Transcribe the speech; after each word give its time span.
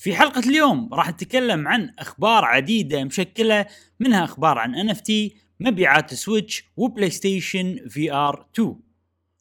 في 0.00 0.14
حلقة 0.14 0.38
اليوم 0.38 0.88
راح 0.92 1.10
نتكلم 1.10 1.68
عن 1.68 1.92
أخبار 1.98 2.44
عديدة 2.44 3.04
مشكلة 3.04 3.66
منها 4.00 4.24
أخبار 4.24 4.58
عن 4.58 4.88
NFT 4.88 5.12
مبيعات 5.60 6.14
سويتش 6.14 6.64
وبلاي 6.76 7.10
ستيشن 7.10 7.88
VR 7.88 8.46
2 8.54 8.76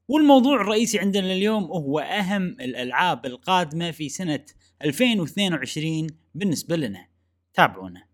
والموضوع 0.07 0.61
الرئيسي 0.61 0.99
عندنا 0.99 1.33
اليوم 1.33 1.63
هو 1.63 1.99
أهم 1.99 2.43
الألعاب 2.43 3.25
القادمة 3.25 3.91
في 3.91 4.09
سنة 4.09 4.45
2022 4.83 6.07
بالنسبة 6.35 6.75
لنا. 6.75 7.07
تابعونا. 7.53 8.08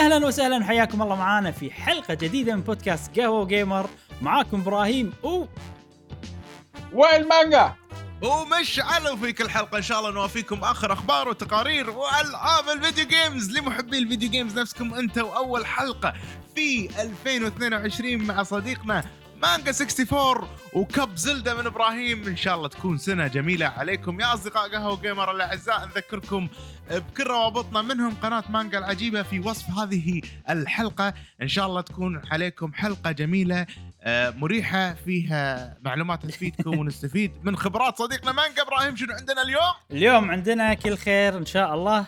أهلا 0.00 0.26
وسهلا 0.26 0.64
حياكم 0.64 1.02
الله 1.02 1.16
معانا 1.16 1.50
في 1.50 1.70
حلقة 1.70 2.14
جديدة 2.14 2.54
من 2.56 2.62
بودكاست 2.62 3.20
قهوة 3.20 3.46
gamer 3.46 3.90
معاكم 4.22 4.60
إبراهيم 4.60 5.12
و 5.22 5.44
والمانجا. 6.92 7.74
ومشعل 8.22 9.18
في 9.18 9.32
كل 9.32 9.50
حلقة 9.50 9.76
إن 9.76 9.82
شاء 9.82 9.98
الله 9.98 10.10
نوافيكم 10.10 10.58
آخر 10.64 10.92
أخبار 10.92 11.28
وتقارير 11.28 11.90
وألعاب 11.90 12.68
ال 12.76 12.81
video 12.81 13.06
games 13.06 13.50
لمحبي 13.58 13.98
ال 13.98 14.03
video 14.03 14.30
games 14.30 14.58
نفسكم 14.58 14.94
أنت 14.94 15.18
وأول 15.18 15.66
حلقة 15.66 16.14
في 16.54 16.88
2022 17.02 18.16
مع 18.16 18.42
صديقنا 18.42 19.04
مانجا 19.42 19.70
64 19.70 20.48
وكب 20.72 21.16
زلدة 21.16 21.54
من 21.54 21.66
إبراهيم. 21.66 22.26
إن 22.26 22.36
شاء 22.36 22.54
الله 22.56 22.68
تكون 22.68 22.98
سنة 22.98 23.26
جميلة 23.26 23.66
عليكم. 23.66 24.20
يا 24.20 24.34
أصدقاء 24.34 24.70
قهوة 24.70 25.00
gamer 25.00 25.30
الأعزاء 25.30 25.86
نذكركم 25.86 26.48
بكل 26.90 27.24
روابطنا 27.24 27.82
منهم 27.82 28.14
قناة 28.14 28.44
مانجا 28.50 28.78
العجيبة 28.78 29.22
في 29.22 29.40
وصف 29.40 29.70
هذه 29.70 30.20
الحلقة. 30.50 31.14
إن 31.42 31.48
شاء 31.48 31.66
الله 31.66 31.80
تكون 31.80 32.22
عليكم 32.30 32.72
حلقة 32.72 33.10
جميلة 33.12 33.66
آه، 34.02 34.30
مريحة 34.30 34.94
فيها 34.94 35.76
معلومات 35.82 36.26
تفيدكم 36.26 36.78
ونستفيد 36.78 37.32
من 37.42 37.56
خبرات 37.56 37.98
صديقنا 37.98 38.32
مانجا 38.32 38.62
إبراهيم. 38.62 38.96
شنو 38.96 39.14
عندنا 39.14 39.42
اليوم؟ 39.42 39.72
اليوم 39.90 40.30
عندنا 40.30 40.74
كل 40.74 40.96
خير 40.96 41.36
إن 41.36 41.46
شاء 41.46 41.74
الله. 41.74 42.06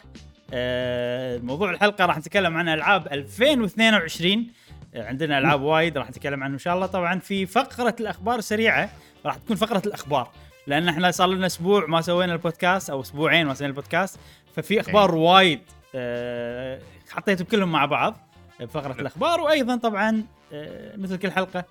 آه، 0.55 1.39
موضوع 1.39 1.71
الحلقة 1.71 2.07
راح 2.07 2.19
نتكلم 2.19 2.57
عن 2.57 2.69
ألعاب 2.69 3.13
2022 3.13 4.39
آه، 4.39 4.62
عندنا 4.95 5.39
ألعاب 5.39 5.63
وايد 5.63 5.99
راح 5.99 6.11
نتكلم 6.11 6.43
عنها 6.43 6.55
إن 6.55 6.59
شاء 6.59 6.75
الله. 6.75 6.87
طبعا 6.87 7.19
في 7.19 7.47
فقرة 7.47 7.97
الأخبار 8.01 8.39
السريعه 8.39 8.91
راح 9.27 9.37
تكون 9.37 9.57
فقرة 9.57 9.83
الأخبار 9.87 10.31
لأن 10.67 10.89
إحنا 10.89 11.11
صار 11.11 11.29
لنا 11.29 11.47
أسبوع 11.47 11.87
ما 11.87 12.01
سوينا 12.01 12.33
البودكاست 12.33 12.91
أو 12.91 13.01
أسبوعين 13.01 13.47
ما 13.47 13.55
سوينا 13.55 13.71
البودكاست 13.71 14.19
ففي 14.57 14.81
أخبار 14.81 15.15
وايد 15.15 15.61
آه، 15.95 16.81
حطيتهم 17.11 17.47
كلهم 17.47 17.73
مع 17.73 17.85
بعض 17.85 18.17
بفقرة 18.61 19.01
الأخبار. 19.01 19.41
وأيضا 19.41 19.77
طبعا 19.77 20.25
آه، 20.53 20.97
مثل 20.97 21.17
كل 21.17 21.31
حلقة 21.31 21.65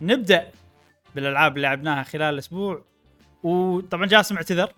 نبدأ 0.00 0.48
بالألعاب 1.14 1.56
اللي 1.56 1.68
لعبناها 1.68 2.02
خلال 2.02 2.34
الأسبوع. 2.34 2.84
وطبعا 3.42 4.06
جاسم 4.06 4.36
اعتذر 4.36 4.72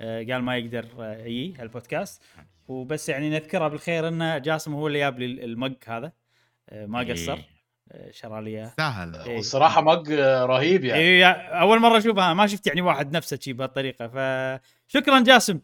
آه، 0.00 0.18
قال 0.18 0.42
ما 0.42 0.56
يقدر 0.56 0.86
آه، 1.00 1.24
يجي 1.24 1.54
هالبودكاست. 1.58 2.22
وبس 2.68 3.08
يعني 3.08 3.30
نذكره 3.30 3.68
بالخير 3.68 4.08
ان 4.08 4.42
جاسم 4.42 4.74
هو 4.74 4.86
اللي 4.86 4.98
جاب 4.98 5.18
لي 5.18 5.44
المج 5.44 5.74
هذا. 5.86 6.12
ما 6.72 7.00
قصر 7.00 7.38
آه، 7.92 8.10
شرى 8.10 8.42
لي 8.44 8.50
إياه. 8.50 8.72
سهل. 8.76 9.16
إيه. 9.16 9.38
الصراحه 9.38 9.80
مج 9.82 10.12
رهيب 10.20 10.84
يعني. 10.84 11.00
إيه 11.00 11.26
أول 11.32 11.78
مرة 11.80 11.98
أشوفها 11.98 12.34
ما 12.34 12.46
شفت 12.46 12.66
يعني 12.66 12.80
واحد 12.82 13.16
نفسه 13.16 13.38
شي 13.40 13.52
بهالطريقة 13.52 14.08
فشكرا 14.08 15.20
جاسم 15.20 15.60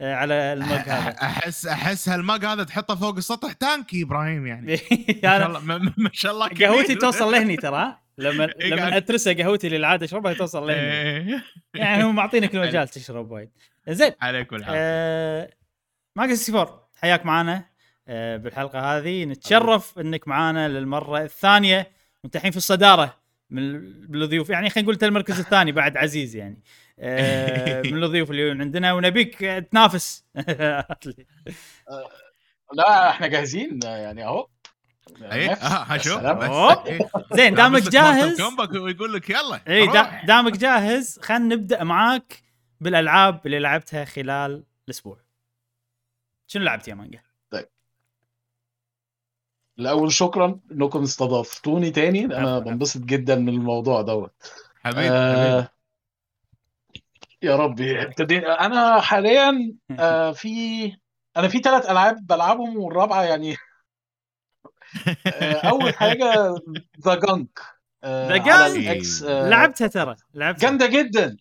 آه، 0.00 0.14
على 0.14 0.34
المج 0.34 0.66
هذا. 0.72 1.10
أحس 1.22 1.66
أحس 1.66 2.08
هالمج 2.08 2.44
هذا 2.44 2.64
تحطه 2.64 2.94
فوق 2.94 3.16
السطح 3.16 3.52
تانكي 3.52 4.02
إبراهيم 4.02 4.46
يعني. 4.46 4.72
ما 5.24 5.38
شاء 5.38 5.46
الله 5.46 5.60
ما- 5.60 5.78
ما- 5.78 5.94
ما 5.96 6.10
شاء 6.12 6.32
الله 6.32 6.48
كبير. 6.48 6.68
قهوتي 6.68 6.94
توصل 6.94 7.32
لهني 7.32 7.56
ترى 7.56 7.96
لما 8.18 8.44
إيه 8.60 8.70
لما 8.70 8.96
اترسها 8.96 9.32
قهوتي 9.32 9.66
اللي 9.66 9.76
العاده 9.78 10.04
أشربها 10.06 10.32
توصل 10.32 10.66
لهني. 10.66 10.80
إيه. 10.80 11.42
يعني 11.74 12.04
هو 12.04 12.12
معطينك 12.12 12.54
المجال 12.54 12.88
تشرب 12.88 13.30
وايد. 13.30 13.50
زين. 13.88 14.12
عليك 14.20 14.52
والعافيه 14.52 14.76
آه 14.78 15.50
ماجا 16.16 16.32
64 16.32 16.78
حياك 16.96 17.26
معنا 17.26 17.56
آه 17.56 17.64
بالحلقة 18.08 18.98
هذه 18.98 19.24
نتشرف 19.24 19.98
إنك 19.98 20.28
معنا 20.28 20.68
للمرة 20.68 21.22
الثانية. 21.22 21.90
وانت 22.24 22.36
الحين 22.36 22.50
في 22.50 22.56
الصدارة 22.56 23.18
من 23.50 23.80
بالضيوف. 24.06 24.50
يعني 24.50 24.70
خلينا 24.70 24.84
نقول 24.84 24.94
انت 24.94 25.04
المركز 25.04 25.38
الثاني 25.40 25.72
بعد 25.72 25.96
عزيز 25.96 26.36
يعني. 26.36 26.62
آه 26.98 27.82
من 27.90 28.04
الضيوف 28.04 28.30
اللي 28.30 28.50
عندنا. 28.50 28.92
ونبيك 28.92 29.44
آه، 29.44 29.58
تنافس. 29.58 30.24
لا 32.74 33.10
إحنا 33.10 33.26
جاهزين 33.26 33.80
يعني 33.82 34.24
أهو. 34.24 34.48
اي 35.22 35.48
نفس. 35.48 35.62
آه 35.62 35.96
شوف. 35.96 36.24
إيه. 36.86 36.98
زين 37.32 37.54
دامك 37.54 37.82
جاهز؟ 37.82 38.42
ويقول 38.76 39.14
لك 39.14 39.30
يلا 39.30 39.60
اي 39.68 39.86
دامك 40.26 40.52
جاهز. 40.52 41.18
خلينا 41.22 41.54
نبدأ 41.54 41.84
معاك 41.84 42.42
بالألعاب 42.80 43.46
اللي 43.46 43.58
لعبتها 43.58 44.04
خلال 44.04 44.64
الأسبوع. 44.88 45.18
شنو 46.46 46.64
لعبت 46.64 46.88
يا 46.88 46.94
مانجا؟ 46.94 47.31
الأول 49.82 50.12
شكرا 50.12 50.60
انكم 50.72 51.02
استضفتوني 51.02 51.90
تاني 51.90 52.24
أنا. 52.24 52.58
بنبسط 52.58 53.00
جدا 53.00 53.36
من 53.36 53.48
الموضوع 53.48 54.02
دوت 54.02 54.32
حبيبي 54.84 55.10
آه 55.10 55.68
يا 57.42 57.56
ربي 57.56 58.02
ابتدينا 58.02 58.66
أنا 58.66 59.00
حاليا 59.00 59.74
آه 59.98 60.32
في 60.32 60.84
أنا 61.36 61.48
في 61.48 61.58
ثلاث 61.58 61.90
ألعاب 61.90 62.26
بلعبهم 62.26 62.76
والرابعة 62.76 63.22
يعني 63.22 63.56
آه 65.26 65.68
أول 65.68 65.94
حاجة 65.94 66.54
ذا 67.04 67.14
جانك 67.14 67.58
The 68.04 68.42
Gunk. 68.44 68.88
إكس 68.88 69.22
لعبتها 69.22 69.86
ترى 69.86 70.16
لعبتها 70.34 70.68
جامدة 70.68 70.86
جدا 70.86 71.36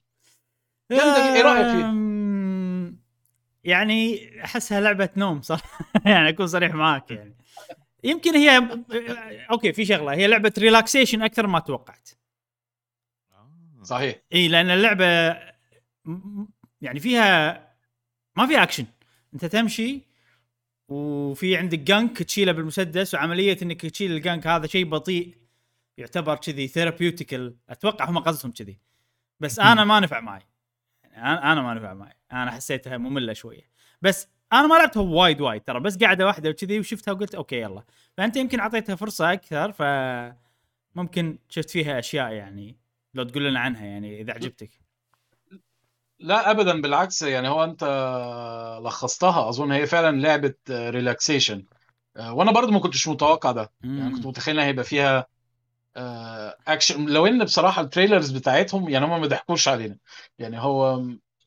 جامدة. 0.92 1.34
إيه 1.36 1.42
رأيك 1.42 1.68
فيها؟ 1.68 1.92
يعني 3.64 4.30
أحسها 4.46 4.82
لعبة 4.82 5.10
نوم 5.18 5.42
صح 5.42 5.62
يعني 6.06 6.30
أكون 6.30 6.48
صريح 6.48 6.74
معاك 6.74 7.12
يعني 7.12 7.36
يمكن 8.04 8.36
هي 8.36 8.68
okay 9.52 9.74
في 9.74 9.86
شغلة. 9.86 10.12
هي 10.12 10.28
لعبة 10.28 10.54
relaxation 10.58 11.22
أكثر 11.22 11.48
ما 11.48 11.60
توقعت. 11.60 12.10
صحيح. 13.84 14.22
إي 14.34 14.48
لأن 14.48 14.70
اللعبة 14.70 15.06
يعني 16.82 17.00
فيها 17.00 17.68
ما 18.36 18.48
في 18.48 18.64
اكشن 18.64 18.86
أنت 19.34 19.46
تمشي 19.46 20.02
وفي 20.88 21.58
عندك 21.58 21.80
junk 21.80 22.24
تشيله 22.24 22.52
بالمسدس 22.52 23.14
وعملية 23.14 23.58
إنك 23.62 23.86
تشيل 23.86 24.12
ال 24.12 24.19
junk 24.19 24.48
هذا 24.48 24.68
شيء 24.68 24.86
بطيء 24.86 25.38
يعتبر 25.98 26.36
كذي 26.36 26.68
therapeutical 26.68 27.56
أتوقع 27.70 28.10
هم 28.10 28.20
قصدهم 28.20 28.52
كذي. 28.52 28.80
بس 29.40 29.60
أنا 29.60 29.84
ما 29.84 30.00
نفع 30.00 30.20
معي. 30.20 30.42
أنا 31.16 31.52
أنا 31.52 31.62
ما 31.62 31.74
نفع 31.74 31.94
معي. 31.94 32.18
أنا 32.32 32.52
حسيتها 32.52 32.98
مملة 32.98 33.34
شوية. 33.34 33.70
بس 34.02 34.28
أنا 34.54 34.68
ما 34.68 34.76
لعبتها 34.76 35.02
وايد 35.02 35.42
وايد 35.42 35.62
ترى 35.62 35.80
بس 35.80 35.98
قاعدة 35.98 36.26
واحدة 36.26 36.50
وكذي 36.50 36.80
وشفتها 36.80 37.12
وقلت 37.12 37.36
okay 37.36 37.62
يلا. 37.62 37.84
فأنت 38.18 38.36
يمكن 38.38 38.60
أعطيتها 38.60 38.96
فرصة 38.96 39.34
أكثر 39.34 39.72
ف 39.72 39.82
ممكن 40.96 41.38
شفت 41.50 41.70
فيها 41.70 42.00
أشياء 42.00 42.32
يعني 42.32 42.78
لو 43.14 43.24
تقول 43.24 43.46
لنا 43.46 43.60
عنها 43.60 43.86
يعني 43.86 44.22
إذا 44.22 44.34
عجبتك. 44.34 44.70
لا 46.20 46.52
ابدا 46.52 46.82
بالعكس 46.82 47.22
يعني 47.22 47.48
هو 47.48 47.64
أنت 47.64 47.84
لخصتها 48.84 49.50
أظن 49.50 49.72
هي 49.72 49.86
فعلا 49.86 50.22
لعبة 50.22 50.54
relaxation 50.70 51.66
وأنا 52.20 52.52
برضو 52.52 52.72
ما 52.72 52.80
كنتش 52.80 53.08
متوقع 53.08 53.52
ده. 53.52 53.72
يعني 53.84 54.12
كنت 54.14 54.26
متخيل 54.26 54.56
إنها 54.56 54.66
هيبقى 54.66 54.86
فيها 54.86 55.28
آه، 55.98 56.58
اكشن 56.68 57.06
لو 57.06 57.28
إن 57.28 57.44
بصراحة 57.44 57.82
ال 57.82 57.87
trailers 57.87 58.32
بتاعتهم 58.32 58.90
يعني 58.90 59.06
هم 59.06 59.22
ما 59.22 59.28
ضحكوش 59.28 59.68
علينا. 59.68 59.98
يعني 60.40 60.60
هو 60.60 61.04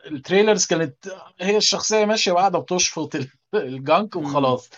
ال 0.07 0.13
trailers 0.13 0.67
كانت 0.67 0.95
هي 1.41 1.57
الشخصية 1.57 2.05
ماشية 2.05 2.33
وقاعده 2.33 2.59
بتشفط 2.59 3.15
ال- 3.15 3.29
ال 3.55 3.67
junk 3.67 4.17
وخلاص. 4.17 4.71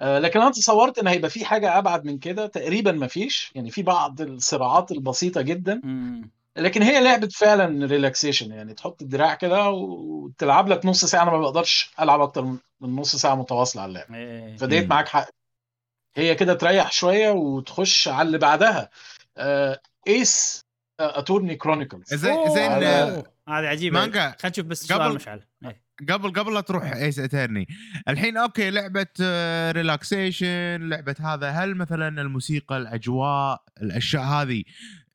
آه، 0.00 0.18
لكن 0.18 0.40
أنا 0.40 0.50
تصورت 0.50 0.98
إن 0.98 1.06
هيبقى 1.06 1.30
في 1.30 1.44
حاجة 1.44 1.78
أبعد 1.78 2.04
من 2.04 2.18
كده 2.18 2.46
تقريبا 2.46 2.92
ما 2.92 3.06
فيش 3.06 3.52
يعني 3.54 3.70
في 3.70 3.82
بعض 3.82 4.20
الصراعات 4.20 4.90
البسيطة 4.92 5.40
جدا 5.40 5.80
مم. 5.84 6.30
لكن 6.56 6.82
هي 6.82 7.00
لعبة 7.04 7.28
فعلا 7.28 7.86
relaxation 7.86 8.52
يعني 8.52 8.74
تحط 8.74 9.02
الدراع 9.02 9.34
كده 9.34 9.68
وتلعب 9.70 10.68
لك 10.68 10.86
نص 10.86 11.04
ساعة 11.04 11.22
أنا 11.22 11.30
ما 11.30 11.38
بقدرش 11.40 11.90
ألعب 12.00 12.20
أكتر 12.20 12.42
من 12.80 12.96
نص 12.96 13.16
ساعة 13.16 13.34
متواصلة 13.34 13.82
على 13.82 13.88
اللعبة 13.88 14.14
إيه. 14.16 14.56
فديت. 14.56 14.90
معاك 14.90 15.08
حق 15.08 15.28
هي 16.16 16.34
كده 16.34 16.54
تريح 16.54 16.92
شوية 16.92 17.30
وتخش 17.30 18.08
على 18.08 18.26
اللي 18.26 18.38
بعدها 18.38 18.90
آه، 19.36 19.80
Ace 20.08 20.64
Attorney 21.00 21.54
Chronicles 21.56 22.14
زين 22.14 22.32
أوه. 22.72 23.24
آه، 23.50 23.60
هذه 23.60 23.66
عجيبة 23.66 24.00
مانجا 24.00 24.20
خلينا 24.20 24.36
نشوف 24.44 24.66
بس 24.66 24.86
سؤال 24.86 25.02
قبل- 25.02 25.14
مشعل 25.14 25.42
إيه. 25.64 25.82
قبل 26.08 26.32
قبل 26.32 26.54
لا 26.54 26.60
تروح 26.60 26.84
Ace 26.92 27.18
Attorney 27.18 27.66
الحين 28.08 28.36
okay 28.36 28.70
لعبة 28.70 29.06
آه، 29.22 29.72
relaxation 29.72 30.88
لعبة 30.88 31.14
هذا 31.20 31.50
هل 31.50 31.74
مثلا 31.74 32.20
الموسيقى 32.22 32.76
الأجواء 32.76 33.62
الأشياء 33.82 34.22
هذه 34.22 34.62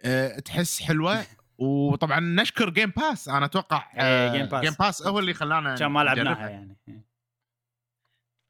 آه، 0.05 0.39
تحس 0.39 0.81
حلوة 0.81 1.23
وطبعا 1.57 2.19
نشكر 2.19 2.69
Game 2.69 2.89
Pass 2.97 3.29
أنا 3.29 3.45
أتوقع 3.45 3.87
إيه، 3.99 4.31
Game 4.37 4.45
Pass. 4.45 4.61
Game 4.61 4.73
Pass 4.79 5.01
هو 5.07 5.19
اللي 5.19 5.33
خلانا 5.33 5.71
عشان 5.71 5.87
ما 5.87 6.03
لعبناها. 6.03 6.49
يعني 6.49 6.77
إيه. 6.87 7.05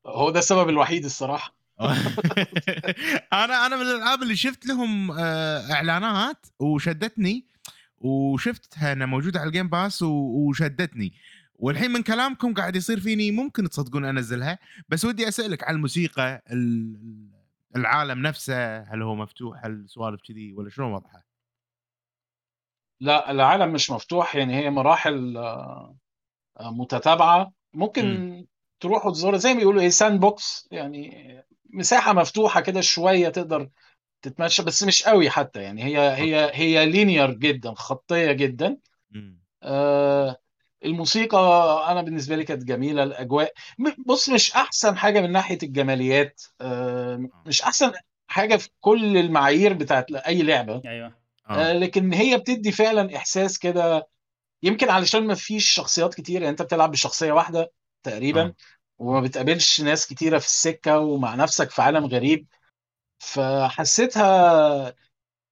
هو 0.08 0.30
ده 0.30 0.40
السبب 0.40 0.70
الوحيد 0.70 1.06
الصراحة 1.06 1.56
أنا 3.34 3.66
أنا 3.66 3.76
من 3.76 3.82
الألعاب 3.82 4.24
اللي 4.24 4.36
شفت 4.36 4.66
لهم 4.66 5.12
آه، 5.12 5.72
إعلانات 5.74 6.46
وشدتني 6.60 7.48
وشفتها 8.06 8.94
انها 8.94 9.06
موجوده 9.08 9.40
على 9.40 9.48
ال 9.48 9.52
Game 9.52 9.70
Pass 9.70 10.02
وشدتني. 10.02 11.14
والحين 11.56 11.92
من 11.92 12.04
كلامكم 12.04 12.54
قاعد 12.54 12.76
يصير 12.76 13.00
فيني 13.00 13.32
ممكن 13.32 13.70
تصدقون 13.70 14.06
أنزلها 14.06 14.60
بس 14.90 15.06
ودي 15.06 15.28
أسألك 15.28 15.64
على 15.64 15.76
الموسيقى 15.76 16.44
ال- 16.52 17.30
العالم 17.76 18.22
نفسه 18.22 18.78
هل 18.80 19.02
هو 19.02 19.16
مفتوح؟ 19.16 19.66
هل 19.66 19.86
سوالف 19.90 20.22
كذي؟ 20.28 20.54
ولا 20.54 20.70
شلون 20.70 20.92
وضعها؟ 20.94 21.24
لا 23.00 23.32
العالم 23.32 23.74
مش 23.74 23.92
مفتوح 23.92 24.36
يعني 24.36 24.56
هي 24.56 24.70
مراحل 24.70 25.38
آه، 25.38 25.96
متتابعة. 26.62 27.52
ممكن 27.74 28.46
تروح 28.80 29.06
وتزور 29.06 29.38
زي 29.38 29.54
ما 29.54 29.60
بيقولوا 29.60 29.82
إيه 29.82 29.90
sandbox 29.90 30.68
يعني 30.72 31.26
مساحة 31.74 32.14
مفتوحة 32.14 32.62
كده 32.62 32.82
شوية 32.82 33.30
تقدر 33.30 33.70
تتمشى 34.26 34.64
بس 34.64 34.84
مش 34.84 35.04
قوي 35.04 35.30
حتى 35.30 35.62
يعني. 35.62 35.84
هي 35.84 36.00
هي 36.00 36.52
هي 36.54 36.86
linear 36.86 37.32
جدا 37.32 37.74
خطية 37.74 38.32
جدا. 38.32 38.78
آه، 39.64 40.38
الموسيقى 40.86 41.38
أنا 41.92 42.02
بالنسبة 42.02 42.36
لي 42.36 42.44
كانت 42.44 42.64
جميلة 42.64 43.04
الأجواء 43.04 43.54
بص 44.06 44.30
مش 44.30 44.54
أحسن 44.54 44.98
حاجة 44.98 45.22
من 45.22 45.32
ناحية 45.32 45.58
الجماليات. 45.64 46.42
آه، 46.62 47.30
مش 47.46 47.62
أحسن 47.62 47.92
حاجة 48.28 48.56
في 48.56 48.70
كل 48.80 49.18
المعايير 49.18 49.74
بتاعت 49.74 50.12
أي 50.12 50.42
لعبة. 50.44 50.82
أيوه. 50.86 51.14
آه، 51.50 51.70
آه. 51.70 51.74
لكن 51.74 52.14
هي 52.14 52.38
بتدي 52.38 52.72
فعلا 52.72 53.16
إحساس 53.16 53.60
كده. 53.60 54.08
يمكن 54.64 54.90
علشان 54.90 55.28
ما 55.28 55.36
فيش 55.36 55.70
شخصيات 55.70 56.14
كتير 56.14 56.42
يعني 56.42 56.50
أنت 56.50 56.62
بتلعب 56.62 56.92
بشخصية 56.92 57.32
واحدة 57.32 57.72
تقريبا 58.04 58.42
آه. 58.42 58.56
وما 58.98 59.22
بتقابلش 59.22 59.82
ناس 59.82 60.08
كتيرة 60.08 60.38
في 60.38 60.46
السكة 60.46 61.00
ومع 61.00 61.36
نفسك 61.36 61.70
في 61.70 61.82
عالم 61.82 62.06
غريب. 62.06 62.48
فحسيتها 63.26 64.96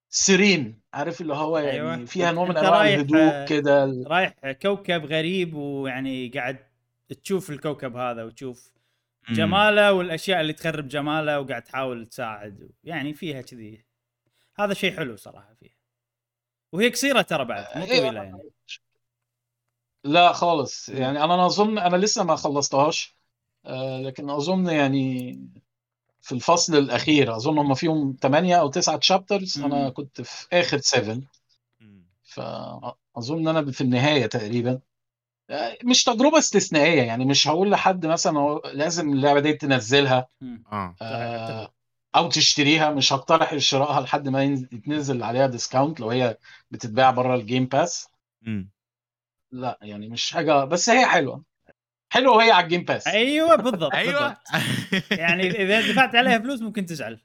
سيرين 0.09 0.81
عارف 0.93 1.21
اللي 1.21 1.33
هو 1.33 1.57
يعني 1.57 1.71
أيوة. 1.71 2.05
فيها 2.05 2.31
نوع 2.31 2.45
من 2.45 2.57
أنواع 2.57 2.87
الهدوء 2.87 3.45
كده 3.45 4.03
رايح 4.07 4.51
كوكب 4.51 5.05
غريب 5.05 5.53
ويعني 5.53 6.27
قاعد 6.27 6.59
تشوف 7.23 7.49
الكوكب 7.49 7.95
هذا 7.95 8.23
وتشوف. 8.23 8.73
جماله 9.29 9.93
والأشياء 9.93 10.41
اللي 10.41 10.53
تخرب 10.53 10.87
جماله 10.87 11.39
وقاعد 11.39 11.61
تحاول 11.61 12.05
تساعد 12.05 12.71
يعني 12.83 13.13
فيها 13.13 13.41
كذي 13.41 13.85
هذا 14.55 14.73
شيء 14.73 14.95
حلو 14.95 15.15
صراحة 15.15 15.53
فيها 15.53 15.75
وهي 16.71 16.89
قصيرة 16.89 17.21
ترى 17.21 17.45
بعد 17.45 17.77
مو 17.77 17.83
إيه. 17.83 17.99
طويلة 17.99 18.23
يعني 18.23 18.49
لا 20.03 20.33
خالص 20.33 20.89
يعني 20.89 21.23
أنا 21.23 21.45
أظن 21.45 21.77
أنا 21.77 21.97
لسه 21.97 22.23
ما 22.23 22.35
خلصتهاش 22.35 23.17
آه، 23.65 24.01
لكن 24.01 24.29
أظن 24.29 24.69
يعني 24.69 25.39
في 26.23 26.31
الفصل 26.31 26.75
الأخير 26.75 27.35
أظن 27.35 27.57
هم 27.57 27.73
فيهم 27.73 28.17
8 28.21 28.55
أو 28.55 28.69
9 28.69 28.97
تشابترز 28.97 29.59
أنا. 29.59 29.89
كنت 29.89 30.21
في 30.21 30.47
آخر 30.53 30.77
7 30.77 31.19
مم. 31.79 32.05
فاظن 32.23 33.47
أنا 33.47 33.71
في 33.71 33.81
النهاية 33.81 34.25
تقريبا 34.25 34.79
آه، 35.49 35.77
مش 35.83 36.03
تجربة 36.03 36.37
استثنائية 36.37 37.01
يعني 37.01 37.25
مش 37.25 37.47
هقول 37.47 37.71
لحد 37.71 38.05
مثلا 38.05 38.59
لازم 38.73 39.13
اللعبة 39.13 39.39
دي 39.39 39.53
تنزلها. 39.53 40.27
آه 40.71 40.95
آه، 41.01 41.73
أو 42.15 42.29
تشتريها 42.29 42.89
مش 42.91 43.13
هقترح 43.13 43.57
شرائها 43.57 44.01
لحد 44.01 44.29
ما 44.29 44.43
يتنزل 44.43 45.23
عليها 45.23 45.47
discount 45.47 45.99
لو 45.99 46.09
هي 46.09 46.37
بتتباع 46.71 47.11
بره 47.11 47.35
ال 47.35 47.41
Game 47.41 47.65
Pass. 47.65 48.07
لا 49.51 49.79
يعني 49.81 50.09
مش 50.09 50.33
حاجة 50.33 50.65
بس 50.65 50.89
هي 50.89 51.05
حلوة 51.05 51.43
حلوة 52.13 52.35
وهي 52.35 52.51
على 52.51 52.63
ال 52.63 52.67
Game 52.67 52.83
Pass 52.83 53.07
أيوه 53.07 53.55
بالضبط 53.55 53.93
أيوه. 53.93 54.37
يعني 55.11 55.47
إذا 55.47 55.91
دفعت 55.91 56.15
عليها 56.15 56.39
فلوس 56.39 56.61
ممكن 56.61 56.85
تزعل. 56.85 57.19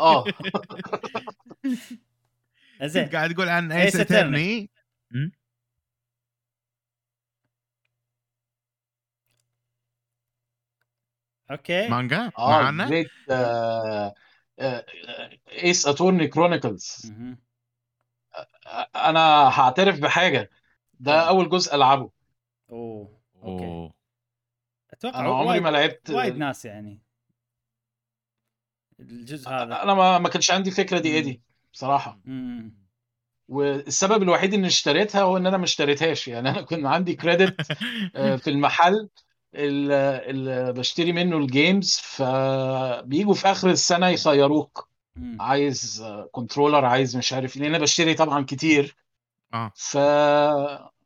آه. 0.00 0.24
زين. 2.82 3.08
قاعد 3.08 3.34
تقول 3.34 3.48
عن 3.48 3.72
Ace. 3.72 3.96
Attorney 3.96 4.70
okay. 11.50 11.88
مانجا؟ 11.88 12.32
آه 12.38 12.62
معنا 12.62 12.88
Great 12.88 13.10
Ace 15.62 15.86
Attorney 15.86 16.26
Chronicles. 16.28 17.12
أنا 18.96 19.20
هعترف 19.48 20.00
بحاجة. 20.00 20.50
ده. 21.00 21.28
أول 21.28 21.48
جزء 21.48 21.74
ألعبه. 21.74 22.10
أوه. 22.70 23.15
okay. 23.46 23.64
أوه. 23.64 23.92
أتوقع 24.92 25.20
أنا 25.20 25.28
عمري 25.28 25.60
ما 25.60 25.68
لعبت 25.68 26.10
وايد 26.10 26.36
ناس 26.36 26.64
يعني. 26.64 27.02
الجزء 29.00 29.48
هذا. 29.48 29.82
أنا 29.82 29.94
ما 29.94 30.18
ما 30.18 30.28
كانش 30.28 30.50
عندي 30.50 30.70
فكرة 30.70 30.98
دي 30.98 31.08
إيه 31.08 31.20
مم. 31.20 31.24
دي 31.24 31.40
بصراحة. 31.72 32.18
مم. 32.24 32.86
والسبب 33.48 34.22
الوحيد 34.22 34.54
إني 34.54 34.66
اشتريتها 34.66 35.22
هو 35.22 35.36
إن 35.36 35.46
أنا 35.46 35.56
ما 35.56 35.64
اشتريتهاش. 35.64 36.28
يعني 36.28 36.50
أنا 36.50 36.62
كنت 36.62 36.84
عندي 36.84 37.14
credit 37.14 37.72
آه، 38.16 38.36
في 38.42 38.50
المحل 38.50 39.08
اللي 39.54 40.72
بشتري 40.72 41.12
منه 41.12 41.36
ال 41.36 41.47
games 41.47 42.00
فبيجوا 42.02 43.34
في 43.34 43.50
آخر 43.50 43.70
السنة 43.70 44.08
يخيروك. 44.08 44.88
عايز 45.40 46.04
controller 46.32 46.84
عايز 46.84 47.16
مش 47.16 47.32
عارف 47.32 47.56
ليه 47.56 47.66
أنا 47.66 47.78
بشتري 47.78 48.14
طبعا 48.14 48.44
كتير. 48.44 48.96
آه. 49.54 49.72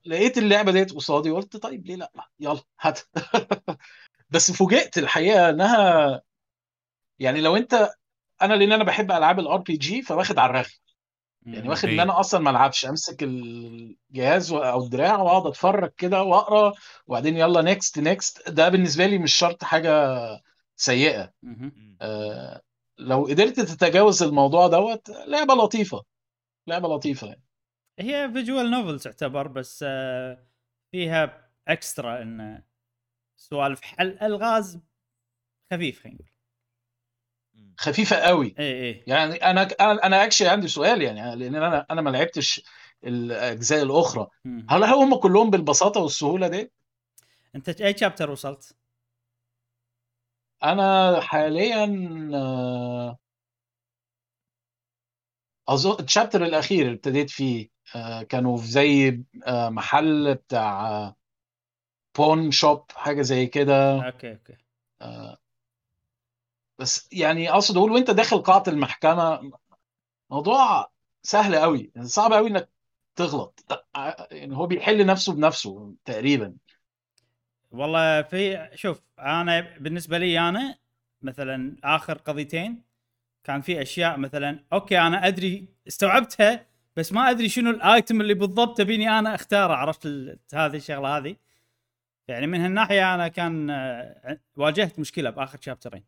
فلقيت 0.04 0.38
اللعبة 0.38 0.72
ديت 0.72 0.92
قصادي 0.92 1.30
قلت 1.30 1.56
طيب 1.56 1.86
ليه 1.86 1.96
لأ 1.96 2.12
يلا 2.40 2.60
هات 2.80 3.00
بس 4.30 4.50
فوجئت 4.50 4.98
الحقيقة 4.98 5.50
إنها 5.50 6.22
يعني 7.18 7.40
لو 7.40 7.56
أنت 7.56 7.90
أنا 8.42 8.54
لأن 8.54 8.72
أنا 8.72 8.84
بحب 8.84 9.12
ألعاب 9.12 9.38
ال 9.38 9.56
RPG 9.58 10.02
فواخد 10.02 10.38
على 10.38 10.50
الرغي 10.50 10.72
يعني 11.46 11.68
واخد 11.68 11.88
إن. 11.88 12.00
أنا 12.00 12.20
أصلا 12.20 12.40
ما 12.40 12.50
ألعبش 12.50 12.86
أمسك 12.86 13.22
الجهاز 13.22 14.52
أو 14.52 14.84
الدراع 14.84 15.16
وأقعد 15.22 15.46
أتفرج 15.46 15.92
كده 15.96 16.22
وأقرأ 16.22 16.72
وبعدين 17.06 17.36
يلا 17.36 17.62
next 17.62 17.98
next 17.98 18.50
ده 18.50 18.68
بالنسبة 18.68 19.06
لي 19.06 19.18
مش 19.18 19.34
شرط 19.34 19.64
حاجة 19.64 20.16
سيئة. 20.76 21.32
آه 22.00 22.60
لو 22.98 23.24
قدرت 23.24 23.60
تتجاوز 23.60 24.22
الموضوع 24.22 24.66
دوت 24.66 25.10
لعبة 25.26 25.54
لطيفة 25.54 26.02
لعبة 26.66 26.88
لطيفة 26.88 27.26
يعني. 27.26 27.42
هي 28.00 28.30
visual 28.32 28.70
novel 28.70 29.00
تعتبر 29.00 29.46
بس 29.48 29.84
آه، 29.88 30.46
فيها 30.92 31.50
extra 31.68 32.22
ان 32.22 32.62
سوالف 33.36 33.80
حل 33.80 34.18
الغاز 34.22 34.80
خفيف 35.72 36.02
خلينا 36.02 36.18
نقول. 36.18 36.30
خفيفة 37.78 38.16
قوي. 38.16 38.54
اي 38.58 38.88
اي 38.88 39.04
يعني 39.06 39.34
أنا 39.34 39.62
أنا 39.80 40.06
أنا 40.06 40.24
actually 40.24 40.48
عندي 40.48 40.68
سؤال 40.68 41.02
يعني 41.02 41.36
لأن 41.36 41.54
أنا 41.54 41.86
أنا 41.90 42.00
ما 42.00 42.10
لعبتش 42.10 42.62
الأجزاء 43.04 43.82
الأخرى. 43.82 44.26
مم. 44.44 44.66
هل 44.70 44.84
هم 44.84 45.14
كلهم 45.14 45.50
بالبساطة 45.50 46.00
والسهولة 46.00 46.48
دي؟ 46.48 46.72
أنت 47.54 47.80
أي 47.80 47.96
chapter 47.98 48.30
وصلت؟ 48.30 48.76
أنا 50.64 51.20
حاليا 51.20 51.84
آه، 52.34 53.18
أظن 55.68 56.04
ال 56.04 56.09
chapter 56.09 56.44
الأخير 56.44 56.82
اللي 56.82 56.94
ابتديت 56.94 57.30
فيه 57.30 57.68
كانوا 58.28 58.56
في 58.56 58.66
زي 58.66 59.22
آه، 59.46 59.68
محل 59.68 60.34
بتاع 60.34 61.14
pawn 62.18 62.50
shop 62.50 62.84
حاجة 62.94 63.22
زي 63.22 63.46
كده. 63.46 64.06
okay 64.06 64.30
okay. 64.32 64.56
آه، 65.02 65.38
بس 66.78 67.08
يعني 67.12 67.50
أقصد 67.50 67.76
أقول 67.76 67.92
وأنت 67.92 68.10
داخل 68.10 68.38
قاعة 68.42 68.62
المحكمة 68.68 69.52
موضوع 70.30 70.90
سهل 71.22 71.56
قوي 71.56 71.92
يعني 71.94 72.08
صعب 72.08 72.32
قوي 72.32 72.48
إنك 72.50 72.68
تغلط. 73.16 73.64
آه، 73.96 74.28
يعني 74.30 74.56
هو 74.56 74.66
بيحل 74.66 75.06
نفسه 75.06 75.32
بنفسه 75.34 75.94
تقريبا. 76.04 76.54
والله 77.70 78.22
في 78.22 78.68
شوف 78.74 79.02
أنا 79.18 79.78
بالنسبة 79.78 80.18
لي 80.18 80.48
أنا 80.48 80.78
مثلا 81.22 81.76
آخر 81.84 82.18
قضيتين 82.18 82.82
كان 83.44 83.60
في 83.60 83.82
أشياء 83.82 84.18
مثلا 84.18 84.64
أوكي 84.72 85.00
أنا 85.00 85.26
أدري 85.26 85.68
استوعبتها 85.88 86.66
بس 87.00 87.12
ما 87.12 87.30
أدري 87.30 87.48
شنو 87.48 87.70
الآيتم 87.70 88.20
اللي 88.20 88.34
بالضبط 88.34 88.78
تبيني 88.78 89.18
أنا 89.18 89.34
أختاره 89.34 89.74
عرفت 89.74 90.06
هذه 90.54 90.76
الشغلة 90.76 91.16
هذه؟ 91.16 91.36
يعني 92.28 92.46
من 92.46 92.60
هالناحية 92.60 93.14
أنا 93.14 93.28
كان 93.28 93.70
آه، 93.70 94.40
واجهت 94.56 94.98
مشكلة 94.98 95.30
بآخر 95.30 95.58
شابترين 95.60 96.04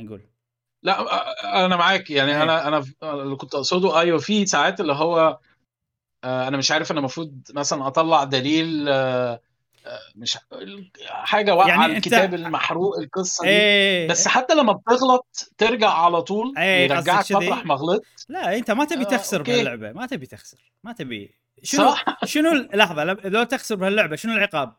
نقول. 0.00 0.20
لا 0.82 1.64
أنا 1.66 1.76
معاك. 1.76 2.10
يعني 2.10 2.30
إيه. 2.30 2.42
أنا 2.42 2.68
أنا 2.68 2.84
اللي 3.02 3.36
كنت 3.36 3.54
أقصده 3.54 4.00
أيوه 4.00 4.18
في 4.18 4.46
ساعات 4.46 4.80
اللي 4.80 4.92
هو 4.92 5.38
آه، 6.24 6.48
أنا 6.48 6.56
مش 6.56 6.70
عارف 6.70 6.90
أنا 6.90 7.00
المفروض 7.00 7.42
مثلا 7.54 7.86
أطلع 7.86 8.24
دليل 8.24 8.88
آه، 8.88 9.40
مش 10.14 10.38
حاجة 11.08 11.54
واقعة 11.54 11.68
يعني 11.68 11.96
الكتاب 11.96 12.34
المحروق 12.34 12.98
القصة 12.98 13.44
دي. 13.44 13.50
إيه. 13.50 14.08
بس 14.08 14.28
حتى 14.28 14.54
لما 14.54 14.72
بتغلط 14.72 15.52
ترجع 15.58 15.90
على 15.90 16.22
طول 16.22 16.54
إيه، 16.58 16.84
يرجعك؟ 16.90 17.32
مطرح 17.32 17.66
ما 17.66 17.74
غلطت 17.74 18.26
لا 18.28 18.56
انت 18.56 18.70
ما 18.70 18.84
تبي 18.84 19.00
آه، 19.02 19.08
تخسر 19.08 19.38
أوكي. 19.38 19.52
بهاللعبة 19.52 19.92
ما 19.92 20.06
تبي 20.06 20.26
تخسر 20.26 20.72
ما 20.84 20.92
تبي. 20.92 21.34
شنو 21.62 21.90
صح. 21.90 22.04
شنو 22.24 22.50
لحظة 22.74 23.04
لو- 23.04 23.42
تخسر 23.44 23.74
بهاللعبة 23.74 24.16
شنو 24.16 24.32
العقاب؟ 24.32 24.72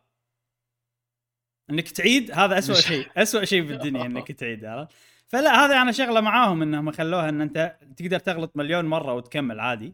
انك 1.69 1.89
تعيد؟ 1.89 2.31
هذا 2.31 2.57
أسوأ 2.57 2.75
مش- 2.77 2.86
شيء 2.88 3.07
أسوأ 3.17 3.45
شيء 3.45 3.62
بالدنيا 3.62 4.05
انك 4.07 4.31
تعيد 4.31 4.65
عرفت؟ 4.65 4.91
فلا 5.27 5.65
هذا 5.65 5.81
أنا 5.81 5.91
شغلة 5.91 6.22
معاهم 6.22 6.62
إنهم 6.62 6.91
خلوها 6.91 7.29
إن 7.29 7.41
أنت 7.41 7.75
تقدر 7.98 8.19
تغلط 8.19 8.51
مليون 8.55 8.86
مرة 8.86 9.13
وتكمل 9.13 9.60
عادي. 9.60 9.93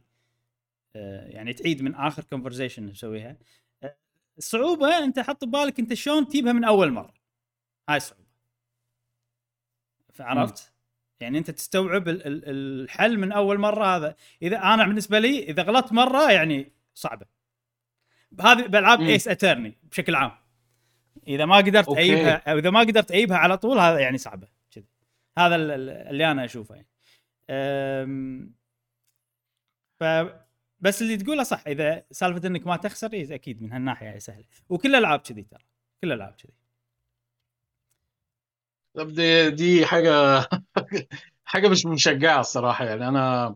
آه، 0.95 1.27
يعني 1.27 1.53
تعيد 1.53 1.81
من 1.81 1.95
آخر 1.95 2.23
كونفرزيشن 2.23 2.93
تسويها 2.93 3.29
آه، 3.29 3.37
الصعوبه 4.39 4.97
أنت 4.97 5.19
حط 5.19 5.45
ببالك 5.45 5.79
أنت 5.79 5.93
شلون 5.93 6.27
تجيبها 6.27 6.53
من 6.53 6.63
أول 6.63 6.91
مرة. 6.91 7.13
هاي 7.89 7.97
الصعوبه 7.97 8.25
فعرفت؟ 10.13 10.73
يعني 11.19 11.37
أنت 11.37 11.51
تستوعب 11.51 12.07
ال- 12.09 12.27
ال- 12.27 12.43
الحل 12.83 13.17
من 13.17 13.31
أول 13.31 13.57
مرة 13.57 13.85
هذا. 13.95 14.15
إذا 14.41 14.57
أنا 14.57 14.87
بالنسبة 14.87 15.19
لي 15.19 15.43
إذا 15.43 15.63
غلطت 15.63 15.93
مرة 15.93 16.31
يعني 16.31 16.71
صعبة. 16.93 17.25
هذه 18.41 18.67
بألعاب. 18.67 19.01
Ace 19.01 19.27
Attorney 19.27 19.77
بشكل 19.83 20.15
عام. 20.15 20.31
إذا 21.27 21.45
ما 21.45 21.57
قدرت 21.57 21.87
okay. 21.87 22.29
أو 22.31 22.57
إذا 22.57 22.69
ما 22.69 22.79
قدرت 22.79 23.11
اجيبها 23.11 23.37
على 23.37 23.57
طول 23.57 23.79
هذا 23.79 23.99
يعني 23.99 24.17
صعبة. 24.17 24.47
كذي 24.71 24.85
هذا 25.37 25.55
ال- 25.55 25.71
ال- 25.71 25.89
اللي 25.89 26.31
أنا 26.31 26.45
أشوفه 26.45 26.75
يعني. 26.75 26.87
أم، 27.49 28.53
ف 29.99 30.03
بس 30.81 31.01
اللي 31.01 31.17
تقوله 31.17 31.43
صح 31.43 31.63
إذا 31.67 32.03
سالفة 32.11 32.47
إنك 32.47 32.67
ما 32.67 32.77
تخسر 32.77 33.13
إيه 33.13 33.35
أكيد 33.35 33.61
من 33.61 33.73
هالناحية 33.73 34.11
هي 34.13 34.19
سهلة. 34.19 34.45
وكل 34.69 34.89
الألعاب 34.95 35.19
كذي 35.19 35.43
ترى 35.43 35.59
كل 36.01 36.07
الألعاب 36.11 36.33
كذي. 36.35 36.53
دي 38.95 39.49
دي 39.51 39.85
حاجة 39.85 40.11
حاجة 41.45 41.67
مش 41.67 41.85
مشجعة 41.85 42.39
الصراحة 42.39 42.85
يعني. 42.85 43.07
أنا 43.07 43.55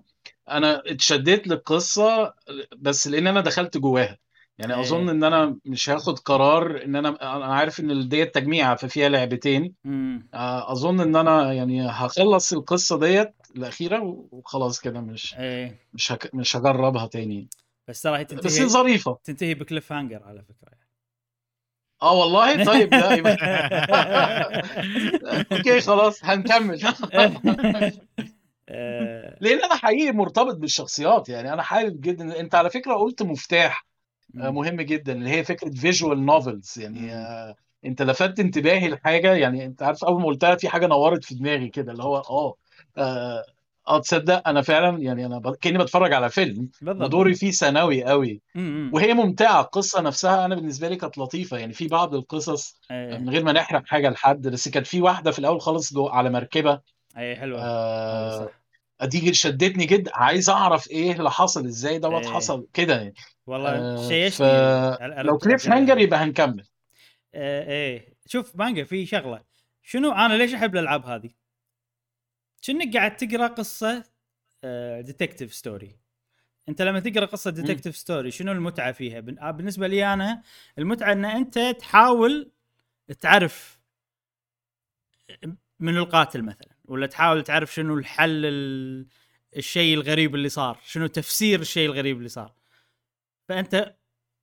أنا 0.50 0.84
اتشديت 0.86 1.48
للقصة 1.48 2.34
بس 2.78 3.08
لأن 3.08 3.28
أنا 3.28 3.42
دخلت 3.42 3.78
جواها. 3.78 4.18
يعني 4.58 4.74
إيه. 4.74 4.82
أظن 4.82 5.10
إن 5.10 5.24
أنا 5.24 5.58
مش 5.66 5.90
هاخد 5.90 6.20
قرار 6.20 6.84
إن 6.86 6.96
أنا 6.96 7.36
أنا 7.36 7.46
عارف 7.56 7.80
إن 7.80 8.10
ديت 8.10 8.36
تجميعة 8.36 8.76
ففيها 8.76 9.10
لعبتين. 9.10 9.74
آه، 10.34 10.72
أظن 10.72 11.00
إن 11.02 11.16
أنا 11.16 11.54
يعني 11.54 11.88
هخلص 11.88 12.54
القصة 12.54 13.00
ديت 13.00 13.34
الأخيرة 13.56 14.28
وخلاص 14.32 14.80
كده 14.80 15.02
مش 15.02 15.36
إيه. 15.38 15.80
مش 15.94 16.12
هك 16.12 16.36
مش 16.36 16.56
هجربها 16.56 17.08
تاني. 17.08 17.48
بس 17.88 18.02
ترى 18.02 18.18
هي 18.18 18.24
بس 18.24 18.30
تنتهي 18.30 18.66
ظريفة. 18.68 19.18
تنتهي 19.24 19.54
ب 19.54 19.92
cliffhanger 19.92 20.24
على 20.24 20.44
فكرة 20.44 20.74
آه 22.02 22.14
والله؟ 22.14 22.66
طيب 22.66 22.90
ده 22.90 23.14
يبقى 23.14 23.38
okay 25.52 25.82
خلاص 25.82 26.26
هنكمل. 26.26 26.80
آه، 28.70 29.38
لأن 29.42 29.64
أنا 29.64 29.76
حقيقي 29.76 30.12
مرتبط 30.12 30.56
بالشخصيات 30.56 31.30
يعني 31.30 31.54
أنا 31.54 31.62
حابب 31.62 32.02
جدا. 32.02 32.40
أنت 32.40 32.56
على 32.56 32.70
فكرة 32.70 32.94
قلت 32.94 33.24
مفتاح. 33.24 33.86
مهم 34.34 34.82
جدا 34.82 35.14
اللي 35.14 35.30
هي 35.30 35.44
فكرة 35.44 35.70
visual 35.70 36.26
novels 36.26 36.80
يعني. 36.80 37.14
آه، 37.16 37.56
انت 37.86 38.02
لفتت 38.02 38.40
انتباهي 38.40 38.90
لحاجة 38.90 39.34
يعني 39.34 39.66
انت 39.66 39.84
عارف 39.84 40.04
أول 40.04 40.22
ما 40.22 40.28
قلتها 40.28 40.56
في 40.56 40.70
حاجة 40.70 40.88
نورت 40.88 41.24
في 41.26 41.36
دماغي 41.36 41.70
كده 41.70 41.92
اللي 41.92 42.04
هو 42.04 42.18
آه 42.18 42.56
آه 42.98 43.44
آه، 43.88 44.00
تصدق 44.00 44.48
أنا 44.48 44.62
فعلا 44.62 45.00
يعني 45.00 45.26
أنا 45.26 45.38
ب- 45.40 45.56
كأني 45.56 45.78
بتفرج 45.78 46.14
على 46.14 46.30
فيلم 46.30 46.70
ودوري 47.06 47.34
فيه 47.34 47.52
ثانوي 47.52 48.04
قوي. 48.04 48.42
وهي 48.94 49.14
ممتعة 49.14 49.62
القصة 49.62 50.02
نفسها 50.02 50.46
أنا 50.46 50.56
بالنسبة 50.56 50.90
لي 50.90 50.96
كانت 50.96 51.18
لطيفة. 51.18 51.58
يعني 51.58 51.74
في 51.74 51.88
بعض 51.88 52.16
القصص 52.16 52.80
إيه 52.92 53.18
من 53.18 53.30
غير 53.30 53.44
ما 53.44 53.52
نحرق 53.52 53.86
حاجة 53.86 54.10
لحد 54.10 54.48
بس 54.48 54.70
كانت 54.70 54.88
في 54.88 55.02
واحدة 55.02 55.32
في 55.32 55.40
الأول 55.40 55.62
خالص 55.62 55.94
على 55.98 56.30
مركبة. 56.30 56.82
إيه 57.18 57.36
حلوة. 57.36 57.60
هذا 57.60 57.68
آه 57.70 58.46
صح. 58.46 58.63
دي 59.06 59.34
شدتني 59.34 59.86
جدا 59.86 60.12
عايز 60.16 60.50
أعرف 60.50 60.92
إيه 60.92 61.12
اللي 61.12 61.32
حصل 61.32 61.66
إزاي 61.66 62.00
دوت 62.00 62.26
إيه. 62.26 62.34
حصل 62.34 62.68
كده 62.74 62.96
يعني. 62.96 63.14
والله 63.48 63.70
آه 63.70 64.08
شيشني 64.10 64.48
فلو 65.18 65.38
كليف 65.38 65.70
هانجر 65.70 65.98
يبقى 65.98 66.20
هنكمل. 66.20 66.66
آه 67.36 67.70
إيه. 67.72 68.14
شوف 68.26 68.56
مانجا 68.56 68.84
في 68.84 69.06
شغلة. 69.06 69.44
شنو 69.84 70.12
أنا 70.12 70.34
ليش 70.34 70.54
أحب 70.54 70.76
الألعاب 70.76 71.06
هذه؟ 71.06 71.30
كأنك 72.62 72.98
قاعد 72.98 73.16
تقرأ 73.16 73.48
قصة 73.48 74.04
ديتكتيف 75.00 75.54
ستوري 75.54 75.98
أنت 76.70 76.82
لما 76.82 77.00
تقرأ 77.00 77.26
قصة 77.26 77.52
ديتكتيف 77.52 77.98
ستوري 77.98 78.32
شنو 78.32 78.52
المتعة 78.52 78.92
فيها؟ 78.92 79.18
آه، 79.42 79.52
بالنسبة 79.52 79.88
لي 79.88 80.14
أنا 80.14 80.42
المتعة 80.78 81.12
إن 81.12 81.26
أنت 81.26 81.60
تحاول 81.60 82.52
تعرف 83.20 83.80
من 85.80 85.98
القاتل 85.98 86.42
مثلا. 86.42 86.73
ولا 86.86 87.08
تحاول 87.08 87.44
تعرف 87.44 87.74
شنو 87.74 87.98
الحل 87.98 88.46
ال... 88.46 89.08
الشيء 89.58 89.94
الغريب 89.94 90.36
اللي 90.36 90.50
صار 90.50 90.80
شنو 90.86 91.08
تفسير 91.08 91.60
الشيء 91.60 91.90
الغريب 91.90 92.18
اللي 92.18 92.30
صار. 92.30 92.54
فأنت 93.50 93.96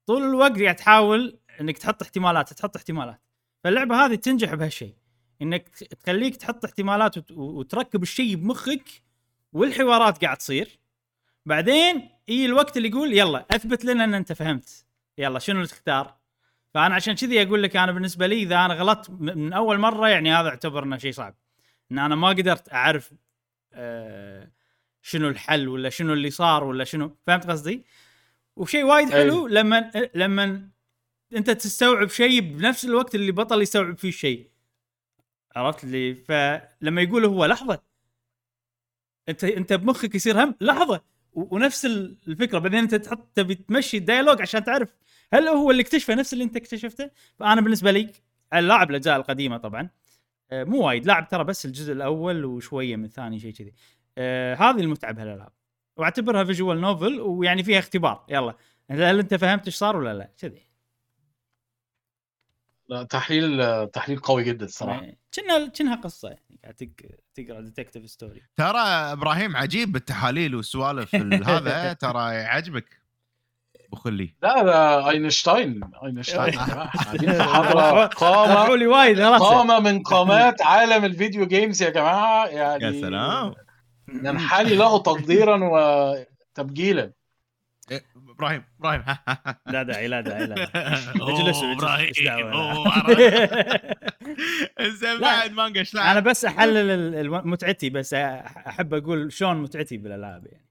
طول 0.06 0.22
الوقت 0.22 0.62
قاعد 0.62 0.76
تحاول 0.76 1.38
إنك 1.60 1.78
تحط 1.78 2.02
احتمالات 2.02 2.52
تحط 2.52 2.76
احتمالات. 2.76 3.20
فاللعبة 3.64 4.06
هذه 4.06 4.14
تنجح 4.14 4.54
بهالشيء 4.54 4.94
إنك 5.42 5.68
تخليك 5.68 6.36
تحط 6.36 6.64
احتمالات 6.64 7.18
وت... 7.18 7.30
وتركب 7.30 8.02
الشيء 8.02 8.34
بمخك 8.36 8.88
والحوارات 9.52 10.24
قاعد 10.24 10.36
تصير. 10.36 10.78
بعدين 11.46 12.08
يجي 12.28 12.46
الوقت 12.46 12.76
اللي 12.76 12.88
يقول 12.88 13.12
يلا 13.12 13.46
أثبت 13.50 13.84
لنا 13.84 14.04
إن 14.04 14.14
أنت 14.14 14.32
فهمت. 14.32 14.86
يلا 15.18 15.38
شنو 15.38 15.56
اللي 15.56 15.68
تختار؟ 15.68 16.16
فأنا 16.74 16.94
عشان 16.94 17.14
كذي 17.14 17.42
أقول 17.42 17.62
لك 17.62 17.76
أنا 17.76 17.92
بالنسبة 17.92 18.26
لي 18.26 18.42
إذا 18.42 18.64
أنا 18.64 18.74
غلطت 18.74 19.10
من 19.10 19.52
أول 19.52 19.78
مرة 19.78 20.08
يعني 20.08 20.32
هذا 20.32 20.48
اعتبر 20.48 20.84
إنه 20.84 20.96
شيء 20.96 21.12
صعب. 21.12 21.34
إن 21.92 21.98
أنا 21.98 22.14
ما 22.14 22.28
قدرت 22.28 22.72
أعرف 22.72 23.12
آه 23.72 24.50
شنو 25.02 25.28
الحل 25.28 25.68
ولا 25.68 25.90
شنو 25.90 26.12
اللي 26.12 26.30
صار 26.30 26.64
ولا 26.64 26.84
شنو 26.84 27.16
فهمت 27.26 27.50
قصدي؟ 27.50 27.84
وشيء 28.56 28.84
وايد 28.84 29.10
حلو 29.10 29.20
أيوة. 29.20 29.48
لما 29.48 29.90
لما 30.14 30.68
أنت 31.36 31.50
تستوعب 31.50 32.08
شيء 32.08 32.40
بنفس 32.40 32.84
الوقت 32.84 33.14
اللي 33.14 33.32
بطل 33.32 33.62
يستوعب 33.62 33.98
فيه 33.98 34.08
الشيء 34.08 34.50
عرفت 35.56 35.84
لي 35.84 36.14
فلما 36.14 37.02
يقول 37.02 37.24
هو 37.24 37.44
لحظة. 37.44 37.82
أنت 39.28 39.44
أنت 39.44 39.72
بمخك 39.72 40.14
يصير 40.14 40.44
هم 40.44 40.54
لحظة. 40.60 41.00
ونفس 41.32 41.84
ال- 41.86 42.16
الفكرة. 42.28 42.58
بعدين 42.58 42.78
أنت 42.78 42.94
تحط 42.94 43.28
تبي 43.34 43.54
تمشي 43.54 43.96
ال 43.96 44.01
dialogue 44.01 44.42
عشان 44.42 44.64
تعرف 44.64 44.88
هل 45.32 45.48
هو 45.48 45.70
اللي 45.70 45.82
اكتشفه 45.82 46.14
نفس 46.14 46.32
اللي 46.32 46.44
أنت 46.44 46.56
اكتشفته؟ 46.56 47.10
فأنا 47.38 47.60
بالنسبة 47.60 47.90
لي 47.90 48.12
اللاعب 48.54 48.90
الأجزاء 48.90 49.16
القديمة 49.16 49.56
طبعا. 49.56 49.88
مو 50.52 50.86
وايد 50.86 51.06
لاعب 51.06 51.28
ترى 51.28 51.44
بس 51.44 51.66
الجزء 51.66 51.92
الأول 51.92 52.44
وشوية 52.44 52.96
من 52.96 53.04
الثاني 53.04 53.38
شيء 53.38 53.52
كذي. 53.52 53.74
آه، 54.18 54.54
هذه 54.54 54.80
المتعة 54.80 55.12
بهالألعاب. 55.12 55.52
وأعتبرها 55.96 56.44
visual 56.44 56.80
novel 56.80 57.20
ويعني 57.20 57.62
فيها 57.62 57.78
اختبار. 57.78 58.24
يلا. 58.28 58.54
هل 58.90 59.18
أنت 59.18 59.34
فهمت 59.34 59.66
إيش 59.66 59.76
صار 59.76 59.96
ولا 59.96 60.14
لا؟ 60.14 60.30
كذي. 60.38 60.66
لا، 62.88 63.02
تحليل 63.02 63.86
تحليل 63.86 64.18
قوي 64.18 64.44
جدا 64.44 64.64
الصراحه 64.64 65.02
يعني 65.02 65.18
كأنها 65.32 65.68
كأنها 65.68 65.96
قصة 65.96 66.28
يعني 66.28 66.58
قاعد 66.62 66.74
تق- 66.74 67.06
تقرأ 67.34 67.60
detective 67.60 68.10
story 68.10 68.42
ترى 68.56 68.78
إبراهيم 68.78 69.56
عجيب 69.56 69.92
بالتحاليل 69.92 70.54
والسوالف 70.54 71.14
ال- 71.14 71.44
هذا 71.44 71.92
ترى 72.02 72.34
يعجبك. 72.34 72.99
ابو 73.90 73.96
خلي 73.96 74.34
لا 74.42 74.62
ده 74.62 75.10
أينشتاين. 75.10 75.80
أينشتاين. 76.04 76.54
يا 76.54 76.66
جماعة 76.66 76.90
قاعدين 77.04 77.32
في 77.32 77.42
حضره 77.54 78.06
قامه 78.06 79.80
من 79.80 80.02
قامات 80.02 80.62
عالم 80.62 81.04
ال 81.04 81.11
video 81.11 81.46
games 81.46 81.82
يا 81.82 81.90
جماعة. 81.90 82.46
يعني 82.46 82.84
يا 82.84 82.92
سلام. 83.00 83.54
ننحني 84.08 84.74
له 84.74 84.98
تقديرا 84.98 85.60
وتبجيلا 85.62 87.12
إيه، 87.90 88.02
إبراهيم 88.30 88.64
إبراهيم. 88.80 89.02
لا 89.66 89.82
داعي 89.82 90.08
لا 90.08 90.20
داعي 90.20 90.46
لا. 90.46 90.54
اجلسوا 91.28 91.72
إبراهيم. 91.72 92.12
بعد 95.20 95.52
مانجا 95.52 95.80
إيش 95.80 95.96
أنا؟ 95.96 96.20
بس 96.20 96.44
أحلل 96.44 97.30
متعتي 97.30 97.90
بس 97.90 98.14
أحب 98.14 98.94
أقول 98.94 99.32
شلون 99.32 99.56
متعتي 99.56 99.96
بالألعاب 99.96 100.46
يعني. 100.46 100.66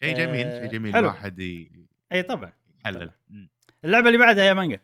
شيء 0.00 0.16
جميل 0.16 0.46
آه، 0.46 0.60
شيء 0.60 0.72
جميل. 0.72 0.96
الواحد 0.96 1.66
اي 2.12 2.22
طبعا 2.22 2.52
يحلل 2.80 3.10
مم. 3.30 3.48
اللعبة 3.84 4.06
اللي 4.06 4.18
بعدها 4.18 4.44
يا 4.44 4.52
مانجا. 4.52 4.80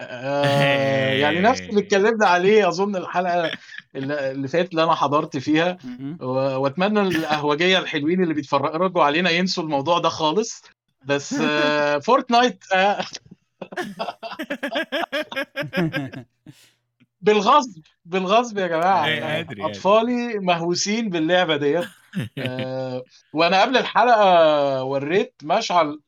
آه، 0.00 1.12
يعني 1.12 1.40
نفس 1.40 1.60
اللي 1.60 1.80
اتكلمنا 1.80 2.26
عليه 2.26 2.68
أظن 2.68 2.96
الحلقة 2.96 3.50
اللي 3.96 4.48
فاتت 4.48 4.70
اللي 4.70 4.84
أنا 4.84 4.94
حضرت 4.94 5.36
فيها. 5.36 5.78
وأتمنى 6.20 7.00
القهوجيه 7.00 7.78
الحلوين 7.78 8.22
اللي 8.22 8.34
بيتفرجوا 8.34 9.04
علينا 9.04 9.30
ينسوا 9.30 9.64
الموضوع 9.64 9.98
ده 9.98 10.08
خالص. 10.08 10.62
بس 11.04 11.34
آه، 11.40 11.98
فورتنايت 12.06 12.64
آه، 12.72 13.04
بالغصب. 17.20 17.82
بالغصب 18.06 18.58
يا 18.58 18.66
جماعة 18.66 19.06
إيه، 19.06 19.20
يعني 19.20 19.40
أدري، 19.40 19.64
أطفالي 19.64 20.38
مهووسين 20.38 21.08
باللعبة 21.10 21.56
ديت. 21.56 21.84
آه، 22.38 23.02
وأنا 23.32 23.62
قبل 23.62 23.76
الحلقة 23.76 24.84
وريت 24.84 25.34
مشعل 25.42 26.00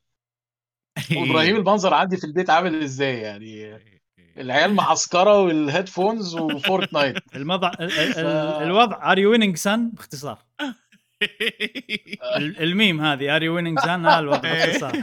وابراهيم 1.17 1.57
المنظر 1.57 1.95
عندي 1.95 2.17
في 2.17 2.25
البيت 2.25 2.50
عامل 2.50 2.83
إزاي 2.83 3.19
يعني 3.19 3.78
العيال 4.38 4.75
معسكرة 4.75 5.40
وال 5.43 5.58
headphones 5.58 6.35
وفورتنايت 6.35 7.17
الموضع 7.37 7.71
ال- 7.81 7.83
ال- 7.83 8.12
ف- 8.12 8.19
ال- 8.19 8.62
الوضع 8.62 9.12
are 9.12 9.19
you 9.19 9.31
winning 9.31 9.57
son 9.57 9.91
باختصار. 9.90 10.38
ال- 12.37 12.62
الميم 12.62 13.00
هذه 13.00 13.37
are 13.37 13.43
you 13.43 13.55
winning 13.55 13.81
son 13.81 14.07
هذا 14.07 14.19
الوضع 14.19 14.38
باختصار. 14.38 15.02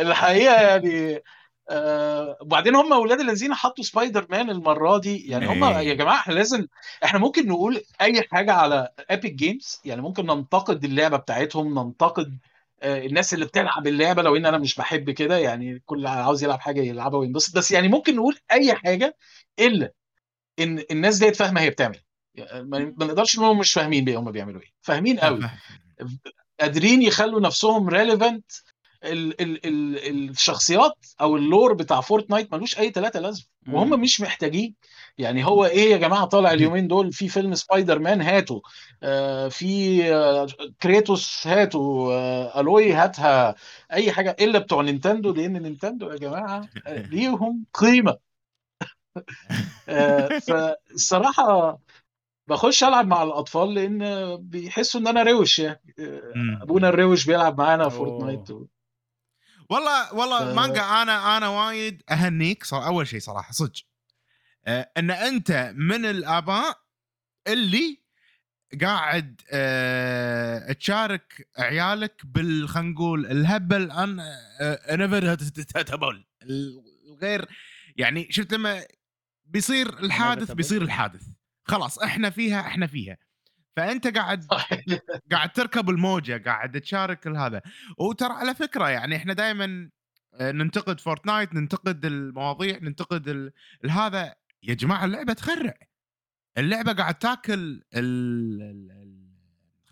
الحقيقة 0.00 0.54
يعني 0.54 1.22
آه 1.70 2.38
وبعدين 2.40 2.74
هم 2.74 2.92
أولاد 2.92 3.20
الذين 3.20 3.54
حطوا 3.54 3.84
سبايدر 3.84 4.26
مان 4.30 4.50
المرة 4.50 4.98
دي. 4.98 5.26
يعني 5.28 5.46
هم 5.46 5.64
إيه. 5.64 5.76
يا 5.78 5.94
جماعة 5.94 6.14
إحنا 6.16 6.34
لازم 6.34 6.66
إحنا 7.04 7.18
ممكن 7.18 7.48
نقول 7.48 7.82
أي 8.00 8.22
حاجة 8.22 8.52
على 8.52 8.88
Epic 9.10 9.32
Games 9.32 9.80
يعني 9.84 10.02
ممكن 10.02 10.26
ننتقد 10.26 10.84
اللعبة 10.84 11.16
بتاعتهم 11.16 11.78
ننتقد 11.78 12.38
آه 12.82 13.06
الناس 13.06 13.34
اللي 13.34 13.44
بتلعب 13.44 13.86
اللعبة 13.86 14.22
لو 14.22 14.36
إن 14.36 14.46
أنا 14.46 14.58
مش 14.58 14.74
بحب 14.74 15.10
كده. 15.10 15.38
يعني 15.38 15.82
كل 15.86 16.06
عاوز 16.06 16.44
يلعب 16.44 16.60
حاجة 16.60 16.80
يلعبها 16.80 17.20
وينبسط. 17.20 17.56
بس 17.56 17.70
يعني 17.70 17.88
ممكن 17.88 18.16
نقول 18.16 18.38
أي 18.52 18.74
حاجة 18.74 19.16
إلا 19.58 19.92
إن 20.58 20.84
الناس 20.90 21.18
ديت 21.18 21.36
فاهمة 21.36 21.60
هي 21.60 21.70
بتعمل 21.70 21.94
إيه. 22.38 22.44
يعني 22.44 22.94
ما 22.96 23.04
نقدرش 23.06 23.38
نقول 23.38 23.56
مش 23.56 23.72
فاهمين 23.72 24.04
بيه 24.04 24.18
هم 24.18 24.30
بيعملوا 24.30 24.60
إيه. 24.60 24.72
فاهمين 24.80 25.18
قوي 25.18 25.50
قادرين 26.60 27.02
يخلوا 27.02 27.40
نفسهم 27.40 27.88
relevant 27.88 28.52
ال 29.04 29.40
ال 29.40 29.66
ال 29.66 30.30
الشخصيات 30.30 31.06
أو 31.20 31.36
ال 31.36 31.43
lore 31.43 31.72
بتاع 31.74 32.00
فورتنايت 32.00 32.52
ملوش 32.54 32.78
أي 32.78 32.90
ثلاثة 32.90 33.20
لازمة 33.20 33.46
وهم. 33.72 34.00
مش 34.00 34.20
محتاجين 34.20 34.74
يعني 35.18 35.46
هو 35.46 35.64
إيه 35.64 35.92
يا 35.92 35.96
جماعة 35.96 36.24
طالع 36.24 36.52
اليومين 36.52 36.88
دول 36.88 37.12
في 37.12 37.28
فيلم 37.28 37.54
سبايدر 37.54 37.98
مان 37.98 38.20
هاتوا 38.20 38.60
آه 39.02 39.48
في 39.48 40.02
آه 40.14 40.46
كريتوس 40.82 41.46
هاتوا 41.46 42.12
آه 42.12 42.60
ألوي 42.60 42.92
هاتها 42.92 43.54
أي 43.92 44.12
حاجة 44.12 44.36
إلا 44.40 44.58
بتوع 44.58 44.82
نينتندو 44.82 45.32
لأن 45.32 45.62
نينتندو 45.62 46.10
يا 46.10 46.16
جماعة 46.16 46.68
آه 46.86 47.02
ليهم 47.12 47.64
قيمة 47.74 48.16
آه 49.88 50.28
فالصراحة 50.38 51.78
بخش 52.46 52.84
ألعب 52.84 53.06
مع 53.06 53.22
الأطفال 53.22 53.74
لأن 53.74 54.36
بيحسوا 54.36 55.00
إن 55.00 55.06
أنا 55.06 55.22
روش 55.22 55.58
يعني 55.58 55.94
آه،. 55.98 56.58
أبونا 56.62 56.88
الروش 56.88 57.26
بيلعب 57.26 57.58
معانا. 57.58 57.88
فورتنايت 57.88 58.50
و... 58.50 58.66
والله 59.72 60.14
والله 60.14 60.52
ف- 60.52 60.56
مانجا 60.56 60.80
أنا 60.82 61.36
أنا 61.36 61.48
وايد 61.48 62.02
أهنيك 62.10 62.64
صار 62.64 62.86
أول 62.86 63.06
شيء 63.08 63.20
صراحة 63.20 63.52
صدق. 63.52 63.82
آه، 64.66 64.90
إن 64.96 65.10
أنت 65.10 65.72
من 65.76 66.04
الآباء 66.06 66.78
اللي 67.46 67.98
قاعد 68.82 69.40
آه، 69.50 70.72
تشارك 70.72 71.48
عيالك 71.58 72.20
بال 72.24 72.68
خلينا 72.68 72.90
نقول 72.90 73.26
الهبل 73.26 73.90
عن 73.90 74.16
نيفر 74.90 75.22
الغير 76.42 77.48
يعني 77.96 78.26
شفت 78.30 78.52
لما 78.54 78.84
بيصير 79.44 79.98
الحادث. 79.98 80.50
بيصير 80.52 80.82
الحادث. 80.82 81.22
خلاص 81.64 81.98
إحنا 81.98 82.30
فيها 82.30 82.60
إحنا 82.60 82.86
فيها. 82.86 83.16
فأنت 83.76 84.16
قاعد 84.16 84.46
قاعد 85.32 85.52
تركب 85.52 85.90
الموجة 85.90 86.42
قاعد 86.44 86.80
تشارك 86.80 87.26
هذا 87.26 87.62
وترى 87.98 88.32
على 88.32 88.54
فكرة 88.54 88.88
يعني 88.88 89.16
إحنا 89.16 89.32
دائما 89.32 89.90
ننتقد 90.40 91.00
فورتنايت 91.00 91.54
ننتقد 91.54 92.04
المواضيع 92.04 92.78
ننتقد. 92.82 93.52
هذا 93.90 94.34
يا 94.62 94.74
جماعة 94.74 95.04
اللعبة 95.04 95.32
تخرع. 95.32 95.74
اللعبة 96.58 96.92
قاعد 96.92 97.14
تاكل. 97.14 97.82
خلينا 97.92 99.22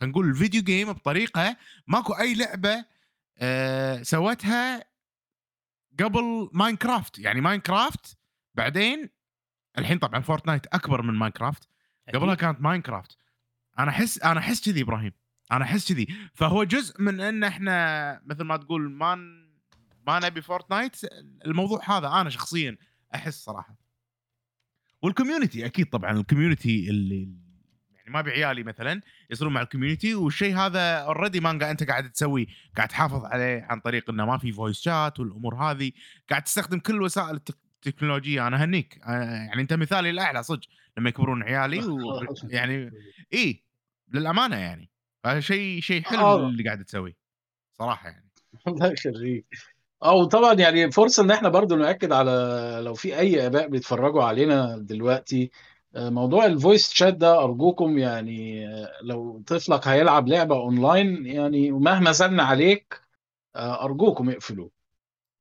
نقول 0.03 0.29
ال 0.29 0.35
video 0.35 0.63
game 0.63 0.93
بطريقة 0.93 1.57
ماكو 1.87 2.13
أي 2.13 2.35
لعبة 2.35 2.85
آه 3.39 4.03
سوتها 4.03 4.85
قبل 6.01 6.51
ماينكرافت 6.53 7.19
يعني 7.19 7.41
ماينكرافت 7.41 8.19
بعدين 8.55 9.09
الحين 9.79 9.99
طبعا 9.99 10.21
فورتنايت 10.21 10.67
أكبر 10.67 11.03
من 11.03 11.15
ماينكرافت 11.15 11.69
قبلها 12.15 12.35
كانت 12.35 12.61
ماينكرافت 12.61 13.20
أنا 13.79 13.91
احس 13.91 14.19
أنا 14.23 14.41
أحس 14.41 14.65
كذي 14.71 14.83
إبراهيم. 14.83 15.13
أنا 15.53 15.65
أحس 15.65 15.93
كذي. 15.93 16.07
فهو 16.35 16.65
جزء 16.65 17.03
من 17.03 17.21
إن 17.21 17.45
إحنا 17.45 18.21
مثل 18.27 18.45
ما 18.45 18.57
تقول 18.57 18.91
ما 18.91 19.15
ما 20.07 20.19
نبي 20.25 20.43
فورتنايت 20.43 20.97
الموضوع 21.47 21.81
هذا 21.99 22.09
أنا 22.09 22.31
شخصيا 22.31 22.77
أحس 23.15 23.45
صراحة. 23.45 23.77
وال 25.03 25.14
community 25.14 25.67
أكيد 25.67 25.87
طبعا. 25.87 26.11
ال 26.11 26.19
community 26.19 26.91
اللي 26.91 27.21
يعني 27.95 28.11
ما 28.11 28.21
بعيالي 28.21 28.63
مثلا 28.63 29.01
يصيرون 29.31 29.53
مع 29.53 29.63
ال 29.63 29.68
community 29.68 30.15
والشيء 30.15 30.57
هذا 30.57 30.97
already 30.99 31.41
مانجا 31.41 31.71
أنت 31.71 31.83
قاعد 31.85 32.11
تسوي 32.11 32.49
قاعد 32.77 32.89
تحافظ 32.89 33.25
عليه 33.25 33.67
عن 33.71 33.81
طريق 33.81 34.11
إنه 34.11 34.27
ما 34.27 34.39
في 34.39 34.53
voice 34.53 34.81
chat 34.81 35.21
والأمور 35.21 35.55
هذه. 35.55 35.93
قاعد 36.31 36.43
تستخدم 36.43 36.79
كل 36.79 37.03
وسائل 37.03 37.37
التك- 37.37 37.59
التكنولوجيا 37.87 38.47
أنا 38.47 38.65
هنيك. 38.65 38.95
أنا- 39.05 39.09
يعني 39.11 39.63
أنت 39.63 39.73
مثالي 39.73 40.11
الأعلى 40.11 40.43
صدق. 40.43 40.69
لما 40.99 41.09
يكبرون 41.09 41.43
عيالي 41.43 41.85
و... 41.85 42.21
يعني 42.43 42.91
اي 43.35 43.65
للأمانة 44.13 44.57
يعني. 44.57 44.91
شيء 45.39 45.81
شيء 45.81 46.03
حلو 46.03 46.21
آه. 46.21 46.49
اللي 46.49 46.65
قاعد 46.65 46.85
تسويه 46.85 47.17
صراحة 47.79 48.09
يعني. 48.09 48.31
الله 48.69 48.93
يخليك. 48.93 49.47
آه 50.03 50.15
وطبعا 50.15 50.55
يعني 50.55 50.91
فرصة 50.91 51.23
إن 51.23 51.31
إحنا 51.31 51.49
برضو 51.49 51.77
نأكد 51.77 52.13
على 52.13 52.33
لو 52.85 52.95
في 52.95 53.19
أي 53.19 53.47
آباء 53.47 53.69
بيتفرجوا 53.69 54.23
علينا 54.25 54.79
دلوقتي 54.79 55.51
آه، 55.97 56.11
موضوع 56.11 56.47
ال 56.47 56.55
voice 56.55 56.93
chat 56.93 57.15
ده 57.15 57.45
أرجوكم 57.45 57.99
يعني 57.99 58.69
آه، 58.69 58.93
لو 59.03 59.43
طفلك 59.47 59.89
هيلعب 59.89 60.29
لعبة 60.29 60.57
اونلاين 60.57 61.27
يعني 61.27 61.73
ومهما 61.73 62.13
زن 62.13 62.41
عليك 62.41 63.01
آه، 63.57 63.85
أرجوكم 63.85 64.31
اقفلوه. 64.31 64.71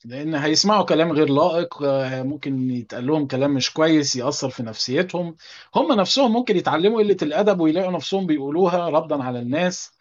لأن 0.05 0.35
هيسمعوا 0.35 0.85
كلام 0.85 1.11
غير 1.11 1.29
لائق 1.29 1.83
آه، 1.83 2.23
ممكن 2.23 2.71
يتقال 2.71 3.07
لهم 3.07 3.27
كلام 3.27 3.53
مش 3.53 3.73
كويس 3.73 4.15
يأثر 4.15 4.49
في 4.49 4.63
نفسيتهم. 4.63 5.35
هم 5.75 5.91
نفسهم 5.91 6.33
ممكن 6.33 6.57
يتعلموا 6.57 6.99
قلة 7.03 7.17
الأدب 7.21 7.59
ويلاقوا 7.59 7.91
نفسهم 7.91 8.25
بيقولوها 8.27 8.89
ردا 8.89 9.23
على 9.23 9.39
الناس. 9.39 9.91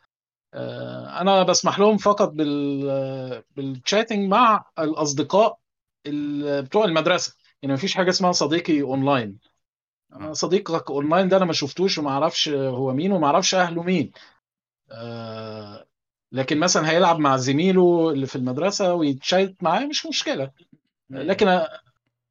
آه، 0.54 1.20
أنا 1.20 1.42
بسمح 1.42 1.78
لهم 1.78 1.96
فقط 1.96 2.28
بال 2.28 3.42
بال 3.56 3.71
chatting 3.71 4.28
مع 4.30 4.64
الأصدقاء 4.78 5.58
ال- 6.06 6.62
بتوع 6.62 6.84
المدرسة. 6.84 7.34
يعني 7.62 7.74
مفيش 7.74 7.94
حاجة 7.94 8.10
اسمها 8.10 8.32
صديقي 8.32 8.82
اونلاين 8.82 9.38
آه. 10.12 10.32
صديقك 10.32 10.90
اونلاين 10.90 11.28
ده 11.28 11.36
أنا 11.36 11.44
ما 11.44 11.52
شفتوش 11.52 11.98
وما 11.98 12.10
أعرفش 12.10 12.48
هو 12.48 12.92
مين 12.94 13.12
وما 13.12 13.26
أعرفش 13.26 13.54
أهله 13.54 13.82
مين. 13.82 14.12
آه، 14.90 15.87
لكن 16.32 16.58
مثلا 16.58 16.90
هيلعب 16.90 17.18
مع 17.18 17.36
زميله 17.36 18.10
اللي 18.10 18.26
في 18.26 18.36
المدرسة 18.36 18.94
ويتشات 18.94 19.54
معاه 19.62 19.86
مش 19.86 20.06
مشكلة. 20.06 20.50
لكن 21.10 21.60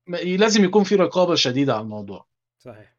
لازم 0.08 0.64
يكون 0.64 0.84
في 0.84 0.96
رقابة 0.96 1.36
شديدة 1.36 1.74
على 1.74 1.82
الموضوع. 1.82 2.26
صحيح. 2.60 2.98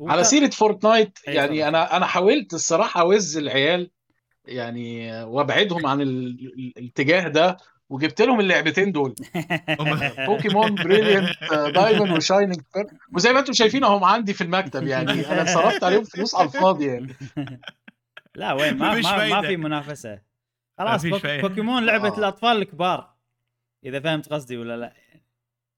على 0.00 0.24
سيرة 0.24 0.50
فورتنايت 0.50 1.18
أي 1.28 1.34
يعني. 1.34 1.68
أنا 1.68 1.96
أنا 1.96 2.06
حاولت 2.06 2.54
الصراحة 2.54 3.00
أوز 3.00 3.36
العيال 3.36 3.90
يعني 4.44 5.22
وأبعدهم 5.24 5.86
عن 5.86 6.00
ال- 6.00 6.26
ال- 6.58 6.72
الاتجاه 6.78 7.28
ده 7.28 7.56
وجبت 7.90 8.22
لهم 8.22 8.40
اللعبتين 8.40 8.92
دول. 8.92 9.14
Pokémon 10.26 10.74
Brilliant 10.74 11.28
Diamond 11.74 12.12
و 12.16 12.21
Shining 12.21 12.60
Pearl 12.74 12.88
وزي 13.14 13.32
ما 13.32 13.38
أنتم 13.40 13.52
شايفين 13.52 13.84
اهم 13.84 14.04
عندي 14.04 14.32
في 14.34 14.40
المكتب 14.44 14.86
يعني 14.86 15.12
أنا 15.32 15.44
صرفت 15.54 15.84
عليهم 15.84 16.04
فلوس 16.04 16.34
على 16.34 16.46
الفاضي 16.46 16.86
يعني. 16.86 17.14
لا 18.36 18.52
وين؟ 18.52 18.78
ما 18.78 18.94
ما, 19.00 19.28
ما. 19.28 19.42
في 19.42 19.56
منافسة. 19.56 20.22
خلاص 20.78 21.06
بوك. 21.06 21.26
بوكيمون 21.26 21.86
لعبة 21.86 22.08
آه. 22.08 22.18
الأطفال 22.18 22.56
الكبار. 22.56 23.14
إذا 23.84 24.00
فهمت 24.00 24.32
قصدي 24.32 24.56
ولا 24.56 24.76
لا. 24.76 24.92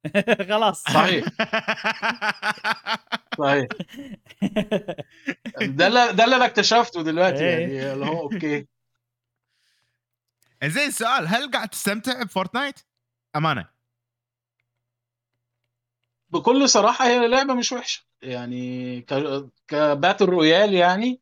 خلاص. 0.50 0.82
صحيح. 0.82 1.24
صحيح. 3.38 3.66
ده 5.60 5.86
اللي 5.86 6.12
ده 6.12 6.24
اللي 6.24 6.36
أنا 6.36 6.44
اكتشفته 6.44 7.02
دلوقتي 7.02 7.44
إيه. 7.44 7.78
يعني 7.78 7.92
اللي 7.92 8.06
هو 8.06 8.20
okay. 8.22 8.66
زين 10.64 10.88
السؤال 10.88 11.28
هل 11.28 11.50
قاعد 11.50 11.68
تستمتع 11.68 12.22
ب 12.22 12.28
Fortnite؟ 12.28 12.80
أمانة. 13.36 13.68
بكل 16.30 16.68
صراحة 16.68 17.06
هي 17.06 17.28
لعبة 17.28 17.54
مش 17.54 17.72
وحشة. 17.72 18.04
يعني 18.22 19.00
ك... 19.00 19.14
ك 19.68 19.76
Battle 19.76 20.24
Royale 20.24 20.74
يعني. 20.74 21.20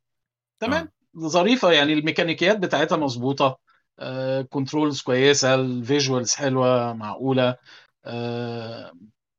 تمام؟ 0.61 0.96
ظريفة 1.19 1.73
يعني 1.73 1.93
الميكانيكيات 1.93 2.59
بتاعتها 2.59 2.97
مظبوطة. 2.97 3.59
آه، 3.99 4.43
controls 4.43 5.01
كويسة 5.03 5.55
ال 5.55 5.65
visuals 5.65 6.35
حلوة 6.35 6.93
معقولة. 6.93 7.57
آه، 8.05 8.93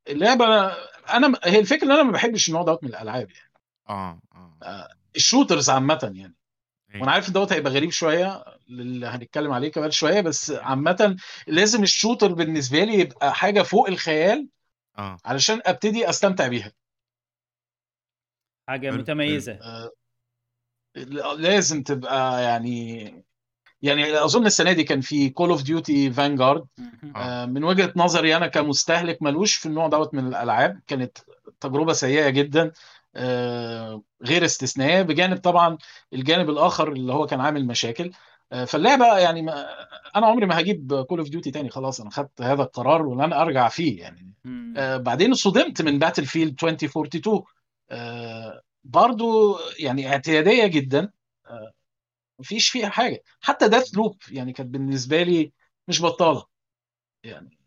اللعبة 0.09 0.45
أنا 1.09 1.39
هي 1.43 1.59
الفكرة 1.59 1.85
إن 1.85 1.91
أنا 1.91 2.03
ما 2.03 2.11
بحبش 2.11 2.47
النوع 2.47 2.63
دوت 2.63 2.83
من 2.83 2.89
الألعاب 2.89 3.31
يعني. 3.31 3.51
آه 3.89 4.19
آه. 4.63 4.87
ال 5.15 5.21
shooters 5.21 5.69
عامة 5.69 6.11
يعني. 6.15 6.35
إيه. 6.93 7.01
وأنا 7.01 7.11
عارف 7.11 7.27
إن 7.27 7.33
دوت 7.33 7.53
هيبقى 7.53 7.71
غريب 7.71 7.91
شوية 7.91 8.43
اللي 8.69 9.07
هنتكلم 9.07 9.51
عليه 9.51 9.71
كمان 9.71 9.91
شوية 9.91 10.21
بس 10.21 10.51
عامة 10.51 11.17
لازم 11.47 11.83
ال 11.84 11.90
shooter 11.90 12.34
بالنسبة 12.33 12.83
لي 12.83 12.99
يبقى 12.99 13.33
حاجة 13.33 13.61
فوق 13.61 13.87
الخيال 13.87 14.47
آه. 14.97 15.17
علشان 15.25 15.61
أبتدي 15.65 16.09
أستمتع 16.09 16.47
بيها. 16.47 16.71
حاجة 18.69 18.91
متميزة. 18.91 19.53
آه، 19.53 19.91
لازم 21.38 21.84
تبقى 21.84 22.43
يعني 22.43 23.28
يعني 23.82 24.23
أظن 24.23 24.45
السنة 24.45 24.71
دي 24.71 24.84
كان 24.84 25.02
في 25.02 25.30
Call 25.30 25.49
of 25.49 25.63
Duty 25.63 26.12
Vanguard. 26.12 26.65
من 27.47 27.63
وجهة 27.63 27.93
نظري 27.95 28.36
أنا 28.38 28.47
كمستهلك 28.47 29.21
ملوش 29.21 29.56
في 29.56 29.65
النوع 29.65 29.88
دوت 29.88 30.13
من 30.13 30.28
الألعاب. 30.28 30.82
كانت 30.88 31.17
تجربة 31.60 31.93
سيئة 31.93 32.30
جدا 32.30 32.71
آه، 33.15 34.02
غير 34.23 34.45
استثنائية 34.45 35.02
بجانب 35.02 35.38
طبعا 35.38 35.78
الجانب 36.13 36.50
الآخر 36.50 36.91
اللي 36.91 37.13
هو 37.13 37.26
كان 37.26 37.41
عامل 37.41 37.65
مشاكل. 37.67 38.12
آه، 38.52 38.65
فاللعبة 38.65 39.17
يعني 39.17 39.41
ما 39.41 39.65
أنا 40.15 40.28
عمري 40.28 40.45
ما 40.45 40.60
هجيب 40.60 41.06
Call 41.10 41.19
of 41.19 41.30
Duty 41.30 41.51
تاني 41.52 41.69
خلاص 41.69 42.02
أنا 42.02 42.10
خدت 42.10 42.41
هذا 42.41 42.63
القرار 42.63 43.06
ولن 43.06 43.34
أرجع 43.34 43.69
فيه 43.69 44.00
يعني. 44.00 44.34
آه، 44.78 44.97
بعدين 44.97 45.34
صدمت 45.34 45.82
من 45.82 46.00
Battlefield 45.99 46.63
2042 46.63 47.43
آه، 47.89 48.62
برضو 48.88 49.58
يعني 49.80 50.08
اعتيادية 50.08 50.67
جدا 50.67 51.12
آه، 51.47 51.73
مفيش 52.39 52.69
فيها 52.69 52.89
حاجة. 52.89 53.23
حتى 53.41 53.67
Deathloop 53.69 54.17
يعني 54.32 54.54
كانت 54.54 54.69
بالنسبة 54.69 55.23
لي 55.23 55.52
مش 55.88 56.02
بطالة 56.02 56.45
يعني. 57.23 57.58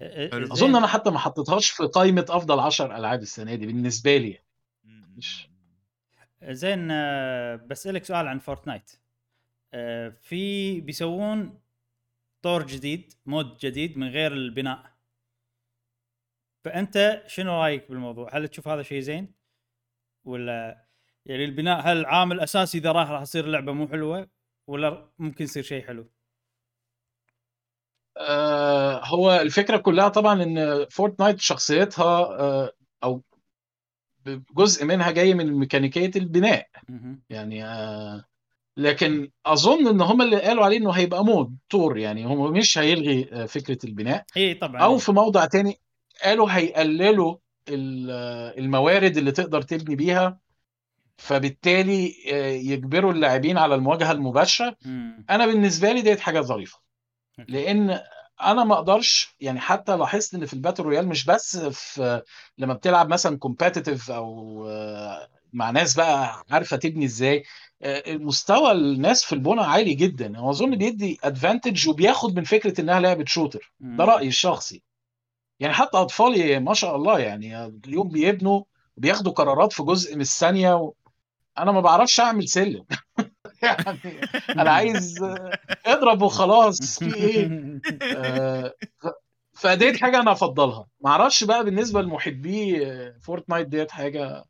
زين. 0.00 0.52
أظن 0.52 0.76
أنا 0.76 0.86
حتى 0.86 1.10
ما 1.10 1.18
حطيتهاش 1.18 1.70
في 1.70 1.82
قائمة 1.84 2.26
أفضل 2.28 2.60
10 2.60 2.96
ألعاب 2.96 3.22
السنة 3.22 3.54
دي 3.54 3.66
بالنسبة 3.66 4.16
لي 4.16 4.38
مش- 5.16 5.48
زين 6.42 6.88
آه، 6.90 7.56
بسألك 7.56 8.04
سؤال 8.04 8.28
عن 8.28 8.38
Fortnite 8.38 8.90
آه، 9.74 10.08
في 10.08 10.80
بيسوون 10.80 11.60
طور 12.42 12.66
جديد 12.66 13.12
mode 13.26 13.56
جديد 13.58 13.98
من 13.98 14.08
غير 14.08 14.32
البناء. 14.32 14.94
فأنت 16.64 17.22
شنو 17.26 17.62
رأيك 17.62 17.88
بالموضوع؟ 17.90 18.36
هل 18.36 18.48
تشوف 18.48 18.68
هذا 18.68 18.82
شيء 18.82 19.00
زين؟ 19.00 19.34
ولا 20.24 20.84
يعني 21.26 21.44
البناء 21.44 21.80
هل 21.80 22.06
عامل 22.06 22.40
اساسي 22.40 22.78
إذا 22.78 22.92
راح 22.92 23.10
راح 23.10 23.22
تصير 23.22 23.44
اللعبه 23.44 23.72
مو 23.72 23.88
حلوة 23.88 24.28
ولا 24.66 25.08
ممكن 25.18 25.44
يصير 25.44 25.62
شيء 25.62 25.86
حلو؟ 25.86 26.10
آه، 28.16 29.04
هو 29.04 29.32
الفكرة 29.40 29.76
كلها 29.76 30.08
طبعا 30.08 30.42
إن 30.42 30.86
Fortnite 30.90 31.40
شخصيتها 31.40 32.40
آه، 32.40 32.72
أو 33.04 33.22
جزء 34.56 34.84
منها 34.84 35.10
جاي 35.10 35.34
من 35.34 35.52
ميكانيكية 35.52 36.10
البناء. 36.16 36.68
يعني 37.30 37.64
آه، 37.64 38.24
لكن 38.76 39.30
أظن 39.46 39.88
إن 39.88 40.00
هم 40.00 40.22
اللي 40.22 40.40
قالوا 40.42 40.64
عليه 40.64 40.78
إنه 40.78 40.90
هيبقى 40.90 41.24
mode 41.24 41.56
طور 41.70 41.98
يعني 41.98 42.24
هم 42.24 42.52
مش 42.52 42.78
هيلغي 42.78 43.28
آه، 43.32 43.46
فكرة 43.46 43.78
البناء. 43.84 44.24
اي 44.36 44.54
طبعا. 44.54 44.82
أو 44.82 44.98
في 44.98 45.12
موضع 45.12 45.44
تاني 45.44 45.78
قالوا 46.24 46.48
هيقللوا 46.50 47.36
الموارد 47.68 49.16
اللي 49.16 49.32
تقدر 49.32 49.62
تبني 49.62 49.96
بيها 49.96 50.38
فبالتالي 51.16 52.14
آه، 52.32 52.46
يجبروا 52.50 53.12
اللاعبين 53.12 53.58
على 53.58 53.74
المواجهة 53.74 54.12
المباشرة. 54.12 54.76
أنا 55.30 55.46
بالنسبة 55.46 55.92
لي 55.92 56.02
ديت 56.02 56.20
حاجة 56.20 56.40
ظريفة. 56.40 56.78
لأن 57.48 58.00
أنا 58.42 58.64
ما 58.64 58.74
أقدرش 58.74 59.34
يعني 59.40 59.60
حتى 59.60 59.96
لاحظت 59.96 60.34
إن 60.34 60.46
في 60.46 60.54
ال 60.54 60.58
Battle 60.58 60.82
Royale 60.82 61.08
مش 61.08 61.24
بس 61.24 61.56
في 61.58 62.22
لما 62.58 62.74
بتلعب 62.74 63.08
مثلا 63.08 63.38
competitive 63.38 64.10
أو 64.10 64.66
آه، 64.68 65.28
مع 65.52 65.70
ناس 65.70 65.94
بقى 65.94 66.44
عارفة 66.50 66.76
تبني 66.76 67.04
إزاي 67.04 67.44
آه، 67.82 68.02
مستوى 68.16 68.72
الناس 68.72 69.24
في 69.24 69.32
البنى 69.32 69.60
عالي 69.60 69.94
جدا 69.94 70.38
هو 70.38 70.50
أظن 70.50 70.76
بيدي 70.76 71.18
advantage 71.24 71.88
وبياخد 71.88 72.36
من 72.36 72.44
فكرة 72.44 72.80
إنها 72.80 73.00
لعبة 73.00 73.24
shooter. 73.26 73.72
ده 73.80 74.04
رأيي 74.04 74.28
الشخصي 74.28 74.82
يعني 75.60 75.74
حتى 75.74 75.98
أطفالي 75.98 76.60
ما 76.60 76.74
شاء 76.74 76.96
الله 76.96 77.18
يعني 77.18 77.66
اليوم 77.66 78.08
بيبنوا 78.08 78.62
بياخدوا 78.96 79.32
قرارات 79.32 79.72
في 79.72 79.82
جزء 79.82 80.14
من 80.14 80.20
الثانية 80.20 80.74
و... 80.74 80.92
أنا 81.58 81.72
ما 81.72 81.80
بعرفش 81.80 82.20
أعمل 82.20 82.48
سلم. 82.48 82.84
يعني 83.62 84.00
أنا 84.50 84.70
عايز 84.70 85.24
اضرب 85.86 86.22
وخلاص 86.22 86.98
في 86.98 87.14
إيه؟ 87.14 87.80
آه، 88.16 88.74
فديت 89.52 89.96
حاجة 89.96 90.20
أنا 90.20 90.32
أفضلها. 90.32 90.86
ما 91.00 91.10
أعرفش 91.10 91.44
بقى 91.44 91.64
بالنسبة 91.64 92.02
لمحبي 92.02 92.86
Fortnite 93.20 93.68
ديت 93.68 93.90
حاجة 93.90 94.44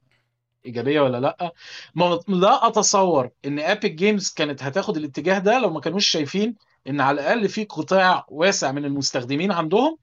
إيجابية 0.67 1.01
ولا 1.01 1.21
لأ. 1.21 1.53
ما 1.95 2.21
لا 2.29 2.67
أتصور 2.67 3.31
إن 3.45 3.59
Epic 3.59 3.93
Games 3.93 4.33
كانت 4.33 4.63
هتاخد 4.63 4.97
الاتجاه 4.97 5.39
ده 5.39 5.59
لو 5.59 5.71
ما 5.71 5.81
كانوش 5.81 6.07
شايفين 6.07 6.57
إن 6.89 7.01
على 7.01 7.21
الأقل 7.21 7.49
في 7.49 7.65
قطاع 7.65 8.27
واسع 8.29 8.73
من 8.73 8.85
المستخدمين 8.85 9.53
عندهم. 9.53 9.99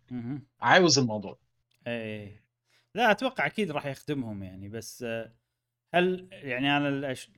عاوز 0.61 0.99
الموضوع. 0.99 1.39
إيه 1.87 2.41
لا 2.95 3.11
أتوقع 3.11 3.45
أكيد 3.45 3.71
راح 3.71 3.85
يخدمهم 3.85 4.43
يعني 4.43 4.69
بس 4.69 5.03
آه، 5.03 5.33
هل 5.93 6.27
يعني 6.31 6.77
أنا 6.77 6.89
الأش... 6.89 7.29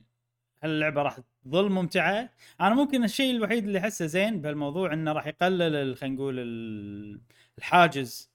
هل 0.63 0.69
اللعبة 0.69 1.01
راح 1.01 1.19
تظل 1.45 1.69
ممتعة؟ 1.69 2.29
أنا 2.61 2.75
ممكن 2.75 3.03
الشيء 3.03 3.35
الوحيد 3.35 3.63
اللي 3.65 3.79
أحسه 3.79 4.05
زين 4.05 4.41
بهالموضوع 4.41 4.93
إنه 4.93 5.11
راح 5.11 5.27
يقلل 5.27 5.97
خلينا 5.97 6.15
نقول 6.15 6.39
ال- 6.39 7.21
الحاجز 7.57 8.31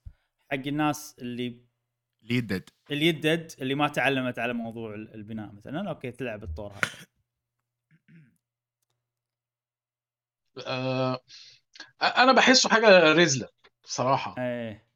حق 0.51 0.67
الناس 0.67 1.17
اللي 1.19 1.47
اللي 2.23 2.35
يدد. 2.37 2.71
اللي 2.91 3.07
يدد 3.07 3.53
اللي 3.61 3.75
ما 3.75 3.89
تعلمت 3.89 4.39
على 4.39 4.53
موضوع 4.53 4.95
ال- 4.95 5.15
البناء 5.15 5.53
مثلا. 5.53 5.89
أوكي 5.89 6.11
تلعب 6.11 6.43
الطور 6.43 6.73
هذا. 6.73 6.81
آه، 10.67 11.21
أنا 12.03 12.33
بحسه 12.33 12.69
حاجة 12.69 13.13
رزله 13.13 13.49
بصراحة 13.85 14.35
إيه 14.39 14.89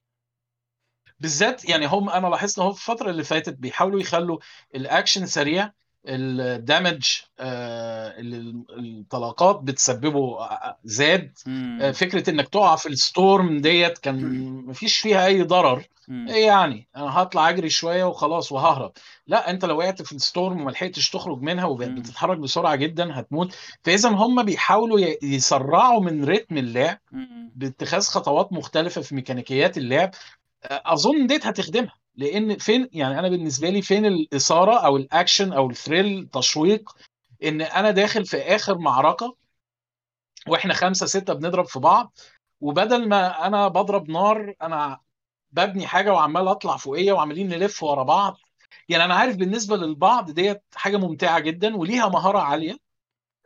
بالذات 1.21 1.69
يعني 1.69 1.87
هم 1.87 2.11
أنا 2.11 2.27
لاحظت 2.27 2.59
إن 2.59 2.65
هم 2.65 2.73
في 2.73 2.91
الفترة 2.91 3.11
اللي 3.11 3.25
فاتت 3.25 3.55
بيحاولوا 3.55 4.01
يخلوا 4.01 4.39
الأكشن 4.75 5.27
سريع 5.27 5.73
ال 6.07 6.23
damage 6.23 7.21
آه، 7.39 8.19
اللي 8.19 8.65
الطلقات 8.71 9.61
بتسببه 9.63 10.41
آه، 10.41 10.79
زاد 10.85 11.39
مم. 11.47 11.79
آه، 11.83 11.91
فكرة 11.91 12.31
إنك 12.31 12.49
تقع 12.49 12.77
في 12.77 12.89
ال 12.89 13.01
storm 13.01 13.61
ديت 13.61 13.99
كان 13.99 14.25
مفيش 14.67 14.99
فيها 14.99 15.27
أي 15.27 15.43
ضرر. 15.43 15.85
إيه 16.11 16.47
يعني؟ 16.47 16.89
أنا 16.97 17.23
هطلع 17.23 17.51
أجري 17.51 17.71
شوية 17.71 18.05
وخلاص 18.05 18.53
وههرب. 18.53 18.93
لا 19.27 19.51
أنت 19.51 19.65
لو 19.65 19.79
وقعت 19.79 20.03
في 20.03 20.13
ال 20.13 20.21
storm 20.21 20.61
وما 20.61 20.71
لحقتش 20.71 21.11
تخرج 21.11 21.43
منها. 21.43 21.65
وبتتحرك 21.65 22.39
بسرعة 22.39 22.77
جدا 22.77 23.21
هتموت. 23.21 23.55
فإذا 23.85 24.09
هم 24.09 24.43
بيحاولوا 24.43 25.01
يسرعوا 25.23 26.01
من 26.01 26.25
رتم 26.25 26.59
اللعب. 26.59 26.99
باتخاذ 27.55 28.03
خطوات 28.03 28.53
مختلفة 28.53 29.01
في 29.01 29.15
ميكانيكيات 29.15 29.79
اللعب 29.79 30.11
أظن 30.65 31.27
ديت 31.27 31.47
هتخدمها. 31.47 31.95
لأن 32.17 32.59
فين 32.59 32.89
يعني 32.93 33.19
أنا 33.19 33.29
بالنسبة 33.29 33.71
لي 33.71 33.83
فين 33.83 34.07
الإثارة 34.07 34.75
أو 34.79 34.97
الاكشن 34.97 35.53
أو 35.53 35.71
ال 35.71 35.79
thrill 35.79 36.29
تشويق؟ 36.33 36.91
إن 37.45 37.63
أنا 37.63 37.91
داخل 37.91 38.25
في 38.25 38.37
آخر 38.37 38.79
معركة 38.79 39.37
وإحنا 40.49 40.75
خمسة 40.75 41.07
ستة 41.07 41.35
بنضرب 41.35 41.67
في 41.67 41.79
بعض 41.79 42.13
وبدل 42.61 43.09
ما 43.09 43.47
أنا 43.47 43.69
بضرب 43.69 44.11
نار 44.11 44.55
أنا 44.63 45.01
ببني 45.53 45.87
حاجة 45.87 46.13
وعمال 46.13 46.49
أطلع 46.49 46.77
فوقية 46.77 47.13
وعمالين 47.13 47.49
نلف 47.49 47.83
ورا 47.83 48.03
بعض. 48.03 48.39
يعني 48.89 49.05
أنا 49.05 49.15
عارف 49.15 49.37
بالنسبة 49.37 49.77
للبعض 49.77 50.31
ديت 50.31 50.63
حاجة 50.75 50.97
ممتعة 50.97 51.39
جدا 51.39 51.77
وليها 51.77 52.09
مهارة 52.09 52.39
عالية. 52.39 52.77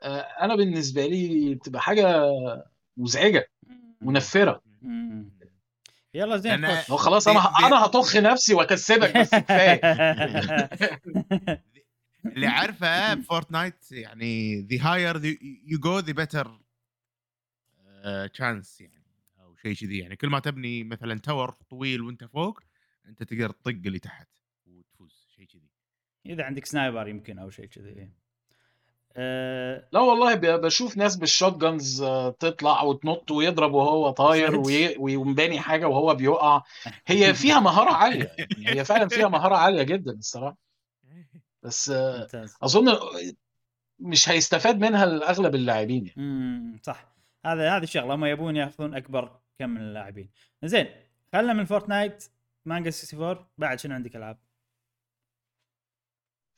آه، 0.02 0.20
أنا 0.20 0.56
بالنسبة 0.56 1.06
لي 1.06 1.54
بتبقى 1.54 1.82
حاجة 1.82 2.22
مزعجة 2.96 3.50
منفرة. 4.00 4.62
يلا 6.14 6.36
زين 6.36 6.66
أنا- 6.66 6.90
هو 6.90 6.96
خلاص 6.96 7.28
أنا 7.28 7.40
دي- 7.40 7.66
أنا 7.66 7.84
هطخ 7.84 8.16
نفسي 8.16 8.54
وأكسبك 8.54 9.16
بس 9.18 9.34
كفاية. 9.34 9.80
اللي 12.26 12.46
عارفه 12.46 13.14
ب 13.14 13.23
Fortnite 13.23 13.92
يعني 13.92 14.60
the 14.60 14.78
higher 14.80 15.24
you 15.66 15.78
go 15.78 15.98
the 15.98 16.12
better 16.12 16.60
chance 18.32 18.80
يعني. 18.80 18.95
أو 18.95 18.95
شيء 19.66 19.88
كذي 19.88 19.98
يعني. 19.98 20.16
كل 20.16 20.28
ما 20.28 20.38
تبني 20.40 20.84
مثلا 20.84 21.18
tower 21.20 21.50
طويل 21.70 22.02
وأنت 22.02 22.24
فوق 22.24 22.60
أنت 23.08 23.22
تقدر 23.22 23.50
تطق 23.50 23.80
اللي 23.86 23.98
تحت 23.98 24.28
وتفوز 24.66 25.26
شيء 25.36 25.46
كذي. 25.46 25.68
إذا 26.26 26.44
عندك 26.44 26.66
sniper 26.66 27.08
يمكن 27.08 27.38
أو 27.38 27.50
شيء 27.50 27.66
كذي 27.66 28.10
أه. 29.18 29.88
لا 29.92 30.00
والله 30.00 30.34
ب- 30.34 30.60
بشوف 30.60 30.96
ناس 30.96 31.16
بال 31.16 31.30
shot 31.30 31.56
guns 31.60 32.04
تطلع 32.38 32.82
وتنط 32.82 33.30
ويضرب 33.30 33.72
وهو 33.74 34.10
طاير 34.10 34.62
ويبني 34.98 35.60
حاجة 35.60 35.88
وهو 35.88 36.14
بيقع. 36.14 36.62
هي 37.06 37.34
فيها 37.42 37.60
مهارة 37.60 37.90
عالية 37.90 38.32
يعني. 38.38 38.80
هي 38.80 38.84
فعلا 38.84 39.08
فيها 39.08 39.28
مهارة 39.28 39.56
عالية 39.56 39.82
جدا 39.82 40.12
الصراحة. 40.12 40.56
بس 41.62 41.90
آه، 41.90 42.28
أظن 42.62 42.96
مش 43.98 44.28
هيستفاد 44.28 44.78
منها 44.80 45.30
اغلب 45.30 45.54
اللاعبين 45.54 46.06
يعني. 46.06 46.18
امم 46.18 46.80
صح. 46.82 47.12
هذا 47.46 47.76
هذه 47.76 47.82
الشغلة 47.82 48.14
هم 48.14 48.24
يبون 48.24 48.56
ياخذون 48.56 48.94
أكبر 48.94 49.40
كم 49.58 49.70
من 49.70 49.80
اللاعبين. 49.80 50.30
زين 50.64 50.86
خلنا 51.32 51.52
من 51.52 51.64
Fortnite 51.64 52.24
مانجا 52.64 52.90
64 52.90 53.46
بعد 53.58 53.78
شنو 53.80 53.94
عندك 53.94 54.16
ألعاب؟ 54.16 54.38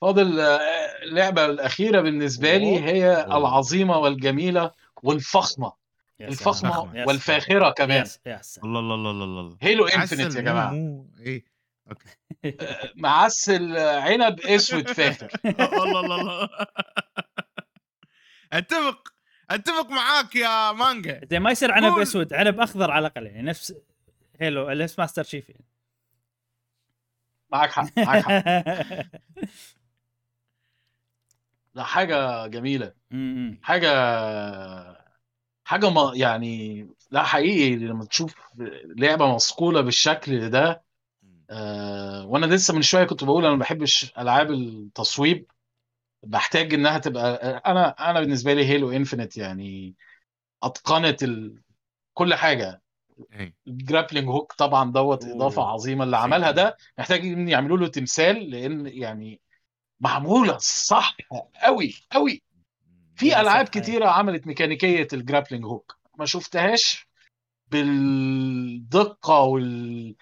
فاضل 0.00 0.40
آه، 0.40 0.58
اللعبة 1.02 1.46
الأخيرة 1.46 2.00
بالنسبة 2.00 2.56
لي. 2.56 2.80
هي 2.80 3.14
أوه. 3.14 3.36
العظيمة 3.36 3.98
والجميلة 3.98 4.70
والفخمة. 5.02 5.72
الفخمة 6.20 7.04
والفاخرة 7.06 7.70
كمان. 7.70 8.04
سلام. 8.04 8.36
يا 8.36 8.42
سلام 8.42 8.66
الله 8.66 8.80
الله 8.80 9.10
الله 9.10 9.24
الله 9.24 9.40
الله. 9.40 9.56
Halo 9.62 9.86
Infinite 9.86 10.34
يا 10.36 10.40
جماعة. 10.40 10.70
مو 10.70 11.10
إيه 11.20 11.44
okay. 11.90 12.08
معسل 13.04 13.76
عنب 13.78 14.40
أسود 14.40 14.88
فاخر. 14.88 15.30
الله 15.44 16.00
الله 16.00 16.20
الله. 16.20 16.48
أتفق. 18.52 19.12
أتفق 19.50 19.90
معاك 19.90 20.36
يا 20.36 20.72
مانجا 20.72 21.20
زين 21.30 21.40
ما 21.42 21.50
يصير 21.50 21.72
عنب 21.72 21.92
قول. 21.92 22.02
أسود 22.02 22.32
عنب 22.34 22.60
أخضر 22.60 22.90
على 22.90 23.06
الأقل 23.06 23.26
يعني 23.26 23.42
نفس 23.42 23.74
هيلو 24.40 24.70
نفس 24.70 24.98
ماستر 24.98 25.22
شيف 25.22 25.48
يعني. 25.48 25.64
معاك 27.52 27.70
حق 27.70 27.98
معاك 27.98 28.24
حق 28.24 28.42
ده 31.74 31.84
حاجة 31.84 32.46
جميلة. 32.46 32.92
حاجة 33.62 33.88
حاجة 35.64 35.90
ما 35.90 36.12
يعني 36.14 36.86
لا 37.10 37.22
حقيقي 37.22 37.76
لما 37.76 38.04
تشوف 38.04 38.34
لعبة 38.96 39.26
مصقولة 39.34 39.80
بالشكل 39.80 40.50
ده 40.50 40.82
آه 41.50 42.26
وأنا 42.26 42.46
لسه 42.46 42.74
من 42.74 42.82
شوية 42.82 43.04
كنت 43.04 43.24
بقول 43.24 43.44
أنا 43.44 43.54
ما 43.54 43.60
بحبش 43.60 44.12
ألعاب 44.18 44.50
التصويب 44.50 45.46
بحتاج 46.22 46.74
إنها 46.74 46.98
تبقى 46.98 47.56
أنا 47.66 48.10
أنا 48.10 48.20
بالنسبة 48.20 48.54
لي 48.54 48.64
Halo 48.64 48.90
Infinite 48.90 49.36
يعني 49.36 49.94
أتقنت 50.62 51.22
ال... 51.22 51.62
كل 52.14 52.34
حاجة 52.34 52.82
إيه. 53.32 53.54
ال 53.66 53.72
grappling 53.72 54.28
hook 54.28 54.52
طبعا 54.52 54.92
دوت 54.92 55.24
أوه. 55.24 55.36
إضافة 55.36 55.62
عظيمة 55.62 56.04
اللي 56.04 56.16
عملها. 56.16 56.50
ده 56.50 56.76
محتاج 56.98 57.20
إن 57.26 57.48
يعملوا 57.48 57.78
له 57.78 57.86
تمثال 57.88 58.50
لأن 58.50 58.86
يعني 58.86 59.40
معمولة 60.00 60.58
صح 60.58 61.16
قوي 61.62 61.94
قوي 62.12 62.42
في 63.16 63.40
ألعاب. 63.40 63.68
كتيرة 63.68 64.06
عملت 64.06 64.46
ميكانيكية 64.46 65.08
ال 65.12 65.17
grappling 65.17 65.64
hook 65.64 65.98
ما 66.18 66.26
شفتهاش 66.26 67.08
بالدقة 67.70 69.40
وال 69.42 70.14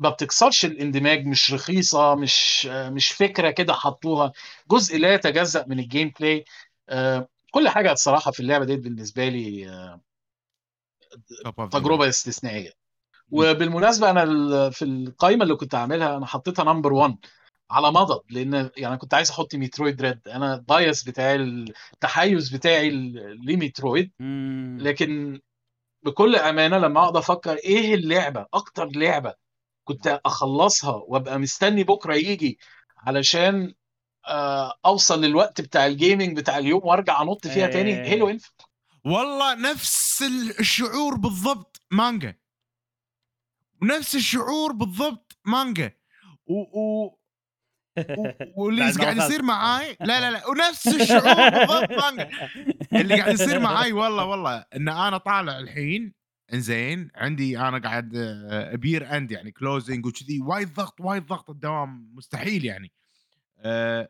ما 0.00 0.10
بتكسرش 0.10 0.64
الاندماج 0.64 1.26
مش 1.26 1.52
رخيصة 1.52 2.14
مش 2.14 2.66
مش 2.66 3.08
فكرة 3.08 3.50
كده 3.50 3.72
حطوها. 3.72 4.32
جزء 4.70 4.98
لا 4.98 5.14
يتجزأ 5.14 5.64
من 5.68 5.78
ال 5.78 6.12
gameplay 6.20 6.44
آه، 6.88 7.28
كل 7.50 7.68
حاجة 7.68 7.92
الصراحة 7.92 8.30
في 8.30 8.40
اللعبة 8.40 8.64
دي 8.64 8.76
بالنسبة 8.76 9.28
لي 9.28 9.66
تجربة 11.70 12.08
استثنائية. 12.08 12.70
وبالمناسبة 13.30 14.10
أنا 14.10 14.70
في 14.70 14.84
القائمه 14.84 15.42
اللي 15.44 15.56
كنت 15.56 15.74
عاملها 15.74 16.16
أنا 16.16 16.26
حطيتها 16.26 16.64
number 16.64 16.92
1 16.92 17.16
على 17.70 17.90
مضض 17.92 18.22
لأن 18.30 18.70
يعني 18.76 18.96
كنت 18.96 19.14
عايز 19.14 19.30
أحط 19.30 19.54
Metroid 19.54 20.02
Dread. 20.02 20.28
أنا 20.28 20.54
ال 20.54 20.64
bias 20.64 21.04
بتاعي 21.04 21.36
التحيز 21.36 22.48
بتاعي 22.56 22.90
ل- 22.90 23.40
ل 23.46 23.53
Metroid. 23.53 24.12
مم. 24.20 24.78
لكن 24.80 25.40
بكل 26.02 26.36
أمانة 26.36 26.78
لما 26.78 27.00
أقعد 27.00 27.16
أفكر 27.16 27.52
إيه 27.54 27.94
اللعبة 27.94 28.46
أكتر 28.54 28.86
لعبة 28.86 29.34
كنت 29.84 30.20
أخلصها 30.26 31.02
وأبقى 31.06 31.38
مستني 31.38 31.84
بكرة 31.84 32.14
يجي 32.14 32.58
علشان 32.98 33.74
آه، 34.28 34.74
أوصل 34.86 35.20
للوقت 35.24 35.60
بتاع 35.60 35.86
الجيمنج 35.86 36.36
بتاع 36.36 36.58
اليوم 36.58 36.80
وأرجع 36.84 37.22
أنط 37.22 37.46
فيها 37.46 37.66
تاني. 37.66 37.90
إيه. 37.90 38.04
هيلو 38.06 38.28
انف 38.30 38.52
والله 39.04 39.54
نفس 39.54 40.22
الشعور 40.60 41.14
بالضبط 41.16 41.80
مانجا. 41.90 42.34
ونفس 43.82 44.14
الشعور 44.14 44.72
بالضبط 44.72 45.38
مانجا. 45.44 45.92
و, 46.46 46.54
و... 46.80 47.18
واللي 48.56 48.92
قاعد. 48.92 49.16
يصير 49.16 49.42
معاي؟ 49.42 49.96
لا 50.00 50.20
لا 50.20 50.30
لا. 50.30 50.46
ونفس 50.46 50.86
الشعور 50.88 51.48
بالضبط 51.50 51.92
مانجا. 51.92 52.30
اللي 52.92 53.20
قاعد 53.20 53.34
يصير 53.34 53.58
معاي 53.68 53.92
والله 53.92 54.24
والله. 54.24 54.64
إن 54.76 54.88
أنا 54.88 55.18
طالع 55.18 55.58
الحين 55.58 56.21
إنزين 56.52 57.10
عندي 57.14 57.58
أنا 57.58 57.78
قاعد 57.78 58.16
آه، 58.16 58.74
بير 58.74 59.16
اند 59.16 59.30
يعني 59.30 59.50
كلوزنج 59.50 60.06
وكذي 60.06 60.40
وايد 60.40 60.74
ضغط 60.74 61.00
وايد 61.00 61.26
ضغط 61.26 61.50
الدوام 61.50 62.14
مستحيل 62.14 62.64
يعني. 62.64 62.92
أه 63.58 64.08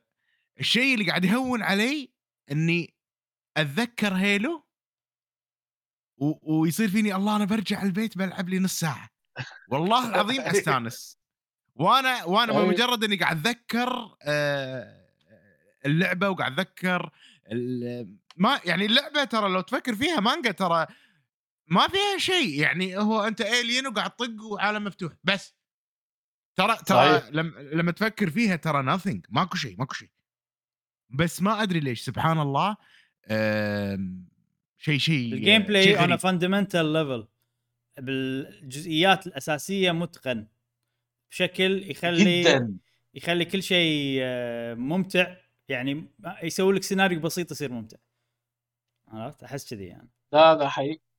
الشيء 0.61 0.95
اللي 0.95 1.07
قاعد 1.07 1.25
يهون 1.25 1.63
علي 1.63 2.13
إني 2.53 2.95
أتذكر 3.57 4.15
هيلو 4.15 4.65
و... 6.17 6.61
ويصير 6.61 6.89
فيني 6.89 7.15
الله 7.15 7.37
أنا 7.37 7.45
برجع 7.45 7.83
البيت 7.83 8.19
بلعب 8.19 8.49
لي 8.49 8.59
نص 8.59 8.81
ساعة. 8.81 9.11
والله 9.69 10.09
العظيم 10.09 10.41
أستانس. 10.51 11.19
وأنا 11.75 12.25
وأنا 12.25 12.59
أي. 12.61 12.67
بمجرد 12.67 13.05
إني 13.05 13.17
قاعد 13.17 13.47
أتذكر 13.47 14.17
آه، 14.23 15.03
اللعبة 15.87 16.29
وقاعد 16.29 16.61
أتذكر 16.61 17.11
ما 18.37 18.61
يعني 18.65 18.87
اللعبة 18.87 19.25
ترى 19.25 19.49
لو 19.49 19.61
تفكر 19.61 19.95
فيها 19.95 20.21
مانجا 20.21 20.51
ترى 20.51 20.87
ما 21.73 21.89
فيها 21.89 22.19
شيء. 22.19 22.61
يعني 22.61 22.99
هو 22.99 23.23
أنت 23.23 23.41
alien 23.41 23.87
وقاعد 23.87 24.11
طق 24.11 24.45
وعالم 24.53 24.85
مفتوح. 24.85 25.13
بس 25.25 25.55
ترى 26.57 26.77
ترى. 26.87 27.23
لما 27.31 27.61
لما 27.61 27.93
تفكر 27.93 28.31
فيها 28.31 28.57
ترى 28.57 28.99
nothing. 28.99 29.21
ماكو 29.29 29.57
شيء 29.57 29.77
ماكو 29.79 29.95
شيء. 29.95 30.11
بس 31.11 31.43
ما 31.43 31.63
أدري 31.63 31.81
ليش 31.81 32.01
سبحان 32.01 32.41
الله 32.41 32.77
شيء 34.79 34.99
شيء 34.99 35.33
ال 35.35 35.63
gameplay 35.63 36.01
اون. 36.01 36.17
فاندمنتال 36.17 36.93
ليفل 36.93 37.27
بالجزئيات 37.99 39.27
الأساسية 39.27 39.93
متقن. 39.93 40.47
بشكل 41.31 41.91
يخلي 41.91 42.43
جدا. 42.43 42.77
يخلي 43.15 43.45
كل 43.45 43.63
شيء 43.63 44.19
آه، 44.23 44.75
ممتع. 44.75 45.37
يعني 45.69 46.07
يسوي 46.43 46.75
لك 46.75 46.83
سيناريو 46.83 47.21
بسيط 47.21 47.51
يصير 47.51 47.73
ممتع. 47.73 47.97
عرفت؟ 49.09 49.43
أحس 49.43 49.71
كذي 49.71 49.85
يعني. 49.85 50.09
لا 50.33 50.55
ده 50.55 50.69
حقيقي. 50.69 51.12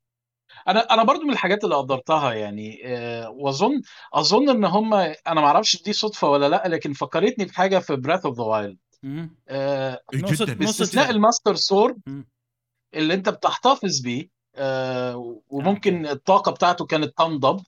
أنا 0.67 0.79
أنا 0.93 1.03
برضو 1.03 1.23
من 1.23 1.29
الحاجات 1.31 1.63
اللي 1.63 1.75
قدرتها 1.75 2.33
يعني 2.33 2.81
آه، 2.85 3.29
وأظن 3.29 3.81
أظن 4.13 4.49
إن 4.49 4.65
هم 4.65 4.93
أنا 4.93 5.15
ما 5.41 5.47
أعرفش 5.47 5.83
دي 5.83 5.93
صدفة 5.93 6.29
ولا 6.29 6.49
لأ 6.49 6.67
لكن 6.67 6.93
فكرتني 6.93 7.45
بحاجة 7.45 7.79
في 7.79 7.95
Breath 7.95 8.25
of 8.25 8.37
the 8.37 8.43
Wild 8.43 8.77
مم. 9.03 9.35
جدا 9.49 9.99
نقصد- 10.13 10.31
نقصد- 10.43 10.57
باستثناء. 10.57 11.09
ال 11.09 11.16
Master 11.16 11.55
Sword 11.55 11.97
مم. 12.07 12.27
اللي 12.93 13.13
أنت 13.13 13.29
بتحتفظ 13.29 13.99
بيه 13.99 14.29
آه، 14.55 15.39
وممكن. 15.49 16.05
الطاقة 16.07 16.51
بتاعته 16.51 16.85
كانت 16.85 17.17
تنضب 17.17 17.63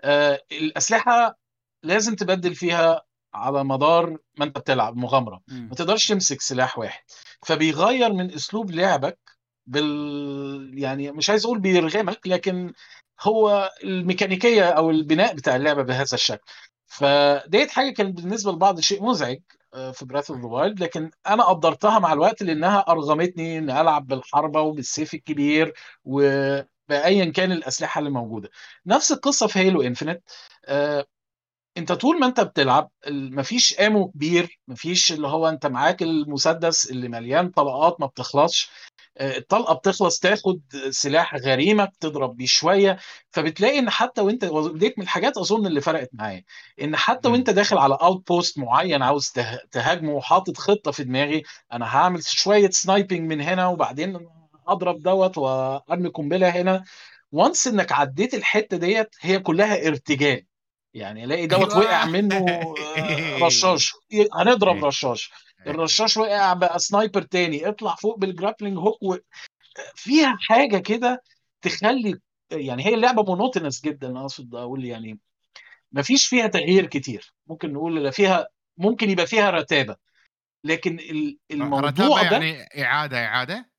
آه، 0.00 0.40
الأسلحة 0.52 1.38
لازم 1.82 2.14
تبدل 2.14 2.54
فيها 2.54 3.02
على 3.34 3.64
مدار 3.64 4.16
ما 4.38 4.44
أنت 4.44 4.58
بتلعب 4.58 4.96
مغامرة 4.96 5.40
مم. 5.48 5.66
ما 5.68 5.74
تقدرش 5.74 6.08
تمسك 6.08 6.40
سلاح 6.40 6.78
واحد 6.78 7.02
فبيغير 7.46 8.12
من 8.12 8.34
أسلوب 8.34 8.70
لعبك 8.70 9.18
بال 9.66 10.78
يعني 10.78 11.12
مش 11.12 11.30
عايز 11.30 11.44
أقول 11.44 11.58
بيرغمك 11.60 12.26
لكن 12.26 12.72
هو 13.22 13.70
الميكانيكية 13.84 14.68
أو 14.70 14.90
البناء 14.90 15.34
بتاع 15.34 15.56
اللعبة 15.56 15.82
بهذا 15.82 16.14
الشكل. 16.14 16.44
فديت 16.86 17.70
حاجة 17.70 17.90
كانت 17.92 18.20
بالنسبة 18.20 18.52
لبعض 18.52 18.80
شيء 18.80 19.02
مزعج 19.04 19.38
آه، 19.74 19.90
في 19.90 20.04
Breath 20.04 20.30
of 20.30 20.40
the 20.40 20.46
Wild 20.46 20.80
لكن 20.82 21.10
أنا 21.26 21.44
قدرتها 21.44 21.98
مع 21.98 22.12
الوقت 22.12 22.42
لأنها 22.42 22.78
أرغمتني 22.88 23.58
ان 23.58 23.70
ألعب 23.70 24.06
بالحربة 24.06 24.60
وبالسيف 24.60 25.14
الكبير 25.14 25.72
وبأيا 26.04 27.24
كان 27.32 27.52
الأسلحة 27.52 27.98
اللي 27.98 28.10
موجودة. 28.10 28.50
نفس 28.86 29.12
القصة 29.12 29.46
في 29.46 29.58
Halo 29.58 29.82
Infinite 29.82 30.22
آه، 30.64 31.06
أنت 31.76 31.92
طول 31.92 32.20
ما 32.20 32.26
أنت 32.26 32.40
بتلعب 32.40 32.90
مفيش 33.08 33.80
ammo 33.80 34.08
كبير 34.10 34.60
مفيش 34.68 35.12
اللي 35.12 35.28
هو 35.28 35.48
أنت 35.48 35.66
معاك 35.66 36.02
المسدس 36.02 36.90
اللي 36.90 37.08
مليان 37.08 37.48
طلقات 37.50 38.00
ما 38.00 38.06
بتخلصش. 38.06 38.70
الطلقة 39.20 39.74
بتخلص 39.74 40.18
تاخد 40.18 40.60
سلاح 40.90 41.34
غريمك 41.34 41.92
تضرب 42.00 42.36
بيه 42.36 42.46
شوية 42.46 42.98
فبتلاقي 43.30 43.78
إن 43.78 43.90
حتى 43.90 44.20
وأنت 44.20 44.44
وديت 44.44 44.98
من 44.98 45.04
الحاجات 45.04 45.36
أظن 45.38 45.66
اللي 45.66 45.80
فرقت 45.80 46.10
معايا 46.12 46.44
إن 46.82 46.96
حتى. 46.96 47.28
وأنت 47.28 47.50
داخل 47.50 47.78
على 47.78 47.98
outpost 48.02 48.58
معين 48.58 49.02
عاوز 49.02 49.30
ته- 49.30 49.56
تهاجمه 49.70 50.12
وحاطط 50.12 50.56
خطة 50.56 50.90
في 50.90 51.04
دماغي 51.04 51.42
أنا 51.72 51.86
هعمل 51.96 52.22
شوية 52.24 52.70
sniping 52.70 53.20
من 53.20 53.40
هنا 53.40 53.66
وبعدين 53.68 54.28
أضرب 54.68 55.02
دوت 55.02 55.38
وأرمي 55.38 56.08
قنبلة 56.08 56.48
هنا 56.48 56.84
وانس 57.32 57.66
إنك 57.66 57.92
عديت 57.92 58.34
الحتة 58.34 58.76
ديت 58.76 59.08
هي 59.20 59.38
كلها 59.38 59.86
ارتجال 59.88 60.44
يعني 60.94 61.24
ألاقي 61.24 61.46
دوت 61.46 61.72
أيوة. 61.72 61.84
وقع 61.84 62.04
منه 62.04 62.36
آه، 62.36 63.38
رشاش 63.46 63.92
هنضرب. 64.38 64.84
رشاش 64.84 65.30
الرشاش 65.66 66.16
وقع 66.16 66.52
بقى 66.52 66.78
sniper 66.78 67.22
تاني. 67.22 67.68
اطلع 67.68 67.94
فوق 67.94 68.18
بال 68.18 68.29
grappling 68.29 68.78
hook 68.78 69.02
و... 69.02 69.16
فيها 69.94 70.36
حاجة 70.40 70.78
كده 70.78 71.22
تخلي 71.62 72.20
يعني 72.50 72.86
هي 72.86 72.94
اللعبة 72.94 73.22
monotonous 73.22 73.80
جدا 73.84 74.20
أقصد 74.20 74.54
أقول 74.54 74.84
يعني 74.84 75.18
ما 75.92 76.02
فيش 76.02 76.26
فيها 76.26 76.46
تغيير 76.46 76.86
كتير. 76.86 77.32
ممكن 77.46 77.72
نقول 77.72 78.04
لا 78.04 78.10
فيها 78.10 78.48
ممكن 78.78 79.10
يبقى 79.10 79.26
فيها 79.26 79.50
رتابة. 79.50 79.96
لكن 80.64 80.98
ال- 80.98 81.38
الموضوع 81.50 81.88
رتابة 81.90 82.22
ده 82.30 82.36
يعني 82.36 82.84
إعادة 82.84 83.24
إعادة؟ 83.26 83.70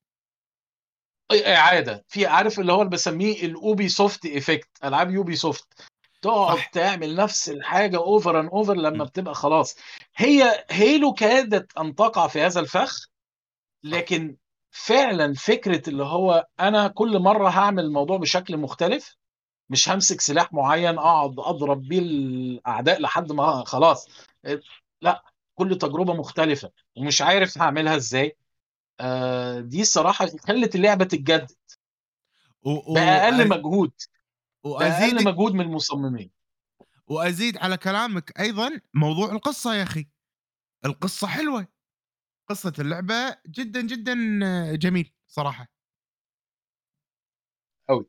إعادة. 1.47 2.05
في 2.07 2.25
عارف 2.25 2.59
اللي 2.59 2.73
هو 2.73 2.81
اللي 2.81 2.91
بسميه 2.91 3.45
ال 3.45 3.89
Ubisoft 3.89 4.25
effect 4.25 4.69
ألعاب 4.83 5.11
Ubisoft 5.11 5.81
تقعد 6.25 6.57
صح. 6.57 6.65
تعمل 6.65 7.15
نفس 7.15 7.49
الحاجة 7.49 7.97
over 7.97 8.39
and 8.39 8.47
over 8.47 8.73
لما 8.73 9.03
م. 9.03 9.07
بتبقى 9.07 9.33
خلاص 9.35 9.75
هي 10.15 10.65
Halo 10.69 11.13
كادت 11.13 11.77
أن 11.77 11.95
تقع 11.95 12.27
في 12.27 12.41
هذا 12.41 12.59
الفخ 12.59 13.07
لكن 13.83 14.37
فعلا 14.71 15.33
فكرة 15.33 15.89
اللي 15.89 16.03
هو 16.03 16.47
أنا 16.59 16.87
كل 16.87 17.19
مرة 17.19 17.49
هعمل 17.49 17.83
الموضوع 17.83 18.17
بشكل 18.17 18.57
مختلف 18.57 19.15
مش 19.69 19.89
همسك 19.89 20.21
سلاح 20.21 20.53
معين 20.53 20.97
أقعد 20.97 21.35
أضرب 21.39 21.81
بيه 21.81 21.99
الأعداء 21.99 23.01
لحد 23.01 23.31
ما 23.31 23.63
خلاص 23.65 24.07
لا 25.01 25.23
كل 25.55 25.77
تجربة 25.77 26.13
مختلفة 26.13 26.71
ومش 26.97 27.21
عارف 27.21 27.57
هعملها 27.57 27.95
إزاي 27.95 28.37
آه 28.99 29.59
دي 29.59 29.81
الصراحة 29.81 30.27
خلت 30.47 30.75
اللعبة 30.75 31.05
تتجدد. 31.05 31.51
بأقل 32.65 33.49
مجهود 33.49 33.91
وأزيد 34.65 35.13
مجهود 35.13 35.53
من 35.53 35.61
المصممين. 35.61 36.31
وأزيد 37.07 37.57
على 37.57 37.77
كلامك 37.77 38.39
أيضا 38.39 38.81
موضوع 38.93 39.31
القصة 39.31 39.73
يا 39.75 39.83
أخي. 39.83 40.07
القصة 40.85 41.27
حلوة. 41.27 41.67
قصة 42.49 42.73
اللعبة 42.79 43.37
جدا 43.47 43.81
جدا 43.81 44.15
جميل 44.75 45.13
صراحة. 45.27 45.67
أوي. 47.89 48.05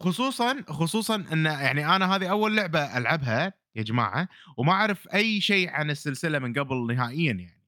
خصوصا 0.00 0.62
خصوصا 0.68 1.14
إن 1.14 1.46
يعني 1.46 1.86
أنا 1.86 2.16
هذه 2.16 2.30
أول 2.30 2.56
لعبة 2.56 2.98
ألعبها 2.98 3.52
يا 3.74 3.82
جماعة 3.82 4.28
وما 4.58 4.72
أعرف 4.72 5.08
أي 5.14 5.40
شيء 5.40 5.70
عن 5.70 5.90
السلسلة 5.90 6.38
من 6.38 6.52
قبل 6.52 6.94
نهائيا 6.94 7.32
يعني. 7.32 7.64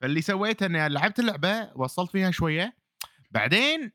فاللي 0.00 0.22
سويته 0.22 0.66
إني 0.66 0.88
لعبت 0.88 1.18
اللعبة 1.18 1.72
وصلت 1.76 2.10
فيها 2.10 2.30
شوية. 2.30 2.76
بعدين 3.30 3.92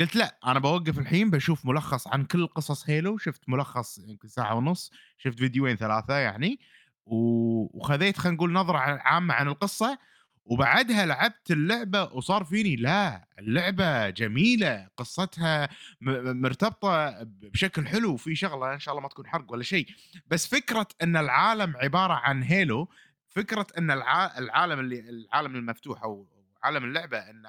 قلت 0.00 0.16
لا 0.16 0.38
أنا 0.46 0.58
بوقف 0.58 0.98
الحين 0.98 1.30
بشوف 1.30 1.66
ملخص 1.66 2.08
عن 2.08 2.24
كل 2.24 2.46
قصص 2.46 2.90
هيلو 2.90 3.18
شفت 3.18 3.48
ملخص 3.48 3.98
يمكن 3.98 4.28
ساعة 4.28 4.54
ونص 4.54 4.90
شفت 5.18 5.38
فيديوين 5.38 5.76
ثلاثة 5.76 6.14
يعني 6.18 6.60
وخذيت 7.06 8.16
خلينا 8.18 8.36
نقول 8.36 8.52
نظرة 8.52 8.78
عامة 8.78 9.34
عن 9.34 9.48
القصة 9.48 9.98
وبعدها 10.44 11.06
لعبت 11.06 11.50
اللعبة 11.50 12.02
وصار 12.02 12.44
فيني 12.44 12.76
لا 12.76 13.28
اللعبة 13.38 14.10
جميلة 14.10 14.88
قصتها 14.96 15.68
مرتبطة 16.00 17.22
بشكل 17.22 17.86
حلو 17.86 18.12
وفي 18.12 18.34
شغلة 18.34 18.74
إن 18.74 18.78
شاء 18.78 18.92
الله 18.92 19.02
ما 19.02 19.08
تكون 19.08 19.26
حرق 19.26 19.52
ولا 19.52 19.62
شيء 19.62 19.86
بس 20.26 20.46
فكرة 20.46 20.86
إن 21.02 21.16
العالم 21.16 21.76
عبارة 21.76 22.12
عن 22.12 22.42
Halo 22.42 22.88
فكرة 23.30 23.66
إن 23.78 23.90
الع... 23.90 24.38
العالم 24.38 24.80
اللي 24.80 25.00
العالم 25.00 25.56
المفتوح 25.56 26.02
أو 26.02 26.28
عالم 26.62 26.84
اللعبة 26.84 27.18
إن 27.18 27.42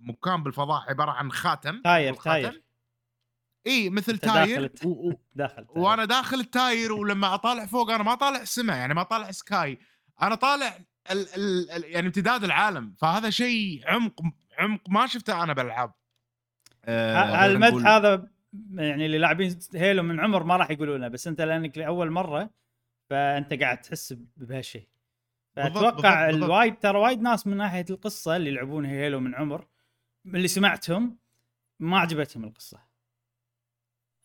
مكان 0.00 0.42
بالفضاء 0.42 0.90
عبارة 0.90 1.10
عن 1.10 1.32
خاتم 1.32 1.82
تاير 1.82 2.14
تاير. 2.14 2.62
إي 3.66 3.90
مثل 3.90 4.18
تاير. 4.18 4.66
داخل 4.66 4.88
و... 4.88 5.08
و... 5.10 5.12
داخل 5.34 5.66
تاير. 5.66 5.78
وأنا 5.78 6.04
داخل 6.04 6.40
التاير 6.40 6.92
ولما 6.92 7.34
أطالع 7.34 7.66
فوق 7.66 7.90
أنا 7.90 8.02
ما 8.02 8.14
طالع 8.14 8.40
السماء 8.40 8.76
يعني 8.76 8.94
ما 8.94 9.02
طالع 9.02 9.30
sky. 9.30 9.78
أنا 10.22 10.34
طالع 10.34 10.78
ال 11.10 11.34
ال 11.34 11.70
ال 11.70 11.84
يعني 11.84 12.06
امتداد 12.06 12.44
العالم. 12.44 12.94
فهذا 12.98 13.30
شيء 13.30 13.82
عمق 13.86 14.20
عمق 14.58 14.80
ما 14.88 15.06
شفته 15.06 15.42
أنا 15.42 15.52
بالالعاب 15.52 15.92
آه، 16.84 17.48
نقول- 17.48 17.86
هذا 17.86 18.28
يعني 18.74 19.06
اللي 19.06 19.18
لاعبين 19.18 19.58
Halo 19.74 20.02
من 20.02 20.20
عمر 20.20 20.44
ما 20.44 20.56
راح 20.56 20.70
يقولونه 20.70 21.08
بس 21.08 21.26
أنت 21.28 21.40
لأنك 21.40 21.78
لأول 21.78 22.10
مرة 22.10 22.50
فأنت 23.10 23.54
قاعد 23.54 23.80
تحس 23.80 24.14
بهالشيء. 24.36 24.88
بالضبط، 25.56 25.74
فأتوقع 25.74 25.90
بالضبط، 25.92 26.32
بالضبط. 26.32 26.44
الوايد 26.44 26.78
ترى 26.78 26.98
وايد 26.98 27.20
ناس 27.22 27.46
من 27.46 27.56
ناحية 27.56 27.84
القصة 27.90 28.36
اللي 28.36 28.50
يلعبون 28.50 28.84
Halo 28.84 29.20
من 29.20 29.34
عمر 29.34 29.66
من 30.28 30.36
اللي 30.36 30.48
سمعتهم 30.48 31.16
ما 31.80 31.98
عجبتهم 31.98 32.44
القصة. 32.44 32.78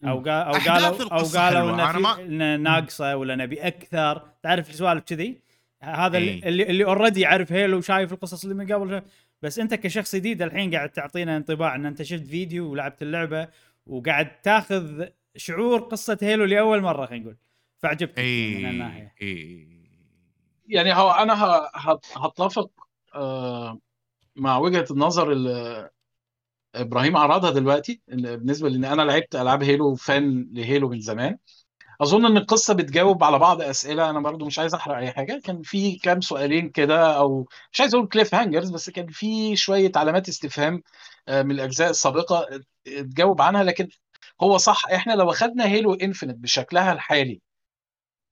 أو 0.04 0.18
قال 0.18 0.30
أو 0.30 0.52
قالوا 0.52 1.14
أو 1.14 1.24
قالوا 1.26 1.92
ان 1.92 2.02
ما- 2.02 2.22
إن 2.22 2.62
ناقصة 2.64 3.16
ولا 3.16 3.36
نبي 3.36 3.68
أكثر. 3.68 4.30
تعرف 4.44 4.70
السوالف 4.70 5.04
كذي؟ 5.04 5.42
هذا 5.82 6.18
اللي 6.18 6.30
إيه. 6.32 6.44
اللي, 6.50 6.64
اللي 6.70 6.86
already 6.86 7.22
يعرف 7.22 7.52
Halo 7.52 7.78
وشايف 7.78 8.14
القصص 8.14 8.44
اللي 8.44 8.56
من 8.56 8.72
قبل. 8.74 9.02
بس 9.42 9.60
أنت 9.60 9.74
كشخص 9.74 10.16
جديد 10.16 10.42
الحين 10.42 10.76
قاعد 10.76 10.90
تعطينا 10.90 11.38
انطباع 11.38 11.76
إن 11.76 11.86
أنت 11.86 12.02
شفت 12.02 12.24
فيديو 12.24 12.72
ولعبت 12.72 13.02
اللعبة 13.02 13.48
وقاعد 13.88 14.42
تاخذ 14.42 15.06
شعور 15.36 15.80
قصة 15.80 16.18
هيلو 16.22 16.46
لأول 16.46 16.82
مرة 16.82 17.06
خلينا 17.06 17.24
نقول. 17.24 17.38
فعجبتك 17.80 18.20
إي. 18.20 18.56
من 18.64 18.70
الناحية. 18.70 19.14
إي. 19.22 19.68
يعني 20.68 20.94
هو 20.94 21.12
أنا 21.12 21.34
ه- 21.44 21.72
هت- 21.76 22.06
هتفق 22.18 22.72
آه، 23.16 23.80
مع 24.36 24.58
وجهة 24.58 24.86
النظر 24.92 25.32
اللي 25.32 25.90
إبراهيم 26.76 27.18
عرضها 27.18 27.52
دلوقتي 27.52 28.02
بالنسبة 28.08 28.70
لأن 28.70 28.86
أنا 28.86 29.02
لعبت 29.02 29.36
ألعاب 29.36 29.64
هيلو 29.64 29.96
فان 29.96 30.50
لهيلو 30.54 30.90
من 30.90 31.00
زمان. 31.02 31.38
أظن 32.02 32.26
إن 32.26 32.38
القصة 32.38 32.74
بتجاوب 32.74 33.24
على 33.24 33.40
بعض 33.40 33.62
أسئلة 33.62 34.10
أنا 34.10 34.20
برضو 34.20 34.46
مش 34.46 34.60
عايز 34.60 34.74
أحرق 34.76 34.98
أي 34.98 35.12
حاجة. 35.12 35.42
كان 35.46 35.62
في 35.62 35.96
كام 35.98 36.22
سؤالين 36.22 36.70
كده 36.70 37.18
أو 37.18 37.48
مش 37.74 37.82
عايز 37.82 37.96
أقول 37.96 38.08
cliffhangers 38.08 38.72
بس 38.72 38.90
كان 38.90 39.08
في 39.08 39.56
شوية 39.56 39.92
علامات 39.96 40.30
استفهام 40.30 40.84
آه، 41.28 41.44
من 41.44 41.52
الأجزاء 41.52 41.90
السابقة 41.90 42.48
اتجاوب 42.88 43.42
عنها. 43.42 43.64
لكن 43.64 43.90
هو 44.42 44.58
صح 44.58 44.88
إحنا 44.94 45.14
لو 45.14 45.32
أخدنا 45.32 45.66
Halo 45.68 45.94
Infinite 45.94 46.36
بشكلها 46.38 46.94
الحالي 46.94 47.42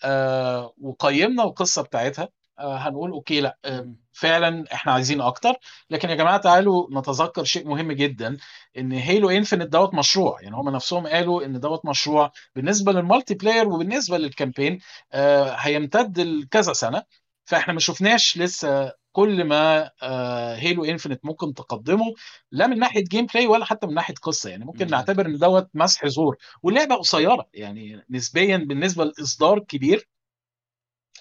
آه 0.04 0.74
وقيمنا 0.82 1.44
القصة 1.44 1.82
بتاعتها 1.82 2.24
آه 2.24 2.30
هنقول 2.63 3.12
okay 3.12 3.42
لأ 3.41 3.58
آه 3.65 3.93
فعلا 4.13 4.65
إحنا 4.74 4.91
عايزين 4.93 5.21
أكتر. 5.21 5.54
لكن 5.89 6.10
يا 6.10 6.15
جماعة 6.15 6.38
تعالوا 6.38 6.88
نتذكر 7.00 7.43
شيء 7.43 7.67
مهم 7.67 7.91
جدا 7.91 8.38
إن 8.78 8.91
Halo 8.92 9.30
Infinite 9.30 9.68
دوت 9.69 9.93
مشروع. 9.93 10.41
يعني 10.41 10.56
هم 10.56 10.69
نفسهم 10.69 11.08
قالوا 11.08 11.45
إن 11.45 11.60
دوت 11.60 11.86
مشروع 11.86 12.32
بالنسبة 12.56 12.91
لل 12.92 13.34
multiplayer 13.34 13.68
وبالنسبة 13.67 14.17
لل 14.18 14.30
campaign 14.30 14.80
آه 15.13 15.52
هيمتد 15.52 16.19
لكذا 16.19 16.74
سنة. 16.74 17.04
فإحنا 17.45 17.74
ما 17.74 17.80
شفناش 17.80 18.38
لسه 18.38 18.93
كل 19.12 19.43
ما 19.43 19.91
آه 20.04 20.56
Halo 20.56 20.86
Infinite 20.86 21.26
ممكن 21.26 21.54
تقدمه 21.54 22.13
لا 22.52 22.67
من 22.67 22.80
ناحية 22.80 23.04
gameplay 23.04 23.48
ولا 23.47 23.65
حتى 23.65 23.88
من 23.88 23.93
ناحية 23.93 24.13
قصة. 24.13 24.50
يعني 24.50 24.65
ممكن 24.65 24.86
مم. 24.86 24.91
نعتبر 24.91 25.26
إن 25.26 25.38
دوت 25.38 25.69
مسح 25.74 26.08
زور. 26.08 26.38
واللعبة 26.63 26.95
قصيرة 26.95 27.50
يعني 27.54 28.06
نسبيا 28.10 28.58
بالنسبة 28.58 29.04
لإصدار 29.06 29.60
كبير 29.60 30.08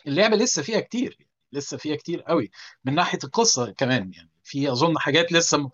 اللعبة 0.07 0.37
لسه 0.37 0.63
فيها 0.63 0.81
كتير. 0.81 1.30
لسه 1.53 1.77
فيها 1.77 1.97
كتير 1.97 2.23
قوي. 2.23 2.51
من 2.85 2.95
ناحية 2.95 3.19
القصة 3.25 3.71
كمان 3.71 4.13
يعني 4.13 4.31
في 4.45 4.73
أظن 4.73 4.99
حاجات 4.99 5.33
لسه 5.33 5.71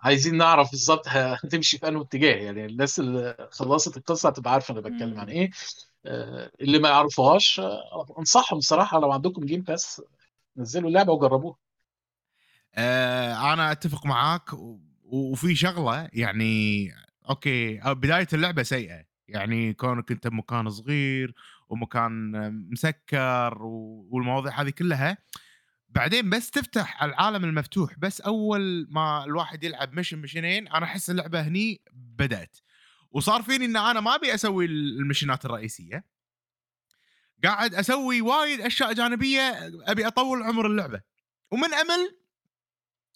عايزين 0.00 0.36
نعرف 0.36 0.70
بالظبط 0.70 1.08
هتمشي 1.08 1.78
في 1.78 1.88
انهي 1.88 2.02
اتجاه. 2.02 2.36
يعني 2.36 2.66
الناس 2.66 2.98
اللي 3.00 3.48
خلصت 3.52 3.96
القصة 3.96 4.28
هتبقى 4.28 4.52
عارفة 4.52 4.72
أنا 4.72 4.80
بتكلم 4.80 5.20
عن 5.20 5.28
إيه. 5.28 5.50
آه، 6.06 6.50
اللي 6.60 6.78
ما 6.78 6.88
يعرفوهاش 6.88 7.60
آه، 7.60 8.06
أنصحهم 8.18 8.58
الصراحه 8.58 9.00
لو 9.00 9.12
عندكم 9.12 9.44
Game 9.44 9.60
Pass 9.62 10.02
نزلوا 10.56 10.88
اللعبة 10.88 11.12
وجربوها. 11.12 11.56
آه 12.74 13.52
أنا 13.52 13.72
أتفق 13.72 14.06
معاك 14.06 14.42
وفي 15.04 15.54
شغلة 15.54 16.08
يعني 16.12 16.90
أوكي 17.30 17.80
بداية 17.84 18.28
اللعبة 18.32 18.62
سيئة. 18.62 19.04
يعني 19.28 19.74
كونك 19.74 20.10
أنت 20.10 20.26
بمكان 20.26 20.70
صغير 20.70 21.34
ومكان 21.68 22.32
مسكر 22.70 23.58
والمواضيع 24.10 24.60
هذه 24.60 24.70
كلها. 24.70 25.18
بعدين 25.88 26.30
بس 26.30 26.50
تفتح 26.50 27.02
العالم 27.02 27.44
المفتوح. 27.44 27.98
بس 27.98 28.20
أول 28.20 28.86
ما 28.90 29.24
الواحد 29.24 29.64
يلعب 29.64 29.92
mission 29.92 30.18
mission 30.18 30.57
ين 30.57 30.68
أنا 30.68 30.84
أحس 30.84 31.10
اللعبة 31.10 31.40
هني 31.40 31.80
بدأت. 31.92 32.56
وصار 33.10 33.42
فيني 33.42 33.64
إن 33.64 33.76
أنا 33.76 34.00
ما 34.00 34.14
أبي 34.14 34.34
أسوي 34.34 34.64
المشنات 34.64 35.44
الرئيسية. 35.44 36.04
قاعد 37.44 37.74
أسوي 37.74 38.20
وايد 38.20 38.60
أشياء 38.60 38.92
جانبية 38.92 39.70
أبي 39.86 40.06
أطول 40.06 40.42
عمر 40.42 40.66
اللعبة. 40.66 41.00
ومن 41.50 41.74
أمل 41.74 42.16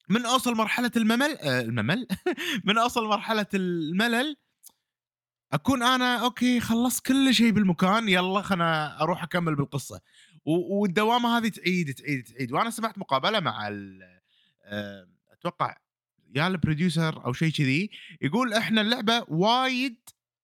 من 0.09 0.27
أوصل 0.27 0.55
مرحلة 0.55 0.91
الممل 0.97 1.39
آه 1.39 1.61
الممل. 1.61 2.07
من 2.67 2.79
أوصل 2.79 3.05
مرحلة 3.05 3.47
الملل 3.55 4.37
أكون 5.53 5.83
أنا 5.83 6.17
أوكي 6.25 6.61
خلصت 6.61 7.07
كل 7.07 7.35
شيء 7.35 7.51
بالمكان 7.51 8.09
يلا 8.09 8.43
خلنا 8.43 9.03
أروح 9.03 9.23
أكمل 9.23 9.55
بالقصة. 9.55 10.01
والدوامة 10.45 11.39
هذه 11.39 11.49
تعيد 11.49 11.95
تعيد 11.95 12.25
تعيد. 12.25 12.53
وأنا 12.53 12.71
سمعت 12.71 12.99
مقابلة 12.99 13.41
مع 13.41 13.69
آه، 14.65 15.09
أتوقع 15.33 15.77
يا 16.35 16.47
ال 16.47 16.55
producer 16.55 17.25
أو 17.27 17.33
شيء 17.33 17.53
كذي 17.53 17.91
يقول 18.23 18.55
إحنا 18.55 18.81
اللعبة 18.81 19.25
وايد 19.29 19.97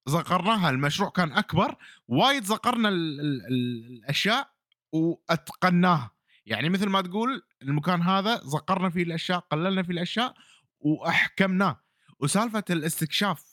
زغرناها 0.07 0.71
المشروع 0.71 1.11
كان 1.11 1.33
أكبر 1.33 1.77
وايد 2.09 2.45
زغرنا 2.45 2.89
ال 2.89 3.21
ال 3.21 3.47
ال 3.47 3.87
الأشياء 3.87 4.51
وأتقناها. 4.93 6.11
يعني 6.47 6.69
مثل 6.69 6.89
ما 6.89 7.01
تقول 7.01 7.43
المكان 7.63 8.03
هذا 8.03 8.41
زغرنا 8.45 8.91
فيه 8.91 9.03
الأشياء 9.03 9.39
قللنا 9.39 9.83
فيه 9.83 9.93
الأشياء 9.93 10.35
وأحكمناه. 10.81 11.81
وسالفة 12.21 12.65
الاستكشاف 12.71 13.45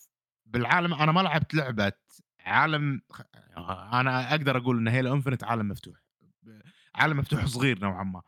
بالعالم 0.53 0.93
أنا 0.93 1.11
ما 1.11 1.21
لعبت 1.21 1.53
لعبة 1.53 1.91
عالم 2.39 3.01
أنا 3.93 4.29
أقدر 4.31 4.57
أقول 4.57 4.77
إن 4.77 4.87
Halo 4.87 5.13
Infinite 5.13 5.43
عالم 5.43 5.67
مفتوح 5.67 5.95
عالم 6.95 7.17
مفتوح 7.17 7.45
صغير 7.45 7.79
نوعا 7.79 8.03
ما. 8.03 8.21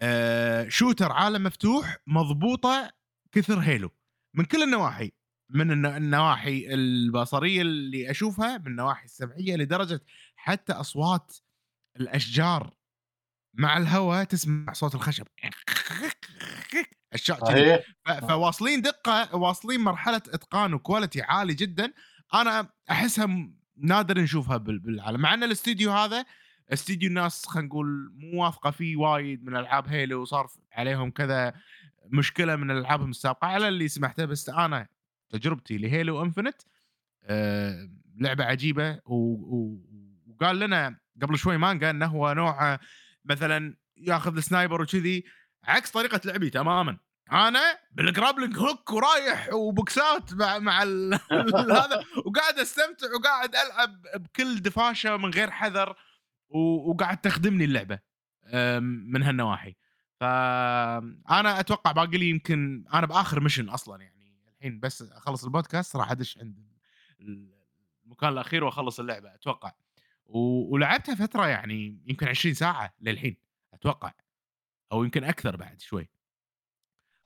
آه 0.00 0.68
شوتر 0.68 1.12
عالم 1.12 1.42
مفتوح 1.42 1.96
مضبوطة 2.06 2.90
كثر 3.32 3.58
هيلو 3.58 3.90
من 4.34 4.44
كل 4.44 4.62
النواحي 4.62 5.12
من 5.50 5.70
الن- 5.70 5.86
النواحي 5.86 6.74
البصرية 6.74 7.62
اللي 7.62 8.10
أشوفها 8.10 8.58
من 8.58 8.66
النواحي 8.66 9.04
السمعية 9.04 9.56
لدرجة 9.56 10.00
حتى 10.36 10.72
أصوات 10.72 11.36
الأشجار 12.00 12.74
مع 13.54 13.76
الهواء 13.76 14.24
تسمع 14.24 14.72
صوت 14.72 14.94
الخشب. 14.94 15.26
اشياء 17.12 17.44
صحيح. 17.44 17.80
فواصلين 18.20 18.82
دقة 18.82 19.36
واصلين 19.36 19.80
مرحلة 19.80 20.16
إتقان 20.16 20.74
وكواليتي 20.74 21.22
عالي 21.22 21.54
جدا. 21.54 21.92
أنا 22.34 22.68
أحسها 22.90 23.48
نادر 23.76 24.18
نشوفها 24.20 24.56
بال- 24.56 24.78
بالعالم. 24.78 25.20
مع 25.20 25.34
إن 25.34 25.42
الاستديو 25.44 25.92
هذا 25.92 26.24
استديو 26.72 27.08
الناس 27.08 27.46
خلينا 27.46 27.68
نقول 27.68 28.12
مو 28.16 28.44
واثقة 28.44 28.70
فيه 28.70 28.96
وايد 28.96 29.44
من 29.44 29.56
ألعاب 29.56 29.88
Halo 29.88 30.20
وصار 30.22 30.46
عليهم 30.72 31.10
كذا 31.10 31.54
مشكلة 32.06 32.56
من 32.56 32.70
الالعاب 32.70 33.08
السابقة. 33.08 33.46
على 33.46 33.68
اللي 33.68 33.88
سمعته 33.88 34.24
بس 34.24 34.48
أنا 34.48 34.86
تجربتي 35.30 35.78
ل 35.78 35.87
Halo 35.87 36.22
Infinite 36.22 36.56
آه 37.24 37.88
لعبة 38.16 38.44
عجيبة. 38.44 39.00
وقال 39.06 40.58
لنا 40.58 40.96
قبل 41.22 41.38
شوي 41.38 41.56
مانجا 41.56 41.90
إنه 41.90 42.06
هو 42.06 42.32
نوع 42.32 42.78
مثلا 43.24 43.76
ياخذ 43.96 44.36
ال 44.36 44.43
sniper 44.43 44.82
وكذي 44.82 45.24
عكس 45.64 45.90
طريقة 45.90 46.20
لعبي 46.24 46.50
تماما. 46.50 46.98
أنا 47.32 47.78
بال 47.92 48.04
grappling 48.04 48.58
hook 48.58 48.92
ورايح 48.92 49.52
وبوكسات 49.52 50.34
مع 50.34 50.58
مع 50.58 50.82
هذا 51.80 52.04
وقاعد 52.26 52.58
أستمتع 52.58 53.06
وقاعد 53.18 53.56
ألعب 53.56 54.02
بكل 54.16 54.62
دفاشة 54.62 55.16
من 55.16 55.30
غير 55.30 55.50
حذر 55.50 55.96
وقاعد 56.88 57.16
تخدمني 57.16 57.64
اللعبة 57.64 57.98
من 58.80 59.22
هالنواحي. 59.22 59.74
فانا 60.20 61.60
أتوقع 61.60 61.92
باقي 61.92 62.18
لي 62.18 62.30
يمكن 62.30 62.84
أنا 62.94 63.06
بآخر 63.06 63.40
mission 63.40 63.68
أصلا 63.68 64.02
يعني 64.02 64.42
الحين 64.48 64.80
بس 64.80 65.02
أخلص 65.02 65.44
البودكاست 65.44 65.96
راح 65.96 66.10
أدش 66.10 66.38
عند 66.38 66.74
المكان 68.06 68.32
الأخير 68.32 68.64
وأخلص 68.64 69.00
اللعبة 69.00 69.34
أتوقع. 69.34 69.72
و- 70.26 70.74
ولعبتها 70.74 71.14
فترة 71.14 71.46
يعني 71.46 71.98
يمكن 72.06 72.28
20 72.28 72.54
ساعة 72.54 72.94
للحين 73.00 73.36
أتوقع 73.74 74.12
أو 74.92 75.04
يمكن 75.04 75.24
أكثر 75.24 75.56
بعد 75.56 75.80
شوي 75.80 76.08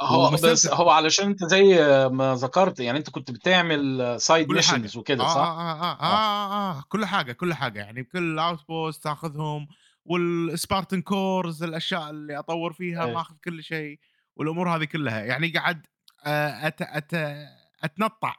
هو. 0.01 0.31
بس 0.31 0.67
هو 0.67 0.91
علشان 0.91 1.27
أنت 1.27 1.45
زي 1.45 1.65
ما 2.13 2.35
ذكرت 2.35 2.81
يعني 2.81 2.99
أنت 2.99 3.11
كنت 3.11 3.31
بتعمل 3.31 4.17
side 4.21 4.47
كل. 4.47 4.55
missions 4.55 4.97
وكده 4.97 5.25
آه, 5.25 5.29
صح؟ 5.29 5.37
آه, 5.37 5.73
آه, 5.73 5.83
آه, 5.83 6.03
آه, 6.03 6.79
آه 6.79 6.85
كل 6.89 7.07
حاجة 7.07 7.33
كل 7.33 7.55
حاجة 7.55 7.79
يعني 7.79 8.03
بكل 8.03 8.39
outpost 8.39 9.05
تاخذهم 9.05 9.69
وال 10.05 10.27
Spartan 10.27 11.03
cores 11.03 11.63
الأشياء 11.63 12.11
اللي 12.11 12.39
أطور 12.39 12.73
فيها 12.73 13.05
إيه. 13.07 13.15
ماخذ 13.15 13.35
كل 13.45 13.63
شيء 13.63 13.99
والأمور 14.37 14.77
هذه 14.77 14.85
كلها 14.85 15.21
يعني 15.25 15.49
قاعد 15.49 15.87
آه، 16.25 16.67
أت 16.67 16.83
أت 16.83 17.15
أتنطع 17.85 18.35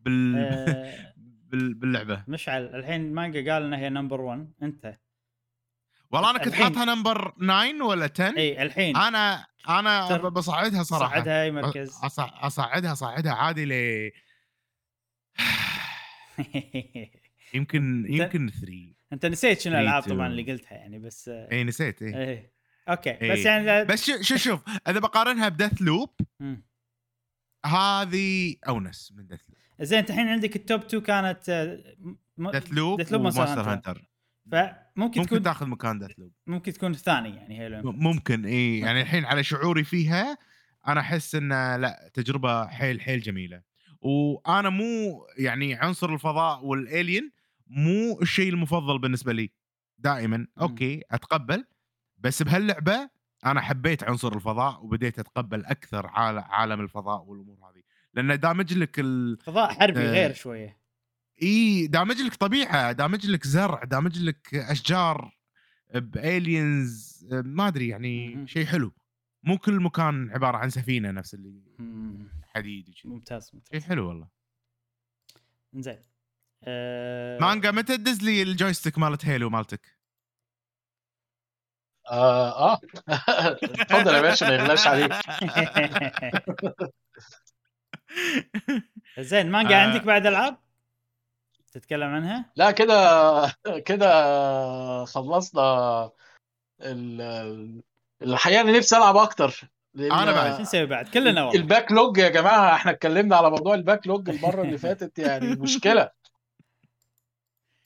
بال 0.00 0.36
آه، 0.36 0.64
بال 0.64 1.12
باللعبة. 1.50 2.24
مشعل 2.28 2.62
الحين 2.74 3.12
مانجا 3.12 3.52
قال 3.52 3.62
إنها 3.62 3.78
هي 3.78 3.88
number 3.88 4.20
1 4.20 4.52
أنت. 4.62 4.98
والله 6.10 6.30
أنا 6.30 6.38
كنت 6.38 6.54
حاطها 6.54 6.84
number 6.84 7.30
9 7.38 7.82
ولا 7.86 8.10
10 8.14 8.36
إي 8.36 8.62
الحين. 8.62 8.96
أنا 8.96 9.46
أنا 9.68 10.08
تر- 10.08 10.28
بصعدها 10.28 10.82
صراحة. 10.82 11.14
صعدها 11.18 11.42
أي 11.42 11.50
مركز. 11.50 11.90
أصع- 11.90 12.44
أصعدها 12.44 12.94
صعدها 12.94 13.32
عادي 13.32 13.64
ل 13.64 13.72
يمكن 17.54 18.06
يمكن 18.08 18.50
3 18.60 18.94
أنت 19.12 19.26
نسيت 19.26 19.60
شنو 19.60 19.74
الألعاب. 19.74 20.02
طبعا 20.02 20.26
اللي 20.26 20.52
قلتها 20.52 20.74
يعني 20.74 20.98
بس 20.98 21.28
آه، 21.28 21.48
إي 21.52 21.64
نسيت 21.64 22.02
إي. 22.02 22.50
أوكي 22.88 23.10
إيه. 23.10 23.32
بس 23.32 23.38
يعني 23.38 23.84
بس 23.84 24.04
شو 24.06 24.22
شو 24.22 24.36
شوف 24.36 24.60
إذا 24.88 24.98
بقارنها 25.00 25.48
ب 25.48 25.82
Deathloop. 25.82 26.10
هذه 27.66 28.56
أونس 28.68 29.12
من 29.16 29.26
Deathloop 29.26 29.58
زين 29.80 29.98
انت 29.98 30.10
الحين 30.10 30.28
عندك 30.28 30.56
ال 30.56 30.62
top 30.62 30.80
2 30.80 31.02
كانت 31.02 31.50
Deathloop 32.38 33.02
Loop 33.02 33.04
Monster 33.06 33.12
وماستر 33.14 33.64
Hunter. 33.64 33.68
هانتر 33.68 34.04
فممكن 34.52 34.74
ممكن 34.96 35.22
تكون 35.22 35.42
تاخذ 35.42 35.66
مكان 35.66 35.98
دث 35.98 36.18
لوب 36.18 36.32
ممكن 36.46 36.72
تكون 36.72 36.90
الثاني 36.90 37.36
يعني 37.36 37.60
Halo 37.60 37.92
ممكن 37.92 38.44
إي 38.46 38.78
يعني 38.78 39.00
الحين 39.00 39.24
على 39.24 39.42
شعوري 39.44 39.84
فيها 39.84 40.38
أنا 40.88 41.00
أحس 41.00 41.34
إنه 41.34 41.76
لا 41.76 42.10
تجربة 42.14 42.66
حيل 42.66 43.00
حيل 43.00 43.20
جميلة. 43.20 43.62
وأنا 44.00 44.70
مو 44.70 45.26
يعني 45.38 45.74
عنصر 45.74 46.14
الفضاء 46.14 46.64
وال 46.64 46.83
alien 46.83 47.32
مو 47.66 48.18
الشيء 48.22 48.48
المفضل 48.52 48.98
بالنسبة 48.98 49.32
لي. 49.32 49.50
دائما 49.98 50.46
أوكي 50.60 51.02
أتقبل. 51.10 51.64
بس 52.18 52.42
بهاللعبة 52.42 53.10
أنا 53.46 53.60
حبيت 53.60 54.04
عنصر 54.04 54.32
الفضاء 54.36 54.84
وبديت 54.84 55.18
أتقبل 55.18 55.64
أكثر 55.64 56.06
عال- 56.06 56.38
عالم 56.38 56.80
الفضاء 56.80 57.22
والأمور 57.24 57.56
هذه. 57.58 57.79
لأن 58.14 58.40
دامج 58.40 58.74
لك 58.74 59.00
ال... 59.00 59.38
فضاء 59.38 59.72
حربي 59.72 60.00
آه، 60.00 60.10
غير 60.12 60.32
شوية. 60.32 60.80
إي 61.42 61.86
دامج 61.86 62.20
لك 62.20 62.34
طبيعة 62.34 62.92
دامج 62.92 63.26
لك 63.26 63.46
زرع 63.46 63.84
دامج 63.84 64.18
لك 64.18 64.54
أشجار 64.54 65.36
ب 65.94 66.13
aliens 66.13 67.26
ما 67.30 67.68
أدري 67.68 67.88
يعني. 67.88 68.46
شيء 68.46 68.66
حلو. 68.66 68.92
مو 69.42 69.58
كل 69.58 69.80
مكان 69.80 70.30
عبارة 70.30 70.56
عن 70.56 70.70
سفينة 70.70 71.10
نفس 71.10 71.34
اللي. 71.34 71.62
حديد 72.42 72.88
وشي. 72.88 73.08
ممتاز 73.08 73.50
ممتاز. 73.54 73.80
شيء 73.80 73.88
حلو 73.88 74.08
والله. 74.08 74.28
زين 75.74 76.04
آه... 76.64 77.38
مانجا 77.38 77.70
متى 77.70 77.96
تدز 77.96 78.22
لي 78.22 78.42
ال 78.42 78.48
joystick 78.48 78.98
مالت 78.98 79.24
Halo 79.26 79.50
مالتك؟ 79.50 80.00
آه 82.10 82.72
آه. 82.72 82.80
اتفضل 83.64 84.14
يا 84.14 84.20
باشا 84.20 84.44
ما 84.44 84.54
يغلاش 84.54 84.86
عليك. 84.86 85.12
زين 89.18 89.50
مانجا 89.50 89.74
آه. 89.74 89.78
عندك 89.78 90.04
بعد 90.04 90.26
ألعاب؟ 90.26 90.56
تتكلم 91.72 92.08
عنها؟ 92.08 92.52
لا 92.56 92.70
كده 92.70 93.56
كده 93.84 95.04
خلصنا 95.04 96.10
ال- 96.82 97.82
الحقيقة 98.22 98.60
أنا 98.60 98.78
نفسي 98.78 98.96
ألعب 98.96 99.16
أكتر 99.16 99.60
أنا 99.96 100.32
بعد. 100.32 100.56
شو 100.56 100.62
نسوي 100.62 100.86
بعد؟ 100.86 101.08
كلنا 101.08 101.44
والله 101.44 101.60
ال 101.60 101.92
backlog 101.92 102.18
يا 102.18 102.28
جماعة 102.28 102.74
إحنا 102.74 102.90
اتكلمنا 102.90 103.36
على 103.36 103.50
موضوع 103.50 103.74
ال 103.74 104.06
backlog 104.06 104.30
المرة 104.30 104.62
اللي 104.62 104.78
فاتت 104.78 105.18
يعني 105.18 105.46
مشكلة. 105.46 106.10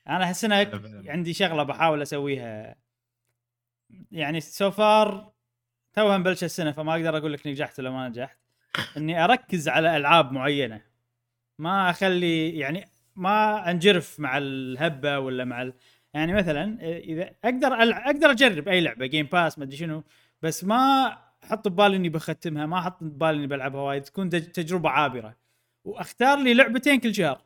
أنا 0.08 0.24
أحس 0.24 0.44
إنها 0.44 0.70
عندي 1.06 1.32
شغلة 1.32 1.62
بحاول 1.62 2.02
أسويها. 2.02 2.76
يعني 4.12 4.40
so 4.40 4.70
far 4.70 5.32
توها 5.92 6.18
مبلش 6.18 6.44
السنة 6.44 6.72
فما 6.72 6.92
أقدر 6.92 7.16
أقول 7.16 7.32
لك 7.32 7.46
نجحت 7.46 7.78
ولا 7.78 7.90
ما 7.90 8.08
نجحت. 8.08 8.38
إني 8.96 9.24
أركز 9.24 9.68
على 9.68 9.96
ألعاب 9.96 10.32
معينة. 10.32 10.80
ما 11.58 11.90
أخلي 11.90 12.58
يعني 12.58 12.88
ما 13.16 13.70
أنجرف 13.70 14.20
مع 14.20 14.38
الهبة 14.38 15.18
ولا 15.18 15.44
مع 15.44 15.62
ال... 15.62 15.74
يعني 16.14 16.32
مثلا 16.32 16.78
إذا 16.98 17.30
أقدر 17.44 17.70
ألع- 17.70 18.06
أقدر 18.06 18.30
أجرب 18.30 18.68
أي 18.68 18.80
لعبة 18.80 19.06
Game 19.06 19.26
Pass 19.26 19.58
ما 19.58 19.64
أدري 19.64 19.76
شنو 19.76 20.04
بس 20.42 20.64
ما 20.64 21.16
أحط 21.44 21.68
ببالي 21.68 21.96
إني 21.96 22.08
بختمها 22.08 22.66
ما 22.66 22.78
أحط 22.78 23.04
ببالي 23.04 23.36
إني 23.36 23.46
بلعبها 23.46 23.80
وايد 23.80 24.02
تكون 24.02 24.30
تجربة 24.30 24.90
عابرة. 24.90 25.36
وأختار 25.84 26.38
لي 26.38 26.54
لعبتين 26.54 27.00
كل 27.00 27.14
شهر. 27.14 27.42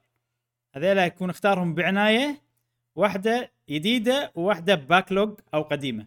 هذيلا 0.75 1.07
يكون 1.07 1.31
أختارهم 1.31 1.75
بعناية 1.75 2.43
واحدة 2.95 3.53
جديده 3.71 4.33
وواحدة 4.35 4.75
backlog 4.75 5.41
أو 5.55 5.63
قديمة. 5.63 6.07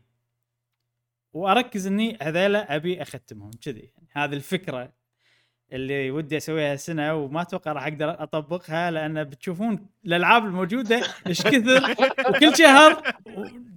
وأركز 1.34 1.88
إني 1.88 2.18
هذيلا 2.22 2.76
أبي 2.76 3.02
أختمهم 3.02 3.52
كذي. 3.52 3.92
يعني 3.96 4.08
هذه 4.12 4.34
الفكرة. 4.34 4.94
اللي 5.74 6.12
ودي 6.12 6.38
أسويها 6.38 6.74
السنة 6.74 7.16
وما 7.16 7.42
أتوقع 7.42 7.72
راح 7.72 7.84
أقدر 7.88 8.24
أطبقها 8.24 8.92
لأن 8.92 9.24
بتشوفون 9.24 9.86
الألعاب 10.06 10.46
الموجودة 10.46 11.02
إيش 11.28 11.42
كثر 11.42 11.96
وكل 12.30 12.56
شهر 12.58 13.02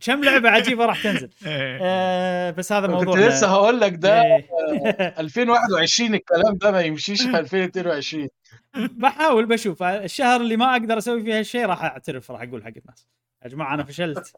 كم 0.01 0.25
لعبة 0.25 0.51
عجيبة 0.51 0.87
راح 0.87 1.03
تنزل. 1.03 1.31
آه 1.47 2.51
بس 2.51 2.73
هذا 2.73 2.87
كنت 2.87 2.97
موضوع 2.97 3.19
لسه 3.19 3.47
هقول 3.47 3.81
لك 3.81 3.93
ده. 3.95 4.23
إيه. 4.23 4.47
2021 5.21 6.15
الكلام 6.15 6.55
ده 6.57 6.71
ما 6.71 6.81
يمشيش 6.81 7.23
في 7.23 7.39
2022 7.39 8.29
بحاول 8.75 9.47
بشوف. 9.47 9.83
الشهر 9.83 10.41
اللي 10.41 10.57
ما 10.57 10.73
أقدر 10.73 10.99
أسوي 10.99 11.23
فيه 11.25 11.39
هالشيء 11.39 11.67
راح 11.67 11.85
أعترف 11.85 12.31
راح 12.31 12.43
أقول 12.43 12.63
حق 12.65 12.73
الناس. 12.77 13.07
يا 13.45 13.49
جماعة 13.49 13.75
أنا 13.75 13.85
فشلت. 13.85 14.33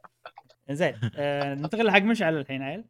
زين 0.70 0.94
آه 1.16 1.54
ننتقل 1.54 1.90
حق 1.90 2.02
مشعل 2.02 2.36
الحين 2.36 2.62
عيل. 2.62 2.84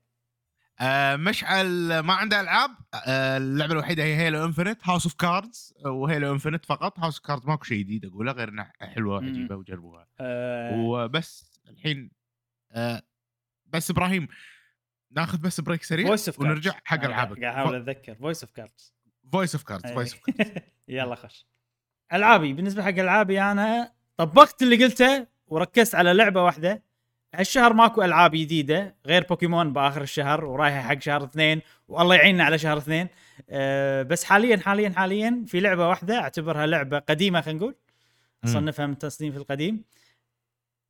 آه 0.81 1.17
مشعل 1.17 1.99
ما 1.99 2.15
عنده 2.15 2.41
ألعاب. 2.41 2.71
آه 3.07 3.37
اللعبة 3.37 3.73
الوحيدة 3.73 4.03
هي 4.05 4.17
Halo 4.17 4.45
Infinite 4.45 4.79
Voice 4.85 5.05
of 5.07 5.15
Cards 5.15 5.75
و 5.87 5.96
Halo 5.96 6.33
Infinite 6.33 6.65
فقط. 6.65 6.99
Voice 6.99 7.17
of 7.17 7.27
Cards 7.27 7.47
ماكو 7.47 7.65
شيء 7.65 7.79
جديد 7.79 8.05
أقوله 8.05 8.33
غير 8.33 8.49
انها 8.49 8.73
حلوة. 8.81 9.15
وعجيبة 9.17 9.57
وجربوها. 9.57 10.07
آه. 10.21 10.77
وبس 10.77 11.61
الحين 11.69 12.11
آه 12.73 13.03
بس 13.67 13.91
إبراهيم 13.91 14.29
ناخذ 15.11 15.39
بس 15.39 15.61
بريك 15.61 15.83
سريع 15.83 16.17
ونرجع 16.39 16.73
حق 16.85 16.97
قاعد 16.97 17.05
ألعابك. 17.05 17.45
أحاول 17.45 17.75
أتذكر. 17.75 18.15
فويس 18.15 18.45
اوف 18.45 18.53
كاردز 18.53 18.95
فويس 19.33 19.55
اوف 19.55 19.65
كاردز 19.65 19.93
فويس 19.93 20.15
اوف 20.15 20.23
يلا 20.89 21.15
خش. 21.15 21.47
ألعابي 22.13 22.53
بالنسبة 22.53 22.83
حق 22.83 22.89
ألعابي 22.89 23.43
أنا 23.43 23.93
طبقت 24.17 24.63
اللي 24.63 24.85
قلته 24.85 25.27
وركزت 25.47 25.95
على 25.95 26.13
لعبة 26.13 26.43
واحدة. 26.43 26.83
هالشهر 27.35 27.73
ماكو 27.73 28.03
ألعاب 28.03 28.31
جديدة 28.31 28.97
غير 29.07 29.25
بوكيمون 29.25 29.73
بآخر 29.73 30.03
الشهر 30.03 30.45
ورايحة 30.45 30.81
حق 30.81 31.01
شهر 31.01 31.25
اثنين 31.25 31.61
والله 31.89 32.15
يعيننا 32.15 32.45
على 32.45 32.59
شهر 32.59 32.79
اثنين. 32.79 33.09
أه 33.51 34.03
بس 34.03 34.25
حاليا 34.25 34.57
حاليا 34.57 34.91
حاليا 34.97 35.45
في 35.47 35.61
لعبة 35.61 35.89
واحدة 35.89 36.19
أعتبرها 36.21 36.67
لعبة 36.67 36.99
قديمة 36.99 37.41
خلينا 37.41 37.59
نقول. 37.61 37.75
اصنفها 38.45 38.87
من 38.87 38.99
تصنيف 38.99 39.37
القديم 39.37 39.85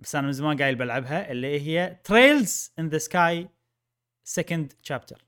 بس 0.00 0.14
أنا 0.16 0.26
من 0.26 0.32
زمان 0.32 0.62
قايل 0.62 0.74
بلعبها 0.74 1.30
اللي 1.32 1.60
هي 1.60 1.96
Trails 2.04 2.72
in 2.78 2.88
the 2.88 2.98
Sky 2.98 3.48
Second 4.24 4.72
Chapter 4.82 5.24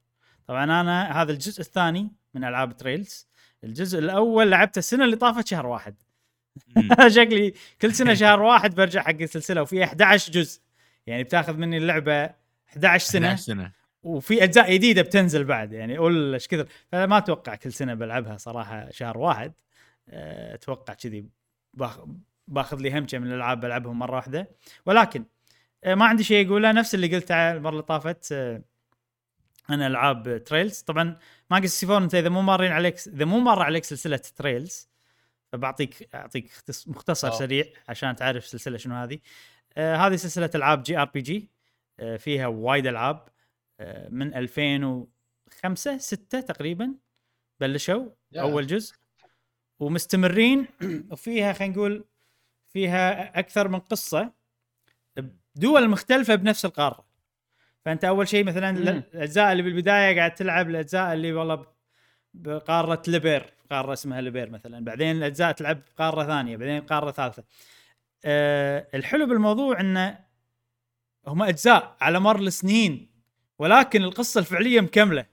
طبعا 0.46 0.64
أنا 0.64 1.22
هذا 1.22 1.32
الجزء 1.32 1.60
الثاني 1.60 2.12
من 2.34 2.44
ألعاب 2.44 2.76
تريلز 2.76 3.28
الجزء 3.64 3.98
الأول 3.98 4.50
لعبته 4.50 4.78
السنة 4.78 5.04
اللي 5.04 5.16
طافت 5.16 5.46
شهر 5.46 5.66
واحد. 5.66 5.94
شكلي 7.16 7.54
كل 7.82 7.94
سنة 7.94 8.14
شهر 8.14 8.42
واحد 8.42 8.74
برجع 8.74 9.02
حق 9.02 9.20
السلسلة 9.20 9.62
وفيها 9.62 9.84
11 9.84 10.32
جزء. 10.32 10.60
يعني 11.08 11.24
بتاخذ 11.24 11.56
مني 11.56 11.76
اللعبة 11.76 12.30
11 12.68 13.04
سنة. 13.06 13.26
11 13.26 13.42
سنة. 13.42 13.72
وفي 14.02 14.44
أجزاء 14.44 14.74
جديدة 14.74 15.02
بتنزل 15.02 15.44
بعد 15.44 15.72
يعني 15.72 15.96
قول 15.98 16.32
إيش 16.34 16.48
كثر. 16.48 16.66
فما 16.92 17.18
أتوقع 17.18 17.54
كل 17.54 17.72
سنة 17.72 17.94
بلعبها 17.94 18.36
صراحة 18.36 18.90
شهر 18.90 19.18
واحد. 19.18 19.52
أه، 20.08 20.54
أتوقع 20.54 20.94
كذي 20.94 21.26
باخ- 21.74 22.04
باخذ 22.48 22.76
لي 22.80 22.98
همشه 22.98 23.18
من 23.18 23.26
الألعاب 23.26 23.60
بلعبهم 23.60 23.98
مرة 23.98 24.16
واحدة. 24.16 24.48
ولكن 24.86 25.24
أه، 25.84 25.94
ما 25.94 26.04
عندي 26.06 26.24
شيء 26.24 26.46
أقوله. 26.46 26.72
نفس 26.72 26.94
اللي 26.94 27.16
قلته 27.16 27.34
المرة 27.52 27.70
اللي 27.70 27.82
طافت 27.82 28.32
أه، 28.32 28.62
عن 29.68 29.82
ألعاب 29.82 30.44
تريلز 30.44 30.80
طبعا 30.80 31.16
Magus 31.50 31.84
64 31.84 32.02
أنت 32.02 32.14
إذا 32.14 32.28
مو 32.28 32.42
مارين 32.42 32.72
عليك 32.72 32.96
إذا 33.06 33.24
مو 33.24 33.38
مر 33.40 33.62
عليك 33.62 33.84
سلسلة 33.84 34.16
تريلز 34.16 34.88
فبعطيك 35.52 36.08
أعطيك 36.14 36.50
مختصر 36.86 37.28
آه. 37.28 37.38
سريع 37.38 37.64
عشان 37.88 38.16
تعرف 38.16 38.44
السلسله 38.44 38.78
شنو 38.78 38.94
هذه. 38.94 39.14
آه 39.14 39.18
هذه 39.78 40.16
سلسلة 40.16 40.50
ألعاب 40.54 40.82
JRPG 40.82 41.50
آه 42.00 42.16
فيها 42.16 42.46
وايد 42.46 42.86
ألعاب. 42.86 43.28
آه 43.80 44.08
من 44.08 44.34
2005 44.34 45.98
6 45.98 46.40
تقريبا 46.40 46.94
بلشوا. 47.60 48.06
أول 48.36 48.66
جزء. 48.66 48.94
ومستمرين 49.80 50.66
وفيها 51.12 51.52
خلينا 51.52 51.74
نقول 51.74 52.04
فيها 52.68 53.38
أكثر 53.38 53.68
من 53.68 53.78
قصة 53.78 54.32
بدول 55.16 55.88
مختلفة 55.90 56.34
بنفس 56.34 56.64
القارة. 56.64 57.08
فأنت 57.84 58.04
أول 58.04 58.28
شيء 58.28 58.44
مثلا. 58.44 58.70
الأجزاء 59.14 59.52
اللي 59.52 59.62
بالبداية 59.62 60.16
قاعد 60.16 60.34
تلعب 60.34 60.70
الأجزاء 60.70 61.12
اللي 61.12 61.32
والله 61.32 61.66
بقارة 62.34 63.02
ليبير 63.08 63.54
قارة 63.70 63.92
اسمها 63.92 64.20
ليبير 64.20 64.50
مثلا. 64.50 64.84
بعدين 64.84 65.16
الأجزاء 65.16 65.52
تلعب 65.52 65.80
بقارة 65.94 66.26
ثانية 66.26 66.56
بعدين 66.56 66.80
قاره 66.80 67.10
ثالثة. 67.10 67.44
أه 68.24 68.88
الحلو 68.94 69.26
بالموضوع 69.26 69.80
انه 69.80 70.18
هم 71.26 71.42
أجزاء 71.42 71.96
على 72.00 72.20
مر 72.20 72.40
السنين 72.40 73.10
ولكن 73.58 74.02
القصة 74.02 74.38
الفعلية 74.38 74.80
مكملة. 74.80 75.26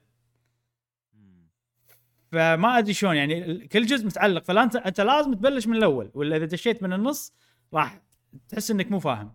فما 2.32 2.78
أدري 2.78 2.94
شلون 2.94 3.16
يعني 3.16 3.68
كل 3.68 3.86
جزء 3.86 4.06
متعلق 4.06 4.44
فلا 4.44 4.64
انت 4.64 5.02
لازم 5.02 5.34
تبلش 5.34 5.68
من 5.68 5.76
الأول 5.76 6.12
ولا 6.14 6.36
إذا 6.38 6.46
دشيت 6.46 6.84
من 6.84 6.94
النص 6.94 7.34
راح 7.74 8.02
تحس 8.50 8.72
إنك 8.72 8.92
مو 8.92 9.00
فاهم. 9.00 9.34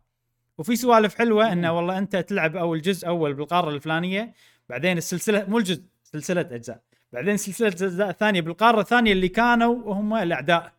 وفي 0.59 0.77
سوالف 0.77 1.15
حلوة 1.15 1.53
انه 1.53 1.73
والله 1.77 1.99
أنت 1.99 2.17
تلعب 2.17 2.57
أول 2.57 2.81
جزء 2.83 3.09
أول 3.09 3.35
بالقارة 3.35 3.71
الفلانية 3.71 4.35
بعدين 4.69 4.99
السلسلة 4.99 5.45
مو 5.49 5.59
الجزء 5.59 5.83
سلسلة 6.03 6.41
أجزاء 6.41 6.83
بعدين 7.13 7.37
سلسلة 7.37 7.69
أجزاء 7.69 8.13
ثانية 8.13 8.41
بالقارة 8.41 8.81
الثانية 8.81 9.13
اللي 9.13 9.29
كانوا 9.29 9.95
هم 9.95 10.15
الأعداء. 10.15 10.73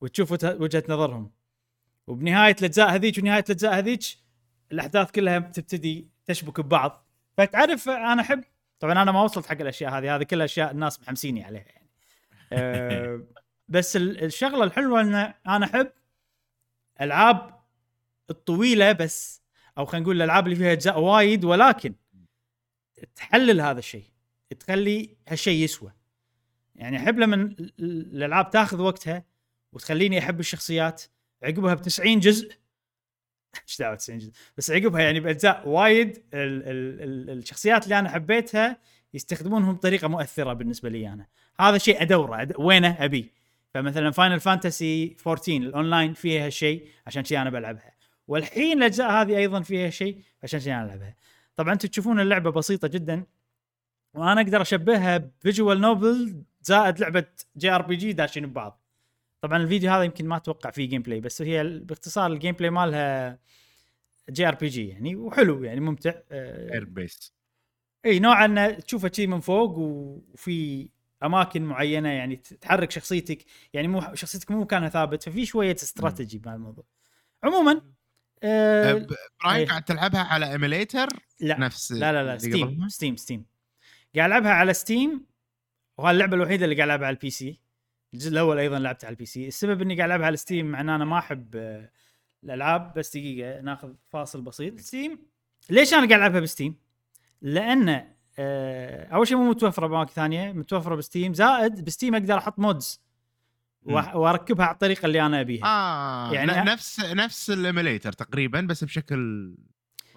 وتشوف 0.00 0.32
وجه- 0.32 0.56
وجهة 0.60 0.84
نظرهم. 0.88 1.30
وبنهاية 2.06 2.56
الأجزاء 2.60 2.94
هذيك 2.94 3.18
ونهاية 3.18 3.44
الأجزاء 3.48 3.78
هذيك 3.78 4.02
الأحداث 4.72 5.10
كلها 5.10 5.38
تبتدي 5.38 6.08
تشبك 6.26 6.60
ببعض. 6.60 7.06
فتعرف 7.38 7.88
أنا 7.88 8.22
أحب 8.22 8.44
طبعا 8.80 9.02
أنا 9.02 9.12
ما 9.12 9.22
وصلت 9.22 9.46
حق 9.46 9.60
الأشياء 9.60 9.98
هذه 9.98 10.16
هذه 10.16 10.22
كلها 10.22 10.44
اشياء 10.44 10.70
الناس 10.70 11.00
محمسيني 11.00 11.44
عليها 11.44 11.62
يعني. 11.62 11.88
أه 12.52 13.26
بس 13.68 13.96
ال- 13.96 14.24
الشغلة 14.24 14.64
الحلوة 14.64 15.00
إن 15.00 15.14
أنا 15.46 15.66
أحب 15.66 15.92
ألعاب 17.00 17.62
الطويلة 18.30 18.92
بس 18.92 19.42
أو 19.78 19.84
خلينا 19.84 20.02
نقول 20.04 20.16
الألعاب 20.16 20.44
اللي 20.44 20.56
فيها 20.56 20.72
أجزاء 20.72 21.00
وايد 21.00 21.44
ولكن 21.44 21.94
تحلل 23.14 23.60
هذا 23.60 23.78
الشيء 23.78 24.04
تخلي 24.60 25.16
هالشيء 25.28 25.64
يسوى. 25.64 25.92
يعني 26.76 26.96
أحب 26.96 27.18
لما 27.18 27.36
ال- 27.36 27.72
ال- 27.80 28.16
الألعاب 28.16 28.50
تاخذ 28.50 28.80
وقتها 28.80 29.24
وتخليني 29.72 30.18
أحب 30.18 30.40
الشخصيات 30.40 31.02
عقبها 31.42 31.74
ب 31.74 31.82
90 31.82 32.20
جزء. 32.20 32.52
إيش 33.68 33.78
دعوة 33.78 33.94
90 33.94 34.18
جزء؟ 34.18 34.32
بس 34.56 34.70
عقبها 34.70 35.00
يعني 35.00 35.20
بأجزاء 35.20 35.68
وايد 35.68 36.16
ال 36.34 36.62
ال 36.62 37.30
ال 37.30 37.38
الشخصيات 37.38 37.84
اللي 37.84 37.98
أنا 37.98 38.08
حبيتها 38.08 38.78
يستخدمونهم 39.14 39.74
بطريقة 39.74 40.08
مؤثرة 40.08 40.52
بالنسبة 40.52 40.88
لي 40.88 41.08
أنا. 41.08 41.26
هذا 41.60 41.78
شيء 41.78 42.02
أدورة. 42.02 42.42
أد... 42.42 42.54
وينه 42.58 43.04
أبي؟ 43.04 43.30
فمثلا 43.74 44.10
فاينل 44.10 44.40
فانتسي 44.40 45.16
14 45.26 45.52
الأونلاين 45.52 46.12
فيها 46.12 46.46
هالشيء 46.46 46.88
عشان 47.06 47.24
شيء 47.24 47.42
أنا 47.42 47.50
بلعبها. 47.50 47.92
والحين 48.28 48.78
الأجزاء 48.78 49.10
هذه 49.10 49.36
أيضا 49.36 49.60
فيها 49.60 49.90
شيء 49.90 50.22
عشان 50.42 50.60
شيء 50.60 50.72
أنا 50.72 50.84
العبها 50.84 51.16
طبعا 51.56 51.72
أنتم 51.72 51.88
تشوفون 51.88 52.20
اللعبة 52.20 52.50
بسيطة 52.50 52.88
جدا. 52.88 53.24
وأنا 54.14 54.40
أقدر 54.40 54.62
أشبهها 54.62 55.18
ب 55.18 55.27
visual 55.27 55.80
novel 55.80 56.42
زائد 56.62 57.00
لعبة 57.00 57.24
JRPG 57.56 58.12
داشين 58.12 58.46
ببعض. 58.46 58.81
طبعا 59.42 59.62
الفيديو 59.62 59.90
هذا 59.90 60.02
يمكن 60.02 60.26
ما 60.26 60.36
أتوقع 60.36 60.70
فيه 60.70 60.88
gameplay 60.88 61.20
بس 61.20 61.42
هي 61.42 61.64
باختصار 61.64 62.32
ال 62.32 62.54
gameplay 62.54 62.70
مالها 62.70 63.38
JRPG 64.30 64.88
يعني 64.88 65.16
وحلو 65.16 65.64
يعني 65.64 65.80
ممتع. 65.80 66.12
آه، 66.30 66.72
area 66.74 66.84
based 66.84 68.18
نوعا 68.18 68.44
انه 68.44 68.70
تشوفه 68.70 69.10
شي 69.14 69.26
من 69.26 69.40
فوق 69.40 69.78
وفي 69.78 70.88
أماكن 71.24 71.62
معينة 71.62 72.08
يعني 72.08 72.36
تحرك 72.36 72.90
شخصيتك 72.90 73.44
يعني 73.72 73.88
مو 73.88 74.14
شخصيتك 74.14 74.50
مو 74.50 74.60
مكانها 74.60 74.88
ثابت 74.88 75.22
ففي 75.22 75.46
شوية 75.46 75.74
استراتيجي 75.74 76.38
بهالموضوع 76.38 76.84
عموما 77.44 77.82
آه 78.42 78.92
ب- 78.92 79.06
براين 79.44 79.60
إيه. 79.60 79.66
قاعد 79.68 79.82
تلعبها 79.84 80.20
على 80.20 80.52
emulator 80.52 81.08
لا 81.40 81.58
نفس 81.60 81.92
لا 81.92 82.12
لا 82.12 82.24
لا 82.24 82.38
Steam؟ 82.38 82.88
Steam 82.88 83.16
Steam 83.16 83.46
قاعد 84.16 84.30
ألعبها 84.30 84.50
على 84.52 84.74
Steam 84.74 85.26
وهذه 85.98 86.14
اللعبة 86.14 86.34
الوحيدة 86.36 86.64
اللي 86.64 86.76
قاعد 86.76 86.86
ألعبها 86.88 87.06
على 87.06 87.14
ال 87.14 87.30
PC 87.30 87.60
الجزء 88.14 88.30
الأول 88.30 88.58
أيضا 88.58 88.78
لعبته 88.78 89.06
على 89.06 89.12
ال 89.12 89.26
PC. 89.26 89.48
السبب 89.48 89.82
إني 89.82 89.96
قاعد 89.96 90.08
ألعبها 90.08 90.26
على 90.26 90.36
Steam 90.36 90.66
مع 90.66 90.80
إن 90.80 90.88
أنا 90.88 91.04
ما 91.04 91.18
أحب 91.18 91.56
آه، 91.56 91.90
الألعاب 92.44 92.94
بس 92.96 93.16
دقيقة 93.16 93.60
ناخذ 93.60 93.92
فاصل 94.08 94.40
بسيط. 94.40 94.80
Steam 94.80 95.18
ليش 95.70 95.92
أنا 95.94 96.00
قاعد 96.06 96.12
ألعبها 96.12 96.40
ب 96.40 96.45
Steam؟ 96.45 96.74
لأن 97.42 98.04
آه، 98.38 99.04
أول 99.14 99.28
شيء 99.28 99.36
مو 99.36 99.50
متوفرة 99.50 99.86
بأماكن 99.86 100.12
ثانية 100.12 100.52
متوفرة 100.52 100.94
ب 100.94 101.00
Steam. 101.00 101.34
زائد 101.34 101.84
ب 101.84 101.89
Steam 101.89 102.14
أقدر 102.14 102.38
أحط 102.38 102.58
mods 102.58 103.00
وأركبها 103.82 104.66
على 104.66 104.74
الطريقة 104.74 105.06
اللي 105.06 105.26
أنا 105.26 105.40
أبيها. 105.40 105.64
آه 105.64 106.32
يعني 106.32 106.70
نفس 106.70 107.00
نفس 107.00 107.50
ال 107.50 107.57
emulator 107.57 108.12
تقريبا 108.12 108.60
بس 108.60 108.84
بشكل 108.84 109.54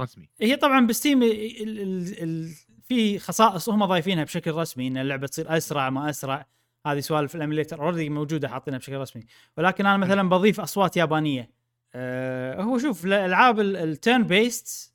رسمي. 0.02 0.30
هي 0.42 0.56
طبعا 0.56 0.88
ب 0.88 0.94
Steam 0.94 1.24
ال- 1.24 1.62
ال- 1.64 1.80
ال- 1.80 2.24
ال- 2.24 2.54
في 2.84 3.20
خصائص 3.20 3.70
هم 3.70 3.86
ضايفينها 3.86 4.24
بشكل 4.24 4.52
رسمي 4.52 4.88
إن 4.88 4.98
اللعبة 4.98 5.28
تصير 5.28 5.58
أسرع 5.58 5.90
ما 5.90 6.10
أسرع. 6.10 6.46
هذه 6.86 7.00
سوالف 7.00 7.36
ال 7.36 7.41
emulator 7.41 7.82
already 7.82 8.10
موجودة 8.10 8.50
حاطينها 8.50 8.80
بشكل 8.80 8.98
رسمي. 8.98 9.24
ولكن 9.58 9.86
أنا 9.86 9.98
مثلا 9.98 10.30
بضيف 10.30 10.60
أصوات 10.60 10.98
يابانية. 10.98 11.50
أه 11.96 12.62
هو 12.62 12.78
شوف 12.78 13.06
الالعاب 13.06 13.60
ال 13.60 13.72
turn 13.72 14.24
based 14.24 14.94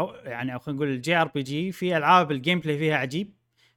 أو 0.00 0.14
يعني 0.14 0.54
أو 0.54 0.58
خلينا 0.58 0.76
نقول 0.76 0.88
ال 0.88 1.16
JRPG 1.16 1.72
في 1.72 1.96
ألعاب 1.96 2.32
ال 2.32 2.60
gameplay 2.60 2.78
فيها 2.78 2.96
عجيب 2.96 3.34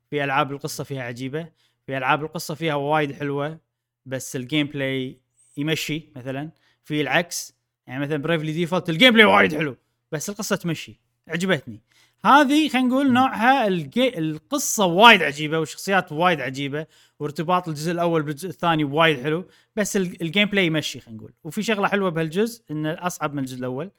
في 0.09 0.23
ألعاب 0.23 0.51
القصة 0.51 0.83
فيها 0.83 1.03
عجيبة 1.03 1.49
في 1.85 1.97
ألعاب 1.97 2.23
القصة 2.23 2.55
فيها 2.55 2.75
وايد 2.75 3.11
حلوة 3.11 3.59
بس 4.05 4.35
ال 4.35 4.67
gameplay 4.67 5.21
يمشي 5.57 6.09
مثلا. 6.15 6.51
في 6.83 7.01
العكس 7.01 7.57
يعني 7.87 7.99
مثلا 8.01 8.17
Bravely 8.17 8.51
Default 8.51 8.89
ال 8.89 9.13
gameplay 9.13 9.25
وايد 9.25 9.55
حلو 9.55 9.77
بس 10.11 10.29
القصة 10.29 10.55
تمشي. 10.55 10.99
عجبتني 11.27 11.81
هذه 12.27 12.69
خلينا 12.69 12.87
نقول 12.87 13.13
نوعها 13.13 13.67
الجي... 13.67 14.19
القصة 14.19 14.85
وايد 14.85 15.23
عجيبة 15.23 15.59
والشخصيات 15.59 16.11
وايد 16.11 16.41
عجيبة 16.41 16.85
وارتباط 17.19 17.67
الجزء 17.67 17.91
الأول 17.91 18.21
بالجزء 18.23 18.49
الثاني 18.49 18.83
وايد 18.83 19.23
حلو 19.23 19.45
بس 19.75 19.97
ال- 19.97 20.21
ال 20.21 20.47
gameplay 20.47 20.65
يمشي 20.65 20.99
خلينا 20.99 21.17
نقول. 21.19 21.33
وفي 21.43 21.63
شغلة 21.63 21.87
حلوة 21.87 22.09
بهالجزء 22.09 22.63
انه 22.71 22.93
أصعب 22.99 23.33
من 23.33 23.39
الجزء 23.39 23.59
الأول 23.59 23.91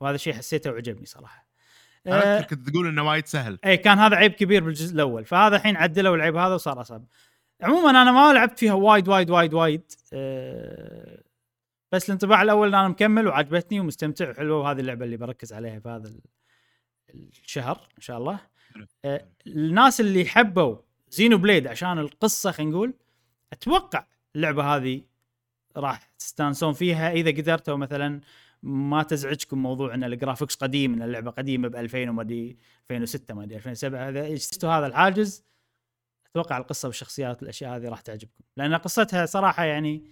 وهذا 0.00 0.14
الشيء 0.14 0.32
حسيته 0.34 0.70
وعجبني 0.70 1.06
صراحة. 1.06 1.46
أنا 2.06 2.38
آه، 2.38 2.40
كنت 2.40 2.68
تقول 2.68 2.86
إنه 2.86 3.08
وايد 3.08 3.26
سهل. 3.26 3.58
اي 3.64 3.76
كان 3.76 3.98
هذا 3.98 4.16
عيب 4.16 4.32
كبير 4.32 4.64
بالجزء 4.64 4.94
الأول 4.94 5.24
فهذا 5.24 5.56
الحين 5.56 5.76
عدلوا 5.76 6.16
العيب 6.16 6.36
هذا 6.36 6.54
وصار 6.54 6.80
أصعب. 6.80 7.04
عموما 7.62 7.90
أنا 7.90 8.12
ما 8.12 8.32
لعبت 8.32 8.58
فيها 8.58 8.72
وايد 8.72 9.08
وايد 9.08 9.30
وايد 9.30 9.54
وايد 9.54 9.82
أه 10.12 11.22
بس 11.92 12.08
الانطباع 12.08 12.42
الأول 12.42 12.68
ان 12.68 12.74
أنا 12.74 12.88
مكمل 12.88 13.26
وعجبتني 13.28 13.80
ومستمتع 13.80 14.30
وحلوة 14.30 14.60
وهذه 14.60 14.80
اللعبة 14.80 15.04
اللي 15.04 15.16
بركز 15.16 15.52
عليها 15.52 15.78
في 15.78 15.88
هذا 15.88 16.10
الشهر 17.14 17.88
إن 17.96 18.02
شاء 18.02 18.18
الله. 18.18 18.40
أه 19.04 19.28
الناس 19.46 20.00
اللي 20.00 20.24
حبوا 20.24 20.76
زينو 21.08 21.38
بليد 21.38 21.66
عشان 21.66 21.98
القصة 21.98 22.50
خلينا 22.50 22.72
نقول 22.72 22.94
أتوقع 23.52 24.06
اللعبة 24.36 24.76
هذه 24.76 25.02
راح 25.76 26.10
تستانسون 26.18 26.72
فيها. 26.72 27.10
إذا 27.10 27.30
قدرتوا 27.30 27.76
مثلا 27.76 28.20
ما 28.62 29.02
تزعجكم 29.02 29.62
موضوع 29.62 29.94
إن 29.94 30.04
ال 30.04 30.10
graphics 30.10 30.54
قديم 30.54 30.94
إن 30.94 31.02
اللعبة 31.02 31.30
قديمة 31.30 31.68
ب 31.68 31.76
2000 31.76 32.10
وما 32.10 32.22
أدري 32.22 32.56
2006 32.90 33.34
ما 33.34 33.44
أدري 33.44 33.56
2007 33.56 34.08
اذا 34.08 34.26
اجتزتوا 34.26 34.70
هذا؟ 34.70 34.86
الحاجز. 34.86 35.44
أتوقع 36.30 36.58
القصة 36.58 36.88
والشخصيات 36.88 37.42
والاشياء 37.42 37.76
هذه 37.76 37.88
راح 37.88 38.00
تعجبكم. 38.00 38.44
لأن 38.56 38.74
قصتها 38.74 39.26
صراحة 39.26 39.64
يعني 39.64 40.04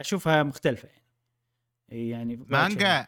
أشوفها 0.00 0.42
مختلفة 0.42 0.88
يعني. 0.88 2.08
يعني 2.08 2.36
مانجا. 2.36 3.06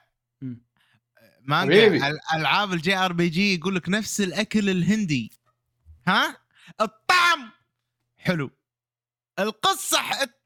مانجا 1.45 2.11
ألعاب 2.35 2.73
ال 2.73 2.97
JRPG 2.97 3.55
يقول 3.55 3.75
لك 3.75 3.89
نفس 3.89 4.21
الأكل 4.21 4.71
الهندي. 4.71 5.33
ها؟ 6.07 6.37
الطعم 6.81 7.51
حلو. 8.19 8.51
القصة 9.39 9.99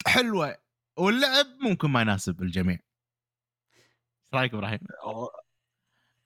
حلوة. 0.07 0.57
واللعب 0.97 1.47
ممكن 1.61 1.91
ما 1.91 2.01
يناسب 2.01 2.43
الجميع. 2.43 2.79
إيش 3.77 4.35
رأيك 4.35 4.55
إبراهيم؟ 4.55 4.79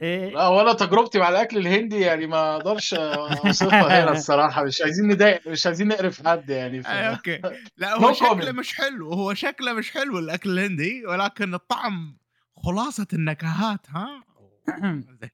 إيه. 0.02 0.30
لا 0.30 0.48
ولا 0.48 0.72
تجربتي 0.72 1.18
مع 1.18 1.28
الأكل 1.28 1.56
الهندي 1.58 2.00
يعني 2.00 2.26
ما 2.26 2.56
أقدرش 2.56 2.94
أوصفها 2.94 4.04
هنا 4.04 4.12
الصراحة. 4.18 4.64
مش 4.64 4.82
عايزين 4.82 5.08
نضايق 5.08 5.48
مش 5.48 5.66
عايزين 5.66 5.88
نقرف 5.88 6.26
حد 6.26 6.50
يعني 6.50 6.82
ف... 6.82 6.86
اي 6.86 7.10
أوكي. 7.10 7.40
لا 7.76 7.96
هو 7.96 8.12
شكله. 8.12 8.52
مش 8.52 8.74
حلو. 8.74 9.12
هو 9.12 9.34
شكله 9.34 9.72
مش 9.72 9.90
حلو 9.90 10.18
الأكل 10.18 10.50
الهندي 10.50 11.06
ولكن 11.06 11.54
الطعم 11.54 12.16
خلاصة 12.56 13.06
النكهات 13.12 13.90
ها. 13.90 14.22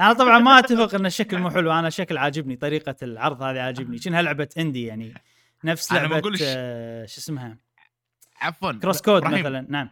أنا 0.00 0.12
طبعا 0.12 0.38
ما 0.38 0.58
أتفق 0.58 0.94
إن 0.94 1.06
الشكل 1.06 1.38
مو 1.38 1.50
حلو. 1.50 1.72
أنا 1.72 1.88
الشكل 1.88 2.16
عاجبني 2.18 2.56
طريقة 2.56 2.96
العرض 3.02 3.42
هذه 3.42 3.60
عاجبني. 3.60 3.98
كأنها 3.98 4.22
لعبة 4.22 4.48
اندي 4.58 4.86
يعني؟ 4.86 5.14
نفس 5.64 5.92
لعبة 5.92 6.22
آه، 6.42 7.06
شو 7.06 7.18
اسمها؟ 7.18 7.58
عفوا 8.40 8.72
CrossCode 8.72 9.24
مثلا. 9.24 9.66
نعم. 9.68 9.90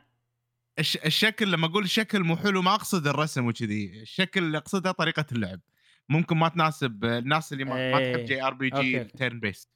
الش... 0.79 0.97
الشكل 0.97 1.53
لما 1.53 1.67
أقول 1.67 1.85
الشكل 1.85 2.21
مو 2.23 2.37
حلو 2.37 2.63
ما 2.63 2.75
أقصد 2.75 3.07
الرسم 3.07 3.47
وكذي. 3.47 4.03
الشكل 4.03 4.43
اللي 4.43 4.59
اقصدها 4.59 4.93
طريقة 4.93 5.25
اللعب. 5.33 5.61
ممكن 6.09 6.37
ما 6.37 6.49
تناسب 6.49 7.05
الناس 7.05 7.53
اللي 7.53 7.65
ما, 7.65 7.75
ما 7.75 7.99
إيه. 7.99 8.15
تحب 8.17 8.25
JRPG. 8.25 9.05
turn 9.05 9.41
based 9.41 9.69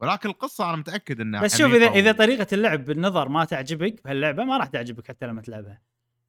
ولكن 0.00 0.28
القصة 0.28 0.68
أنا 0.68 0.76
متأكد 0.76 1.20
إنها 1.20 1.42
بس 1.42 1.58
شوف 1.58 1.66
إذا 1.74 1.86
عميقة 1.86 1.98
إذا 1.98 2.10
و- 2.10 2.14
طريقة 2.14 2.46
اللعب 2.52 2.84
بالنظر 2.84 3.28
ما 3.28 3.44
تعجبك 3.44 4.04
بهاللعبة 4.04 4.44
ما 4.44 4.56
راح 4.56 4.66
تعجبك 4.66 5.08
حتى 5.08 5.26
لما 5.26 5.42
تلعبها. 5.42 5.80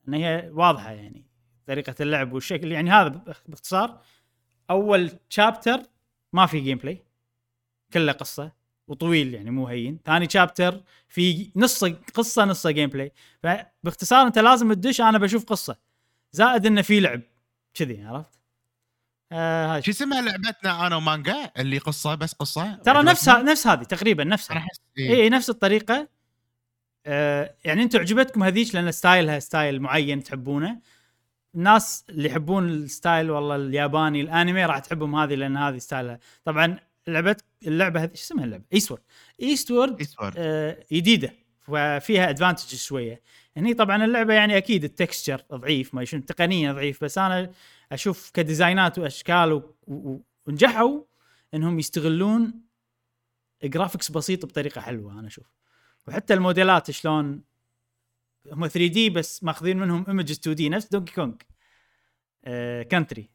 ان 0.07 0.13
هي 0.13 0.49
واضحة 0.53 0.91
يعني. 0.91 1.28
طريقة 1.69 1.95
اللعب 2.01 2.33
والشكل 2.33 2.71
يعني 2.71 2.91
هذا 2.91 3.07
باخ- 3.07 3.41
باختصار 3.47 4.01
أول 4.69 5.11
chapter 5.29 5.79
ما 6.33 6.45
في 6.45 6.59
gameplay 6.59 7.03
كله 7.93 8.11
قصة 8.11 8.51
وطويل 8.87 9.33
يعني 9.33 9.51
مو 9.51 9.67
هين. 9.67 9.99
ثاني 10.05 10.29
chapter 10.29 10.83
في 11.07 11.51
نص 11.55 11.83
قصة 12.13 12.45
نص 12.45 12.67
gameplay 12.67 13.11
فباختصار 13.43 14.27
أنت 14.27 14.39
لازم 14.39 14.73
تدش 14.73 15.01
أنا 15.01 15.17
بشوف 15.17 15.45
قصة. 15.45 15.75
زائد 16.31 16.65
إنه 16.65 16.81
في 16.81 16.99
لعب. 16.99 17.21
كذي 17.73 18.03
عرفت؟ 18.03 18.39
آه 19.31 19.79
شو 19.79 19.91
اسمها 19.91 20.21
لعبتنا؟ 20.21 20.87
أنا 20.87 20.95
ومانجا 20.95 21.51
اللي 21.57 21.77
قصة 21.77 22.15
بس 22.15 22.33
قصة. 22.33 22.75
ترى؟ 22.75 23.03
نفسها 23.03 23.41
نفس 23.43 23.67
هذه 23.67 23.83
تقريبا 23.83 24.23
نفسها 24.23 24.57
اي 24.57 25.03
إيه. 25.03 25.09
إيه 25.15 25.29
نفس 25.29 25.49
الطريقة. 25.49 26.07
آه 27.05 27.55
يعني 27.65 27.83
أنتم 27.83 27.99
عجبتكم 27.99 28.43
هذيك 28.43 28.75
لأن 28.75 28.91
style 28.91 29.39
ها 29.39 29.46
style 29.46 29.79
معين 29.81 30.23
تحبونه. 30.23 30.79
الناس 31.55 32.05
اللي 32.09 32.29
يحبون 32.29 32.69
ال 32.69 32.79
style 32.79 33.31
والله 33.31 33.55
الياباني 33.55 34.21
الانمي 34.21 34.65
راح 34.65 34.79
تحبهم 34.79 35.15
هذه 35.15 35.35
لأن 35.35 35.57
هذه 35.57 35.77
style 35.77 36.07
ها. 36.07 36.19
طبعا 36.43 36.79
لعبه 37.07 37.35
اللعبة 37.67 38.03
هذه 38.03 38.07
شو 38.07 38.13
اسمها 38.23 38.45
اللعبة؟ 38.45 38.63
Eastward 38.73 39.01
Eastward 39.41 39.99
آه 40.37 40.85
جديدة. 40.91 41.33
وفيها 41.67 42.29
advantage 42.29 42.75
شوية. 42.75 43.21
هني 43.57 43.73
طبعا 43.73 44.05
اللعبة 44.05 44.33
يعني 44.33 44.57
أكيد 44.57 44.83
ال 44.83 44.91
texture 44.91 45.43
ضعيف 45.53 45.95
ما 45.95 46.01
يشون 46.01 46.25
تقنيا 46.25 46.73
ضعيف 46.73 47.03
بس 47.03 47.17
أنا 47.17 47.51
أشوف 47.91 48.31
ك 48.33 48.41
designات 48.41 48.99
وأشكال 48.99 49.53
و- 49.53 49.75
و- 49.87 50.21
ونجحوا 50.47 51.01
إنهم 51.53 51.79
يستغلون 51.79 52.53
graphics 53.63 54.11
بسيط 54.11 54.45
بطريقة 54.45 54.81
حلوة 54.81 55.19
أنا 55.19 55.27
أشوف. 55.27 55.45
وحتى 56.07 56.33
الموديلات 56.33 56.91
شلون 56.91 57.41
هم 58.53 58.67
3D 58.67 59.09
بس 59.09 59.43
ماخذين 59.43 59.77
منهم 59.77 60.05
images 60.07 60.39
2D 60.39 60.69
نفس 60.69 60.87
دونكي 60.87 61.13
كونغ 61.13 61.33
آه 62.45 62.83
Country 62.83 63.29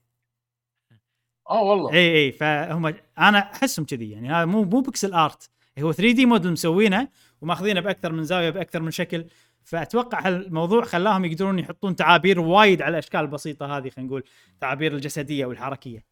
آه 1.50 1.62
والله. 1.62 1.92
اي 1.92 2.16
اي 2.16 2.32
فهم 2.32 2.94
أنا 3.18 3.38
أحسهم 3.38 3.84
كذي 3.86 4.10
يعني 4.10 4.30
هذا 4.30 4.44
مو 4.44 4.64
مو 4.64 4.80
pixel 4.80 5.12
art 5.14 5.50
هو 5.78 5.92
3 5.92 6.12
دي 6.14 6.26
موديل 6.26 6.52
مسوينه 6.52 7.08
وماخذينه 7.40 7.80
بأكثر 7.80 8.12
من 8.12 8.24
زاوية 8.24 8.50
بأكثر 8.50 8.82
من 8.82 8.90
شكل 8.90 9.26
فأتوقع 9.64 10.26
هالموضوع 10.26 10.84
خلاهم 10.84 11.24
يقدرون 11.24 11.58
يحطون 11.58 11.96
تعابير 11.96 12.40
وايد 12.40 12.82
على 12.82 12.92
الأشكال 12.92 13.20
البسيطة 13.20 13.76
هذه 13.78 13.88
خلينا 13.88 14.08
نقول 14.08 14.24
تعابير 14.60 14.94
الجسدية 14.94 15.46
والحركية. 15.46 16.04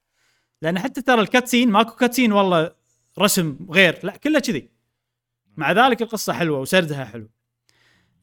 لأن 0.62 0.78
حتى 0.78 1.02
ترى 1.02 1.20
ال 1.20 1.26
cutscene 1.26 1.70
ماكو 1.70 1.96
cutscene 1.96 2.32
والله 2.32 2.74
رسم 3.18 3.58
غير 3.70 3.98
لا 4.02 4.16
كله 4.16 4.40
كذي. 4.40 4.70
مع 5.56 5.72
ذلك 5.72 6.02
القصة 6.02 6.32
حلوة 6.32 6.60
وسردها 6.60 7.04
حلو. 7.04 7.30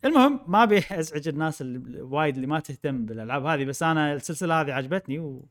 المهم 0.06 0.40
ما 0.48 0.64
أبي 0.64 0.78
أزعج 0.92 1.28
الناس 1.28 1.62
اللي 1.62 2.02
وايد 2.02 2.36
اللي 2.36 2.48
ما 2.48 2.60
تهتم 2.60 3.06
بالألعاب 3.06 3.46
هذه 3.46 3.66
بس 3.66 3.84
أنا 3.84 4.14
السلسلة 4.14 4.62
هذه 4.62 4.74
عجبتني 4.74 5.20
و... 5.20 5.50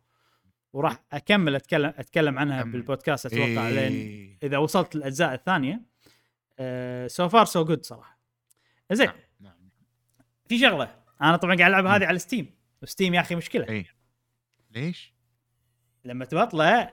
وراح 0.73 1.03
أكمل 1.13 1.55
اتكلم 1.55 1.93
أتكلم 1.97 2.39
عنها. 2.39 2.63
بالبودكاست 2.63 3.27
أتوقع 3.27 3.69
لين 3.69 3.93
إيه. 3.93 4.39
إذا 4.43 4.59
وصلت 4.59 4.97
الأجزاء 4.97 5.35
الثانية. 5.35 5.83
So 7.07 7.29
far 7.29 7.45
so 7.45 7.65
good 7.65 7.85
صراحة. 7.85 8.19
زين. 8.93 9.07
نعم، 9.07 9.17
نعم. 9.41 9.71
في 10.49 10.59
شغلة. 10.59 10.95
أنا 11.23 11.37
طبعا 11.37 11.57
قاعد 11.57 11.71
ألعب 11.71 11.87
هذه 11.87 12.07
على 12.07 12.19
Steam 12.19 12.55
و 12.83 12.88
Steam 12.88 13.15
يا 13.15 13.21
أخي 13.21 13.35
مشكلة. 13.35 13.69
إيه. 13.69 13.87
ليش؟ 14.71 15.15
لما 16.05 16.25
تبطله 16.25 16.93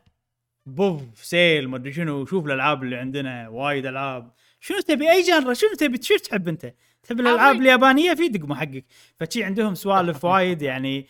بوف 0.66 1.26
sale 1.26 1.68
ما 1.68 1.78
أدري 1.78 1.94
شنو 1.94 2.26
شوف 2.26 2.46
الألعاب 2.46 2.84
اللي 2.84 2.96
عندنا 2.96 3.50
وايد 3.50 3.86
ألعاب. 3.86 4.34
شنو 4.60 4.80
تبي؟ 4.80 5.12
أي 5.12 5.22
جانرا 5.22 5.54
شنو 5.54 5.70
تبي؟ 5.80 6.02
شو 6.02 6.18
تحب 6.18 6.48
أنت؟ 6.48 6.74
تحب 7.06 7.20
الألعاب. 7.20 7.56
اليابانية 7.56 8.14
في 8.14 8.28
دقمة 8.28 8.56
حقك. 8.56 8.86
فشي 9.20 9.44
عندهم 9.44 9.76
سوالف 9.76 10.26
وايد 10.26 10.62
يعني 10.62 11.08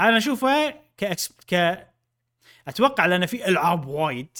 أنا 0.00 0.16
اشوفها 0.16 0.80
كأكس... 0.96 1.32
ك 1.46 1.54
أتوقع 2.68 3.06
لأن 3.06 3.26
في 3.26 3.48
ألعاب 3.48 3.86
وايد 3.86 4.38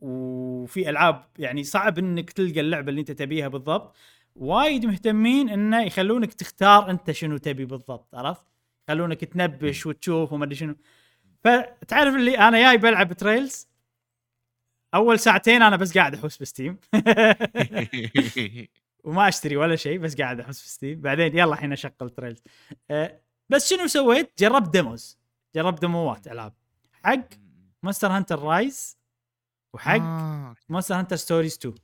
وفي 0.00 0.90
ألعاب 0.90 1.24
يعني 1.38 1.64
صعب 1.64 1.98
إنك 1.98 2.30
تلقى 2.30 2.60
اللعبة 2.60 2.90
اللي 2.90 3.00
أنت 3.00 3.12
تبيها 3.12 3.48
بالضبط. 3.48 3.96
وايد 4.36 4.86
مهتمين 4.86 5.48
إنه 5.48 5.82
يخلونك 5.82 6.34
تختار 6.34 6.90
أنت 6.90 7.10
شنو 7.10 7.36
تبي 7.36 7.64
بالضبط 7.64 8.14
عرفت؟ 8.14 8.42
يخلونك 8.88 9.24
تنبش 9.24 9.86
وتشوف 9.86 10.32
وما 10.32 10.44
أدري 10.44 10.54
شنو. 10.54 10.76
فتعرف 11.44 12.14
اللي 12.14 12.38
أنا 12.38 12.58
جاي 12.58 12.76
بلعب 12.76 13.12
Trails 13.12 13.68
أول 14.94 15.18
ساعتين 15.18 15.62
أنا 15.62 15.76
بس 15.76 15.98
قاعد 15.98 16.14
أحوس 16.14 16.38
ب 16.38 16.45
Steam 16.45 16.78
وما 19.04 19.28
أشتري 19.28 19.56
ولا 19.56 19.76
شيء 19.76 19.98
بس 19.98 20.16
قاعد 20.16 20.40
أحوس 20.40 20.60
في 20.62 20.68
Steam 20.68 21.00
بعدين 21.00 21.38
يلا 21.38 21.54
الحين 21.54 21.72
أشغل 21.72 22.10
Trails 22.10 22.42
أه 22.90 23.20
بس 23.48 23.70
شنو 23.70 23.86
سويت؟ 23.86 24.32
جربت 24.38 24.68
demos 24.68 25.18
جربت 25.54 25.80
demoات 25.80 26.26
ألعاب. 26.26 26.54
حق 27.02 27.28
Monster 27.82 28.08
Hunter 28.08 28.38
Rise 28.38 28.98
وحق 29.72 30.00
آه، 30.00 30.54
Monster 30.68 30.94
Hunter 30.94 31.16
Stories 31.16 31.54
2 31.54 31.74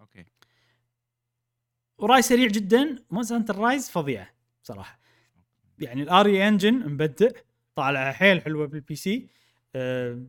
Okay. 0.00 0.24
وراي 1.98 2.22
سريع 2.22 2.46
جدا 2.46 3.04
Monster 3.10 3.36
Hunter 3.36 3.58
Rise 3.58 3.90
فظيعه 3.90 4.28
صراحة. 4.62 4.98
يعني 5.78 6.02
ال 6.02 6.17
RE 6.17 6.48
Engine 6.48 6.74
مبدع 6.74 7.28
طالعه 7.74 8.12
حيل 8.12 8.42
حلوة 8.42 8.66
بال 8.66 8.96
PC 8.96 9.28
آه، 9.74 10.12
آه، 10.12 10.22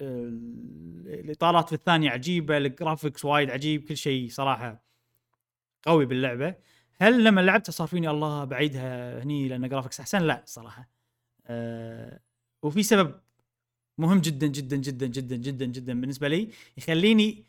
الإطارات 0.00 1.68
في 1.68 1.74
الثانية 1.74 2.10
عجيبة 2.10 2.56
ال 2.56 2.64
graphics 2.64 3.24
وايد 3.24 3.50
عجيب 3.50 3.84
كل 3.84 3.96
شيء 3.96 4.28
صراحة 4.28 4.82
قوي 5.82 6.06
باللعبة. 6.06 6.54
هل 7.00 7.24
لما 7.24 7.40
لعبتها 7.40 7.72
صار 7.72 7.86
فيني 7.86 8.10
لا 8.10 8.44
بعيدها 8.44 9.22
هني 9.22 9.48
لأن 9.48 9.68
graphics 9.68 10.00
أحسن؟ 10.00 10.22
لا 10.22 10.42
صراحة. 10.46 10.88
أه 11.46 12.20
وفي 12.62 12.82
سبب 12.82 13.20
مهم 13.98 14.18
جدا 14.18 14.46
جدا 14.46 14.76
جدا 14.76 15.06
جدا 15.06 15.36
جدا 15.36 15.66
جدا 15.66 16.00
بالنسبة 16.00 16.28
لي 16.28 16.50
يخليني 16.76 17.44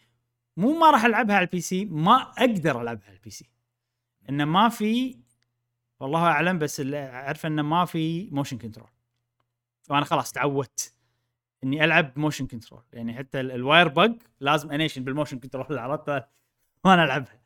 مو 0.58 0.80
ما 0.80 0.92
راح 0.92 1.06
ألعبها 1.06 1.36
على 1.36 1.46
ال 1.46 1.62
PC 1.62 1.86
ما 1.86 2.16
أقدر 2.22 2.82
ألعبها 2.82 3.06
على 3.06 3.16
ال 3.16 3.30
PC. 3.30 3.50
انه 4.30 4.46
ما 4.46 4.70
في 4.70 5.18
والله 6.00 6.20
أعلم 6.20 6.60
بس 6.60 6.82
أعرف 6.82 7.46
انه 7.46 7.62
ما 7.62 7.86
في 7.86 8.30
motion 8.32 8.58
control 8.58 8.90
وأنا 9.90 10.06
خلاص 10.06 10.32
تعودت. 10.32 10.97
إني 11.64 11.84
ألعب 11.84 12.20
motion 12.20 12.48
control 12.48 12.82
يعني 12.94 13.14
حتى 13.14 13.40
ال- 13.40 13.52
ال 13.52 13.88
wirebug 13.88 14.12
لازم 14.40 14.72
أنيشن 14.72 15.04
بال 15.04 15.13
motion 15.13 15.40
control 15.40 15.78
عرفت؟ 15.80 16.24
وأنا 16.84 17.04
ألعبها. 17.04 17.40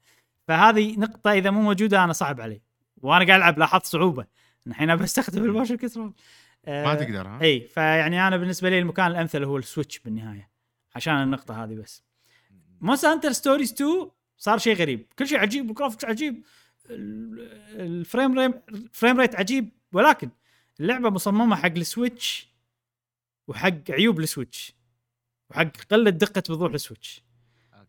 فهذه 0.48 0.98
نقطة 1.00 1.32
إذا 1.32 1.50
مو 1.52 1.62
موجودة 1.62 2.04
أنا 2.04 2.14
صعب 2.14 2.42
علي. 2.42 2.62
وأنا 2.98 3.26
قاعد 3.26 3.40
ألعب 3.40 3.60
لاحظت 3.60 3.86
صعوبة. 3.86 4.26
الحين 4.68 4.96
بستخدم 4.96 5.44
ال 5.44 5.49
motion 5.49 5.78
control 5.78 6.14
آه، 6.66 6.86
ما 6.86 6.96
تقدر 6.96 7.28
ها؟ 7.28 7.42
إي 7.42 7.60
فيعني 7.62 8.28
أنا 8.28 8.38
بالنسبة 8.38 8.70
لي 8.70 8.80
المكان 8.80 9.08
الأمثل 9.12 9.44
هو 9.44 9.58
ال 9.58 9.64
Switch 9.64 10.00
بالنهاية. 10.00 10.50
عشان 10.96 11.14
النقطة 11.14 11.64
هذه 11.64 11.74
بس. 11.76 12.04
Monster 12.82 13.08
Hunter 13.08 13.32
Stories 13.32 13.72
2 13.74 14.10
صار 14.38 14.58
شيء 14.58 14.76
غريب. 14.76 15.06
كل 15.20 15.28
شيء 15.28 15.40
عجيب 15.40 15.70
ال 15.70 15.74
graphics 15.74 16.06
عجيب 16.06 16.44
ال- 16.90 17.82
ال 17.82 17.91
frame 17.91 18.40
ريم 18.40 18.54
ال 18.70 18.78
frame 18.78 19.20
rate 19.20 19.36
عجيب. 19.36 19.70
ولكن 19.94 20.30
اللعبة 20.80 21.10
مصممة 21.10 21.56
حق 21.56 21.66
ال 21.78 21.88
Switch 21.88 22.51
وحق 23.48 23.92
عيوب 23.92 24.20
ال 24.20 24.27
Switch. 24.27 24.76
وحق 25.50 25.78
قلة 25.92 26.10
دقة 26.10 26.44
وضوح 26.54 26.74
ال 26.74 26.80
Switch. 26.80 27.24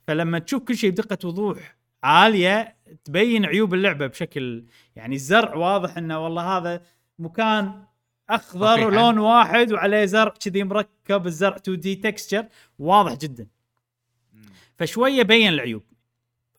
فلما 0.06 0.38
تشوف 0.38 0.62
كل 0.62 0.76
شيء 0.76 0.90
بدقة 0.90 1.28
وضوح 1.28 1.76
عالية 2.02 2.76
تبين 3.04 3.44
عيوب 3.44 3.74
اللعبة 3.74 4.06
بشكل 4.06 4.64
يعني 4.96 5.14
الزرع 5.14 5.54
واضح 5.54 5.96
إنه 5.96 6.24
والله 6.24 6.58
هذا 6.58 6.82
مكان 7.18 7.84
أخضر. 8.30 8.86
ولون 8.86 9.18
واحد 9.18 9.72
وعليه 9.72 10.04
زرع 10.04 10.34
كذي 10.40 10.64
مركب 10.64 11.26
الزرع 11.26 11.56
2D 11.56 11.94
texture 11.94 12.46
واضح 12.78 13.14
جدا. 13.14 13.46
فشوية 14.78 15.22
بين 15.22 15.48
العيوب. 15.48 15.82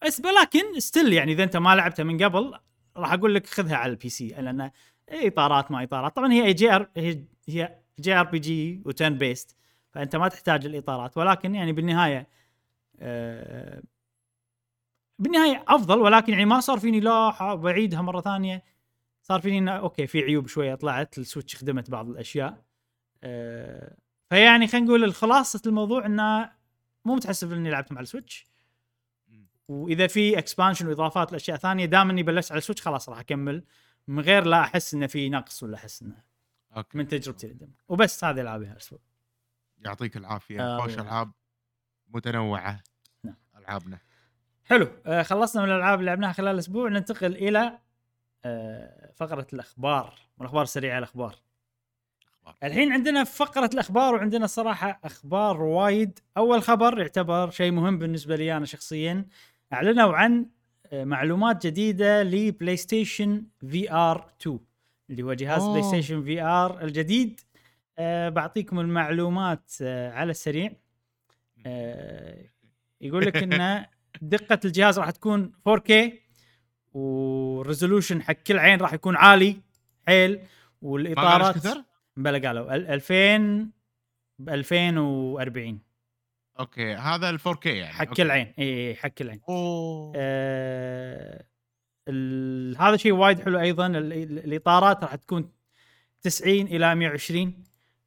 بس 0.05 0.21
ولكن 0.25 0.79
still 0.79 1.13
يعني 1.13 1.31
إذا 1.31 1.43
أنت 1.43 1.57
ما 1.57 1.75
لعبتها 1.75 2.03
من 2.03 2.23
قبل 2.23 2.53
راح 2.97 3.13
أقول 3.13 3.35
لك 3.35 3.47
خذها 3.47 3.75
على 3.75 3.91
ال 3.91 4.09
PC 4.09 4.27
لأن 4.27 4.71
إطارات 5.09 5.71
ما 5.71 5.83
إطارات. 5.83 6.15
طبعا 6.15 6.33
هي 6.33 6.53
جي 6.53 6.75
ار 6.75 6.89
هي 6.97 7.23
هي 7.47 7.82
JRPG 7.99 8.39
و 8.39 8.81
turn-based 8.85 9.55
فأنت 9.91 10.15
ما 10.15 10.27
تحتاج 10.27 10.65
الاطارات 10.65 11.17
ولكن 11.17 11.55
يعني 11.55 11.73
بالنهاية 11.73 12.27
آه 12.99 13.83
بالنهاية 15.19 15.65
أفضل 15.67 15.99
ولكن 15.99 16.33
يعني 16.33 16.45
ما 16.45 16.59
صار 16.59 16.79
فيني 16.79 16.99
لا 16.99 17.55
بعيدها 17.55 18.01
مرة 18.01 18.21
ثانية. 18.21 18.63
صار 19.23 19.41
فيني 19.41 19.57
انه 19.57 19.71
okay 19.71 20.07
في 20.07 20.19
عيوب 20.21 20.47
شوية 20.47 20.75
طلعت 20.75 21.17
ال 21.17 21.23
Switch 21.23 21.55
خدمت 21.55 21.89
بعض 21.89 22.09
الأشياء. 22.09 22.63
آه، 23.23 23.95
فيعني 24.29 24.67
خلينا 24.67 24.87
نقول 24.87 25.03
الخلاصة 25.03 25.61
الموضوع 25.65 26.05
انه 26.05 26.51
مو 27.05 27.15
متحسف 27.15 27.53
إني 27.53 27.69
لعبت 27.69 27.91
مع 27.91 28.01
ال 28.01 28.07
Switch. 28.07 28.45
وإذا 29.67 30.07
في 30.07 30.37
expansion 30.37 30.87
وإضافات 30.87 31.31
لأشياء 31.31 31.57
ثانية 31.57 31.85
دام 31.85 32.09
إني 32.09 32.23
بلشت 32.23 32.51
على 32.51 32.57
ال 32.57 32.61
Switch 32.61 32.81
خلاص 32.81 33.09
راح 33.09 33.19
أكمل. 33.19 33.63
من 34.07 34.19
غير 34.19 34.45
لا 34.45 34.61
أحس 34.61 34.93
انه 34.93 35.07
في 35.07 35.29
نقص 35.29 35.63
ولا 35.63 35.75
أحس 35.75 36.01
انه 36.01 36.32
okay. 36.77 36.97
من 36.97 37.07
تجربتي 37.07 37.47
القديمه 37.47 37.71
وبس 37.87 38.23
هذه 38.23 38.41
العابي 38.41 38.65
هالاسبوع 38.65 38.99
يعطيك 39.77 40.17
العافية. 40.17 40.61
آه، 40.61 40.79
خوش. 40.81 40.99
ألعاب 40.99 41.31
متنوعة. 42.07 42.83
نعم. 43.23 43.35
ألعابنا. 43.57 43.99
حلو. 44.65 44.87
آه 45.05 45.23
خلصنا 45.23 45.61
من 45.61 45.69
الألعاب 45.69 45.99
اللي 45.99 46.11
لعبناها 46.11 46.33
خلال 46.33 46.53
الأسبوع. 46.53 46.89
ننتقل 46.89 47.35
إلى 47.35 47.79
آه 48.45 49.11
فقرة 49.15 49.47
الأخبار. 49.53 50.19
والأخبار 50.37 50.63
السريعه 50.63 50.97
الأخبار. 50.97 51.35
الحين 52.63 52.91
عندنا 52.91 53.23
فقرة 53.23 53.69
الأخبار 53.73 54.15
وعندنا 54.15 54.47
صراحة 54.47 54.99
أخبار 55.03 55.61
وايد. 55.61 56.19
أول 56.37 56.63
خبر 56.63 56.99
يعتبر 56.99 57.49
شيء 57.49 57.71
مهم 57.71 57.99
بالنسبة 57.99 58.35
لي 58.35 58.57
أنا 58.57 58.65
شخصيا. 58.65 59.25
أعلنوا 59.73 60.13
عن 60.13 60.45
آه، 60.93 61.03
معلومات 61.03 61.67
جديدة 61.67 62.23
ل 62.23 62.77
PlayStation 62.77 63.45
VR 63.69 64.29
2 64.41 64.59
اللي 65.13 65.23
هو 65.23 65.33
جهاز 65.33 65.61
أوه. 65.61 65.71
PlayStation 65.71 66.23
VR 66.23 66.81
الجديد. 66.83 67.39
أه 67.97 68.29
بعطيكم 68.29 68.79
المعلومات 68.79 69.71
أه 69.81 70.11
على 70.11 70.31
السريع. 70.31 70.71
أه 71.65 72.45
يقول 73.01 73.25
لك 73.25 73.37
إن 73.37 73.85
دقة 74.21 74.59
الجهاز 74.65 74.99
راح 74.99 75.09
تكون 75.09 75.51
4K 75.69 75.93
و 76.93 77.05
resolution 77.05 78.21
حق 78.21 78.33
كل 78.33 78.59
عين 78.59 78.79
راح 78.79 78.93
يكون 78.93 79.15
عالي. 79.15 79.57
حيل. 80.07 80.39
والإطارات 80.81 81.55
كثر؟ 81.55 81.83
بلا 82.17 82.47
قالوا 82.47 82.75
ال- 82.75 82.87
2000 82.87 83.67
ب 84.39 84.49
2040 84.49 85.79
okay 86.59 86.93
هذا 86.95 87.29
ال 87.29 87.39
4K 87.39 87.65
يعني 87.65 87.93
حق. 87.93 88.13
كل 88.13 88.31
عين. 88.31 88.53
اي 88.59 88.87
اي 88.89 88.95
حق 88.95 89.09
كل 89.09 89.29
عين. 89.29 89.41
أوه. 89.49 90.13
آه 90.15 91.45
هذا 92.79 92.97
شيء 92.97 93.11
وايد 93.11 93.39
حلو 93.39 93.59
أيضا 93.59 93.87
ال- 93.87 94.13
ال- 94.13 94.39
الإطارات 94.39 95.03
راح 95.03 95.15
تكون 95.15 95.51
90 96.21 96.67
إلى 96.67 96.95
120 96.95 97.63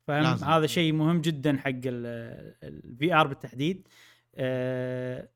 فهم 0.06 0.22
لازم. 0.22 0.46
هذا 0.46 0.66
شيء 0.66 0.92
مهم 0.92 1.20
جدا 1.20 1.56
حق 1.58 1.70
ال 1.84 3.14
VR 3.14 3.26
بالتحديد. 3.26 3.88
آه 4.34 5.28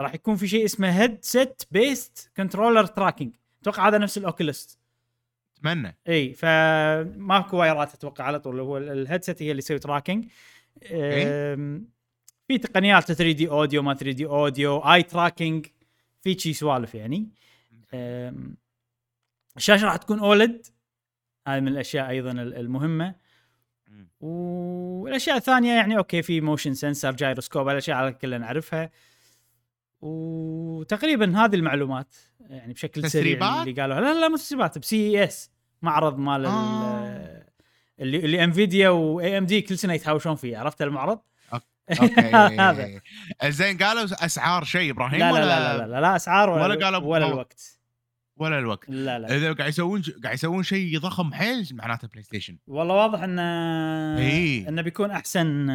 راح 0.00 0.14
يكون 0.14 0.36
في 0.36 0.48
شيء 0.48 0.64
اسمه 0.64 0.90
headset-based 1.02 2.30
controller 2.36 2.86
tracking 2.86 3.32
أتوقع 3.62 3.88
هذا 3.88 3.98
نفس 3.98 4.18
ال 4.18 4.27
Oculus 4.27 4.78
أتمنى. 5.58 5.96
إي 6.08 6.32
فماكو 6.32 7.56
wireات 7.56 7.94
أتوقع 7.94 8.24
على 8.24 8.40
طول. 8.40 8.60
هو 8.60 8.78
ال 8.78 8.86
headset 8.86 9.42
هي 9.42 9.50
اللي 9.50 9.58
يسوي 9.58 9.78
tracking 9.78 10.24
أم، 10.92 11.88
في 12.48 12.58
تقنيات 12.58 13.12
3D 13.12 13.48
audio 13.48 13.82
ما 13.82 13.94
3D 13.94 14.26
audio 14.26 14.78
eye 14.78 15.02
tracking 15.02 15.66
في 16.26 16.38
شي 16.38 16.52
سوالف 16.52 16.94
يعني 16.94 17.28
الشاشة 19.56 19.84
راح 19.84 19.96
تكون 19.96 20.18
OLED 20.18 20.66
هذه 21.48 21.60
من 21.60 21.68
الأشياء 21.68 22.08
أيضا 22.08 22.30
ال- 22.30 22.54
المهمة. 22.54 23.14
والأشياء 24.20 25.36
الثانية 25.36 25.72
يعني 25.72 25.98
okay 25.98 26.22
في 26.22 26.40
motion 26.40 26.74
sensor 26.74 27.12
gyroscope 27.12 27.68
الأشياء 27.68 27.96
اللي 27.96 28.12
كلنا 28.12 28.38
نعرفها 28.38 28.90
وتقريبا 30.00 31.44
هذه 31.44 31.54
المعلومات 31.54 32.14
يعني 32.40 32.72
بشكل 32.72 33.10
سريع؟ 33.10 33.38
اللي 33.62 33.80
قالوها 33.82 34.00
لا 34.00 34.20
لا 34.20 34.28
مو 34.28 34.36
تسريبات 34.36 34.78
ب 34.78 35.24
CES 35.24 35.50
معرض 35.82 36.18
مال 36.18 36.46
آه. 36.46 36.50
ال- 36.50 37.46
اللي 38.00 38.18
اللي 38.18 38.44
NVIDIA 38.44 38.88
و 38.88 39.38
AMD 39.38 39.60
كل 39.62 39.78
سنة 39.78 39.94
يتهاوشون 39.94 40.34
فيه 40.34 40.58
عرفت 40.58 40.82
المعرض؟ 40.82 41.20
okay. 41.90 43.00
زين 43.44 43.78
قالوا 43.78 44.04
أسعار 44.24 44.64
شيء 44.64 44.90
إبراهيم 44.90 45.20
لا 45.20 45.32
لا 45.32 45.38
لا 45.38 45.78
لا 45.78 45.86
لا, 45.86 46.00
لا 46.00 46.16
أسعار 46.16 46.50
ولا 46.50 46.62
ولا 46.62 46.84
قالوا 46.84 47.00
ولا. 47.00 47.26
الوقت. 47.26 47.80
ولا 48.36 48.58
الوقت. 48.58 48.90
لا 48.90 49.18
لا 49.18 49.36
إذا 49.36 49.52
قاعد 49.52 49.68
يسوون 49.68 50.02
قاعد 50.22 50.34
يسوون 50.34 50.62
شيء 50.62 50.98
ضخم 50.98 51.34
حيل 51.34 51.68
معناته 51.72 52.08
PlayStation 52.08 52.58
والله 52.66 52.94
واضح 52.94 53.22
انه 53.22 54.18
إيه. 54.18 54.68
إنه 54.68 54.82
بيكون 54.82 55.10
أحسن 55.10 55.66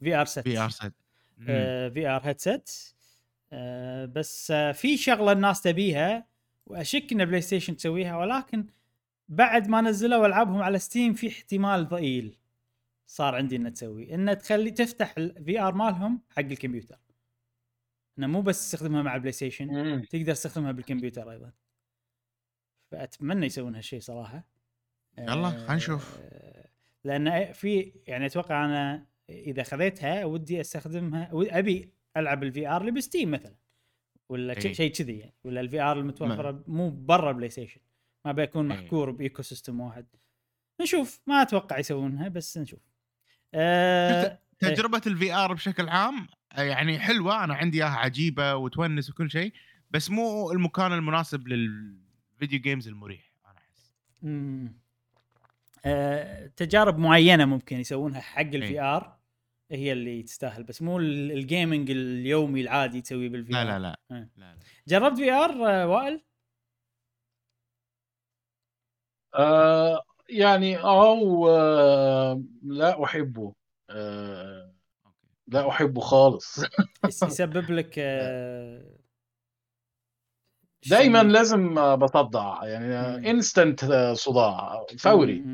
VR 0.00 0.24
set 0.24 0.40
VR 0.40 0.70
set 0.70 0.92
VR 1.94 2.20
headset 2.24 2.70
بس 4.14 4.50
آه، 4.50 4.72
في 4.72 4.96
شغلة 4.96 5.32
الناس 5.32 5.62
تبيها 5.62 6.26
وأشك 6.66 7.12
إن 7.12 7.24
PlayStation 7.24 7.76
تسويها 7.76 8.16
ولكن 8.16 8.66
بعد 9.28 9.68
ما 9.68 9.80
نزلوا 9.80 10.26
العابهم 10.26 10.62
على 10.62 10.78
Steam 10.78 11.14
في 11.14 11.28
احتمال 11.28 11.88
ضئيل. 11.88 12.36
صار 13.10 13.34
عندي 13.34 13.56
إنه 13.56 13.68
تسوي 13.68 14.14
إنه 14.14 14.34
تخلي 14.34 14.70
تفتح 14.70 15.14
ال 15.18 15.60
VR 15.60 15.74
مالهم 15.74 16.22
حق 16.30 16.38
الكمبيوتر 16.38 16.98
إنه 18.18 18.26
مو 18.26 18.42
بس 18.42 18.70
تستخدمها 18.70 19.02
مع 19.02 19.14
ال 19.14 19.32
PlayStation. 19.32 20.02
تقدر 20.10 20.34
تستخدمها 20.34 20.72
بالكمبيوتر 20.72 21.30
أيضا 21.30 21.52
فأتمنى 22.90 23.46
يسوون 23.46 23.74
هالشيء 23.74 24.00
صراحة 24.00 24.44
يلا، 25.18 25.50
خلينا 25.50 25.74
نشوف. 25.74 26.18
آه، 26.20 26.68
لأن 27.04 27.52
في 27.52 27.92
يعني 28.06 28.26
أتوقع 28.26 28.64
أنا 28.64 29.06
إذا 29.30 29.62
خذيتها 29.62 30.24
ودي 30.24 30.60
أستخدمها 30.60 31.30
أبي 31.32 31.92
ألعب 32.16 32.42
ال 32.42 32.68
VR 32.68 32.80
اللي 32.80 32.92
ب 32.92 32.98
Steam 32.98 33.30
مثلا 33.30 33.54
ولا 34.28 34.56
إي. 34.56 34.74
شيء 34.74 34.92
كذي 34.92 35.18
يعني 35.18 35.34
ولا 35.44 35.60
ال 35.60 35.80
VR 35.80 35.98
المتوفرة 35.98 36.64
مو 36.66 36.90
برا 36.90 37.30
ال 37.30 37.50
PlayStation 37.50 37.80
ما 38.24 38.32
بيكون 38.32 38.72
إي. 38.72 38.78
محكور 38.78 39.10
ب 39.10 39.42
ecosystem 39.42 39.80
واحد 39.80 40.06
نشوف 40.80 41.20
ما 41.26 41.42
أتوقع 41.42 41.78
يسوونها 41.78 42.28
بس 42.28 42.58
نشوف 42.58 42.80
آه 43.54 44.38
تجربة 44.58 45.02
ال 45.06 45.32
VR 45.34 45.52
بشكل 45.54 45.88
عام 45.88 46.26
آه، 46.52 46.62
يعني 46.62 46.98
حلوة 46.98 47.44
أنا 47.44 47.54
عندي 47.54 47.78
إياها 47.84 47.96
عجيبة 47.96 48.54
وتونس 48.54 49.10
وكل 49.10 49.30
شيء 49.30 49.52
بس 49.90 50.10
مو 50.10 50.52
المكان 50.52 50.92
المناسب 50.92 51.48
لل 51.48 51.80
video 51.80 52.60
games 52.60 52.88
المريح 52.88 53.32
أنا 53.46 53.58
أحس. 53.58 53.92
آه، 55.84 56.46
تجارب 56.46 56.98
معينة 56.98 57.44
ممكن 57.44 57.76
يسوونها 57.80 58.20
حق 58.20 58.40
ال 58.40 58.52
V 58.52 58.64
إيه. 58.64 58.96
R 58.96 59.18
هي 59.70 59.92
اللي 59.92 60.22
تستاهل 60.22 60.62
بس 60.64 60.82
مو 60.82 60.98
ال- 60.98 61.32
ال 61.32 61.40
gaming 61.40 61.90
اليومي 61.90 62.60
العادي 62.60 63.00
تسويه 63.00 63.28
بال 63.28 63.44
V 63.44 63.52
لا 63.52 63.62
R 63.62 63.66
لا 63.66 63.78
لا 63.78 64.00
إيه. 64.12 64.30
لا, 64.36 64.54
لا. 64.54 64.58
جربت 64.88 65.16
VR 65.18 65.50
آه، 65.82 65.86
وائل؟ 65.86 66.22
آه 69.34 70.02
يعني 70.28 70.78
آه 70.78 71.12
و- 71.12 72.40
لا 72.62 73.04
أحبه 73.04 73.52
آه. 73.90 74.72
لا 75.46 75.68
أحبه 75.68 76.00
خالص 76.00 76.58
يس- 77.08 77.22
يسبب 77.22 77.70
لك 77.70 77.94
آه، 77.98 78.82
دايما؟ 80.90 81.22
لازم 81.22 81.78
آه، 81.78 81.94
بصدع 81.94 82.58
يعني. 82.64 83.30
instant 83.30 83.84
صداع 84.16 84.84
فوري. 84.98 85.44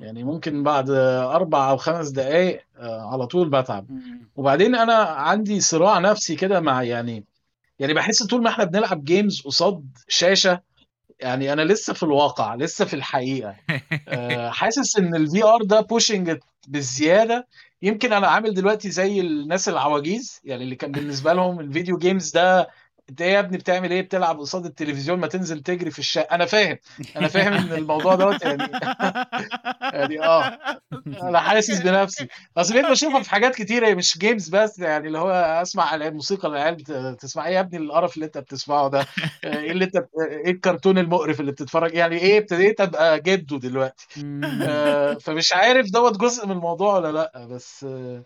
يعني 0.00 0.24
ممكن 0.24 0.62
بعد 0.62 0.90
آه، 0.90 1.34
أربع 1.36 1.70
أو 1.70 1.76
خمس 1.76 2.08
دقائق 2.08 2.60
على 2.78 3.26
طول 3.26 3.50
بتعب. 3.50 3.86
وبعدين 4.36 4.74
أنا 4.74 4.94
عندي 5.02 5.60
صراع 5.60 5.98
نفسي 5.98 6.36
كده 6.36 6.60
مع 6.60 6.82
يعني 6.82 7.24
يعني 7.78 7.94
بحس 7.94 8.22
طول 8.22 8.42
ما 8.42 8.48
إحنا 8.50 8.64
بنلعب 8.64 9.04
games 9.04 9.40
قصاد 9.42 9.86
شاشة 10.08 10.60
يعني 11.22 11.52
أنا 11.52 11.62
لسه 11.62 11.92
في 11.92 12.02
الواقع 12.02 12.54
لسه 12.54 12.84
في 12.84 12.94
الحقيقة. 12.94 13.56
آه، 14.08 14.50
حاسس 14.50 14.96
إن 14.98 15.14
ال 15.14 15.44
VR 15.44 15.62
ده 15.62 15.80
pushing 15.80 16.38
بالزيادة 16.68 17.48
يمكن 17.82 18.12
أنا 18.12 18.26
عامل 18.28 18.54
دلوقتي 18.54 18.90
زي 18.90 19.20
الناس 19.20 19.68
العواجيز 19.68 20.40
يعني 20.44 20.64
اللي 20.64 20.76
كان 20.76 20.92
بالنسبة 20.92 21.32
لهم 21.32 21.60
ال 21.60 21.66
video 21.66 21.98
games 21.98 22.30
ده 22.30 22.68
انت 23.10 23.20
إيه 23.22 23.32
يا 23.32 23.40
ابني 23.40 23.58
بتعمل 23.58 23.90
إيه؟ 23.90 24.02
بتلعب 24.02 24.38
قصاد 24.40 24.64
التلفزيون 24.66 25.18
ما 25.18 25.26
تنزل 25.26 25.60
تجري 25.62 25.90
في 25.90 25.98
الشارع. 25.98 26.28
أنا 26.32 26.44
فاهم. 26.46 26.78
أنا 27.16 27.28
فاهم 27.28 27.52
ان 27.52 27.72
الموضوع 27.72 28.14
دوت 28.14 28.42
يعني 28.42 28.62
يعني 29.94 30.24
آه. 30.24 30.58
أنا 31.22 31.40
حاسس 31.40 31.80
بنفسي. 31.80 32.28
أصل 32.56 32.74
بقيت 32.74 32.86
بشوفها 32.86 33.22
في 33.22 33.30
حاجات 33.30 33.54
كتيرة 33.54 33.94
مش 33.94 34.18
games 34.18 34.48
بس 34.48 34.78
يعني 34.78 35.06
اللي 35.06 35.18
هو 35.18 35.30
أسمع 35.62 35.94
الموسيقى 35.94 36.48
العيال 36.48 36.74
بت- 36.74 37.16
تسمع. 37.20 37.46
إيه 37.46 37.54
يا 37.54 37.60
ابني 37.60 37.78
القرف 37.78 38.14
اللي 38.14 38.26
أنت 38.26 38.38
بتسمعه 38.38 38.88
ده؟ 38.88 39.06
إيه 39.44 39.70
اللي 39.72 39.84
أنت 39.84 39.96
إيه 39.96 40.50
الكرتون 40.50 40.98
المقرف 40.98 41.40
اللي 41.40 41.52
بتتفرج؟ 41.52 41.94
يعني 41.94 42.16
إيه 42.18 42.38
ابتديت 42.38 42.80
أبقى 42.80 43.20
جده 43.20 43.58
دلوقتي. 43.58 44.06
آه، 44.62 45.14
فمش 45.14 45.52
عارف 45.52 45.90
دوت 45.90 46.16
جزء 46.20 46.46
من 46.46 46.52
الموضوع 46.52 46.96
ولا 46.98 47.12
لأ 47.12 47.46
بس 47.50 47.84
آه، 47.88 48.24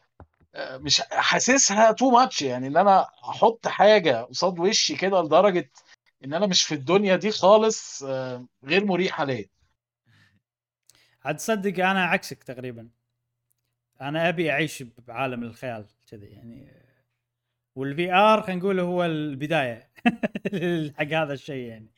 مش 0.58 1.00
حاسسها 1.00 1.92
تو 1.92 2.10
ماتش 2.10 2.42
يعني 2.42 2.66
إن 2.66 2.76
أنا 2.76 3.02
أحط 3.02 3.68
حاجة 3.68 4.22
قصاد 4.22 4.58
وشي 4.58 4.96
كده 4.96 5.22
لدرجة 5.22 5.70
إن 6.24 6.34
أنا 6.34 6.46
مش 6.46 6.62
في 6.62 6.74
الدنيا 6.74 7.16
دي 7.16 7.30
خالص 7.30 8.02
آه، 8.02 8.46
غير 8.64 8.84
مريحه 8.84 9.24
ليا 9.24 9.46
عاد 11.24 11.36
تصدق 11.36 11.84
أنا 11.84 12.04
عكسك 12.04 12.42
تقريبا. 12.42 12.88
أنا 14.00 14.28
أبي 14.28 14.50
أعيش 14.50 14.82
بعالم 14.82 15.42
الخيال 15.42 15.86
كذي 16.10 16.26
يعني 16.26 16.72
وال 17.76 18.12
VR 18.12 18.42
خلينا 18.42 18.60
نقول 18.60 18.80
هو 18.80 19.04
البداية 19.04 19.90
حق 20.98 21.12
هذا 21.12 21.32
الشيء 21.32 21.68
يعني. 21.68 21.95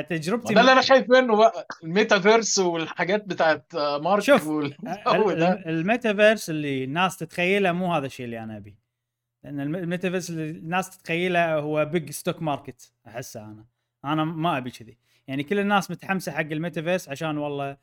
فتجربتي 0.00 0.54
ده 0.54 0.60
اللي 0.60 0.72
أنا 0.72 0.80
خايف 0.80 1.10
منه 1.10 1.36
بقى 1.36 1.66
الميتافيرس 1.84 2.58
والحاجات 2.58 3.24
بتاعت 3.24 3.74
آه، 3.74 3.98
مارك 3.98 4.22
شوف، 4.22 4.46
والجو 4.46 5.30
ال- 5.30 5.38
ده. 5.38 5.52
ال- 5.52 5.68
الميتافيرس 5.68 6.50
اللي 6.50 6.84
الناس 6.84 7.16
تتخيله 7.16 7.72
مو 7.72 7.94
هذا 7.94 8.06
الشيء 8.06 8.24
اللي 8.26 8.42
أنا 8.42 8.56
ابيه 8.56 8.78
لأن 9.44 9.60
الم- 9.60 9.76
الميتافيرس 9.76 10.30
اللي 10.30 10.50
الناس 10.50 10.98
تتخيله 10.98 11.54
هو 11.54 11.84
big 11.84 12.10
stock 12.10 12.42
market 12.42 12.92
أحسه 13.06 13.44
أنا. 13.44 13.64
أنا 14.04 14.24
ما 14.24 14.58
أبي 14.58 14.70
كذي. 14.70 14.98
يعني 15.26 15.42
كل 15.42 15.58
الناس 15.58 15.90
متحمسة 15.90 16.32
حق 16.32 16.40
الميتافيرس 16.40 17.08
عشان 17.08 17.38
والله 17.38 17.76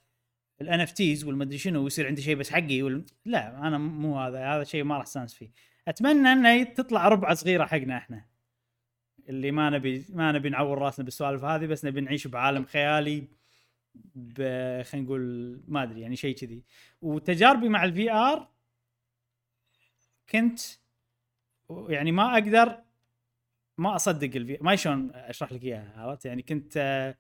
ال 0.61 0.79
NFTs 0.79 1.23
والمدري 1.23 1.57
شنو 1.57 1.83
ويصير 1.83 2.07
عندي 2.07 2.21
شيء 2.21 2.35
بس 2.35 2.49
حقي 2.49 2.81
وال... 2.81 3.05
لا 3.25 3.67
أنا 3.67 3.77
مو 3.77 4.19
هذا 4.19 4.45
هذا 4.47 4.63
شيء 4.63 4.83
ما 4.83 4.95
راح 4.97 5.03
استانس 5.03 5.33
فيه. 5.33 5.51
أتمنى 5.87 6.33
إنه 6.33 6.63
تطلع 6.63 7.07
ربعة 7.07 7.33
صغيرة 7.33 7.65
حقنا 7.65 7.97
إحنا. 7.97 8.25
اللي 9.29 9.51
ما 9.51 9.69
نبي 9.69 10.05
ما 10.09 10.31
نبي 10.31 10.49
نعور 10.49 10.77
راسنا 10.77 11.05
بالسوالف 11.05 11.43
هذه 11.43 11.65
بس 11.65 11.85
نبي 11.85 12.01
نعيش 12.01 12.27
بعالم 12.27 12.65
خيالي 12.65 13.27
ب 14.15 14.41
خلينا 14.83 15.07
نقول 15.07 15.61
ما 15.67 15.83
أدري 15.83 16.01
يعني 16.01 16.15
شيء 16.15 16.35
كذي. 16.35 16.63
وتجاربي 17.01 17.69
مع 17.69 17.83
ال 17.83 18.11
VR 18.11 18.47
كنت 20.29 20.59
يعني 21.69 22.11
ما 22.11 22.33
أقدر 22.33 22.79
ما 23.77 23.95
أصدق 23.95 24.35
ال 24.35 24.46
V 24.46 24.57
ما 24.61 24.75
شلون 24.75 25.11
أشرح 25.13 25.51
لك 25.51 25.63
إياها 25.63 25.93
عرفت؟ 25.97 26.25
يعني 26.25 26.41
كنت 26.41 26.77
آه، 26.77 27.17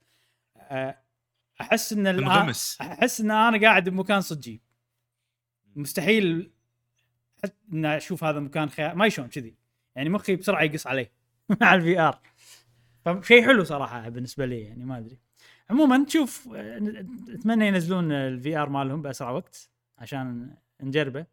آه، 0.57 0.97
أحس 1.61 1.93
إن 1.93 2.07
أحس 2.81 3.21
إن 3.21 3.31
أنا 3.31 3.61
قاعد 3.61 3.89
بمكان 3.89 4.21
صجي. 4.21 4.61
مستحيل 5.75 6.51
إن 7.73 7.85
أشوف 7.85 8.23
هذا 8.23 8.37
المكان 8.37 8.69
خيال 8.69 8.97
ما 8.97 9.09
شلون 9.09 9.27
كذي. 9.27 9.55
يعني 9.95 10.09
مخي 10.09 10.35
بسرعة 10.35 10.63
يقص 10.63 10.87
عليه. 10.87 11.18
مع 11.61 11.75
ال 11.75 11.99
VR 11.99 12.19
فشيء 13.05 13.45
حلو 13.45 13.63
صراحة 13.63 14.09
بالنسبة 14.09 14.45
لي 14.45 14.61
يعني 14.61 14.85
ما 14.85 14.97
أدري. 14.97 15.19
عموما 15.69 16.05
تشوف 16.05 16.49
أتمنى 17.29 17.67
ينزلون 17.67 18.11
ال 18.11 18.57
VR 18.57 18.69
مالهم 18.69 19.01
بأسرع 19.01 19.29
وقت 19.29 19.69
عشان 19.97 20.55
نجربه. 20.81 21.25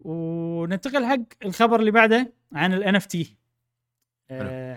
وننتقل 0.00 1.06
حق 1.06 1.44
الخبر 1.44 1.80
اللي 1.80 1.90
بعده 1.90 2.32
عن 2.52 2.74
ال 2.74 2.96
NFT 2.96 3.36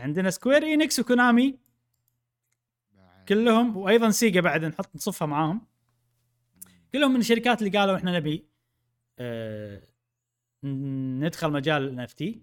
عندنا 0.04 0.30
Square 0.30 0.64
Enix 0.64 1.00
و 1.00 1.09
Konami 1.09 1.60
كلهم 3.30 3.78
وأيضا 3.78 4.10
Sega 4.10 4.42
بعد 4.42 4.66
نحط 4.66 4.96
نصفها 4.96 5.26
معاهم. 5.26 5.62
كلهم 6.94 7.14
من 7.14 7.20
الشركات 7.20 7.62
اللي 7.62 7.78
قالوا 7.80 7.96
إحنا 7.96 8.18
نبي 8.18 8.46
آه 9.20 9.82
ندخل 10.64 11.52
مجال 11.52 11.84
ال 11.84 12.00
NFT 12.00 12.42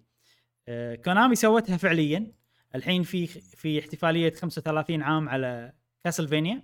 Konami 1.05 1.35
سوتها 1.35 1.77
فعليا. 1.77 2.33
الحين 2.75 3.03
في 3.03 3.27
في 3.27 3.79
احتفالية 3.79 4.35
35 4.35 5.03
عام 5.03 5.29
على 5.29 5.73
Castlevania. 6.05 6.63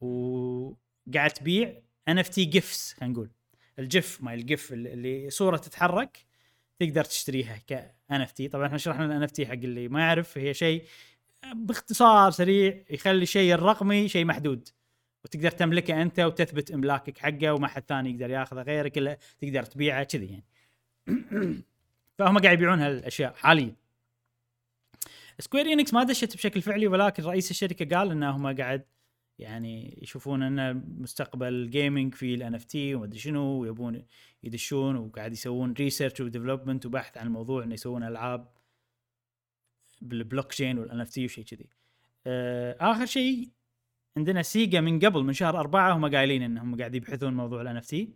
وقاعد 0.00 1.30
تبيع 1.30 1.82
NFT 2.08 2.44
GIFs 2.44 2.92
خلينا 2.92 3.14
نقول. 3.14 3.30
ال 3.78 3.89
GIF 3.89 4.22
مال 4.22 4.34
ال 4.34 4.44
GIF 4.44 4.72
اللي 4.72 5.30
صورة 5.30 5.56
تتحرك 5.56 6.18
تقدر 6.78 7.04
تشتريها 7.04 7.56
ك 7.66 8.20
NFT. 8.20 8.48
طبعا 8.48 8.66
إحنا 8.66 8.78
شرحنا 8.78 9.04
ال 9.04 9.22
NFT 9.22 9.46
حق 9.46 9.52
اللي 9.52 9.88
ما 9.88 10.00
يعرف 10.00 10.38
هي 10.38 10.54
شيء 10.54 10.84
باختصار 11.54 12.30
سريع 12.30 12.84
يخلي 12.90 13.22
الشيء 13.22 13.54
الرقمي 13.54 14.08
شيء 14.08 14.24
محدود. 14.24 14.68
وتقدر 15.24 15.50
تملكه 15.50 16.02
أنت 16.02 16.20
وتثبت 16.20 16.70
إملاكك 16.70 17.18
حقه 17.18 17.54
وما 17.54 17.68
حد 17.68 17.82
ثاني 17.88 18.10
يقدر 18.10 18.30
ياخذه 18.30 18.62
غيرك 18.62 18.98
إلا 18.98 19.18
تقدر 19.38 19.62
تبيعه 19.62 20.04
كذي 20.04 20.26
يعني. 20.26 20.44
فهم 22.18 22.38
قاعد 22.38 22.58
يبيعون 22.58 22.80
هالأشياء 22.80 23.34
حاليا 23.34 23.76
Square 25.38 25.66
Enix 25.66 25.94
ما 25.94 26.04
دشت 26.04 26.36
بشكل 26.36 26.62
فعلي 26.62 26.86
ولكن 26.86 27.22
رئيس 27.22 27.50
الشركة 27.50 27.96
قال 27.96 28.10
انهم 28.10 28.56
قاعد 28.56 28.84
يعني 29.38 29.98
يشوفون 30.02 30.42
إن 30.42 30.84
مستقبل 30.98 31.48
ال 31.48 31.57
gaming 31.57 32.14
في 32.14 32.34
ال 32.34 32.54
NFT 32.54 32.94
وما 32.94 33.04
أدري 33.04 33.18
شنو 33.18 33.60
ويبون 33.60 34.06
يدشون 34.42 34.96
وقاعد 34.96 35.32
يسوون 35.32 35.72
research 35.72 36.20
و 36.20 36.26
development 36.26 36.86
وبحث 36.86 37.18
عن 37.18 37.26
الموضوع 37.26 37.64
إنه 37.64 37.74
يسوون 37.74 38.02
ألعاب 38.02 38.48
بال 40.02 40.09
blockchain 40.09 40.46
وال 40.46 40.78
NFT 40.78 41.24
وشيء 41.24 41.44
كذي. 41.44 41.68
آه 42.26 42.76
آخر 42.80 43.06
شيء 43.06 43.50
عندنا 44.16 44.42
Sega 44.42 44.80
من 44.80 45.00
قبل 45.00 45.22
من 45.22 45.32
شهر 45.32 45.60
أربعة 45.60 45.96
هم 45.96 46.14
قايلين 46.14 46.42
انهم 46.42 46.76
قاعد 46.78 46.94
يبحثون 46.94 47.34
موضوع 47.34 47.62
ال 47.62 47.76
NFT. 47.76 48.14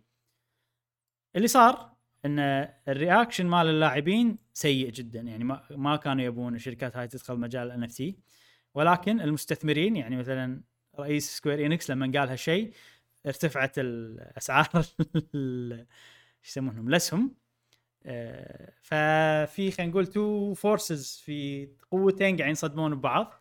اللي 1.35 1.47
صار 1.47 1.98
إن 2.25 2.39
ال 2.87 2.93
reaction 2.93 3.45
مال 3.45 3.67
اللاعبين 3.67 4.37
سيء 4.53 4.91
جدا. 4.91 5.19
يعني 5.19 5.43
ما 5.43 5.63
ما 5.71 5.95
كانوا 5.95 6.23
يبون 6.23 6.55
الشركات 6.55 6.97
هاي 6.97 7.07
تدخل 7.07 7.37
مجال 7.37 7.67
ال 7.67 7.83
NF 7.83 8.13
ولكن 8.73 9.21
المستثمرين 9.21 9.95
يعني 9.95 10.17
مثلا 10.17 10.61
رئيس 10.99 11.37
Square 11.37 11.65
Enix 11.65 11.91
لما 11.91 12.05
قال 12.19 12.29
هالشيء 12.29 12.73
ارتفعت 13.25 13.79
الأسعار 13.79 14.69
ال- 15.35 15.73
إيش 16.43 16.49
يسمونهم؟ 16.49 16.87
الاسهم 16.87 17.35
آه، 18.05 18.73
ففي 18.81 19.71
خلينا 19.71 19.91
نقول 19.91 20.07
two 20.07 20.53
forces 20.53 21.21
في 21.25 21.67
قوتين 21.91 22.35
قاعدين 22.37 22.51
يصدمون 22.51 22.95
ببعض. 22.95 23.33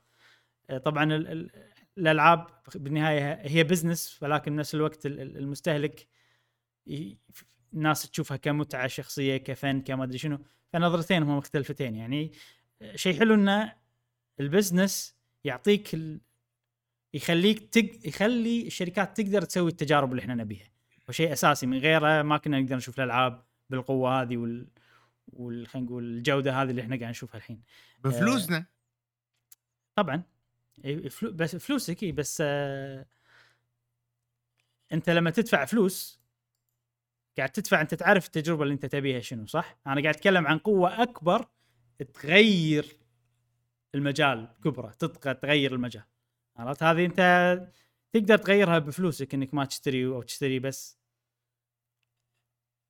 آه، 0.71 0.79
طبعا 0.79 1.05
ال- 1.05 1.29
ال- 1.29 1.51
الألعاب 1.99 2.47
بالنهاية 2.75 3.35
هي 3.49 3.65
business 3.65 4.23
ولكن 4.23 4.57
بنفس 4.57 4.75
الوقت 4.75 5.07
ال- 5.07 5.21
ال- 5.21 5.37
المستهلك 5.37 6.09
الناس 7.75 8.11
تشوفها 8.11 8.37
كمتعة 8.37 8.87
شخصية 8.87 9.37
كفن 9.37 9.81
كما 9.81 10.05
ادري 10.05 10.19
شنو. 10.19 10.39
فنظرتين 10.73 11.23
هم 11.23 11.37
مختلفتين 11.39 11.97
يعني. 11.97 12.33
آه، 12.83 12.97
شيء 12.97 13.19
حلو 13.19 13.35
ان 13.35 13.71
ال 14.41 14.49
business 14.49 15.17
يعطيك 15.45 15.95
ال... 15.95 16.21
يخليك 17.15 17.75
تق... 17.75 17.91
يخلي 18.05 18.67
الشركات 18.67 19.21
تقدر 19.21 19.43
تسوي 19.43 19.71
التجارب 19.71 20.11
اللي 20.11 20.23
إحنا 20.23 20.35
نبيها. 20.35 20.71
وشيء 21.09 21.33
أساسي 21.33 21.67
من 21.67 21.79
غيره 21.79 22.23
ما 22.23 22.39
كنا 22.39 22.61
نقدر 22.61 22.77
نشوف 22.77 23.01
الألعاب 23.01 23.45
بالقوة 23.71 24.23
هذه 24.23 24.37
وال 24.37 24.69
وال 25.27 25.67
خلينا 25.67 25.87
نقول 25.87 26.05
الجودة 26.05 26.63
هذه 26.63 26.71
اللي 26.71 26.83
إحنا 26.83 26.97
قاعد 26.97 27.11
نشوفها 27.11 27.39
الحين. 27.39 27.63
بفلوسنا؟ 28.05 28.65
طبعا. 29.95 30.23
إي، 30.85 31.09
فلو... 31.09 31.33
بس 31.33 31.57
فلوسك 31.57 32.05
بس 32.05 32.43
آه... 32.47 33.07
أنت 34.93 35.11
لما 35.11 35.31
تدفع 35.31 35.65
فلوس 35.65 36.18
قاعد 37.39 37.51
تدفع 37.51 37.81
أنت 37.81 37.95
تعرف 37.95 38.27
التجربة 38.27 38.63
اللي 38.63 38.75
أنت 38.75 38.87
تبيها 38.87 39.21
شنو 39.21 39.47
صح؟ 39.47 39.79
أنا 39.87 40.03
قاعد 40.03 40.15
أتكلم 40.15 40.47
عن 40.47 40.59
قوة 40.59 41.03
أكبر 41.03 41.49
تغير 42.15 42.99
المجال 43.95 44.49
كبرة 44.65 44.91
تبقى 44.91 45.35
تغير 45.35 45.75
المجال 45.75 46.05
عرفت 46.57 46.83
هذه 46.83 47.05
أنت 47.05 47.21
تقدر 48.13 48.39
تغيرها 48.39 48.79
بفلوسك 48.79 49.35
إنك 49.35 49.55
ما 49.55 49.65
تشتري 49.65 50.07
أو 50.07 50.23
تشتري 50.23 50.59
بس 50.59 50.99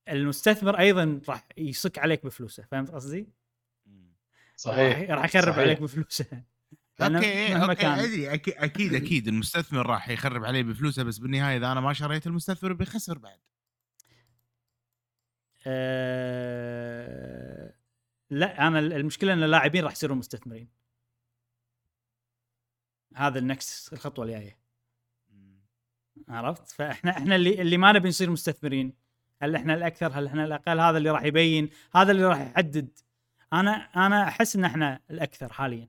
المستثمر 0.09 0.79
أيضا 0.79 1.21
راح 1.29 1.49
يصك 1.57 1.99
عليك 1.99 2.27
بفلوسه 2.27 2.63
فهمت 2.71 2.91
قصدي؟ 2.91 3.29
صحيح 4.57 4.99
راح 4.99 5.11
راح 5.11 5.25
يخرب 5.25 5.53
صحيح. 5.53 5.59
عليك 5.59 5.83
بفلوسه 5.83 6.27
okay 7.01 7.55
مهما 7.55 7.65
okay 7.65 7.83
كان. 7.83 7.99
أدري 7.99 8.35
أكيد 8.35 8.55
أكيد 8.57 8.95
أكيد 8.95 9.29
المستثمر 9.29 9.87
راح 9.87 10.09
يخرب 10.09 10.45
عليه 10.45 10.63
بفلوسه 10.63 11.03
بس 11.03 11.19
بالنهايه 11.19 11.57
إذا 11.57 11.73
أنا 11.73 11.81
ما 11.81 11.93
شريت 11.93 12.27
المستثمر 12.27 12.73
بيخسر 12.73 13.19
بعد 13.19 13.39
أه... 15.69 17.29
لا 18.31 18.67
أنا 18.67 18.79
المشكلة 18.79 19.33
إن 19.33 19.43
اللاعبين 19.43 19.85
راح 19.85 19.93
يصيرون 19.93 20.19
مستثمرين. 20.19 20.69
هذا 23.17 23.39
ال 23.39 23.50
next 23.50 23.93
الخطوة 23.93 24.25
الجاية. 24.25 24.59
عرفت؟ 26.29 26.71
فإحنا 26.71 27.11
إحنا 27.11 27.37
اللي 27.37 27.63
اللي 27.63 27.77
ما 27.77 27.93
نبي 27.93 28.09
نصير 28.09 28.31
مستثمرين. 28.31 28.93
هل 29.43 29.57
إحنا 29.57 29.75
الأكثر؟ 29.75 30.13
هل 30.13 30.27
إحنا 30.27 30.45
الأقل؟ 30.45 30.81
هذا 30.81 30.99
اللي 30.99 31.11
راح 31.11 31.23
يبين 31.25 31.71
هذا 31.95 32.13
اللي 32.13 32.25
راح 32.25 32.41
يحدد. 32.41 32.89
أنا 33.53 33.71
أنا 34.07 34.29
أحس 34.29 34.57
إن 34.57 34.65
إحنا 34.65 35.01
الأكثر 35.11 35.53
حاليا. 35.53 35.89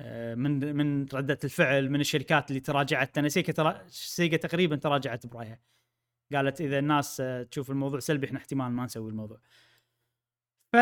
آه، 0.00 0.34
من 0.34 0.76
من 0.76 1.06
ردة 1.14 1.38
الفعل 1.44 1.90
من 1.90 2.00
الشركات 2.00 2.50
اللي 2.50 2.60
تراجعت 2.60 3.18
أنا 3.18 3.28
سيجا 3.28 3.52
ترا... 3.52 3.84
سيجا 3.88 4.36
تقريبا 4.36 4.76
تراجعت 4.76 5.26
برأيها. 5.26 5.58
قالت 6.32 6.60
إذا 6.60 6.78
الناس 6.78 7.20
آه، 7.20 7.42
تشوف 7.42 7.70
الموضوع 7.70 8.00
سلبي 8.00 8.26
إحنا 8.26 8.38
احتمال 8.38 8.72
ما 8.72 8.84
نسوي 8.84 9.10
الموضوع. 9.10 9.38
ف 10.72 10.76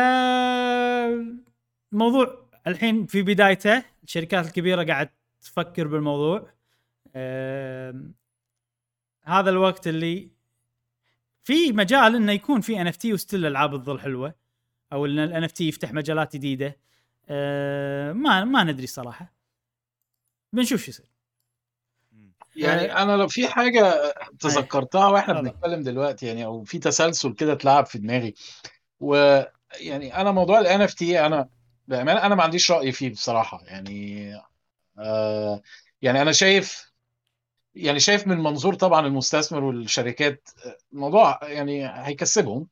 الموضوع 1.93 2.49
الحين 2.67 3.05
في 3.05 3.21
بدايته 3.21 3.83
الشركات 4.03 4.45
الكبيرة 4.45 4.83
قاعد 4.83 5.09
تفكر 5.41 5.87
بالموضوع. 5.87 6.53
آم، 7.15 8.15
هذا 9.23 9.49
الوقت 9.49 9.87
اللي 9.87 10.31
في 11.43 11.71
مجال 11.71 12.15
إنه 12.15 12.31
يكون 12.31 12.61
في 12.61 12.81
NFT 12.81 13.13
و 13.13 13.18
still 13.18 13.45
العاب 13.45 13.71
تظل 13.83 13.99
حلوة 13.99 14.35
أو 14.93 15.05
إن 15.05 15.19
ال 15.19 15.43
NFT 15.43 15.67
يفتح 15.67 15.93
مجالات 15.93 16.35
جديدة. 16.35 16.77
آه، 17.29 18.13
ما 18.13 18.43
ما 18.45 18.63
ندري 18.63 18.87
صراحة. 18.87 19.33
بنشوف 20.53 20.81
شو 20.81 20.89
يصير. 20.91 21.16
يعني 22.57 22.97
أنا 23.01 23.11
لو 23.17 23.27
في 23.27 23.47
حاجة 23.47 24.13
تذكرتها 24.39 25.07
وإحنا 25.07 25.33
اتفضل. 25.39 25.51
بنتكلم 25.51 25.83
دلوقتي 25.83 26.25
يعني 26.25 26.45
أو 26.45 26.63
في 26.63 26.79
تسلسل 26.79 27.33
كده 27.33 27.53
اتلعب 27.53 27.85
في 27.85 27.97
دماغي 27.99 28.33
ويعني 28.99 30.21
أنا 30.21 30.31
موضوع 30.31 30.59
ال 30.59 30.81
NFT 30.81 31.25
أنا 31.25 31.49
بأمانة 31.87 32.25
أنا 32.25 32.35
ما 32.35 32.43
عنديش 32.43 32.71
رأي 32.71 32.91
فيه 32.91 33.09
بصراحة 33.09 33.61
يعني 33.65 34.33
آه 34.99 35.61
يعني 36.01 36.21
أنا 36.21 36.31
شايف 36.31 36.91
يعني 37.75 37.99
شايف 37.99 38.27
من 38.27 38.37
منظور 38.37 38.73
طبعا 38.75 39.07
المستثمر 39.07 39.63
والشركات 39.63 40.49
آه، 40.65 40.77
الموضوع 40.93 41.39
يعني 41.43 41.87
هيكسبهم 42.07 42.67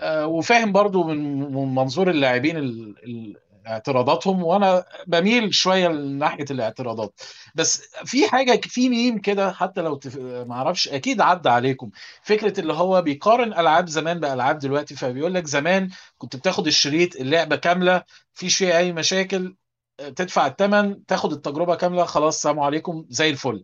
آه، 0.00 0.26
وفاهم 0.26 0.72
برضو 0.72 1.04
من 1.04 1.40
من 1.52 1.74
منظور 1.74 2.10
اللاعبين 2.10 2.56
ال- 2.56 3.04
ال- 3.04 3.36
اعتراضاتهم 3.68 4.42
وأنا 4.42 4.84
بميل 5.06 5.54
شوية 5.54 5.88
لناحية 5.88 6.44
الاعتراضات. 6.50 7.20
بس 7.54 7.82
في 8.04 8.28
حاجة 8.28 8.60
في 8.62 8.88
ميم 8.88 9.18
كده 9.18 9.52
حتى 9.52 9.80
لو 9.80 9.94
تف... 9.94 10.16
ما 10.18 10.54
أعرفش 10.54 10.88
أكيد 10.88 11.20
عدى 11.20 11.48
عليكم. 11.48 11.90
فكرة 12.22 12.60
اللي 12.60 12.72
هو 12.72 13.02
بيقارن 13.02 13.52
ألعاب 13.52 13.88
زمان 13.88 14.20
بألعاب 14.20 14.58
دلوقتي 14.58 14.96
فبيقول 14.96 15.34
لك 15.34 15.46
زمان 15.46 15.90
كنت 16.18 16.36
بتاخد 16.36 16.66
الشريط 16.66 17.16
اللعبة 17.16 17.56
كاملة 17.56 18.02
فيش 18.34 18.56
فيها 18.56 18.78
أي 18.78 18.92
مشاكل 18.92 19.56
تدفع 19.98 20.46
الثمن 20.46 21.06
تاخد 21.06 21.32
التجربة 21.32 21.74
كاملة 21.74 22.04
خلاص 22.04 22.42
سلام 22.42 22.60
عليكم 22.60 23.06
زي 23.08 23.30
الفل. 23.30 23.62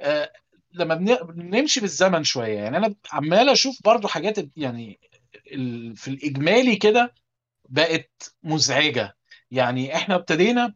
آه، 0.00 0.32
لما 0.72 0.94
بن- 0.94 1.16
بنمشي 1.16 1.80
بالزمن 1.80 2.24
شوية 2.24 2.58
يعني 2.58 2.76
أنا 2.76 2.94
عمال 3.12 3.48
أشوف 3.48 3.78
برضو 3.84 4.08
حاجات 4.08 4.38
يعني 4.56 5.00
في 5.96 6.08
الإجمالي 6.08 6.76
كده 6.76 7.14
بقت 7.68 8.32
مزعجة. 8.42 9.16
يعني 9.50 9.96
إحنا 9.96 10.14
ابتدينا 10.14 10.74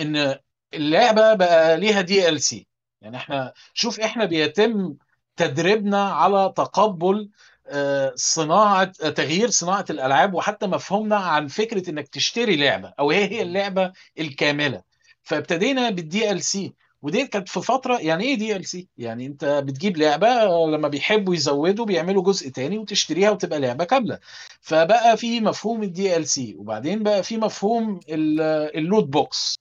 إن 0.00 0.36
اللعبة 0.74 1.34
بقى 1.34 1.76
ليها 1.80 2.00
دي 2.00 2.28
ال 2.28 2.40
سي 2.42 2.66
يعني 3.00 3.16
إحنا 3.16 3.52
شوف 3.74 4.00
إحنا 4.00 4.24
بيتم 4.24 4.96
تدريبنا 5.36 6.02
على 6.10 6.52
تقبل 6.56 7.30
آه، 7.66 8.12
صناعة 8.16 8.92
آه، 9.02 9.08
تغيير 9.10 9.50
صناعة 9.50 9.84
الألعاب 9.90 10.34
وحتى 10.34 10.66
مفهومنا 10.66 11.16
عن 11.16 11.48
فكرة 11.48 11.90
إنك 11.90 12.08
تشتري 12.08 12.56
لعبة 12.56 12.94
أو 12.98 13.10
إيه 13.10 13.24
هي 13.32 13.42
اللعبة 13.42 13.92
الكاملة. 14.18 14.82
فابتدينا 15.22 15.90
بال 15.90 16.30
DLC 16.30 16.74
ودي 17.02 17.26
كانت 17.26 17.48
في 17.48 17.62
فترة 17.62 17.98
يعني 17.98 18.24
إيه 18.24 18.34
DLC 18.34 18.88
يعني 18.96 19.26
أنت 19.26 19.44
بتجيب 19.44 19.96
لعبة 19.96 20.28
لما 20.66 20.88
بيحبوا 20.88 21.34
يزودوا 21.34 21.84
بيعملوا 21.86 22.22
جزء 22.22 22.48
تاني 22.50 22.78
وتشتريها 22.78 23.30
وتبقى 23.30 23.60
لعبة 23.60 23.84
كاملة. 23.84 24.18
فبقى 24.60 25.16
في 25.16 25.40
مفهوم 25.40 25.82
ال 25.82 26.28
DLC 26.28 26.54
وبعدين 26.58 27.02
بقى 27.02 27.22
في 27.22 27.36
مفهوم 27.36 28.00
ال- 28.08 28.40
ال 28.78 28.83
loot 28.83 29.04
box 29.04 29.58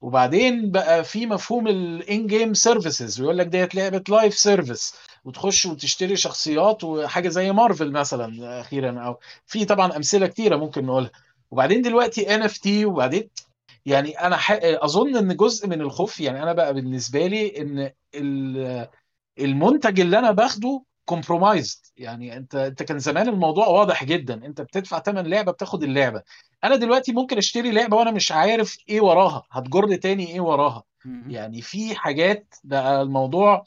وبعدين 0.00 0.70
بقى 0.70 1.04
في 1.04 1.26
مفهوم 1.26 1.68
ال 1.68 2.26
in-game 2.26 2.54
services 2.54 3.20
ويقول 3.20 3.38
لك 3.38 3.46
ديت 3.46 3.74
لعبة 3.74 4.02
live 4.08 4.34
service 4.38 4.94
وتخش 5.24 5.66
وتشتري 5.66 6.16
شخصيات 6.16 6.84
وحاجة 6.84 7.28
زي 7.28 7.52
مارفل 7.52 7.90
مثلا 7.92 8.60
أخيرا 8.60 9.00
أو 9.00 9.18
في 9.46 9.64
طبعا 9.64 9.96
أمثلة 9.96 10.26
كتيرة 10.26 10.56
ممكن 10.56 10.86
نقولها. 10.86 11.10
وبعدين 11.50 11.82
دلوقتي 11.82 12.34
NFT 12.34 12.84
وبعدين 12.84 13.28
يعني 13.86 14.20
أنا 14.20 14.36
ح... 14.36 14.52
أظن 14.62 15.16
إن 15.16 15.36
جزء 15.36 15.68
من 15.68 15.80
الخوف 15.80 16.20
يعني 16.20 16.42
أنا 16.42 16.52
بقى 16.52 16.74
بالنسبة 16.74 17.26
لي 17.26 17.60
إن 17.60 17.90
ال- 18.14 18.88
المنتج 19.38 20.00
اللي 20.00 20.18
أنا 20.18 20.30
باخده 20.30 20.82
compromised 21.04 21.78
يعني 21.96 22.36
أنت 22.36 22.54
أنت 22.54 22.82
كان 22.82 22.98
زمان 22.98 23.28
الموضوع 23.28 23.66
واضح 23.66 24.04
جدا. 24.04 24.34
أنت 24.46 24.60
بتدفع 24.60 25.00
ثمن 25.00 25.26
لعبة 25.26 25.52
بتاخد 25.52 25.82
اللعبة. 25.82 26.22
أنا 26.64 26.76
دلوقتي 26.76 27.12
ممكن 27.12 27.38
أشتري 27.38 27.70
لعبة 27.70 27.96
وأنا 27.96 28.10
مش 28.10 28.32
عارف 28.32 28.78
إيه 28.88 29.00
وراها. 29.00 29.42
هتجر 29.50 29.96
تاني 29.96 30.26
إيه 30.26 30.40
وراها. 30.40 30.82
يعني 31.32 31.62
في 31.62 31.94
حاجات 31.94 32.54
بقى 32.64 33.02
الموضوع 33.02 33.64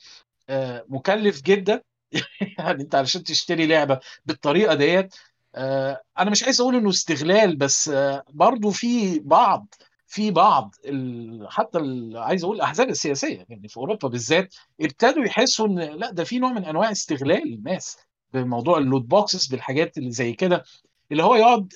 آه، 0.50 0.86
مكلف 0.90 1.42
جدا. 1.42 1.82
يعني 2.60 2.84
أنت 2.84 2.96
علشان 2.96 3.24
تشتري 3.24 3.66
لعبة 3.68 4.00
بالطريقة 4.26 4.74
ديت 4.76 5.16
آه، 5.56 6.02
أنا 6.20 6.30
مش 6.30 6.44
عايز 6.44 6.62
أقول 6.62 6.76
إنه 6.76 6.90
استغلال 6.90 7.56
بس 7.56 7.90
آه، 7.90 8.24
برضو 8.30 8.72
في 8.72 9.20
بعض 9.20 9.74
في 10.10 10.32
بعض 10.32 10.76
ال... 10.86 11.48
حتى 11.52 11.78
ال... 11.78 12.18
عايز 12.18 12.44
أقول 12.44 12.56
الأحزاب 12.56 12.90
السياسية 12.90 13.46
يعني 13.50 13.68
في 13.68 13.78
أوروبا 13.78 14.08
بالذات 14.08 14.56
ابتدوا 14.82 15.26
يحسوا 15.26 15.68
إن 15.68 15.80
لأ 15.80 16.12
ده 16.12 16.24
في 16.24 16.40
نوع 16.40 16.52
من 16.52 16.66
أنواع 16.66 16.92
استغلال 16.92 17.54
الناس 17.54 17.98
بموضوع 18.34 18.78
ال 18.78 18.82
loot 18.82 19.02
boxes 19.02 19.46
بالحاجات 19.48 19.98
اللي 19.98 20.12
زي 20.12 20.34
كده 20.34 20.64
اللي 21.12 21.24
هو 21.24 21.36
يقعد 21.36 21.74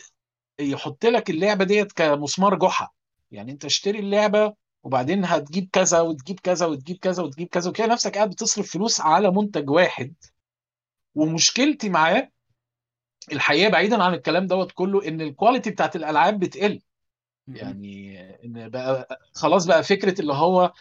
يحط 0.60 1.06
لك 1.06 1.30
اللعبة 1.30 1.66
ديت 1.66 1.92
كمسمار 1.92 2.56
جحا 2.56 2.90
يعني 3.32 3.52
أنت 3.52 3.66
اشتري 3.66 4.00
اللعبة 4.00 4.54
وبعدين 4.84 5.26
هتجيب 5.26 5.70
كذا 5.74 6.02
وتجيب 6.02 6.40
كذا 6.40 6.66
وتجيب 6.66 6.98
كذا 6.98 7.24
وتجيب 7.24 7.48
كذا 7.48 7.70
وكده 7.70 7.88
نفسك 7.88 8.16
قاعد 8.16 8.30
بتصرف 8.30 8.72
فلوس 8.72 9.02
على 9.02 9.32
منتج 9.32 9.70
واحد 9.70 10.14
ومشكلتي 11.16 11.90
معاه 11.90 12.30
الحقيقة 13.32 13.70
بعيدا 13.70 14.04
عن 14.04 14.14
الكلام 14.14 14.48
دوت 14.48 14.72
كله 14.72 15.08
إن 15.08 15.22
الكواليتي 15.22 15.70
بتاعت 15.70 15.96
الألعاب 15.96 16.40
بتقل. 16.40 16.82
يعني 17.48 18.20
إن 18.46 18.70
بقى 18.70 19.20
خلاص 19.36 19.66
بقى 19.66 19.84
فكرة 19.84 20.22
اللي 20.22 20.34
هو 20.34 20.74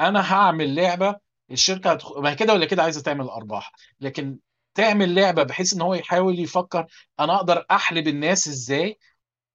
أنا 0.00 0.34
هعمل 0.34 0.74
لعبة 0.74 1.16
الشركة 1.50 1.92
هتخ... 1.92 2.18
ما 2.18 2.30
هي 2.30 2.34
كده 2.34 2.52
ولا 2.52 2.66
كده 2.66 2.82
عايزة 2.82 3.02
تعمل 3.02 3.24
أرباح 3.28 3.72
لكن 4.00 4.38
تعمل 4.74 5.14
لعبة 5.14 5.42
بحيث 5.42 5.74
إن 5.74 5.80
هو 5.80 5.94
يحاول 5.94 6.38
يفكر 6.38 6.86
أنا 7.20 7.36
أقدر 7.36 7.66
أحلب 7.70 8.08
الناس 8.08 8.48
إزاي 8.48 8.98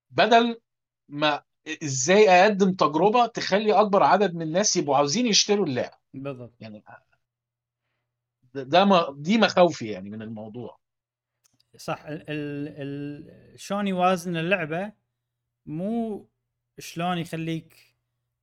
بدل 0.09 0.61
ما 1.09 1.43
إزاي 1.83 2.29
أقدم 2.29 2.73
تجربة 2.73 3.25
تخلي 3.25 3.73
أكبر 3.73 4.03
عدد 4.03 4.35
من 4.35 4.41
الناس 4.41 4.75
يبقوا 4.77 4.97
عاوزين 4.97 5.27
يشتروا 5.27 5.65
اللعبه 5.65 5.97
بالضبط. 6.13 6.53
يعني 6.59 6.83
ده 8.53 8.63
ده 8.63 8.85
ما 8.85 9.15
دي 9.17 9.37
مخاوفي 9.37 9.87
يعني 9.87 10.09
من 10.09 10.21
الموضوع. 10.21 10.79
صح 11.77 12.05
ال 12.05 12.29
ال 12.29 12.67
ال 12.67 13.59
شلون 13.59 13.87
يوازن 13.87 14.37
اللعبة 14.37 14.91
مو 15.65 16.27
شلون 16.79 17.17
يخليك 17.17 17.95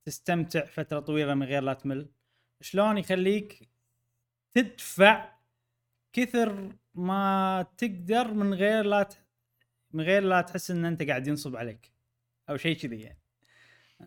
تستمتع 0.05 0.65
فترة 0.65 0.99
طويلة 0.99 1.33
من 1.33 1.43
غير 1.43 1.63
لا 1.63 1.73
تمل؟ 1.73 2.09
شلون 2.61 2.97
يخليك 2.97 3.69
تدفع 4.53 5.33
كثر 6.13 6.71
ما 6.95 7.65
تقدر 7.77 8.33
من 8.33 8.53
غير 8.53 8.83
لا 8.85 9.03
ت... 9.03 9.17
من 9.93 10.03
غير 10.03 10.23
لا 10.23 10.41
تحس 10.41 10.71
إن 10.71 10.85
أنت 10.85 11.03
قاعد 11.03 11.27
ينصب 11.27 11.55
عليك 11.55 11.91
أو 12.49 12.57
شيء 12.57 12.77
كذي 12.77 13.01
يعني. 13.01 13.19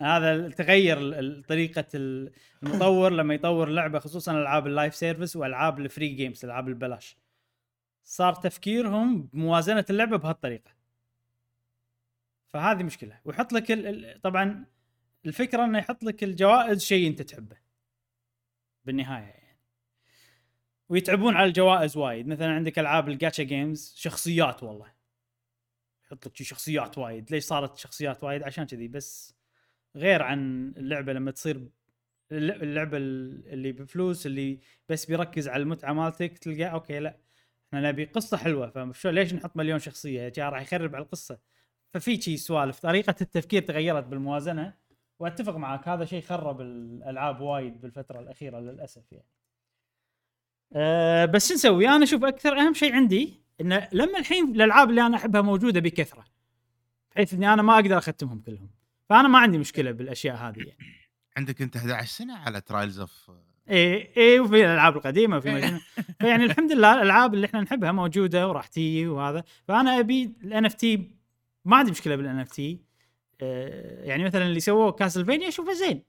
هذا 0.01 0.49
تغير 0.49 1.41
طريقة 1.43 1.85
ال- 1.95 2.33
المطور 2.63 3.13
لما 3.13 3.35
يطور 3.35 3.69
لعبة 3.69 3.99
خصوصا 3.99 4.33
ألعاب 4.33 4.67
ال 4.67 4.72
live 4.72 4.95
service 4.95 5.37
وألعاب 5.37 5.81
ال 5.81 5.86
free 5.86 6.09
games 6.09 6.45
ألعاب 6.45 6.69
البلاش. 6.69 7.17
صار 8.05 8.35
تفكيرهم 8.35 9.23
بموازنة 9.23 9.85
اللعبة 9.91 10.17
بهالطريقة. 10.17 10.71
فهذه 12.53 12.83
مشكلة. 12.83 13.21
ويحط 13.25 13.53
لك 13.53 13.71
ال... 13.71 14.21
طبعا 14.23 14.67
الفكرة 15.27 15.65
إنه 15.65 15.79
يحط 15.79 16.05
لك 16.05 16.25
الجوائز 16.25 16.83
شيء 16.85 17.09
أنت 17.09 17.23
تحبه. 17.23 17.57
بالنهاية 18.85 19.25
يعني. 19.25 19.59
ويتعبون 20.89 21.37
على 21.37 21.49
الجوائز 21.49 21.97
وايد. 21.97 22.27
مثلا 22.27 22.53
عندك 22.53 22.79
ألعاب 22.79 23.09
ال 23.09 23.14
gacha 23.14 23.43
games 23.43 23.95
شخصيات 23.97 24.63
والله. 24.63 24.93
يحط 26.05 26.27
لك 26.27 26.43
شخصيات 26.43 26.99
وايد. 26.99 27.31
ليش 27.31 27.45
صارت 27.45 27.77
شخصيات 27.77 28.25
وايد؟ 28.25 28.43
عشان 28.43 28.65
كذي. 28.65 28.89
بس 28.89 29.35
غير 29.97 30.23
عن 30.23 30.73
اللعبة 30.77 31.13
لما 31.13 31.31
تصير 31.31 31.57
الل- 32.33 32.63
اللعبة 32.63 32.97
اللي 32.97 33.73
بفلوس 33.73 34.27
اللي 34.27 34.61
بس 34.89 35.07
بيركز 35.07 35.49
على 35.49 35.63
المتعة 35.63 35.93
مالتك 35.93 36.39
تلقى 36.39 36.73
okay 36.73 36.99
لا. 36.99 37.17
إحنا 37.69 37.89
نبي 37.89 38.05
قصة 38.05 38.37
حلوة. 38.37 38.93
فشو 38.93 39.11
ليش 39.11 39.35
نحط 39.35 39.57
مليون 39.57 39.79
شخصية؟ 39.79 40.33
راح 40.39 40.63
يخرب 40.63 40.95
على 40.95 41.05
القصة. 41.05 41.39
ففي 41.95 42.21
شي 42.21 42.37
سوالف. 42.37 42.79
طريقة 42.79 43.15
التفكير 43.21 43.63
تغيرت 43.63 44.05
بالموازنة 44.05 44.75
وأتفق 45.19 45.57
معك 45.57 45.89
هذا 45.89 46.05
شيء 46.05 46.23
خرب 46.23 46.61
الألعاب 46.61 47.41
وايد 47.41 47.81
بالفترة 47.81 48.21
الأخيرة 48.21 48.61
للأسف 48.61 49.13
يعني. 49.13 49.29
أه 50.73 51.25
بس 51.25 51.49
شو 51.49 51.55
نسوي؟ 51.55 51.89
أنا 51.89 52.05
أشوف 52.05 52.25
أكثر 52.25 52.59
أهم 52.59 52.75
شيء 52.75 52.95
عندي 52.95 53.41
إنه 53.61 53.89
لما 53.93 54.19
الحين 54.19 54.55
الألعاب 54.55 54.91
اللي 54.91 55.07
أنا 55.07 55.17
أحبها 55.17 55.43
موجودة 55.43 55.81
بكثرة 55.81 56.25
بحيث 57.15 57.35
إني 57.35 57.53
أنا 57.53 57.63
ما 57.63 57.75
أقدر 57.75 57.99
أختمهم 57.99 58.41
كلهم. 58.41 58.71
فأنا 59.09 59.29
ما 59.29 59.39
عندي 59.39 59.59
مشكلة 59.59 59.91
بالأشياء 59.91 60.37
هذه 60.37 60.59
يعني. 60.59 60.79
عندك 61.37 61.63
أنت 61.63 61.77
11 61.77 62.09
سنة 62.09 62.37
على 62.37 62.61
Trails 62.61 63.01
of 63.01 63.31
ييي 63.71 64.41
وفي 64.41 64.57
الألعاب 64.57 64.97
القديمة 64.97 65.37
وفي 65.37 65.51
مجموعة. 65.51 65.81
يعني 66.31 66.45
الحمد 66.45 66.73
لله 66.73 66.95
الألعاب 66.95 67.35
اللي 67.35 67.47
إحنا 67.47 67.61
نحبها 67.61 67.93
موجودة 67.93 68.49
وراح 68.49 68.67
تيجي 68.67 69.07
وهذا. 69.07 69.45
فأنا 69.69 69.99
أبي 69.99 70.33
ال 70.45 70.65
NFT 70.65 71.20
ما 71.65 71.77
عندي 71.77 71.91
مشكلة 71.91 72.17
بال 72.17 72.39
NFT 72.39 72.81
يعني 74.01 74.25
مثلا 74.25 74.47
اللي 74.47 74.61
سووه 74.61 74.93
Castlevania 74.93 75.49
أشوفه 75.49 75.73
زين. 75.73 76.03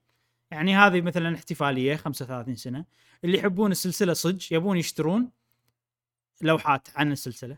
يعني 0.52 0.76
هذه 0.76 1.02
مثلا 1.02 1.36
احتفالية 1.36 1.96
35 1.96 2.56
سنة. 2.56 2.86
اللي 3.24 3.38
يحبون 3.38 3.72
السلسلة 3.72 4.14
صدق 4.14 4.54
يبون 4.54 4.78
يشترون 4.78 5.32
لوحات 6.42 6.88
عن 6.96 7.12
السلسلة 7.12 7.58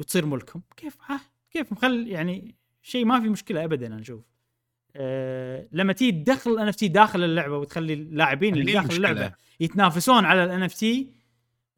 وتصير 0.00 0.26
ملكهم. 0.26 0.62
كيف؟ 0.76 0.96
ها؟ 1.06 1.20
كيف؟ 1.50 1.72
مخل 1.72 2.08
يعني 2.08 2.54
شيء 2.82 3.04
ما 3.04 3.20
في 3.20 3.28
مشكلة 3.28 3.64
ابدا 3.64 3.86
أنا 3.86 4.00
أشوف. 4.00 4.24
أه 4.96 5.68
لما 5.72 5.92
تيجي 5.92 6.22
تدخل 6.22 6.50
ال 6.50 6.68
NFT 6.68 6.88
داخل 6.88 7.24
اللعبة 7.24 7.58
وتخلي 7.58 7.92
اللاعبين 7.92 8.54
اللي 8.54 8.72
داخل. 8.72 8.94
اللعبة 8.96 9.32
يتنافسون 9.60 10.24
على 10.24 10.44
ال 10.44 10.62
NFT 10.62 11.12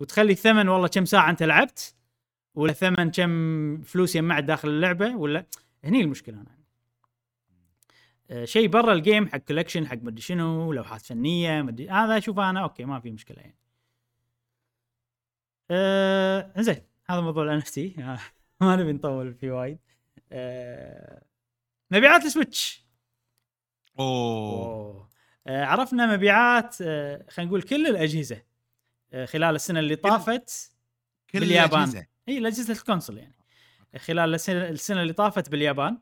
وتخلي 0.00 0.32
الثمن 0.32 0.68
والله 0.68 0.88
كم 0.88 1.04
ساعة 1.04 1.30
أنت 1.30 1.42
لعبت 1.42 1.94
ولا 2.56 2.72
ثمن 2.72 3.10
كم 3.10 3.82
فلوس 3.82 4.16
يجمعت 4.16 4.44
داخل 4.44 4.68
اللعبة 4.68 5.16
ولا 5.16 5.46
هني 5.84 6.00
المشكلة 6.00 6.36
أنا 6.36 6.56
آه، 8.30 8.44
شيء 8.44 8.68
برا 8.68 8.92
ال 8.92 8.99
game 8.99 9.28
حق 9.28 9.36
collection 9.38 9.86
حق 9.86 9.96
مدري 9.96 10.20
شنو 10.20 10.72
لوحات 10.72 11.00
فنية 11.02 11.62
مدري 11.62 11.88
هذا 11.90 12.18
اشوفه 12.18 12.50
أنا 12.50 12.62
okay 12.62 12.84
ما 12.84 13.00
في 13.00 13.10
مشكلة 13.10 13.38
يعني. 13.40 13.56
آه 15.70 16.52
زين 16.58 16.82
هذا 17.10 17.20
موضوع 17.20 17.44
ال 17.44 17.56
NFT 17.56 17.94
ما 18.60 18.76
نبي 18.76 18.92
نطول 18.92 19.34
فيه 19.34 19.50
وايد. 19.50 19.78
آه 20.32 21.22
مبيعات 21.90 22.24
ال 22.24 22.33
Switch 22.33 22.84
أوه 23.98 24.66
أوه. 24.66 25.08
آه 25.46 25.64
عرفنا 25.64 26.14
مبيعات 26.16 26.76
آه 26.82 27.26
خلينا 27.30 27.48
نقول 27.50 27.62
كل 27.62 27.86
الأجهزة 27.86 28.42
آه 29.12 29.24
خلال 29.24 29.54
السنة 29.54 29.80
اللي 29.80 29.96
طافت 29.96 30.72
كل 31.30 31.40
باليابان. 31.40 31.82
الأجهزة. 31.82 32.06
إي 32.28 32.38
اجهزه 32.38 32.72
ال 32.72 32.78
console 32.78 33.18
يعني. 33.18 33.36
خلال 33.98 34.34
السنة 34.34 35.02
اللي 35.02 35.12
طافت 35.12 35.48
باليابان. 35.48 35.98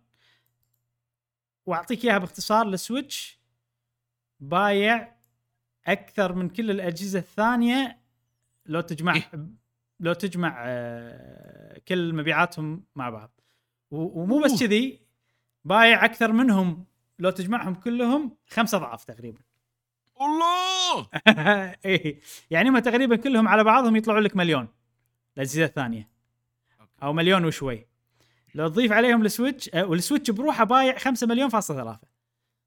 وأعطيك 1.66 2.04
إياها 2.04 2.18
باختصار 2.18 2.68
ال 2.68 2.79
Switch 2.79 3.40
بايع 4.40 5.16
أكثر 5.86 6.32
من 6.32 6.48
كل 6.48 6.70
الأجهزة 6.70 7.18
الثانية 7.18 8.00
لو 8.66 8.80
تجمع 8.80 9.14
إيه. 9.14 9.48
لو 10.00 10.12
تجمع 10.12 10.64
آه، 10.66 11.78
كل 11.88 12.14
مبيعاتهم 12.14 12.84
مع 12.94 13.10
بعض. 13.10 13.40
ومو 13.90 14.40
بس. 14.40 14.60
كذي 14.60 15.00
بايع 15.64 16.04
أكثر 16.04 16.32
منهم 16.32 16.86
لو 17.18 17.30
تجمعهم 17.30 17.74
كلهم 17.74 18.36
خمسة 18.48 18.78
أضعاف 18.78 19.04
تقريبا. 19.04 19.40
الله! 20.20 21.08
إيه. 21.84 22.20
يعني 22.50 22.68
هم 22.68 22.78
تقريبا 22.78 23.16
كلهم 23.16 23.48
على 23.48 23.64
بعضهم 23.64 23.96
يطلعوا 23.96 24.20
لك 24.20 24.36
مليون 24.36 24.68
الاجهزه 25.36 25.64
الثانية. 25.64 26.13
أو 27.04 27.12
مليون 27.12 27.44
وشوي. 27.44 27.86
لو 28.54 28.68
تضيف 28.68 28.92
عليهم 28.92 29.22
ال 29.22 29.29
Switch 29.29 29.70
آه، 29.74 29.84
وال 29.84 29.96
Switch 29.96 30.30
بروحه 30.30 30.64
بايع 30.64 30.98
5 30.98 31.26
مليون 31.26 31.48
فاصلة 31.48 31.76
ثلاثة. 31.82 32.08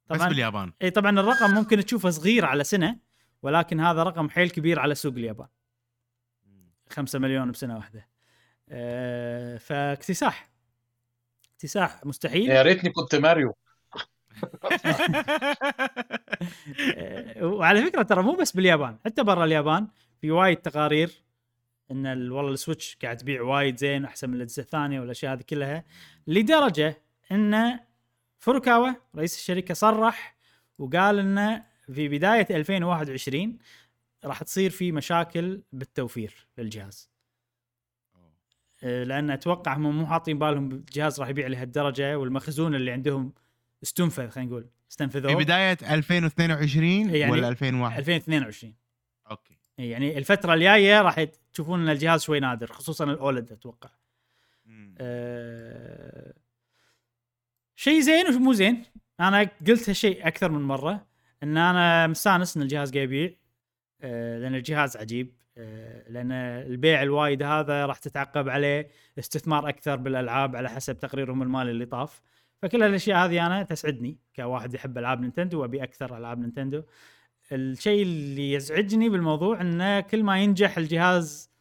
بس 0.10 0.18
طبعا 0.18 0.30
باليابان. 0.30 0.74
إي 0.82 0.90
طبعا 0.90 1.20
الرقم 1.20 1.52
ممكن 1.52 1.86
تشوفه 1.86 2.10
صغير 2.10 2.46
على 2.46 2.64
سنة 2.64 3.00
ولكن 3.42 3.80
هذا 3.80 4.04
رقم 4.04 4.30
حيل 4.30 4.50
كبير 4.50 4.80
على 4.80 4.96
سوق 4.96 5.14
اليابان. 5.14 5.48
5 6.90 7.20
مليون 7.20 7.52
بسنة 7.52 7.76
واحدة. 7.76 8.08
أه 8.70 9.58
فاكتساح. 9.58 10.50
اكتساح 11.54 12.06
مستحيل. 12.06 12.50
يا 12.50 12.62
ريتني 12.62 12.90
كنت 12.90 13.16
ماريو. 13.16 13.56
أه 16.98 17.46
وعلى 17.46 17.86
فكرة 17.86 18.02
ترى 18.02 18.24
مو 18.24 18.36
بس 18.36 18.52
باليابان 18.52 18.98
حتى 19.06 19.24
برا 19.24 19.46
اليابان 19.46 19.88
في 20.22 20.32
وايد 20.32 20.58
تقارير 20.58 21.27
إن 21.92 22.06
ال- 22.06 22.32
والله 22.32 22.52
ال 22.54 22.60
Switch 22.60 22.98
قاعد 23.04 23.18
تبيع 23.18 23.42
وايد 23.42 23.78
زين 23.78 24.06
أحسن 24.06 24.30
من 24.30 24.36
الأجهزة 24.36 24.62
الثانية 24.62 25.00
والأشياء 25.00 25.34
هذه 25.34 25.42
كلها 25.42 25.84
لدرجة 26.28 26.98
إن 27.32 27.80
فوروكاوا 28.40 28.90
رئيس 29.16 29.36
الشركة 29.36 29.74
صرح 29.74 30.36
وقال 30.78 31.20
انه 31.20 31.64
في 31.94 32.08
بداية 32.08 32.48
2021 32.50 33.58
راح 34.26 34.44
تصير 34.44 34.70
في 34.70 34.92
مشاكل 34.92 35.62
بالتوفير 35.72 36.48
للجهاز. 36.58 37.10
أه، 38.84 39.04
لأن 39.04 39.30
أتوقع 39.30 39.76
هم 39.78 39.98
مو 39.98 40.08
حاطين 40.08 40.40
بالهم 40.40 40.72
الجهاز 40.72 41.20
راح 41.20 41.30
يبيع 41.30 41.48
لهالدرجة 41.48 42.18
والمخزون 42.20 42.76
اللي 42.76 42.92
عندهم 42.92 43.34
استنفذ 43.84 44.30
خلينا 44.30 44.50
نقول 44.50 44.64
في 44.64 44.92
استنفذوه 44.92 45.36
بدايه 45.36 45.78
2022 45.82 47.16
يعني 47.16 47.32
ولا 47.32 47.50
2001 47.50 47.98
2022 48.00 48.74
أوكي 48.74 48.78
إي 48.78 48.87
يعني 49.78 50.18
الفترة 50.18 50.54
الجاية 50.54 51.02
راح 51.02 51.24
تشوفون 51.54 51.82
إن 51.82 51.90
الجهاز 51.90 52.24
شوي 52.24 52.40
نادر 52.40 52.68
خصوصا 52.68 53.04
ال 53.04 53.13
OLED 53.13 53.52
أتوقع. 53.52 53.90
أه... 54.98 56.34
شيء 57.76 58.00
زين 58.00 58.36
ومو 58.36 58.54
زين. 58.54 58.84
أنا 59.20 59.50
قلت 59.68 59.90
هالشيء 59.90 60.28
أكثر 60.28 60.52
من 60.52 60.62
مرة 60.62 61.08
إن 61.44 61.58
أنا 61.58 62.08
مستأنس 62.08 62.58
إن 62.58 62.64
الجهاز 62.64 62.94
قاعد 62.94 63.04
يبيع 63.04 63.34
أه... 64.02 64.40
لأن 64.40 64.56
الجهاز 64.56 64.98
عجيب. 64.98 65.34
أه... 65.58 66.10
لأن 66.10 66.32
البيع 66.32 67.04
الوايد 67.04 67.44
هذا 67.44 67.86
راح 67.86 67.98
تتعقب 67.98 68.50
عليه 68.50 68.90
استثمار 69.20 69.70
أكثر 69.70 69.96
بالألعاب 69.96 70.56
على 70.56 70.70
حسب 70.70 71.00
تقريرهم 71.00 71.42
المالي 71.42 71.72
اللي 71.72 71.86
طاف. 71.86 72.22
فكل 72.62 72.84
هالأشياء 72.84 73.26
هذه 73.26 73.46
أنا 73.46 73.64
تسعدني 73.64 74.18
كواحد 74.36 74.74
يحب 74.74 74.98
ألعاب 74.98 75.22
Nintendo 75.22 75.62
وأبي 75.62 75.84
أكثر 75.84 76.18
ألعاب 76.18 76.40
Nintendo. 76.40 76.84
الشيء 77.52 78.02
اللي 78.04 78.54
يزعجني 78.54 79.10
بالموضوع 79.10 79.62
إنه 79.62 80.00
كل 80.00 80.24
ما 80.24 80.44
ينجح 80.44 80.78
الجهاز 80.78 81.52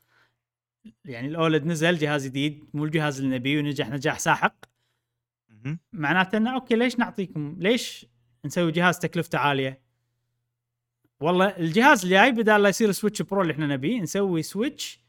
يعني 1.04 1.28
ال 1.28 1.35
OLED 1.35 1.64
نزل 1.66 1.98
جهاز 1.98 2.26
جديد 2.26 2.70
مو 2.74 2.84
الجهاز 2.84 3.20
اللي 3.20 3.36
نبيه 3.36 3.58
ونجح 3.58 3.88
نجاح 3.88 4.18
ساحق. 4.18 4.64
معناته 5.92 6.38
إنه 6.38 6.54
أوكي 6.54 6.74
ليش 6.76 6.98
نعطيكم 6.98 7.56
ليش 7.58 8.06
نسوي 8.44 8.72
جهاز 8.72 8.98
تكلفته 8.98 9.38
عالية؟ 9.38 9.82
والله 11.20 11.46
الجهاز 11.56 12.02
اللي 12.02 12.14
جاي 12.16 12.32
بدال 12.32 12.62
لا 12.62 12.68
يصير 12.68 12.92
Switch 12.92 13.22
Pro 13.22 13.42
اللي 13.42 13.52
إحنا 13.52 13.66
نبيه 13.66 14.00
نسوي 14.00 14.42
Switch 14.42 15.00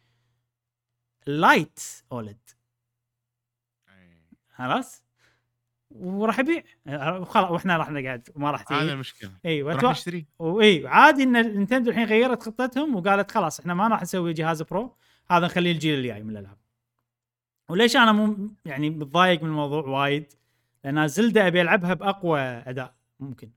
Lite 1.27 1.79
OLED. 2.11 2.49
خلاص؟ 4.49 5.06
وراح 5.89 6.39
يبيع. 6.39 6.63
خلاص 7.23 7.51
وإحنا 7.51 7.77
راح 7.77 7.91
نقعد 7.91 8.29
ما 8.35 8.51
راح 8.51 8.71
هذا 8.71 8.81
تجي 8.81 8.93
المشكلة 8.93 9.31
اي 9.45 9.61
راح 9.61 9.83
نشتري. 9.83 10.25
وإي 10.39 10.87
عادي 10.87 11.23
إن 11.23 11.31
Nintendo 11.31 11.91
الحين 11.91 12.05
غيرت 12.05 12.43
خطتهم 12.43 12.95
وقالت 12.95 13.31
خلاص 13.31 13.59
إحنا 13.59 13.73
ما 13.73 13.87
راح 13.87 14.01
نسوي 14.01 14.33
جهاز 14.33 14.61
Pro 14.61 14.97
هذا 15.31 15.45
نخليه 15.45 15.71
الجيل 15.71 15.93
اللي 15.93 16.07
جاي 16.07 16.23
من 16.23 16.29
الألعاب. 16.29 16.57
وليش 17.69 17.95
أنا 17.95 18.11
مو 18.11 18.51
يعني 18.65 18.89
متضايق 18.89 19.43
من 19.43 19.49
الموضوع 19.49 19.83
وايد؟ 19.83 20.33
لأن 20.83 21.07
Zelda 21.07 21.47
أبي 21.47 21.61
ألعبها 21.61 21.93
بأقوى 21.93 22.39
أداء 22.39 22.95
ممكن. 23.19 23.51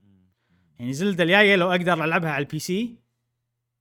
يعني 0.79 0.93
Zelda 0.93 1.23
الجاية 1.23 1.55
لو 1.55 1.71
أقدر 1.71 2.03
ألعبها 2.03 2.31
على 2.31 2.45
ال 2.45 2.59
PC 2.59 2.97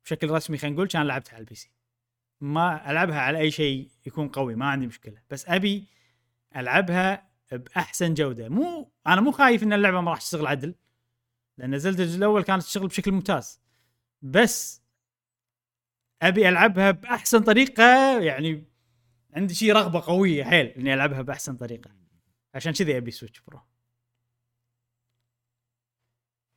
بشكل 0.05 0.31
رسمي 0.31 0.59
خلينا 0.59 0.77
نقول 0.77 0.89
كان 0.89 1.07
لعبتها 1.07 1.35
على 1.35 1.41
ال 1.41 1.55
PC. 1.55 1.71
ما 2.41 2.91
ألعبها 2.91 3.21
على 3.21 3.39
أي 3.39 3.51
شيء 3.51 3.89
يكون 4.07 4.29
قوي 4.29 4.55
ما 4.55 4.67
عندي 4.67 4.87
مشكلة. 4.87 5.17
بس 5.31 5.49
أبي 5.49 5.85
ألعبها 6.57 7.30
بأحسن 7.53 8.15
جودة. 8.15 8.49
مو 8.49 8.93
أنا 9.07 9.21
مو 9.21 9.33
خايف 9.33 9.63
إن 9.63 9.73
اللعبة 9.73 10.01
ما 10.01 10.11
راح 10.11 10.19
تشتغل 10.19 10.47
عدل 10.47 10.75
لأن 11.59 11.79
Zelda 11.79 12.05
الجزء 12.05 12.19
الأول 12.19 12.43
كانت 12.43 12.63
تشتغل 12.63 12.87
بشكل 12.87 13.13
ممتاز. 13.13 13.61
بس 14.23 14.83
أبي 16.23 16.49
ألعبها 16.49 16.91
بأحسن 16.91 17.41
طريقة 17.41 17.85
يعني 18.21 18.65
عندي 19.35 19.55
شيء 19.55 19.73
رغبة 19.73 20.01
قوية 20.01 20.45
حيل 20.45 20.67
إني 20.67 20.95
ألعبها 20.95 21.23
بأحسن 21.23 21.57
طريقة. 21.57 21.91
عشان 22.55 22.73
كذي 22.73 22.97
أبي 22.97 23.11
Switch 23.11 23.41
Pro 23.41 23.61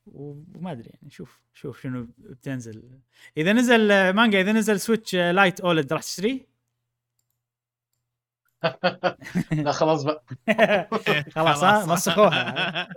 وما 0.05 0.71
أدري 0.71 0.89
يعني 0.89 1.09
شوف 1.09 1.41
شوف 1.53 1.81
شنو 1.81 2.07
بتنزل. 2.17 2.99
إذا 3.37 3.53
نزل 3.53 4.09
مانجا 4.09 4.41
إذا 4.41 4.51
نزل 4.51 4.79
Switch 4.79 5.15
Lite 5.15 5.61
OLED 5.61 5.93
راح 5.93 6.01
تشتريه؟ 6.01 6.52
لا 9.51 9.71
خلاص 9.71 10.03
بقى. 10.03 10.23
خلاص 11.35 11.63
ها؟ 11.63 11.85
مسخوها 11.85 12.87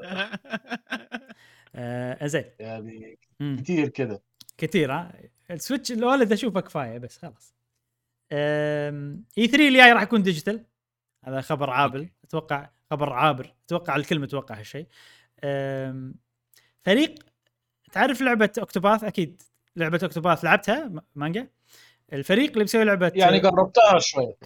آه 1.75 2.27
زين 2.27 2.45
يعني. 2.61 3.19
كتير 3.41 3.89
كده. 3.89 4.23
كثير 4.59 4.93
ها؟ 4.93 5.13
ال 5.51 5.57
Switch 5.57 5.93
ال 5.93 6.01
OLED 6.01 6.33
أشوفه 6.33 6.61
كفاية 6.61 6.99
بس 6.99 7.19
خلاص. 7.19 7.55
E3 8.33 9.69
اللي 9.69 9.79
جاي 9.79 9.93
راح 9.93 10.03
يكون 10.03 10.23
digital 10.23 10.65
هذا 11.25 11.41
خبر 11.41 11.71
عابر 11.71 12.09
أتوقع 12.25 12.71
خبر 12.91 13.13
عابر. 13.13 13.55
أتوقع 13.67 13.97
الكل 13.97 14.19
متوقع 14.19 14.55
هالشيء. 14.59 14.87
فريق 16.85 17.15
تعرف 17.93 18.21
لعبة 18.21 18.51
Octopath 18.59 19.05
أكيد 19.05 19.43
لعبة 19.77 20.01
Octopath 20.03 20.45
لعبتها 20.45 20.93
مانجا. 21.15 21.49
الفريق 22.13 22.51
اللي 22.51 22.65
بيسوي 22.65 22.85
لعبة 22.85 23.13
يعني 23.15 23.39
جربتها 23.41 23.99
شوية 23.99 24.37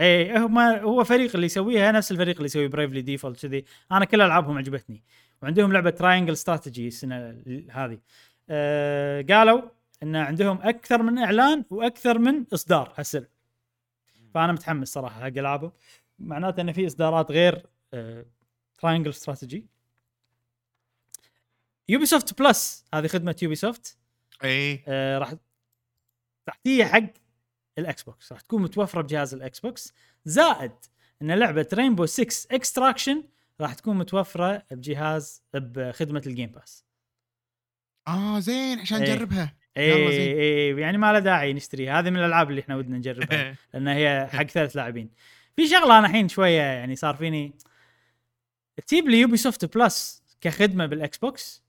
اي 0.00 0.38
هم 0.38 0.58
هو 0.58 1.04
فريق 1.04 1.30
اللي 1.34 1.46
يسويها 1.46 1.92
نفس 1.92 2.12
الفريق 2.12 2.36
اللي 2.36 2.46
يسوي 2.46 2.68
Bravely 2.68 3.02
Default 3.02 3.46
كذي. 3.46 3.64
أنا 3.92 4.04
كل 4.04 4.20
ألعابهم 4.20 4.58
عجبتني. 4.58 5.02
وعندهم 5.42 5.72
لعبة 5.72 5.90
Triangle 5.90 6.32
Strategy 6.32 6.88
السنة 6.88 7.16
ال- 7.16 7.68
هذه. 7.70 7.98
أه 8.50 9.22
قالوا 9.30 9.62
إن 10.02 10.16
عندهم 10.16 10.58
أكثر 10.62 11.02
من 11.02 11.18
إعلان 11.18 11.64
وأكثر 11.70 12.18
من 12.18 12.44
إصدار 12.54 12.94
هالسنة. 12.96 13.26
فأنا 14.34 14.52
متحمس 14.52 14.88
صراحة 14.88 15.20
حق 15.20 15.26
العابه 15.26 15.72
معناته 16.18 16.60
إن 16.60 16.72
في 16.72 16.86
إصدارات 16.86 17.30
غير 17.30 17.66
أه 17.94 18.24
Triangle 18.78 19.10
Strategy 19.10 19.66
Ubisoft 21.88 22.38
Plus 22.38 22.84
هذه 22.94 23.06
خدمة 23.06 23.36
Ubisoft 23.42 23.98
اي 24.44 24.82
آه، 24.88 25.18
راح 25.18 25.34
تحتيه 26.46 26.84
حق 26.84 27.02
ال 27.78 28.02
Xbox. 28.02 28.32
راح 28.32 28.40
تكون 28.40 28.62
متوفرة 28.62 29.02
بجهاز 29.02 29.34
ال 29.34 29.60
Xbox. 29.60 29.92
زائد 30.24 30.72
إن 31.22 31.30
لعبة 31.30 31.66
Rainbow 31.74 32.06
6 32.06 32.54
Extraction 32.54 33.24
راح 33.60 33.74
تكون 33.74 33.98
متوفرة 33.98 34.62
بجهاز 34.70 35.42
بخدمة 35.54 36.22
ال 36.26 36.31
Game 36.31 36.50
Pass 36.50 36.84
آه 38.08 38.38
زين 38.38 38.78
عشان 38.78 39.02
إيه. 39.02 39.14
نجربها. 39.14 39.54
اي 39.76 39.88
يلا 39.88 40.10
زين. 40.10 40.36
اي 40.38 40.80
يعني 40.80 40.98
ما 40.98 41.12
له 41.12 41.18
داعي 41.18 41.52
نشتريها. 41.52 42.00
هذه 42.00 42.10
من 42.10 42.16
الألعاب 42.16 42.50
اللي 42.50 42.60
إحنا 42.60 42.76
ودنا 42.76 42.96
نجربها 42.98 43.56
لأن 43.74 43.88
هي 43.88 44.28
حق 44.32 44.44
ثلاث 44.44 44.76
لاعبين. 44.76 45.10
في 45.56 45.68
شغلة 45.68 45.98
أنا 45.98 46.06
الحين 46.06 46.28
شوية 46.28 46.60
يعني 46.60 46.96
صار 46.96 47.16
فيني 47.16 47.52
تجيب 48.86 49.08
لي 49.08 49.20
Ubisoft 49.20 49.76
Plus 49.76 50.22
كخدمة 50.40 50.86
بال 50.86 51.18
Xbox؟ 51.18 51.62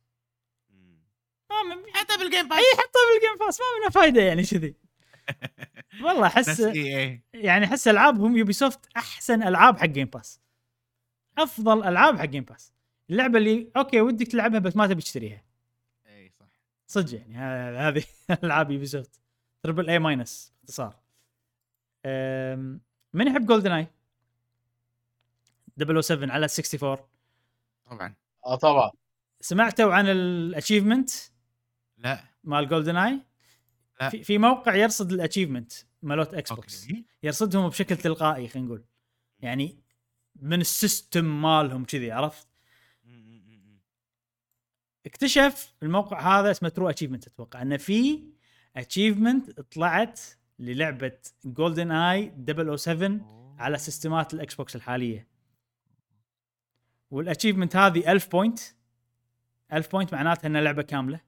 ما 1.49 1.84
حتى 1.94 2.18
بال 2.18 2.28
Game 2.28 2.50
Pass 2.50 2.58
اي 2.57 2.65
حطها 2.73 3.14
بال 3.14 3.24
Game 3.24 3.46
Pass 3.46 3.60
ما 3.60 3.65
منها 3.80 3.90
فايدة 3.90 4.22
يعني 4.22 4.44
كذي. 4.44 4.76
والله 6.03 6.28
أحس 6.28 6.60
اي 6.61 6.98
اي 7.03 7.22
يعني 7.34 7.66
أحس 7.66 7.88
ألعابهم 7.88 8.38
Ubisoft 8.38 8.80
أحسن 8.98 9.44
ألعاب 9.44 9.78
حق 9.78 9.86
Game 9.86 10.08
Pass 10.08 10.41
أفضل 11.38 11.84
ألعاب 11.84 12.18
حق 12.20 12.26
Game 12.26 12.44
Pass 12.44 12.74
اللعبة 13.10 13.38
اللي 13.38 13.72
أوكي 13.78 14.02
ودك 14.02 14.28
تلعبها 14.28 14.60
بس 14.60 14.76
ما 14.76 14.88
تبي 14.88 15.02
تشتريها. 15.02 15.44
اي 16.07 16.30
صح. 16.40 16.45
صدق 16.88 17.14
يعني 17.20 17.38
ه- 17.38 17.88
هذه 17.88 18.03
ألعاب 18.44 18.72
Ubisoft 18.72 19.20
triple 19.64 19.90
A 19.90 20.00
minus 20.00 20.54
باختصار 20.64 20.95
من 23.14 23.28
يحب 23.28 23.45
GoldenEye 23.46 23.88
007 26.02 26.32
على 26.32 26.45
64 26.45 26.98
طبعا. 27.86 28.14
آه 28.45 28.56
طبعا. 28.56 28.91
سمعتوا 29.41 29.94
عن 29.94 30.07
ال 30.08 30.16
achievement 30.16 31.10
لا. 31.98 32.24
مال 32.44 32.68
GoldenEye 32.68 33.20
لا. 34.02 34.10
في, 34.10 34.24
في 34.24 34.38
موقع 34.38 34.76
يرصد 34.76 35.12
ال 35.12 35.17
achievement 35.17 35.74
مالوت 36.02 36.34
Xbox 36.34 36.88
يرصدهم 37.24 37.70
بشكل 37.70 37.98
تلقائي 37.98 38.48
خلينا 38.48 38.68
نقول. 38.68 38.84
يعني 39.40 39.80
من 40.36 40.62
ال 40.62 40.73
system 40.73 41.41
مالهم 41.42 41.86
كذي 41.86 42.12
عرفت؟ 42.12 42.48
اكتشف 45.06 45.74
الموقع 45.84 46.40
هذا 46.40 46.52
اسمه 46.52 46.70
True 46.70 46.90
Achievement 46.90 47.28
أتوقع. 47.28 47.62
انه 47.62 47.78
في 47.78 48.24
achievement 48.76 49.60
طلعت 49.62 50.20
للعبة 50.60 51.18
GoldenEye 51.46 52.34
007 52.78 53.56
على 53.60 53.78
سيستمات 53.78 54.34
ال 54.34 54.56
Xbox 54.56 54.76
الحالية. 54.76 55.28
وال 57.12 57.21
achievement 57.21 57.76
هذه 57.76 58.12
1000 58.12 58.28
point 58.32 58.60
1000 59.74 59.92
point 59.91 60.14
معناتها 60.14 60.48
إنها 60.48 60.62
لعبة 60.62 60.82
كاملة. 60.82 61.22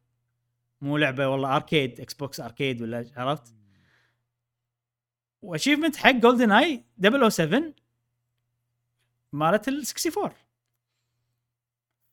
مو 0.81 0.97
لعبة 0.97 1.27
والله 1.27 1.55
arcade 1.55 1.99
Xbox 2.01 2.39
arcade 2.39 2.81
ولا 2.81 3.05
عرفت؟ 3.17 3.55
و 5.41 5.46
achievement 5.46 5.95
حق 5.95 6.11
GoldenEye 6.11 6.83
007 7.29 7.61
مالت 9.33 9.67
ال 9.67 9.83
64 10.07 10.31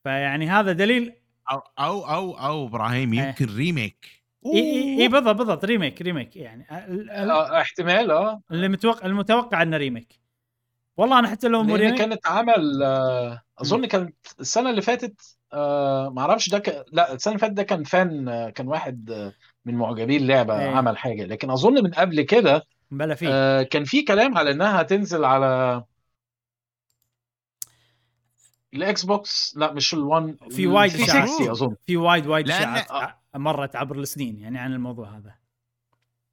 فيعني 0.04 0.48
هذا 0.50 0.72
دليل 0.72 1.12
أو 1.50 1.58
أو 1.78 2.00
أو 2.10 2.38
أو 2.38 2.66
إبراهيم 2.66 3.12
إيه. 3.12 3.20
يمكن 3.20 3.56
remake 3.56 4.22
اي 4.46 4.52
اي 4.60 5.02
اي 5.02 5.08
بالضبط 5.08 5.36
بالضبط 5.36 5.64
remake 5.64 6.02
remake 6.02 6.36
يعني. 6.36 6.86
ال- 6.86 7.10
ال- 7.10 7.30
احتمال 7.30 8.10
آه. 8.10 8.42
اللي 8.50 8.68
متوقع 8.68 9.06
المتوقع 9.06 9.62
إنه 9.62 9.76
remake 9.76 10.20
والله 10.96 11.18
أنا 11.18 11.28
حتى 11.28 11.48
لو 11.48 11.62
مو 11.62 11.74
remake 11.74 11.98
كانت 11.98 12.26
عمل 12.26 12.82
آه 12.82 13.42
أظن 13.58 13.86
كانت 13.86 14.16
السنة 14.40 14.70
اللي 14.70 14.82
فاتت 14.82 15.37
آه 15.52 16.08
ما 16.10 16.20
أعرفش 16.20 16.48
ده 16.48 16.58
ك... 16.58 16.84
لا 16.92 17.12
السنة 17.12 17.32
اللي 17.32 17.40
فاتت 17.40 17.54
ده 17.54 17.62
كان 17.62 17.84
fan 17.84 18.28
آه 18.28 18.50
كان 18.50 18.68
واحد 18.68 19.10
آه 19.10 19.32
من 19.64 19.74
معجبين 19.74 20.20
اللعبه 20.22 20.60
إيه. 20.60 20.68
عمل 20.76 20.98
حاجة 20.98 21.24
لكن 21.24 21.50
أظن 21.50 21.84
من 21.84 21.90
قبل 21.90 22.22
كده 22.22 22.62
بلا 22.90 23.14
فيه 23.14 23.28
آه 23.32 23.62
كان 23.62 23.84
في 23.84 24.02
كلام 24.02 24.38
على 24.38 24.50
إنها 24.50 24.80
هتنزل 24.80 25.24
على 25.24 25.82
الإكس 28.74 29.04
بوكس 29.04 29.54
لا 29.56 29.72
مش 29.72 29.94
ال 29.94 30.05
One 30.05 30.36
في 30.50 30.66
وايد. 30.66 30.90
360 30.90 31.50
أظن 31.50 31.76
في 31.86 31.96
وايد 31.96 32.26
وايد 32.26 32.50
ع- 32.50 33.14
مرت 33.34 33.76
عبر 33.76 33.98
السنين 33.98 34.38
يعني 34.40 34.58
عن 34.58 34.72
الموضوع 34.72 35.16
هذا 35.16 35.34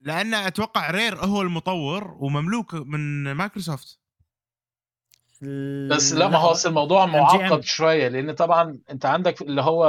لأن 0.01 0.33
أتوقع 0.33 0.91
رير 0.91 1.15
هو 1.25 1.41
المطور 1.41 2.17
ومملوك 2.19 2.73
من 2.73 3.31
مايكروسوفت 3.31 3.99
بس 5.91 6.13
لا 6.13 6.27
ما 6.27 6.37
هو 6.37 6.51
أصل 6.51 6.69
الموضوع. 6.69 7.05
معقد 7.05 7.63
شوية 7.63 8.07
لأن 8.07 8.31
طبعا 8.31 8.79
أنت 8.91 9.05
عندك 9.05 9.41
اللي 9.41 9.61
هو 9.61 9.85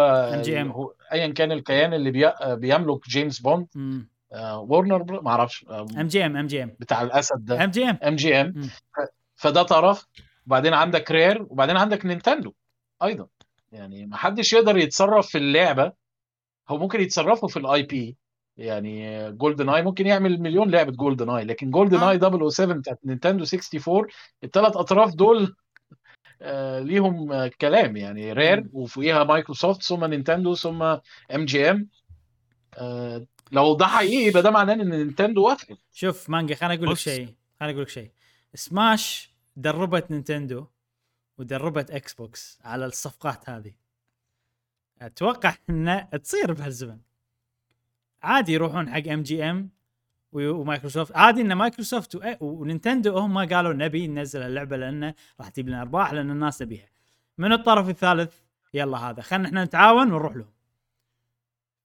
ايا 1.12 1.26
كان 1.32 1.52
الكيان 1.52 1.94
اللي 1.94 2.10
بي... 2.10 2.32
بيملك 2.46 3.08
جيمس 3.08 3.40
بوند. 3.40 3.66
آه 4.32 4.60
وورنر 4.60 5.02
بر- 5.02 5.22
ما 5.22 5.30
أعرفش 5.30 5.64
آه 5.70 5.86
ام 5.96 6.06
جي 6.06 6.26
ام 6.26 6.36
ام 6.36 6.46
جي 6.46 6.62
ام. 6.62 6.76
بتاع 6.80 7.02
الأسد 7.02 7.44
ده. 7.44 7.64
ام 7.64 7.70
جي 7.70 7.84
ام. 7.90 7.98
ام 8.06 8.16
جي 8.16 8.40
ام. 8.40 8.70
فده 9.36 9.62
طرف 9.62 10.06
وبعدين 10.46 10.74
عندك 10.74 11.10
رير 11.10 11.42
وبعدين 11.50 11.76
عندك 11.76 12.06
نينتندو 12.06 12.52
أيضا. 13.02 13.26
يعني 13.72 14.06
ما 14.06 14.16
حدش 14.16 14.52
يقدر 14.52 14.76
يتصرف 14.76 15.26
في 15.28 15.38
اللعبة. 15.38 15.92
هو 16.68 16.78
ممكن 16.78 17.00
يتصرفوا 17.00 17.48
في 17.48 17.58
ال 17.58 17.82
IP 17.82 18.16
يعني 18.56 19.30
جولدن 19.32 19.68
اي 19.68 19.82
ممكن 19.82 20.06
يعمل 20.06 20.40
مليون 20.40 20.70
لعبة 20.70 20.92
جولدن 20.92 21.30
اي 21.30 21.44
لكن 21.44 21.70
جولدن. 21.70 22.02
اي 22.02 22.18
007 22.50 22.76
بتاعت 22.78 22.98
نينتندو 23.04 23.44
64 23.44 24.06
الثلاث 24.44 24.76
أطراف 24.76 25.14
دول 25.14 25.56
آه 26.42 26.80
ليهم 26.80 27.32
آه 27.32 27.50
كلام 27.60 27.96
يعني 27.96 28.32
رير. 28.32 28.66
وفوقيها 28.72 29.24
مايكروسوفت 29.24 29.82
ثم 29.82 30.04
نينتندو 30.04 30.54
ثم 30.54 30.82
ام 30.82 31.00
جي 31.44 31.70
ام 31.70 31.88
آه 32.78 33.26
لو 33.52 33.74
ده 33.76 33.86
حقيقي 33.86 34.28
يبقى 34.28 34.42
ده 34.42 34.50
معناه 34.50 34.74
إن 34.74 34.88
نينتندو 34.88 35.46
وافقت 35.48 35.78
شوف 35.92 36.30
مانجا 36.30 36.54
خليني 36.54 36.74
أقول 36.74 36.90
لك. 36.90 36.96
شيء 36.96 37.34
خليني 37.60 37.72
أقول 37.72 37.82
لك 37.82 37.88
شيء 37.88 38.10
سماش 38.54 39.34
دربت 39.56 40.10
نينتندو 40.10 40.66
ودربت 41.38 41.90
إكس 41.90 42.14
بوكس 42.14 42.58
على 42.64 42.86
الصفقات 42.86 43.50
هذه 43.50 43.72
أتوقع 45.02 45.54
انها 45.70 46.00
تصير 46.22 46.52
بهالزمن 46.52 46.98
عادي 48.26 48.52
يروحون 48.52 48.90
حق 48.90 49.08
ام 49.08 49.22
جي 49.22 49.44
ام 49.50 49.70
ومايكروسوفت. 50.32 51.16
عادي 51.16 51.40
إن 51.40 51.52
مايكروسوفت 51.52 52.18
ونينتندو 52.40 53.18
هم 53.18 53.38
قالوا 53.38 53.72
نبي 53.72 54.06
ننزل 54.06 54.42
اللعبة 54.42 54.76
لأنه 54.76 55.14
راح 55.40 55.48
تجيب 55.48 55.68
لنا 55.68 55.80
أرباح 55.82 56.12
لأن 56.12 56.30
الناس 56.30 56.58
تبيها. 56.58 56.88
من 57.38 57.52
الطرف 57.52 57.88
الثالث 57.88 58.34
يلا 58.74 58.98
هذا 58.98 59.22
خلينا 59.22 59.48
إحنا 59.48 59.64
نتعاون 59.64 60.12
ونروح 60.12 60.36
لهم. 60.36 60.52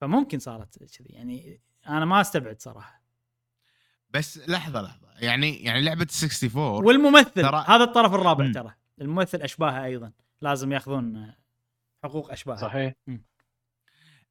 فممكن 0.02 0.40
صارت 0.40 0.78
كذي. 0.78 1.10
يعني 1.10 1.62
أنا 1.88 2.06
ما 2.06 2.22
أستبعد 2.22 2.62
صراحة. 2.62 3.02
بس 4.10 4.50
لحظة 4.50 4.82
لحظة. 4.82 5.08
يعني 5.20 5.64
يعني 5.64 5.82
لعبة 5.82 6.08
64 6.24 6.86
والممثل 6.86 7.44
ترى- 7.50 7.70
هذا 7.70 7.84
الطرف 7.84 8.14
الرابع 8.14 8.46
مم. 8.46 8.52
ترى. 8.52 8.74
الممثل 9.02 9.42
أشباهه 9.42 9.86
أيضا. 9.86 10.12
لازم 10.42 10.72
يأخذون 10.72 11.34
حقوق 12.04 12.32
أشباهه. 12.32 12.58
صحيح. 12.58 12.94
الل- 13.08 13.22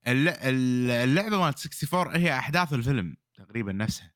اللعبة 0.07 1.41
مالت 1.41 1.59
64 1.59 2.17
هي 2.17 2.39
أحداث 2.39 2.73
الفيلم 2.73 3.17
تقريبا 3.35 3.73
نفسها. 3.73 4.13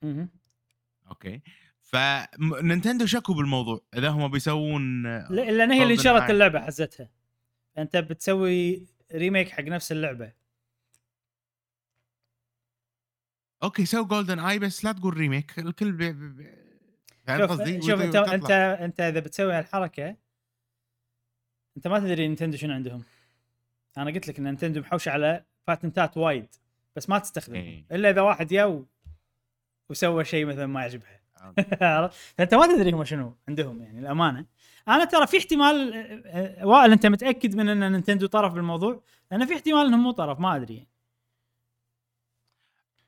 أوكي 1.11 1.43
فنينتندو 1.81 3.07
شكوا 3.07 3.35
بالموضوع 3.35 3.81
إذا 3.97 4.09
هم 4.09 4.29
بيسوون 4.29 5.03
لأن 5.31 5.73
هي 5.73 5.83
اللي 5.83 5.97
Eye. 5.97 6.31
اللعبة 6.31 6.61
حزتها 6.61 7.11
انت 7.79 7.97
بتسوي 7.97 8.87
remake 9.13 9.49
حق 9.49 9.65
نفس 9.65 9.93
اللعبة 9.93 10.33
أوكي 13.63 13.87
سووا 13.87 14.07
جولدن 14.07 14.39
اي 14.39 14.59
بس 14.59 14.85
لا 14.85 14.93
تقول 14.93 15.17
remake 15.17 15.59
الكل 15.59 15.93
بي... 15.93 16.13
بي... 16.13 16.29
بي... 16.29 16.51
فاهم 17.27 17.41
شوف 17.41 17.51
قصدي؟ 17.51 17.83
شوف 17.83 18.01
أنت. 18.01 18.17
أنت 18.17 18.51
أنت 18.51 19.01
إذا 19.01 19.21
بتسوي 19.21 19.53
هالحركة 19.53 20.17
أنت 21.77 21.87
ما 21.89 21.99
تدري 21.99 22.29
نينتندو 22.29 22.57
شنو 22.57 22.75
عندهم 22.75 23.05
أنا 23.99 24.11
قلت 24.11 24.29
لك 24.29 24.39
إن 24.39 24.45
نينتندو 24.45 24.81
محوشة 24.81 25.11
على 25.11 25.45
patentات 25.69 26.17
وايد 26.17 26.47
بس 26.97 27.09
ما 27.09 27.19
تستخدمهم 27.19 27.63
إيه. 27.63 27.85
إلا 27.93 28.11
إذا 28.11 28.21
واحد 28.21 28.53
يا 28.53 28.65
و... 28.65 28.85
وسوى 29.91 30.25
شيء 30.25 30.47
مثلا 30.47 30.67
ما 30.67 30.81
يعجبها؟ 30.81 31.21
فأنت 32.37 32.55
ما 32.55 32.67
تدري 32.67 32.93
هم 32.93 33.05
شنو 33.05 33.37
عندهم 33.49 33.83
يعني 33.83 34.01
الامانه 34.01 34.47
أنا 34.89 35.05
ترى 35.05 35.27
في 35.27 35.39
احتمال 35.39 35.95
آه، 35.95 36.63
آه، 36.63 36.67
وائل 36.67 36.93
أنت 36.93 37.07
متأكد 37.07 37.57
من 37.57 37.69
أن 37.69 37.93
نينتندو 37.93 38.27
طرف 38.27 38.53
بالموضوع؟ 38.53 39.03
لأن 39.31 39.47
في 39.47 39.55
احتمال 39.55 39.87
إنهم 39.87 40.03
مو 40.03 40.11
طرف 40.11 40.41
ما 40.41 40.57
أدري 40.57 40.75
يعني. 40.75 40.89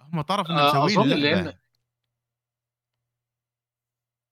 هم 0.01 0.21
طرف 0.21 0.51
انه 0.51 0.61
آه، 0.61 0.85
مسوين 0.85 1.53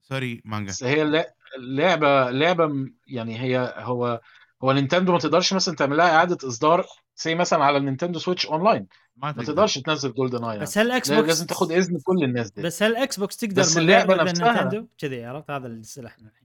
sorry 0.02 0.42
مانجا 0.44 0.70
بس 0.70 0.84
هي 0.84 1.26
لعبة 1.58 2.66
م- 2.66 2.94
يعني 3.06 3.40
هي 3.40 3.74
هو 3.76 4.20
هو 4.64 4.72
نينتندو 4.72 5.12
ما 5.12 5.18
تقدرش 5.18 5.52
مثلا 5.52 5.76
تعمل 5.76 5.96
لها 5.96 6.16
إعادة 6.16 6.48
إصدار 6.48 6.86
زي 7.16 7.34
مثلا 7.34 7.64
على 7.64 7.76
النينتندو 7.78 8.18
سويتش 8.18 8.46
أونلاين 8.46 8.86
ما 9.16 9.26
ما 9.26 9.32
تقدر. 9.32 9.44
تقدرش 9.44 9.78
تنزل 9.78 10.14
جولدن 10.14 10.44
آي 10.44 10.58
بس 10.58 10.78
هل 10.78 10.90
إكس 10.90 11.10
بوكس 11.12 11.26
لازم 11.28 11.46
تاخد 11.46 11.72
إذن 11.72 11.98
كل 12.04 12.24
الناس 12.24 12.50
دي. 12.50 12.62
بس 12.62 12.82
هل 12.82 12.96
إكس 12.96 13.20
بوكس 13.20 13.36
تقدر 13.36 13.62
بس 13.62 13.76
إذن 13.76 13.86
نفسها- 13.86 14.52
نينتندو 14.62 14.86
كذي 14.98 15.24
عرفت؟ 15.24 15.50
هذا 15.50 15.66
اللي 15.66 15.82
سلاحنا 15.82 16.28
الحين. 16.28 16.44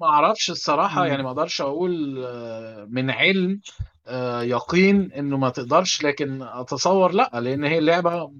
ما 0.00 0.06
أعرفش 0.06 0.50
الصراحة 0.50 1.00
مم. 1.02 1.06
يعني 1.08 1.22
ما 1.22 1.28
أقدرش 1.30 1.60
أقول 1.60 2.24
آه، 2.26 2.84
من 2.90 3.10
علم 3.10 3.60
آه، 4.06 4.42
يقين 4.42 5.12
إنه 5.12 5.36
ما 5.36 5.48
تقدرش 5.50 6.02
لكن 6.04 6.42
أتصور 6.42 7.12
لا 7.12 7.30
لأن 7.34 7.64
هي 7.64 7.78
اللعبة 7.78 8.32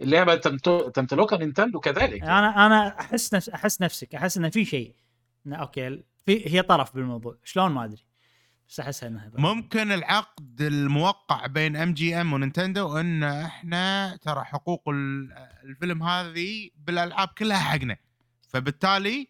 اللعبة 0.00 0.34
تمت- 0.34 0.90
تمتلكها 0.94 1.38
نينتندو 1.38 1.80
كذلك. 1.80 2.22
أنا 2.22 2.66
أنا 2.66 3.00
أحس 3.00 3.34
نفس 3.34 3.48
أحس 3.48 3.82
نفسك 3.82 4.14
أحس 4.14 4.36
انه 4.36 4.48
في 4.48 4.64
شيء. 4.64 4.94
أوكي 5.46 6.02
في 6.26 6.54
هي 6.54 6.62
طرف 6.62 6.94
بالموضوع. 6.94 7.36
شلون؟ 7.44 7.72
ما 7.72 7.84
أدري. 7.84 8.04
احسها 8.78 9.08
إنها 9.08 9.30
ممكن 9.34 9.92
العقد 9.92 10.60
الموقع 10.60 11.46
بين 11.46 11.76
ام 11.76 11.94
جي 11.94 12.20
ام 12.20 12.32
ونينتندو 12.32 12.98
إن 12.98 13.22
إحنا 13.24 14.16
ترى 14.22 14.44
حقوق 14.44 14.88
ال- 14.88 15.32
الفيلم 15.64 16.02
هذه 16.02 16.70
بالألعاب 16.76 17.28
كلها 17.38 17.58
حقنا. 17.58 17.96
فبالتالي 18.48 19.28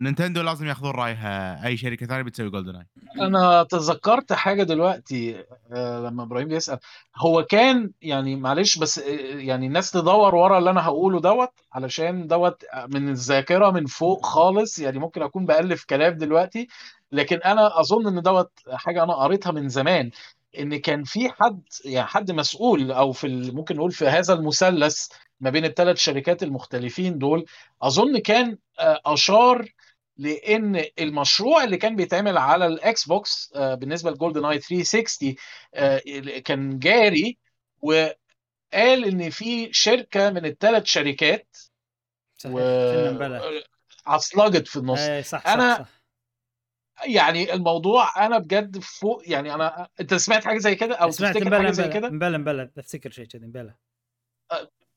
نينتندو 0.00 0.42
لازم 0.42 0.66
ياخذون 0.66 0.90
رايها. 0.90 1.66
أي 1.66 1.76
شركة 1.76 2.06
ثانية 2.06 2.22
بتسوي 2.22 2.50
جولدن 2.50 2.76
اي 2.76 2.86
أنا 3.20 3.62
تذكرت 3.62 4.32
حاجة 4.32 4.62
دلوقتي 4.62 5.44
آه، 5.72 6.00
لما 6.00 6.22
إبراهيم 6.22 6.48
بيسأل. 6.48 6.78
هو 7.16 7.42
كان 7.42 7.90
يعني 8.02 8.36
معلش 8.36 8.78
بس 8.78 8.98
آه، 8.98 9.10
يعني 9.38 9.66
الناس 9.66 9.90
تدور 9.90 10.34
ورا 10.34 10.58
اللي 10.58 10.70
أنا 10.70 10.84
هقوله 10.84 11.20
دوت 11.20 11.50
علشان 11.72 12.26
دوت 12.26 12.62
من 12.88 13.08
الذاكرة 13.08 13.70
من 13.70 13.86
فوق 13.86 14.26
خالص. 14.26 14.78
يعني 14.78 14.98
ممكن 14.98 15.22
أكون 15.22 15.46
بألف 15.46 15.84
كلام 15.84 16.18
دلوقتي 16.18 16.68
لكن 17.12 17.36
أنا 17.36 17.80
أظن 17.80 18.06
إن 18.06 18.22
دوت 18.22 18.50
حاجة 18.72 19.02
أنا 19.02 19.14
قريتها 19.14 19.52
من 19.52 19.68
زمان. 19.68 20.10
إن 20.58 20.76
كان 20.76 21.04
في 21.04 21.28
حد 21.28 21.62
يعني 21.84 22.06
حد 22.06 22.30
مسؤول 22.32 22.92
أو 22.92 23.12
في 23.12 23.50
ممكن 23.54 23.76
نقول 23.76 23.92
في 23.92 24.06
هذا 24.06 24.34
المثلث 24.34 25.08
ما 25.40 25.50
بين 25.50 25.64
الثلاث 25.64 25.96
شركات 25.96 26.42
المختلفين 26.42 27.18
دول 27.18 27.44
أظن 27.82 28.18
كان 28.18 28.58
آه، 28.78 29.00
أشار 29.06 29.68
لأن 30.18 30.84
المشروع 30.98 31.64
اللي 31.64 31.76
كان 31.76 31.96
بيتعمل 31.96 32.38
على 32.38 32.66
الاكس 32.66 33.08
بوكس 33.08 33.52
آه، 33.56 33.74
بالنسبة 33.74 34.10
لجولدن 34.10 34.44
آي 34.44 34.58
360 34.58 35.34
آه، 35.74 35.98
كان 36.44 36.78
جاري 36.78 37.38
وقال 37.82 38.14
إن 38.74 39.30
في 39.30 39.72
شركة 39.72 40.30
من 40.30 40.46
الثلاث 40.46 40.84
شركات 40.84 41.56
صحيح 42.36 42.54
وبلا 42.56 43.62
عصلجت 44.06 44.68
في 44.68 44.76
النص. 44.76 45.00
اي 45.00 45.22
صح 45.22 45.44
صح 45.44 45.52
أنا 45.52 45.74
صح. 45.74 45.88
يعني 47.06 47.54
الموضوع 47.54 48.26
أنا 48.26 48.38
بجد 48.38 48.78
فوق 48.78 49.22
يعني 49.26 49.54
أنا 49.54 49.88
أنت 50.00 50.14
سمعت 50.14 50.44
حاجة 50.44 50.58
زي 50.58 50.74
كده 50.74 50.94
أو 50.94 51.10
سمعت 51.10 51.36
تفتكر 51.36 51.62
حاجة 51.62 51.70
زي 51.70 51.88
كده؟ 51.88 52.10
مبلا 52.10 52.38
مبلا 52.38 52.70
بفتكر 52.76 53.10
شيء 53.10 53.26
كذي 53.26 53.46
مبلا 53.46 53.74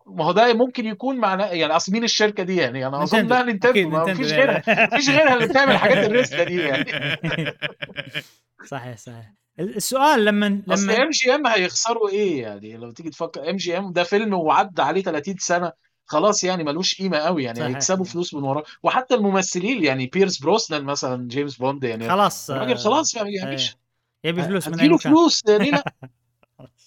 ما 0.10 0.26
هو 0.26 0.31
ده 0.31 0.53
ممكن 0.53 0.86
يكون 0.86 1.18
معناه 1.18 1.45
يعني 1.45 1.76
أصل 1.76 1.91
مين 1.91 2.03
الشركة 2.03 2.44
دي 2.44 2.56
يعني؟ 2.56 2.88
أنا 2.88 3.03
أظن 3.03 3.18
نينتندو. 3.18 3.36
انها 3.36 3.44
نينتندو 3.44 3.90
ما 3.90 4.14
فيش 4.14 4.31
يعني. 4.31 4.41
غيرها. 4.44 4.64
ما 4.68 4.98
فيش 4.98 5.10
غيرها 5.10 5.34
اللي 5.34 5.48
بتعمل 5.48 5.72
الحاجات 5.72 6.10
الرسله 6.10 6.44
دي 6.44 6.61
يعني. 6.61 6.86
صحيح 8.72 8.98
صحيح. 8.98 9.34
السؤال 9.60 10.26
لما 10.26 10.61
أصل 10.69 10.84
لما 10.84 11.03
إم 11.03 11.10
جي 11.10 11.36
إم 11.36 11.48
هيخسروا 11.48 12.10
إيه 12.10 12.41
يعني؟ 12.41 12.77
لو 12.77 12.91
تيجي 12.91 13.10
تفكر 13.10 13.49
إم 13.49 13.56
جي 13.56 13.77
إم 13.77 13.91
ده 13.91 14.03
فيلم 14.03 14.34
وعدى 14.34 14.81
عليه 14.81 15.02
30 15.03 15.36
سنة 15.38 15.72
خلاص 16.06 16.44
يعني 16.44 16.64
ملوش 16.64 17.02
قيمة 17.02 17.18
قوي 17.18 17.44
يعني 17.44 17.60
صحيح، 17.60 17.69
هيكسبوا. 17.69 18.06
فلوس 18.06 18.34
من 18.34 18.44
وراه. 18.44 18.64
وحتى 18.84 19.15
الممثلين 19.15 19.84
يعني 19.84 20.07
بيرس 20.07 20.38
بروسنان 20.38 20.84
مثلا 20.84 21.27
جيمس 21.27 21.57
بوند 21.57 21.84
يعني. 21.84 22.10
خلاص 22.10 22.49
الراجل 22.49 22.72
آه، 22.72 22.76
خلاص 22.76 23.15
يعني 23.15 23.31
مفيش. 23.44 23.77
يبي 24.23 24.44
فلوس 24.44 24.68
من 24.68 24.80
اي 24.80 24.98
فلوس 24.98 25.45
ليه 25.48 25.72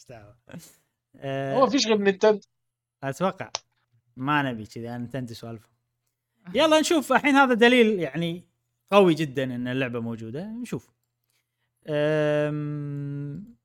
لا. 0.09 0.35
آه، 1.17 1.55
هو 1.55 1.67
مفيش 1.67 1.87
غير 1.87 1.99
نينتندو 1.99 2.41
أتوقع. 3.03 3.51
ما 4.17 4.43
نبي 4.43 4.67
كذي 4.67 4.89
أنا 4.89 4.99
نتندي 4.99 5.35
سوالف. 5.35 5.69
يلا 6.55 6.81
نشوف. 6.81 7.13
الحين 7.13 7.35
هذا 7.35 7.55
دليل 7.55 8.01
يعني 8.01 8.49
قوي 8.91 9.15
جدا 9.15 9.45
إن 9.45 9.69
اللعبة 9.69 10.01
موجودة. 10.01 10.45
نشوف. 10.45 10.91
أم... 11.89 13.57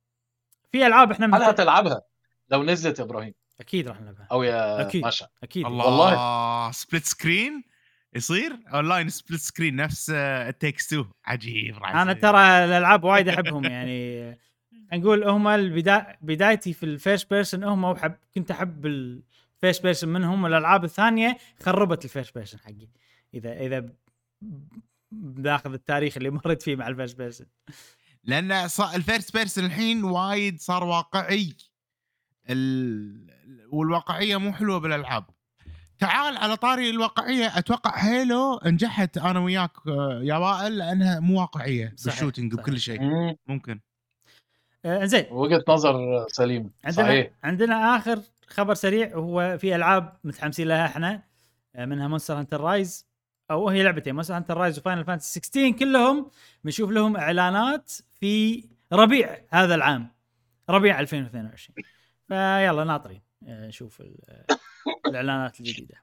في 0.72 0.86
ألعاب 0.86 1.10
إحنا 1.10 1.36
هل. 1.36 1.42
هتلعبها 1.42 2.02
لو 2.50 2.62
نزلت 2.62 2.98
يا 2.98 3.04
إبراهيم. 3.04 3.34
أكيد 3.60 3.88
راح 3.88 4.00
نلعبها. 4.00 4.28
أو 4.32 4.42
يا 4.42 4.80
أكيد. 4.80 5.06
مشا 5.06 5.28
أكيد. 5.42 5.66
الله 5.66 5.84
والله. 5.84 6.72
سبليت 6.72 7.04
سكرين 7.04 7.64
يصير؟ 8.14 8.58
اونلاين 8.74 9.08
سبليت 9.08 9.40
سكرين 9.40 9.76
نفس 9.76 10.10
التكس 10.10 10.86
2 10.92 11.10
عجيب 11.24 11.78
راح 11.78 11.96
أنا. 11.96 12.12
ترى 12.12 12.38
الألعاب 12.64 13.04
وايد 13.04 13.28
أحبهم 13.28 13.64
يعني. 13.64 14.38
نقول 14.92 15.24
هم 15.24 15.48
البدا... 15.48 16.16
بدايتي 16.20 16.72
في 16.72 16.82
ال 16.86 16.93
first 16.93 17.30
person 17.30 17.64
هم 17.64 17.84
وحب 17.84 18.14
كنت 18.34 18.50
أحب 18.50 18.86
ال 18.86 19.02
first 19.02 19.82
person 19.82 20.12
منهم 20.12 20.44
والألعاب 20.44 20.84
الثانية 20.84 21.36
خربت 21.62 22.04
ال 22.04 22.09
first 22.09 22.34
person 22.34 22.60
حقي. 22.60 22.88
إذا 23.34 23.52
إذا 23.52 23.78
ب- 23.78 23.96
بناخذ 25.12 25.72
التاريخ 25.72 26.16
اللي 26.16 26.30
مريت 26.30 26.62
فيه 26.62 26.76
مع 26.76 26.88
ال 26.88 26.93
first 26.93 27.18
person 27.18 27.46
لأن 28.24 28.52
ال 28.94 29.01
first 29.01 29.36
person 29.36 29.64
الحين 29.64 30.04
وايد 30.04 30.60
صار 30.60 30.84
واقعي. 30.84 31.52
ال... 32.50 33.26
والواقعية 33.70 34.36
مو 34.36 34.52
حلوة 34.52 34.78
بالألعاب. 34.78 35.24
تعال 35.98 36.36
على 36.36 36.56
طاري 36.56 36.90
الواقعية 36.90 37.58
أتوقع 37.58 37.96
Halo 37.96 38.60
نجحت 38.64 39.18
أنا 39.18 39.40
وياك 39.40 39.70
آه، 39.86 40.20
يا 40.22 40.34
وائل 40.36 40.78
لأنها 40.78 41.20
مو 41.20 41.40
واقعية 41.40 41.94
بال 42.04 42.13
shooting. 42.13 42.54
وكل 42.54 42.80
شيء. 42.80 43.00
مم. 43.02 43.36
ممكن. 43.46 43.80
آه 44.88 45.04
زين 45.04 45.24
وجهة 45.30 45.64
نظر 45.68 46.24
سليم 46.28 46.70
عندنا 46.84 47.06
صحيح. 47.06 47.30
عندنا 47.44 47.96
آخر 47.96 48.20
خبر 48.46 48.74
سريع 48.74 49.16
وهو 49.16 49.58
في 49.58 49.76
ألعاب 49.76 50.16
متحمسين 50.24 50.68
لها 50.68 50.86
إحنا 50.86 51.22
آه، 51.76 51.84
منها 51.84 52.08
Monster 52.08 52.34
Hunter 52.38 52.60
Rise 52.60 53.06
أو 53.50 53.68
هي 53.68 53.82
لعبتين 53.82 54.14
Monster 54.14 54.36
Hunter 54.36 54.56
Rise 54.56 54.78
و 54.78 54.82
Final 54.82 55.04
Fantasy 55.04 55.40
16 55.40 55.70
كلهم 55.78 56.30
بنشوف 56.64 56.90
لهم 56.90 57.16
إعلانات 57.16 57.92
في 58.20 58.64
ربيع 58.92 59.38
هذا 59.50 59.74
العام 59.74 60.08
ربيع 60.70 61.00
2022 61.00 61.84
فيلا 62.28 62.84
ناطرين 62.84 63.22
آه، 63.46 63.66
نشوف 63.66 64.00
ال- 64.00 64.44
الإعلانات 65.06 65.60
الجديدة. 65.60 65.94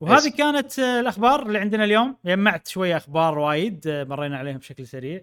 وهذه. 0.00 0.30
كانت 0.30 0.78
الأخبار 0.78 1.46
اللي 1.46 1.58
عندنا 1.58 1.84
اليوم. 1.84 2.16
جمعت 2.24 2.68
شوية 2.68 2.96
أخبار 2.96 3.38
وايد 3.38 3.88
مرينا 3.88 4.38
عليهم 4.38 4.56
بشكل 4.58 4.86
سريع. 4.86 5.20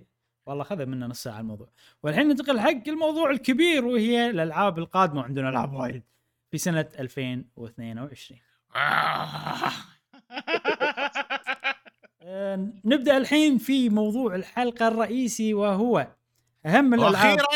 والله 0.48 0.64
خذ 0.64 0.86
منا 0.86 1.08
نص 1.08 1.24
ساعة 1.24 1.40
الموضوع. 1.40 1.68
والحين 2.04 2.28
ننتقل 2.28 2.60
حق 2.60 2.88
الموضوع 2.88 3.30
الكبير 3.30 3.86
وهي 3.86 4.30
الألعاب 4.30 4.80
القادمة. 4.80 5.22
وعندنا 5.22 5.50
ألعاب 5.50 5.74
وايد 5.74 6.04
في 6.52 6.58
سنة 6.58 6.86
2022 7.00 8.40
آه، 12.22 12.68
نبدأ 12.86 13.18
الحين 13.18 13.58
في 13.58 13.90
موضوع 13.90 14.36
الحلقة 14.36 14.88
الرئيسي 14.88 15.54
وهو 15.54 16.08
أهم 16.66 16.94
الألعاب 16.94 17.14
وأخيرا؟ 17.16 17.48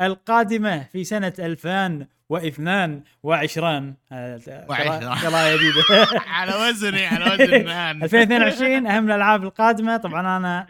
القادمة 0.00 0.82
في 0.82 1.04
سنة 1.04 1.32
2022 1.38 3.94
هذا 4.12 4.66
وعشرة. 4.68 5.14
قراءه 5.28 5.56
جديده 5.56 6.20
على 6.26 6.54
وزني 6.68 7.06
على 7.06 7.24
وزن 7.34 7.64
مان 7.64 8.02
2022 8.02 8.86
أهم 8.86 9.06
الألعاب 9.10 9.42
القادمة. 9.44 9.96
طبعا 9.96 10.36
أنا 10.36 10.66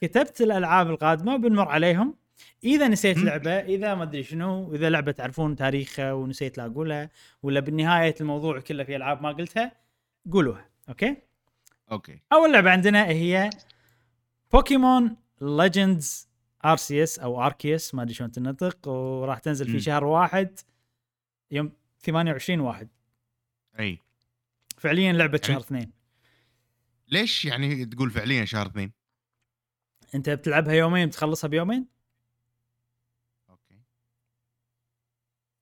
كتبت 0.00 0.40
الألعاب 0.40 0.90
القادمة 0.90 1.34
وبنمر 1.34 1.68
عليهم 1.68 2.14
إذا 2.64 2.88
نسيت. 2.88 3.18
لعبة 3.18 3.50
إذا 3.50 3.94
ما 3.94 4.02
أدري 4.02 4.22
شنو 4.22 4.74
اذا 4.74 4.90
لعبة 4.90 5.12
تعرفون 5.12 5.56
تاريخها 5.56 6.12
ونسيت 6.12 6.58
لا 6.58 6.66
أقولها 6.66 7.10
ولا 7.42 7.60
بالنهايه 7.60 8.14
الموضوع 8.20 8.60
كله 8.60 8.84
في 8.84 8.96
ألعاب 8.96 9.22
ما 9.22 9.28
قلتها 9.32 9.72
قولوها 10.32 10.68
أوكي 10.88 11.16
أوكي 11.92 12.18
أول 12.32 12.52
لعبة 12.52 12.70
عندنا 12.70 13.06
هي 13.06 13.50
Pokemon 14.52 15.16
Legends 15.40 16.28
Arceus 16.64 17.18
أو 17.18 17.42
Arceus 17.46 17.94
ما 17.94 18.02
أدري 18.02 18.14
شلون 18.14 18.30
تنطق 18.30 18.88
وراح 18.88 19.38
تنزل 19.38 19.66
في. 19.70 19.80
شهر 19.80 20.04
واحد 20.04 20.58
يوم 21.50 21.72
28 22.00 22.60
واحد 22.60 22.88
أي 23.80 23.98
فعليا 24.78 25.12
لعبة 25.12 25.40
يعني- 25.42 25.54
شهر 25.54 25.60
اثنين 25.60 25.92
ليش 27.08 27.44
يعني 27.44 27.84
تقول 27.86 28.10
فعليا 28.10 28.44
شهر 28.44 28.66
اثنين؟ 28.66 28.92
انت 30.14 30.30
بتلعبها 30.30 30.74
يومين 30.74 31.06
بتخلصها 31.08 31.48
بيومين؟ 31.48 31.86
أوكي. 33.50 33.74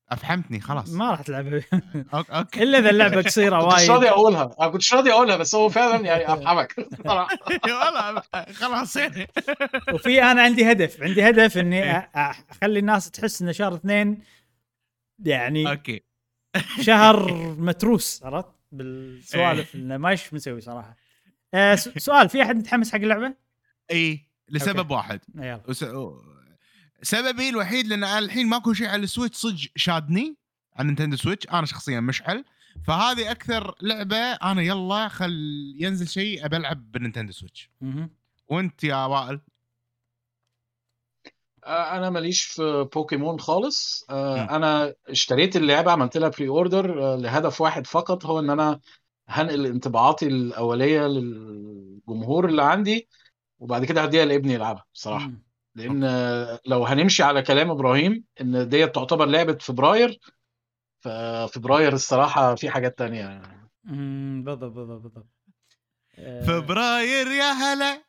أفهمتني 0.08 0.60
خلاص. 0.60 0.90
ما 0.92 1.10
راح 1.10 1.22
تلعبها 1.22 1.62
أوكي. 2.14 2.62
إلا 2.62 2.78
إذا 2.78 2.90
اللعبة 2.90 3.22
قصيره 3.26 3.60
كنتش 3.70 3.90
راضي 3.90 4.04
وايد 4.04 4.12
أقولها. 4.12 4.56
أنا 4.60 4.68
كنتش 4.68 4.94
راضي 4.94 5.12
أقولها 5.12 5.36
بس 5.36 5.54
هو 5.54 5.68
فعلا 5.68 6.06
يعني 6.06 6.24
أفهمك. 6.32 6.74
والله 7.06 8.22
خلاص. 8.52 8.96
يعني 8.96 9.26
وفي 9.92 10.22
أنا 10.22 10.42
عندي 10.42 10.72
هدف. 10.72 11.02
عندي 11.02 11.28
هدف 11.28 11.58
إني 11.58 12.02
أ- 12.02 12.06
أخلي 12.50 12.78
الناس 12.78 13.10
تحس 13.10 13.42
إن 13.42 13.52
شهر 13.52 13.74
اثنين 13.74 14.22
يعني 15.24 15.70
أوكي. 15.70 16.02
شهر 16.80 17.32
متروس 17.58 18.22
عرفت؟ 18.24 18.48
بالسوالف 18.72 19.74
انه 19.74 19.96
ما 19.96 20.08
إيش 20.08 20.34
مسوي 20.34 20.60
صراحة. 20.60 20.96
آه 21.54 21.74
سؤال 21.74 22.28
في 22.28 22.42
أحد 22.42 22.56
متحمس 22.56 22.92
حق 22.92 22.98
اللعبة؟ 22.98 23.34
اي 23.90 24.20
لسبب 24.48 24.78
أوكي. 24.78 24.94
واحد. 24.94 25.20
يلا. 25.34 25.62
وس... 25.68 25.84
سببي 27.02 27.48
الوحيد 27.48 27.86
لأن 27.86 28.04
الحين 28.04 28.48
ماكو 28.48 28.72
شيء 28.72 28.86
على 28.88 29.02
ال 29.02 29.07
Switch 29.07 29.36
صدق 29.36 29.58
شادني 29.76 30.36
على 30.76 30.86
Nintendo 30.86 31.16
Switch 31.16 31.48
أنا 31.48 31.66
شخصيا 31.66 32.00
مشعل. 32.00 32.44
فهذه 32.86 33.30
أكثر 33.30 33.74
لعبة 33.82 34.16
أنا 34.16 34.62
يلا 34.62 35.08
خل 35.08 35.32
ينزل 35.78 36.08
شيء 36.08 36.44
أبي 36.46 36.56
ألعب 36.56 36.92
بال 36.92 37.00
Nintendo 37.00 37.32
Switch. 37.32 37.70
وأنت 38.48 38.84
يا 38.84 39.06
وائل؟ 39.06 39.40
آه، 41.64 41.96
أنا 41.96 42.10
ماليش 42.10 42.42
في 42.42 42.88
بوكيمون 42.94 43.40
خالص. 43.40 44.06
آه،. 44.10 44.56
أنا 44.56 44.94
اشتريت 45.08 45.56
اللعبة 45.56 45.92
عملت 45.92 46.16
لها 46.16 46.28
pre-order 46.28 47.16
لهدف 47.16 47.60
واحد 47.60 47.86
فقط 47.86 48.26
هو 48.26 48.38
إن 48.38 48.50
أنا 48.50 48.80
هنقل 49.28 49.66
انطباعاتي 49.66 50.26
الأولية 50.26 51.06
للجمهور 51.06 52.48
اللي 52.48 52.62
عندي. 52.62 53.08
وبعد 53.62 53.84
كده 53.84 54.02
هديها 54.02 54.24
لابني 54.24 54.54
يلعبها 54.54 54.84
بصراحة. 54.94 55.26
مم. 55.26 55.42
لأن 55.74 56.04
لو 56.66 56.84
هنمشي 56.86 57.22
على 57.22 57.42
كلام 57.42 57.70
إبراهيم 57.70 58.24
إن 58.40 58.68
دي 58.68 58.94
تعتبر 58.94 59.26
لعبة 59.26 59.58
فبراير 59.60 60.18
ففبراير 61.00 61.92
الصراحة 61.92 62.54
في 62.54 62.70
حاجات 62.70 62.98
تانية. 62.98 63.42
مم، 63.84 64.42
بالضبط 64.44 64.72
بالضبط 64.72 65.02
بالضبط. 65.02 65.26
آه، 66.18 66.42
فبراير 66.42 67.26
يا 67.26 67.52
هلا 67.52 68.02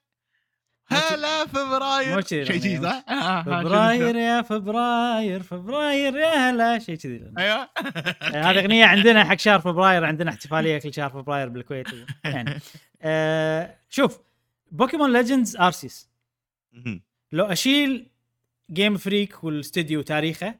هلا 0.87 1.45
فبراير. 1.45 2.21
كذي 2.21 2.45
شيء 2.45 2.61
شيء 2.61 2.77
الأغنية. 2.77 2.89
صح؟ 2.91 3.05
آه، 3.09 3.13
آه، 3.13 3.43
فبراير 3.43 4.15
يا 4.15 4.41
فبراير 4.41 5.43
فبراير 5.43 6.15
يا 6.17 6.49
هلا 6.49 6.79
شيء 6.79 6.95
كذي؟ 6.95 7.31
أيوه. 7.37 7.69
هذه 8.21 8.59
أغنية 8.59 8.85
عندنا 8.85 9.23
حق 9.23 9.39
شهر 9.39 9.59
فبراير 9.59 10.05
عندنا 10.05 10.29
احتفالية 10.31 10.77
كل 10.77 10.93
شهر 10.93 11.09
فبراير 11.09 11.49
بالكويت. 11.49 11.87
يعني. 12.23 12.59
آه 13.01 13.75
شوف 13.89 14.19
Pokemon 14.73 15.13
Legends 15.13 15.55
Arceus. 15.57 16.09
لو 17.31 17.45
أشيل 17.45 18.07
Game 18.71 18.97
Freak 18.97 19.43
والاستديو 19.43 20.01
تاريخه 20.01 20.55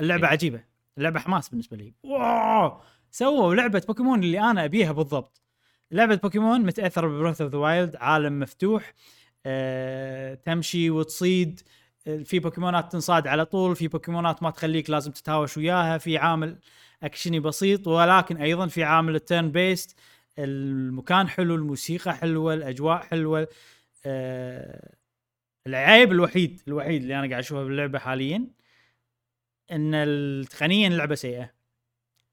اللعبة 0.00 0.26
عجيبة. 0.26 0.64
اللعبة 0.98 1.20
حماس 1.20 1.48
بالنسبة 1.48 1.76
لي. 1.76 1.94
واو! 2.02 2.80
سووا 3.10 3.54
لعبة 3.54 3.82
بوكيمون 3.88 4.22
اللي 4.22 4.40
أنا 4.40 4.64
أبيها 4.64 4.92
بالضبط. 4.92 5.42
لعبة 5.90 6.14
بوكيمون 6.14 6.60
متأثرة 6.60 7.08
ب 7.08 7.13
Breath 7.13 7.40
of 7.40 7.52
the 7.52 7.58
Wild 7.58 7.96
عالم 7.96 8.40
مفتوح 8.40 8.94
آه، 9.46 10.34
تمشي 10.34 10.90
وتصيد. 10.90 11.60
في 12.24 12.38
بوكيمونات 12.38 12.92
تنصاد 12.92 13.26
على 13.26 13.44
طول 13.44 13.76
في 13.76 13.88
بوكيمونات 13.88 14.42
ما 14.42 14.50
تخليك 14.50 14.90
لازم 14.90 15.12
تتهاوش 15.12 15.56
وياها 15.56 15.98
في 15.98 16.18
عامل 16.18 16.58
أكشني 17.02 17.40
بسيط 17.40 17.88
ولكن 17.88 18.36
أيضا 18.36 18.66
في 18.66 18.84
عامل 18.84 19.14
ال 19.14 19.50
turn-based 19.50 19.96
المكان 20.38 21.28
حلو 21.28 21.54
الموسيقى 21.54 22.14
حلوة 22.14 22.54
الأجواء 22.54 23.02
حلوة. 23.02 23.48
آه، 24.06 24.94
العيب 25.66 26.12
الوحيد 26.12 26.62
الوحيد 26.68 27.02
اللي 27.02 27.18
أنا 27.18 27.28
قاعد 27.28 27.42
أشوفه 27.42 27.64
باللعبة 27.64 27.98
حاليا 27.98 28.46
إن 29.70 29.94
تقنيا 29.94 30.88
اللعبه 30.88 31.14
سيئة. 31.14 31.50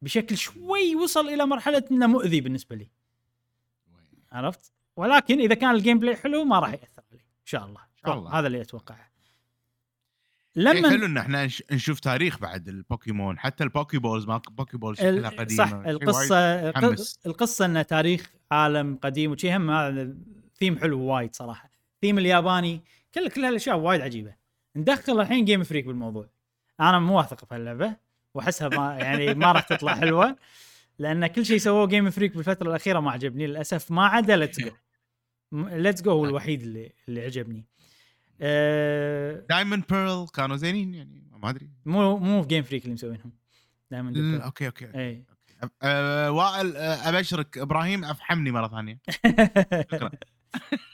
بشكل 0.02 0.38
شوي 0.38 0.96
وصل 0.96 1.28
إلى 1.30 1.46
مرحلة 1.46 1.84
إنه 1.92 2.08
مؤذي 2.08 2.42
بالنسبة 2.42 2.76
لي. 2.76 2.90
عرفت؟ 4.32 4.74
ولكن 4.96 5.40
إذا 5.40 5.56
كان 5.56 5.76
ال 5.76 6.00
gameplay 6.00 6.16
حلو 6.16 6.44
ما 6.44 6.60
راح 6.60 6.70
يأثر 6.70 7.04
علي. 7.12 7.20
إن 7.22 7.46
شاء 7.46 7.66
الله. 7.66 7.82
شاء 8.06 8.20
الله. 8.20 8.40
هذا 8.40 8.48
اللي 8.48 8.62
أتوقعه. 8.62 9.13
لما 10.56 10.72
لما 10.80 10.90
حلو 10.90 11.06
إن 11.06 11.18
إحنا 11.18 11.46
نش- 11.46 11.64
نشوف 11.72 12.00
تاريخ 12.00 12.40
بعد 12.40 12.68
البوكيمون 12.68 13.40
حتى 13.40 13.64
ال 13.64 13.70
Poke 13.70 13.98
Balls 13.98 14.26
ما 14.28 14.42
Poke 14.52 14.78
Balls 14.78 14.98
شكلها 14.98 15.30
قديمة 15.30 15.66
صح 15.66 15.74
القصة. 15.74 16.70
القصة 17.26 17.66
إنه 17.66 17.82
تاريخ 17.82 18.32
عالم 18.52 19.00
قديم 19.04 19.32
وشي 19.32 19.56
هم 19.56 19.70
هذا 19.72 20.14
ثيم 20.60 20.78
حلو 20.80 21.00
وايد 21.02 21.36
صراحة. 21.36 21.70
ثيم 22.02 22.18
الياباني 22.18 22.82
كل 23.16 23.30
كل 23.30 23.46
هالأشياء 23.46 23.78
وايد 23.78 24.02
عجيبة. 24.02 24.36
ندخل 24.76 25.22
الحين 25.22 25.46
Game 25.46 25.64
Freak 25.64 25.86
بالموضوع. 25.86 26.30
أنا 26.80 27.00
مو 27.00 27.18
واثق 27.18 27.46
في 27.46 27.56
هاللعبة 27.56 27.96
وأحسها 28.34 28.70
ما 28.70 28.98
يعني 29.00 29.34
ما 29.34 29.52
راح 29.52 29.62
تطلع 29.62 29.96
حلوة 29.96 30.36
لأن 31.00 31.28
كل 31.28 31.46
شيء 31.46 31.58
سووه 31.58 31.88
Game 31.88 32.10
Freak 32.10 32.36
بالفترة 32.36 32.70
الأخيرة 32.70 33.00
ما 33.00 33.12
عجبني 33.12 33.48
للأسف 33.48 33.92
ما 33.92 34.06
عدا 34.06 34.36
Let's 34.36 34.60
Go 34.62 34.72
Let's 35.54 36.02
Go 36.02 36.12
هو 36.12 36.26
الوحيد 36.26 36.62
اللي 36.62 36.92
اللي 37.10 37.22
عجبني. 37.26 37.66
أه 38.46 39.46
Diamond 39.50 39.84
Pearl 39.90 40.28
كانوا 40.34 40.56
زينين 40.56 40.94
يعني 40.94 41.24
ما 41.32 41.50
أدري. 41.50 41.70
مو 41.86 42.18
مو 42.18 42.42
في 42.42 42.48
Game 42.48 42.64
Freak 42.64 42.84
اللي 42.84 42.94
مسوينهم. 42.94 43.32
دائما 43.92 44.10
ل- 44.12 44.42
أوكي 44.42 44.68
أوكي 44.68 44.86
إي. 44.96 45.26
أه 45.82 46.32
وائل 46.32 46.76
أه، 46.78 47.10
أبشرك. 47.10 47.58
إبراهيم 47.58 48.06
أفحمني 48.06 48.52
مرة 48.52 48.68
ثانية. 48.68 49.00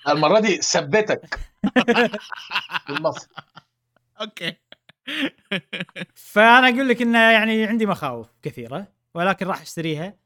المرة 0.10 0.40
دي 0.40 0.58
ثبتك. 0.58 1.40
بالمصري 2.90 3.30
أوكي. 4.22 4.54
فأنا 6.34 6.70
أقول 6.70 6.90
لك 6.90 7.02
إنه 7.02 7.32
يعني 7.32 7.64
عندي 7.66 7.86
مخاوف 7.86 8.28
كثيرة 8.42 8.88
ولكن 9.14 9.46
راح 9.48 9.62
أشتريها. 9.62 10.18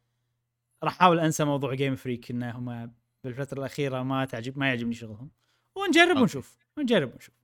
راح 0.83 0.93
أحاول 0.95 1.19
أنسى 1.19 1.43
موضوع 1.43 1.73
Game 1.73 1.95
Freak 1.95 2.31
انهم 2.31 2.93
بالفترة 3.23 3.59
الأخيرة 3.59 4.03
ما 4.03 4.25
تعجب 4.25 4.57
ما 4.57 4.67
يعجبني 4.67 4.93
شغلهم. 4.93 5.31
ونجرب 5.77 6.07
أوكي. 6.09 6.21
ونشوف. 6.21 6.57
ونجرب 6.77 7.13
ونشوف. 7.13 7.35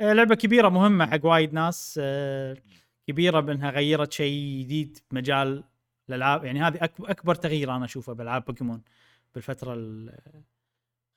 آه، 0.00 0.12
لعبة 0.12 0.34
كبيرة 0.34 0.68
مهمة 0.68 1.06
حق 1.06 1.24
وايد 1.24 1.52
ناس 1.54 2.00
آه، 2.02 2.56
كبيرة 3.08 3.40
بأنها 3.40 3.70
غيرت 3.70 4.12
شيء 4.12 4.60
جديد 4.64 4.98
بمجال 5.10 5.64
الألعاب. 6.08 6.44
يعني 6.44 6.62
هذه 6.62 6.78
أكبر 7.00 7.34
تغيير 7.34 7.76
أنا 7.76 7.84
أشوفه 7.84 8.12
بألعاب 8.12 8.44
بوكيمون 8.44 8.82
بالفترة 9.34 9.74
ال- 9.74 10.18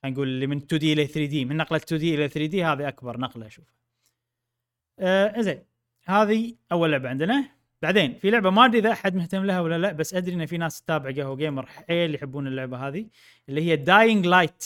خلينا 0.04 0.16
نقول 0.18 0.28
اللي 0.28 0.48
من 0.48 0.58
2D 0.58 0.94
إلى 0.94 1.08
3D. 1.08 1.46
من 1.46 1.58
نقلة 1.58 1.78
2D 1.78 2.16
إلى 2.16 2.28
3D 2.30 2.64
هذه 2.64 2.88
أكبر 2.88 3.18
نقلة 3.20 3.48
أشوفها. 3.48 3.74
آه 5.00 5.42
زين 5.42 5.64
هذه 6.06 6.56
أول 6.72 6.92
لعبة 6.92 7.10
عندنا. 7.10 7.50
بعدين 7.82 8.14
في 8.20 8.30
لعبة 8.30 8.50
ما 8.50 8.66
أدري 8.66 8.80
إذا 8.80 8.92
أحد 8.92 9.16
مهتم 9.16 9.46
لها 9.46 9.62
ولا 9.62 9.78
لا 9.78 9.92
بس 9.92 10.14
أدري 10.14 10.34
إن 10.36 10.46
في 10.46 10.58
ناس 10.58 10.82
تتابع 10.82 11.12
قهوة 11.12 11.36
gamer 11.36 11.66
حيل 11.66 12.16
يحبون 12.16 12.48
اللعبة 12.48 12.88
هذه 12.88 13.06
اللي 13.50 13.62
هي 13.62 13.76
Dying 13.76 14.26
Light 14.28 14.66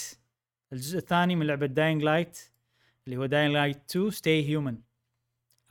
الجزء 0.74 0.98
الثاني 0.98 1.36
من 1.36 1.48
لعبة 1.48 1.66
Dying 1.65 2.03
Light 2.03 2.40
اللي 3.10 3.18
هو 3.18 3.26
Dying 3.26 3.53
Light 3.53 3.81
2 3.90 4.10
Stay 4.10 4.49
Human 4.49 4.77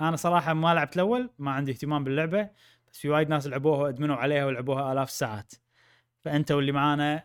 أنا 0.01 0.16
صراحة 0.16 0.55
ما 0.55 0.74
لعبت 0.74 0.97
الأول 0.97 1.31
ما 1.39 1.51
عندي 1.51 1.73
اهتمام 1.73 2.05
باللعبة 2.05 2.51
بس 2.89 2.98
في 2.98 3.09
وايد 3.09 3.28
ناس 3.28 3.47
لعبوها 3.47 3.78
وأدمنوا 3.78 4.16
عليها 4.16 4.47
ولعبوها 4.47 4.93
آلاف 4.93 5.09
الساعات 5.09 5.52
فأنت 6.24 6.52
واللي 6.52 6.73
معانا 6.73 7.24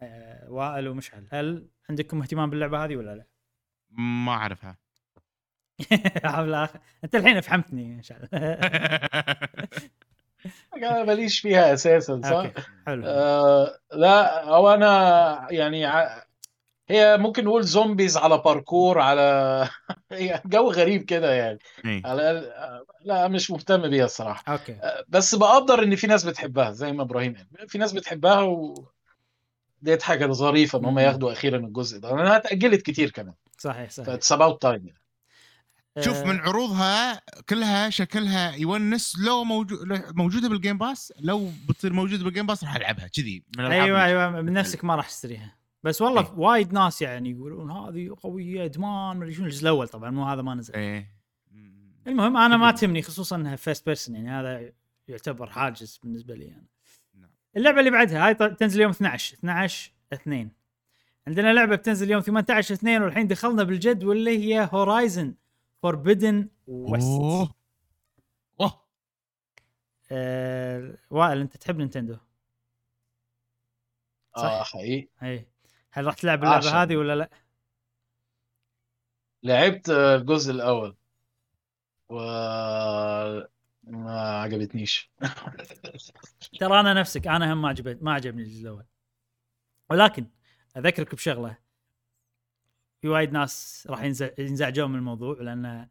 آه 0.00 0.50
وائل 0.50 0.88
ومشعل 0.88 1.26
هل 1.30 1.68
عندكم 1.90 2.20
اهتمام 2.20 2.50
باللعبة 2.50 2.84
هذه 2.84 2.96
ولا 2.96 3.14
لا؟ 3.16 3.24
ما 3.90 4.32
أعرفها. 4.32 4.76
أنت 7.04 7.14
الحين 7.14 7.36
افهمتني 7.36 7.94
ان 7.94 8.02
شاء 8.02 8.18
الله 8.18 8.28
أنا 10.76 11.04
ماليش 11.04 11.40
فيها 11.44 11.74
أساسا 11.74 12.20
صح؟ 12.24 12.30
أوكي 12.30 12.52
حلو 12.86 13.02
آه 13.06 13.78
لا 13.92 14.44
هو 14.44 14.74
أنا 14.74 15.46
يعني 15.50 15.84
ع... 15.84 16.27
هي 16.88 17.16
ممكن 17.18 17.44
نقول 17.44 17.64
zombies 17.64 18.16
على 18.16 18.38
باركور 18.38 18.98
على 18.98 19.68
هي 20.12 20.42
جو 20.46 20.70
غريب 20.70 21.02
كده 21.02 21.34
يعني. 21.34 21.58
إيه. 21.84 22.02
على 22.06 22.52
لا 23.04 23.28
مش 23.28 23.50
مهتم 23.50 23.90
بيها 23.90 24.04
الصراحة. 24.04 24.52
أوكي. 24.52 24.72
آه، 24.72 25.04
بس 25.08 25.34
بقدر 25.34 25.82
إن 25.82 25.96
في 25.96 26.06
ناس 26.06 26.24
بتحبها 26.24 26.70
زي 26.70 26.92
ما 26.92 27.02
إبراهيم 27.02 27.36
قال. 27.36 27.68
في 27.68 27.78
ناس 27.78 27.92
بتحبها 27.92 28.40
و 28.40 28.84
ديت 29.82 30.02
حاجة 30.02 30.32
ظريفة 30.32 30.78
إن 30.78 30.84
هم. 30.84 30.98
ياخدوا 30.98 31.32
أخيرا 31.32 31.56
الجزء 31.58 31.98
ده. 31.98 32.16
لأنها 32.16 32.36
اتأجلت 32.36 32.82
كتير 32.82 33.10
كمان. 33.10 33.34
صحيح 33.58 33.90
صحيح. 33.90 34.06
ف 34.06 34.11
it's 34.11 34.32
about 34.32 34.62
time 34.62 34.94
شوف 36.00 36.16
آه، 36.16 36.24
من 36.24 36.40
عروضها 36.40 37.20
كلها 37.48 37.90
شكلها 37.90 38.54
يونس 38.54 39.16
لو 39.26 39.44
موجود 39.44 39.78
موجودة 40.14 40.48
بال 40.48 40.58
Game 40.58 40.78
Pass 40.78 41.12
لو 41.20 41.50
بتصير 41.68 41.92
موجودة 41.92 42.24
بال 42.24 42.31
Game 42.31 42.46
Pass 42.46 42.64
راح 42.64 42.76
ألعبها 42.76 43.06
كذي 43.08 43.42
أيوه 43.58 44.04
أيوه 44.04 44.30
من 44.30 44.52
نفسك 44.52 44.84
ما 44.84 44.94
راح 44.94 45.08
تشتريها. 45.08 45.57
بس 45.82 46.02
والله 46.02 46.38
وايد 46.38 46.72
ناس 46.72 47.02
يعني 47.02 47.30
يقولون 47.30 47.70
هذه 47.70 48.16
قوية 48.22 48.64
إدمان 48.64 49.16
ما 49.16 49.22
أدري 49.24 49.34
شنو 49.34 49.46
الجزء 49.46 49.62
الأول 49.62 49.88
طبعا 49.88 50.10
مو 50.10 50.24
هذا 50.24 50.42
ما 50.42 50.54
نزل. 50.54 50.74
إيه. 50.74 51.18
المهم 52.06 52.36
أنا 52.36 52.56
ما 52.56 52.66
جميل. 52.70 52.80
تهمني 52.80 53.02
خصوصا 53.02 53.36
إنها 53.36 53.56
first 53.56 53.86
person 53.86 54.14
يعني 54.16 54.30
هذا 54.30 54.72
يعتبر 55.08 55.46
حاجز 55.50 56.00
بالنسبة 56.02 56.34
لي 56.34 56.48
أنا. 56.48 56.64
نعم. 57.14 57.30
اللعبة 57.56 57.78
اللي 57.78 57.90
بعدها 57.90 58.26
هاي 58.26 58.34
ط- 58.34 58.42
تنزل 58.42 58.80
يوم 58.80 58.90
12 58.90 59.34
12 59.38 59.92
2 60.12 60.50
عندنا 61.26 61.52
لعبة 61.52 61.76
بتنزل 61.76 62.10
يوم 62.10 62.20
18 62.20 62.74
2 62.74 63.02
والحين 63.02 63.26
دخلنا 63.26 63.62
بالجد 63.62 64.04
واللي 64.04 64.38
هي 64.54 64.68
Horizon 64.72 65.34
فوربيدن 65.82 66.48
ويست 66.66 67.06
أوه. 67.06 67.54
أوه. 68.60 68.82
آه 70.10 70.94
وائل 71.10 71.40
أنت 71.40 71.56
تحب 71.56 71.78
نينتندو؟ 71.78 72.16
صح. 74.36 74.44
آه 74.44 74.62
حقيقي. 74.62 75.08
اي 75.22 75.46
هل 75.98 76.06
راح 76.06 76.14
تلعب 76.14 76.44
اللعبة 76.44 76.66
عشان. 76.66 76.76
هذه 76.78 76.96
ولا 76.96 77.16
لا؟ 77.16 77.30
لعبت 79.42 79.90
الجزء 79.90 80.52
الأول. 80.52 80.96
و 82.08 82.14
ما 83.82 84.20
عجبتنيش. 84.42 85.10
ترى 86.60 86.80
أنا 86.80 86.94
نفسك 86.94 87.26
أنا 87.26 87.52
هم 87.52 87.62
ما 87.62 87.68
عجبت 87.68 88.02
ما 88.02 88.12
عجبني 88.12 88.42
الجزء 88.42 88.62
الأول. 88.62 88.84
ولكن 89.90 90.26
أذكرك 90.76 91.14
بشغلة. 91.14 91.56
في 93.00 93.08
وايد 93.08 93.32
ناس 93.32 93.86
راح 93.90 94.02
ينزع- 94.02 94.38
ينزعجون 94.38 94.90
من 94.90 94.98
الموضوع 94.98 95.36
لأن 95.40 95.88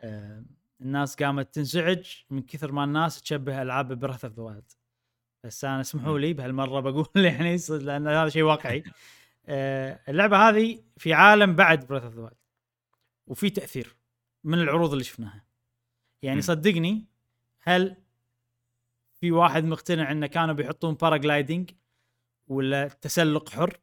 آه، 0.00 0.44
الناس 0.80 1.16
قامت 1.22 1.54
تنزعج 1.54 2.16
من 2.30 2.42
كثر 2.42 2.72
ما 2.72 2.84
الناس 2.84 3.22
تشبه 3.22 3.62
ألعاب 3.62 3.92
Breath 3.92 4.24
of 4.24 4.34
the 4.34 4.42
Wild 4.42 4.72
بس 5.44 5.64
أنا 5.64 5.80
اسمحوا 5.80 6.18
لي 6.18 6.32
بهالمرة 6.32 6.80
بقول 6.80 7.08
يعني 7.24 7.56
لأن 7.70 8.08
هذا 8.08 8.28
شيء 8.28 8.42
واقعي. 8.42 8.84
آه، 9.46 10.00
اللعبة 10.08 10.48
هذه 10.48 10.82
في 10.96 11.12
عالم 11.12 11.54
بعد 11.54 11.86
Breath 11.86 12.02
of 12.02 12.14
the 12.14 12.32
وفي 13.26 13.50
تأثير 13.50 13.96
من 14.44 14.58
العروض 14.58 14.92
اللي 14.92 15.04
شفناها. 15.04 15.44
يعني. 16.22 16.42
صدقني 16.42 17.06
هل 17.60 17.96
في 19.20 19.32
واحد 19.32 19.64
مقتنع 19.64 20.10
انه 20.10 20.26
كانوا 20.26 20.54
بيحطون 20.54 20.94
paragliding 20.94 21.70
ولا 22.46 22.88
تسلق 22.88 23.48
حر؟ 23.48 23.80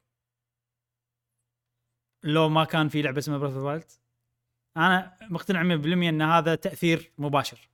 لو 2.24 2.50
ما 2.50 2.64
كان 2.64 2.90
في 2.90 3.02
لعبة 3.02 3.18
اسمها 3.18 3.38
Breath 3.38 3.54
Wild 3.54 3.91
أنا 4.78 5.18
مقتنع 5.30 5.64
100% 5.64 5.86
إن 6.10 6.22
هذا 6.22 6.56
تأثير 6.56 7.12
مباشر 7.18 7.70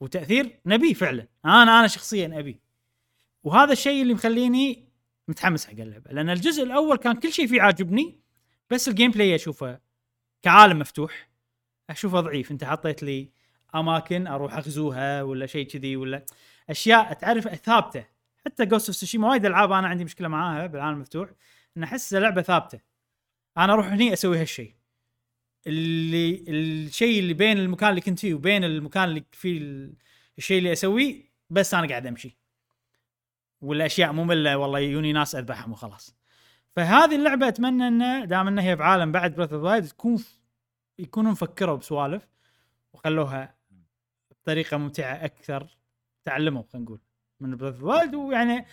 وتأثير 0.00 0.60
نبي 0.66 0.94
فعلا. 0.94 1.28
أنا 1.44 1.62
أنا 1.62 1.86
شخصيا 1.86 2.38
أبي. 2.38 2.60
وهذا 3.44 3.72
الشيء 3.72 4.02
اللي 4.02 4.14
مخليني 4.14 4.88
متحمس 5.28 5.66
حق 5.66 5.72
اللعبة. 5.72 6.10
لأن 6.12 6.30
الجزء 6.30 6.62
الأول 6.62 6.96
كان 6.96 7.16
كل 7.16 7.32
شيء 7.32 7.46
فيه 7.46 7.62
عاجبني 7.62 8.20
بس 8.70 8.88
ال 8.88 9.10
gameplay 9.10 9.34
أشوفه 9.34 9.80
كعالم 10.42 10.78
مفتوح. 10.78 11.28
أشوفه 11.90 12.20
ضعيف. 12.20 12.50
أنت 12.50 12.64
حطيت 12.64 13.02
لي 13.02 13.30
أماكن 13.74 14.26
أروح 14.26 14.54
أغزوها 14.54 15.22
ولا 15.22 15.46
شيء 15.46 15.66
كذي 15.66 15.96
ولا 15.96 16.24
أشياء 16.70 17.12
تعرف 17.12 17.48
ثابتة. 17.48 18.04
حتى 18.46 18.66
Ghost 18.66 18.88
of 18.88 18.96
Tsushima 18.96 19.28
وايد 19.28 19.46
ألعاب 19.46 19.72
أنا 19.72 19.88
عندي 19.88 20.04
مشكلة 20.04 20.28
معاها 20.28 20.66
بالعالم 20.66 20.96
المفتوح 20.96 21.30
إن 21.76 21.82
أحس 21.82 22.14
لعبه 22.14 22.42
ثابتة. 22.42 22.80
أنا 23.58 23.72
أروح 23.72 23.86
هني 23.86 24.12
أسوي 24.12 24.38
هالشيء. 24.40 24.74
اللي 25.66 26.44
الشيء 26.48 27.18
اللي 27.18 27.34
بين 27.34 27.58
المكان 27.58 27.90
اللي 27.90 28.00
كنت 28.00 28.18
فيه 28.18 28.34
وبين 28.34 28.64
المكان 28.64 29.04
اللي 29.04 29.24
فيه 29.32 29.58
ال- 29.58 29.94
الشيء 30.38 30.58
اللي 30.58 30.72
أسويه 30.72 31.22
بس 31.50 31.74
أنا 31.74 31.88
قاعد 31.88 32.06
أمشي. 32.06 32.38
ولا 33.62 33.86
اشياء 33.86 34.12
ممله 34.12 34.56
والله 34.56 34.78
يجوني 34.78 35.12
ناس 35.12 35.34
أذبحهم 35.34 35.72
وخلاص. 35.72 36.16
فهذه 36.76 37.16
اللعبة 37.16 37.48
أتمنى 37.48 37.88
إنه 37.88 38.24
دام 38.24 38.48
إنها 38.48 38.64
هي 38.64 38.76
بعالم 38.76 39.12
بعد 39.12 39.34
Breath 39.34 39.52
of 39.52 39.62
Wild 39.62 39.84
تكون 39.84 40.24
يكونوا 40.98 41.32
مفكروا 41.32 41.76
بسوالف 41.76 42.28
وخلوها 42.92 43.54
بطريقة 44.30 44.76
ممتعة 44.76 45.24
أكثر 45.24 45.78
تعلموا 46.24 46.62
خلينا 46.72 46.84
نقول 46.84 47.00
من 47.40 47.56
Breath 47.56 47.74
of 47.74 47.82
Wild 47.82 48.14
ويعني 48.14 48.66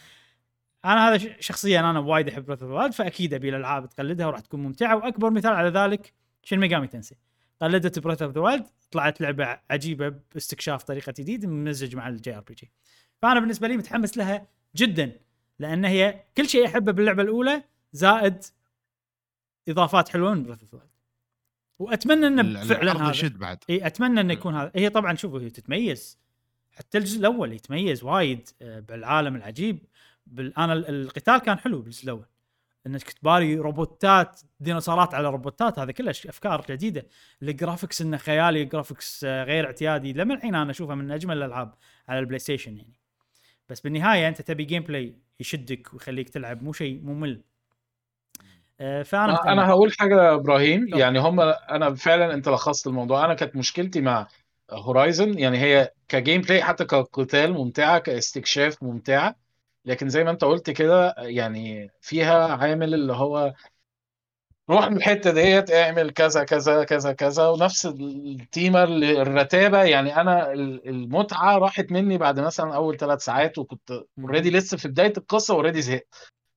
أنا 0.85 1.09
هذا 1.09 1.17
شخصيا 1.39 1.79
أنا 1.79 1.99
وايد 1.99 2.29
أحب 2.29 2.45
Breath 2.45 2.63
of 2.63 2.71
Wild 2.71 2.93
فأكيد 2.93 3.33
أبي 3.33 3.49
الألعاب 3.49 3.89
تقلدها 3.89 4.27
وراح 4.27 4.39
تكون 4.39 4.63
ممتعة. 4.63 4.95
وأكبر 4.95 5.29
مثال 5.29 5.53
على 5.53 5.69
ذلك 5.69 6.13
Shin 6.43 6.59
Megami 6.59 6.87
Tensei 6.87 7.15
قلدت 7.61 7.99
Breath 7.99 8.21
of 8.21 8.31
the 8.31 8.41
Wild 8.41 8.67
طلعت 8.91 9.21
لعبة 9.21 9.59
عجيبة 9.69 10.09
باستكشاف 10.09 10.83
طريقة 10.83 11.13
جديد 11.17 11.45
ممزج 11.45 11.95
مع 11.95 12.07
ال 12.07 12.35
JRPG 12.35 12.71
فأنا 13.21 13.39
بالنسبة 13.39 13.67
لي 13.67 13.77
متحمس 13.77 14.17
لها 14.17 14.47
جدا 14.75 15.11
لأن 15.59 15.85
هي 15.85 16.23
كل 16.37 16.49
شيء 16.49 16.65
أحبه 16.65 16.91
باللعبة 16.91 17.23
الأولى 17.23 17.63
زائد 17.93 18.43
إضافات 19.69 20.09
حلوة 20.09 20.33
من 20.33 20.43
Breath 20.43 20.75
وأتمنى 21.79 22.27
إنه 22.27 22.63
فعلا 22.63 23.03
هذا. 23.03 23.11
يشد 23.11 23.37
بعد. 23.39 23.63
إي 23.69 23.87
أتمنى 23.87 24.21
إنه 24.21 24.33
يكون 24.33 24.55
هذا. 24.55 24.71
هي 24.75 24.89
طبعا 24.89 25.15
شوفوا 25.15 25.39
هي 25.39 25.49
تتميز. 25.49 26.19
حتى 26.71 26.97
الجزء 26.97 27.19
الأول 27.19 27.53
يتميز 27.53 28.03
وايد 28.03 28.49
آه، 28.61 28.79
بالعالم 28.79 29.35
العجيب. 29.35 29.85
بال... 30.27 30.57
أنا 30.57 30.73
ال- 30.73 30.89
القتال 30.89 31.37
كان 31.37 31.57
حلو 31.59 31.81
بالجزء 31.81 32.03
الأول. 32.03 32.25
إنك 32.87 33.03
تباري 33.03 33.55
روبوتات 33.55 34.41
ديناصورات 34.59 35.13
على 35.13 35.29
روبوتات 35.29 35.79
هذا 35.79 35.91
كله 35.91 36.11
أفكار 36.11 36.65
جديدة. 36.69 37.07
ال 37.43 37.50
graphics 37.50 38.01
إنه 38.01 38.17
خيالي 38.17 38.65
graphics 38.65 39.23
آه، 39.23 39.43
غير 39.43 39.65
اعتيادي. 39.65 40.13
لما 40.13 40.33
الحين 40.33 40.55
أنا 40.55 40.71
أشوفها 40.71 40.95
من 40.95 41.11
أجمل 41.11 41.37
الألعاب 41.37 41.73
على 42.07 42.19
البلاي 42.19 42.39
ستيشن 42.39 42.77
يعني. 42.77 42.98
بس 43.69 43.79
بالنهاية 43.79 44.27
أنت 44.27 44.41
تبي 44.41 44.63
gameplay 44.63 45.15
يشدك 45.39 45.93
ويخليك 45.93 46.29
تلعب 46.29 46.63
مو 46.63 46.73
شيء 46.73 47.01
ممل 47.03 47.41
آه، 48.81 49.03
فأنا 49.03 49.51
أنا 49.53 49.69
هقول 49.69 49.93
حاجة 49.99 50.23
يا 50.23 50.33
إبراهيم 50.33 50.87
طبعا. 50.87 50.99
يعني 50.99 51.19
هم 51.19 51.39
أنا 51.39 51.95
فعلا 51.95 52.33
أنت 52.33 52.49
لخصت 52.49 52.87
الموضوع. 52.87 53.25
أنا 53.25 53.33
كانت 53.33 53.55
مشكلتي 53.55 54.01
مع 54.01 54.27
Horizon 54.71 55.39
يعني 55.39 55.57
هي 55.57 55.91
ك 56.07 56.41
gameplay 56.41 56.63
حتى 56.63 56.85
كقتال 56.85 57.53
ممتعة 57.53 57.99
كاستكشاف 57.99 58.83
ممتعة. 58.83 59.35
لكن 59.85 60.09
زي 60.09 60.23
ما 60.23 60.31
أنت 60.31 60.43
قلت 60.43 60.69
كده 60.69 61.15
يعني 61.17 61.89
فيها 62.01 62.47
عامل 62.55 62.93
اللي 62.93 63.13
هو 63.13 63.53
روح 64.69 64.87
من 64.89 64.97
الحته 64.97 65.31
ديت 65.31 65.71
اعمل 65.71 66.11
كذا 66.11 66.43
كذا 66.43 66.83
كذا 66.83 67.13
كذا 67.13 67.47
ونفس 67.47 67.85
التيمر 67.85 68.83
الرتابة. 68.93 69.83
يعني 69.83 70.15
أنا 70.21 70.53
ال- 70.53 70.89
المتعة 70.89 71.57
راحت 71.57 71.91
مني 71.91 72.17
بعد 72.17 72.39
مثلا 72.39 72.75
أول 72.75 72.97
ثلاث 72.97 73.23
ساعات 73.23 73.57
وكنت 73.57 73.91
already 74.19 74.49
لسه 74.51 74.77
في 74.77 74.87
بداية 74.87 75.13
القصة 75.17 75.53
already 75.53 75.81
زهقت. 75.81 76.07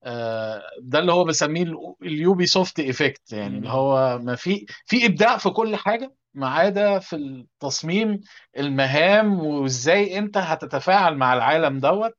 آه، 0.05 0.63
ده 0.81 0.99
اللي 0.99 1.13
هو 1.13 1.25
بسميه 1.25 1.63
ال- 1.63 1.95
ال 2.03 2.47
Ubisoft 2.47 2.81
effect 2.81 3.33
يعني 3.33 3.57
اللي. 3.59 3.69
هو 3.69 4.19
ما 4.19 4.35
في 4.35 4.67
في 4.87 5.07
إبداع 5.07 5.37
في 5.37 5.51
كل 5.51 5.77
حاجة 5.77 6.15
ما 6.35 6.49
عدا 6.49 6.99
في 6.99 7.17
التصميم 7.17 8.21
المهام 8.59 9.41
وإزاي 9.47 10.19
أنت 10.19 10.37
هتتفاعل 10.39 11.17
مع 11.17 11.35
العالم 11.35 11.79
دوت. 11.79 12.13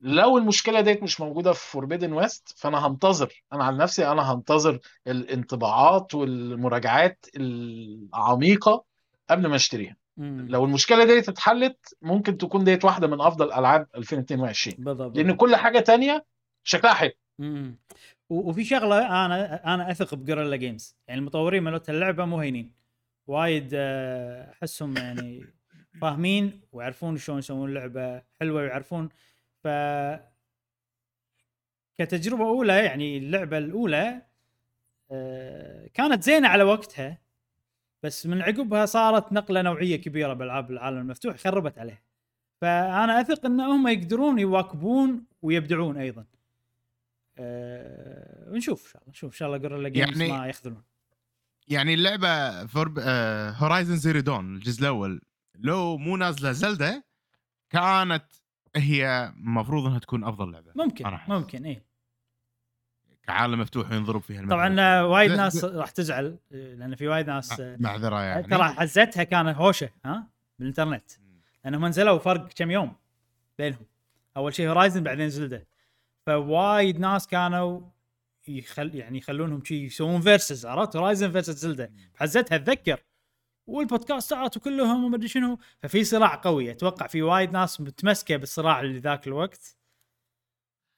لو 0.00 0.38
المشكلة 0.38 0.80
ديت 0.80 1.02
مش 1.02 1.20
موجودة 1.20 1.52
في 1.52 1.70
Forbidden 1.70 2.12
West 2.12 2.54
فأنا 2.56 2.86
هنتظر. 2.86 3.42
أنا 3.52 3.64
عن 3.64 3.76
نفسي 3.76 4.06
أنا 4.08 4.32
هنتظر 4.32 4.78
الانطباعات 5.06 6.14
والمراجعات 6.14 7.26
العميقة 7.36 8.84
قبل 9.30 9.46
ما 9.46 9.56
أشتريها. 9.56 9.96
مم. 10.16 10.46
لو 10.48 10.64
المشكلة 10.64 11.04
ديت 11.04 11.28
اتحلت 11.28 11.96
ممكن 12.02 12.38
تكون 12.38 12.64
ديت 12.64 12.84
واحدة 12.84 13.06
من 13.06 13.20
أفضل 13.20 13.52
ألعاب 13.52 13.86
2022 13.96 14.76
بالضبط. 14.78 15.16
لأن 15.16 15.32
كل 15.36 15.56
حاجة 15.56 15.78
تانية 15.78 16.24
شكلها 16.64 16.94
حلو. 16.94 17.12
وفي 18.30 18.64
شغلة 18.64 18.98
أنا 19.26 19.74
أنا 19.74 19.90
أثق 19.90 20.14
بجوريلا 20.14 20.56
جيمز 20.56 20.96
يعني 21.08 21.20
المطورين 21.20 21.62
مالت 21.62 21.90
اللعبة 21.90 22.24
مو 22.24 22.38
هينين. 22.38 22.72
وايد 23.26 23.70
آه، 23.74 24.52
أحسهم 24.52 24.96
يعني 24.96 25.46
فاهمين 26.00 26.60
ويعرفون 26.72 27.16
شلون 27.16 27.38
يسوون 27.38 27.74
لعبه 27.74 28.22
حلوة 28.40 28.62
ويعرفون 28.62 29.08
ف 29.64 29.68
كتجربة 31.98 32.44
أولى 32.48 32.84
يعني 32.84 33.18
اللعبة 33.18 33.58
الأولى 33.58 34.22
آه، 35.10 35.86
كانت 35.94 36.22
زينة 36.22 36.48
على 36.48 36.62
وقتها 36.62 37.18
بس 38.02 38.26
من 38.26 38.42
عقبها 38.42 38.86
صارت 38.86 39.32
نقلة 39.32 39.62
نوعية 39.62 39.96
كبيرة 39.96 40.32
بالألعاب 40.32 40.70
العالم 40.70 40.98
المفتوح 40.98 41.36
خربت 41.36 41.78
عليه. 41.78 42.02
فأنا 42.60 43.20
أثق 43.20 43.46
إن 43.46 43.60
هم 43.60 43.88
يقدرون 43.88 44.38
يواكبون 44.38 45.24
ويبدعون 45.42 45.96
أيضا. 45.96 46.24
أه 47.38 48.50
ونشوف 48.50 48.86
إن 48.86 48.90
شاء 48.92 49.02
الله 49.02 49.10
نشوف 49.10 49.32
إن 49.32 49.36
شاء 49.36 49.48
الله 49.56 49.88
games 49.88 50.20
يعني- 50.20 50.32
ما 50.32 50.46
يخذلون. 50.46 50.82
يعني 51.68 51.94
اللعبة 51.94 52.66
for 52.66 52.94
Horizon 53.56 53.96
Zero 53.96 54.20
Dawn 54.20 54.54
الجزء 54.54 54.80
الأول 54.80 55.20
لو 55.54 55.96
مو 55.96 56.16
نازلة 56.16 56.52
Zelda 56.52 57.04
كانت 57.70 58.24
هي 58.76 59.32
المفروض 59.36 59.86
إنها 59.86 59.98
تكون 59.98 60.24
أفضل 60.24 60.52
لعبة. 60.52 60.72
ممكن 60.74 61.06
أنا 61.06 61.16
أحس. 61.16 61.30
ممكن 61.30 61.64
إيه. 61.64 61.84
كعالم 63.22 63.60
مفتوح 63.60 63.92
ينضرب 63.92 64.20
فيها. 64.22 64.46
طبعا 64.46 64.80
آه، 64.80 65.06
وايد 65.06 65.30
ناس 65.32 65.64
راح 65.64 65.90
تزعل 65.90 66.38
آه، 66.52 66.74
لأن 66.74 66.94
في 66.94 67.08
وايد 67.08 67.26
ناس 67.26 67.60
آه، 67.60 67.76
معذره 67.80 68.22
يعني. 68.22 68.42
ترى 68.42 68.64
حزتها 68.64 69.22
كان 69.24 69.48
هوشة 69.48 69.90
ها 70.04 70.26
بالإنترنت. 70.58 71.10
لانهم 71.64 71.86
نزلوا 71.86 72.18
فرق 72.18 72.48
كم 72.48 72.70
يوم 72.70 72.92
بينهم. 73.58 73.86
أول 74.36 74.54
شيء 74.54 74.68
Horizon 74.68 75.02
بعدين 75.02 75.28
Zelda 75.28 75.66
فوايد 76.26 77.00
ناس 77.00 77.26
كانوا 77.26 77.80
يخل 78.48 78.94
يعني 78.94 79.18
يخلونهم 79.18 79.64
شي 79.64 79.84
يسوون 79.84 80.20
versus 80.20 80.66
عرفت؟ 80.66 80.96
Horizon 80.96 81.30
versus 81.30 81.58
Zelda 81.58 81.92
حزتها 82.14 82.56
اتذكر 82.56 83.00
والبودكاستات 83.70 84.56
وكلهم 84.56 85.04
وما 85.04 85.16
أدري 85.16 85.28
شنو. 85.28 85.58
ففي 85.82 86.04
صراع 86.04 86.34
قوي. 86.34 86.70
أتوقع 86.70 87.06
في 87.06 87.22
وايد 87.22 87.52
ناس 87.52 87.80
متمسكة 87.80 88.36
بالصراع 88.36 88.80
اللي 88.80 88.98
ذاك 88.98 89.26
الوقت. 89.26 89.76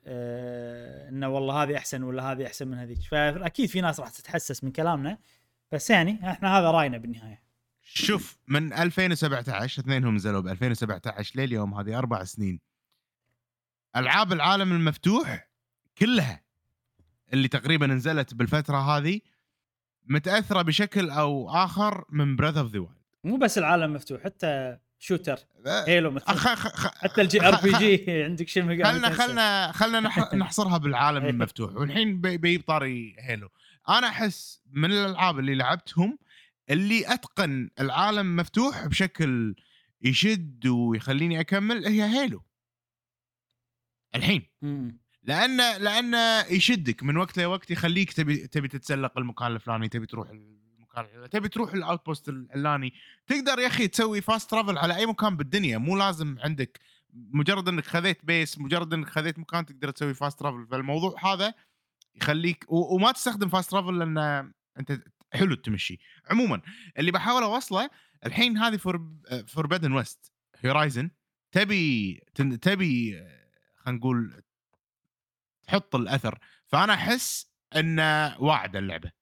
آه 0.04 1.08
إنه 1.08 1.28
والله 1.28 1.62
هذه 1.62 1.76
أحسن 1.76 2.02
ولا 2.02 2.32
هذه 2.32 2.46
أحسن 2.46 2.68
من 2.68 2.78
هذيك. 2.78 2.98
فأكيد 3.10 3.68
في 3.68 3.80
ناس 3.80 4.00
راح 4.00 4.08
تتحسس 4.08 4.64
من 4.64 4.72
كلامنا. 4.72 5.18
بس 5.72 5.90
يعني 5.90 6.30
إحنا 6.30 6.58
هذا 6.58 6.70
رأينا 6.70 6.98
بالنهاية. 6.98 7.42
شوف 7.82 8.38
من 8.48 8.72
2017 8.72 9.82
اثنينهم 9.82 10.14
نزلوا 10.14 10.40
ب 10.40 10.48
2017 10.48 11.40
لليوم 11.40 11.74
هذه 11.74 11.98
أربع 11.98 12.24
سنين. 12.24 12.60
ألعاب 13.96 14.32
العالم 14.32 14.72
المفتوح 14.72 15.48
كلها 15.98 16.42
اللي 17.32 17.48
تقريبا 17.48 17.86
نزلت 17.86 18.34
بالفترة 18.34 18.76
هذه 18.76 19.20
متأثرة 20.04 20.62
بشكل 20.62 21.10
أو 21.10 21.50
آخر 21.50 22.04
من 22.10 22.36
Breath 22.36 22.58
of 22.58 22.72
the 22.72 22.78
Wild 22.78 22.96
مو 23.24 23.36
بس 23.36 23.58
العالم 23.58 23.92
مفتوح 23.92 24.22
حتى 24.24 24.78
shooter 24.98 25.38
هيلو 25.66 26.10
مثلا 26.10 26.30
حتى 26.38 26.78
حتى 26.98 27.20
ال 27.20 27.48
JRPG 27.48 28.22
عندك 28.22 28.48
شنو 28.48 28.84
خلنا 28.84 29.10
خلنا 29.10 29.72
خلنا 29.72 30.00
نح- 30.08 30.34
نحصرها 30.44 30.78
بالعالم 30.78 31.24
المفتوح. 31.26 31.72
والحين 31.76 32.20
بي- 32.20 32.36
بيجيب 32.36 32.62
طاري 32.66 33.16
هيلو 33.18 33.48
أنا 33.88 34.08
أحس 34.08 34.62
من 34.72 34.90
الألعاب 34.92 35.38
اللي 35.38 35.54
لعبتهم 35.54 36.18
اللي 36.70 37.14
أتقن 37.14 37.70
العالم 37.80 38.36
مفتوح 38.36 38.86
بشكل 38.86 39.54
يشد 40.02 40.66
ويخليني 40.66 41.40
أكمل 41.40 41.86
هي 41.86 42.02
هيلو 42.02 42.42
الحين. 44.14 44.42
لأن 45.24 45.56
لأن 45.56 46.14
يشدك 46.50 47.02
من 47.02 47.16
وقت 47.16 47.38
لوقت 47.38 47.70
يخليك 47.70 48.12
تبي 48.12 48.46
تبي 48.46 48.68
تتسلق 48.68 49.18
المكان 49.18 49.52
الفلاني 49.52 49.88
تبي 49.88 50.06
تروح 50.06 50.28
المكان 50.30 51.30
تبي 51.30 51.48
تروح 51.48 51.72
ال 51.72 52.06
outpost 52.06 52.28
العلاني 52.28 52.92
تقدر 53.26 53.58
يا 53.58 53.66
أخي 53.66 53.88
تسوي 53.88 54.20
fast 54.20 54.50
travel 54.50 54.78
على 54.78 54.96
أي 54.96 55.06
مكان 55.06 55.36
بالدنيا. 55.36 55.78
مو 55.78 55.96
لازم 55.96 56.36
عندك 56.40 56.80
مجرد 57.14 57.68
إنك 57.68 57.86
خذيت 57.86 58.24
base 58.24 58.58
مجرد 58.58 58.94
إنك 58.94 59.08
خذيت 59.08 59.38
مكان 59.38 59.66
تقدر 59.66 59.90
تسوي 59.90 60.14
fast 60.14 60.38
travel 60.38 60.66
فالموضوع 60.66 61.32
هذا 61.32 61.54
يخليك. 62.14 62.64
وما 62.68 63.12
تستخدم 63.12 63.48
fast 63.48 63.70
travel 63.70 63.98
لأن 63.98 64.18
أنت 64.78 65.00
حلو 65.32 65.52
التمشي 65.52 65.98
عموما 66.30 66.60
اللي 66.98 67.10
بحاول 67.10 67.42
أوصله 67.42 67.90
الحين 68.26 68.58
هذه 68.58 68.76
فور 68.76 69.08
Forbidden 69.46 69.92
West 69.92 70.32
Horizon 70.66 71.10
تبي 71.52 72.14
تبي 72.62 73.12
خلينا 73.76 73.98
نقول 73.98 74.42
تحط 75.66 75.96
الأثر. 75.96 76.38
فأنا 76.66 76.94
أحس 76.94 77.52
انه 77.76 78.40
واعدة 78.40 78.78
اللعبة. 78.78 79.12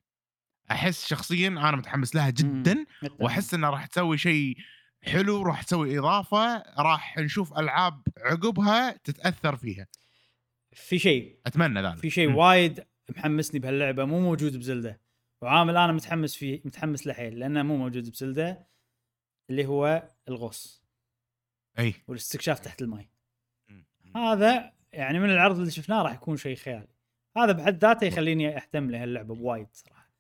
أحس 0.70 1.06
شخصيا 1.06 1.48
أنا 1.48 1.76
متحمس 1.76 2.14
لها 2.14 2.30
جدا 2.30 2.86
وأحس 3.20 3.54
إنها 3.54 3.70
راح 3.70 3.86
تسوي 3.86 4.18
شيء 4.18 4.56
حلو 5.02 5.42
راح 5.42 5.62
تسوي 5.62 5.98
إضافة 5.98 6.62
راح 6.78 7.18
نشوف 7.18 7.58
ألعاب 7.58 8.02
عقبها 8.18 8.96
تتأثر 8.96 9.56
فيها. 9.56 9.86
في 10.72 10.98
شيء. 10.98 11.40
أتمنى 11.46 11.82
ذلك. 11.82 11.98
في 11.98 12.10
شيء 12.10 12.28
مم. 12.28 12.36
وايد 12.36 12.84
محمسني 13.16 13.60
بهاللعبة 13.60 14.04
مو 14.04 14.20
موجود 14.20 14.56
بزلدة. 14.56 15.00
وعامل 15.42 15.76
أنا 15.76 15.92
متحمس 15.92 16.36
فيه 16.36 16.62
متحمس 16.64 17.06
لحيل 17.06 17.38
لأنه 17.38 17.62
مو 17.62 17.76
موجود 17.76 18.10
بزلدة 18.10 18.68
اللي 19.50 19.66
هو 19.66 20.08
الغوص. 20.28 20.84
أي. 21.78 21.94
والاستكشاف 22.08 22.60
تحت 22.60 22.82
الماء. 22.82 23.06
مم. 23.68 23.86
هذا 24.16 24.72
يعني 24.92 25.18
من 25.20 25.30
العرض 25.30 25.58
اللي 25.58 25.70
شفناه 25.70 26.02
راح 26.02 26.12
يكون 26.14 26.36
شيء 26.36 26.56
خيالي. 26.56 26.88
هذا 27.36 27.52
بحد 27.52 27.84
ذاته 27.84 28.04
يخليني 28.04 28.56
أهتم 28.56 28.90
لهاللعبه 28.90 29.34
بوايد 29.34 29.66
صراحة. 29.72 30.10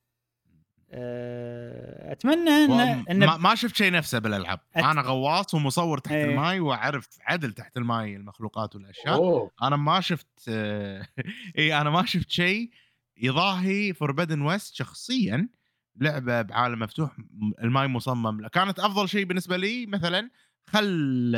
أه، 0.92 2.12
أتمنى 2.12 2.50
ان 2.50 2.70
إن 3.10 3.18
ما, 3.18 3.36
ما 3.36 3.54
شفت 3.54 3.76
شيء 3.76 3.92
نفسه 3.92 4.18
بالألعاب. 4.18 4.58
أت- 4.58 4.84
أنا 4.84 5.00
غواص 5.00 5.54
ومصور 5.54 5.98
تحت 5.98 6.12
إيه. 6.14 6.24
الماي 6.24 6.60
وأعرف 6.60 7.08
عدل 7.20 7.52
تحت 7.52 7.76
الماي 7.76 8.16
المخلوقات 8.16 8.76
والأشياء. 8.76 9.14
أوه. 9.14 9.50
أنا 9.62 9.76
ما 9.76 10.00
شفت 10.00 10.48
إي 11.58 11.80
أنا 11.80 11.90
ما 11.90 12.04
شفت 12.06 12.30
شيء 12.30 12.70
يضاهي 13.16 13.92
Forbidden 13.92 14.40
West 14.40 14.74
شخصيا 14.74 15.48
لعبة 15.96 16.42
بعالم 16.42 16.78
مفتوح 16.78 17.16
الماي 17.62 17.88
مصمم. 17.88 18.46
كانت 18.46 18.78
أفضل 18.78 19.08
شيء 19.08 19.24
بالنسبة 19.24 19.56
لي 19.56 19.86
مثلا 19.86 20.30
خل 20.66 21.32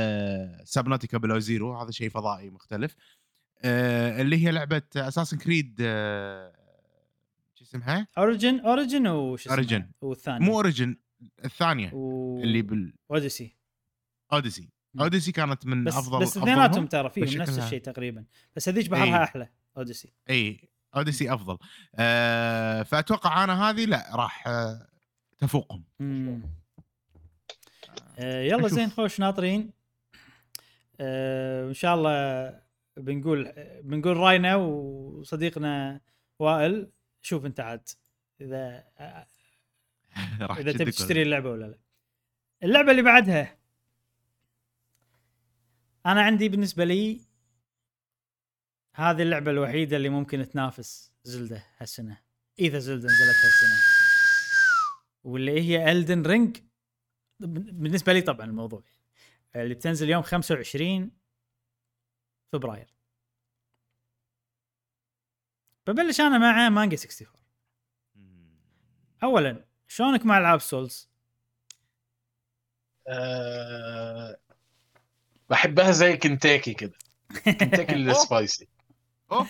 Subnautica 0.64 1.18
Below 1.18 1.38
Zero 1.38 1.76
هذا 1.76 1.90
شيء 1.90 2.10
فضائي 2.10 2.50
مختلف. 2.50 2.96
اللي 3.64 4.46
هي 4.46 4.50
لعبة 4.50 4.82
Assassin's 4.96 5.38
Creed 5.38 5.76
شو 7.54 7.64
اسمها؟ 7.64 8.06
Origin 8.18 8.60
Origin 8.60 9.06
وش 9.06 9.48
اسمه 9.48 9.62
Origin. 9.66 9.82
والثاني 10.02 10.44
مو 10.44 10.52
Origin 10.54 10.96
الثانية 11.44 11.90
و... 11.94 12.40
اللي 12.42 12.62
بال 12.62 12.83
Odyssey 12.83 13.56
Odyssey 14.32 14.68
مم. 14.94 15.02
Odyssey 15.02 15.32
كانت 15.32 15.66
من 15.66 15.84
بس 15.84 15.94
أفضل 15.96 16.20
بس. 16.20 16.36
اثنيناتهم 16.36 16.86
ترى 16.86 17.10
فيهم 17.10 17.42
نفس 17.42 17.58
الشيء 17.58 17.80
تقريبا 17.80 18.24
بس 18.56 18.68
هذيك 18.68 18.88
بحرها 18.88 19.04
إيه. 19.18 19.22
أحلى 19.22 19.48
اوديسي 19.76 20.12
اي 20.30 20.68
اوديسي 20.96 21.34
أفضل 21.34 21.58
آه 21.94 22.82
فأتوقع 22.82 23.44
أنا 23.44 23.70
هذه 23.70 23.84
لا 23.84 24.10
راح 24.16 24.48
آه 24.48 24.86
تفوقهم. 25.38 25.84
آه 28.18 28.42
يلا. 28.42 28.68
زين 28.68 28.90
خوش 28.90 29.20
ناطرين 29.20 29.70
آه 31.00 31.68
إن 31.68 31.74
شاء 31.74 31.94
الله 31.94 32.61
بنقول 32.96 33.52
بنقول 33.82 34.16
راينا 34.16 34.56
وصديقنا 34.56 36.00
وائل 36.38 36.92
شوف 37.20 37.46
انت 37.46 37.60
عاد 37.60 37.88
إذا 38.40 38.84
إذا 40.60 40.72
تبي 40.72 40.90
تشتري 40.90 41.22
اللعبة 41.22 41.50
ولا 41.50 41.64
لا. 41.64 41.78
اللعبة 42.62 42.90
اللي 42.90 43.02
بعدها. 43.02 43.58
أنا 46.06 46.22
عندي 46.22 46.48
بالنسبة 46.48 46.84
لي 46.84 47.20
هذه 48.94 49.22
اللعبة 49.22 49.50
الوحيدة 49.50 49.96
اللي 49.96 50.08
ممكن 50.08 50.48
تنافس 50.48 51.12
زلدة 51.24 51.64
هالسنة 51.78 52.18
إذا 52.58 52.78
زلدة 52.78 53.06
نزلت 53.06 53.44
هالسنة. 53.44 53.76
واللي 55.24 55.60
هي 55.60 55.92
Elden 55.92 56.22
Ring 56.22 56.56
بالنسبة 57.40 58.12
لي 58.12 58.20
طبعا 58.20 58.46
الموضوع. 58.46 58.82
اللي 59.56 59.74
بتنزل 59.74 60.10
يوم 60.10 60.22
25 60.22 61.10
فبراير. 62.52 62.86
ببلش 65.86 66.20
أنا 66.20 66.38
مع 66.38 66.68
مانجا 66.68 66.96
64 66.96 67.28
ولا- 67.28 67.42
اولا 69.22 69.64
شلونك 69.88 70.26
مع 70.26 70.38
ألعاب 70.38 70.60
Souls؟ 70.60 71.10
آه، 73.08 74.36
بحبها 75.50 75.90
زي 75.90 76.16
كنتاكي 76.16 76.74
كده. 76.74 76.92
كنتاكي 77.44 77.94
ال 77.96 78.07
spicy. 78.07 78.68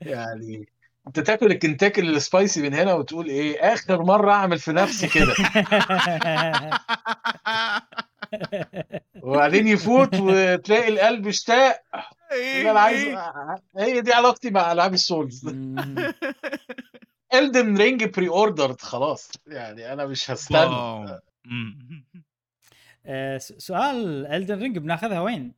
يعني 0.00 0.68
أنت 1.06 1.20
تاكل 1.20 1.46
الكنتاكي 1.46 2.00
ال 2.00 2.10
spicy 2.10 2.62
من 2.62 2.74
هنا 2.74 2.94
وتقول 2.94 3.26
إيه 3.28 3.72
آخر 3.72 4.02
مرة 4.02 4.32
أعمل 4.32 4.58
في 4.58 4.72
نفسي 4.72 5.08
كده. 5.08 5.34
وبعدين 9.22 9.68
يفوت 9.68 10.14
وتلاقي 10.14 10.88
القلب 10.88 11.26
اشتاق. 11.26 11.82
إيه، 12.32 12.70
أنا 12.70 12.80
عايز 12.80 13.04
إيه. 13.04 13.62
هي 13.76 14.00
دي 14.00 14.12
علاقتي 14.12 14.50
مع 14.50 14.72
ألعاب 14.72 14.94
ال 14.94 15.02
Souls. 15.02 15.48
Elden 17.34 17.76
Ring 17.76 18.04
pre-ordered 18.04 18.80
خلاص. 18.80 19.30
يعني 19.46 19.92
أنا 19.92 20.06
مش 20.06 20.30
هستنى. 20.30 21.20
آه، 23.06 23.38
سؤال 23.38 24.26
Elden 24.26 24.58
Ring 24.58 24.78
بناخذها 24.78 25.20
وين؟ 25.20 25.54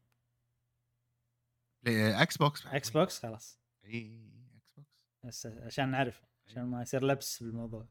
إيه، 1.87 2.23
إكس 2.23 2.37
بوكس 2.37 2.67
Xbox 2.67 3.19
خلاص. 3.19 3.59
إيه، 3.85 4.19
إكس 4.57 4.71
بوكس 4.77 4.89
بس 5.25 5.47
عشان 5.47 5.91
نعرف 5.91 6.23
عشان 6.47 6.63
ما 6.63 6.83
يصير 6.83 7.05
لبس 7.05 7.43
بالموضوع. 7.43 7.87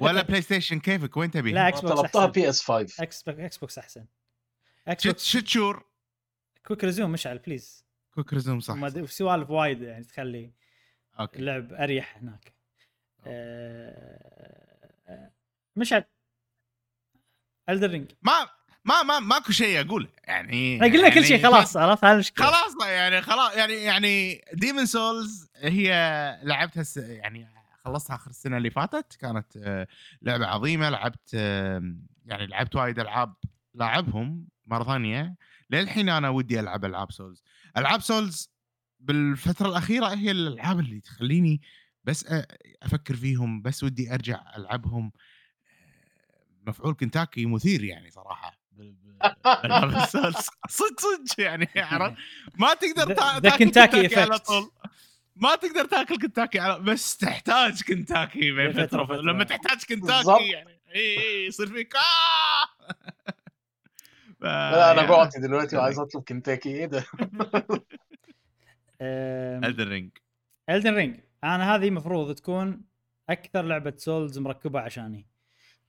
ولا 0.00 0.22
PlayStation 0.22 0.80
كيفك؟ 0.80 1.16
وين 1.16 1.30
تبي؟ 1.30 1.52
لا 1.52 1.68
Xbox 1.68 2.00
طلبتها 2.00 2.26
PS 2.26 2.62
5 2.62 3.02
Xbox 3.02 3.40
Xbox 3.40 3.78
أحسن. 3.78 4.04
Xشت 4.88 5.08
boxشت 5.08 5.46
sure. 5.46 5.86
quick 6.66 6.84
resume 6.84 7.12
مشعل 7.12 7.38
please 7.38 7.84
quick 8.14 8.32
resume 8.32 8.60
صح, 8.60 8.74
ما 8.74 8.88
صح. 8.88 9.04
سوالف 9.04 9.50
وايد 9.50 9.82
يعني 9.82 10.04
تخلي 10.04 10.50
Okay. 11.20 11.38
اللعب 11.38 11.72
أريح 11.72 12.16
هناك. 12.16 12.52
آه، 13.26 15.30
مشعل 15.76 16.04
Elden 17.68 17.90
Ring 17.90 18.10
ما 18.22 18.48
ما 18.84 19.02
ما 19.02 19.20
ماكو 19.20 19.52
شيء 19.52 19.80
أقول. 19.80 20.08
يعني 20.24 20.80
قلنا 20.80 21.08
كل 21.08 21.24
شيء 21.24 21.30
يعني 21.30 21.42
خلاص 21.42 21.76
عرفت؟ 21.76 22.04
هذا 22.04 22.14
المشكلة 22.14 22.46
خلاص 22.46 22.86
يعني 22.86 23.22
خلاص 23.22 23.56
يعني 23.56 23.74
يعني 23.74 24.44
Demon's 24.52 24.86
Souls 24.86 25.50
هي 25.56 25.90
لعبتها 26.42 26.82
س... 26.82 26.96
يعني 26.96 27.48
خلصتها 27.84 28.14
آخر 28.16 28.30
السنة 28.30 28.56
اللي 28.56 28.70
فاتت 28.70 29.16
كانت 29.20 29.56
آه، 29.56 29.86
لعبة 30.22 30.46
عظيمة 30.46 30.90
لعبت 30.90 31.30
آه، 31.34 31.94
يعني 32.26 32.46
لعبت 32.46 32.76
وايد 32.76 32.98
ألعاب 32.98 33.34
لاعبهم 33.74 34.46
مرة 34.66 34.84
ثانية. 34.84 35.34
للحين 35.70 36.08
أنا 36.08 36.28
ودي 36.28 36.60
ألعب 36.60 36.84
ألعاب 36.84 37.12
Souls. 37.12 37.42
ألعاب 37.76 38.00
Souls 38.00 38.50
بالفترة 39.00 39.68
الأخيرة 39.68 40.06
هي 40.06 40.30
الألعاب 40.30 40.80
اللي 40.80 41.00
تخليني 41.00 41.60
بس 42.04 42.24
أ- 42.24 42.46
أفكر 42.82 43.16
فيهم 43.16 43.62
بس 43.62 43.84
ودي 43.84 44.14
أرجع 44.14 44.42
ألعبهم. 44.56 45.12
مفعول 46.66 46.94
كنتاكي 46.94 47.46
مثير 47.46 47.84
يعني 47.84 48.10
صراحة 48.10 48.58
ال 49.64 49.74
Souls. 49.74 50.34
صدق 50.68 51.00
صدق 51.00 51.40
يعني 51.40 51.68
عرفت؟ 51.76 52.16
ما 52.58 52.74
تقدر 52.74 53.14
تاكل 53.14 53.50
Kentucky 53.50 53.58
كنتاكي 53.58 54.20
على. 54.20 54.38
طول. 54.38 54.70
ما 55.36 55.54
تقدر 55.54 55.84
تاكل 55.84 56.18
كنتاكي 56.18 56.58
على 56.58 56.80
بس 56.82 57.16
تحتاج 57.16 57.82
كنتاكي 57.82 58.52
بين 58.52 58.72
فترة 58.72 58.86
فتره 58.86 59.02
وفترة. 59.02 59.20
لما 59.20 59.44
تحتاج. 59.44 59.84
كنتاكي 59.88 60.50
يعني. 60.52 60.80
إي 60.94 61.18
إي 61.20 61.46
يصير 61.46 61.66
فيك. 61.66 61.94
آه! 61.96 62.64
ف- 64.40 64.44
لا 64.44 64.90
أنا 64.90 64.96
يعني 65.00 65.08
جوعت 65.08 65.38
دلوقتي 65.38 65.76
وعايز 65.76 65.98
أطلب 66.00 66.22
كنتاكي. 66.22 66.68
إيه 66.68 66.86
ده؟ 66.86 67.04
Elden 69.64 69.88
Ring. 69.88 70.20
Elden 70.70 70.94
Ring 70.94 71.20
أنا 71.44 71.74
هذه 71.74 71.88
المفروض 71.88 72.34
تكون 72.34 72.84
أكثر 73.30 73.62
لعبة 73.62 73.94
Souls 73.96 74.38
مركبة 74.38 74.80
عشاني. 74.80 75.26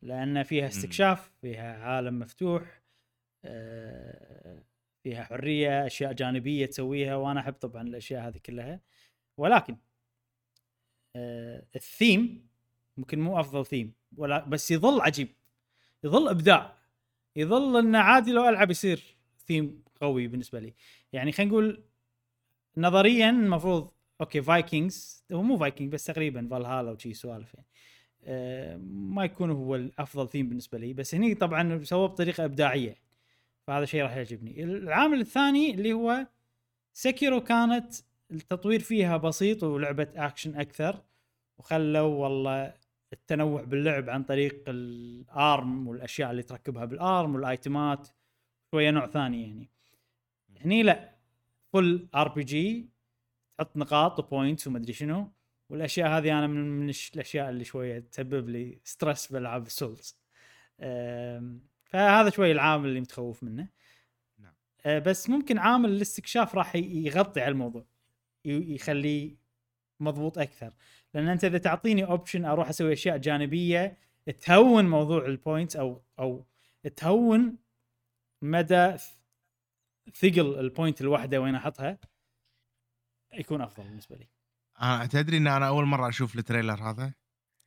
لأن 0.01 0.43
فيها 0.43 0.67
استكشاف 0.67 1.31
فيها 1.41 1.84
عالم 1.84 2.19
مفتوح 2.19 2.81
آه، 3.45 4.63
فيها 5.03 5.23
حرية 5.23 5.85
أشياء 5.85 6.13
جانبية 6.13 6.65
تسويها 6.65 7.15
وأنا 7.15 7.39
أحب 7.39 7.53
طبعا 7.53 7.81
الأشياء 7.81 8.27
هذه 8.27 8.38
كلها. 8.45 8.80
ولكن 9.38 9.78
آه، 11.16 11.66
الثيم 11.76 12.48
ممكن 12.98 13.20
مو 13.20 13.40
أفضل 13.40 13.66
ثيم 13.66 13.94
ولا 14.18 14.45
بس 14.45 14.72
يظل 14.72 15.02
عجيب 15.02 15.28
يظل 16.03 16.28
إبداع 16.30 16.76
يظل 17.36 17.78
انه 17.78 17.99
عادي 17.99 18.32
لو 18.32 18.49
ألعب 18.49 18.72
يصير 18.72 19.18
ثيم 19.48 19.84
قوي 20.02 20.28
بالنسبة 20.28 20.60
لي. 20.60 20.74
يعني 21.14 21.32
خلينا 21.32 21.52
نقول 21.52 21.84
نظريا 22.78 23.30
المفروض 23.30 23.91
okay 24.22 24.41
Vikings 24.41 25.26
هو 25.34 25.41
مو 25.44 25.57
فايكنج 25.57 25.91
بس 25.94 26.06
تقريبا 26.06 26.48
فالهالا 26.52 26.91
وشي 26.91 27.14
سوالف 27.14 27.53
يعني 27.53 27.68
آه، 28.24 28.78
ما 28.88 29.26
يكون 29.26 29.52
هو 29.52 29.76
الأفضل 29.76 30.30
ثيم 30.30 30.49
بالنسبة 30.49 30.78
لي 30.78 30.94
بس 30.94 31.16
هني 31.16 31.36
طبعا 31.36 31.84
سووه 31.84 32.07
بطريقة 32.07 32.45
إبداعية 32.45 32.95
فهذا 33.68 33.86
شيء 33.86 34.03
راح 34.03 34.16
يعجبني. 34.16 34.64
العامل 34.64 35.22
الثاني 35.22 35.72
اللي 35.74 35.94
هو 35.94 36.28
Sekiro 36.94 37.41
كانت 37.44 37.94
التطوير 38.31 38.80
فيها 38.80 39.18
بسيط 39.18 39.64
ولعبة 39.64 40.07
اكشن 40.15 40.56
أكثر 40.60 41.03
وخلوا 41.57 42.23
والله 42.23 42.73
التنوع 43.14 43.64
باللعب 43.64 44.10
عن 44.10 44.23
طريق 44.23 44.64
الارم 44.68 45.88
والأشياء 45.88 46.31
اللي 46.31 46.43
تركبها 46.43 46.85
بالارم 46.85 47.35
وال 47.36 47.56
items 47.56 48.07
شوية 48.72 48.91
نوع 48.91 49.07
ثاني 49.07 49.43
يعني. 49.43 49.69
هني 50.61 50.84
لا 50.84 51.15
full 51.73 52.07
RPG 52.15 52.90
تحط 53.57 53.77
نقاط 53.77 54.19
و 54.19 54.26
points 54.26 54.68
وما 54.68 54.77
أدري 54.77 54.93
شنو 54.93 55.31
والأشياء 55.69 56.10
هذه 56.10 56.39
أنا 56.39 56.47
من, 56.47 56.89
الأشياء 57.14 57.49
اللي 57.49 57.64
شوية 57.64 57.99
تسبب 57.99 58.49
لي 58.49 58.80
stress 58.84 59.32
بألعاب 59.31 59.65
ال 59.65 59.74
souls 59.74 60.18
فهذا 61.85 62.30
شوي 62.30 62.52
العامل 62.52 62.89
اللي 62.89 63.02
متخوف 63.02 63.43
منه. 63.43 63.68
نعم. 64.39 64.53
أه، 64.85 64.99
بس 64.99 65.30
ممكن 65.30 65.57
عامل 65.57 65.89
الاستكشاف 65.89 66.56
راح 66.56 66.76
يغطي 66.76 67.41
على 67.41 67.52
الموضوع. 67.52 67.85
يخليه 68.45 69.35
مضبوط 69.99 70.38
أكثر. 70.38 70.73
لأن 71.13 71.27
أنت 71.27 71.43
إذا 71.43 71.57
تعطيني 71.57 72.05
option 72.06 72.45
أروح 72.45 72.69
أسوي 72.69 72.93
أشياء 72.93 73.17
جانبية 73.17 73.97
تهون 74.41 74.85
موضوع 74.89 75.26
ال 75.26 75.33
points 75.33 75.76
أو 75.76 76.01
أو 76.19 76.45
تهون 76.95 77.57
مدى 78.41 78.95
ثقل 80.15 80.59
ال 80.60 80.66
point 80.66 81.02
الواحدة 81.01 81.41
وين 81.41 81.55
أحطها 81.55 81.97
يكون 83.34 83.61
أفضل 83.61 83.84
بالنسبة 83.84 84.15
لي. 84.15 84.27
أنا 84.81 85.05
تدري 85.05 85.38
إن 85.38 85.47
أنا 85.47 85.67
أول 85.67 85.85
مرة 85.85 86.09
أشوف 86.09 86.35
ال 86.36 86.42
trailer 86.42 86.90
هذا؟ 86.89 87.13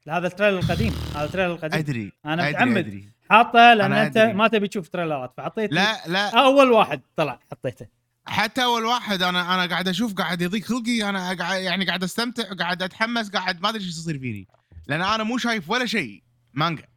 هذا 0.09 0.27
ال 0.27 0.31
trailer 0.31 0.59
القديم. 0.59 0.93
هذا 0.93 1.25
ال 1.25 1.28
trailer 1.28 1.53
القديم. 1.53 1.79
أدري 1.79 2.13
أنا 2.25 2.49
متعمد. 2.49 2.77
أدري. 2.77 3.09
حاطه 3.31 3.75
لأن 3.75 3.93
أنت. 3.93 4.19
ما 4.19 4.49
تبي 4.49 4.69
تشوف 4.69 4.89
trailerات 4.89 5.35
فحطيت 5.37 5.73
لا 5.73 6.07
لا. 6.07 6.41
أول 6.41 6.73
واحد 6.73 7.01
طلع 7.17 7.41
حطيته. 7.51 7.98
حتى 8.29 8.65
أول 8.65 8.85
واحد 8.85 9.23
أنا 9.23 9.55
أنا 9.55 9.67
قاعد 9.67 9.89
أشوف 9.89 10.15
قاعد 10.15 10.43
يضيق 10.43 10.65
خلقي 10.65 11.09
أنا 11.09 11.33
قاعد 11.33 11.63
يعني 11.63 11.85
قاعد 11.85 12.03
أستمتع 12.03 12.53
قاعد 12.53 12.83
أتحمس 12.83 13.31
قاعد 13.31 13.61
ما 13.63 13.69
أدري 13.69 13.85
إيش 13.85 13.89
يصير 13.89 14.19
فيني. 14.19 14.49
لأن 14.87 15.03
أنا 15.03 15.25
مو 15.25 15.39
شايف 15.39 15.71
ولا 15.71 15.87
شيء 15.87 16.23
مانجا 16.55 16.89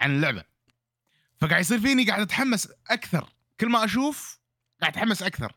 عن 0.00 0.10
اللعبة. 0.16 0.44
فقاعد 1.40 1.60
يصير 1.60 1.80
فيني 1.80 2.04
قاعد 2.04 2.20
أتحمس 2.20 2.68
أكثر. 2.90 3.28
كل 3.60 3.68
ما 3.68 3.84
أشوف 3.84 4.40
قاعد 4.80 4.92
أتحمس 4.92 5.22
أكثر. 5.22 5.52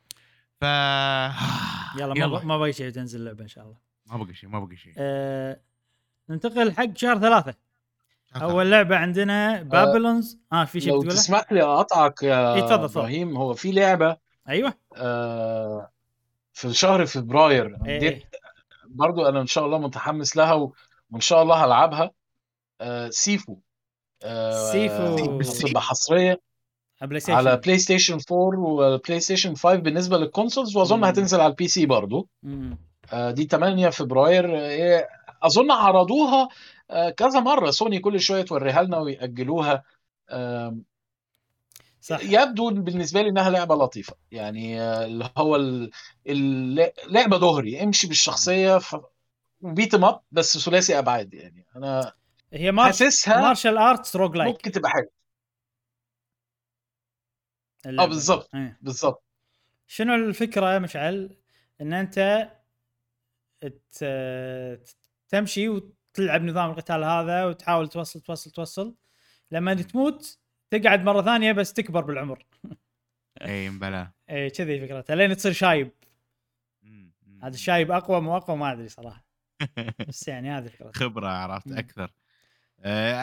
ف 0.62 0.64
يلا 2.00 2.14
ما 2.14 2.20
يلا. 2.20 2.44
ما 2.46 2.58
باقي 2.58 2.74
شيء 2.74 2.90
تنزل 2.90 3.20
اللعبه 3.20 3.44
إن 3.44 3.48
شاء 3.48 3.64
الله. 3.64 3.78
ما 4.06 4.24
بقى 4.24 4.34
شيء 4.34 4.50
ما 4.50 4.60
بقى 4.60 4.78
شيء. 4.78 4.94
أه 4.98 5.60
ننتقل 6.30 6.74
حق 6.74 6.98
شهر 6.98 7.20
ثلاثة. 7.20 7.54
أول 8.36 8.72
لعبة 8.72 8.98
عندنا 8.98 9.62
بابلونز 9.62 10.40
آه 10.54 10.66
في 10.66 10.82
شيء 10.82 10.90
لو 10.90 11.00
بتقوله؟ 11.00 11.16
تسمح 11.16 11.52
لي 11.52 11.64
أقطعك 11.64 12.24
يا 12.24 12.54
إيه، 12.54 12.62
تفضل. 12.62 12.84
إبراهيم 12.84 13.38
هو 13.38 13.54
في 13.54 13.72
لعبة 13.72 14.18
أيوه 14.50 14.74
آه، 14.98 15.92
في 16.54 16.74
شهر 16.74 17.06
فبراير 17.06 17.78
إيه، 17.86 18.00
دي 18.00 18.10
إيه. 18.10 18.30
برضو 18.88 19.26
أنا 19.26 19.42
إن 19.42 19.48
شاء 19.48 19.66
الله 19.66 19.78
متحمس 19.78 20.38
لها 20.38 20.54
و- 20.54 20.74
وإن 21.12 21.22
شاء 21.22 21.42
الله 21.44 21.66
هلعبها 21.66 22.12
آه، 22.82 23.10
سيفو 23.10 23.58
آه، 24.24 24.72
سيفو. 24.72 25.38
بس 25.38 25.60
تبقى 25.60 25.82
حصرية 25.82 26.42
بلاي 27.02 27.22
على 27.30 27.58
بلاي 27.58 27.78
ستيشن 27.78 28.18
4 28.32 28.60
وبلاي 28.60 29.20
ستيشن 29.20 29.56
5 29.56 29.76
بالنسبة 29.76 30.18
لل 30.18 30.30
consoles 30.30 30.78
وأظن 30.78 30.98
مم. 30.98 31.04
هتنزل 31.06 31.40
على 31.42 31.50
ال 31.52 31.68
PC 31.68 31.86
برضو 31.86 32.28
مم. 32.44 32.78
آه، 33.14 33.32
دي 33.32 33.44
8 33.46 33.90
فبراير 33.90 34.58
آه، 34.58 34.70
إيه، 34.70 35.08
أظن 35.44 35.72
عرضوها 35.72 36.50
آه، 36.92 37.10
كذا 37.10 37.40
مرة 37.40 37.72
سوني 37.72 38.00
كل 38.00 38.20
شوية 38.20 38.42
توريها 38.42 38.82
لنا 38.84 38.98
ويأجلوها 38.98 39.84
آم، 40.32 40.84
صح. 42.06 42.20
يبدو 42.22 42.70
بالنسبة 42.70 43.22
لي 43.22 43.30
إنها 43.30 43.50
لعبة 43.50 43.76
لطيفة. 43.76 44.16
يعني 44.32 44.82
آه، 44.82 45.06
اللي 45.06 45.30
هو 45.38 45.56
ال- 45.56 45.92
ال- 46.28 46.92
لعبة 47.08 47.38
دهري 47.38 47.84
امشي 47.84 48.08
بالشخصية 48.08 48.78
ف... 48.78 48.96
beat 49.62 49.94
'em 49.94 50.11
up 50.11 50.22
بس 50.32 50.58
ثلاثي 50.58 51.00
أبعاد 51.00 51.34
يعني. 51.34 51.66
أنا 51.76 52.14
هي 52.54 52.72
مارش 52.72 52.88
حاسسها 52.88 53.42
مارشال 53.42 53.78
ارتس 53.78 54.16
روج 54.16 54.36
لايك 54.38 54.56
ممكن 54.56 54.72
تبقى 54.72 54.92
حلوة. 54.92 55.10
آه 57.86 58.06
بالظبط 58.06 58.50
إيه. 58.56 58.78
بالظبط 58.82 59.24
شنو 59.88 60.16
الفكرة 60.16 60.74
يا 60.74 60.80
مشعل؟ 60.80 61.38
إن 61.82 61.94
أنت 61.94 62.50
ت- 63.92 64.96
تمشي 65.30 65.70
وتلعب 65.70 66.42
نظام 66.44 66.70
القتال 66.70 67.04
هذا 67.04 67.46
وتحاول 67.46 67.88
توصل 67.88 68.22
توصل 68.22 68.52
توصل. 68.52 68.96
لما 69.52 69.74
تموت 69.74 70.40
تقعد 70.70 71.04
مرة 71.04 71.22
ثانية 71.22 71.52
بس 71.52 71.74
تكبر 71.74 72.02
بالعمر. 72.02 72.46
إي 73.42 73.70
مبلا 73.70 74.12
إي 74.30 74.50
كذي 74.50 74.88
فكرتها 74.88 75.16
لين 75.16 75.36
تصير 75.36 75.52
شايب. 75.52 75.92
هذا 77.44 77.54
الشايب 77.54 77.92
أقوى 77.92 78.22
مو 78.22 78.38
أقوى 78.38 78.58
ما 78.58 78.72
أدري 78.72 78.88
صراحة. 78.88 79.26
بس 80.08 80.28
يعني 80.28 80.52
هذه 80.52 80.68
فكرتها. 80.68 80.92
خبرة 81.00 81.28
عرفت. 81.28 81.72
أكثر. 81.72 82.12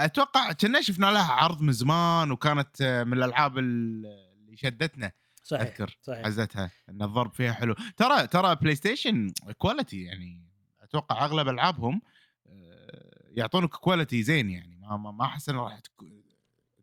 أتوقع 0.05 0.53
كنا 0.53 0.81
شفنا 0.81 1.07
لها 1.07 1.33
عرض 1.33 1.63
من 1.63 1.73
زمان 1.73 2.31
وكانت 2.31 2.83
آه، 2.83 3.05
من 3.05 3.13
الألعاب 3.13 3.59
اللي 3.59 4.57
شدتنا. 4.57 5.13
صحيح 5.43 5.63
أذكر 5.63 5.99
صحيح. 6.03 6.27
عزتها 6.27 6.71
إن 6.89 7.03
الضرب 7.03 7.33
فيها 7.33 7.53
حلو. 7.53 7.75
ترى 7.97 8.27
ترى 8.27 8.57
بلاي 8.57 8.75
ستيشن 8.75 9.33
quality 9.59 10.03
يعني 10.03 10.45
أتوقع 10.83 11.25
أغلب 11.25 11.49
ألعابهم 11.49 12.03
آه، 12.47 13.29
يعطونك 13.31 13.71
quality 13.71 14.23
زين 14.23 14.51
يعني. 14.51 14.77
ما 14.81 14.97
ما 14.97 15.25
أحس 15.25 15.49
إنه 15.49 15.63
راح 15.63 15.81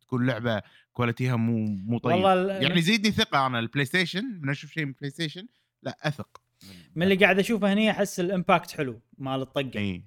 تكون 0.09 0.25
لعبة 0.27 0.61
qualityها 0.93 1.35
مو 1.35 1.65
مو 1.65 1.97
طيب. 1.97 2.13
والله 2.15 2.33
ال- 2.33 2.63
يعني 2.63 2.77
يزيدني 2.79 3.11
ثقة 3.11 3.45
أنا 3.45 3.59
البلاي 3.59 3.85
ستيشن 3.85 4.39
من 4.41 4.49
أشوف 4.49 4.71
شيء 4.71 4.85
من 4.85 4.91
بلاي 4.91 5.09
ستيشن 5.09 5.47
لا 5.83 5.97
أثق 6.01 6.41
من 6.95 7.03
اللي 7.03 7.15
قاعد 7.15 7.39
أشوفه 7.39 7.73
هني 7.73 7.91
أحس 7.91 8.19
ال 8.19 8.27
impact 8.27 8.71
حلو 8.71 9.01
مال 9.17 9.41
الطقة. 9.41 9.71
اي 9.79 10.03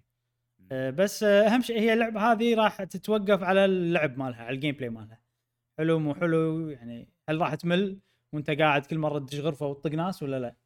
آه، 0.72 0.90
بس 0.90 1.22
آه، 1.22 1.46
أهم 1.48 1.62
شيء 1.62 1.80
هي 1.80 1.92
اللعبة 1.92 2.32
هذه 2.32 2.54
راح 2.54 2.84
تتوقف 2.84 3.42
على 3.42 3.64
اللعب 3.64 4.18
مالها 4.18 4.42
على 4.44 4.54
ال 4.54 4.74
gameplay 4.74 4.88
مالها. 4.90 5.20
حلو 5.78 5.98
مو 5.98 6.14
حلو؟ 6.14 6.68
يعني 6.68 7.08
هل 7.28 7.40
راح 7.40 7.54
تمل 7.54 7.98
وأنت 8.32 8.50
قاعد 8.50 8.86
كل 8.86 8.98
مرة 8.98 9.18
تدش 9.18 9.38
غرفة 9.40 9.66
وتطق 9.66 9.90
ناس 9.90 10.22
ولا 10.22 10.40
لا؟ 10.40 10.56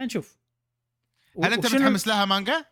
نشوف. 0.00 0.38
هل 1.44 1.52
أنت 1.52 1.66
متحمس 1.74 2.06
لها 2.08 2.24
مانجا؟ 2.24 2.64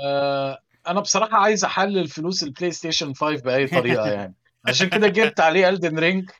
آه، 0.00 0.62
أنا 0.86 1.00
بصراحة 1.00 1.36
عايز 1.38 1.64
أحلل 1.64 2.08
فلوس 2.08 2.42
البلاي 2.42 2.70
ستيشن 2.70 3.14
5 3.14 3.42
بأي 3.42 3.66
طريقة 3.80 4.10
يعني 4.12 4.34
عشان 4.66 4.88
كده 4.88 5.08
جبت 5.08 5.40
عليه 5.40 5.68
الدن 5.68 5.98
رينج 5.98 6.30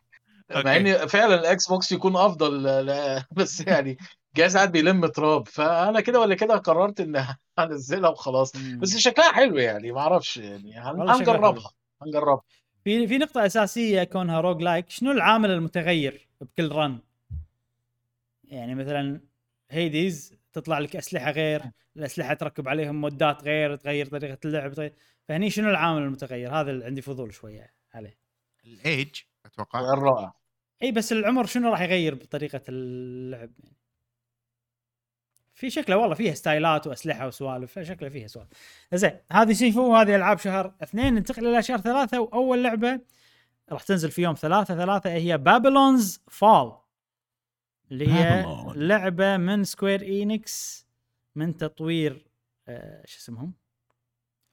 مع. 0.65 0.77
إن 0.77 1.07
فعلا 1.07 1.35
الاكس 1.35 1.69
بوكس 1.69 1.93
يكون 1.93 2.17
أفضل 2.17 2.63
لا- 2.63 3.25
بس 3.33 3.61
يعني 3.61 3.99
جهاز 4.37 4.57
قاعد 4.57 4.73
بيلم 4.73 5.07
تراب 5.07 5.49
فأنا 5.49 6.01
كده 6.01 6.21
ولا 6.21 6.35
كده 6.35 6.57
قررت 6.57 7.01
إن 7.01 7.27
هنزلها 7.59 8.11
وخلاص. 8.11 8.53
بس 8.57 8.97
شكلها 8.97 9.33
حلو 9.33 9.57
يعني 9.59 9.93
ما 9.93 10.01
أعرفش 10.01 10.37
يعني 10.37 10.79
هنجربها 10.79 11.71
هنجربها 12.03 12.43
في 12.85 13.07
في 13.07 13.19
نقطة 13.19 13.47
أساسية 13.47 14.05
كونها 14.05 14.41
roguelike، 14.41 14.91
شنو 14.91 15.11
العامل 15.11 15.51
المتغير 15.51 16.29
بكل 16.41 16.73
run؟ 16.73 16.99
يعني 18.45 18.75
مثلا 18.75 19.21
هيديز 19.71 20.38
تطلع 20.61 20.79
لك 20.79 20.97
أسلحة 20.97 21.31
غير، 21.31 21.63
الأسلحة 21.97 22.35
تركب 22.35 22.69
عليهم 22.69 23.01
modات 23.01 23.45
غير، 23.45 23.77
تغير 23.77 24.07
طريقة 24.07 24.39
اللعب، 24.45 24.73
تغير... 24.73 24.93
فهني 25.29 25.51
شنو 25.51 25.71
العامل 25.71 26.03
المتغير؟ 26.03 26.61
هذا 26.61 26.71
اللي 26.71 26.85
عندي 26.85 27.03
فضول 27.03 27.35
شوية 27.35 27.75
عليه. 27.95 28.19
الايج 28.65 29.17
أتوقع 29.47 29.81
رائع 29.81 30.35
إي 30.83 30.93
بس 30.93 31.13
العمر 31.13 31.47
شنو 31.47 31.71
راح 31.71 31.81
يغير 31.81 32.15
بطريقة 32.15 32.61
اللعب؟ 32.69 33.51
يعني. 33.65 33.79
في 35.55 35.71
شكله 35.71 35.97
والله 35.97 36.15
فيها 36.15 36.35
styleات 36.35 36.87
وأسلحة 36.87 37.27
وسوالف 37.27 37.79
فشكله 37.79 38.09
فيها 38.09 38.27
سوالف. 38.27 38.49
زين 38.95 39.19
هذه 39.33 39.53
سيفو 39.53 39.93
وهذه 39.93 40.17
ألعاب 40.17 40.39
شهر 40.39 40.75
اثنين 40.83 41.15
ننتقل 41.15 41.47
إلى 41.47 41.63
شهر 41.63 41.79
ثلاثة 41.79 42.21
وأول 42.21 42.63
لعبة 42.63 43.01
راح 43.73 43.83
تنزل 43.83 44.11
في 44.11 44.23
يوم 44.23 44.35
ثلاثة 44.35 44.77
ثلاثة 44.77 45.11
هي 45.11 45.39
بابلونز 45.39 46.23
فول 46.29 46.73
اللي 47.91 48.09
هي. 48.09 48.45
لعبة 48.75 49.37
من 49.37 49.65
سكوير 49.65 50.03
اينكس 50.03 50.87
من 51.35 51.57
تطوير 51.57 52.27
آه 52.69 53.03
شو 53.07 53.19
اسمهم؟ 53.19 53.55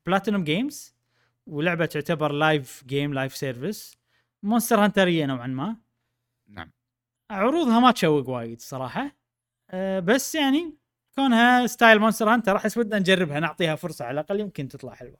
بلاتينوم 0.06 0.44
جيمز 0.44 0.96
ولعبة 1.48 1.86
تعتبر 1.86 2.32
live 2.32 2.84
game 2.88 3.14
live 3.14 3.36
service 3.36 3.98
مونستر 4.44 4.84
هانترية 4.84 5.26
نوعا 5.26 5.48
ما. 5.48 5.78
نعم. 6.48 6.72
عروضها 7.32 7.80
ما 7.80 7.92
تشوق 7.92 8.30
وايد 8.30 8.62
صراحة. 8.62 9.16
آه 9.70 10.00
بس 10.00 10.36
يعني 10.36 10.78
كونها 11.16 11.68
style 11.68 12.00
مونستر 12.00 12.30
هانتر 12.30 12.56
أحس 12.56 12.78
ودنا 12.78 13.00
نجربها 13.00 13.40
نعطيها 13.40 13.76
فرصة 13.76 14.06
على 14.06 14.14
الأقل 14.14 14.40
يمكن 14.40 14.68
تطلع 14.68 14.94
حلوة. 14.94 15.18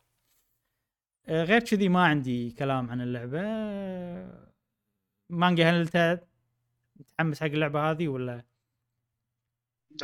آه 1.26 1.44
غير 1.44 1.60
كذي 1.60 1.90
ما 1.90 2.06
عندي 2.06 2.52
كلام 2.52 2.90
عن 2.90 3.02
اللعبة. 3.02 3.42
آه 3.44 4.52
مانجا 5.30 5.70
هل 5.70 5.88
متحمس 6.96 7.40
حق 7.42 7.46
اللعبة 7.48 7.92
هذه 7.92 8.08
ولا؟ 8.08 8.44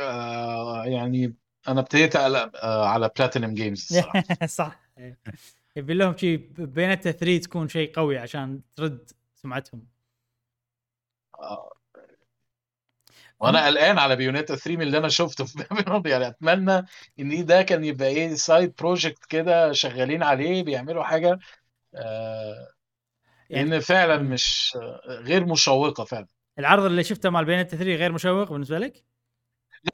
آه 0.00 0.84
يعني 0.86 1.34
أنا 1.68 1.80
ابتديت 1.80 2.16
على 2.16 2.50
آه 2.62 2.86
على 2.88 3.10
بلاتينم 3.18 3.54
جيمز 3.54 3.88
صح. 4.46 4.80
يبي 5.76 5.94
لهم 5.94 6.16
شيء 6.16 6.38
بيونيتا 6.58 7.10
3 7.12 7.38
تكون 7.38 7.68
شيء 7.68 7.92
قوي 7.94 8.18
عشان 8.18 8.60
ترد 8.76 9.10
سمعتهم. 9.34 9.86
آه. 11.40 11.72
وأنا 13.40 13.66
قلقان 13.66 13.98
على 13.98 14.16
بيونيتا 14.16 14.56
3 14.56 14.76
من 14.76 14.82
اللي 14.82 14.98
أنا 14.98 15.08
شفته. 15.08 15.44
في 15.44 15.58
بابلون 15.70 16.02
يعني 16.06 16.26
أتمنى 16.28 16.86
إن 17.20 17.46
ده 17.46 17.62
كان 17.62 17.84
يبقى 17.84 18.08
إيه 18.08 18.34
side 18.34 18.74
project 18.78 19.24
كده 19.24 19.72
شغالين 19.72 20.22
عليه 20.22 20.62
بيعملوا 20.62 21.02
حاجة 21.04 21.38
آه 21.94 22.68
يعني 23.50 23.70
لأن 23.70 23.80
فعلا. 23.80 24.18
مش 24.18 24.72
آه، 24.82 25.00
غير 25.08 25.46
مشوقة 25.46 26.04
فعلا. 26.04 26.26
العرض 26.58 26.84
اللي 26.84 27.04
شفته 27.04 27.30
مال 27.30 27.44
بيونيتا 27.44 27.76
3 27.76 27.94
غير 27.94 28.12
مشوق 28.12 28.52
بالنسبة 28.52 28.78
لك؟ 28.78 29.04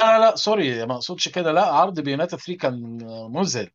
لا 0.01 0.19
لا 0.19 0.19
لا 0.19 0.37
sorry 0.37 0.87
ما 0.87 0.95
اقصدش 0.95 1.29
كده. 1.29 1.53
لا 1.53 1.67
عرض 1.67 2.01
بيونيتا 2.01 2.37
3 2.37 2.55
كان 2.55 2.99
مذهل. 3.33 3.71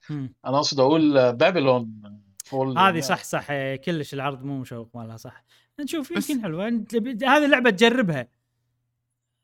أنا 0.45 0.57
اقصد 0.57 0.79
أقول 0.79 1.33
بابلون 1.33 2.01
فول 2.45 2.77
هذه 2.77 2.99
صح 2.99 3.23
صح. 3.23 3.51
إيه، 3.51 3.75
كلش 3.75 4.13
العرض 4.13 4.43
مو 4.43 4.59
مشوق 4.59 4.89
مالها 4.95 5.17
صح. 5.17 5.43
نشوف 5.79 6.11
يمكن 6.11 6.43
حلوة. 6.43 6.67
هذه 7.23 7.45
اللعبه 7.45 7.69
تجربها. 7.69 8.27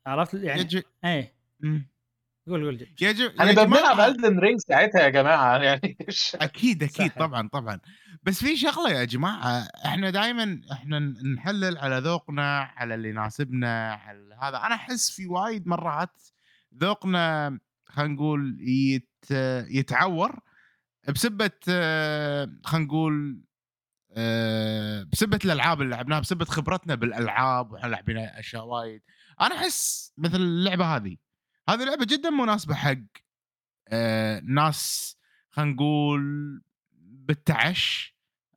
عرفت؟ 0.06 0.34
يعني 0.34 0.68
إيه. 1.04 1.34
مم. 1.60 1.89
قول 2.50 2.64
قول 2.64 2.86
يجب 3.00 3.32
يعني 3.38 3.50
يا 3.50 3.64
بنلعب 3.64 3.96
جماعة- 3.96 4.00
الدن 4.00 4.38
رينج 4.38 4.60
ساعتها 4.68 5.00
يا 5.00 5.08
جماعة 5.08 5.56
يعني 5.62 5.96
أكيد 6.34 6.82
أكيد. 6.82 7.10
طبعا 7.12 7.48
طبعا. 7.48 7.80
بس 8.22 8.44
في 8.44 8.56
شغلة 8.56 8.90
يا 8.90 9.04
جماعة 9.04 9.68
إحنا 9.84 10.10
دائما 10.10 10.60
إحنا 10.72 10.98
نحلل 11.36 11.78
على 11.78 11.98
ذوقنا 11.98 12.60
على 12.76 12.94
اللي 12.94 13.08
يناسبنا 13.08 13.92
على 13.94 14.36
هذا. 14.42 14.56
أنا 14.56 14.74
أحس 14.74 15.10
في 15.10 15.26
وايد 15.26 15.66
مرات 15.68 16.22
ذوقنا 16.80 17.58
خلينا 17.86 18.14
نقول 18.14 18.56
يت 18.60 19.08
يتعور 19.70 20.38
بسبة 21.08 21.50
خلينا 22.64 22.86
نقول 22.86 23.40
آه، 24.16 25.02
بسبة 25.12 25.38
الألعاب 25.44 25.80
اللي 25.82 25.96
لعبناها 25.96 26.20
بسبة 26.20 26.44
خبرتنا 26.44 26.94
بالألعاب 26.94 27.72
وإحنا 27.72 27.88
لاعبين 27.88 28.16
أشياء 28.18 28.64
وايد. 28.64 29.02
أنا 29.40 29.54
أحس 29.54 30.12
مثل 30.18 30.36
اللعبة 30.36 30.96
هذه. 30.96 31.16
هذه 31.68 31.84
لعبة 31.84 32.04
جدا 32.04 32.30
مناسبة 32.30 32.74
حق 32.74 32.96
آه، 33.88 34.40
ناس 34.44 35.16
خلينا 35.50 35.72
نقول 35.72 36.22
بالتعش 37.02 38.14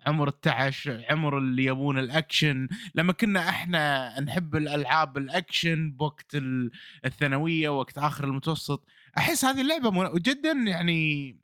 عمر 0.07 0.27
التعش 0.27 0.87
عمر 1.09 1.37
اللي 1.37 1.63
يبون 1.65 1.99
الأكشن. 1.99 2.67
لما 2.95 3.13
كنا 3.13 3.49
إحنا 3.49 4.19
نحب 4.19 4.55
الألعاب 4.55 5.17
الأكشن 5.17 5.91
بوقت 5.91 6.35
ال- 6.35 6.71
الثانوية 7.05 7.69
وقت 7.69 7.97
آخر 7.97 8.23
المتوسط 8.23 8.85
أحس 9.17 9.45
هذه 9.45 9.61
اللعبة 9.61 9.91
من- 9.91 10.13
جدا 10.21 10.51
يعني 10.51 11.35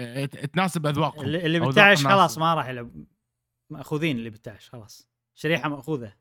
آه، 0.00 0.24
تناسب 0.24 0.86
أذواقهم 0.86 1.24
اللي, 1.24 1.60
بالتعش. 1.60 2.06
خلاص 2.06 2.38
ما 2.38 2.54
راح 2.54 2.68
يلعب 2.68 3.04
مأخوذين 3.70 4.16
اللي 4.18 4.30
بالتعش 4.30 4.68
خلاص. 4.70 5.08
شريحة 5.34 5.68
مأخوذة. 5.68 6.12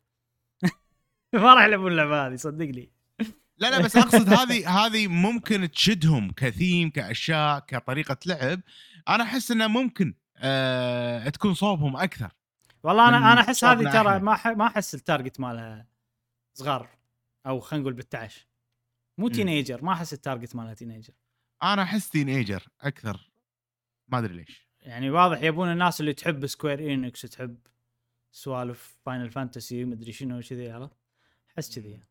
ما 1.33 1.53
راح 1.53 1.63
يلعبون 1.63 1.91
اللعبة 1.91 2.27
هذه 2.27 2.35
صدقني 2.35 2.91
لا 3.59 3.69
لا 3.69 3.81
بس 3.85 3.95
أقصد 3.97 4.29
هذه 4.33 4.85
هذه 4.85 5.07
ممكن 5.07 5.71
تشدهم 5.71 6.31
كثيم 6.31 6.89
كأشياء 6.89 7.59
كطريقة 7.59 8.17
لعب. 8.25 8.61
أنا 9.09 9.23
أحس 9.23 9.51
انها 9.51 9.67
ممكن 9.67 10.13
آه 10.37 11.29
تكون 11.29 11.53
صوبهم 11.53 11.97
أكثر. 11.97 12.31
والله 12.83 13.09
أنا 13.09 13.33
أنا 13.33 13.41
أحس 13.41 13.63
هذه 13.63 13.83
ترى 13.83 14.15
إحنا. 14.15 14.17
ما 14.17 14.53
ما 14.53 14.67
أحس 14.67 14.95
ال 14.95 15.02
target 15.02 15.39
مالها 15.39 15.87
صغار 16.53 16.89
أو 17.45 17.59
خلينا 17.59 17.81
نقول 17.81 17.93
بالتعش. 17.93 18.47
مو. 19.17 19.27
teenager 19.27 19.83
ما 19.83 19.93
أحس 19.93 20.13
ال 20.13 20.19
target 20.19 20.55
مالها 20.55 20.73
teenager. 20.73 21.13
أنا 21.63 21.83
أحس 21.83 22.09
teenager 22.09 22.67
أكثر 22.81 23.31
ما 24.07 24.19
أدري 24.19 24.33
ليش. 24.33 24.69
يعني 24.81 25.09
واضح 25.09 25.41
يبون 25.41 25.71
الناس 25.71 25.99
اللي 26.01 26.13
تحب 26.13 26.47
Square 26.47 26.93
Enix 26.93 27.21
تحب 27.21 27.57
سوالف 28.31 28.97
Final 29.05 29.31
Fantasy 29.31 29.85
مدري 29.85 30.11
شنو 30.11 30.41
كذي 30.41 30.71
عرفت؟ 30.71 30.97
أحس 31.53 31.79
كذي 31.79 32.03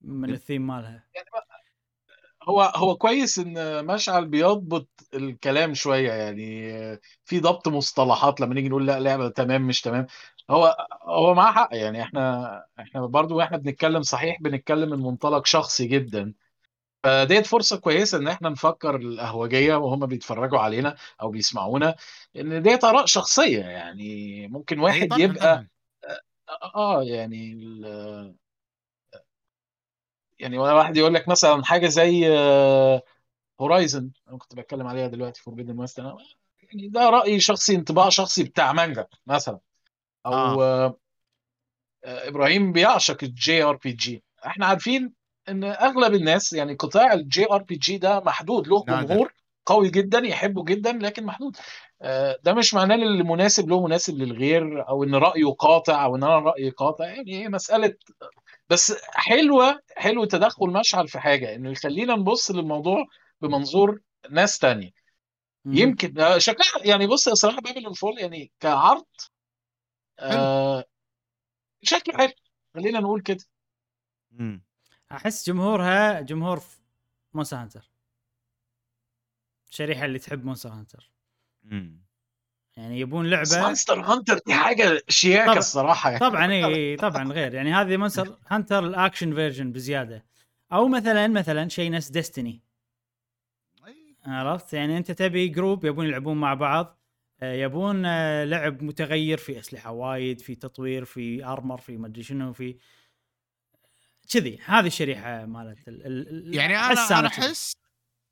من 0.00 0.30
الثيم 0.30 0.66
مالها. 0.66 1.04
هو 2.42 2.62
هو 2.62 2.96
كويس 2.96 3.38
إن 3.38 3.84
مشعل 3.86 4.26
بيضبط 4.26 4.88
الكلام 5.14 5.74
شوية 5.74 6.12
يعني 6.12 6.72
في 7.24 7.40
ضبط 7.40 7.68
مصطلحات 7.68 8.40
لما 8.40 8.54
نيجي 8.54 8.68
نقول 8.68 8.86
لا 8.86 9.00
لعبة 9.00 9.28
تمام 9.28 9.66
مش 9.66 9.80
تمام. 9.80 10.06
هو 10.50 10.76
هو 11.02 11.34
معاه 11.34 11.52
حق 11.52 11.68
يعني 11.72 12.02
إحنا 12.02 12.64
إحنا 12.80 13.06
برضو 13.06 13.36
وإحنا 13.36 13.56
بنتكلم 13.56 14.02
صحيح 14.02 14.42
بنتكلم 14.42 14.90
من 14.90 14.98
منطلق 14.98 15.46
شخصي 15.46 15.86
جدا. 15.86 16.34
فديت 17.04 17.46
فرصة 17.46 17.76
كويسة 17.80 18.18
إن 18.18 18.28
إحنا 18.28 18.48
نفكر 18.48 18.96
الأهوجية 18.96 19.74
وهم 19.74 20.06
بيتفرجوا 20.06 20.58
علينا 20.58 20.96
أو 21.22 21.30
بيسمعونا 21.30 21.94
إن 22.36 22.62
ديت 22.62 22.84
آراء 22.84 23.06
شخصية 23.06 23.60
يعني 23.60 24.48
ممكن 24.48 24.78
واحد 24.78 25.08
يبقى 25.18 25.38
طبعاً. 25.38 25.68
آه 26.74 27.02
يعني 27.02 27.54
يعني 30.40 30.58
واحد 30.58 30.96
يقول 30.96 31.14
لك 31.14 31.28
مثلا 31.28 31.64
حاجة 31.64 31.86
زي 31.88 32.28
Horizon 33.60 34.10
أنا 34.28 34.38
كنت 34.38 34.54
بتكلم 34.54 34.86
عليها 34.86 35.06
دلوقتي 35.06 35.42
Forbidden 35.42 35.78
West 35.78 35.98
أنا 35.98 36.16
يعني 36.62 36.88
ده 36.88 37.10
رأيي 37.10 37.40
شخصي 37.40 37.74
انطباع 37.74 38.08
شخصي 38.08 38.44
بتاع 38.44 38.72
مانجا 38.72 39.06
مثلا 39.26 39.58
أو 40.26 40.32
آه. 40.32 40.54
آه. 40.62 40.96
آه 42.04 42.28
إبراهيم 42.28 42.72
بيعشق 42.72 43.24
ال 43.24 43.62
JRPG 43.62 44.24
إحنا 44.46 44.66
عارفين 44.66 45.12
إن 45.48 45.64
أغلب 45.64 46.14
الناس 46.14 46.52
يعني 46.52 46.74
قطاع 46.74 47.12
ال 47.12 47.52
JRPG 47.52 47.98
ده 47.98 48.20
محدود 48.20 48.68
له 48.68 48.84
نادر. 48.88 49.14
جمهور 49.14 49.32
قوي 49.66 49.90
جدا 49.90 50.18
يحبه 50.18 50.64
جدا 50.64 50.92
لكن 50.92 51.24
محدود 51.24 51.56
آه، 52.02 52.38
ده 52.44 52.54
مش 52.54 52.74
معناه 52.74 52.94
إن 52.94 53.02
اللي 53.02 53.24
مناسب 53.24 53.68
له 53.68 53.86
مناسب 53.86 54.14
للغير 54.14 54.88
أو 54.88 55.04
إن 55.04 55.14
رأيه 55.14 55.46
قاطع 55.58 56.04
أو 56.04 56.16
إن 56.16 56.22
أنا 56.22 56.38
رأيي 56.38 56.70
قاطع 56.70 57.04
يعني 57.04 57.42
هي 57.42 57.48
مسألة 57.48 57.94
بس 58.70 58.94
حلوة 59.02 59.80
حلو 59.96 60.24
تدخل 60.24 60.66
مشعل 60.66 61.08
في 61.08 61.18
حاجة 61.20 61.54
إنه 61.54 61.70
يخلينا 61.70 62.14
نبص 62.16 62.50
للموضوع 62.50 63.06
بمنظور 63.40 64.00
ناس 64.30 64.58
تانية 64.58 64.90
مم. 65.64 65.74
يمكن 65.74 66.20
آه، 66.20 66.38
شكلها 66.38 66.86
يعني 66.86 67.06
بص 67.06 67.26
يا 67.26 67.34
صراحة 67.34 67.60
Babylon's 67.60 67.94
Fall 67.94 68.18
يعني 68.18 68.52
كعرض 68.60 69.06
آه 70.18 70.84
شكله 71.82 72.16
حلو 72.18 72.32
خلينا 72.74 73.00
نقول 73.00 73.22
كده 73.22 73.44
مم. 74.30 74.62
أحس 75.12 75.46
جمهورها 75.46 76.20
جمهور 76.20 76.60
Monster 77.34 77.56
Hunter 77.56 77.90
الشريحه 79.70 80.04
اللي 80.04 80.18
تحب 80.18 80.44
Monster 80.44 80.68
Hunter 80.68 81.10
مم. 81.62 82.09
يعني 82.76 83.00
يبون 83.00 83.40
بس 83.40 83.52
لعبة 83.52 83.66
Monster 83.66 84.00
Hunter 84.00 84.38
دي 84.46 84.54
حاجة 84.54 85.02
شياكة 85.08 85.46
طبعا. 85.46 85.58
الصراحة 85.58 86.10
يعني 86.10 86.20
طبعا 86.20 86.52
اي 86.52 86.96
طبعا 86.96 87.32
غير 87.32 87.54
يعني 87.54 87.72
هذه 87.74 87.96
مونستر 87.96 88.36
هانتر 88.48 88.86
ال 88.86 88.93
action 88.93 89.34
version 89.34 89.72
بزيادة 89.72 90.24
أو 90.72 90.88
مثلا 90.88 91.28
مثلا 91.28 91.68
شيء 91.68 91.90
نفس 91.90 92.08
Destiny. 92.10 92.60
عرفت 94.26 94.72
يعني 94.72 94.96
أنت 94.98 95.10
تبي 95.10 95.48
group 95.48 95.84
يبون 95.84 96.06
يلعبون 96.06 96.36
مع 96.36 96.54
بعض 96.54 96.98
آه، 97.42 97.52
يبون 97.54 98.04
آه، 98.06 98.44
لعب 98.44 98.82
متغير 98.82 99.38
في 99.38 99.58
أسلحة 99.58 99.90
وايد 99.90 100.40
في 100.40 100.54
تطوير 100.54 101.04
في 101.04 101.44
armor 101.44 101.78
في 101.78 101.96
مدري 101.96 102.22
شنو 102.22 102.52
في 102.52 102.76
كذي 104.32 104.58
هذه 104.64 104.86
الشريحة 104.86 105.46
مالت 105.46 105.88
ال- 105.88 106.06
ال- 106.06 106.54
يعني 106.54 106.76
أحس 106.76 107.10
أنا 107.12 107.20
أنا. 107.20 107.28
أحس 107.28 107.72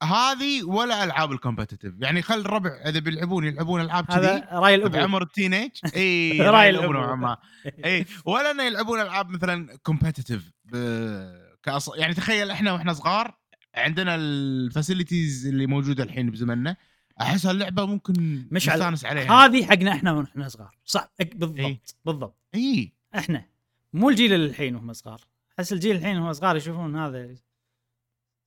هذه 0.02 0.62
ولا 0.64 1.04
ألعاب 1.04 1.32
ال 1.32 1.38
competitive 1.38 1.94
يعني 1.98 2.22
خل 2.22 2.40
الربع 2.40 2.70
إذا 2.70 2.98
بيلعبون 3.00 3.44
يلعبون 3.44 3.80
ألعاب 3.80 4.04
كذي 4.06 4.42
رأي 4.52 4.74
الأبو. 4.74 4.96
بعمر 4.96 5.22
ال 5.22 5.28
teenage 5.28 5.70
اي 5.96 6.40
رأي. 6.40 6.70
الأبو 6.70 6.92
نوعا 6.92 7.14
ما. 7.14 7.36
اي 7.84 8.06
ولا 8.24 8.50
إنه 8.50 8.62
يلعبون 8.62 9.00
ألعاب 9.00 9.28
مثلا 9.30 9.76
competitive 9.82 10.50
كأص... 11.62 11.90
يعني 11.96 12.14
تخيل 12.14 12.50
إحنا 12.50 12.72
وإحنا 12.72 12.92
صغار 12.92 13.34
عندنا 13.74 14.14
ال 14.14 14.26
facilities 14.26 15.46
اللي 15.46 15.66
موجودة 15.66 16.04
الحين 16.04 16.30
بزمننا 16.30 16.76
أحس 17.20 17.46
اللعبه 17.46 17.86
ممكن 17.86 18.46
مش 18.50 18.68
نستانس 18.68 19.04
عليها. 19.04 19.32
هذه 19.32 19.66
حقنا 19.66 19.92
إحنا 19.92 20.12
ونحن 20.12 20.48
صغار. 20.48 20.70
صح 20.84 21.08
أك- 21.22 21.36
بالضبط 21.36 21.58
إيه. 21.58 21.80
بالضبط. 22.04 22.36
اي 22.54 22.92
إحنا. 23.14 23.44
مو 23.92 24.10
الجيل 24.10 24.32
الحين 24.34 24.74
وهم 24.76 24.92
صغار. 24.92 25.20
أحس 25.58 25.72
الجيل 25.72 25.96
الحين 25.96 26.18
وهم 26.18 26.32
صغار 26.32 26.56
يشوفون 26.56 26.96
هذا 26.96 27.34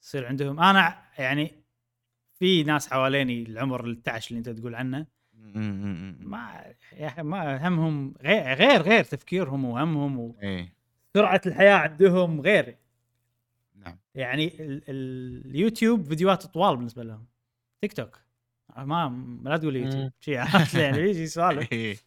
يصير 0.02 0.26
عندهم. 0.26 0.60
أنا 0.60 1.04
يعني 1.18 1.52
في 2.40 2.64
ناس 2.64 2.90
حواليني 2.90 3.44
العمر 3.44 3.86
التعش 3.86 4.28
اللي 4.32 4.38
أنت 4.38 4.50
تقول 4.50 4.76
عنه 4.76 5.06
ما 6.20 6.74
يا 6.94 7.08
أخي 7.08 7.22
ما 7.22 7.68
همهم 7.68 8.14
غير 8.22 8.54
غير 8.54 8.82
غير 8.82 9.04
تفكيرهم 9.04 9.66
وهمهم 9.66 10.36
اي 10.44 10.70
وسرعه 11.16 11.42
الحياة 11.46 11.76
عندهم 11.76 12.42
غير. 12.42 12.78
نعم. 13.76 13.98
يعني 14.16 14.48
ال 14.48 14.82
ال 14.90 15.46
اليوتيوب 15.46 16.04
فيديوهات 16.04 16.46
طوال 16.46 16.78
بالنسبة 16.78 17.04
لهم. 17.04 17.28
تيك 17.82 17.94
توك. 17.94 18.20
ما 18.78 19.10
ما 19.10 19.50
لا 19.50 19.58
تقول 19.58 19.76
يوتيوب. 19.76 20.12
شيء 20.20 20.34
يعني 20.34 21.00
يجي 21.10 21.28
سوالف 21.28 21.72
إيه. 21.72 21.98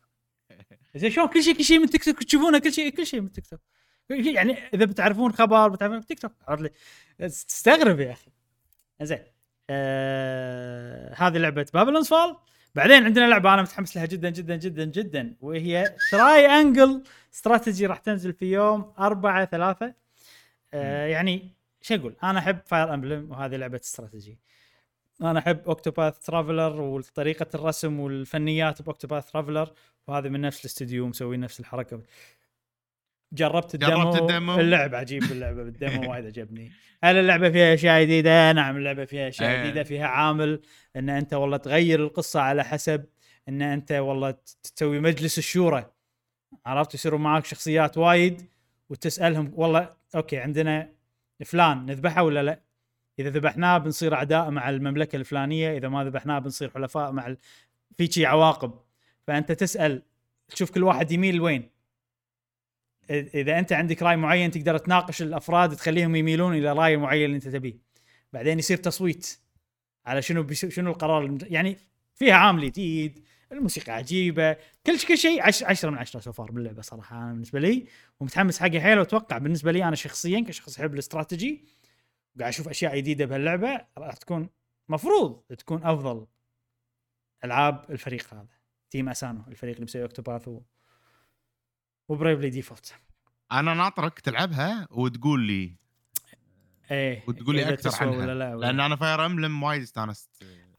زين 0.94 1.10
شلون 1.10 1.28
كل 1.28 1.42
شيء 1.42 1.54
كل 1.56 1.64
شيء 1.64 1.78
من 1.78 1.90
تيك 1.90 2.04
توك 2.04 2.22
تشوفونه 2.22 2.58
كل 2.58 2.72
شيء 2.72 2.90
كل 2.90 3.06
شيء 3.06 3.20
من 3.20 3.32
تيك 3.32 3.46
توك. 3.46 3.60
يعني 4.10 4.56
إذا 4.74 4.84
بتعرفون 4.84 5.32
خبر 5.32 5.68
بتعرفون 5.68 6.06
تيك 6.06 6.18
توك 6.18 6.32
عرفت 6.48 6.62
لي. 6.62 6.70
تستغرب 7.28 8.00
يا 8.00 8.12
أخي. 8.12 8.30
زين. 9.02 9.18
آه 9.70 11.14
هذه 11.14 11.38
لعبة 11.38 11.66
Babylon's 11.74 12.08
Fall 12.08 12.36
بعدين 12.74 13.04
عندنا 13.04 13.24
لعبة 13.28 13.54
أنا 13.54 13.62
متحمس 13.62 13.96
لها 13.96 14.06
جدا 14.06 14.30
جدا 14.30 14.56
جدا 14.56 14.84
جدا 14.84 15.36
وهي 15.40 15.94
Triangle 16.10 17.02
استراتيجي 17.34 17.86
راح 17.86 17.98
تنزل 17.98 18.32
في 18.32 18.52
يوم 18.52 18.92
4 18.98 19.44
3 19.44 19.94
آه 20.74 21.06
يعني 21.06 21.50
شو 21.82 21.94
أقول؟ 21.94 22.16
أنا 22.22 22.38
أحب 22.38 22.58
Fire 22.66 22.94
Emblem 22.94 23.30
وهذه 23.30 23.56
لعبة 23.56 23.80
استراتيجي 23.84 24.38
أنا 25.22 25.38
أحب 25.38 25.60
Octopath 25.66 26.18
Traveler 26.18 26.80
وطريقة 26.80 27.46
الرسم 27.54 28.00
والفنيات 28.00 28.82
ب 28.82 28.87
Octopath 28.87 29.30
Traveler 29.30 29.72
وهذا 30.06 30.28
من 30.28 30.40
نفس 30.40 30.60
الاستديو 30.60 31.06
مسوي 31.06 31.36
نفس 31.36 31.60
الحركة. 31.60 32.00
جربت 33.34 33.74
ال 33.74 33.77
demo, 33.77 33.90
جربت 33.90 34.20
ال 34.22 34.28
demo؟ 34.28 34.60
اللعب 34.60 34.94
عجيب 34.94 35.22
اللعبة 35.22 35.62
بال 35.64 35.79
demo 35.79 36.10
وايد 36.10 36.26
عجبني. 36.26 36.72
هل 37.04 37.16
اللعبة 37.16 37.50
فيها 37.50 37.74
أشياء 37.74 38.02
جديدة؟ 38.02 38.52
نعم 38.52 38.76
اللعبة 38.76 39.04
فيها 39.04 39.28
أشياء 39.28 39.50
إيه. 39.50 39.62
جديدة 39.62 39.82
فيها 39.82 40.06
عامل 40.06 40.62
إن 40.96 41.10
أنت 41.10 41.34
والله 41.34 41.56
تغير 41.56 42.00
القصة 42.04 42.40
على 42.40 42.64
حسب 42.64 43.04
إن 43.48 43.62
أنت 43.62 43.92
والله 43.92 44.34
تسوي 44.62 45.00
مجلس 45.00 45.38
الشورى. 45.38 45.90
عرفت؟ 46.66 46.94
يصيروا 46.94 47.18
معاك 47.18 47.44
شخصيات 47.44 47.98
وايد 47.98 48.42
وتسألهم 48.90 49.52
والله 49.54 49.90
أوكي 50.16 50.36
عندنا 50.36 50.88
فلان 51.44 51.86
نذبحه 51.86 52.22
ولا 52.22 52.42
لا؟ 52.42 52.60
إذا 53.18 53.30
ذبحناه 53.30 53.78
بنصير 53.78 54.14
أعداء 54.14 54.50
مع 54.50 54.70
المملكة 54.70 55.16
الفلانية 55.16 55.76
إذا 55.76 55.88
ما 55.88 56.04
ذبحناه 56.04 56.38
بنصير 56.38 56.70
حلفاء 56.70 57.12
مع 57.12 57.26
ال... 57.26 57.36
في 57.98 58.06
شي 58.06 58.26
عواقب. 58.26 58.72
فأنت 59.26 59.52
تسأل 59.52 60.02
تشوف 60.48 60.70
كل 60.70 60.82
واحد 60.82 61.12
يميل 61.12 61.40
وين. 61.40 61.73
إذا 63.10 63.58
أنت 63.58 63.72
عندك 63.72 64.02
رأي 64.02 64.16
معين 64.16 64.50
تقدر 64.50 64.78
تناقش 64.78 65.22
الأفراد 65.22 65.76
تخليهم 65.76 66.16
يميلون 66.16 66.54
إلى 66.54 66.72
رأي 66.72 66.96
معين 66.96 67.24
اللي 67.24 67.36
أنت 67.36 67.48
تبيه 67.48 67.74
بعدين 68.32 68.58
يصير 68.58 68.76
تصويت 68.76 69.38
على 70.06 70.22
شنو. 70.22 70.46
شنو 70.52 70.90
القرار. 70.90 71.38
يعني 71.42 71.76
فيها 72.14 72.34
عامل 72.34 72.66
جديد 72.66 73.24
الموسيقى 73.52 73.92
عجيبة 73.92 74.52
كل 74.86 74.98
ش- 74.98 75.06
كل 75.06 75.18
شيء 75.18 75.42
10 75.42 75.90
من 75.90 75.98
10 75.98 76.20
so 76.20 76.32
far 76.32 76.50
باللعبة 76.50 76.82
صراحة 76.82 77.16
أنا 77.18 77.32
بالنسبة 77.32 77.60
لي 77.60 77.86
ومتحمس 78.20 78.58
حقها 78.60 78.80
حيل 78.80 78.98
وأتوقع 78.98 79.38
بالنسبة 79.38 79.72
لي 79.72 79.84
أنا 79.84 79.96
شخصيا 79.96 80.40
كشخص 80.48 80.78
يحب 80.78 80.94
الاستراتيجي 80.94 81.64
وقاعد 82.36 82.52
أشوف 82.52 82.68
أشياء 82.68 82.96
جديدة 82.96 83.24
بهاللعبة 83.24 83.80
راح 83.98 84.14
تكون 84.16 84.48
مفروض 84.88 85.40
تكون 85.58 85.84
أفضل 85.84 86.26
ألعاب 87.44 87.84
الفريق 87.90 88.34
هذا 88.34 88.46
Team 88.90 89.08
Asano 89.08 89.40
الفريق 89.48 89.74
اللي 89.74 89.84
مسوي 89.84 90.02
Octopath 90.02 90.48
و... 90.48 90.60
و 92.08 92.13
Bravely 92.13 92.50
Default 92.50 92.94
أنا 93.52 93.74
ناطرك 93.74 94.20
تلعبها 94.20 94.88
وتقول 94.90 95.40
لي. 95.46 95.76
إيه 96.90 97.24
وتقول 97.28 97.56
لي 97.56 97.68
أكثر 97.72 98.04
عنها. 98.04 98.18
ولا 98.18 98.34
لا 98.34 98.54
ولا. 98.54 98.66
لأن 98.66 98.80
أنا 98.80 98.96
Fire 98.96 99.26
Emblem 99.26 99.62
وايد 99.62 99.82
استانست. 99.82 100.30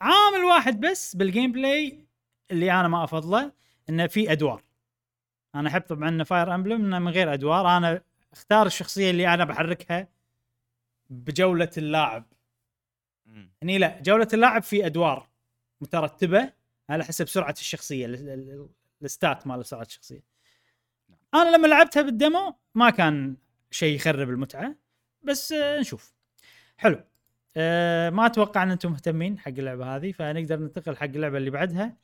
عامل 0.02 0.44
واحد 0.46 0.80
بس 0.80 1.16
بال 1.16 1.52
gameplay 1.52 2.06
اللي 2.52 2.72
أنا 2.72 2.88
ما 2.88 3.04
أفضله 3.04 3.52
إنه 3.90 4.08
في 4.08 4.32
أدوار. 4.32 4.64
أنا 5.56 5.70
أحب 5.70 5.82
طبعا 5.82 6.24
Fire 6.24 6.56
Emblem 6.56 6.86
إنه 6.86 7.00
من 7.00 7.12
غير 7.12 7.34
أدوار. 7.34 7.78
أنا 7.78 8.02
أختار 8.34 8.66
الشخصية 8.66 9.10
اللي 9.12 9.34
أنا 9.34 9.46
بحركها 9.46 10.08
بجولة 11.10 11.70
اللاعب. 11.78 12.26
هني 13.64 13.78
لا 13.78 14.02
جولة 14.02 14.28
اللاعب 14.34 14.64
في 14.64 14.86
أدوار 14.86 15.28
مترتبة 15.82 16.54
على 16.90 17.04
حسب 17.04 17.28
سرعة 17.28 17.56
الشخصية 17.60 18.06
ال- 18.06 18.16
ال- 18.16 18.30
ال- 18.30 18.70
ال 19.04 19.12
stat 19.12 19.48
مال 19.48 19.66
سرعة 19.66 19.82
الشخصية. 19.84 20.35
أنا 21.34 21.56
لما 21.56 21.68
لعبتها 21.68 22.02
بال 22.02 22.20
demo 22.20 22.56
ما 22.76 22.90
كان 22.90 23.38
شيء 23.72 23.96
يخرب 23.96 24.30
المتعة 24.30 24.76
بس 25.24 25.52
آه، 25.52 25.80
نشوف. 25.80 26.14
حلو. 26.78 27.04
أه 27.58 28.10
ما 28.10 28.26
أتوقع 28.26 28.64
إن 28.64 28.72
أنتم 28.72 28.92
مهتمين 28.92 29.40
حق 29.40 29.48
اللعبة 29.48 29.96
هذه 29.96 30.12
فنقدر 30.12 30.60
ننتقل 30.60 30.98
حق 30.98 31.04
اللعبة 31.04 31.38
اللي 31.38 31.50
بعدها 31.50 31.98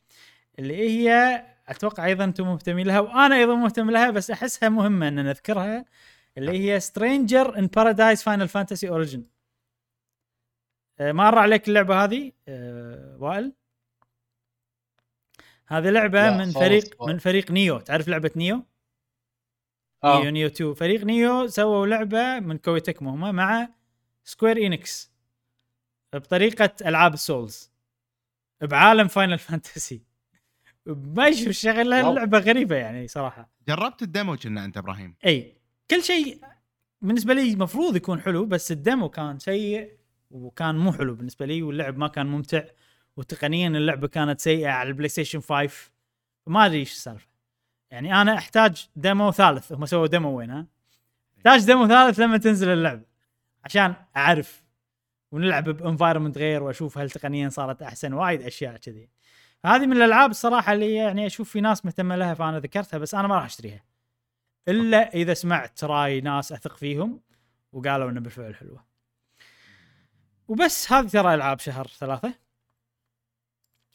اللي 0.60 0.76
هي 0.76 1.42
أتوقع 1.68 2.06
أيضا 2.06 2.24
أنتم 2.24 2.48
مهتمين 2.48 2.88
لها 2.88 3.00
وأنا 3.00 3.36
أيضا 3.36 3.56
مهتم 3.56 3.92
لها 3.92 4.10
بس 4.10 4.32
أحسها 4.32 4.70
مهمة 4.70 5.08
إن 5.08 5.16
نذكرها 5.26 5.86
اللي 6.38 6.52
هي 6.52 6.80
Stranger 6.80 7.58
of 7.60 7.68
Paradise 7.68 8.24
Final 8.24 8.48
Fantasy 8.48 8.90
Origin 8.90 9.24
مر 11.00 11.38
عليك 11.38 11.68
اللعبة 11.68 12.04
هذه 12.04 12.32
أه 12.48 13.18
وائل؟ 13.20 13.54
هذه 15.68 15.90
لعبة 15.90 16.38
من 16.38 16.52
فريق. 16.52 17.04
من 17.08 17.18
فريق 17.18 17.52
Nioh. 17.52 17.80
تعرف 17.80 18.08
لعبة 18.08 18.32
Nioh؟ 18.36 18.64
Nioh 20.06 20.14
آه. 20.14 20.30
Nioh 20.30 20.48
2 20.48 20.74
فريق 20.74 21.04
Nioh 21.04 21.48
سووا 21.48 21.88
لعبة 21.88 22.40
من 22.40 22.58
Koei 22.58 23.04
Tecmo 23.04 23.36
مع 23.36 23.70
Square 24.24 24.66
Enix 24.66 25.12
بطريقة 26.14 26.70
ألعاب 26.86 27.14
ال 27.14 27.23
Souls 27.23 27.72
بعالم 28.62 29.08
Final 29.08 29.40
Fantasy 29.40 30.02
ما 30.86 31.28
يشوف 31.28 31.66
واو. 31.66 31.82
اللعبة 31.82 32.40
غريبة 32.40 32.76
يعني 32.76 33.08
صراحة. 33.08 33.50
جربت 33.68 34.02
ال 34.02 34.09
demo 34.09 34.38
كنا 34.38 34.66
أنت 34.66 34.78
إبراهيم. 34.78 35.16
أي 35.26 35.58
كل 35.92 36.04
شيء 36.04 36.42
بالنسبة 37.02 37.34
لي 37.34 37.54
المفروض 37.54 37.96
يكون 37.96 38.22
حلو 38.22 38.46
بس 38.46 38.72
ال 38.72 38.79
demo 38.79 39.10
كان 39.10 39.40
سيء 39.40 39.98
وكان 40.32 40.76
مو 40.76 40.92
حلو 40.92 41.16
بالنسبة 41.16 41.46
لي 41.46 41.62
واللعب 41.64 41.98
ما 41.98 42.08
كان 42.08 42.28
ممتع 42.28 42.64
وتقنيا 43.18 43.68
اللعبة 43.68 44.08
كانت 44.08 44.40
سيئة 44.40 44.70
على 44.70 44.90
البلاي 44.90 45.10
ستيشن 45.10 45.40
5 45.42 45.92
ما 46.48 46.66
أدري 46.66 46.80
إيش 46.80 46.92
السالفة. 46.92 47.31
يعني 47.92 48.22
أنا 48.22 48.38
أحتاج 48.38 48.90
demo 48.96 49.32
ثالث 49.32 49.72
هم 49.72 49.86
سووا 49.86 50.08
demo 50.08 50.38
وين 50.38 50.50
ها؟ 50.50 50.66
أحتاج 51.38 51.66
demo 51.66 51.88
ثالث 51.88 52.20
لما 52.20 52.38
تنزل 52.38 52.70
اللعبة 52.70 53.06
عشان 53.66 53.94
أعرف 54.18 54.64
ونلعب 55.32 55.64
ب 55.70 55.75
environment 55.75 56.38
غير 56.38 56.64
وأشوف 56.64 56.98
هل 56.98 57.10
تقنيا 57.10 57.50
صارت 57.50 57.82
أحسن 57.82 58.14
وايد 58.14 58.42
أشياء 58.42 58.78
كذي. 58.78 59.10
هذه 59.66 59.86
من 59.86 59.98
الألعاب 59.98 60.30
الصراحه 60.30 60.74
اللي 60.74 60.96
يعني 60.96 61.26
أشوف 61.26 61.50
في 61.50 61.62
ناس 61.62 61.86
مهتمة 61.86 62.16
لها 62.16 62.34
فأنا 62.34 62.60
ذكرتها 62.60 62.98
بس 62.98 63.16
أنا 63.16 63.28
ما 63.28 63.36
راح 63.36 63.46
أشتريها. 63.46 63.84
إلا 64.68 65.14
إذا 65.14 65.34
سمعت 65.34 65.84
رأي 65.84 66.22
ناس 66.22 66.52
أثق 66.52 66.78
فيهم 66.78 67.22
وقالوا 67.74 68.10
إنه 68.10 68.20
بالفعل 68.20 68.56
حلوة. 68.56 68.86
وبس 70.48 70.92
هذه 70.92 71.08
ترى 71.08 71.34
ألعاب 71.34 71.60
شهر 71.60 71.88
ثلاثة. 71.88 72.34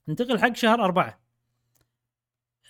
ننتقل 0.09 0.40
حق 0.40 0.55
شهر 0.55 0.85
أربعة. 0.85 1.26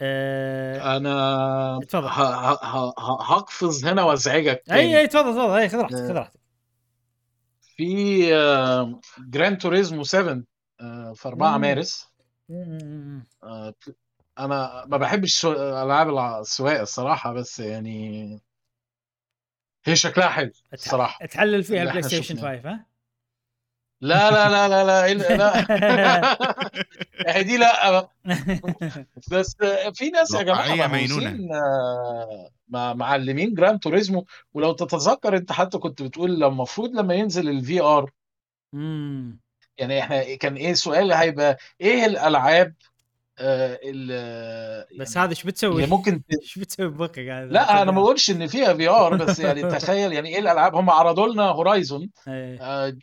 أه... 0.02 0.97
أنا 0.97 1.77
اتفضل. 1.82 2.06
ه- 2.06 2.10
ه- 2.10 2.64
ه- 2.64 2.94
ه- 2.98 3.23
هقفز 3.35 3.85
هنا 3.86 4.02
وأزعجك 4.02 4.62
اي. 4.70 4.98
أي 5.01 5.06
تفضل 5.06 5.32
تفضل 5.32 5.51
أي 5.51 5.68
خذ 5.68 5.78
راحتك 5.78 5.94
خذ 5.97 6.12
راحتك 6.12 6.40
في 7.77 8.35
آه، 8.36 9.01
Gran 9.18 9.59
Turismo 9.59 10.02
7 10.05 10.43
آه، 10.81 11.12
في 11.12 11.28
4 11.28 11.55
مم. 11.56 11.60
مارس 11.60 12.09
آه، 13.43 13.74
أنا 14.39 14.85
ما 14.86 14.97
بحبش 14.97 15.47
ألعاب 15.47 16.09
الع- 16.09 16.40
السواقة 16.40 16.82
الصراحة 16.82 17.32
بس 17.32 17.60
يعني 17.60 18.40
هي 19.85 19.97
شكلها 19.97 20.28
حلو 20.28 20.51
الصراحة 20.73 21.27
تحلل 21.27 21.62
فيها 21.62 21.82
ال 21.82 22.02
PlayStation 22.02 22.23
شفناه. 22.36 22.56
5 22.56 22.70
ها؟ 22.70 22.85
لا 24.01 24.31
لا 24.31 24.48
لا 24.48 24.68
لا 24.68 25.14
لا 25.14 25.36
لا 25.36 25.66
هي 27.36 27.43
دي 27.43 27.56
لا 27.56 27.90
بقى. 27.90 28.10
بس 29.32 29.56
في 29.94 30.10
ناس 30.10 30.35
يا 30.35 30.43
جماعة 30.43 30.86
مينونة. 30.86 31.55
آه، 31.55 32.51
مع- 32.68 32.94
معلمين 32.94 33.55
Gran 33.55 33.78
Turismo 33.78 34.27
ولو 34.55 34.73
تتذكر 34.73 35.36
انت 35.36 35.52
حتى 35.52 35.78
كنت 35.78 36.02
بتقول 36.02 36.44
المفروض 36.44 36.90
لما 36.90 37.14
ينزل 37.14 37.48
ال 37.48 37.81
VR. 37.81 38.10
يعني 39.78 40.01
إحنا 40.01 40.35
كان 40.36 40.56
إيه 40.56 40.70
السؤال 40.70 41.12
هيبقى 41.12 41.56
إيه 41.81 42.06
الألعاب 42.06 42.74
آه، 43.38 43.80
ال- 43.84 44.98
بس 44.98 45.16
يعني 45.16 45.26
هذا 45.26 45.30
إيش 45.30 45.44
بتسوي؟ 45.44 45.74
اللي 45.84 45.86
ممكن 45.96 46.22
إيش 46.42 46.58
بتسوي 46.58 46.88
ببقك؟ 46.88 47.18
قاعد 47.28 47.52
لا 47.52 47.82
أنا 47.82 47.90
ما 47.92 48.00
بقولش 48.00 48.30
إن 48.30 48.46
فيها 48.46 48.74
VR 48.74 49.16
بس 49.16 49.38
يعني 49.38 49.62
تخيل 49.78 50.12
يعني 50.12 50.28
إيه 50.28 50.38
الألعاب؟ 50.38 50.74
هم 50.74 50.90
عرضوا 50.90 51.28
لنا 51.28 51.42
Horizon. 51.43 52.10
آه، 52.28 52.96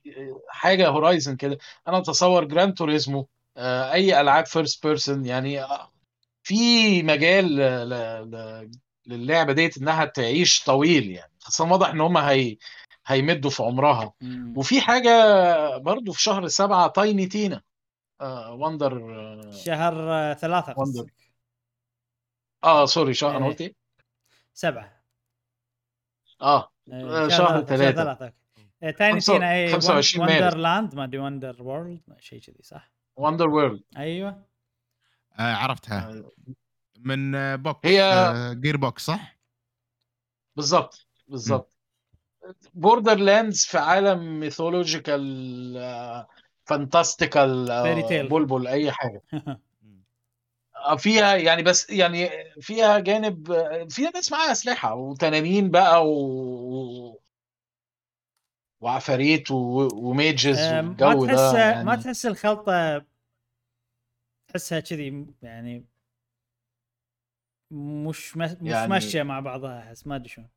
حاجة 0.49 0.87
Horizon 0.87 1.35
كده. 1.35 1.57
أنا 1.87 1.97
أتصور 1.97 2.43
Gran 2.43 2.73
Turismo 2.73 3.27
آه، 3.57 3.91
أي 3.93 4.21
ألعاب 4.21 4.45
first 4.45 4.87
person 4.87 5.25
يعني 5.25 5.63
آه، 5.63 5.91
في 6.43 7.03
مجال 7.03 7.55
للعبة 9.07 9.53
ديت 9.53 9.77
إنها 9.77 10.05
تعيش 10.05 10.63
طويل 10.63 11.11
يعني. 11.11 11.31
خاصه 11.39 11.71
واضح 11.71 11.89
إن 11.89 12.01
هم 12.01 12.17
هي 12.17 12.57
هيمدوا 13.07 13.49
في 13.51 13.63
عمرها. 13.63 14.13
مم. 14.21 14.53
وفي 14.57 14.81
حاجة 14.81 15.11
برضو 15.77 16.11
في 16.11 16.21
شهر 16.21 16.47
سبعة 16.47 16.87
تايني 16.87 17.25
Tina 17.25 17.61
آه 18.21 18.53
Wonder 18.53 19.15
آه, 19.19 19.51
شهر 19.51 19.93
آه، 20.11 20.33
ثلاثة 20.33 20.73
Wonder. 20.77 21.05
آه 22.63 22.85
sorry 22.85 23.13
شهر 23.13 23.37
أنا. 23.37 23.45
قلت 23.47 23.61
إيه؟ 23.61 23.75
سبعة. 24.53 25.03
آه 26.41 26.71
آه، 26.91 27.27
شهر 27.27 27.63
ثلاثة،. 27.65 28.33
إيه، 28.83 28.91
خمسة- 28.93 29.25
Tina 29.25 29.53
اي 29.53 29.73
25 29.73 30.25
مارس. 30.25 30.43
Wonderland 30.43 30.95
ما 30.95 31.03
أدري 31.03 31.17
Wonder 31.17 31.63
World 31.63 32.01
شيء 32.19 32.39
كذي 32.41 32.59
صح؟ 32.63 32.91
Wonder 33.15 33.49
World 33.49 33.83
أيوه. 33.97 34.45
آه 35.39 35.53
عرفتها. 35.53 36.23
من 36.97 37.35
آه، 37.35 37.55
Box 37.55 37.79
هي- 37.89 38.03
آه 38.03 38.53
Gearbox 38.53 39.05
صح؟ 39.05 39.37
بالظبط 40.55 41.07
بالظبط 41.27 41.77
Borderlands 42.73 43.65
في 43.65 43.77
عالم 43.77 44.39
mythological 44.39 45.77
fantastical. 46.65 47.65
بلبل 48.29 48.67
أي 48.67 48.91
حاجة. 48.91 49.21
آه، 50.75 50.95
فيها 50.95 51.35
يعني 51.35 51.63
بس 51.63 51.89
يعني 51.89 52.29
فيها 52.61 52.99
جانب 52.99 53.53
فيها 53.89 54.11
ناس 54.11 54.31
معاها 54.31 54.51
أسلحة 54.51 54.95
وتنانين 54.95 55.71
بقى 55.71 56.07
و 56.09 57.19
وعفاريت 58.81 59.51
و... 59.51 59.87
وميجز 59.93 60.59
آه، 60.59 60.81
ما 60.81 60.89
والجو 61.07 61.25
تحس 61.25 61.35
ده 61.35 61.57
يعني. 61.57 61.83
ما 61.83 61.95
تحس 61.95 62.25
الخلطة 62.25 63.05
تحسها 64.47 64.79
كذي 64.79 65.25
يعني 65.41 65.85
مش 67.71 68.37
مش 68.37 68.51
يعني- 68.61 68.89
ماشية 68.89 69.23
مع 69.23 69.39
بعضها 69.39 69.79
أحس 69.79 70.07
ما 70.07 70.15
أدري 70.15 70.29
شلون. 70.29 70.49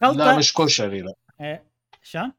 خلطة 0.00 0.18
لا 0.18 0.38
مش 0.38 0.54
كشري 0.54 1.00
لا. 1.00 1.14
إيه، 1.40 1.66
شلون؟ 2.02 2.32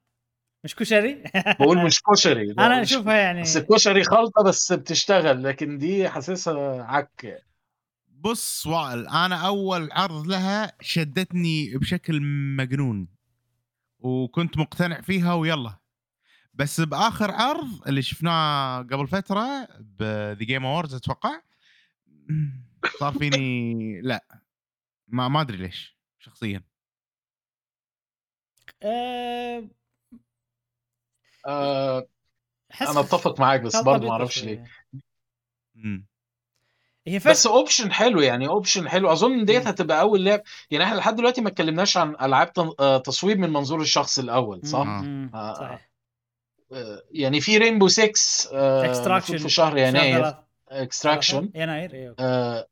مش 0.65 0.75
كشري؟ 0.75 1.23
بقول 1.59 1.77
مش 1.85 2.01
كشري 2.01 2.51
أنا 2.51 2.81
أشوفها 2.81 3.13
يعني 3.13 3.41
بس 3.41 3.57
الكشري 3.57 4.03
خلطة 4.03 4.43
بس 4.43 4.73
بتشتغل 4.73 5.43
لكن 5.43 5.77
دي 5.77 6.09
حاسسها 6.09 6.83
عك. 6.83 7.43
بص 8.07 8.67
وائل 8.67 9.07
أنا 9.07 9.47
أول 9.47 9.89
عرض 9.91 10.27
لها 10.27 10.73
شدتني 10.81 11.77
بشكل 11.77 12.21
مجنون 12.57 13.07
وكنت 13.99 14.57
مقتنع 14.57 15.01
فيها 15.01 15.33
ويلا. 15.33 15.77
بس 16.53 16.81
بآخر 16.81 17.31
عرض 17.31 17.87
اللي 17.87 18.01
شفناه 18.01 18.77
قبل 18.81 19.07
فترة 19.07 19.67
ب 19.79 19.93
The 19.93 20.33
Game 20.33 20.65
Awards 20.65 20.93
أتوقع 20.95 21.41
صار 22.99 23.13
فيني 23.13 23.73
لا 24.09 24.41
ما 25.07 25.27
ما 25.27 25.41
أدري 25.41 25.57
ليش 25.57 25.97
شخصيا. 26.19 26.63
أه 28.83 29.69
آه 31.45 32.07
أنا 32.81 32.99
أتفق 32.99 33.39
معاك 33.39 33.61
بس 33.61 33.75
برضه 33.75 34.05
ما 34.07 34.11
أعرفش. 34.11 34.43
ليه 34.43 34.63
مم. 35.75 36.05
هي 37.07 37.19
بس 37.19 37.47
option 37.47 37.91
حلو 37.91 38.21
يعني 38.21 38.47
option 38.47 38.89
حلو 38.89 39.11
أظن 39.11 39.45
ديت. 39.45 39.67
هتبقى 39.67 40.01
أول 40.01 40.25
لعب 40.25 40.41
يعني 40.71 40.83
إحنا 40.83 40.95
لحد 40.95 41.15
دلوقتي 41.15 41.41
ما 41.41 41.49
اتكلمناش 41.49 41.97
عن 41.97 42.15
ألعاب 42.21 42.75
آه، 42.79 42.97
تصويب 42.97 43.39
من 43.39 43.49
منظور 43.49 43.81
الشخص 43.81 44.19
الأول 44.19 44.67
صح؟ 44.67 44.79
آه. 44.79 44.83
مم، 44.83 45.31
آه. 45.33 45.53
صحيح 45.53 45.89
آه، 46.73 47.01
يعني 47.11 47.41
في 47.41 47.57
Rainbow 47.57 47.87
6 47.87 48.11
آه، 48.53 49.19
في 49.19 49.49
شهر 49.49 49.77
يناير 49.77 50.35
Extraction 50.69 51.49
يناير 51.55 51.93
أيوه 51.93 52.67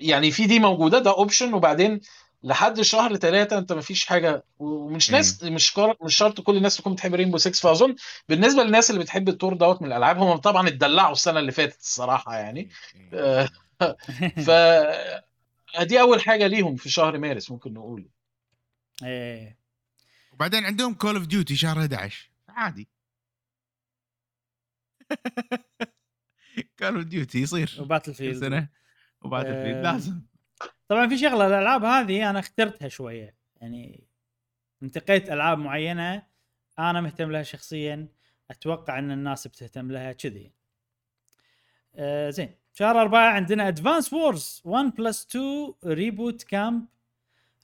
يعني 0.00 0.30
في 0.30 0.46
دي 0.46 0.58
موجودة 0.58 0.98
ده 0.98 1.10
option 1.10 1.54
وبعدين 1.54 2.00
لحد 2.44 2.80
شهر 2.80 3.16
ثلاثة 3.16 3.58
انت 3.58 3.72
مفيش 3.72 4.06
حاجة 4.06 4.44
ومش. 4.58 5.10
ناس 5.10 5.42
مش 5.42 5.72
كار- 5.72 5.96
مش 6.02 6.16
شرط 6.16 6.40
كل 6.40 6.56
الناس 6.56 6.76
تكون 6.76 6.92
بتحب 6.92 7.14
Rainbow 7.14 7.38
6 7.38 7.52
فأظن 7.62 7.94
بالنسبة 8.28 8.62
للناس 8.62 8.90
اللي 8.90 9.00
بتحب 9.00 9.28
النوع 9.28 9.54
دوت 9.54 9.82
من 9.82 9.88
الألعاب 9.88 10.18
هم 10.18 10.36
طبعا 10.36 10.68
اتدلعوا 10.68 11.12
السنة 11.12 11.38
اللي 11.40 11.52
فاتت 11.52 11.80
الصراحة 11.80 12.36
يعني. 12.36 12.70
آه، 13.14 13.48
ف 14.46 14.50
دي 15.82 16.00
أول 16.00 16.20
حاجة 16.22 16.46
ليهم 16.46 16.76
في 16.76 16.88
شهر 16.90 17.18
مارس 17.18 17.50
ممكن 17.50 17.72
نقول. 17.74 18.08
إيه. 19.02 19.58
وبعدين 20.32 20.64
عندهم 20.64 20.94
Call 20.94 21.16
of 21.16 21.26
Duty 21.26 21.56
شهر 21.56 21.78
11 21.80 22.30
عادي. 22.48 22.88
Call 26.78 26.96
of 26.96 27.04
Duty 27.04 27.38
يصير. 27.42 27.76
و 27.80 28.14
Battlefield 28.14 28.40
سنه 28.40 28.68
و 29.22 29.46
Battlefield 29.62 29.76
آه، 29.76 29.92
لازم. 29.92 30.20
طبعا 30.88 31.08
في 31.08 31.18
شغلة 31.18 31.46
الألعاب 31.46 31.84
هذه 31.84 32.30
أنا 32.30 32.38
اخترتها 32.38 32.88
شوية. 32.88 33.34
يعني 33.60 34.04
انتقيت 34.82 35.30
ألعاب 35.30 35.58
معينة 35.58 36.22
أنا 36.78 37.00
مهتم 37.00 37.30
لها 37.32 37.42
شخصيا 37.42 38.08
أتوقع 38.50 38.98
إن 38.98 39.10
الناس 39.10 39.46
بتهتم 39.46 39.92
لها 39.92 40.12
كذي. 40.12 40.52
آه 41.94 42.30
زين. 42.30 42.54
شهر 42.72 43.00
أربعة 43.00 43.30
عندنا 43.30 43.68
Advance 43.68 44.12
Wars 44.12 44.62
1 44.64 44.94
plus 44.94 45.26
2 45.30 45.74
Re-Boot 45.84 46.42
Camp 46.42 46.86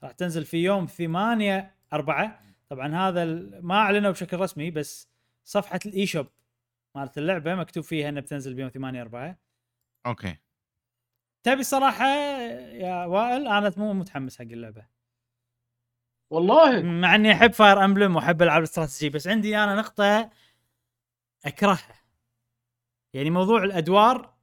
راح 0.03 0.11
تنزل 0.11 0.45
في 0.45 0.57
يوم 0.57 0.85
8 0.85 1.75
4 1.93 2.41
طبعا 2.69 2.95
هذا 2.95 3.25
ما 3.61 3.75
أعلنوا 3.75 4.11
بشكل 4.11 4.37
رسمي 4.39 4.71
بس 4.71 5.09
صفحة 5.43 5.79
ال 5.85 6.05
eShop 6.05 6.27
مالت 6.95 7.17
اللعبة 7.17 7.55
مكتوب 7.55 7.83
فيها 7.83 8.09
إنها 8.09 8.21
بتنزل 8.21 8.53
بيوم 8.53 8.69
8 8.69 9.01
4 9.01 9.37
okay. 10.05 10.37
تبي 11.43 11.63
صراحة 11.63 12.05
يا 12.81 13.05
وائل 13.05 13.47
أنا 13.47 13.73
مو 13.77 13.93
متحمس 13.93 14.37
حق 14.37 14.41
اللعبة. 14.41 14.85
والله؟ 16.29 16.81
مع 16.81 17.15
إني 17.15 17.31
أحب 17.31 17.53
Fire 17.53 17.85
Emblem 17.85 18.15
وأحب 18.15 18.41
ألعاب 18.41 18.57
الاستراتيجي 18.57 19.09
بس 19.09 19.27
عندي 19.27 19.57
أنا 19.57 19.75
نقطة 19.75 20.29
أكرهها. 21.45 22.01
يعني 23.13 23.29
موضوع 23.29 23.63
الأدوار 23.63 24.33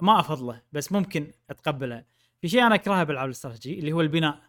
ما 0.00 0.20
أفضله 0.20 0.62
بس 0.72 0.92
ممكن 0.92 1.32
اتقبلها 1.50 2.04
في 2.40 2.48
شيء 2.48 2.66
أنا 2.66 2.74
أكرهه 2.74 3.04
بالألعاب 3.04 3.26
الاستراتيجي 3.26 3.78
اللي 3.78 3.92
هو 3.92 4.00
البناء. 4.00 4.42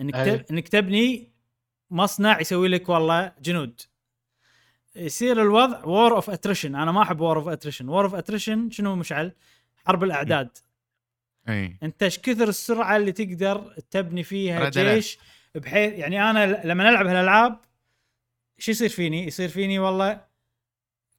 إنك 0.00 0.14
أيوة. 0.14 0.36
تب... 0.36 0.44
إنك 0.50 0.68
تبني 0.68 1.32
مصنع 1.90 2.40
يسوي 2.40 2.68
لك 2.68 2.88
والله 2.88 3.32
جنود. 3.40 3.80
يصير 4.96 5.42
الوضع 5.42 5.84
war 5.84 6.16
of 6.16 6.30
attrition 6.30 6.74
أنا 6.74 6.92
ما 6.92 7.02
أحب 7.02 7.20
war 7.20 7.38
of 7.38 7.48
attrition 7.48 7.88
war 7.88 8.04
of 8.04 8.14
attrition 8.14 8.70
شنو 8.70 8.96
مشعل؟ 8.96 9.32
حرب 9.86 10.04
الأعداد. 10.04 10.58
إي. 11.48 11.78
انت 11.82 12.02
إيش 12.02 12.18
كثر 12.18 12.48
السرعة 12.48 12.96
اللي 12.96 13.12
تقدر 13.12 13.74
تبني 13.90 14.22
فيها. 14.22 14.68
جيش 14.68 15.18
بحيث 15.54 15.92
يعني 15.92 16.30
أنا 16.30 16.66
لما 16.66 16.90
نلعب 16.90 17.06
هالألعاب 17.06 17.60
شو 18.58 18.70
يصير 18.70 18.88
فيني؟ 18.88 19.26
يصير 19.26 19.48
فيني 19.48 19.78
والله 19.78 20.26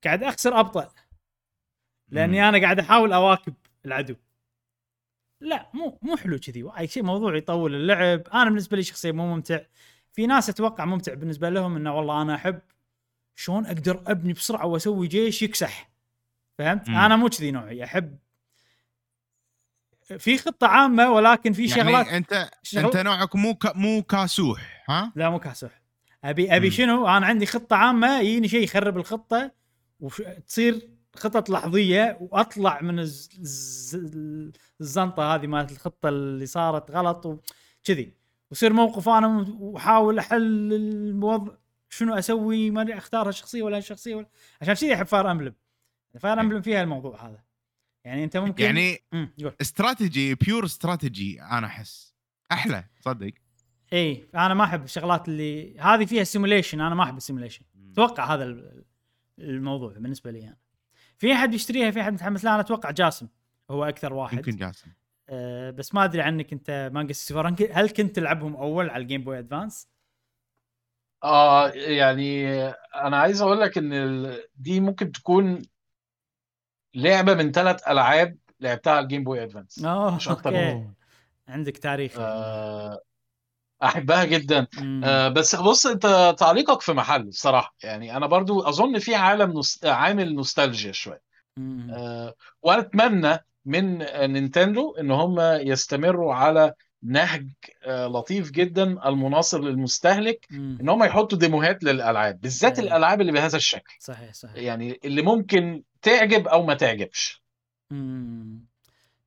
قاعد 0.04 0.24
أخسر 0.24 0.60
ابطا 0.60 0.92
لأني 2.10 2.50
أنا 2.50 2.62
قاعد 2.62 2.80
أحاول 2.80 3.14
أواكب 3.14 3.54
العدو. 3.86 4.16
لا 5.42 5.70
مو 5.74 6.00
مو 6.02 6.16
حلو 6.18 6.40
كذي. 6.40 6.72
أي 6.78 6.88
شيء 6.88 7.04
موضوع 7.04 7.36
يطول 7.36 7.76
اللعب. 7.76 8.28
أنا 8.28 8.46
بالنسبة 8.46 8.78
لي 8.78 8.84
شخصيا 8.84 9.12
مو 9.12 9.36
ممتع. 9.36 9.60
في 10.12 10.28
ناس 10.28 10.50
أتوقع 10.50 10.86
ممتع 10.86 11.14
بالنسبة 11.14 11.50
لهم 11.50 11.76
إنه 11.76 11.98
والله 11.98 12.22
أنا 12.22 12.36
أحب 12.36 12.60
شلون 13.36 13.66
أقدر 13.66 14.04
أبني 14.08 14.34
بسرعة 14.34 14.66
وأسوي 14.66 15.08
جيش 15.08 15.42
يكسح. 15.42 15.90
فهمت؟ 16.58 16.90
مم. 16.90 16.96
أنا 16.96 17.16
مو 17.16 17.30
كذي 17.30 17.52
نوعي. 17.52 17.84
أحب 17.84 18.18
في 20.18 20.38
خطة 20.38 20.68
عامة 20.68 21.12
ولكن 21.12 21.54
في 21.54 21.66
يعني 21.66 21.82
شغلات 21.82 22.08
انت 22.08 22.50
شغل- 22.64 22.86
أنت 22.86 22.98
نوعك 22.98 23.36
مو 23.36 23.54
ك... 23.56 23.76
مو 23.76 24.02
كاسوح 24.04 24.84
ها؟ 24.90 25.12
لا 25.16 25.30
مو 25.30 25.40
كاسح 25.40 25.82
ابي 26.24 26.56
أبي 26.56 26.66
مم. 26.68 26.72
شنو؟ 26.74 27.08
أنا 27.08 27.26
عندي 27.26 27.46
خطة 27.46 27.76
عامة 27.76 28.20
يجيني 28.20 28.48
شيء 28.48 28.64
يخرب 28.64 28.98
الخطة 28.98 29.52
وتصير 30.00 30.90
خطط 31.16 31.50
لحظية 31.50 32.18
وأطلع 32.22 32.82
من 32.82 33.00
الز... 33.00 33.30
الز... 33.40 33.96
الزنطة 34.82 35.36
هذه 35.36 35.48
مالت 35.48 35.72
الخطة 35.72 36.10
اللي 36.10 36.46
صارت 36.46 36.92
غلط 36.92 37.26
وكذي 37.26 38.14
ويصير 38.52 38.74
موقف 38.74 39.10
أنا 39.10 39.28
م- 39.28 39.62
وأحاول 39.62 40.20
أحل 40.20 40.74
الوضع 40.74 41.54
شنو 41.90 42.14
أسوي؟ 42.14 42.72
ما 42.72 42.98
أختار 42.98 43.28
هالشخصية 43.28 43.64
ولا 43.64 43.78
هالشخصية 43.78 44.16
ولا 44.16 44.28
عشان 44.62 44.74
كذي 44.74 44.94
أحب 44.94 45.06
Fire 45.06 45.32
Emblem 45.32 45.54
Fire 46.20 46.40
Emblem 46.42 46.62
فيها 46.62 46.84
الموضوع 46.84 47.26
هذا. 47.28 47.47
يعني 48.08 48.24
انت 48.24 48.38
ممكن 48.38 48.64
يعني 48.64 49.00
strategy 49.62 50.36
pure 50.36 50.66
strategy 50.66 51.42
أنا 51.42 51.68
أحس. 51.68 52.14
أحلى 52.52 52.84
صدق. 53.00 53.32
إي 53.94 54.30
أنا 54.36 54.54
ما 54.54 54.64
أحب 54.64 54.84
الشغلات 54.84 55.28
اللي 55.28 55.80
هذه 55.80 56.06
فيها 56.06 56.24
simulation 56.24 56.82
أنا 56.82 56.96
ما 56.96 57.04
أحب 57.04 57.18
ال 57.18 57.22
simulation 57.22 57.62
أتوقع 57.92 58.34
هذا 58.34 58.44
ال- 58.44 58.84
الموضوع 59.40 59.94
بالنسبة 59.94 60.32
لي 60.32 60.44
أنا. 60.44 60.58
في 61.18 61.34
أحد 61.34 61.50
بيشتريها 61.52 61.92
في 61.92 62.02
أحد 62.02 62.14
متحمس 62.14 62.44
لها 62.44 62.54
أنا 62.54 62.62
أتوقع 62.62 62.92
جاسم. 62.92 63.28
هو 63.72 63.84
أكثر 63.84 64.14
واحد. 64.14 64.38
يمكن 64.38 64.56
جاسم. 64.56 64.88
أه 65.30 65.72
بس 65.72 65.94
ما 65.96 66.04
أدري 66.04 66.22
عنك 66.22 66.54
أنت 66.54 66.90
مانجا 66.94 67.14
سيفر 67.14 67.48
هل 67.72 67.90
كنت 67.90 68.16
تلعبهم 68.16 68.56
أول 68.56 68.90
على 68.90 69.02
ال 69.04 69.08
Game 69.08 69.24
Boy 69.24 69.40
Advance؟ 69.40 69.88
آه 71.24 71.70
يعني 71.70 72.64
أنا 72.96 73.18
عايز 73.18 73.42
أقول 73.42 73.62
لك 73.62 73.78
إن 73.78 74.34
دي 74.56 74.80
ممكن 74.80 75.12
تكون 75.12 75.62
لعبة 76.96 77.34
من 77.34 77.52
ثلاث 77.52 77.88
ألعاب 77.88 78.38
لعبتها 78.60 78.94
على 78.94 79.04
ال 79.04 79.08
Game 79.08 79.24
Boy 79.24 79.44
Advance 79.44 79.86
أوه 79.86 80.16
مش 80.16 80.30
أكتر 80.30 80.50
okay. 80.50 80.74
من 80.74 80.92
عندك 81.48 81.78
تاريخ. 81.78 82.14
آه 82.20 83.02
أحبها 83.84 84.26
جدا. 84.26 84.68
مم. 84.78 85.02
آه 85.06 85.28
بس 85.30 85.56
بص 85.56 85.86
أنت 85.86 86.36
تعليقك 86.40 86.82
في 86.82 86.94
محل 86.94 87.22
الصراحه 87.22 87.76
يعني 87.84 88.18
أنا 88.18 88.28
برضو 88.28 88.62
أظن 88.62 89.00
في 89.00 89.16
عالم 89.16 89.52
نوس... 89.52 89.86
عامل 89.86 90.36
نوستالجيا 90.36 90.92
شوية. 90.92 91.22
آه 91.92 92.34
وأتمنى 92.62 93.46
من 93.66 93.98
Nintendo 94.32 94.96
إن 94.96 95.12
هم 95.12 95.40
يستمروا 95.42 96.34
على 96.34 96.74
نهج 97.04 97.50
آه 97.84 98.08
لطيف 98.08 98.52
جدا 98.52 99.08
المناصر 99.10 99.62
للمستهلك 99.62 100.48
مم. 100.52 100.78
إن 100.82 100.90
هم 100.90 101.04
يحطوا 101.04 101.38
ديموهات 101.38 101.84
للألعاب 101.84 102.42
بالذات 102.42 102.80
أيوة. 102.80 102.92
الألعاب 102.92 103.22
اللي 103.22 103.32
بهذا 103.32 103.58
الشكل. 103.58 103.94
صحيح 104.00 104.34
صحيح. 104.34 104.56
يعني 104.56 105.00
اللي 105.06 105.22
ممكن 105.22 105.84
تعجب 106.02 106.48
أو 106.48 106.66
ما 106.66 106.74
تعجبش. 106.74 107.44
مم. 107.92 108.66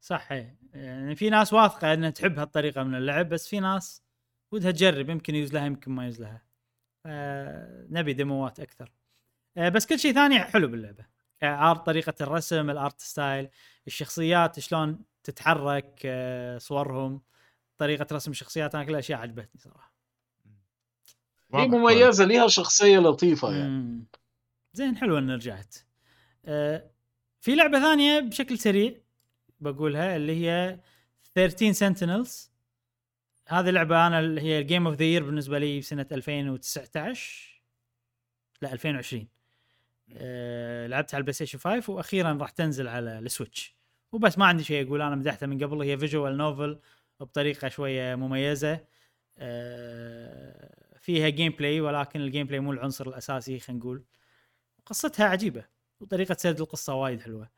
صحيح. 0.01 0.47
يعني 0.75 1.17
في 1.17 1.31
ناس 1.31 1.53
واثقة 1.53 1.95
إنها 1.95 2.11
تحب 2.11 2.39
هالطريقة 2.39 2.83
من 2.83 2.95
اللعب 2.95 3.29
بس 3.29 3.49
في 3.49 3.61
ناس 3.61 4.03
ودها 4.53 4.71
تجرب 4.71 5.11
يمكن 5.11 5.35
يوز 5.35 5.53
لها 5.55 5.67
يمكن 5.67 5.93
ما 5.93 6.05
يوز 6.05 6.21
لها. 6.21 6.43
آه 7.07 7.87
نبي 7.91 8.13
ديموات 8.13 8.61
أكثر. 8.61 8.93
آه 9.57 9.69
بس 9.69 9.87
كل 9.87 9.99
شيء 9.99 10.13
ثاني 10.15 10.41
حلو 10.41 10.69
باللعبة. 10.69 11.07
كعرض 11.41 11.79
طريقة 11.79 12.15
الرسم 12.21 12.71
ال 12.70 12.78
art 12.78 13.01
style 13.01 13.49
الشخصيات 13.87 14.61
شلون 14.61 14.99
تتحرك 15.25 16.01
آه 16.05 16.59
صورهم. 16.59 17.23
طريقة 17.81 18.07
رسم 18.12 18.31
الشخصيات 18.31 18.74
أنا 18.74 18.85
كل 18.85 18.90
الأشياء 18.90 19.19
عجبتني 19.19 19.61
صراحة. 19.61 19.94
هي 21.55 21.66
مميزة 21.66 22.24
ليها 22.24 22.48
شخصية 22.48 22.98
لطيفة 22.98 23.51
يعني. 23.52 23.69
مم. 23.69 24.07
زين 24.73 24.97
حلو 24.97 25.19
ان 25.19 25.31
رجعت. 25.31 25.77
آه 26.44 26.90
في 27.40 27.55
لعبة 27.55 27.81
ثانية 27.81 28.20
بشكل 28.20 28.59
سريع 28.59 28.94
بقولها 29.61 30.16
اللي 30.16 30.47
هي 30.47 30.81
13 31.35 31.73
Sentinels. 31.73 32.51
هذه 33.48 33.70
لعبة 33.70 34.07
أنا 34.07 34.20
اللي 34.20 34.40
هي 34.40 34.59
ال 34.59 34.64
game 34.64 34.87
of 34.87 34.97
the 34.97 35.05
year 35.05 35.24
بالنسبة 35.24 35.59
لي 35.59 35.82
سنه 35.82 36.07
2019 36.12 37.62
لا 38.62 38.73
2020 38.73 39.28
أه 40.12 40.86
لعبتها 40.86 41.16
على 41.16 41.20
ال 41.20 41.32
PlayStation 41.32 41.59
5 41.59 41.93
وأخيرا 41.93 42.32
راح 42.32 42.51
تنزل 42.51 42.89
على 42.89 43.19
ال 43.19 43.26
Switch. 43.26 43.77
وبس 44.12 44.39
ما 44.39 44.47
عندي 44.47 44.65
شيء 44.65 44.86
أقول 44.86 45.02
أنا 45.02 45.16
مدحتها 45.16 45.47
من 45.47 45.65
قبل 45.65 45.82
هي 45.82 45.98
visual 45.99 46.37
novel 46.37 46.81
بطريقة 47.25 47.69
شوية 47.69 48.15
مميزة. 48.15 48.81
أه 49.39 50.97
فيها 51.01 51.29
gameplay 51.28 51.81
ولكن 51.81 52.21
ال 52.20 52.47
gameplay 52.47 52.61
مو 52.61 52.73
العنصر 52.73 53.09
الأساسي 53.09 53.59
خلينا 53.59 53.81
نقول. 53.81 54.05
قصتها 54.87 55.27
عجيبة 55.27 55.65
وطريقة 56.01 56.35
سرد 56.39 56.61
القصة 56.61 56.95
وايد 56.95 57.21
حلوة. 57.21 57.51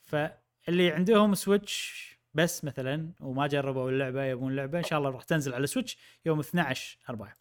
فاللي 0.00 0.90
عندهم 0.92 1.34
Switch 1.34 2.10
بس 2.34 2.64
مثلا 2.64 3.12
وما 3.20 3.46
جربوا 3.46 3.90
اللعبة 3.90 4.24
يبون 4.24 4.50
اللعبه 4.52 4.78
إن 4.78 4.84
شاء 4.84 4.98
الله 4.98 5.10
راح 5.10 5.22
تنزل 5.22 5.54
على 5.54 5.66
Switch 5.66 5.98
يوم 6.26 6.40
12 6.40 6.98
4 7.10 7.36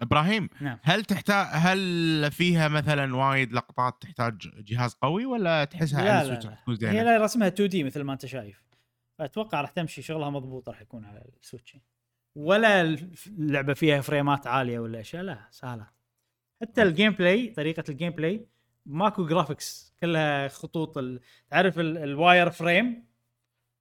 إبراهيم 0.00 0.48
نعم. 0.60 0.78
هل 0.82 1.04
تحتاج 1.04 1.46
هل 1.50 2.32
فيها 2.32 2.68
مثلا 2.68 3.16
وايد 3.16 3.52
لقطات 3.52 4.02
تحتاج 4.02 4.34
جهاز 4.64 4.94
قوي 4.94 5.26
ولا 5.26 5.64
تحسها 5.64 6.04
لا 6.04 6.10
على 6.10 6.18
لا, 6.18 6.22
ال 6.22 6.25
Switch 6.25 6.44
لا. 6.44 6.50
راح 6.50 6.60
تكون 6.60 6.88
هي؟ 6.88 7.04
لا 7.04 7.24
رسمها 7.24 7.48
2D 7.48 7.84
مثل 7.84 8.00
ما 8.02 8.12
أنت 8.12 8.26
شايف. 8.26 8.62
فأتوقع 9.18 9.60
راح 9.60 9.70
تمشي 9.70 10.02
شغلها 10.02 10.30
مضبوط 10.30 10.68
راح 10.68 10.82
يكون 10.82 11.04
على 11.04 11.24
ال 11.42 11.46
Switch. 11.46 11.76
ولا 12.34 12.82
اللعبة 13.26 13.74
فيها 13.74 14.00
فريمات 14.00 14.46
عالية 14.46 14.78
ولا 14.78 15.00
أشياء 15.00 15.22
لا 15.22 15.48
سهلة. 15.50 15.86
حتى 16.60 16.82
ال 16.82 17.12
gameplay 17.12 17.46
طريقة 17.46 17.84
ال 17.88 18.10
gameplay 18.10 18.46
ماكو 18.86 19.26
graphics 19.26 19.94
كلها 20.00 20.48
خطوط 20.48 20.98
ال... 20.98 21.20
تعرف 21.48 21.78
ال... 21.78 21.98
ال 21.98 22.08
wire 22.08 22.50
frame 22.50 23.08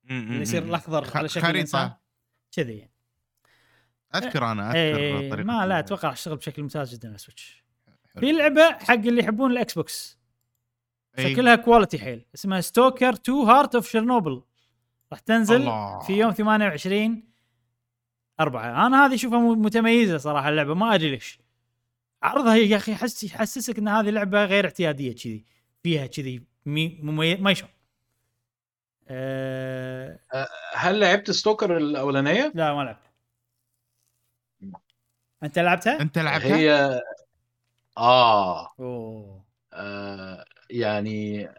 اللي 0.09 0.41
يصير. 0.41 0.63
الأخضر 0.63 1.17
على 1.17 1.29
شكل 1.29 1.41
خريطة. 1.41 1.99
كذي. 2.51 2.77
يعني. 2.77 2.93
أذكر 4.15 4.51
أنا 4.51 4.67
أذكر 4.67 4.99
إيه 4.99 5.29
طريقة 5.29 5.45
ما 5.45 5.67
لا 5.67 5.79
أتوقع 5.79 6.07
راح 6.07 6.15
تشتغل 6.15 6.35
بشكل 6.35 6.61
ممتاز 6.61 6.95
جدا 6.95 7.07
على 7.07 7.15
ال 7.15 7.21
Switch. 7.21 7.63
في 8.19 8.31
لعبة 8.31 8.71
حق 8.71 8.93
اللي 8.93 9.23
يحبون 9.23 9.51
ال 9.51 9.73
Xbox. 9.73 10.17
إيه. 11.17 11.33
شكلها 11.33 11.55
quality 11.55 11.99
حيل. 11.99 12.25
اسمها 12.35 12.61
Stalker 12.61 13.13
2 13.13 13.37
Heart 13.37 13.75
of 13.75 13.89
Chernobyl 13.89 14.43
راح 15.11 15.19
تنزل 15.19 15.55
الله. 15.55 15.99
في 15.99 16.13
يوم 16.13 16.31
28 16.31 17.23
أربعة 18.39 18.87
أنا 18.87 19.05
هذه 19.05 19.15
أشوفها 19.15 19.39
متميزة 19.39 20.17
صراحة 20.17 20.49
اللعبة 20.49 20.73
ما 20.73 20.95
أدري 20.95 21.11
ليش 21.11 21.39
عرضها 22.23 22.55
يا 22.55 22.77
أخي 22.77 22.91
يحس 22.91 23.23
يحسسك 23.23 23.77
أن 23.77 23.87
هذه 23.87 24.09
لعبة 24.09 24.45
غير 24.45 24.65
اعتيادية 24.65 25.15
كذي 25.15 25.45
فيها 25.83 26.07
كذي 26.07 26.43
ما 26.65 27.51
يشوف 27.51 27.69
أه... 29.07 30.19
هل 30.73 30.99
لعبت 30.99 31.31
ستوكر 31.31 31.77
الأولانية؟ 31.77 32.51
لا 32.55 32.73
ما 32.73 32.81
لعبت 32.83 33.07
أنت 35.43 35.59
لعبتها؟ 35.59 36.01
أنت 36.01 36.19
لعبتها؟ 36.19 36.55
هي 36.55 37.01
آه 37.97 38.73
أوه 38.79 39.45
آه، 39.73 40.45
يعني 40.69 41.49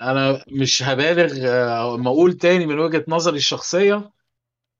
أنا 0.00 0.44
مش 0.48 0.82
هبالغ 0.82 1.48
آه، 1.48 1.96
ما 1.96 2.10
أقول 2.10 2.32
تاني 2.32 2.66
من 2.66 2.78
وجهة 2.78 3.04
نظري 3.08 3.36
الشخصية 3.36 4.10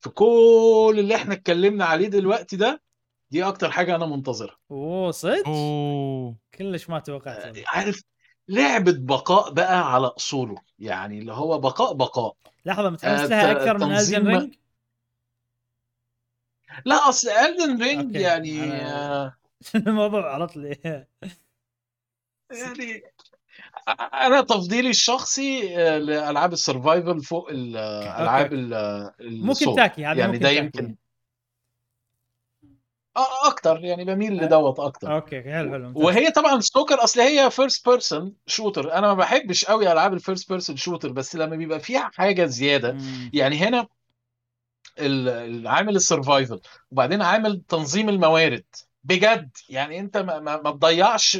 في 0.01 0.10
كل 0.10 0.97
اللي 0.98 1.14
إحنا 1.14 1.34
اتكلمنا 1.34 1.84
عليه 1.84 2.09
دلوقتي 2.09 2.56
ده 2.56 2.82
دي 3.30 3.44
أكتر 3.44 3.70
حاجة 3.70 3.97
أنا 3.97 4.06
منتظرها 4.06 4.56
أوه 4.70 5.10
صدق؟ 5.10 5.48
أوه 5.48 6.36
كلش 6.55 6.89
ما 6.89 6.98
توقعت 6.98 7.59
آه،. 7.59 7.64
عارف 7.66 8.02
لعبة 8.48 8.94
بقاء 8.98 9.52
بقى 9.52 9.94
على 9.94 10.06
أصوله 10.06 10.56
يعني 10.78 11.18
اللي 11.18 11.32
هو 11.32 11.59
بقاء 11.59 11.93
بقاء 11.93 12.36
لحظة 12.66 12.90
متحمس 12.90 13.20
آه، 13.20 13.26
لها 13.26 13.52
أكثر 13.52 13.86
من 13.86 13.94
ألدن 13.94 14.26
رينج؟ 14.26 14.55
لا 16.84 17.09
أصل 17.09 17.28
الدن 17.28 17.82
رينج 17.82 18.06
أوكي. 18.06 18.20
يعني 18.20 18.60
أنا- 18.60 18.82
آه، 18.82 19.36
الموضوع 19.86 20.34
عرض 20.34 20.59
لي 20.59 21.06
يعني 22.51 23.02
أنا 24.15 24.40
تفضيلي 24.40 24.90
الشخصي 24.90 25.77
آه، 25.78 25.99
لألعاب 25.99 26.53
السرفايفل 26.53 27.20
فوق 27.23 27.49
الالعاب 27.51 28.55
مو 29.20 29.53
كنتاكي 29.55 30.05
هذه 30.07 30.19
يعني 30.19 30.32
مو 30.32 30.39
ده 30.39 30.49
كنتاكي. 30.49 30.57
يمكن 30.57 30.97
آه، 33.16 33.49
أكتر 33.49 33.85
يعني 33.85 34.05
بميل 34.05 34.36
لدوت 34.36 34.81
أكتر 34.81 35.15
أوكي 35.15 35.43
حلو 35.43 35.70
حلو. 35.73 35.93
وهي 35.97 36.31
طبعا 36.31 36.61
ستوكر 36.61 37.05
أصل 37.05 37.20
هي 37.20 37.51
فيرست 37.51 37.89
بيرسون 37.89 38.35
شوتر 38.47 38.93
أنا 38.93 39.07
ما 39.07 39.15
بحبش 39.15 39.65
قوي 39.65 39.93
ألعاب 39.93 40.12
الفيرست 40.12 40.49
بيرسون 40.49 40.77
شوتر 40.77 41.12
بس 41.12 41.36
لما 41.36 41.57
بيبقى 41.57 41.81
فيها 41.81 42.11
حاجة 42.15 42.44
زيادة 42.47 42.93
مم. 42.93 43.31
يعني 43.35 43.57
هنا 43.59 43.86
ال- 44.99 45.28
العامل 45.28 45.97
ال 45.97 46.04
survival 46.04 46.60
وبعدين 46.90 47.23
عامل 47.23 47.62
تنظيم 47.69 48.09
الموارد 48.09 48.65
بجد 49.05 49.51
يعني 49.69 50.01
انت 50.01 50.16
ما, 50.16 50.39
ما, 50.39 50.62
ما 50.62 50.70
تضيعش 50.70 51.39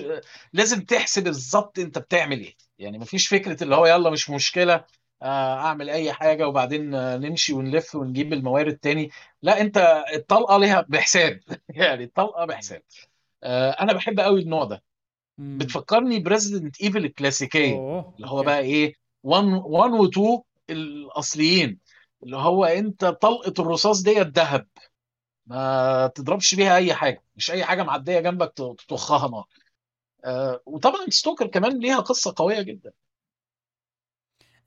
لازم 0.53 0.81
تحسب 0.81 1.25
بالظبط 1.25 1.79
انت 1.79 1.99
بتعمل 1.99 2.41
إيه. 2.41 2.55
يعني 2.79 2.99
مفيش 2.99 3.29
فكرة 3.29 3.63
اللي 3.65 3.77
هو 3.77 3.87
يلا 3.87 4.11
مش 4.11 4.31
مشكلة 4.31 4.85
آه، 5.23 5.55
اعمل 5.59 5.91
اي 5.91 6.13
حاجة 6.13 6.49
وبعدين 6.49 6.95
آه، 6.95 7.17
نمشي 7.17 7.53
ونلف 7.53 7.95
ونجيب 7.95 8.33
الموارد 8.33 8.77
تاني. 8.77 9.11
لا 9.43 9.61
انت 9.61 10.05
الطلقة 10.15 10.59
ليها 10.59 10.87
بحساب. 10.89 11.41
يعني 11.69 12.05
الطلقة 12.05 12.45
بحساب. 12.45 12.83
آه، 13.43 13.71
أنا 13.71 13.93
بحب 13.93 14.21
قوي 14.21 14.41
النوع 14.41 14.65
ده. 14.65 14.83
بتفكرني 15.39 16.19
ب 16.19 16.26
Resident 16.26 16.81
Evil 16.81 17.05
الكلاسيكية 17.05 17.75
اللي 18.17 18.27
هو. 18.27 18.43
بقى 18.43 18.59
إيه 18.61 18.95
1 19.23 19.45
1 19.65 19.91
و 19.93 20.05
2 20.05 20.41
الأصليين. 20.71 21.79
اللي 22.23 22.37
هو 22.37 22.65
انت 22.65 23.05
طلقة 23.05 23.55
الرصاص 23.63 24.03
ديت 24.03 24.39
ذهب. 24.39 24.67
ما 25.47 26.07
تضربش 26.07 26.55
بيها 26.55 26.77
أي 26.77 26.95
حاجة 26.95 27.23
مش 27.37 27.51
أي 27.51 27.65
حاجة 27.65 27.83
معدية 27.83 28.21
جنبك 28.21 28.53
تطخها 28.53 29.29
نار. 29.29 29.45
آه 30.25 30.63
وطبعا 30.67 31.07
Stalker 31.09 31.47
كمان 31.47 31.79
ليها 31.79 32.01
قصة 32.01 32.35
قوية 32.37 32.63
جدا. 32.63 32.93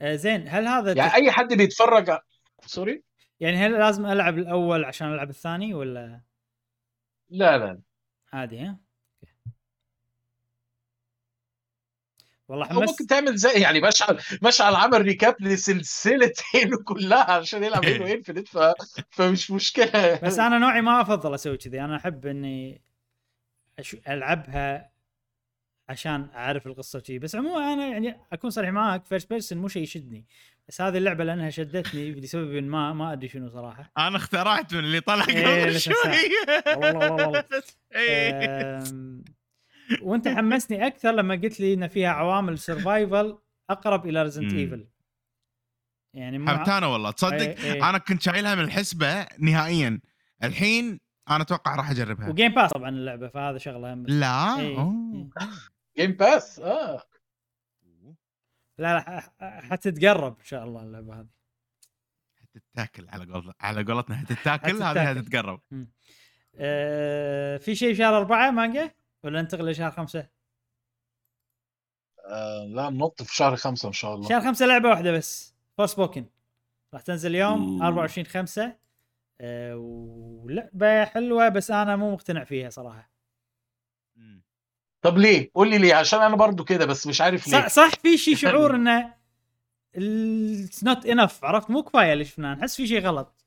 آه 0.02 0.16
زين 0.16 0.48
هل 0.48 0.68
هذا 0.68 0.94
يعني 0.98 1.10
تف- 1.10 1.16
أي 1.16 1.32
حد 1.32 1.54
بيتفرج 1.54 2.18
sorry؟ 2.66 3.04
يعني 3.40 3.58
هل 3.58 3.72
لازم 3.80 4.06
ألعب 4.06 4.38
الأول 4.38 4.86
عشان 4.86 5.14
ألعب 5.14 5.30
الثاني 5.30 5.74
ولا؟ 5.74 6.22
لا 7.30 7.58
لا. 7.58 7.82
عادي 8.34 8.60
ها؟ 8.60 8.85
والله 12.48 12.66
أو 12.66 12.74
ممكن 12.74 12.88
حمست 12.88 13.10
تعمل 13.10 13.36
زي 13.36 13.52
يعني 13.62 13.82
مشعل 13.82 14.20
مشعل 14.42 14.76
عمل 14.76 15.02
recap 15.02 15.36
لسلسله 15.40 16.32
Halo 16.54 16.84
كلها 16.84 17.32
عشان 17.32 17.64
يلعب 17.64 17.86
Halo 17.86 18.06
Infinite 18.06 18.48
ف... 18.48 18.58
فمش 19.10 19.52
مشكلة. 19.52 20.20
بس 20.24 20.40
أنا 20.40 20.58
نوعي 20.58 20.82
ما 20.82 21.02
أفضل 21.02 21.34
أسوي 21.34 21.58
كذي. 21.58 21.82
أنا 21.82 21.96
أحب 21.96 22.26
إني 22.26 22.82
أش... 23.80 23.96
ألعبها 24.08 24.92
عشان 25.90 26.28
أعرف 26.36 26.68
القصة 26.68 27.00
وكذي 27.00 27.20
بس 27.20 27.36
عموما 27.36 27.74
أنا 27.74 27.88
يعني 27.88 28.18
أكون 28.34 28.50
صريح 28.50 28.70
معك 28.70 29.06
first 29.06 29.30
person 29.30 29.58
مو 29.58 29.68
شيء 29.68 29.84
يشدني. 29.84 30.26
بس 30.68 30.82
هذه 30.82 30.98
اللعبة 30.98 31.24
لأنها 31.24 31.50
شدتني 31.50 32.12
لسبب 32.12 32.64
ما 32.64 32.94
ما 32.94 33.14
أدري 33.14 33.28
شنو 33.28 33.50
صراحة. 33.50 33.92
أنا 33.98 34.18
اخترعت 34.18 34.74
من 34.74 34.80
اللي 34.80 35.00
طلع 35.00 35.26
إيه، 35.30 35.64
قبل 35.64 35.80
شوي. 35.80 35.94
والله 36.68 36.96
والله 36.96 37.28
والله. 37.28 37.44
إيه. 37.96 38.84
وانت 40.02 40.28
حمسني 40.28 40.88
أكثر 40.88 41.12
لما 41.12 41.36
قلت 41.36 41.60
لي 41.60 41.74
إن 41.74 41.88
فيها 41.88 42.10
عوامل 42.10 42.60
survival 42.60 43.38
أقرب 43.70 44.06
إلى 44.08 44.24
Resident. 44.24 44.54
Evil 44.54 44.88
يعني 46.14 46.38
مو 46.40 46.48
حبت 46.48 46.70
أنا 46.70 46.88
والله 46.88 47.12
تصدق 47.12 47.34
إيه، 47.42 47.74
إيه. 47.74 47.90
أنا 47.90 47.98
كنت 47.98 48.22
شايلها 48.22 48.56
من 48.56 48.62
الحسبة 48.64 49.28
نهائيا. 49.40 50.00
الحين 50.44 51.00
أنا 51.30 51.42
أتوقع 51.44 51.76
راح 51.76 51.90
أجربها. 51.92 52.30
و 52.30 52.35
Game 52.35 52.54
Pass 52.54 52.70
طبعا 52.72 52.90
اللعبة 52.90 53.28
فهذا 53.28 53.58
شغلة 53.58 53.94
هم. 53.94 54.06
لا؟ 54.08 54.60
إيه، 54.60 54.78
أوه. 54.80 55.14
إيه. 55.16 55.30
Game 55.98 56.12
Pass 56.12 56.60
آه. 56.60 57.02
لا 58.78 58.94
لا 58.94 59.00
ح- 59.00 59.34
ح- 59.42 59.64
حتتقرب 59.70 60.38
إن 60.40 60.46
شاء 60.46 60.64
الله 60.64 60.84
اللعبة 60.84 61.20
هذه. 61.20 61.28
هتتاكل 62.56 63.10
على 63.10 63.34
قول 63.34 63.54
على 63.62 63.84
قولتنا 63.84 64.22
هتتاكل 64.22 64.84
هذه. 64.84 65.12
هتتقرب 65.12 65.62
أه 66.56 67.58
في 67.58 67.76
شيء 67.76 67.96
شهر 67.96 68.18
أربعة 68.18 68.52
مانجا؟ 68.52 68.92
ولا 69.26 69.42
ننتقل 69.42 69.70
لشهر 69.72 69.92
خمسة؟ 69.92 70.28
آه، 72.26 72.66
لا 72.68 72.90
ننط 72.90 73.24
في 73.24 73.36
شهر 73.36 73.56
خمسة 73.56 73.88
إن 73.88 73.94
شاء 73.94 74.16
الله. 74.16 74.30
شهر 74.30 74.42
خمسة 74.42 74.66
لعبة 74.66 74.90
واحدة 74.90 75.12
بس 75.12 75.56
Forspoken 75.78 76.26
راح 76.94 77.02
تنزل 77.02 77.30
اليوم 77.30 77.82
أوه. 77.82 77.88
24 77.88 78.26
5 78.26 78.76
أه 79.42 79.76
ولعبة 79.78 81.06
حلوة 81.06 81.50
بس 81.50 81.72
أنا 81.72 81.96
مو 81.96 82.14
مقتنع 82.14 82.44
فيها 82.44 82.70
صراحة. 82.70 83.12
مم. 84.16 84.44
طب 85.02 85.18
ليه؟ 85.18 85.52
قول 85.56 85.70
لي 85.70 85.78
ليه 85.78 85.96
عشان 85.96 86.22
أنا 86.22 86.36
برضو 86.36 86.64
كده 86.64 86.86
بس 86.86 87.08
مش 87.08 87.22
عارف 87.22 87.48
ليه. 87.48 87.54
صح, 87.54 87.68
صح 87.68 87.90
في 87.90 88.18
شيء 88.18 88.36
شعور 88.46 88.76
إنه 88.76 89.14
it's 89.96 90.84
not 90.84 91.06
enough 91.06 91.46
عرفت؟ 91.46 91.70
مو 91.70 91.84
كفاية 91.84 92.14
اللي 92.14 92.26
شفناه 92.26 92.54
نحس 92.56 92.76
في 92.76 92.88
شيء 92.88 93.00
غلط. 93.02 93.46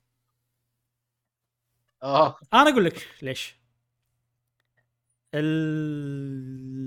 آه. 2.03 2.37
أنا 2.55 2.71
أقول 2.71 2.85
لك 2.85 3.09
ليش. 3.23 3.58
ال... 5.35 6.79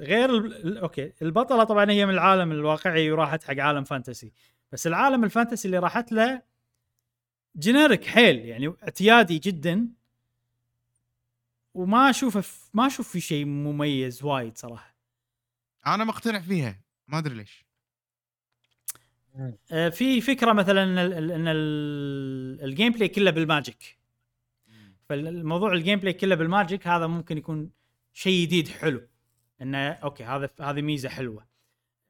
غير 0.00 0.30
ال... 0.36 0.66
ال- 0.66 0.78
okay 0.78 1.12
البطلة 1.22 1.64
طبعا 1.64 1.90
هي 1.90 2.06
من 2.06 2.14
العالم 2.14 2.52
الواقعي 2.52 3.10
وراحت 3.10 3.44
حق 3.44 3.58
عالم 3.58 3.84
fantasy. 3.84 4.32
بس 4.72 4.86
العالم 4.86 5.24
ال 5.24 5.29
fantasy 5.29 5.66
اللي 5.68 5.78
راحت 5.78 6.12
له 6.12 6.42
generic 7.58 8.04
حيل 8.04 8.38
يعني 8.38 8.74
اعتيادي 8.82 9.38
جدا. 9.38 9.88
وما 11.74 12.10
أشوفه 12.10 12.40
ف- 12.40 12.70
ما 12.74 12.86
أشوف 12.86 13.08
في 13.08 13.20
شيء 13.20 13.44
مميز 13.44 14.24
وايد 14.24 14.58
صراحة. 14.58 14.94
أنا 15.86 16.04
مقتنع 16.04 16.38
فيها 16.40 16.80
ما 17.08 17.18
أدري 17.18 17.34
ليش. 17.34 17.64
آه، 19.72 19.88
في 19.88 20.20
فكرة 20.20 20.52
مثلا 20.52 20.84
إن 20.84 20.98
ال- 20.98 21.12
ال- 21.12 21.32
إن 21.32 21.48
ال- 21.48 22.64
ال 22.64 22.92
gameplay 22.92 23.08
كله 23.08 23.30
بال 23.30 23.49
magic 23.49 23.98
فالموضوع 25.08 25.72
ال 25.72 25.98
gameplay 25.98 26.12
كله 26.12 26.34
بال 26.34 26.49
magic 26.49 26.86
هذا 26.86 27.06
ممكن 27.06 27.38
يكون 27.38 27.70
شيء 28.12 28.46
جديد 28.46 28.68
حلو. 28.68 29.08
إنه 29.62 29.88
okay 29.92 30.24
هذا 30.24 30.50
هذه 30.60 30.82
ميزة 30.82 31.08
حلوة. 31.08 31.46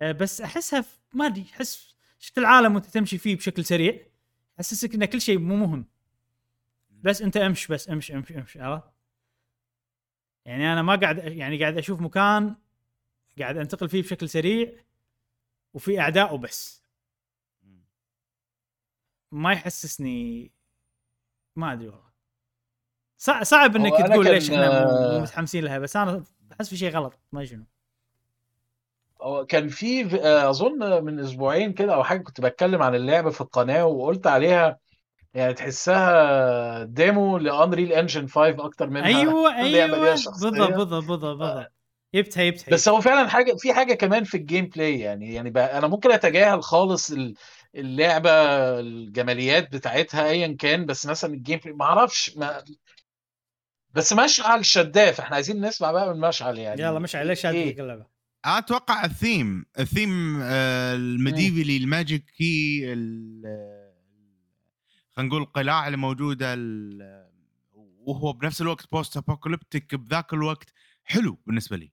آه، 0.03 0.13
بس 0.13 0.41
أحسها 0.41 0.85
ما 1.15 1.27
أدري 1.27 1.47
أحس 1.53 1.97
شفت 2.19 2.39
العالم 2.39 2.75
وأنت 2.75 2.87
تمشي 2.87 3.19
فيه 3.19 3.37
بشكل 3.37 3.65
سريع 3.65 4.07
حسسك 4.59 4.95
إن 4.95 5.05
كل 5.05 5.21
شيء 5.21 5.39
مو 5.39 5.57
مهم. 5.57 5.87
بس 6.91 7.23
أنت 7.23 7.37
أمش 7.37 7.67
بس 7.67 7.91
أمش 7.91 8.13
أمش 8.13 8.33
أمش 8.33 8.57
عرفت؟ 8.57 8.95
يعني 10.45 10.73
أنا 10.73 10.83
ما 10.83 10.97
قاعد 10.97 11.19
يعني 11.19 11.61
قاعد 11.61 11.79
أشوف 11.79 12.01
مكان 12.01 12.57
قاعد 13.39 13.57
أنتقل 13.57 13.89
فيه 13.89 14.03
بشكل 14.03 14.29
سريع 14.29 14.73
وفي 15.75 16.01
أعداء 16.01 16.35
وبس. 16.35 16.85
ما 19.33 19.53
يحسسني 19.53 20.53
ما 21.57 21.73
أدري 21.73 21.89
والله. 21.89 22.04
صعب 23.43 23.77
إنك 23.77 23.93
تقول 23.93 24.25
ليش 24.27 24.51
إحنا 24.51 24.85
آه، 24.85 25.21
متحمسين 25.21 25.65
لها 25.65 25.79
بس 25.79 25.97
أنا 25.97 26.25
أحس 26.53 26.69
في 26.69 26.77
شيء 26.77 26.91
غلط 26.91 27.19
ما 27.33 27.45
شنو. 27.45 27.65
كان 29.49 29.69
في 29.69 30.21
آه، 30.23 30.51
أظن 30.51 31.05
من 31.05 31.21
أسبوعين 31.21 31.73
كده 31.73 31.95
أو 31.95 32.05
حاجة 32.05 32.19
كنت 32.23 32.41
بتكلم 32.41 32.83
عن 32.83 32.95
اللعبة 32.95 33.31
في 33.31 33.41
القناة 33.41 33.87
وقلت 33.87 34.27
عليها 34.27 34.79
يعني 35.35 35.55
تحسها 35.55 36.85
ديمو 36.85 37.39
لأنريل 37.39 37.93
انجن 37.93 38.27
5 38.29 38.65
أكتر 38.65 38.91
منها 38.91 39.07
أيوه 39.07 39.57
أيوه 39.57 40.15
بالضبط 40.15 40.71
بالضبط 40.75 41.05
بالضبط 41.05 41.73
جبتها 42.15 42.45
جبتها 42.45 42.73
بس 42.75 42.89
هو 42.89 43.01
فعلا 43.01 43.29
حاجة 43.29 43.55
في 43.59 43.73
حاجة 43.73 43.95
كمان 43.95 44.25
في 44.25 44.37
ال 44.37 44.67
gameplay 44.67 45.01
يعني 45.01 45.35
يعني 45.35 45.51
بقى 45.51 45.79
أنا 45.79 45.87
ممكن 45.87 46.13
أتجاهل 46.13 46.63
خالص 46.63 47.11
ال- 47.11 47.35
اللعبة 47.75 48.31
الجماليات 48.81 49.73
بتاعتها 49.73 50.29
ايا 50.29 50.57
كان 50.59 50.87
بس 50.87 51.07
مثلا 51.07 51.35
ال 51.35 51.59
gameplay 51.59 51.75
ما 51.75 51.85
أعرفش 51.85 52.37
ما 52.37 52.65
بس 53.95 54.13
مشعل 54.13 54.65
شداف 54.65 55.21
إحنا 55.21 55.35
عايزين 55.35 55.61
نسمع 55.67 55.93
بقى 55.93 56.15
من 56.15 56.21
مشعل 56.21 56.59
يعني. 56.59 56.83
يلا 56.83 56.99
مشعل 56.99 57.27
إيش 57.27 57.41
شادك 57.41 57.57
إيه؟ 57.57 57.81
اللعبه؟ 57.81 58.07
أنا 58.47 58.59
أتوقع 58.59 59.05
ال 59.05 59.15
theme 59.15 59.65
ال 59.79 59.89
theme 59.89 60.39
آه، 60.43 60.95
الميديفلي 60.95 61.77
الماجيكي 61.77 62.93
ال- 62.93 63.43
آه، 63.47 63.93
خلينا 65.17 65.29
نقول 65.29 65.43
القلاع 65.43 65.87
اللي 65.87 65.97
موجوده 65.99 66.55
ال- 66.55 67.25
وهو 68.07 68.33
بنفس 68.33 68.61
الوقت 68.61 68.93
post-apocalyptic 68.93 69.95
بذاك 69.95 70.33
الوقت 70.33 70.73
حلو 71.05 71.39
بالنسبة 71.47 71.77
لي. 71.77 71.91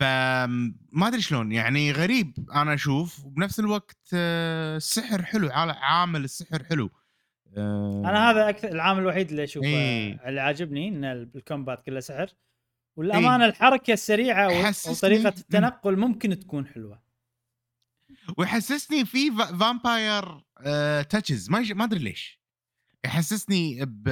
فما 0.00 1.08
أدري 1.08 1.20
شلون 1.20 1.52
يعني 1.52 1.92
غريب 1.92 2.50
أنا 2.54 2.74
أشوف 2.74 3.24
وبنفس 3.24 3.60
الوقت 3.60 3.96
آه، 4.14 4.76
السحر 4.76 5.22
حلو 5.22 5.48
عامل 5.52 6.24
السحر 6.24 6.64
حلو. 6.64 6.90
آه، 7.56 8.02
أنا 8.04 8.30
هذا 8.30 8.48
أكثر 8.48 8.68
العامل 8.68 9.00
الوحيد 9.00 9.30
اللي 9.30 9.44
أشوفه 9.44 9.66
إيه. 9.66 10.28
اللي 10.28 10.40
عاجبني 10.40 10.88
إن 10.88 11.04
ال- 11.04 11.30
ال 11.36 11.43
combat 11.43 11.82
كله 11.82 12.00
سحر. 12.00 12.28
والأمانة 12.96 13.44
الحركة 13.44 13.92
السريعة 13.92 14.48
وطريقة 14.90 15.28
التنقل 15.28 15.96
ممكن 15.96 16.38
تكون 16.38 16.66
حلوة. 16.66 17.02
ويحسسني 18.36 19.04
في 19.04 19.30
vam- 19.30 19.56
vampire 19.56 20.44
آه 20.60 21.02
touches 21.02 21.50
ما 21.50 21.60
ما 21.74 21.84
أدري 21.84 21.98
ليش. 22.00 22.40
يحسسني 23.04 23.84
ب 23.84 24.08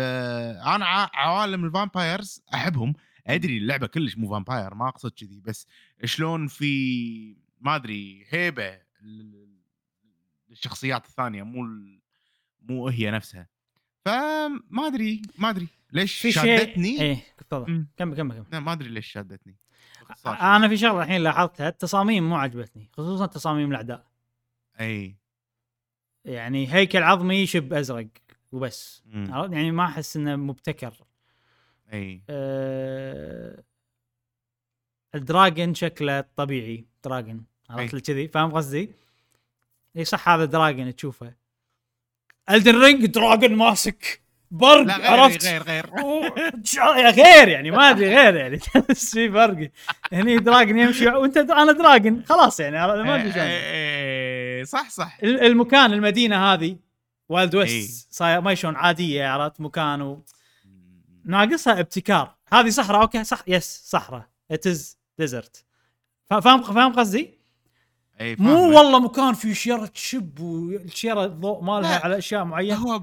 أنا 0.67 0.85
عوالم 1.15 1.65
ال 1.65 1.74
vampires 1.74 2.43
أحبهم. 2.55 2.95
أدري 3.27 3.59
اللعبة 3.59 3.87
كلش 3.87 4.17
مو 4.17 4.31
vampire 4.31 4.75
ما 4.75 4.89
أقصد 4.89 5.11
كذي 5.13 5.41
بس 5.41 5.67
شلون 6.05 6.47
في 6.47 7.37
ما 7.61 7.77
أدري 7.77 8.27
هيبة 8.31 8.79
للشخصيات 10.49 11.07
الثانية 11.07 11.43
مو 11.43 11.65
ال- 11.65 12.01
مو 12.63 12.89
هي 12.89 13.11
نفسها. 13.11 13.49
فما 14.05 14.87
أدري 14.87 15.23
ما 15.39 15.51
أدري 15.51 15.69
ليش 15.93 16.19
في 16.19 16.33
شيء 16.33 16.43
شادتني. 16.43 17.01
إيه 17.01 17.25
تفضل. 17.39 17.87
كمل 17.97 18.17
كمل 18.17 18.45
كمل. 18.51 18.59
ما 18.59 18.73
أدري 18.73 18.89
ليش 18.89 19.07
شادتني. 19.07 19.57
أنا 20.27 20.69
في 20.69 20.77
شغلة 20.77 21.03
الحين 21.03 21.23
لاحظتها 21.23 21.69
التصاميم 21.69 22.29
مو 22.29 22.37
عجبتني 22.37 22.91
خصوصا 22.93 23.27
تصاميم 23.27 23.71
الأعداء. 23.71 24.07
أي. 24.81 25.17
يعني 26.25 26.75
هيكل 26.75 27.03
عظمي 27.03 27.47
شبة 27.47 27.73
أزرق 27.73 28.09
وبس. 28.53 29.03
مم. 29.07 29.35
عرفت؟ 29.35 29.53
يعني 29.53 29.71
ما 29.71 29.85
أحس 29.85 30.17
إنه 30.17 30.37
مبتكر. 30.37 30.95
أي. 31.93 32.23
أه... 32.31 33.65
ال 35.15 35.24
dragon 35.24 35.75
شكله 35.75 36.21
طبيعي 36.37 36.87
dragon 37.05 37.43
عرفت؟ 37.71 37.97
كذي 37.97 38.29
فاهم 38.29 38.53
قصدي؟ 38.53 38.91
إي 39.97 40.05
صح 40.05 40.29
هذا 40.29 40.45
dragon 40.45 40.97
تشوفه. 40.97 41.35
Elden 42.51 42.81
Ring 42.81 43.07
dragon 43.07 43.55
ماسك 43.57 44.21
برق 44.51 44.81
لا 44.83 44.97
غير 44.97 45.07
عرفت؟ 45.21 45.45
غير 45.47 45.63
غير. 45.63 45.91
يا 46.99 47.11
غير 47.11 47.49
يعني 47.49 47.71
ما 47.71 47.91
أدري 47.91 48.17
غير 48.17 48.35
يعني. 48.37 48.61
بس 48.91 49.15
في 49.15 49.31
فرق 49.33 49.71
هني 50.13 50.37
dragon 50.39 50.79
يمشي 50.79 51.09
وأنت 51.09 51.37
أنا 51.37 51.73
dragon. 51.73 52.23
خلاص 52.29 52.61
يعني؟ 52.61 52.77
ما 52.77 53.15
أدري 53.15 53.33
شلون 53.33 53.45
إيه، 53.45 54.65
صح 54.65 54.91
صح. 54.91 55.19
ال- 55.23 55.41
المكان 55.41 55.93
المدينة 55.93 56.53
هذه 56.53 56.77
wild. 57.29 57.55
west 57.55 58.13
صاير 58.15 58.41
ما 58.41 58.55
شلون 58.55 58.77
عادية 58.77 59.27
عرفت؟ 59.29 59.61
مكان 59.61 60.03
و... 60.03 60.25
ناقصها 61.25 61.81
ابتكار. 61.81 62.35
هذه 62.53 62.69
صحراء 62.69 63.03
أوكي 63.03 63.25
صح 63.25 63.43
yes 63.47 63.83
صحراء. 63.87 64.29
it's 64.51 64.99
desert 65.19 65.65
فاهم 66.31 66.63
فاهم 66.63 66.93
قصدي؟ 66.93 67.36
اي 68.21 68.37
مو 68.39 68.55
فاهمك. 68.55 68.77
والله 68.77 69.01
مكان 69.01 69.35
فيه 69.35 69.53
شجرة 69.53 69.87
تشب 69.87 70.41
والشجرة 70.41 71.25
الضوء 71.25 71.63
مالها 71.63 71.99
لا. 71.99 72.05
على 72.05 72.19
أشياء 72.19 72.45
معينة. 72.45 72.75
هو 72.75 73.03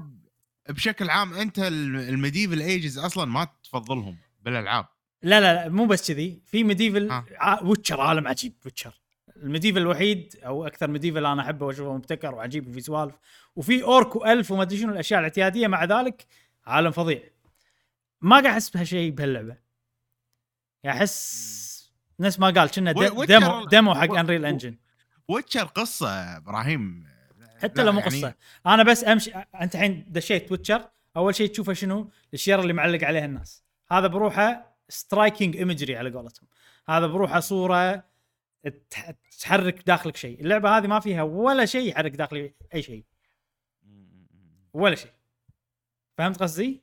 بشكل 0.68 1.10
عام 1.10 1.34
أنت 1.34 1.58
ال 1.58 1.69
medieval 1.69 2.60
ages 2.60 2.98
أصلا 2.98 3.24
ما 3.24 3.48
تفضلهم 3.64 4.16
بالألعاب. 4.42 4.86
لا 5.22 5.40
لا 5.40 5.54
لا 5.54 5.68
مو 5.68 5.86
بس 5.86 6.12
كذي. 6.12 6.42
في 6.46 6.64
medieval. 6.64 7.10
ع... 7.36 7.62
Witcher 7.62 8.00
عالم 8.00 8.28
عجيب 8.28 8.52
Witcher. 8.64 9.00
ال 9.36 9.41
medieval 9.41 9.78
الوحيد 9.78 10.36
أو 10.46 10.66
أكثر 10.66 10.88
medieval 10.88 11.26
أنا 11.26 11.42
أحبه 11.42 11.66
وأشوفه 11.66 11.94
مبتكر 11.94 12.34
وعجيب 12.34 12.68
وفي 12.68 12.80
سوالف. 12.80 13.14
وفي 13.56 13.82
orc 13.82 14.16
و 14.16 14.24
elf 14.24 14.50
وما 14.50 14.62
أدري 14.62 14.78
شنو 14.78 14.92
الأشياء 14.92 15.20
الاعتيادية 15.20 15.66
مع 15.66 15.84
ذلك 15.84 16.26
عالم 16.66 16.90
فظيع. 16.90 17.22
ما 18.20 18.36
قاعد 18.36 18.46
أحس 18.46 18.70
بهالشيء 18.70 19.10
بهاللعبة. 19.10 19.56
أحس 20.86 21.92
نفس 22.20 22.40
ما 22.40 22.50
قال 22.50 22.70
كنا 22.70 22.92
demo 23.26 23.64
demo 23.64 23.94
حق 23.94 24.14
Unreal 24.14 24.44
Engine 24.44 24.76
Witcher 25.28 25.64
قصة 25.64 26.08
إبراهيم. 26.36 27.06
حتى 27.62 27.82
لو 27.84 27.92
مو 27.92 27.98
يعني- 28.00 28.10
قصة. 28.10 28.34
أنا 28.66 28.82
بس 28.82 29.04
أمشي 29.04 29.30
أنت 29.34 29.74
الحين 29.74 30.04
دشيت 30.08 30.52
Witcher 30.52 30.88
أول 31.16 31.34
شيء 31.34 31.48
تشوفه 31.50 31.72
شنو؟ 31.72 32.10
الشجرة 32.34 32.60
اللي 32.62 32.72
معلق 32.72 33.04
عليها 33.04 33.24
الناس. 33.24 33.64
هذا 33.90 34.06
بروحه 34.06 34.76
striking 34.88 35.56
imagery 35.56 35.96
على 35.96 36.10
قولتهم. 36.10 36.48
هذا 36.88 37.06
بروحه 37.06 37.40
صورة 37.40 38.04
تح- 38.90 39.10
تحرك 39.40 39.82
داخلك 39.86 40.16
شيء. 40.16 40.40
اللعبة 40.40 40.78
هذه 40.78 40.86
ما 40.86 41.00
فيها 41.00 41.22
ولا 41.22 41.64
شيء 41.66 41.88
يحرك 41.90 42.12
داخلي 42.12 42.54
أي 42.74 42.82
شيء. 42.82 43.04
ولا 44.72 44.94
شيء. 44.94 45.10
فهمت 46.18 46.42
قصدي؟ 46.42 46.82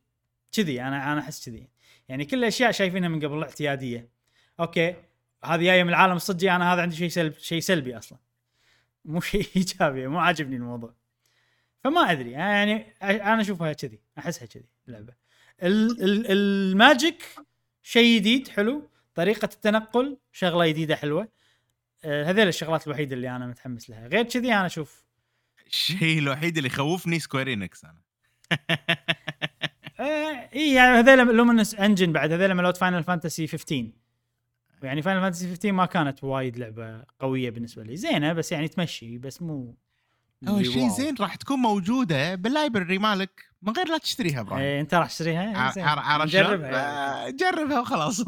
كذي 0.51 0.81
أنا 0.81 1.13
أنا 1.13 1.21
أحس 1.21 1.45
كذي. 1.49 1.67
يعني 2.09 2.25
كل 2.25 2.37
الأشياء 2.37 2.71
شايفينها 2.71 3.09
من 3.09 3.25
قبل 3.25 3.43
اعتياديه 3.43 4.09
أوكي 4.59 4.95
هذه 5.45 5.63
جاية 5.63 5.83
من 5.83 5.89
العالم 5.89 6.15
الصجي 6.15 6.51
أنا 6.51 6.73
هذا 6.73 6.81
عندي 6.81 6.95
شيء 6.95 7.09
سلبي 7.09 7.39
شيء 7.39 7.59
سلبي 7.59 7.97
أصلا. 7.97 8.17
مو 9.05 9.21
شيء 9.21 9.47
إيجابي 9.55 10.07
مو 10.07 10.19
عاجبني 10.19 10.55
الموضوع. 10.55 10.93
فما 11.83 12.11
أدري 12.11 12.31
يعني 12.31 12.93
أنا 13.01 13.41
أشوفها 13.41 13.73
كذي 13.73 13.99
أحسها 14.17 14.45
كذي 14.45 14.65
اللعبة. 14.87 15.13
ال- 15.63 16.03
ال- 16.03 16.31
ال 16.31 16.47
magic 16.47 17.23
شيء 17.83 18.19
جديد 18.19 18.47
حلو. 18.47 18.89
طريقة 19.15 19.45
التنقل 19.53 20.17
شغلة 20.31 20.67
جديدة 20.67 20.95
حلوة. 20.95 21.27
آه، 22.05 22.23
هذيل 22.23 22.47
الشغلات 22.47 22.87
الوحيدة 22.87 23.15
اللي 23.15 23.35
أنا 23.35 23.47
متحمس 23.47 23.89
لها. 23.89 24.07
غير 24.07 24.23
كذي 24.23 24.53
أنا 24.53 24.65
أشوف 24.65 25.03
الشيء 25.67 26.19
الوحيد 26.19 26.57
اللي 26.57 26.69
يخوفني 26.69 27.19
Square 27.19 27.59
Enix 27.59 27.85
أنا. 27.85 28.01
آه 29.99 30.49
إي 30.55 30.73
يعني 30.73 30.99
هذيل 30.99 31.17
Luminous 31.35 31.75
Engine 31.75 32.11
بعد 32.13 32.31
هذيل 32.31 32.53
مالوت 32.53 32.77
Final 32.77 33.03
Fantasy 33.03 33.47
15 33.47 33.87
يعني 34.83 35.01
Final 35.01 35.21
Fantasy 35.21 35.47
15 35.47 35.71
ما 35.71 35.85
كانت 35.85 36.23
وايد 36.23 36.57
لعبة 36.57 37.03
قوية 37.19 37.49
بالنسبة 37.49 37.83
لي. 37.83 37.97
زينة 37.97 38.33
بس 38.33 38.51
يعني 38.51 38.67
تمشي 38.67 39.17
بس 39.17 39.41
مو 39.41 39.75
هو 40.47 40.63
شيء. 40.63 40.89
زين 40.89 41.15
راح 41.19 41.35
تكون 41.35 41.59
موجودة 41.59 42.35
بال 42.35 42.49
library 42.49 42.97
مالك 42.97 43.45
من 43.61 43.73
غير 43.73 43.87
لا 43.87 43.97
تشتريها 43.97 44.41
إبراهيم. 44.41 44.63
إيه 44.63 44.81
أنت 44.81 44.93
راح 44.93 45.07
تشتريها؟ 45.07 45.57
عرفت 45.57 45.79
شلون؟ 45.79 46.25
نجربها 46.25 46.69
يعني. 46.69 47.27
آه، 47.27 47.29
جربها 47.29 47.79
وخلاص. 47.79 48.19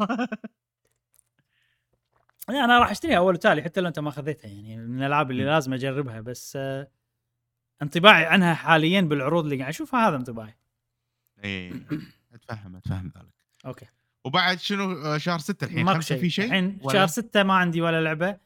لا 2.48 2.64
أنا 2.64 2.78
راح 2.78 2.90
أشتريها 2.90 3.16
أول 3.18 3.34
وتالي 3.34 3.62
حتى 3.62 3.80
لو 3.80 3.88
أنت 3.88 3.98
ما 3.98 4.10
خذيتها 4.10 4.48
يعني. 4.48 4.76
من 4.76 4.98
الألعاب 4.98 5.30
اللي 5.30 5.44
لازم 5.44 5.72
أجربها 5.72 6.20
بس 6.20 6.56
آه 6.56 6.88
انطباعي 7.82 8.26
عنها 8.26 8.54
حاليا 8.54 9.00
بالعروض 9.00 9.44
اللي 9.44 9.56
قاعد 9.56 9.68
اشوفها 9.68 10.08
هذا 10.08 10.16
انطباعي. 10.16 10.54
اي 11.44 11.72
اتفهم 12.34 12.76
أتفهم 12.76 13.12
ذلك. 13.16 13.34
أوكي. 13.66 13.86
وبعد 14.24 14.60
شنو؟ 14.60 14.92
آه، 15.04 15.18
شهر 15.18 15.38
6 15.38 15.64
الحين. 15.64 15.84
ماكو 15.84 15.94
خمسة 15.94 16.16
في 16.16 16.30
شيء؟ 16.30 16.44
الحين 16.44 16.78
ولا؟ 16.82 16.92
شهر 16.92 17.06
ستة 17.06 17.42
ما 17.42 17.54
عندي 17.54 17.80
ولا 17.80 18.00
لعبة. 18.02 18.36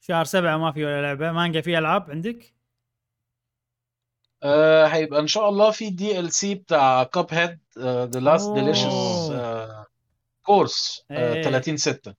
شهر 0.00 0.24
سبعة 0.24 0.56
ما 0.56 0.72
في 0.72 0.84
ولا 0.84 1.02
لعبة. 1.02 1.32
مانجا 1.32 1.60
في 1.60 1.78
ألعاب 1.78 2.10
عندك؟ 2.10 2.54
آه 4.42 4.86
هيبقى 4.86 5.20
إن 5.20 5.26
شاء 5.26 5.48
الله 5.48 5.70
في 5.70 5.90
دي 5.90 6.18
ال 6.18 6.32
سي 6.32 6.54
بتاع 6.54 7.02
Cuphead 7.02 7.58
The 7.78 8.20
Last 8.20 8.46
أوه. 8.46 8.60
Delicious 8.60 9.32
Course 10.42 11.04
إيه. 11.10 11.42
30 11.42 11.76
6 11.76 12.14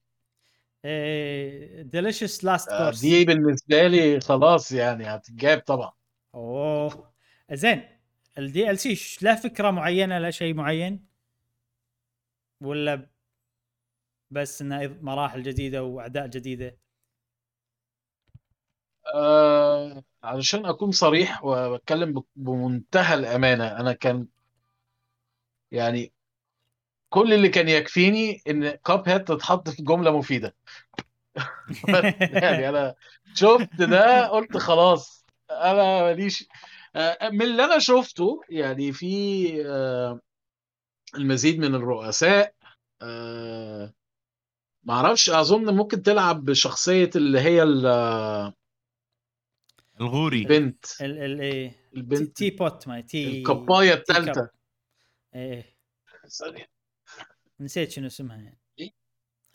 Delicious 1.83 2.43
Last 2.43 2.69
Course 2.69 2.99
دي 2.99 3.25
بالنسبة 3.25 3.87
لي 3.87 4.19
خلاص 4.19 4.71
يعني 4.71 5.03
هتتجاب 5.05 5.59
طبعا. 5.59 5.91
أوه. 6.35 7.11
زين 7.51 7.81
ال 8.37 8.79
DLC 8.79 9.17
له 9.21 9.35
فكرة 9.35 9.71
معينة 9.71 10.17
له 10.19 10.29
شيء 10.29 10.53
معين؟ 10.53 11.08
ولا 12.61 13.09
بس 14.31 14.61
انه 14.61 14.87
مراحل 15.01 15.43
جديدة 15.43 15.83
وأعداء 15.83 16.27
جديدة؟ 16.27 16.77
آه 19.15 20.03
علشان 20.23 20.65
أكون 20.65 20.91
صريح 20.91 21.43
وبتكلم 21.45 22.13
ب- 22.13 22.23
بمنتهى 22.35 23.13
الأمانة 23.15 23.67
أنا 23.79 23.93
كان 23.93 24.27
يعني 25.71 26.13
كل 27.09 27.33
اللي 27.33 27.49
كان 27.49 27.69
يكفيني 27.69 28.43
إن 28.49 28.69
كاب 28.71 29.09
هيد 29.09 29.23
تتحط 29.25 29.69
في 29.69 29.83
جملة 29.83 30.17
مفيدة. 30.17 30.55
يعني 32.29 32.69
أنا 32.69 32.95
شفت 33.33 33.69
ده 33.81 34.27
قلت 34.27 34.57
خلاص 34.57 35.25
أنا 35.51 36.01
ماليش 36.03 36.47
آه، 36.95 37.29
من 37.29 37.41
اللي 37.41 37.65
أنا 37.65 37.79
شفته 37.79 38.41
يعني 38.49 38.91
في 38.91 39.07
آه، 39.67 40.19
المزيد 41.15 41.59
من 41.59 41.75
الرؤساء 41.75 42.53
آه، 43.01 43.93
معرفش 44.83 45.29
اظن 45.29 45.75
ممكن 45.75 46.03
تلعب 46.03 46.45
بشخصية 46.45 47.09
اللي 47.15 47.39
هي 47.39 47.63
ال- 47.63 48.53
الغوري. 50.01 50.41
البنت. 50.41 50.85
ال 51.01 51.17
ال 51.23 51.41
إيه 51.41 51.69
تي, 51.69 51.79
البنت 51.93 52.37
تي 52.37 52.49
بوت 52.49 52.87
ما 52.87 53.01
تي 53.01 53.39
الكبايه. 53.39 53.93
الثالثة. 53.93 54.49
إيه 55.35 55.77
ثانية. 56.27 56.69
نسيت 57.59 57.91
شنو 57.91 58.07
اسمها. 58.07 58.37
يعني 58.37 58.59
إيه؟ 58.79 58.91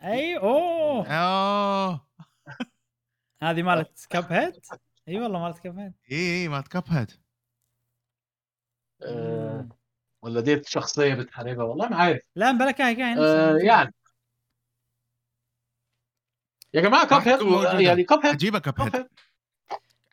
اي 0.03 0.37
أوه. 0.39 1.07
أوه. 1.07 2.07
هذه 3.43 3.63
مالت 3.63 4.07
كاب 4.11 4.33
هيد 4.33 4.61
إي 5.09 5.21
والله 5.21 5.39
مالت 5.43 5.59
كاب 5.59 5.79
هيد 5.79 5.93
إي 6.13 6.43
إي 6.43 6.49
مالت 6.49 6.69
كاب 6.69 6.85
هيد 6.89 7.11
آه، 9.03 9.69
ولا 10.25 10.41
دي 10.41 10.63
شخصية 10.67 11.15
بتحاربها؟ 11.15 11.65
والله 11.65 11.89
ما 11.89 11.97
عارف. 11.97 12.21
لا 12.37 12.71
okay 12.71 12.95
okay 12.95 13.15
آه، 13.19 13.57
يعني. 13.57 13.95
يا 16.75 16.81
جماعة 16.81 17.07
كاب 17.07 17.29
هيد. 17.29 17.81
يعني 17.81 18.05
كاب 18.05 18.19
هيد 18.27 18.35
عجيبة 18.35 18.59
كاب 18.59 18.81
هيد 18.81 19.07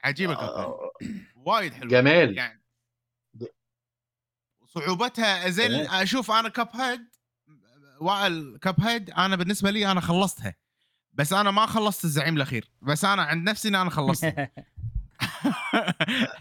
عجيبة 0.04 0.34
كاب 0.34 0.44
هيد 0.44 0.50
آه، 0.50 0.92
وايد 1.36 1.74
حلوة. 1.74 1.90
جمال 1.90 2.38
يعني 2.38 2.62
صعوبتها 4.68 5.50
زين. 5.50 5.72
أشوف 5.72 6.32
أنا 6.32 6.50
Cuphead 6.50 7.02
وائل 8.02 8.58
Cuphead 8.62 9.10
أنا 9.10 9.36
بالنسبة 9.36 9.72
لي 9.72 9.92
أنا 9.92 10.02
خلصتها. 10.02 10.56
بس 11.14 11.34
أنا 11.34 11.52
ما 11.52 11.66
خلصت 11.66 12.06
الزعيم 12.06 12.36
الأخير. 12.36 12.72
بس 12.82 13.06
أنا 13.06 13.22
عند 13.24 13.50
نفسي 13.50 13.68
إن 13.68 13.76
أنا 13.76 13.90
خلصت 13.90 14.26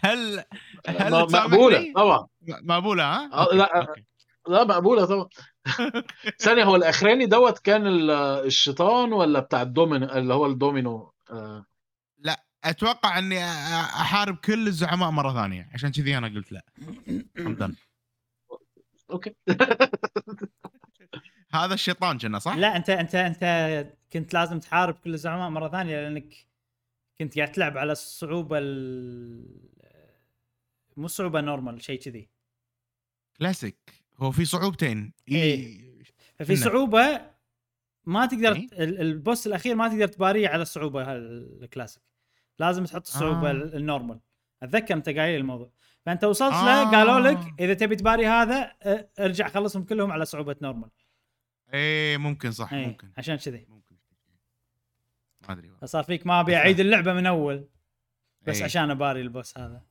هل 0.05 0.43
هل؟ 0.87 1.11
مقبولة 1.11 1.93
طبعا. 1.95 2.27
مقبولة 2.47 3.03
ها؟ 3.03 3.29
آه، 3.33 3.55
لا، 3.55 3.81
okay. 3.81 4.05
لا 4.47 4.63
مقبولة 4.63 5.05
طبعا. 5.05 5.29
ثانية 6.41 6.63
هو 6.63 6.75
الأخراني 6.75 7.25
دوت 7.25 7.59
كان 7.59 7.87
ال- 7.87 8.11
الشيطان 8.45 9.13
ولا 9.13 9.39
بتاع 9.39 9.61
الدومينو 9.61 10.05
اللي 10.05 10.33
هو 10.33 10.45
الدومينو؟ 10.45 11.13
آه، 11.31 11.65
أتوقع 12.63 13.19
إني 13.19 13.43
أحارب 13.43 14.35
كل 14.35 14.67
الزعماء 14.67 15.11
مرة 15.11 15.33
ثانية. 15.33 15.69
عشان 15.73 15.91
كذي 15.91 16.17
أنا 16.17 16.27
قلت 16.27 16.51
لا. 16.51 16.65
حمدان 17.37 17.75
أوكي. 19.11 19.35
هذا 21.53 21.73
الشيطان 21.73 22.17
كنا 22.17 22.39
صح؟ 22.39 22.55
لا 22.55 22.75
أنت 22.75 22.89
أنت 22.89 23.15
أنت 23.15 23.43
كنت 24.13 24.33
لازم 24.33 24.59
تحارب 24.59 24.93
كل 24.93 25.13
الزعماء 25.13 25.49
مرة 25.49 25.69
ثانية 25.69 26.01
لأنك 26.01 26.33
كنت 27.19 27.37
قاعد 27.37 27.51
تلعب 27.51 27.77
على 27.77 27.91
الصعوبة 27.91 28.57
ال... 28.57 29.45
مو 30.97 31.07
صعوبة 31.07 31.41
normal 31.41 31.83
شيء 31.83 31.99
كذي 31.99 32.29
كلاسيك 33.39 33.77
هو 34.17 34.31
في 34.31 34.45
صعوبتين 34.45 35.13
إيه. 35.27 35.91
ففي. 36.39 36.55
صعوبة 36.55 37.31
ما 38.05 38.25
تقدر 38.25 38.55
إيه؟ 38.55 38.67
ال- 38.83 39.01
ال 39.01 39.10
boss 39.10 39.47
الأخير 39.47 39.75
ما 39.75 39.87
تقدر 39.87 40.07
تباريه 40.07 40.47
على 40.49 40.61
الصعوبه 40.61 41.13
ال- 41.15 41.63
الكلاسيك 41.63 42.03
لازم 42.59 42.85
تحط 42.85 43.07
الصعوبة 43.07 43.47
آه. 43.49 43.51
ال- 43.51 43.75
ال 43.75 43.81
normal 43.81 44.19
أتذكر 44.63 44.93
أنت 44.93 45.09
قايل 45.09 45.39
الموضوع 45.39 45.71
فأنت 46.05 46.23
وصلت 46.23 46.53
آه. 46.53 46.65
له 46.65 46.91
قالوا 46.91 47.19
لك 47.31 47.53
إذا 47.59 47.73
تبي 47.73 47.95
تباري 47.95 48.27
هذا 48.27 48.73
ارجع 49.19 49.47
خلصهم 49.47 49.83
كلهم 49.83 50.11
على 50.11 50.25
صعوبة 50.25 50.55
normal 50.61 50.89
إيه 51.73 52.17
ممكن 52.17 52.51
صح 52.51 52.73
إيه 52.73 52.87
ممكن 52.87 53.11
عشان 53.17 53.35
كذي 53.35 53.65
ممكن 53.69 53.95
ما 55.47 55.53
أدري. 55.53 55.71
فصار 55.81 56.03
فيك 56.03 56.27
ما 56.27 56.39
ابي 56.39 56.55
اعيد 56.55 56.79
اللعبة 56.79 57.13
من 57.13 57.25
أول 57.25 57.67
بس 58.41 58.57
إيه. 58.57 58.63
عشان 58.63 58.91
أباري 58.91 59.21
ال 59.21 59.28
boss 59.28 59.57
هذا 59.57 59.81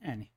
يعني 0.00 0.32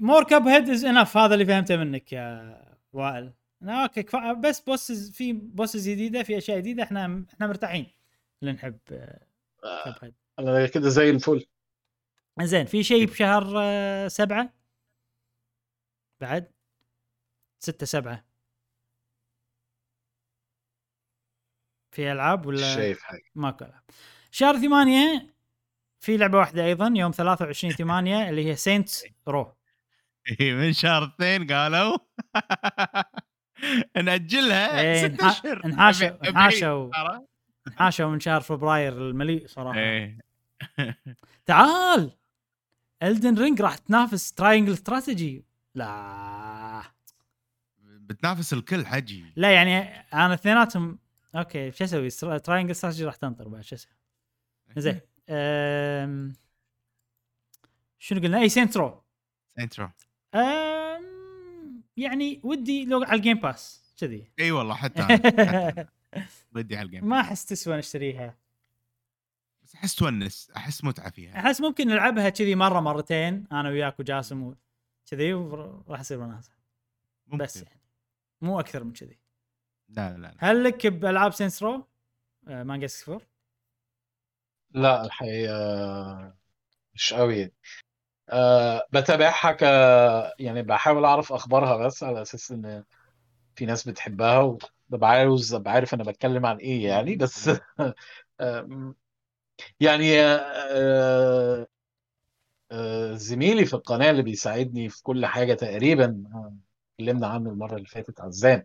more 0.00 0.24
Cuphead 0.24 0.70
is 0.70 0.84
enough 0.84 1.16
هذا 1.16 1.34
اللي 1.34 1.46
فهمته 1.46 1.76
منك 1.76 2.12
يا 2.12 2.60
وائل. 2.92 3.32
أوكي 3.62 4.02
كفا 4.02 4.32
بس 4.32 4.60
bosses 4.60 5.10
في 5.10 5.32
bosses 5.32 5.88
جديدة 5.88 6.22
في 6.22 6.38
أشياء 6.38 6.58
جديدة 6.58 6.82
إحنا 6.82 7.24
إحنا 7.34 7.46
مرتاحين. 7.46 7.86
اللي 8.42 8.52
نحب 8.52 8.78
Cuphead 9.84 10.14
أنا 10.38 10.66
كده 10.66 10.88
زي 10.88 11.10
الفل 11.10 11.46
زين 12.42 12.66
في 12.66 12.82
شيء 12.82 13.06
بشهر 13.06 13.54
آه، 13.56 14.08
سبعة؟ 14.08 14.52
بعد؟ 16.20 16.52
ستة 17.58 17.86
سبعة. 17.86 18.24
في 21.90 22.12
ألعاب 22.12 22.46
ولا 22.46 22.74
شايف 22.74 23.02
حاجة. 23.02 23.30
ماكو 23.34 23.64
ألعاب. 23.64 23.82
شهر 24.30 24.56
ثمانية 24.56 25.33
في 26.04 26.16
لعبة 26.16 26.38
واحدة 26.38 26.64
أيضا 26.64 26.92
يوم 26.96 27.10
23 27.10 27.72
8 27.72 28.28
اللي 28.30 28.46
هي 28.46 28.56
Saints 28.56 29.04
Row 29.28 29.54
إيه، 30.40 30.54
من 30.54 30.72
شهر 30.72 31.04
اثنين 31.04 31.46
قالوا. 31.52 31.98
نأجلها 34.04 34.80
إيه، 34.80 35.08
ست 35.08 35.22
أشهر. 35.22 35.62
انحاشوا-. 35.64 36.28
انحاشوا. 36.28 36.90
حاشا 37.76 38.02
من 38.02 38.20
شهر 38.20 38.40
فبراير 38.40 38.92
المليء 38.92 39.46
صراحة. 39.46 39.78
إيه. 39.78 40.18
تعال! 41.46 42.16
Elden 43.02 43.38
Ring 43.38 43.62
راح 43.62 43.76
تنافس 43.76 44.32
Triangle 44.32 44.72
Strategy 44.72 45.44
لا. 45.74 46.82
بتنافس 47.82 48.52
الكل 48.52 48.86
حجي. 48.86 49.24
لا 49.36 49.50
يعني 49.50 49.78
أنا 49.98 50.34
اثنيناتهم 50.34 50.98
okay 51.34 51.72
شو 51.72 51.84
أسوي؟ 51.84 52.38
Triangle 52.38 52.70
Strategy 52.70 53.04
راح 53.04 53.16
تنطر 53.16 53.48
بعد 53.48 53.62
شو 53.62 53.76
أسوي؟ 53.76 53.92
زين. 54.76 55.00
أم... 55.28 56.34
شنو 57.98 58.20
قلنا؟ 58.20 58.38
اي 58.38 58.48
Saints 58.48 58.84
Row 58.84 59.02
انترو 59.58 59.88
أم... 60.34 61.82
يعني 61.96 62.40
ودي 62.44 62.84
لو 62.84 63.02
على 63.02 63.14
ال 63.14 63.19
Game 63.19 63.38
Pass 63.38 63.94
كذي. 64.00 64.30
إي 64.38 64.50
والله 64.50 64.74
حتى 64.74 65.02
أنا. 65.02 65.16
حتى 65.16 65.28
أنا. 65.28 65.88
بدي 66.52 66.76
على 66.76 66.86
ال 66.86 66.90
Game 66.90 67.08
ما 67.08 67.20
أحس 67.20 67.44
تسوى 67.44 67.76
نشتريها 67.76 68.36
بس 69.62 69.74
أحس 69.74 69.94
تونس 69.94 70.50
أحس 70.56 70.84
متعة 70.84 71.10
فيها. 71.10 71.38
أحس 71.38 71.60
ممكن 71.60 71.88
نلعبها 71.88 72.28
كذي 72.28 72.54
مرة 72.54 72.80
مرتين 72.80 73.46
أنا 73.52 73.68
وياك 73.68 74.00
وجاسم 74.00 74.54
كذي 75.10 75.34
وراح 75.34 76.00
يصير 76.00 76.20
وناسه. 76.20 76.52
بس 77.32 77.56
يعني 77.56 77.80
مو 78.40 78.60
أكثر 78.60 78.84
من 78.84 78.92
كذي. 78.92 79.18
لا 79.88 80.12
لا 80.12 80.18
لا. 80.18 80.34
هل 80.38 80.64
لك 80.64 80.86
بألعاب 80.86 81.32
Saints 81.32 81.68
Row 81.68 81.86
مانجا 82.42 82.88
64 83.08 83.20
لا 84.74 85.04
الحقيقة 85.04 86.34
مش 86.94 87.14
قوي. 87.14 87.38
يعني. 87.38 87.52
أه 88.30 88.88
بتابعها 88.92 89.52
ك 89.52 89.62
يعني 90.40 90.62
بحاول 90.62 91.04
أعرف 91.04 91.32
أخبارها 91.32 91.76
بس 91.86 92.02
على 92.04 92.22
أساس 92.22 92.52
إن 92.52 92.84
في 93.56 93.66
ناس 93.66 93.88
بتحبها 93.88 94.38
وببقى 94.40 95.10
عاوز 95.10 95.54
ابقى 95.54 95.72
عارف 95.72 95.94
أنا 95.94 96.04
بتكلم 96.04 96.46
عن 96.46 96.56
إيه 96.56 96.84
يعني؟ 96.88 97.16
بس 97.16 97.50
يعني 99.80 100.20
آه، 100.20 101.66
آه، 102.72 103.14
زميلي 103.14 103.64
في 103.64 103.74
القناة 103.74 104.10
اللي 104.10 104.22
بيساعدني 104.22 104.88
في 104.88 105.02
كل 105.02 105.26
حاجة 105.26 105.54
تقريبا 105.54 106.24
آه، 106.34 106.56
اتكلمنا 106.92 107.26
عنه 107.26 107.50
المرة 107.50 107.76
اللي 107.76 107.88
فاتت 107.88 108.20
عزام. 108.20 108.64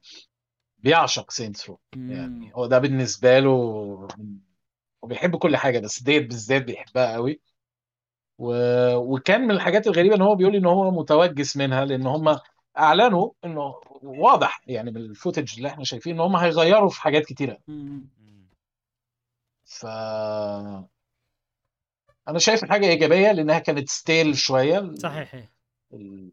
بيعشق 0.78 1.32
Saints 1.32 1.70
Row 1.70 1.80
يعني 1.94 2.52
هو 2.56 2.66
ده 2.66 2.80
بالنسبة 2.80 3.40
له 3.40 3.50
هو 3.50 4.08
بيحب 5.04 5.36
كل 5.36 5.58
حاجة 5.58 5.80
بس 5.80 6.04
ديت 6.04 6.28
بالذات 6.28 6.64
بيحبها 6.64 7.14
قوي 7.14 7.40
و... 8.38 8.54
وكان 8.96 9.42
من 9.42 9.52
الحاجات 9.52 9.88
الغريبة 9.88 10.16
إن 10.16 10.22
هو 10.22 10.36
بيقول 10.36 10.56
إن 10.56 10.66
هو 10.66 10.92
متوجس 10.92 11.58
منها 11.58 11.86
لأن 11.86 12.08
هم 12.08 12.40
أعلنوا 12.78 13.32
انه 13.46 13.76
واضح 14.04 14.62
يعني 14.68 14.92
من 14.92 14.98
ال 14.98 15.05
footage 15.05 15.54
اللي 15.58 15.68
إحنا 15.68 15.84
شايفين 15.84 16.14
إن 16.14 16.20
هم 16.20 16.36
هيغيروا 16.36 16.90
في 16.90 17.02
حاجات 17.02 17.26
كتيرة. 17.26 17.58
ف 19.66 19.86
أنا 22.28 22.40
شايف 22.40 22.66
حاجة 22.66 22.86
إيجابية 22.86 23.32
لأنها 23.32 23.60
كانت 23.60 23.90
stale 23.90 24.38
شوية 24.38 24.96
صحيح. 24.96 25.36
ال- 25.94 26.32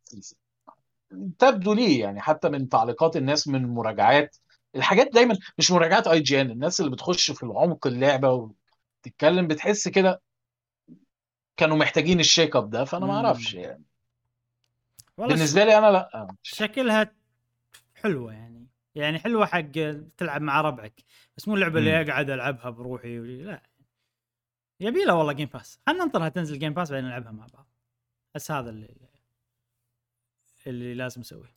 تبدو 1.38 1.72
لي 1.74 1.98
يعني 1.98 2.20
حتى 2.20 2.48
من 2.48 2.68
تعليقات 2.68 3.16
الناس 3.16 3.48
من 3.48 3.66
مراجعات 3.66 4.36
الحاجات 4.76 5.12
دايما 5.12 5.38
مش 5.58 5.70
مراجعات 5.70 6.06
IGN 6.06 6.50
الناس 6.50 6.80
اللي 6.80 6.90
بتخش 6.90 7.30
في 7.30 7.42
العمق 7.42 7.86
اللعبة 7.86 8.52
وتتكلم 9.02 9.46
بتحس 9.46 9.88
كده 9.88 10.22
كانوا 11.56 11.76
محتاجين 11.76 12.20
ال 12.20 12.26
shake 12.26 12.56
up 12.56 12.70
ده 12.70 12.84
فأنا 12.84 13.06
ما. 13.06 13.14
أعرفش 13.14 13.54
يعني. 13.54 13.84
بالنسبة 15.18 15.64
لي 15.64 15.78
أنا 15.78 15.86
لا 15.86 16.34
شكلها 16.42 17.14
حلوة 17.94 18.32
يعني. 18.32 18.66
يعني 18.94 19.18
حلوة 19.18 19.46
حق 19.46 19.70
تلعب 20.16 20.42
مع 20.42 20.60
ربعك. 20.60 21.00
بس 21.36 21.48
مو 21.48 21.54
اللعبة 21.54 21.78
اللي. 21.78 22.00
أقعد 22.00 22.30
ألعبها 22.30 22.70
بروحي 22.70 23.18
لا. 23.18 23.62
يبي 24.80 25.04
لها 25.04 25.14
والله 25.14 25.32
Game 25.32 25.48
Pass 25.48 25.78
خلينا 25.86 26.04
ننطرها 26.04 26.28
تنزل 26.28 26.58
Game 26.58 26.74
Pass 26.74 26.90
بعدين 26.90 27.08
نلعبها 27.08 27.32
مع 27.32 27.46
بعض؟ 27.54 27.66
بس 28.34 28.50
هذا 28.50 28.70
اللي 28.70 28.96
اللي 30.66 30.94
لازم 30.94 31.20
نسويه 31.20 31.55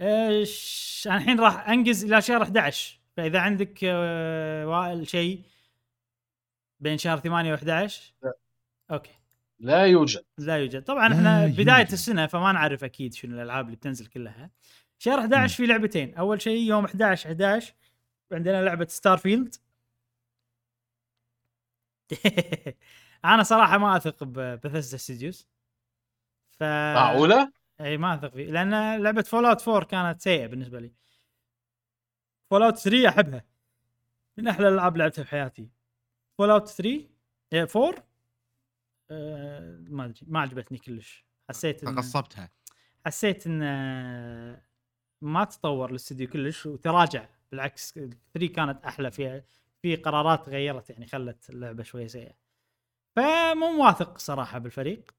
إيش؟ 0.00 1.04
أنا 1.06 1.16
الحين 1.16 1.40
راح 1.40 1.68
انجز 1.68 2.04
إلى 2.04 2.22
شهر 2.22 2.42
11 2.42 3.00
فإذا 3.16 3.40
عندك 3.40 3.78
آه، 3.84 4.66
وائل 4.66 5.08
شيء 5.08 5.42
بين 6.80 6.98
شهر 6.98 7.18
8 7.18 7.56
و11 7.56 7.62
لا. 8.22 8.32
okay. 8.90 9.10
لا 9.60 9.86
يوجد. 9.86 10.24
لا 10.38 10.56
يوجد. 10.58 10.82
طبعا 10.84 11.12
إحنا 11.14 11.42
يوجد. 11.42 11.60
بداية 11.60 11.88
السنة 11.92 12.26
فما 12.26 12.52
نعرف 12.52 12.84
أكيد 12.84 13.14
شنو 13.14 13.34
الألعاب 13.36 13.64
اللي 13.66 13.76
بتنزل 13.76 14.06
كلها. 14.06 14.50
شهر 14.98 15.20
11 15.20 15.40
مم. 15.42 15.48
في 15.48 15.66
لعبتين. 15.72 16.14
أول 16.14 16.42
شيء 16.42 16.60
يوم 16.68 16.84
11 16.84 17.28
11 17.30 17.74
عندنا 18.32 18.62
لعبة 18.62 18.86
Starfield 18.86 19.54
أنا 23.24 23.42
صراحة 23.42 23.78
ما 23.78 23.96
أثق 23.96 24.24
ب 24.24 24.32
Bethesda 24.32 24.96
Studios 24.96 25.48
ف 26.50 26.62
معقولة؟ 26.62 27.52
إي 27.82 27.96
ما 27.96 28.14
أثق 28.14 28.28
فيه 28.34 28.50
لأن 28.50 29.02
لعبة 29.02 29.22
Fallout 29.22 29.68
4 29.68 29.84
كانت 29.84 30.20
سيئة 30.20 30.46
بالنسبة 30.46 30.80
لي. 30.80 30.92
Fallout 32.50 32.76
3 32.78 33.08
أحبها. 33.08 33.44
من 34.38 34.48
أحلى 34.48 34.68
الألعاب 34.68 34.96
لعبتها 34.96 35.22
بحياتي 35.22 35.68
Fallout 36.38 36.68
3 36.68 37.08
إيه، 37.52 37.68
4 37.76 37.94
آه 39.10 39.84
ما 39.88 40.04
أدري 40.04 40.26
ما 40.26 40.40
عجبتني 40.40 40.78
كلش. 40.78 41.24
حسيت 41.48 41.84
إن 41.84 41.94
تقصبتها 41.94 42.50
حسيت 43.06 43.46
إن 43.46 43.62
آه، 43.62 44.62
ما 45.20 45.44
تطور 45.44 45.90
الاستوديو 45.90 46.28
كلش 46.28 46.66
وتراجع. 46.66 47.28
بالعكس 47.50 47.92
3 48.34 48.48
كانت 48.48 48.84
أحلى 48.84 49.10
فيها 49.10 49.44
في 49.82 49.96
قرارات 49.96 50.48
غيرت 50.48 50.90
يعني 50.90 51.06
خلت 51.06 51.50
اللعبة 51.50 51.82
شوية 51.82 52.06
سيئة. 52.06 52.34
فمو 53.16 53.70
موافق 53.70 54.18
صراحة 54.18 54.58
بالفريق. 54.58 55.14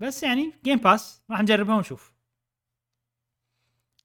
بس 0.00 0.22
يعني 0.22 0.52
Game 0.64 0.78
Pass 0.78 1.22
راح 1.30 1.40
نجربها 1.42 1.76
ونشوف. 1.76 2.12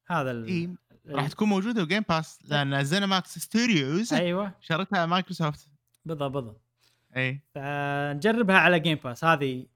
هذا 0.06 0.30
ال... 0.30 0.46
إيه، 0.46 0.74
راح 1.06 1.28
تكون 1.28 1.48
موجودة 1.48 1.84
ب 1.84 1.88
Game 1.88 2.02
Pass 2.08 2.38
لأن 2.44 2.84
ZeniMax 2.84 3.38
Studios 3.38 4.12
أيوه. 4.14 4.54
شرتها 4.60 5.06
مايكروسوفت. 5.06 5.68
بالضبط 6.04 6.30
بالضبط. 6.32 6.60
اي 7.16 7.40
فنجربها 7.54 8.56
على 8.56 8.80
Game 8.80 8.98
Pass 9.04 9.24
هذه 9.24 9.66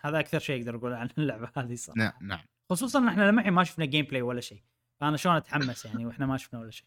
هذا 0.00 0.20
أكثر 0.20 0.38
شيء 0.38 0.60
أقدر 0.60 0.76
أقول 0.76 0.92
عن 0.92 1.08
اللعبة 1.18 1.50
هذه 1.56 1.74
صراحة. 1.74 1.98
نعم 1.98 2.12
نعم. 2.20 2.40
خصوصا 2.70 3.08
إحنا 3.08 3.30
لمحي 3.30 3.50
ما 3.50 3.64
شفنا 3.64 3.84
gameplay 3.84 4.22
ولا 4.22 4.40
شيء. 4.40 4.62
فأنا 5.00 5.16
شلون 5.16 5.36
أتحمس 5.36 5.84
يعني 5.84 6.06
وإحنا 6.06 6.26
ما 6.26 6.36
شفنا 6.36 6.60
ولا 6.60 6.70
شيء. 6.70 6.86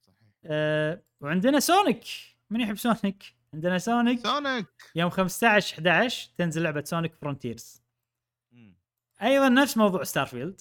صحيح. 0.00 0.28
أه 0.44 1.02
وعندنا 1.20 1.60
Sonic 1.60 2.04
من 2.50 2.60
يحب 2.60 2.76
Sonic 2.76 3.34
عندنا 3.54 3.78
Sonic 3.78 4.20
Sonic 4.20 4.66
يوم 4.94 5.10
15 5.10 5.74
11 5.74 6.30
تنزل 6.38 6.62
لعبة 6.62 6.84
Sonic 6.84 7.14
Frontiers. 7.14 7.82
أيضا 9.22 9.48
نفس 9.48 9.76
موضوع 9.76 10.04
Starfield 10.04 10.60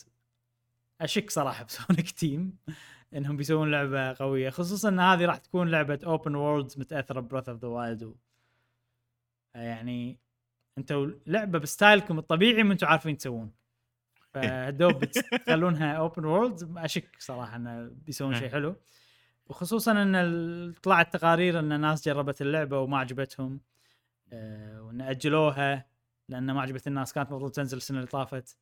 أشك 1.01 1.31
صراحة 1.31 1.63
ب 1.63 1.71
Sonic 1.71 2.11
Team 2.11 2.57
إنهم 3.13 3.37
بيسوون 3.37 3.71
لعبة 3.71 4.13
قوية 4.13 4.49
خصوصا 4.49 4.89
إن 4.89 4.99
هذه 4.99 5.25
راح 5.25 5.37
تكون 5.37 5.71
لعبة 5.71 5.99
open 6.05 6.35
world 6.35 6.71
متأثرة 6.77 7.19
ب 7.19 7.23
Breath 7.23 7.49
of 7.49 7.61
the 7.61 7.67
Wild 7.67 8.15
يعني 9.55 10.19
أنتوا 10.77 11.11
لعبة 11.27 11.59
ب 11.59 11.67
style 11.67 12.04
كم 12.04 12.19
الطبيعي 12.19 12.63
ما 12.63 12.73
أنتم 12.73 12.87
عارفين 12.87 13.17
تسوون. 13.17 13.51
فدوب 14.33 14.99
بتخلونها 14.99 15.93
open 15.93 16.25
world 16.25 16.77
أشك 16.77 17.15
صراحة 17.19 17.55
إنه 17.55 17.91
بيسوون 18.05 18.35
شيء 18.35 18.49
حلو. 18.49 18.75
وخصوصا 19.51 19.91
إن 19.91 20.73
طلعت 20.83 21.13
تقارير 21.13 21.59
إن 21.59 21.81
ناس 21.81 22.05
جربت 22.05 22.41
اللعبة 22.41 22.79
وما 22.79 22.97
عجبتهم 22.97 23.61
آه، 24.33 24.81
وإن 24.81 25.01
أجلوها 25.01 25.85
لأن 26.29 26.51
ما 26.51 26.61
عجبت 26.61 26.87
الناس 26.87 27.13
كانت 27.13 27.29
المفروض 27.29 27.51
تنزل 27.51 27.77
السنة 27.77 27.97
اللي 27.97 28.07
طافت. 28.09 28.57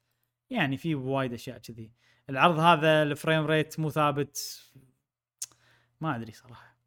يعني 0.49 0.77
في 0.77 0.95
وايد 0.95 1.33
أشياء 1.33 1.57
كذي. 1.57 1.91
العرض 2.29 2.59
هذا 2.59 3.03
ال 3.03 3.10
frame 3.10 3.45
rate 3.45 3.79
مو 3.79 3.89
ثابت. 3.89 4.63
ما 6.01 6.15
أدري 6.15 6.31
صراحة. 6.31 6.77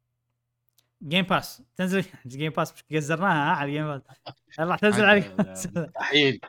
Game 1.03 1.25
Pass 1.25 1.63
تنزل 1.75 2.05
Game 2.27 2.51
Pass 2.51 2.73
قزرناها 2.91 3.51
ها 3.51 3.55
على 3.55 3.69
ال 3.69 3.73
Game 3.73 3.87
Pass 3.87 4.01
راح 4.59 4.79
تنزل 4.79 5.05
على. 5.05 5.35
مستحيل 5.39 6.39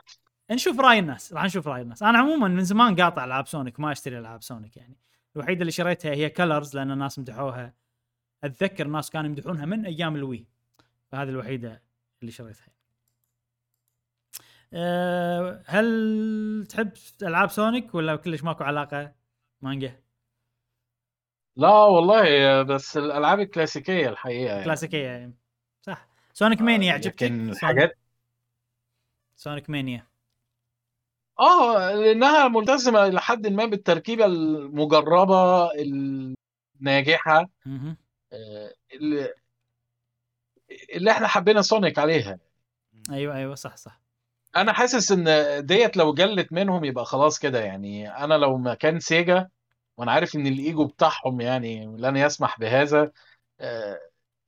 نشوف 0.51 0.79
رأي 0.79 0.99
الناس 0.99 1.33
راح 1.33 1.43
نشوف 1.43 1.67
رأي 1.67 1.81
الناس. 1.81 2.03
أنا 2.03 2.17
عموما 2.17 2.47
من 2.47 2.63
زمان 2.63 2.95
قاطع 2.95 3.25
العاب 3.25 3.47
Sonic 3.47 3.79
ما 3.79 3.91
أشتري 3.91 4.19
العاب 4.19 4.43
Sonic 4.43 4.77
يعني. 4.77 5.04
الوحيدة 5.35 5.61
اللي 5.61 5.71
شريتها 5.71 6.11
هي 6.11 6.29
Colors 6.29 6.75
لأن 6.75 6.91
الناس 6.91 7.19
مدحوها. 7.19 7.73
أتذكر 8.43 8.85
الناس 8.85 9.09
كانوا 9.09 9.29
يمدحونها 9.29 9.65
من 9.65 9.85
أيام 9.85 10.15
ال 10.15 10.21
Wii. 10.21 10.47
فهذه 11.11 11.29
الوحيدة 11.29 11.83
اللي 12.21 12.31
شريتها. 12.31 12.67
أه 14.73 15.63
هل 15.65 16.67
تحب 16.69 16.91
ألعاب 17.21 17.49
Sonic 17.49 17.95
ولا 17.95 18.15
كلش 18.15 18.43
ماكو 18.43 18.63
علاقة 18.63 19.15
مانجا؟ 19.61 19.99
لا 21.55 21.69
والله 21.69 22.61
بس 22.63 22.97
الألعاب 22.97 23.39
الكلاسيكية 23.39 24.09
الحقيقة 24.09 24.51
يعني. 24.53 24.63
كلاسيكية 24.63 25.07
يعني. 25.07 25.33
صح 25.81 26.07
Sonic 26.33 26.61
Mania 26.61 26.87
يعجبك 26.87 27.23
لكن 27.23 27.53
Sonic, 27.53 27.97
Sonic 29.35 29.69
Mania 29.69 30.07
آه 31.39 31.91
لأنها 31.95 32.47
ملتزمة 32.47 33.07
إلى 33.07 33.21
حد 33.21 33.47
ما 33.47 33.65
بالتركيبة 33.65 34.25
المجربة 34.25 35.69
الناجحة. 36.81 37.49
آه، 38.33 38.73
اللي 38.93 39.33
اللي 40.95 41.11
إحنا 41.11 41.27
حبينا 41.27 41.61
Sonic 41.61 41.99
عليها 41.99 42.39
أيوه 43.11 43.35
أيوه 43.35 43.55
صح 43.55 43.77
صح 43.77 44.01
أنا 44.55 44.73
حاسس 44.73 45.11
إن 45.11 45.25
ديت 45.65 45.97
لو 45.97 46.13
جلت 46.13 46.53
منهم 46.53 46.85
يبقى 46.85 47.05
خلاص 47.05 47.39
كده 47.39 47.59
يعني 47.59 48.17
أنا 48.23 48.33
لو 48.33 48.57
مكان 48.57 48.99
Sega 48.99 49.49
وأنا 49.97 50.11
عارف 50.11 50.35
إن 50.35 50.47
الإيجو 50.47 50.85
بتاعهم 50.85 51.41
يعني 51.41 51.85
لن 51.97 52.17
يسمح 52.17 52.59
بهذا 52.59 53.11
آه، 53.59 53.99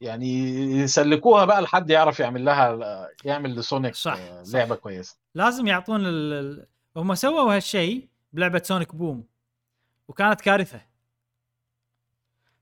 يعني 0.02 0.30
يسلكوها 0.72 1.46
بقى 1.46 1.62
لحد 1.62 1.90
يعرف 1.90 2.20
يعمل 2.20 2.46
لها 2.46 3.10
يعمل 3.26 3.56
ل 3.56 3.62
Sonic 3.62 3.96
صح، 3.96 4.14
آه، 4.14 4.44
صح. 4.44 4.56
لعبة 4.56 4.76
كويسة 4.76 5.18
لازم 5.36 5.68
يعطون 5.68 6.06
ال... 6.06 6.68
هم 6.98 7.16
سووا 7.16 7.56
هالشيء 7.56 8.08
بلعبة 8.34 8.62
Sonic 8.64 8.96
Boom 8.96 9.24
وكانت 10.08 10.42
كارثة. 10.42 10.82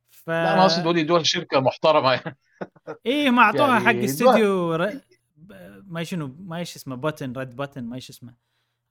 ف 0.09 0.29
لا 0.29 0.53
أنا 0.53 0.61
أقصد 0.61 0.81
أقول 0.81 0.97
يدوها 0.97 1.21
لشركه 1.21 1.59
محترمة. 1.59 2.11
يعني 2.11 2.37
إيه 3.05 3.29
ما 3.29 3.41
أعطوها 3.41 3.79
يعني 3.79 3.85
حق 3.85 4.03
استوديو 4.03 4.75
ر... 4.75 4.91
ما 5.87 6.03
شنو 6.03 6.35
ما 6.39 6.57
إيش 6.57 6.75
اسمه 6.75 6.95
Button 7.01 7.37
Red 7.37 7.61
Button 7.61 7.77
ما 7.77 7.95
إيش 7.95 8.09
اسمه. 8.09 8.33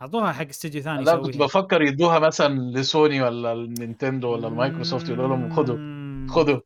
أعطوها 0.03 0.33
حق 0.33 0.47
استوديو 0.47 0.83
ثاني 0.83 1.05
لا 1.05 1.17
كنت 1.17 1.37
بفكر 1.37 1.83
يدوها 1.83 2.19
مثلا 2.19 2.71
لسوني 2.79 3.23
ولا 3.23 3.53
ال 3.53 3.62
Nintendo 3.62 4.33
ولا 4.33 4.49
المايكروسوفت 4.49 5.09
يقولوا 5.09 5.29
لهم 5.29 5.57
خدوا 5.57 5.77
مم. 5.77 6.27
خدوا 6.31 6.61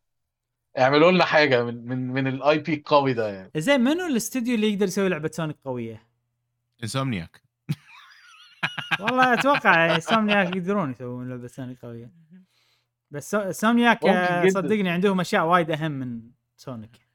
اعملوا 0.79 1.13
لنا 1.13 1.25
حاجة 1.25 1.65
من 1.65 1.87
من 1.89 2.09
من 2.09 2.27
ال 2.27 2.59
IP 2.59 2.75
القوي 2.75 3.13
ده 3.13 3.29
يعني. 3.29 3.51
زين 3.57 3.81
منو 3.81 4.07
الاستوديو 4.07 4.55
اللي 4.55 4.73
يقدر 4.73 4.87
يسوي 4.87 5.09
لعبة 5.09 5.31
Sonic 5.33 5.57
قوية؟ 5.65 6.03
Insomniac 6.83 7.48
والله 9.01 9.33
أتوقع 9.35 9.99
Insomniac 9.99 10.57
يقدرون 10.57 10.91
يسوون 10.91 11.29
لعبة 11.29 11.47
Sonic 11.47 11.79
قوية. 11.83 12.11
بس 13.11 13.31
سو- 13.31 13.51
Insomniac. 13.53 14.01
صدقني 14.49 14.89
عندهم 14.91 15.21
أشياء 15.21 15.47
وايد 15.47 15.71
أهم 15.71 15.91
من 15.93 16.31
Sonic. 16.57 17.09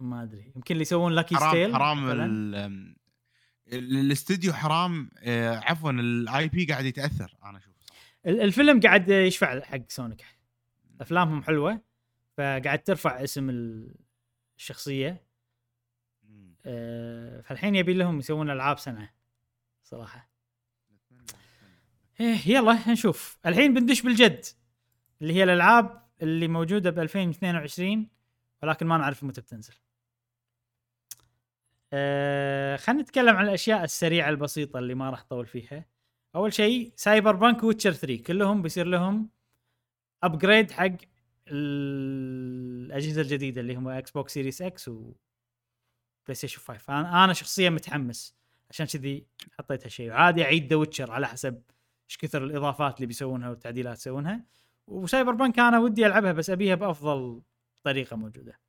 ما 0.00 0.22
أدري. 0.22 0.52
يمكن 0.56 0.72
اللي 0.74 0.82
يسوون 0.82 1.12
Lucky 1.12 1.36
حرام 1.36 1.50
's 1.50 1.58
Tale 1.58 1.74
حرام 1.74 2.06
مثلاً. 2.06 2.24
ال- 2.24 2.54
ال- 3.72 3.96
الاستوديو 3.98 4.52
حرام 4.52 5.10
آه، 5.18 5.56
عفوا 5.56 5.90
ال 5.90 6.48
IP 6.48 6.64
قاعد 6.64 6.84
يتأثر 6.84 7.36
أنا 7.44 7.58
أشوف. 7.58 7.74
ال- 8.26 8.40
الفيلم 8.40 8.80
قاعد 8.80 9.08
يشفع 9.08 9.60
حق 9.60 9.80
Sonic. 9.88 10.24
أفلامهم 11.00 11.42
حلوة 11.42 11.80
فقاعد 12.38 12.82
ترفع 12.82 13.24
اسم 13.24 13.50
ال- 13.50 13.94
الشخصية. 14.56 15.22
فالحين 16.64 17.74
يبي 17.74 17.94
لهم 17.94 18.18
يسوون 18.18 18.50
ألعاب 18.50 18.78
زينة 18.78 19.10
صراحة. 19.82 20.30
إيه 22.20 22.38
يلا 22.46 22.90
نشوف. 22.92 23.38
الحين 23.46 23.74
بندش 23.74 24.02
بالجد 24.02 24.44
اللي 25.22 25.32
هي 25.34 25.44
الألعاب 25.44 26.02
اللي 26.22 26.48
موجودة 26.48 26.90
ب 26.90 26.98
2022 26.98 28.08
ولكن 28.62 28.86
ما 28.86 28.98
نعرف 28.98 29.24
متى 29.24 29.40
بتنزل. 29.40 29.74
أه 31.92 32.76
خلينا 32.76 33.02
نتكلم 33.02 33.36
عن 33.36 33.44
الأشياء 33.44 33.84
السريعة 33.84 34.28
البسيطة 34.28 34.78
اللي 34.78 34.94
ما 34.94 35.10
راح 35.10 35.20
أطول 35.20 35.46
فيها. 35.46 35.86
أول 36.34 36.52
شيء 36.52 36.92
Cyberpunk 36.96 37.64
Witcher 37.64 37.92
3 37.92 38.22
كلهم 38.22 38.62
بيصير 38.62 38.86
لهم 38.86 39.30
upgrade 40.22 40.70
حق 40.70 40.96
الأجهزة 41.48 43.20
الجديدة 43.20 43.60
اللي 43.60 43.74
هم 43.74 43.88
Xbox 43.88 44.34
Series 44.34 44.62
X 44.62 44.90
PlayStation 46.26 46.60
5 46.60 47.00
أنا 47.00 47.24
أنا 47.24 47.32
شخصيا 47.32 47.70
متحمس. 47.70 48.36
عشان 48.70 48.86
كذي 48.86 49.26
حطيت 49.58 49.84
هالشيء. 49.84 50.10
عادي 50.10 50.44
أعيد 50.44 50.70
The 50.70 50.76
Witcher 50.76 51.12
على 51.12 51.28
حسب 51.28 51.62
إيش 52.08 52.16
كثر 52.16 52.44
الإضافات 52.44 52.96
اللي 52.96 53.06
بيسوونها 53.06 53.50
والتعديلات 53.50 53.98
يسوونها. 53.98 54.44
و 54.86 55.32
Cyberpunk 55.32 55.58
أنا 55.58 55.78
ودي 55.78 56.06
ألعبها 56.06 56.32
بس 56.32 56.50
أبيها 56.50 56.74
بأفضل 56.74 57.42
طريقة 57.82 58.16
موجودة. 58.16 58.60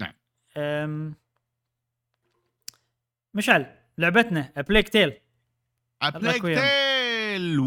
نعم. 0.00 0.12
أم 0.56 1.14
مشعل 3.34 3.74
لعبتنا 3.98 4.52
Plague 4.68 4.88
Tale 4.88 5.20
Plague 6.14 6.44
وياهم. 6.44 6.60
Tale 6.60 7.60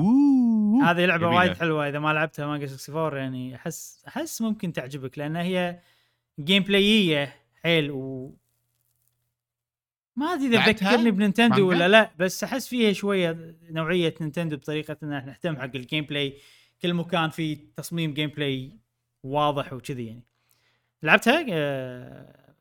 هذه 0.83 1.05
لعبة. 1.05 1.27
وايد 1.27 1.53
حلوة. 1.53 1.89
إذا 1.89 1.99
ما 1.99 2.13
لعبتها 2.13 2.47
ماجا 2.47 2.65
64 2.65 3.17
يعني 3.17 3.55
احس 3.55 4.03
أحس 4.07 4.41
ممكن 4.41 4.73
تعجبك 4.73 5.17
لأن 5.17 5.35
هي 5.35 5.79
gameplay 6.39 7.35
حيل 7.63 7.91
و 7.91 8.35
ما 10.21 10.33
أدري 10.33 10.47
إذا 10.57 11.09
ب 11.09 11.14
Nintendo 11.14 11.49
مانجا؟ 11.49 11.63
ولا 11.63 11.87
لا 11.87 12.11
بس 12.19 12.43
أحس 12.43 12.67
فيها 12.67 12.93
شوية 12.93 13.55
نوعية 13.69 14.15
Nintendo 14.21 14.57
بطريقة 14.57 14.97
ان 15.03 15.13
إحنا 15.13 15.31
نهتم 15.31 15.57
حق 15.57 15.75
ال 15.75 16.05
gameplay. 16.05 16.37
كل 16.81 16.93
مكان 16.93 17.29
في 17.29 17.55
تصميم 17.55 18.13
gameplay 18.13 18.71
واضح 19.23 19.73
وكذي 19.73 20.07
يعني. 20.07 20.23
لعبتها؟ 21.03 21.45
آه... 21.51 22.55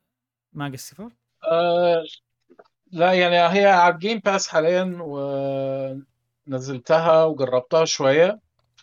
ماجا 0.53 0.77
64 0.99 1.11
آه 1.51 2.03
لا 2.91 3.13
يعني 3.13 3.35
هي 3.35 3.65
على 3.65 3.93
ال 3.93 3.98
Game 3.98 4.19
Pass 4.19 4.47
حاليا 4.47 4.97
ونزلتها 6.47 7.23
وجربتها 7.23 7.85
شوية 7.85 8.39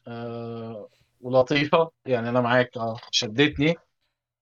آه 0.09 0.89
ولطيفة 1.21 1.91
يعني 2.07 2.29
أنا 2.29 2.41
معاك 2.41 2.77
آه 2.77 2.97
شدتني. 3.11 3.75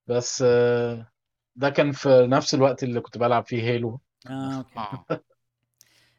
بس 0.07 0.43
آه 0.47 1.07
ده 1.57 1.71
كان 1.71 1.93
في 1.93 2.27
نفس 2.31 2.55
الوقت 2.55 2.83
اللي 2.83 3.01
كنت 3.01 3.19
بلعب 3.19 3.47
فيه 3.47 3.63
Halo 3.62 4.01
آه 4.31 4.57
okay. 4.59 4.78
آه. 4.78 5.07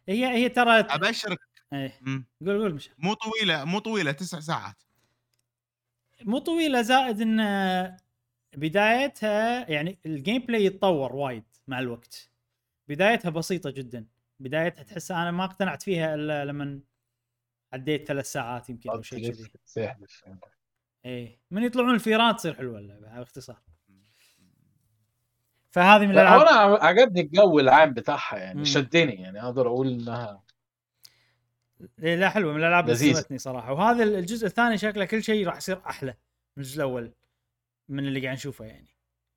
هي 0.08 0.26
هي 0.28 0.50
ترى 0.50 0.80
أبشرك. 0.80 1.40
إيه. 1.74 2.00
قول 2.46 2.62
قول 2.62 2.74
مش 2.74 2.90
مو 2.98 3.14
طويلة 3.14 3.66
مو 3.66 3.80
طويلة 3.80 4.12
تسع 4.12 4.40
ساعات. 4.40 4.84
مو 6.26 6.38
طويلة 6.38 6.82
زائد 6.82 7.22
إن 7.22 7.42
بدايتها 8.56 9.72
يعني 9.72 10.00
ال 10.06 10.42
gameplay 10.42 10.66
يتطور 10.66 11.16
وايد 11.16 11.44
مع 11.68 11.80
الوقت. 11.80 12.32
بدايتها 12.88 13.30
بسيطة 13.30 13.70
جدا. 13.70 14.08
بدايتها 14.40 14.84
تحس 14.84 15.12
أنا 15.12 15.32
ما 15.32 15.44
اقتنعت 15.46 15.84
فيها 15.84 16.16
إلا 16.16 16.46
لما 16.46 16.82
عديت 17.74 18.08
ثلاث 18.08 18.32
ساعات 18.32 18.70
يمكن 18.70 18.90
أو 18.90 19.02
شيء 19.02 19.32
كذي. 19.32 19.52
إيه. 21.06 21.42
من 21.52 21.64
يطلعون 21.64 21.96
الفيران 21.96 22.36
تصير 22.36 22.54
حلوة 22.54 22.80
اللعبه 22.80 23.18
باختصار. 23.18 23.62
فهذه 25.78 26.06
من 26.06 26.12
الالعاب 26.12 26.42
أنا 26.42 26.86
عجبني 26.86 27.22
الجو 27.22 27.60
العام 27.60 27.94
بتاعها 27.94 28.38
يعني 28.38 28.60
مم. 28.60 28.66
شدني 28.66 29.14
يعني 29.14 29.42
أقدر 29.42 29.68
أقول 29.68 29.88
إنها 29.88 30.44
إيه 32.04 32.16
لا 32.16 32.30
حلوة 32.30 32.54
من 32.54 32.60
الألعاب 32.60 32.90
اللي. 32.90 33.14
ونستني 33.14 33.38
صراحة. 33.38 33.74
وهذا 33.74 34.04
الجزء 34.04 34.48
الثاني 34.48 34.78
شكله 34.78 35.06
كل 35.06 35.24
شيء 35.24 35.48
راح 35.48 35.58
يصير 35.58 35.82
أحلى 35.90 36.14
من 36.58 36.64
الجزء 36.64 36.76
الأول 36.78 37.14
من 37.90 38.08
اللي 38.08 38.22
قاعد 38.22 38.36
نشوفه 38.36 38.66
يعني. 38.66 38.88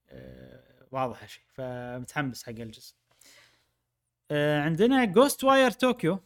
أه 0.09 0.87
واضح 0.91 1.23
هالشيء 1.23 1.43
فمتحمس 1.49 2.43
حق 2.43 2.51
الجزء. 2.51 2.95
أه 4.31 4.61
عندنا 4.61 5.05
Ghostwire 5.05 5.71
Tokyo 5.71 6.21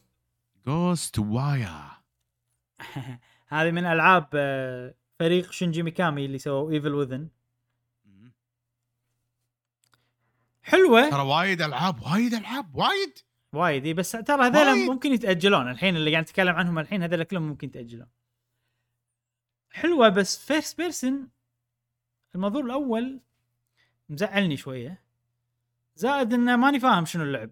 Ghostwire 0.67 1.69
هذه 3.49 3.71
من 3.71 3.87
ألعاب 3.87 4.29
آه، 4.35 4.95
فريق 5.19 5.53
شينجي 5.53 5.83
ميكامي 5.83 6.25
اللي 6.25 6.39
سووا 6.39 6.73
Evil 6.73 6.95
Within 6.95 7.29
حلوة. 10.65 11.11
ترى 11.11 11.23
وايد 11.23 11.63
ألعاب 11.63 12.03
وايد 12.03 12.35
ألعاب 12.35 12.77
وايد. 12.77 13.19
وايد 13.53 13.87
إي، 13.87 13.95
بس 13.95 14.13
ترى 14.13 14.47
هذول. 14.47 14.87
ممكن 14.87 15.13
يتأجلون. 15.13 15.71
الحين 15.71 15.97
اللي 15.97 16.11
قاعد 16.11 16.23
نتكلم 16.23 16.55
عنهم 16.57 16.79
الحين 16.79 17.03
هذول 17.03 17.25
كلهم 17.25 17.43
ممكن 17.43 17.69
يتأجلون. 17.69 18.09
حلوة 19.71 20.09
بس 20.09 20.47
first 20.47 20.79
person 20.79 21.29
الموضوع 22.35 22.61
الأول 22.61 23.21
مزعلني 24.09 24.57
شوية. 24.57 25.05
زائد 25.97 26.33
إنه 26.33 26.57
ماني 26.57 26.81
فاهم 26.81 27.05
شنو 27.05 27.23
اللعب. 27.23 27.51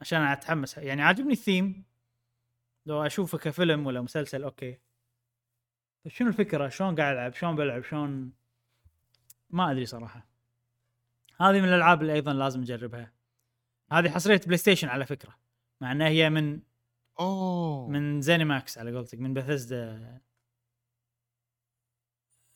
عشان 0.00 0.22
أتحمس. 0.22 0.78
يعني 0.78 1.02
عاجبني 1.02 1.32
الثيم. 1.32 1.84
لو 2.86 3.06
أشوفه 3.06 3.38
كفيلم 3.38 3.86
ولا 3.86 4.00
مسلسل 4.00 4.42
okay. 4.42 4.78
بس 6.04 6.12
شنو 6.12 6.28
الفكرة؟ 6.28 6.68
شلون 6.68 6.96
قاعد 6.96 7.16
ألعب؟ 7.16 7.34
شلون 7.34 7.56
بلعب؟ 7.56 7.84
شلون؟ 7.84 8.32
ما 9.50 9.70
أدري 9.70 9.86
صراحة. 9.86 10.33
هذه 11.40 11.60
من 11.60 11.68
الألعاب 11.68 12.02
اللي 12.02 12.12
أيضا 12.12 12.32
لازم 12.32 12.60
نجربها. 12.60 13.12
هذه 13.92 14.10
حصرية 14.10 14.40
PlayStation 14.46 14.88
على 14.88 15.06
فكرة 15.06 15.34
مع 15.80 15.92
إنها 15.92 16.08
هي 16.08 16.30
من 16.30 16.60
أوه. 17.20 17.88
من 17.88 18.20
ZeniMax 18.20 18.78
على 18.78 18.96
قولتك 18.96 19.18
من 19.18 19.34
بثزدا 19.34 20.20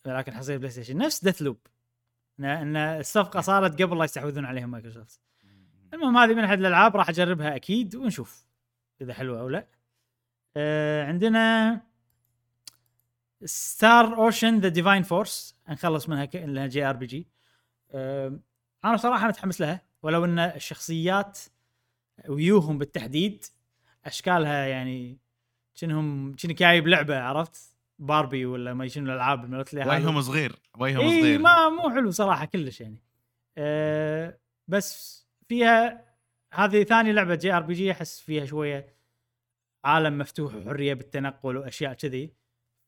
ولكن 0.05 0.33
حصرية 0.33 0.57
PlayStation 0.57 0.97
نفس 0.97 1.23
Deathloop 1.23 1.67
إن 2.39 2.75
الصفقة 2.75 3.41
صارت 3.41 3.81
قبل 3.81 3.97
لا 3.97 4.03
يستحوذون 4.03 4.45
عليها 4.45 4.65
مايكروسوفت 4.65 5.19
المهم 5.93 6.17
هذه 6.17 6.33
من 6.33 6.43
أحد 6.43 6.59
الألعاب 6.59 6.95
راح 6.95 7.09
أجربها 7.09 7.55
أكيد 7.55 7.95
ونشوف 7.95 8.45
إذا 9.01 9.13
حلوة 9.13 9.39
أو 9.39 9.49
لا. 9.49 9.67
آه 10.57 11.05
عندنا 11.05 11.81
Star 13.45 14.17
Ocean 14.17 14.59
The 14.59 14.67
Divine 14.67 15.03
Force 15.03 15.55
نخلص 15.69 16.09
منها 16.09 16.25
ك... 16.25 16.35
لها 16.35 16.67
JRPG. 16.67 17.27
أنا 18.85 18.97
صراحة 18.97 19.27
متحمس 19.27 19.61
لها 19.61 19.81
ولو 20.03 20.25
إن 20.25 20.39
الشخصيات 20.39 21.39
ويوهم 22.29 22.77
بالتحديد 22.77 23.45
أشكالها 24.05 24.65
يعني 24.65 25.17
شنهم 25.73 26.37
شنك 26.37 26.59
جايب 26.59 26.87
لعبة 26.87 27.19
عرفت؟ 27.19 27.73
باربي 27.99 28.45
ولا 28.45 28.73
ما 28.73 28.87
شنو 28.87 29.05
الألعاب 29.05 29.49
مالت 29.49 29.73
لي. 29.73 29.81
وجههم 29.81 30.21
صغير 30.21 30.55
وجههم 30.77 31.01
اي 31.01 31.21
صغير. 31.21 31.39
ما 31.39 31.69
مو 31.69 31.89
حلو 31.89 32.11
صراحة 32.11 32.45
كلش 32.45 32.81
يعني. 32.81 33.03
أه 33.57 34.39
بس 34.67 35.19
فيها 35.47 36.05
هذه 36.53 36.83
ثاني 36.83 37.11
لعبة 37.11 37.35
JRPG 37.35 37.91
أحس 37.91 38.19
فيها 38.19 38.45
شوية 38.45 38.95
عالم 39.85 40.17
مفتوح 40.17 40.55
وحرية 40.55 40.93
بالتنقل 40.93 41.57
وأشياء 41.57 41.93
كذي. 41.93 42.33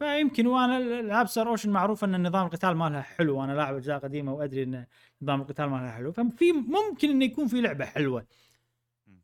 فيمكن 0.05 0.47
وأنا 0.47 0.77
العاب 0.77 1.27
Star 1.27 1.47
Ocean 1.49 1.69
معروف 1.69 2.03
إن 2.03 2.27
نظام 2.27 2.45
القتال 2.45 2.75
مالها 2.77 3.01
حلو 3.01 3.38
وأنا 3.38 3.51
لاعب 3.53 3.75
أجزاء 3.75 3.99
قديمة 3.99 4.33
وأدري 4.33 4.63
إن 4.63 4.85
نظام 5.21 5.41
القتال 5.41 5.65
مالها 5.69 5.91
حلو. 5.91 6.11
ففي 6.11 6.51
ممكن 6.51 7.09
انه 7.09 7.25
يكون 7.25 7.47
في 7.47 7.61
لعبة 7.61 7.85
حلوة 7.85 8.25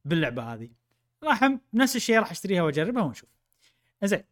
باللعبة 0.05 0.53
هذه. 0.53 0.69
راح 1.23 1.51
نفس 1.73 1.95
الشيء 1.95 2.19
راح 2.19 2.31
أشتريها 2.31 2.63
وأجربها 2.63 3.03
ونشوف. 3.03 3.29
زين 4.03 4.23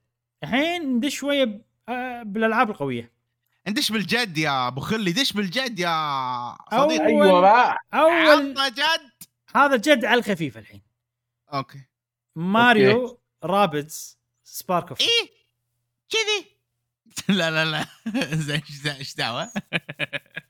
الحين 0.43 0.95
ندش 0.95 1.15
شوية 1.15 1.61
آه، 1.89 2.23
بالألعاب 2.23 2.69
القوية. 2.69 3.11
ندش 3.67 3.91
بالجد 3.91 4.37
يا 4.37 4.67
أبو 4.67 4.81
خلي 4.81 5.11
دش 5.11 5.33
بالجد 5.33 5.79
يا 5.79 6.55
صديقي. 6.71 6.97
أول- 6.97 7.01
أيوه 7.01 7.41
بقى 7.41 7.77
اول 7.93 8.11
عطنا 8.11 8.69
جد. 8.69 9.11
هذا 9.55 9.75
جد 9.75 10.05
على 10.05 10.19
الخفيف 10.19 10.57
الحين. 10.57 10.81
أوكي. 11.53 11.79
ماريو 12.35 13.19
رابدز 13.43 14.17
سبارك 14.43 14.89
أوف. 14.89 15.01
إيه؟ 15.01 15.35
كذي. 16.09 16.55
لا 17.37 17.51
لا 17.51 17.65
لا. 17.65 17.85
زين 18.45 18.61
إيش 18.69 18.87
إيش 18.87 19.15
دعوة؟ 19.15 19.51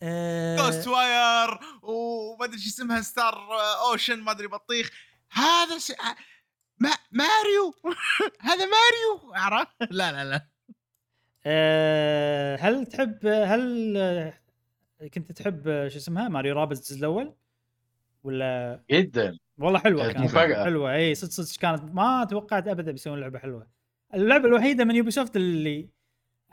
آه، 0.04 0.56
Ghostwire 0.58 1.60
وما 1.82 2.46
أدري 2.46 2.60
شو 2.60 2.70
اسمها 2.70 3.02
Star 3.02 3.48
Ocean 3.90 4.20
ما 4.20 4.32
أدري 4.32 4.48
بطيخ. 4.48 4.92
هذا 5.32 5.78
ش... 5.78 5.92
ما 6.80 6.90
ماريو. 7.12 7.74
هذا 8.50 8.66
ماريو. 8.66 9.34
عرفت؟ 9.34 9.76
لا 9.92 10.12
لا 10.12 10.24
لا. 10.30 10.48
آه، 11.46 12.58
هل 12.58 12.86
تحب 12.86 13.26
هل 13.26 13.94
آه، 13.98 14.34
كنت 15.14 15.32
تحب 15.32 15.68
آه، 15.68 15.88
شو 15.88 15.98
اسمها 15.98 16.28
Mario 16.30 16.56
Rabbids 16.56 16.80
الجزء 16.80 16.98
الأول؟ 17.00 17.36
ولا؟ 18.24 18.84
جدا. 18.92 19.38
والله 19.58 19.80
حلوة 19.80 20.04
كانت 20.04 20.18
كانت. 20.18 20.26
مفاجأة. 20.32 20.64
حلوة. 20.64 20.96
إي 20.96 21.16
صدق 21.16 21.32
صدق 21.32 21.62
كانت 21.62 21.84
ما 21.84 22.28
توقعت 22.30 22.68
ابدا 22.68 22.92
بيسوون 22.92 23.20
لعبة 23.20 23.40
حلوة. 23.40 23.68
اللعبة 24.14 24.46
الوحيدة 24.48 24.86
من 24.86 24.96
Ubisoft 24.96 25.36
اللي 25.36 25.90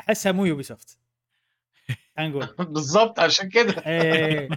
أحسها 0.01 0.33
مو 0.33 0.45
Ubisoft 0.45 0.99
خلينا 2.17 2.31
نقول. 2.31 2.47
بالظبط 2.75 3.21
عشان 3.21 3.49
كده. 3.49 3.73
إيه. 3.87 4.49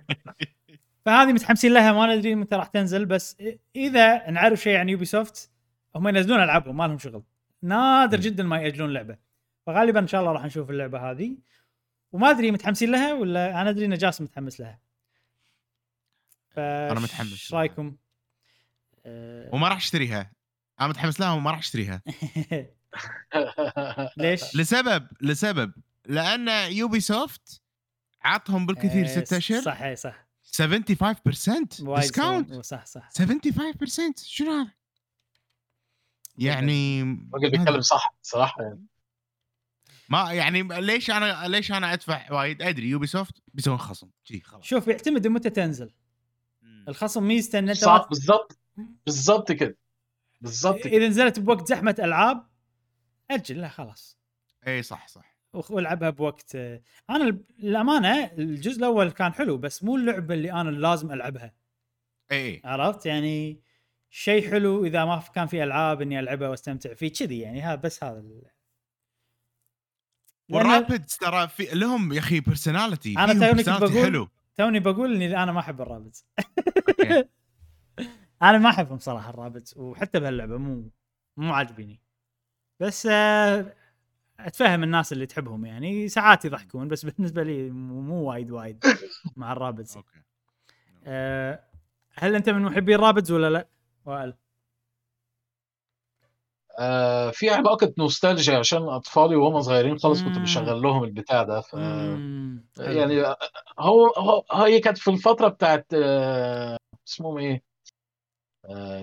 فهذه 1.06 1.34
متحمسين 1.34 1.74
لها 1.74 1.92
ما 1.92 2.16
ندري 2.16 2.36
متى 2.36 2.56
راح 2.56 2.68
تنزل 2.68 3.06
بس 3.06 3.38
إذا 3.76 4.30
نعرف 4.32 4.62
شيء 4.62 4.78
عن 4.78 4.90
Ubisoft 4.90 5.52
هم 5.96 6.08
ينزلون 6.08 6.44
ألعابهم 6.44 6.78
ما 6.78 6.88
لهم 6.88 6.98
شغل. 6.98 7.24
نادر. 7.62 8.20
جدا 8.20 8.44
ما 8.44 8.62
يأجلون 8.62 8.94
لعبة. 8.94 9.18
فغالبا 9.66 10.00
إن 10.00 10.08
شاء 10.08 10.22
الله 10.22 10.32
راح 10.32 10.46
نشوف 10.46 10.70
اللعبة 10.70 11.12
هذه. 11.12 11.38
وما 12.12 12.30
أدري 12.30 12.52
متحمسين 12.52 12.92
لها 12.92 13.14
ولا 13.14 13.62
أنا 13.62 13.70
أدري 13.70 13.86
إن 13.86 13.94
جاسم 13.94 14.24
متحمس 14.24 14.60
لها. 14.60 14.80
ف 16.50 16.60
أنا 16.60 17.00
متحمس 17.00 17.32
إيش. 17.32 17.54
رأيكم؟ 17.54 17.96
وما 19.54 19.68
راح 19.68 19.78
أشتريها. 19.78 20.32
أنا 20.80 20.88
متحمس 20.88 21.20
لها 21.20 21.32
وما 21.32 21.52
راح 21.52 21.60
أشتريها. 21.60 22.02
ليش؟ 24.18 24.56
لسبب 24.56 25.08
لسبب. 25.22 25.72
لأن 26.06 26.72
Ubisoft 26.72 27.62
عطهم 28.24 28.66
بالكثير 28.66 29.06
إيه، 29.06 29.24
ست 29.24 29.34
أشهر. 29.34 29.62
صح 29.62 29.82
إيه، 29.82 29.96
صح. 29.96 30.26
75% 30.62 31.82
وايد 31.82 32.02
discount 32.02 32.54
صح 32.54 32.86
صح. 32.86 33.10
75% 33.10 34.24
شنو 34.26 34.52
هذا؟ 34.52 34.72
يعني 36.38 37.02
الراجل 37.02 37.52
بيتكلم 37.52 37.82
صح 37.82 38.16
صراحة. 38.22 38.64
يعني 38.64 38.86
ما 40.10 40.34
يعني 40.34 40.64
ليش 40.64 41.12
أنا 41.12 41.48
ليش 41.48 41.72
أنا 41.72 41.94
أدفع 41.94 42.34
وايد؟ 42.34 42.62
أدري 42.62 42.90
Ubisoft 42.90 43.34
بيسوون 43.54 43.78
خصم. 43.78 44.10
شي 44.24 44.42
خلاص. 44.42 44.64
شوف 44.64 44.88
يعتمد 44.88 45.28
متى 45.28 45.50
تنزل. 45.50 45.94
الخصم 46.88 47.24
ميزته 47.24 47.60
ان 47.60 47.70
انت 47.70 47.86
بالظبط 49.06 49.52
كده 49.52 49.78
بالظبط 50.42 50.82
كده 50.82 50.98
إذا 50.98 51.08
نزلت 51.08 51.40
بوقت 51.40 51.68
زحمة 51.68 51.96
ألعاب 52.00 52.48
أجل 53.32 53.62
لا 53.62 53.68
خلاص. 53.68 54.20
إي 54.68 54.84
صح 54.84 55.08
صح. 55.08 55.36
والعبها 55.54 56.10
بوقت. 56.10 56.56
أنا 56.56 56.82
ال- 57.10 57.44
للأمانة 57.60 58.24
الجزء 58.26 58.78
الأول 58.80 59.12
كان 59.12 59.34
حلو 59.34 59.58
بس 59.58 59.84
مو 59.84 59.96
اللعبة 59.96 60.34
اللي 60.34 60.52
أنا 60.52 60.70
لازم 60.70 61.12
ألعبها. 61.12 61.54
إي 62.32 62.62
عرفت؟ 62.66 63.06
يعني 63.06 63.62
شيء 64.10 64.52
حلو 64.52 64.86
إذا 64.86 65.06
ما 65.06 65.24
كان 65.36 65.48
في 65.48 65.64
ألعاب 65.64 66.02
إني 66.02 66.20
ألعبها 66.20 66.50
وأستمتع 66.50 66.94
فيه 66.94 67.12
كذي 67.14 67.40
يعني 67.40 67.62
هذا 67.62 67.76
بس 67.76 68.04
هذا 68.04 68.24
وال 70.52 70.66
Rabbids 70.66 71.16
ترى 71.18 71.48
في 71.48 71.66
لهم 71.66 72.14
يا 72.14 72.20
أخي 72.20 72.40
personality 72.40 73.14
أنا 73.18 73.34
توني 73.34 73.64
كنت 73.64 73.70
بقول- 73.70 74.04
حلو. 74.04 74.28
توني 74.56 74.80
بقول 74.80 75.14
إني 75.16 75.44
أنا 75.44 75.52
ما 75.52 75.60
أحب 75.60 75.82
ال 75.82 75.87
Rabbids. 75.87 76.26
أنا 78.42 78.58
ما 78.58 78.70
أحبهم 78.70 79.00
صراحة 79.00 79.30
ال 79.30 79.35
Rabbids 79.35 79.74
وحتى 79.78 80.20
بهاللعبة 80.20 80.58
مو 80.58 80.92
مو 81.38 81.54
عاجبيني. 81.54 82.02
بس 82.80 83.08
آه، 83.12 83.74
أتفهم 84.40 84.84
الناس 84.84 85.14
اللي 85.14 85.26
تحبهم 85.26 85.66
يعني 85.66 86.08
ساعات 86.08 86.46
يضحكون 86.46 86.88
بس 86.88 87.06
بالنسبة 87.06 87.44
لي 87.44 87.70
مو 87.72 88.02
مو 88.02 88.30
وايد 88.30 88.52
وايد 88.52 88.84
مع 89.36 89.52
ال 89.52 89.57
Rabbids 89.57 89.96
okay 89.98 90.22
آه، 91.06 91.60
هل 92.14 92.36
أنت 92.36 92.50
من 92.50 92.62
محبي 92.62 92.96
ال 92.96 93.00
Rabbids 93.00 93.32
ولا 93.32 93.50
لا؟ 93.50 93.68
وائل 94.06 94.34
آه 96.80 97.32
في 97.32 97.50
علاقة 97.50 97.94
نوستالجيا 97.98 98.58
عشان 98.58 98.84
أطفالي 98.84 99.36
وهم 99.36 99.62
صغيرين 99.62 99.98
خالص 99.98 100.24
كنت. 100.24 100.40
بشغل 100.40 100.82
لهم 100.82 101.04
البتاع 101.04 101.44
ده 101.44 101.62
ف. 101.62 101.74
يعني 102.80 103.24
هو 103.80 104.08
هو 104.08 104.44
هي 104.52 104.80
كانت 104.80 104.98
في 104.98 105.12
الفترة 105.12 105.48
بتاعت 105.48 105.86
آه 105.94 106.78
اسمهم 107.08 107.38
إيه؟ 107.38 107.64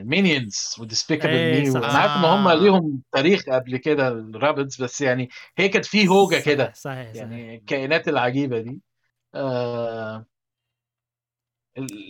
Minions 0.04 0.76
و 0.80 0.85
Despicable 0.85 1.34
Me. 1.34 1.68
أنا 1.68 1.86
عارف 1.86 2.12
ان 2.12 2.24
هم 2.24 2.48
آه. 2.48 2.54
ليهم 2.54 3.02
تاريخ 3.12 3.42
قبل 3.48 3.76
كده 3.76 4.08
ال 4.08 4.17
Rabbids 4.17 4.82
بس 4.82 5.00
يعني 5.00 5.28
هي 5.58 5.68
كانت 5.68 5.84
في 5.84 6.08
هوجة 6.08 6.40
كده 6.40 6.72
صحيح 6.72 7.12
صحيح 7.12 7.16
يعني 7.16 7.54
الكائنات 7.56 8.08
العجيبة 8.08 8.58
دي. 8.60 8.80
آه 9.34 10.26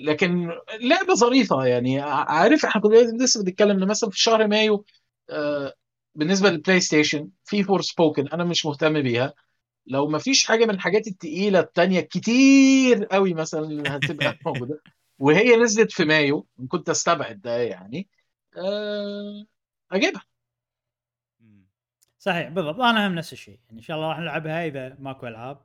لكن 0.04 0.50
لعبة 0.80 1.14
ظريفة 1.14 1.64
يعني. 1.66 2.00
عارف 2.00 2.64
إحنا 2.64 2.80
كنا 2.80 2.96
لسه 3.24 3.44
بنتكلم 3.44 3.82
إن 3.82 3.88
مثلا 3.88 4.10
في 4.10 4.18
شهر 4.20 4.46
مايو 4.46 4.84
آه 5.30 5.74
بالنسبة 6.14 6.50
لل 6.50 6.80
PlayStation 6.80 7.28
في 7.44 7.62
Forspoken 7.62 8.28
أنا 8.28 8.44
مش 8.44 8.66
مهتم 8.66 9.02
بيها. 9.02 9.34
لو 9.86 10.08
ما 10.08 10.18
فيش 10.18 10.44
حاجة 10.44 10.64
من 10.64 10.70
الحاجات 10.74 11.06
التقيلة 11.06 11.60
التانية 11.60 12.00
كتير 12.00 13.04
قوي 13.04 13.34
مثلا 13.34 13.96
هتبقى 13.96 14.38
موجودة. 14.46 14.80
وهي 15.22 15.56
نزلت 15.56 15.92
في 15.92 16.04
مايو 16.04 16.46
كنت 16.68 16.88
أستبعد 16.88 17.40
ده 17.40 17.56
يعني 17.56 18.08
آه 18.56 19.46
أجيبها. 19.92 20.22
صحيح 22.18 22.48
بالضبط. 22.48 22.80
أنا 22.80 23.06
هم 23.06 23.14
نفس 23.14 23.32
الشيء. 23.32 23.60
يعني 23.66 23.78
إن 23.78 23.82
شاء 23.82 23.96
الله 23.96 24.08
راح 24.08 24.18
نلعبها 24.18 24.66
إذا 24.66 24.96
ماكو 24.98 25.26
ألعاب. 25.26 25.60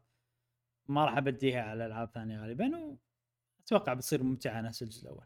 ما 0.88 1.06
راح 1.06 1.18
أبديها 1.18 1.62
على 1.62 1.86
ألعاب 1.86 2.10
ثانية 2.14 2.42
غالبا 2.42 2.98
وأتوقع 3.62 3.94
بتصير 3.94 4.24
ممتعة 4.24 4.62
نفس 4.62 4.82
الجزء 4.82 5.04
الأول. 5.04 5.26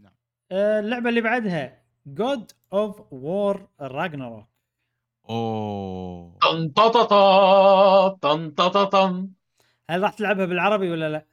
نعم. 0.00 0.12
آه، 0.52 0.80
اللعبة 0.80 1.08
اللي 1.08 1.20
بعدها 1.20 1.82
God 2.06 2.52
of 2.72 3.12
War 3.12 3.68
Ragnarök 3.80 4.48
أوه. 5.28 6.38
طن 6.38 6.68
طن 6.68 6.90
طن 6.90 8.50
طن 8.50 8.84
طن. 8.84 9.30
هل 9.90 10.02
راح 10.02 10.12
تلعبها 10.12 10.46
بالعربي 10.46 10.90
ولا 10.90 11.08
لا؟ 11.08 11.31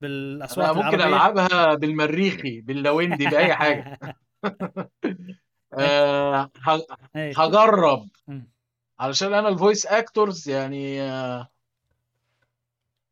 بالأصوات 0.00 0.58
أنا 0.68 0.72
ممكن 0.84 1.00
العربية. 1.00 1.16
ألعبها 1.46 1.74
بالمريخي 1.74 2.60
باللويندي 2.60 3.26
بأي 3.26 3.54
حاجة. 3.60 3.98
آه 5.78 6.50
ه- 6.66 6.86
إيه. 7.16 7.32
هجرب. 7.42 8.08
علشان 9.00 9.34
أنا 9.34 9.48
ال 9.48 9.54
voice 9.54 9.86
actors 9.86 10.48
يعني 10.48 11.02
آه 11.02 11.48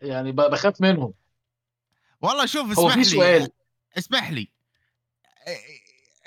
يعني 0.01 0.33
ب- 0.33 0.37
بخاف 0.51 0.81
منهم. 0.81 1.15
والله 2.23 2.47
شوف 2.47 2.79
هو 2.79 2.89
اسمح 2.89 2.93
في 2.93 2.99
لي 2.99 3.05
سؤال. 3.05 3.49
اسمح 3.99 4.31
لي. 4.31 4.49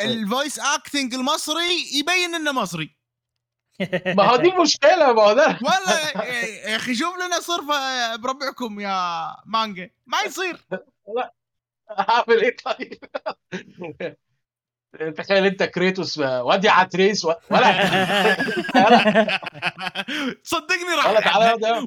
ال 0.01 0.11
voice 0.11 0.59
acting 0.59 1.13
المصري 1.13 1.97
يبين 1.99 2.35
إنه 2.35 2.51
مصري. 2.51 2.95
ما 4.17 4.23
هو 4.23 4.35
دي 4.35 4.49
المشكلة 4.53 5.13
ما 5.13 5.21
هو 5.23 5.33
ده. 5.33 5.47
والله 5.47 6.25
يا 6.25 6.75
أخي 6.75 6.95
شوف 6.95 7.15
لنا 7.17 7.39
صرفه 7.39 8.15
بربعكم 8.15 8.79
يا 8.79 9.21
مانجا. 9.45 9.89
ما 10.05 10.17
يصير. 10.25 10.57
هعمل 11.97 12.41
إيه 12.43 12.55
طيب؟ 12.65 12.99
تخيل 15.17 15.45
أنت 15.45 15.63
كريتوس 15.63 16.17
ودي 16.19 16.69
عتريس 16.69 17.25
و- 17.25 17.33
ولا 17.49 17.71
صدقني 20.43 20.95
راح. 20.97 21.35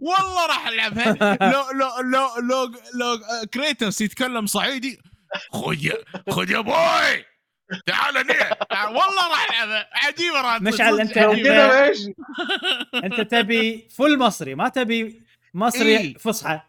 والله 0.02 0.46
راح 0.46 0.66
العبها 0.68 1.36
لو 1.52 1.64
لو 1.70 2.00
لو 2.00 2.28
لو 2.48 2.64
لو 2.94 3.18
كريتوس 3.54 4.00
يتكلم 4.00 4.46
صعيدي 4.46 5.00
خذ 5.52 5.88
خذ 6.30 6.50
يا 6.50 6.60
بوي. 6.60 7.24
تعال 7.86 8.16
هنا 8.18 8.56
والله 8.86 9.28
راح 9.30 9.62
العبها 9.62 9.88
عجيبه 9.92 10.40
راح. 10.40 10.62
مشعل، 10.62 10.96
ماشي 10.96 12.14
أنت 13.04 13.20
تبي 13.20 13.88
فل 13.90 14.18
مصري 14.18 14.54
ما 14.54 14.68
تبي 14.68 15.22
مصري 15.54 15.98
إيه. 15.98 16.14
فصحى 16.14 16.60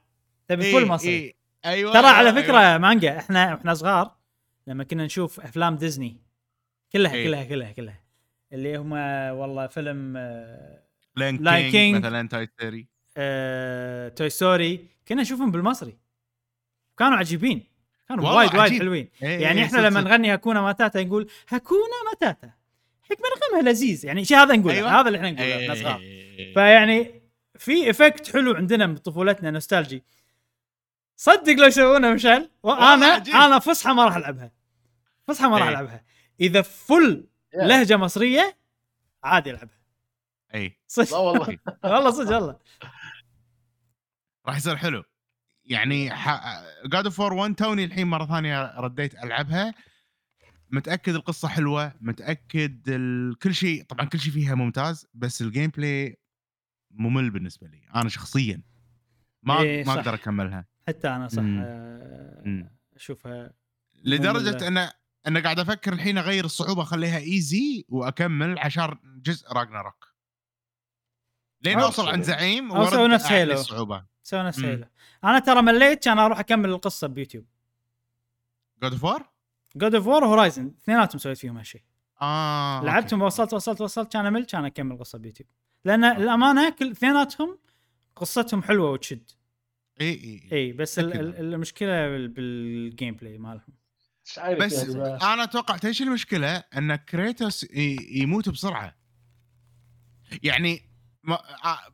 تبي 0.48 0.66
إيه، 0.66 0.74
full 0.74 0.86
مصري 0.86 1.10
إيه. 1.10 1.36
أيوه 1.66 1.94
ترى 1.94 2.08
على 2.08 2.30
أيوة، 2.30 2.42
فكرة 2.42 2.60
أيوة. 2.60 2.78
مانجا 2.78 3.18
إحنا 3.18 3.54
إحنا 3.54 3.74
صغار 3.74 4.16
لما 4.68 4.84
كنا 4.84 5.06
نشوف 5.06 5.40
أفلام 5.40 5.76
ديزني 5.76 6.22
كلها 6.94 7.14
إيه. 7.14 7.28
كلها 7.28 7.44
كلها 7.44 7.72
كلها 7.72 8.04
اللي 8.54 8.78
هم 8.78 8.92
والله 9.40 9.68
فيلم 9.68 10.14
آه، 10.18 10.84
Lion 11.16 11.38
King 11.44 11.72
King. 11.72 12.06
مثلا 12.06 12.28
Toy 12.28 12.46
Story 12.48 12.88
آه، 13.18 14.10
Toy 14.10 14.30
Story 14.30 14.88
كنا 15.08 15.22
نشوفهم 15.22 15.52
بالمصري 15.52 15.98
كانوا 16.98 17.18
عجيبين 17.18 17.64
كانوا 18.10 18.32
وايد 18.32 18.56
وايد. 18.56 18.80
حلوين. 18.80 19.10
إيه، 19.24 19.40
يعني 19.40 19.60
إيه، 19.60 19.66
إحنا 19.66 19.78
لما. 19.78 20.02
نغني 20.02 20.34
هكونا 20.36 20.62
ماتاتا 20.62 21.04
نقول 21.04 21.30
هكونا 21.50 22.04
ماتاتا. 22.12 22.52
حكمة 23.04 23.26
نغمها 23.38 23.72
لذيذ. 23.72 24.06
يعني 24.06 24.26
شيء 24.26 24.38
هذا 24.38 24.56
نقوله 24.56 24.76
أيوة. 24.76 25.00
هذا 25.00 25.08
اللي 25.08 25.18
إحنا 25.18 25.32
نقوله 25.32 25.64
إحنا 25.64 25.76
صغار 25.76 26.00
إيه. 26.00 26.54
فيعني 26.54 27.22
في 27.60 27.90
effect 27.90 28.34
حلو 28.34 28.54
عندنا 28.54 28.88
بطفولتنا 28.88 29.52
nostalgic. 29.52 30.04
صدق 31.16 31.54
لو 31.54 31.66
يسوونه 31.68 32.14
مشعل 32.14 32.50
وأنا. 32.64 33.16
أنا 33.16 33.60
فصحى 33.60 33.94
ما 33.94 34.06
راح 34.06 34.16
ألعبها. 34.16 34.52
فصحى 35.28 35.48
ما 35.48 35.58
راح 35.58 35.68
إيه. 35.68 35.74
ألعبها. 35.74 36.04
إذا 36.40 36.62
فل 36.62 37.28
لهجة 37.54 37.98
مصرية 37.98 38.58
عادي 39.24 39.52
ألعبها. 39.52 39.80
اي 40.56 40.68
لا 40.68 40.76
صدق 40.88 41.18
والله. 41.18 41.58
والله 41.84 42.12
صدق 42.12 42.36
والله. 42.36 42.60
راح 44.48 44.58
يصير 44.58 44.76
حلو. 44.76 45.04
يعني 45.66 46.10
God 46.86 47.06
of 47.06 47.20
War 47.20 47.56
توني 47.56 47.84
الحين 47.84 48.08
مرة 48.08 48.26
ثانية 48.26 48.80
رديت 48.80 49.24
ألعبها 49.24 49.74
متأكد 50.72 51.16
القصة 51.16 51.48
حلوة 51.48 51.94
متأكد 52.02 52.90
ال... 52.90 53.38
كل 53.40 53.54
شيء 53.54 53.84
طبعا 53.84 54.06
كل 54.06 54.20
شيء 54.20 54.34
فيها 54.34 54.56
ممتاز 54.56 55.08
بس 55.14 55.42
ال 55.42 55.70
gameplay 55.70 56.20
ممل 56.92 57.30
بالنسبة 57.30 57.68
لي 57.68 57.82
أنا 57.96 58.10
شخصيا 58.10 58.62
ما 59.44 59.62
إيه، 59.62 59.86
ما. 59.86 59.94
أقدر 59.94 60.14
أكملها 60.14 60.66
حتى 60.88 61.08
أنا 61.08 61.28
صح 61.28 61.42
مم. 61.42 61.62
آه،. 61.64 62.72
أشوفها 62.96 63.54
لدرجة. 64.04 64.68
ان 64.68 64.90
أنا 65.28 65.40
قاعد 65.40 65.60
أفكر 65.60 65.94
الحين 65.94 66.18
أغير 66.18 66.46
الصعوبة 66.46 66.82
أخليها 66.82 67.18
easy 67.18 67.86
وأكمل 67.90 68.60
عشان 68.60 68.98
جزء 69.04 69.54
Ragnarok 69.54 70.16
لين 71.62 71.80
أوصل 71.80 72.10
عند 72.10 72.24
زعيم 72.24 72.72
ورد 72.72 73.10
نفس 73.10 73.26
Halo. 73.26 73.54
الصعوبة 73.54 74.06
سوي 74.26 74.44
نفس. 74.44 74.60
Halo 74.60 74.86
أنا 75.24 75.40
ترى 75.40 75.62
مليت 75.62 76.04
كان 76.04 76.20
أروح 76.20 76.40
أكمل 76.40 76.70
القصة 76.70 77.08
بيوتيوب. 77.08 77.46
God 78.84 78.92
of 78.94 79.04
War 79.04 79.24
God 79.76 79.96
of 79.96 80.08
War 80.08 80.24
و 80.24 80.30
Horizon 80.30 80.74
اثنيناتهم 80.82 81.20
سويت 81.20 81.38
فيهم 81.38 81.58
هالشيء 81.58 81.82
آه 82.22 82.76
أوكي. 82.78 82.88
لعبتهم 82.88 83.22
وصلت 83.22 83.54
وصلت 83.54 83.82
وصلت 83.82 84.14
كان 84.14 84.26
أمل 84.26 84.46
كان 84.46 84.66
أكمل 84.66 84.98
قصه 84.98 85.18
بيوتيوب. 85.18 85.50
لأن 85.86 86.04
الأمانة 86.04 86.70
كل 86.70 86.92
اثنيناتهم 86.92 87.60
قصتهم 88.16 88.64
حلوة 88.64 88.92
وتشد. 88.92 89.32
إي 90.02 90.10
إي 90.14 90.50
إي. 90.52 90.72
بس 90.74 91.00
ال-. 91.00 91.14
ال- 91.14 91.54
المشكلة 91.54 92.08
بال- 92.10 92.28
بال 92.28 93.16
gameplay 93.16 93.38
مالهم 93.38 93.74
بس 94.60 94.74
يعني 94.88 95.16
أنا 95.34 95.44
أتوقع 95.44 95.78
إيش 95.86 96.02
المشكلة؟ 96.02 96.56
أن 96.58 96.96
كريتوس 96.96 97.64
ي- 97.64 97.98
يموت 98.22 98.50
بسرعة. 98.50 98.96
يعني 100.44 100.90
ما 101.24 101.38
آ- 101.38 101.92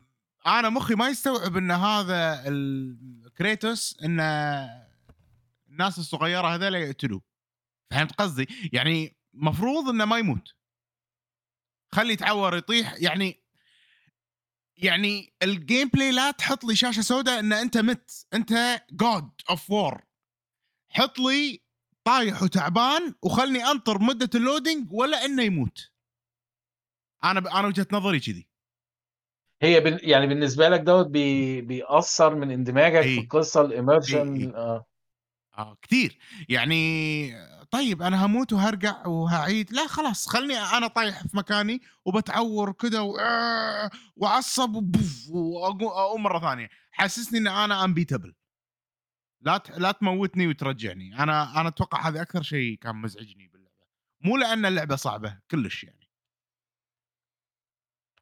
أنا 0.48 0.70
مخي 0.70 0.96
ما 0.96 1.10
يستوعب 1.10 1.58
إن 1.58 1.72
هذا 1.72 2.44
الكريتوس 2.48 3.98
إن 4.04 4.20
الناس 5.70 6.00
الصغيرة 6.00 6.56
هذول 6.56 6.76
يقتلوه. 6.76 7.22
فهمت 7.92 8.12
قصدي؟ 8.12 8.48
يعني 8.74 9.18
مفروض 9.34 9.90
إنه 9.90 10.06
ما 10.06 10.18
يموت. 10.18 10.54
خلي 11.92 12.14
يتعور 12.14 12.58
يطيح 12.58 12.96
يعني 13.00 13.44
يعني 14.78 15.34
ال 15.44 15.88
gameplay 15.88 16.12
لا 16.12 16.32
تحط 16.32 16.64
لي 16.64 16.76
شاشة 16.76 17.02
سوداء 17.02 17.40
إن 17.40 17.54
أنت 17.54 17.78
مت. 17.78 18.28
أنت 18.34 18.84
God 18.92 19.32
of 19.50 19.72
War 19.72 20.02
حط 20.90 21.20
لي 21.20 21.62
طايح 22.04 22.44
وتعبان 22.44 23.16
وخلني 23.22 23.66
أنطر 23.66 24.02
مدة 24.02 24.30
ال 24.36 24.42
loading 24.42 24.88
ولا 24.92 25.26
إنه 25.26 25.44
يموت. 25.44 25.92
أنا 27.24 27.40
ب... 27.40 27.48
أنا 27.48 27.68
وجهة 27.68 27.88
نظري 27.92 28.20
كذي. 28.20 28.51
هي 29.62 29.80
بن... 29.80 30.00
يعني 30.02 30.28
بالنسبة 30.28 30.70
لك 30.70 30.80
death 30.80 31.08
بي... 31.08 31.62
بيأثر 31.62 32.36
من 32.36 32.52
اندماجك. 32.52 33.02
في 33.02 33.20
القصة 33.20 33.62
إيه، 33.62 33.68
ال 33.68 33.74
immersion 33.74 34.36
إيه. 34.36 34.56
آه. 34.56 34.86
آه 35.58 35.78
كثير 35.82 36.18
يعني 36.50 37.34
طيب 37.72 38.02
أنا 38.02 38.26
هموت 38.26 38.54
وهرجع 38.54 39.08
وهعيد. 39.08 39.74
لا 39.74 39.88
خلاص 39.88 40.28
خلني 40.28 40.58
أنا 40.58 40.88
طايح 40.88 41.22
في 41.22 41.38
مكاني 41.38 41.82
وبتعور 42.06 42.72
كذا 42.72 43.00
و... 43.00 43.18
وعصب 44.16 44.76
وبوف 44.76 45.30
واقوم 45.30 46.24
مرة 46.24 46.40
ثانية. 46.40 46.70
حسسني 46.92 47.40
إن 47.40 47.48
أنا 47.48 47.84
امبيتبل 47.84 48.34
لا 49.42 49.58
ت... 49.58 49.80
لا 49.80 49.92
تموتني 49.92 50.48
وترجعني. 50.48 51.24
أنا 51.24 51.62
أنا 51.62 51.70
أتوقع 51.70 52.08
هذا 52.08 52.22
أكثر 52.22 52.42
شيء 52.42 52.78
كان 52.78 52.96
مزعجني 52.96 53.48
باللعبة. 53.48 53.86
مو 54.22 54.38
لأن 54.38 54.66
اللعبة 54.66 54.96
صعبة 54.96 55.40
كلش 55.52 55.84
يعني. 55.84 56.01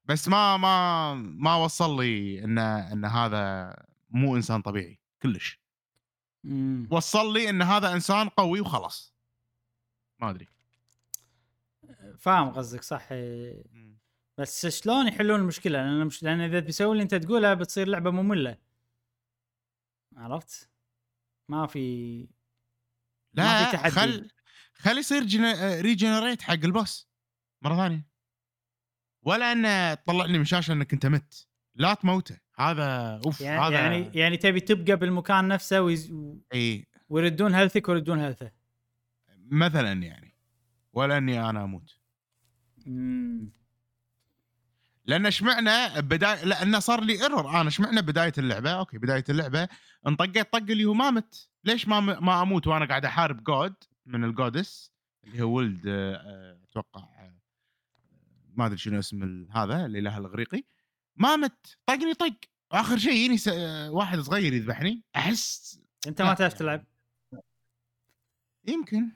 بس 0.10 0.28
ما 0.28 0.58
ما 0.58 1.14
ما 1.14 1.56
وصل 1.56 2.02
لي 2.02 2.44
إن 2.44 2.58
إن 2.58 3.06
هذا 3.06 3.74
مو 4.10 4.36
إنسان 4.36 4.62
طبيعي 4.62 5.00
كلش. 5.22 5.60
مم. 6.44 6.88
وصل 6.92 7.34
لي 7.34 7.50
إن 7.50 7.62
هذا 7.62 7.94
إنسان 7.94 8.30
قوي 8.30 8.62
وخلاص. 8.62 9.16
ما 10.20 10.30
أدري. 10.30 10.48
فاهم 12.20 12.50
قصدك 12.50 12.84
صح. 12.84 13.10
بس 14.38 14.68
شلون 14.68 15.08
يحلون 15.08 15.40
المشكلة؟ 15.40 15.84
لأن 15.84 16.06
مش 16.06 16.24
لأن 16.24 16.42
إذا 16.42 16.60
بيسوي 16.60 16.92
اللي 16.92 17.04
أنت 17.04 17.16
تقوله 17.16 17.54
بتصير 17.54 17.88
لعبة 17.88 18.12
مملة. 18.12 18.58
عرفت؟ 20.18 20.70
ما 21.50 21.68
في 21.68 22.20
ما 23.34 23.44
في 23.44 23.64
لا 23.64 23.72
تحدي. 23.72 23.92
خل 23.92 24.30
خل 24.74 24.98
يصير 24.98 25.24
جن... 25.24 25.46
ريجنريت 25.82 26.42
حق 26.42 26.54
البوس 26.54 27.10
مرة 27.62 27.76
ثانية. 27.76 28.09
ولا 29.24 29.52
انه 29.52 29.94
تطلعني 29.94 30.38
من 30.38 30.46
شاشة 30.46 30.72
إنك 30.72 30.94
أنت 30.94 31.06
مت. 31.06 31.48
لا 31.76 31.94
تموته. 31.94 32.38
هذا 32.56 33.22
أوف 33.26 33.42
يعني 33.42 33.62
هذا 33.62 33.74
يعني 33.74 34.12
يعني 34.14 34.38
تبي 34.38 34.60
تبقى 34.60 34.96
بالمكان 34.98 35.48
نفسه 35.48 35.82
ويز... 35.82 36.14
إي. 36.54 36.88
ويردون 37.10 37.56
health 37.56 37.85
ك 37.85 37.90
ويردون 37.90 38.20
health 38.20 38.47
ه 38.47 38.52
مثلا 39.52 39.94
يعني. 39.94 40.36
ولا 40.94 41.18
إني 41.18 41.50
أنا 41.50 41.64
أموت. 41.64 41.96
مم. 42.86 43.52
لأن 45.06 45.26
اشمعنى 45.26 46.02
بدايه 46.02 46.44
لأنه 46.44 46.80
صار 46.80 47.04
لي 47.04 47.22
error 47.22 47.50
أنا 47.50 47.68
اشمعنى 47.68 48.02
بداية 48.02 48.34
اللعبة. 48.38 48.72
أوكي 48.72 48.98
بداية 48.98 49.24
اللعبة. 49.30 49.68
انطقيت 50.08 50.54
طق 50.54 50.58
اللي 50.58 50.86
هو 50.86 50.94
ما 50.94 51.12
مت. 51.12 51.50
ليش 51.64 51.88
ما 51.88 52.00
ما 52.00 52.42
أموت 52.42 52.68
وأنا 52.68 52.86
قاعد 52.86 53.06
أحارب 53.06 53.44
god 53.44 53.74
من 54.06 54.24
ال 54.24 54.37
gods 54.37 54.92
اللي 55.24 55.42
هو 55.42 55.52
ولد 55.52 55.84
آه، 55.88 56.58
أتوقع 56.70 57.19
ما 58.60 58.66
أدري 58.66 58.78
شنو 58.78 59.00
اسم 59.00 59.24
ال- 59.24 59.48
هذا 59.52 59.86
الإله 59.86 60.18
الإغريقي. 60.18 60.64
ما 61.16 61.36
مت. 61.36 61.78
طقني 61.86 62.14
طق. 62.14 62.36
واخر 62.74 62.98
شيء 62.98 63.12
يجيني 63.14 63.38
س- 63.38 63.48
واحد 63.90 64.20
صغير 64.20 64.54
يذبحني. 64.54 65.04
أحس 65.16 65.80
أنت 66.08 66.22
ما 66.22 66.34
تعرف 66.34 66.54
تلعب. 66.54 66.84
يمكن. 68.68 69.10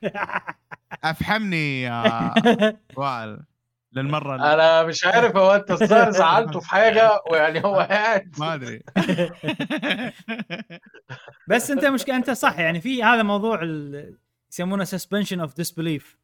أفحمني 1.04 1.82
يا 1.82 2.04
وائل. 2.98 3.40
للمرة 3.94 4.36
ال- 4.36 4.42
أنا 4.42 4.84
مش 4.84 5.06
عارف 5.06 5.36
هو 5.36 5.52
أنت 5.56 5.72
الظاهر 5.72 6.12
زعلته 6.12 6.60
في 6.60 6.70
حاجة 6.70 7.12
ويعني 7.32 7.64
هو 7.64 7.76
قاعد. 7.76 8.36
ما 8.40 8.54
أدري. 8.54 8.84
بس 11.48 11.72
أنت 11.72 11.86
مش 11.86 12.10
أنت 12.10 12.32
صح 12.32 12.60
يعني 12.60 12.82
في 12.82 13.04
هذا 13.04 13.24
موضوع 13.24 13.60
ال- 13.64 14.18
يسمونه 14.52 14.84
suspension 14.84 15.40
of 15.40 15.56
disbelief 15.56 16.18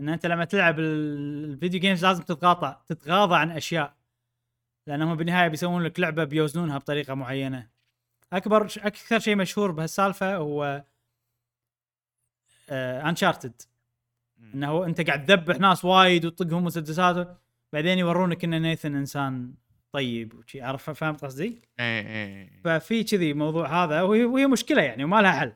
إن 0.00 0.08
أنت 0.08 0.26
لما 0.26 0.44
تلعب 0.44 0.78
ال- 0.78 1.44
ال 1.52 1.57
video 1.57 1.80
games 1.80 2.04
لازم 2.04 2.22
تتقاطع 2.22 2.80
تتغاضى 2.88 3.36
عن 3.36 3.50
أشياء. 3.50 3.94
لأنهم 4.86 5.14
بالنهاية 5.14 5.48
بيسوون 5.48 5.82
لك 5.82 6.00
لعبة 6.00 6.24
بيوزنونها 6.24 6.78
بطريقة 6.78 7.14
معينة. 7.14 7.68
أكبر 8.32 8.64
أكثر 8.64 9.18
شيء 9.18 9.36
مشهور 9.36 9.70
بهالسالفة 9.70 10.36
هو 10.36 10.84
Uncharted 12.70 13.62
إنه 14.54 14.84
أنت 14.84 15.00
قاعد 15.00 15.24
تذبح 15.26 15.60
ناس 15.60 15.84
وايد 15.84 16.24
وتطقهم 16.24 16.64
مسدسات 16.64 17.38
بعدين 17.72 17.98
يورونك 17.98 18.44
إن 18.44 18.62
Nathan 18.62 18.94
إنسان 18.94 19.54
طيب 19.92 20.34
وكذي. 20.34 20.60
عارف 20.62 20.90
فهمت 20.90 21.24
قصدي؟ 21.24 21.62
إيه 21.80 22.06
إيه 22.06 22.60
ففي 22.64 23.04
كذي 23.04 23.32
موضوع 23.34 23.84
هذا 23.84 24.02
وهي, 24.02 24.46
مشكلة 24.46 24.82
يعني 24.82 25.04
وما 25.04 25.22
لها 25.22 25.32
حل. 25.32 25.46
آه، 25.48 25.54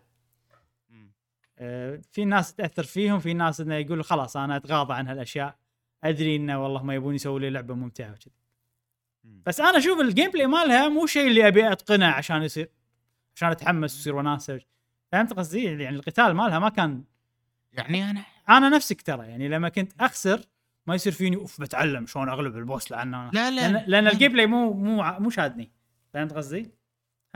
في 2.12 2.24
ناس 2.24 2.54
تأثر 2.54 2.82
فيهم 2.82 3.18
في 3.18 3.34
ناس 3.34 3.60
إنه 3.60 3.74
يقول 3.74 4.04
خلاص 4.04 4.36
أنا 4.36 4.56
أتغاضى 4.56 4.94
عن 4.94 5.08
هالأشياء 5.08 5.56
أدري 6.04 6.36
إنه 6.36 6.62
والله 6.62 6.82
ما 6.82 6.94
يبون 6.94 7.14
يسووا 7.14 7.40
لي 7.40 7.50
لعبة 7.50 7.74
ممتعة 7.74 8.10
وكذي. 8.12 8.34
بس 9.46 9.60
أنا 9.60 9.78
أشوف 9.78 10.00
ال 10.00 10.30
gameplay 10.30 10.46
مالها 10.46 10.88
مو 10.88 11.06
شيء 11.06 11.28
اللي 11.28 11.48
أبي 11.48 11.72
أتقنه 11.72 12.06
عشان 12.06 12.42
يصير 12.42 12.70
عشان 13.36 13.48
أتحمس 13.48 13.96
ويصير 13.96 14.16
وناسة. 14.16 14.60
فهمت 15.12 15.32
قصدي؟ 15.32 15.64
يعني 15.64 15.88
القتال 15.88 16.32
مالها 16.34 16.58
ما 16.58 16.68
كان 16.68 17.04
يعني 17.72 18.10
أنا 18.10 18.24
أنا 18.48 18.68
نفسك 18.68 19.02
ترى 19.02 19.26
يعني 19.26 19.48
لما 19.48 19.68
كنت 19.68 19.92
أخسر 20.00 20.40
ما 20.86 20.94
يصير 20.94 21.12
فيني 21.12 21.36
أوف 21.36 21.60
بتعلم 21.60 22.06
شلون 22.06 22.28
أغلب 22.28 22.56
ال 22.56 22.63
boss 22.63 22.90
لأن 22.90 23.14
أنا 23.14 23.30
لا 23.34 23.50
لا. 23.50 23.60
لأن, 23.60 23.84
لأن 23.86 24.06
ال 24.06 24.32
gameplay 24.32 24.46
مو 24.46 24.72
مو 24.72 25.02
مو 25.18 25.30
شادني. 25.30 25.72
فهمت 26.12 26.32
قصدي؟ 26.32 26.70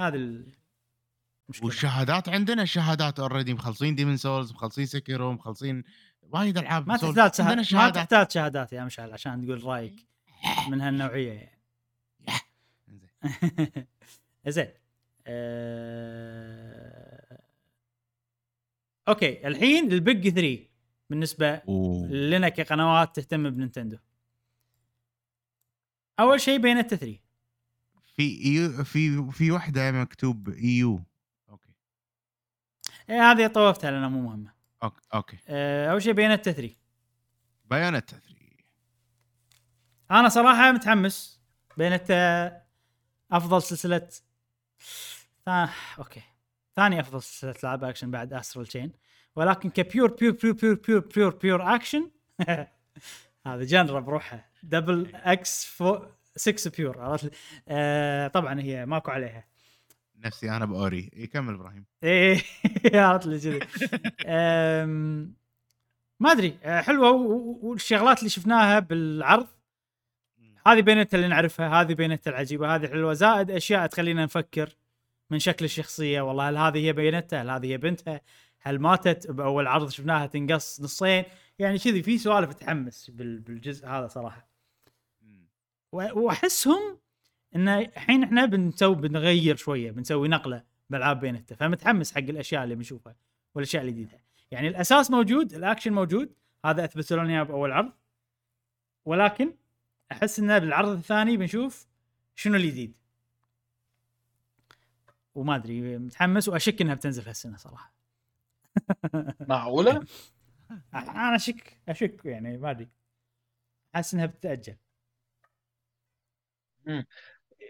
هذه 0.00 0.42
المشكلة 1.48 1.66
والشهادات 1.66 2.28
عندنا 2.28 2.62
الشهادات 2.62 3.20
already 3.20 3.54
مخلصين 3.54 3.94
Demon's 3.94 4.16
Souls 4.16 4.52
مخلصين 4.52 4.86
Sekiro 4.86 5.32
مخلصين 5.32 5.84
وايد 6.22 6.58
ألعاب 6.58 6.88
ما. 6.88 6.96
تحتاج 6.96 7.34
شهادات 7.34 7.74
ما 7.74 7.88
تحتاج 7.90 8.30
شهادات 8.30 8.72
يا 8.72 8.84
مشعل 8.84 9.12
عشان 9.12 9.44
تقول 9.44 9.64
رأيك 9.64 10.06
من 10.70 10.80
هالنوعية 10.80 11.32
يعني. 11.32 11.58
زين. 14.48 14.68
آه... 15.26 16.58
أوكي. 19.08 19.46
الحين 19.48 19.92
البيج 19.92 20.28
3 20.28 20.58
بالنسبة 21.10 21.48
أوه. 21.54 22.06
لنا 22.08 22.48
كقنوات 22.48 23.16
تهتم 23.16 23.50
بنينتندو. 23.50 23.96
أول 26.20 26.40
شيء 26.40 26.58
بينتا 26.58 26.96
3 26.96 27.18
في 28.16 28.44
إيو 28.44 28.84
في 28.84 29.32
في 29.32 29.50
وحدة 29.50 29.92
مكتوب 29.92 30.48
ايو 30.48 30.92
أوكي 30.94 31.02
إيه 31.02 31.08
هذه 33.08 33.46
طوفتها 33.46 33.90
لأنها 33.90 34.08
مو 34.08 34.20
مهمة. 34.20 34.52
أوكي 34.82 35.00
أوكي. 35.14 35.38
آه، 35.48 35.90
أول 35.90 36.02
شيء 36.02 36.12
بينتا 36.12 36.52
3 36.52 36.74
بايونيتا 37.64 38.16
3 38.16 38.38
أنا 40.10 40.28
صراحة 40.28 40.72
متحمس. 40.72 41.40
بينتا 41.76 42.46
أفضل 43.32 43.62
سلسلة 43.62 44.08
ثا... 45.46 45.68
أوكي. 45.98 46.22
ثاني 46.76 47.00
أفضل 47.00 47.22
سلسلة 47.22 47.54
العاب 47.64 47.84
أكشن 47.84 48.10
بعد 48.10 48.32
استرال 48.32 48.66
تشين 48.66 48.92
ولكن 49.36 49.70
كبيور 49.70 50.10
بيور 50.12 50.32
بيور 50.32 50.54
بيور 50.54 50.74
بيور 50.74 51.00
بيور 51.00 51.34
بيور 51.34 51.74
أكشن 51.74 52.10
هذا 53.46 53.64
جنرا 53.64 54.00
بروحها 54.00 54.50
دبل 54.62 55.10
إكس 55.14 55.64
فو 55.64 55.98
6 56.36 56.70
بيور 56.76 57.00
عرفت؟ 57.00 57.34
آه 57.68 58.28
طبعا 58.28 58.60
هي 58.60 58.86
ماكو 58.86 59.10
عليها. 59.10 59.44
نفسي 60.24 60.50
أنا 60.50 60.64
باوري 60.66 61.10
يكمل 61.16 61.54
إبراهيم. 61.54 61.84
إيه 62.04 62.42
عرفت 62.94 63.26
لي 63.26 63.38
كذي 63.38 63.60
ما 66.20 66.32
أدري. 66.32 66.58
آه، 66.62 66.80
حلوة. 66.80 67.10
والشغلات 67.62 68.18
اللي 68.18 68.30
شفناها 68.30 68.78
بالعرض 68.78 69.46
هذه 70.66 70.80
بينتا 70.80 71.16
اللي 71.16 71.28
نعرفها 71.28 71.80
هذه 71.80 71.94
بينتا 71.94 72.30
العجيبة 72.30 72.74
هذه 72.74 72.86
حلوة. 72.88 73.12
زائد 73.12 73.50
أشياء 73.50 73.86
تخلينا 73.86 74.24
نفكر 74.24 74.76
من 75.30 75.38
شكل 75.38 75.64
الشخصية. 75.64 76.20
والله 76.20 76.48
هل 76.48 76.56
هذه 76.56 76.78
هي 76.86 76.92
بينتا 76.92 77.42
هل 77.42 77.50
هذه 77.50 77.66
هي 77.66 77.76
بنتها؟ 77.76 78.20
هل 78.60 78.78
ماتت؟ 78.78 79.30
بأول 79.30 79.66
عرض 79.66 79.88
شفناها 79.90 80.26
تنقص 80.26 80.80
نصين. 80.80 81.24
يعني 81.58 81.78
كذي 81.78 82.02
في 82.02 82.18
سوالف 82.18 82.52
تحمس 82.52 83.10
بال- 83.10 83.38
بالجزء 83.40 83.86
هذا 83.88 84.06
صراحة. 84.06 84.48
وأحسهم 85.92 86.98
إن 87.56 87.68
الحين 87.68 88.24
إحنا 88.24 88.44
بنسوي 88.44 88.94
بنغير 88.96 89.56
شوية 89.56 89.90
بنسوي 89.90 90.28
نقلة 90.28 90.64
بالعاب 90.90 91.20
بينتا 91.20 91.54
فمتحمس 91.54 92.12
حق 92.14 92.18
الأشياء 92.18 92.64
اللي 92.64 92.74
بنشوفها 92.74 93.16
والأشياء 93.54 93.82
الجديده 93.82 94.20
يعني 94.50 94.68
الأساس 94.68 95.10
موجود 95.10 95.52
الأكشن 95.52 95.92
موجود 95.92 96.34
هذا 96.64 96.84
اثبتوا 96.84 97.16
لنا 97.16 97.32
اياه 97.32 97.42
باول 97.42 97.72
عرض. 97.72 97.92
ولكن 99.04 99.54
أحس 100.12 100.38
انه 100.38 100.58
بالعرض 100.58 100.88
الثاني 100.88 101.36
بنشوف 101.36 101.86
شنو 102.34 102.56
الجديد 102.56 102.94
وما 105.34 105.56
أدري 105.56 105.98
متحمس 105.98 106.48
وأشك 106.48 106.80
إنها 106.80 106.94
بتنزل 106.94 107.28
هالسنة 107.28 107.56
صراحة. 107.56 107.92
معقولة؟ 109.48 110.06
أنا 110.94 111.36
أشك 111.36 111.80
أشك 111.88 112.24
يعني 112.24 112.56
ما 112.58 112.70
أدري. 112.70 112.88
أحس 113.94 114.14
إنها 114.14 114.26
بتتاجل 114.26 114.76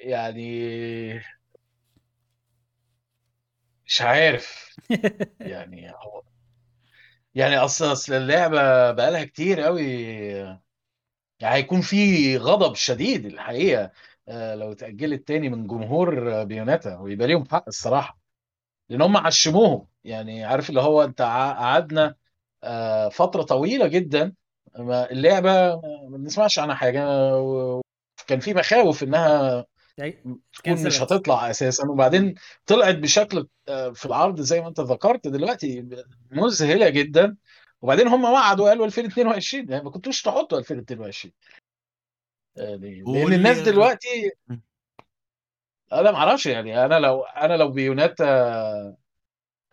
يعني 0.02 1.20
مش 3.86 4.02
عارف. 4.02 4.76
يعني 5.40 5.90
هو 5.90 6.22
يعني 7.34 7.56
أصل 7.58 7.92
أصل 7.92 8.12
اللعبة 8.14 8.90
بقالها 8.92 9.24
كتير 9.24 9.60
قوي 9.60 9.82
يعني 11.40 11.54
هيكون 11.54 11.80
في 11.80 12.36
غضب 12.36 12.74
شديد 12.74 13.26
الحقيقة 13.26 13.92
آه، 14.28 14.54
لو 14.54 14.72
اتأجلت 14.72 15.28
تاني 15.28 15.48
من 15.48 15.66
جمهور 15.66 16.44
بيوناتا 16.44 16.98
ويبقى 16.98 17.26
ليهم 17.28 17.44
حق 17.50 17.64
الصراحة. 17.68 18.18
لأن 18.90 19.02
هم 19.02 19.16
عشموهم. 19.16 19.88
يعني 20.04 20.44
عارف 20.44 20.70
اللي 20.70 20.80
هو 20.82 21.04
أنت 21.04 21.22
قعدنا 21.22 22.16
آه، 22.64 23.08
فترة 23.08 23.42
طويلة 23.42 23.88
جدا 23.88 24.34
اللعبة 24.80 25.50
ما 26.10 26.18
بنسمعش 26.18 26.58
عنها 26.58 26.74
حاجة 26.74 27.06
و- 27.38 27.82
كان 28.26 28.40
في 28.40 28.54
مخاوف 28.54 29.02
إنها 29.02 29.66
تكون 29.98 30.40
مش 30.52 30.60
كنسلت. 30.64 31.02
هتطلع 31.02 31.50
أساسا. 31.50 31.88
وبعدين 31.88 32.34
طلعت 32.66 32.94
بشكل 32.94 33.46
آه، 33.68 33.90
في 33.90 34.06
العرض 34.06 34.40
زي 34.40 34.60
ما 34.60 34.68
أنت 34.68 34.80
ذكرت 34.80 35.28
دلوقتي 35.28 35.88
مذهلة 36.30 36.88
جدا. 36.88 37.36
وبعدين 37.82 38.08
هم 38.08 38.24
وعدوا 38.24 38.68
قالوا 38.68 38.86
2022 38.86 39.70
يعني 39.70 39.84
ما 39.84 39.90
كنتوش 39.90 40.22
تحطوا 40.22 40.58
2022 40.58 41.32
يعني 42.56 43.02
لأن 43.06 43.32
الناس 43.32 43.58
دلوقتي. 43.58 44.30
أنا 45.92 46.10
ما 46.10 46.16
أعرفش 46.16 46.46
يعني. 46.46 46.84
أنا 46.84 46.98
لو 46.98 47.22
أنا 47.22 47.54
لو 47.56 47.70
بيوناتا 47.70 48.24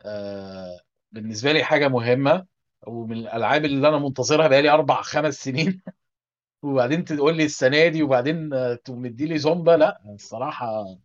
آه، 0.05 0.79
بالنسبة 1.11 1.51
لي 1.51 1.63
حاجة 1.63 1.87
مهمة 1.87 2.45
ومن 2.87 3.17
الألعاب 3.17 3.65
اللي 3.65 3.87
أنا 3.87 3.97
منتظرها 3.99 4.47
بقالي 4.47 4.69
أربع 4.69 5.01
خمس 5.01 5.43
سنين. 5.43 5.81
وبعدين 6.65 7.05
تقول 7.05 7.37
لي 7.37 7.45
السنة 7.45 7.87
دي 7.87 8.03
وبعدين 8.03 8.53
آه، 8.53 8.75
تقوم 8.75 9.01
مديلي 9.01 9.37
زومبا. 9.37 9.71
لا 9.71 10.01
الصراحة 10.05 10.97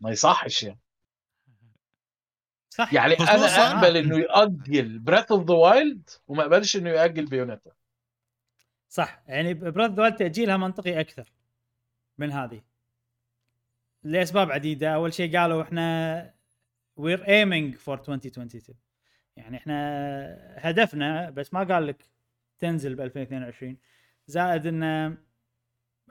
ما 0.00 0.10
يصحش 0.10 0.62
يعني. 0.62 0.80
صح. 2.70 2.94
يعني 2.94 3.14
أنا 3.14 3.46
اقبل 3.46 3.96
إنه 3.96 4.18
ياجل 4.18 4.98
Breath 4.98 5.32
of 5.32 5.48
the 5.48 5.54
Wild 5.54 6.10
وما 6.28 6.42
أقبلش 6.42 6.76
إنه 6.76 6.90
ياجل 6.90 7.26
Bayonetta 7.26 7.70
صح. 8.88 9.22
يعني 9.26 9.54
Breath 9.54 9.88
of 9.88 9.94
the 9.94 10.04
Wild 10.04 10.16
تأجيلها 10.16 10.56
منطقي 10.56 11.00
أكثر 11.00 11.32
من 12.18 12.32
هذه. 12.32 12.62
لأسباب 14.02 14.52
عديدة. 14.52 14.94
أول 14.94 15.14
شيء 15.14 15.38
قالوا 15.38 15.62
إحنا 15.62 16.34
we're 16.96 17.28
aiming 17.28 17.74
for 17.74 17.98
2022 17.98 18.78
يعني 19.36 19.56
إحنا 19.56 19.76
هدفنا 20.58 21.30
بس 21.30 21.54
ما 21.54 21.62
قال 21.64 21.86
لك 21.86 22.04
تنزل 22.58 22.94
ب 22.94 23.00
2022 23.00 23.76
زائد 24.26 24.66
ان 24.66 24.82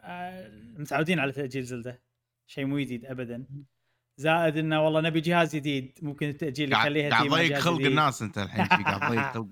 آه، 0.03 0.49
متعودين 0.77 1.19
على 1.19 1.31
تأجيل 1.31 1.63
زلدة. 1.63 2.01
شيء 2.47 2.65
مو 2.65 2.79
جديد 2.79 3.05
ابدا. 3.05 3.45
زائد 4.17 4.57
إنه 4.57 4.81
والله 4.85 5.01
نبي 5.01 5.19
جهاز 5.21 5.55
جديد 5.55 5.99
ممكن 6.01 6.29
التأجيل 6.29 6.71
يخليها 6.71 7.09
قاعد 7.09 7.27
ضيق 7.27 7.57
خلق 7.59 7.75
جديد. 7.75 7.87
الناس 7.87 8.21
أنت 8.21 8.37
الحين 8.37 8.65
قاعد 8.65 9.11
ضيق 9.11 9.31
خلق 9.33 9.47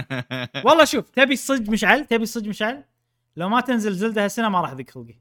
والله 0.66 0.84
شوف 0.84 1.10
تبي 1.10 1.32
الصج 1.32 1.70
مشعل؟ 1.70 2.06
تبي 2.06 2.22
الصج 2.22 2.48
مشعل؟ 2.48 2.84
لو 3.36 3.48
ما 3.48 3.60
تنزل 3.60 3.92
زلدة 3.94 4.24
هالسنة 4.24 4.48
ما 4.48 4.60
راح 4.60 4.70
اذق 4.70 4.90
خلقي. 4.90 5.14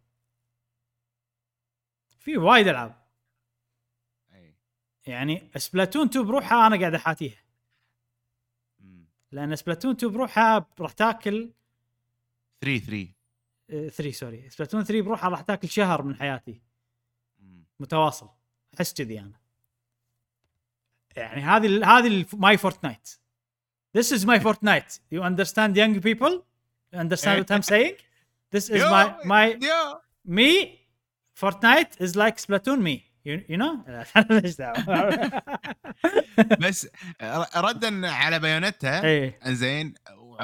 في 2.20 2.38
وايد 2.38 2.68
ألعاب. 2.68 3.02
يعني 5.06 5.50
سبلاتون 5.56 6.08
2 6.08 6.26
بروحها 6.26 6.68
أنا 6.68 6.80
قاعد 6.80 6.94
أحاتيها. 6.94 7.42
لأن 9.32 9.56
سبلاتون 9.56 9.92
2 9.96 10.12
بروحها 10.14 10.66
راح 10.80 10.92
تاكل 10.92 11.52
3 12.62 12.80
3 12.80 13.08
آه، 13.70 13.90
3 13.90 14.12
sorry 14.12 14.50
Splatoon 14.50 14.84
3 14.84 15.02
بروحها 15.02 15.30
راح 15.30 15.42
تاكل 15.42 15.70
شهر 15.70 16.02
من 16.04 16.16
حياتي. 16.16 16.62
متواصل 17.80 18.30
احس 18.76 18.94
كذي 18.94 19.20
أنا 19.20 19.42
يعني 21.16 21.42
هذه 21.42 21.98
هذه 21.98 22.26
my 22.34 22.58
Fortnite 22.58 23.22
This 23.94 24.12
is 24.12 24.26
my 24.26 24.40
Fortnite. 24.40 25.00
You 25.10 25.22
understand 25.22 25.76
young 25.76 26.00
people? 26.00 26.34
You 26.92 27.00
understand 27.06 27.40
what 27.42 27.52
I'm 27.52 27.66
saying? 27.74 27.96
This 28.56 28.70
is 28.70 28.82
my 28.96 29.06
my 29.34 29.46
me 30.38 30.50
Fortnite 31.42 31.94
is 32.06 32.16
like 32.16 32.36
Splatoon 32.46 32.80
me. 32.82 32.96
You, 33.24 33.34
you 33.52 33.58
know? 33.58 33.74
بس 36.60 36.88
ردا 37.56 38.10
على 38.10 38.40
Bayonetta 38.40 39.04
إيه 39.04 39.40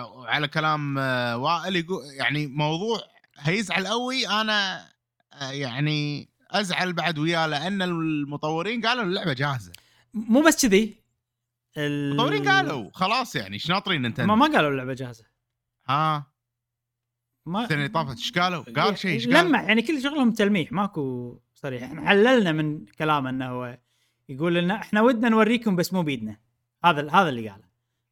وعلى 0.05 0.47
كلام 0.47 0.97
آه، 0.97 1.37
وائل 1.37 1.75
يقول 1.75 2.05
يعني 2.05 2.47
موضوع 2.47 2.99
هيزعل 3.37 3.87
قوي 3.87 4.27
أنا 4.27 4.87
آه، 5.33 5.51
يعني 5.51 6.29
أزعل 6.51 6.93
بعد 6.93 7.19
وياه 7.19 7.47
لأن 7.47 7.81
المطورين 7.81 8.81
قالوا 8.85 9.03
اللعبة 9.03 9.33
جاهزة. 9.33 9.71
مو 10.13 10.41
بس 10.41 10.65
كذي. 10.65 11.03
ال- 11.77 12.11
المطورين 12.11 12.49
قالوا 12.49 12.89
خلاص 12.93 13.35
يعني 13.35 13.53
إيش 13.53 13.69
ناطرين 13.69 14.01
ما 14.01 14.09
نتندو 14.09 14.35
ما 14.35 14.45
قالوا 14.45 14.69
اللعبة 14.69 14.93
جاهزة. 14.93 15.25
ها؟ 15.89 16.25
ما 17.45 17.63
السنة 17.63 17.77
اللي 17.77 17.89
طافت 17.89 18.17
إيش 18.17 18.31
قالوا؟ 18.31 18.63
قال 18.75 18.97
شيء 18.97 19.11
إيش 19.11 19.27
قال؟ 19.27 19.45
لمح 19.45 19.61
يعني 19.61 19.81
كل 19.81 20.01
شغلهم 20.01 20.31
تلميح 20.31 20.71
ماكو 20.71 21.39
صريح. 21.53 21.83
إحنا 21.83 22.07
حللنا 22.09 22.51
من 22.51 22.85
كلامه 22.85 23.29
إنه 23.29 23.49
هو 23.49 23.77
يقول 24.29 24.55
لنا 24.55 24.75
إحنا 24.75 25.01
ودنا 25.01 25.29
نوريكم 25.29 25.75
بس 25.75 25.93
مو 25.93 26.03
بيدنا. 26.03 26.37
هذا 26.85 27.11
هذا 27.11 27.29
اللي 27.29 27.49
قاله. 27.49 27.67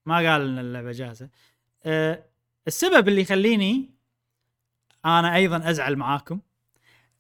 ما 0.06 0.16
قال 0.16 0.42
إن 0.42 0.60
اللعبة 0.60 0.92
جاهزة. 0.92 1.30
أه 1.86 2.26
السبب 2.68 3.08
اللي 3.08 3.22
يخليني 3.22 3.96
أنا 5.06 5.36
أيضا 5.36 5.70
أزعل 5.70 5.96
معاكم 5.96 6.40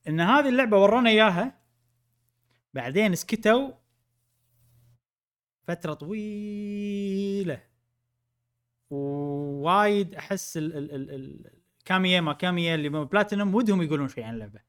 إن 0.07 0.19
هذه 0.19 0.49
اللعبة 0.49 0.77
ورونا 0.77 1.09
إياها 1.09 1.61
بعدين 2.73 3.15
سكتوا 3.15 3.71
فترة 5.67 5.93
طويلة. 5.93 7.63
ووايد 8.89 10.15
أحس 10.15 10.57
ال 10.57 10.77
ال 10.77 10.91
ال 10.91 11.11
ال 11.11 11.51
كاميا 11.85 12.21
ما 12.21 12.33
كاميا 12.33 12.75
اللي 12.75 12.89
بلاتينوم 12.89 13.55
ودهم 13.55 13.81
يقولون 13.81 14.07
شيء 14.07 14.23
عن 14.23 14.33
اللعبة. 14.33 14.61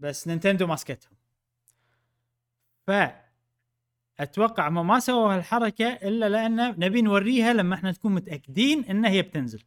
بس 0.00 0.28
نينتندو 0.28 0.66
ماسكتهم 0.66 1.16
ف 2.86 2.90
أتوقع 4.20 4.68
هم 4.68 4.86
ما 4.86 4.98
سووا 4.98 5.34
هالحركة 5.34 5.86
إلا 5.88 6.28
لأن 6.28 6.56
نبي 6.78 7.02
نوريها 7.02 7.52
لما 7.52 7.74
إحنا 7.74 7.90
نكون 7.90 8.14
متأكدين 8.14 8.84
إن 8.84 9.04
هي 9.04 9.22
بتنزل. 9.22 9.62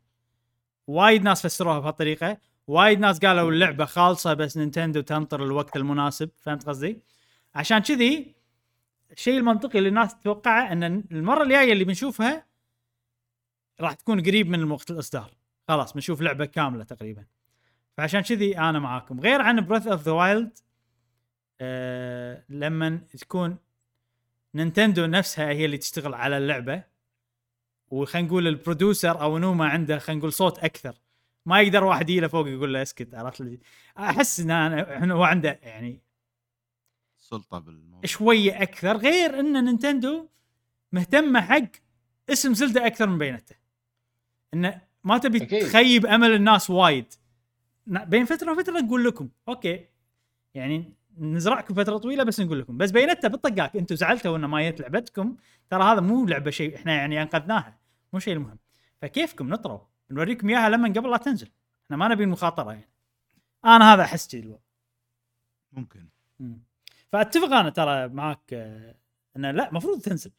وايد 0.88 1.24
ناس 1.24 1.42
فسروها 1.42 1.80
بهالطريقة. 1.80 2.38
وايد 2.68 3.00
ناس 3.00 3.20
قالوا 3.20 3.52
اللعبة 3.52 3.86
خالصة 3.86 4.34
بس 4.34 4.58
نينتندو 4.58 5.02
تنطر 5.02 5.44
الوقت 5.44 5.76
المناسب. 5.76 6.30
فهمت 6.40 6.66
قصدي؟ 6.70 7.02
عشان 7.56 7.80
كذي 7.80 8.36
الشيء 9.12 9.38
المنطقي 9.38 9.78
اللي 9.78 9.90
الناس 9.90 10.20
تتوقعه 10.20 10.72
إن 10.72 10.84
المرة 10.84 11.44
الجاية 11.44 11.74
اللي 11.74 11.84
بنشوفها 11.84 12.46
راح 13.82 13.94
تكون 13.94 14.22
قريب 14.22 14.50
من 14.50 14.72
وقت 14.72 14.92
الإصدار. 14.92 15.34
خلاص 15.68 15.94
بنشوف 15.94 16.22
لعبة 16.22 16.46
كاملة 16.46 16.84
تقريبا. 16.84 17.26
فعشان 17.98 18.22
كذي 18.22 18.58
أنا 18.58 18.80
معاكم. 18.80 19.20
غير 19.20 19.42
عن 19.42 19.62
Breath 19.62 19.88
of 19.88 20.02
the 20.02 20.12
Wild 20.12 20.58
لما 22.50 22.98
تكون 22.98 23.58
نينتندو 24.56 25.06
نفسها 25.06 25.50
هي 25.50 25.66
اللي 25.66 25.78
تشتغل 25.78 26.14
على 26.14 26.38
اللعبة. 26.38 26.84
وخلينا 27.88 28.28
نقول 28.28 28.48
ال 28.48 28.56
producer 28.56 29.22
أونوما 29.22 29.68
عنده 29.68 30.00
خلينا 30.00 30.20
نقول 30.20 30.34
صوت 30.34 30.60
أكثر. 30.60 30.96
ما 31.46 31.62
يقدر 31.62 31.84
واحد 31.84 32.10
يجي 32.10 32.20
له 32.20 32.28
فوق 32.28 32.48
يقول 32.48 32.74
له 32.74 32.82
اسكت 32.82 33.16
عرفت 33.16 33.42
لي 33.42 33.60
أحس 33.98 34.40
إن 34.40 34.52
إنه 34.52 35.16
هو 35.16 35.24
عنده 35.24 35.60
يعني 35.64 36.02
سلطة 37.18 37.60
بالموضوع. 37.60 38.06
شوية 38.06 38.62
أكثر 38.62 38.98
غير 38.98 39.40
إن 39.40 39.66
نينتندو 39.66 40.28
مهتمة 40.92 41.42
حق 41.42 41.72
اسم 42.30 42.54
زلدة 42.54 42.88
أكثر 42.88 43.08
من 43.08 43.18
بينته 43.18 43.56
انه 44.54 44.82
ما 45.04 45.18
تبي 45.18 45.44
أكيد. 45.44 45.64
تخيب 45.66 46.06
أمل 46.06 46.32
الناس 46.32 46.70
وايد. 46.70 47.14
بين 47.88 48.26
فترة 48.26 48.52
وفترة 48.52 48.80
نقول 48.80 49.06
لكم 49.06 49.30
أوكي. 49.48 49.86
يعني 50.54 50.94
نزرعكم 51.20 51.74
فترة 51.74 51.98
طويلة 51.98 52.24
بس 52.24 52.40
نقول 52.40 52.60
لكم. 52.60 52.78
بس 52.78 52.92
بينتا 52.92 53.28
بالطقاق. 53.28 53.76
أنتم 53.76 53.96
زعلتوا 53.96 54.38
ان 54.38 54.46
ما 54.46 54.70
جت 54.70 54.82
لعبتكم؟ 54.82 55.36
ترى 55.70 55.84
هذا 55.84 56.00
مو 56.02 56.26
لعبة 56.26 56.52
شيء 56.52 56.76
إحنا 56.76 56.94
يعني 56.94 57.22
انقذناها. 57.22 57.80
مو 58.14 58.20
شيء 58.20 58.34
المهم. 58.34 58.60
فكيفكم؟ 59.02 59.50
نطروا 59.50 59.80
نوريكم 60.12 60.50
إياها 60.50 60.70
لما 60.70 60.90
قبل 60.90 61.12
لا 61.12 61.18
تنزل. 61.18 61.50
إحنا 61.86 61.98
ما 61.98 62.08
نبي 62.08 62.24
المخاطره 62.24 62.72
يعني. 62.72 62.90
أنا 63.66 63.94
هذا 63.94 64.02
أحس 64.04 64.28
كذي 64.28 64.42
الوضع. 64.42 64.60
ممكن. 65.72 66.08
مم. 66.40 66.64
فأتفق 67.12 67.54
أنا 67.54 67.70
ترى 67.70 68.08
معك 68.08 68.54
آه، 68.54 68.96
إنه 69.38 69.52
لا 69.52 69.70
المفروض 69.70 70.02
تنزل. 70.02 70.32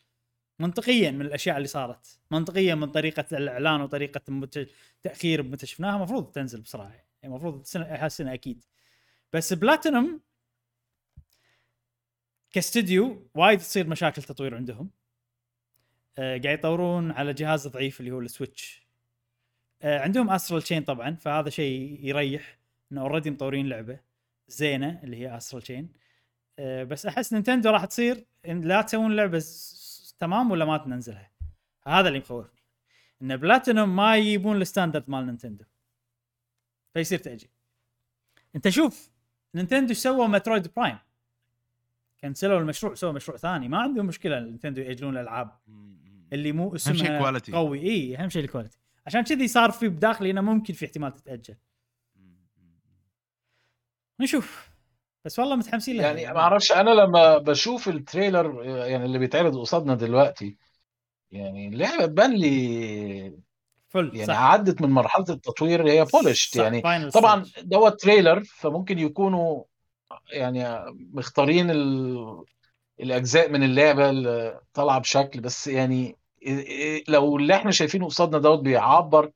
منطقيا 0.58 1.10
من 1.10 1.20
الأشياء 1.20 1.56
اللي 1.56 1.68
صارت. 1.68 2.18
منطقيا 2.30 2.74
من 2.74 2.86
طريقة 2.90 3.24
الإعلان 3.32 3.80
وطريقة 3.80 4.20
المت- 4.28 4.68
التاخير 4.96 5.42
متى 5.42 5.66
شفناها 5.66 5.96
المفروض 5.96 6.24
تنزل 6.32 6.60
بسرعة 6.60 6.88
يعني. 6.88 7.06
المفروض 7.24 7.60
السنة 7.60 8.34
أكيد. 8.34 8.64
بس 9.32 9.52
بلاتينوم 9.52 10.20
كاستديو 12.50 13.28
وايد 13.34 13.58
تصير 13.58 13.86
مشاكل 13.86 14.22
تطوير 14.22 14.54
عندهم. 14.54 14.90
آه 16.18 16.38
قاعد 16.38 16.58
يطورون 16.58 17.10
على 17.10 17.32
جهاز 17.32 17.68
ضعيف 17.68 18.00
اللي 18.00 18.10
هو 18.10 18.20
السويتش. 18.20 18.86
آه 19.82 19.98
عندهم 19.98 20.30
Astral 20.30 20.62
Chain 20.62 20.82
طبعا 20.82 21.14
فهذا 21.14 21.50
شيء 21.50 21.98
يريح 22.06 22.58
انه 22.92 23.00
already 23.00 23.30
مطورين 23.30 23.68
لعبة 23.68 24.00
زينة 24.48 25.00
اللي 25.04 25.16
هي 25.16 25.36
Astral 25.36 25.62
Chain 25.62 25.92
آه 26.58 26.84
بس 26.84 27.06
أحس 27.06 27.32
نينتندو 27.32 27.70
راح 27.70 27.84
تصير 27.84 28.24
إن 28.46 28.60
لا 28.60 28.82
تسوون 28.82 29.16
لعبة 29.16 29.44
تمام 30.18 30.50
ولا 30.50 30.64
ما 30.64 30.78
تنزلها. 30.78 31.30
هذا 31.86 32.08
اللي 32.08 32.18
مخوفني. 32.18 32.60
إن 33.22 33.36
بلاتينوم 33.36 33.96
ما 33.96 34.16
يجيبون 34.16 34.56
ال 34.56 34.62
standard 34.62 35.10
مال 35.10 35.26
نينتندو. 35.26 35.64
فيصير 36.94 37.18
تأجيل. 37.18 37.50
أنت 38.56 38.68
شوف 38.68 39.10
نينتندو 39.54 39.94
سووا 39.94 40.26
Metroid 40.26 40.74
Prime 40.76 40.98
كنسلوا 42.22 42.58
المشروع 42.58 42.94
سووا 42.94 43.12
مشروع 43.12 43.38
ثاني. 43.38 43.68
ما 43.68 43.78
عندهم 43.78 44.06
مشكلة 44.06 44.40
نينتندو 44.40 44.82
يأجلون 44.82 45.16
الألعاب. 45.16 45.50
اللي 46.32 46.52
مو 46.52 46.74
اسمها. 46.74 47.40
قوي. 47.52 47.82
إي 47.82 48.16
أهم 48.16 48.28
شيء 48.28 48.44
ال 48.44 48.49
quality 48.49 48.78
عشان 49.06 49.20
كذي 49.20 49.48
صار 49.48 49.70
في 49.70 49.88
بداخلي 49.88 50.30
إنه 50.30 50.40
ممكن 50.40 50.74
في 50.74 50.86
احتمال 50.86 51.14
تتأجل. 51.14 51.56
نشوف. 54.20 54.70
بس 55.24 55.38
والله 55.38 55.56
متحمسين 55.56 55.96
لها. 55.96 56.06
يعني 56.12 56.34
ما 56.34 56.40
أعرفش 56.40 56.72
أنا 56.72 56.90
لما 56.90 57.38
بشوف 57.38 57.88
ال 57.88 57.98
trailer 57.98 58.64
يعني 58.64 59.04
اللي 59.04 59.18
بيتعرض 59.18 59.58
قصادنا 59.58 59.94
دلوقتي 59.94 60.56
يعني 61.30 61.68
اللعبه 61.68 62.06
تبان 62.06 62.36
لي 62.36 63.38
full 63.88 64.10
يعني 64.14 64.26
صح. 64.26 64.38
عدت 64.38 64.82
من 64.82 64.90
مرحلة 64.90 65.24
التطوير 65.28 65.90
هي 65.90 66.04
polished 66.04 66.56
يعني. 66.56 67.10
طبعا. 67.10 67.44
دوت 67.62 68.00
trailer 68.00 68.44
فممكن 68.44 68.98
يكونوا 68.98 69.64
يعني 70.32 70.84
مختارين 70.90 71.70
ال... 71.70 72.44
الأجزاء 73.00 73.50
من 73.50 73.62
اللعبة 73.62 74.10
اللي 74.10 74.60
طالعة 74.74 74.98
بشكل 74.98 75.40
بس 75.40 75.66
يعني 75.66 76.16
لو 77.08 77.36
اللي 77.36 77.54
إحنا 77.54 77.70
شايفينه 77.70 78.06
قصادنا 78.06 78.38
دوت 78.38 78.58
بيعبر 78.58 79.30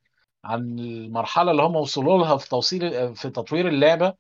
عن 0.45 0.79
المرحلة 0.79 1.51
اللي 1.51 1.63
هم 1.63 1.77
وصلوا 1.77 2.19
لها 2.19 2.37
في 2.37 2.49
توصيل 2.49 3.15
في 3.17 3.31
تطوير 3.31 3.69
اللعبة 3.69 4.15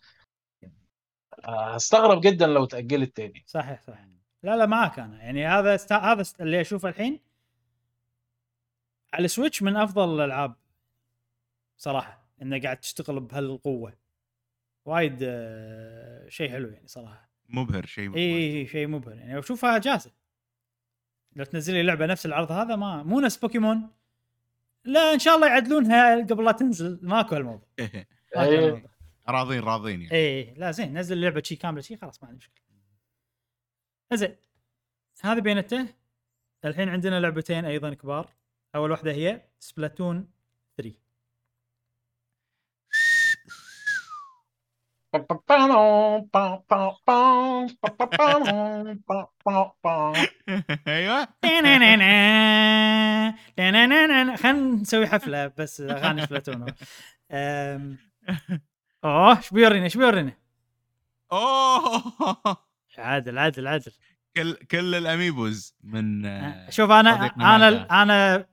هستغرب 1.44 2.20
جدا 2.20 2.46
لو 2.46 2.64
اتاجلت 2.64 3.16
تاني. 3.16 3.44
صحيح 3.46 3.82
صحيح. 3.82 4.06
لا 4.42 4.56
لا 4.56 4.66
معك 4.66 4.98
أنا. 4.98 5.22
يعني 5.22 5.46
هذا 5.46 5.74
است... 5.74 5.92
هذا 5.92 6.20
است... 6.20 6.40
اللي 6.40 6.60
أشوفه 6.60 6.88
الحين 6.88 7.20
على 9.12 9.24
السويتش 9.24 9.62
من 9.62 9.76
أفضل 9.76 10.14
الألعاب 10.14 10.54
صراحة 11.76 12.24
انه 12.42 12.62
قاعد 12.62 12.76
تشتغل 12.76 13.20
بهالقوة. 13.20 14.03
وايد 14.84 15.18
آه، 15.22 16.28
شيء 16.28 16.50
حلو 16.50 16.68
يعني 16.68 16.88
صراحة. 16.88 17.30
مبهر 17.48 17.86
شيء 17.86 18.16
إي 18.16 18.66
شيء 18.66 18.86
مبهر 18.86 19.16
يعني. 19.16 19.38
اشوفها 19.38 19.78
جاهزة. 19.78 20.10
لو 21.36 21.44
تنزل 21.44 21.74
لي 21.74 21.82
لعبة 21.82 22.06
نفس 22.06 22.26
العرض 22.26 22.52
هذا 22.52 22.76
ما 22.76 23.02
مو 23.02 23.20
نفس 23.20 23.36
بوكيمون. 23.36 23.90
لا 24.84 25.12
إن 25.14 25.18
شاء 25.18 25.34
الله 25.36 25.46
يعدلونها 25.46 26.16
قبل 26.16 26.44
لا 26.44 26.52
تنزل. 26.52 26.98
ماكو 27.02 27.34
هالموضوع. 27.34 27.68
ماكو 28.36 28.50
إيه. 28.50 28.86
راضين 29.28 29.60
راضين 29.60 30.02
يعني. 30.02 30.14
إيه 30.14 30.54
لا 30.54 30.70
زين 30.70 30.98
نزل 30.98 31.20
لعبه 31.20 31.42
شي 31.42 31.56
كاملة 31.56 31.80
شي 31.80 31.96
خلاص 31.96 32.22
ما 32.22 32.28
عندي 32.28 32.38
مشكلة. 32.38 32.64
زين 34.14 34.36
هذه 35.22 35.40
بينته 35.40 35.88
الحين 36.64 36.88
عندنا 36.88 37.20
لعبتين 37.20 37.64
أيضا 37.64 37.94
كبار. 37.94 38.30
أول 38.74 38.90
واحدة 38.90 39.12
هي 39.12 39.42
سبلاتون 39.58 40.28
3 40.76 41.03
أيوه. 50.88 51.28
خلينا 54.36 54.52
نسوي 54.52 55.06
حفلة 55.06 55.52
بس 55.58 55.80
أغاني 55.80 56.22
سبلاتون 56.26 56.66
أم، 57.30 57.98
أوه 59.04 59.36
إيش 59.36 59.50
بيورينا 59.50 59.84
إيش 59.84 59.96
بيورينا 59.96 60.32
أوه. 61.32 62.02
عادل 62.98 63.38
عادل 63.38 63.66
عادل. 63.68 63.92
كل 64.36 64.54
كل 64.54 64.94
ال 64.94 65.04
amiibos 65.04 65.74
من 65.84 66.26
آه، 66.26 66.70
شوف 66.70 66.90
أنا 66.90 67.16
صديقنا 67.16 68.02
أنا 68.02 68.46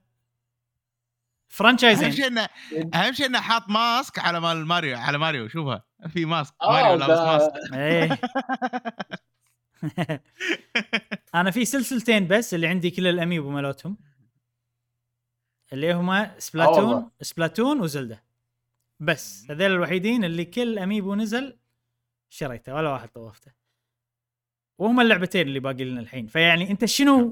أنا 1.60 1.70
أهم 1.70 1.78
franchise-ين 1.78 2.12
شيء 2.12 2.28
انه 2.28 2.50
أهم 2.94 3.14
شيء 3.14 3.26
إنه 3.26 3.42
حاط 3.42 3.70
mask 3.70 4.20
على 4.20 4.40
مال 4.40 4.66
ماريو 4.66 4.98
على 4.98 5.18
ماريو 5.18 5.48
شوفها. 5.48 5.84
في 6.10 6.26
mask 6.26 6.54
آه 6.62 6.72
ماريو 6.72 6.96
لابس 6.96 7.14
ده 7.14 7.26
mask. 7.26 7.74
إيه. 7.74 8.20
أنا 11.36 11.52
في 11.52 11.66
سلسلتين 11.66 12.28
بس 12.28 12.54
اللي 12.54 12.68
عندي 12.68 12.92
كل 12.92 13.08
ال 13.08 13.14
amiibo 13.14 13.50
مالتهم 13.50 13.98
اللي 15.74 15.94
هما 15.94 16.40
سبلاتون 16.40 16.84
والله. 16.84 17.12
سبلاتون 17.22 17.80
وزلدا 17.82 18.20
بس 19.00 19.46
هذول 19.52 19.72
الوحيدين 19.72 20.24
اللي 20.24 20.46
كل 20.46 20.80
amiibo 20.80 21.16
نزل 21.16 21.58
شريته 22.30 22.74
ولا 22.74 22.90
واحد 22.90 23.10
طوفته. 23.10 23.52
وهم 24.78 25.00
اللعبتين 25.02 25.48
اللي 25.48 25.60
باقي 25.60 25.84
لنا 25.84 26.02
الحين. 26.02 26.28
فيعني 26.28 26.72
أنت 26.72 26.86
شنو؟ 26.86 27.32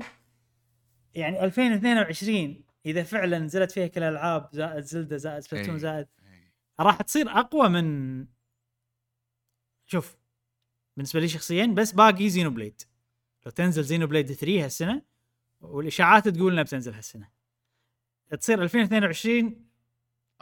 يعني 1.16 1.44
2022 1.44 2.64
إذا 2.86 3.04
فعلا 3.04 3.40
نزلت 3.40 3.72
فيها 3.72 3.88
كل 3.88 4.04
الألعاب 4.04 4.50
زائد 4.54 4.84
زلدا 4.84 5.18
زائد 5.18 5.40
سبلاتون 5.40 5.72
إيه. 5.74 5.80
زائد 5.80 6.08
راح 6.80 7.02
تصير 7.02 7.30
أقوى 7.30 7.70
من 7.70 8.26
شوف 9.86 10.18
بالنسبة 10.98 11.20
لي 11.20 11.28
شخصيا 11.28 11.66
بس 11.66 11.92
باقي 11.92 12.30
Xenoblade 12.30 12.82
لو 13.46 13.52
تنزل 13.52 13.84
Xenoblade 13.84 14.32
3 14.34 14.66
هالسنة 14.66 15.02
والإشاعات 15.62 16.28
تقول 16.28 16.52
إنها 16.52 16.64
بتنزل 16.64 16.94
هالسنة. 16.94 17.30
تصير 18.40 18.64
2022 18.64 19.66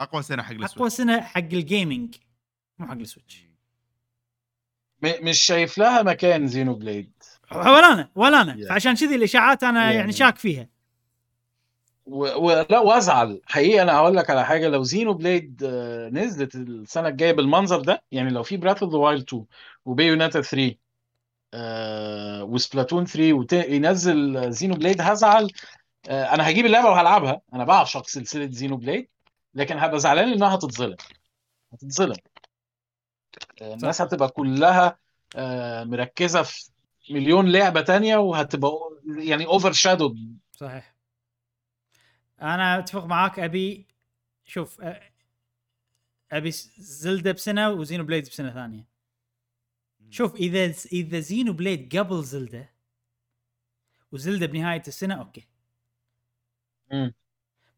أقوى 0.00 0.22
سنة 0.22 0.42
حق 0.42 0.52
أقوى 0.52 0.64
السويتش 0.64 0.92
سنة 0.94 1.20
حق 1.20 1.38
ال 1.38 1.49
gaming 1.49 2.14
مو 2.78 2.86
حق 2.86 2.92
السويتش. 2.94 3.44
م- 5.02 5.28
مش 5.28 5.40
شايف 5.40 5.78
لها 5.78 6.02
مكان 6.02 6.46
Xenoblade 6.48 7.12
ولا 7.52 7.92
أنا 7.92 8.10
ولا 8.14 8.40
أنا. 8.42 8.68
فعشان 8.68 8.94
كذي 8.94 9.14
الإشاعات 9.14 9.62
أنا 9.64 9.84
يعني 9.84 9.96
يعني- 9.96 10.12
شاك 10.12 10.36
فيها. 10.38 10.68
ولا 12.08 12.78
وأزعل. 12.78 13.40
حقيقه 13.46 13.82
أنا 13.82 13.96
هقول 13.96 14.16
لك 14.16 14.30
على 14.30 14.44
حاجة. 14.44 14.68
لو 14.68 14.82
Xenoblade 14.82 15.62
آه، 15.64 16.08
نزلت 16.08 16.54
السنة 16.54 17.08
الجاية 17.08 17.32
بالمنظر 17.32 17.80
ده 17.80 18.02
يعني 18.12 18.30
لو 18.30 18.42
في 18.42 18.56
Breath 18.56 18.82
of 18.82 18.92
the 18.92 18.98
Wild 18.98 19.22
2 19.22 19.44
و 19.84 19.90
Bayonetta 19.90 20.40
3 20.40 20.76
آه، 21.54 22.44
وسبلاتون 22.44 23.04
3 23.06 23.32
وينزل 23.34 24.50
Xenoblade 24.52 25.00
هزعل. 25.00 25.52
آه، 26.08 26.24
أنا 26.34 26.50
هجيب 26.50 26.66
اللعبة 26.66 26.88
وهلعبها. 26.90 27.40
أنا 27.54 27.64
بعشق 27.64 28.06
سلسلة 28.08 28.50
Xenoblade 28.50 29.08
لكن 29.54 29.78
هبقى 29.78 30.00
زعلان 30.00 30.32
انها 30.32 30.54
هتتظلم. 30.54 30.96
هتتظلم. 31.72 32.16
آه، 33.62 33.74
الناس 33.74 34.02
هتبقى 34.02 34.28
كلها 34.28 34.98
آه، 35.36 35.84
مركزة 35.84 36.42
في 36.42 36.70
مليون 37.10 37.52
لعبة 37.52 37.80
تانية 37.80 38.16
وهتبقى 38.16 38.72
يعني 39.18 39.46
overshadowed 39.46 40.38
صحيح. 40.52 40.97
أنا 42.42 42.78
أتفق 42.78 43.04
معاك 43.04 43.38
أبي 43.38 43.86
شوف 44.44 44.80
أبي 46.32 46.50
زلدا 46.78 47.32
بسنة 47.32 47.70
و 47.70 48.04
Xenoblade 48.04 48.24
بسنة 48.28 48.50
ثانية. 48.50 48.88
شوف 50.10 50.34
إذا 50.34 50.74
إذا 50.92 51.18
Xenoblade 51.20 51.96
قبل 51.96 52.22
زلدا 52.24 52.68
وزلدا 54.12 54.46
بنهاية 54.46 54.82
السنة 54.88 55.14
okay. 55.14 55.48
مم. 56.92 57.14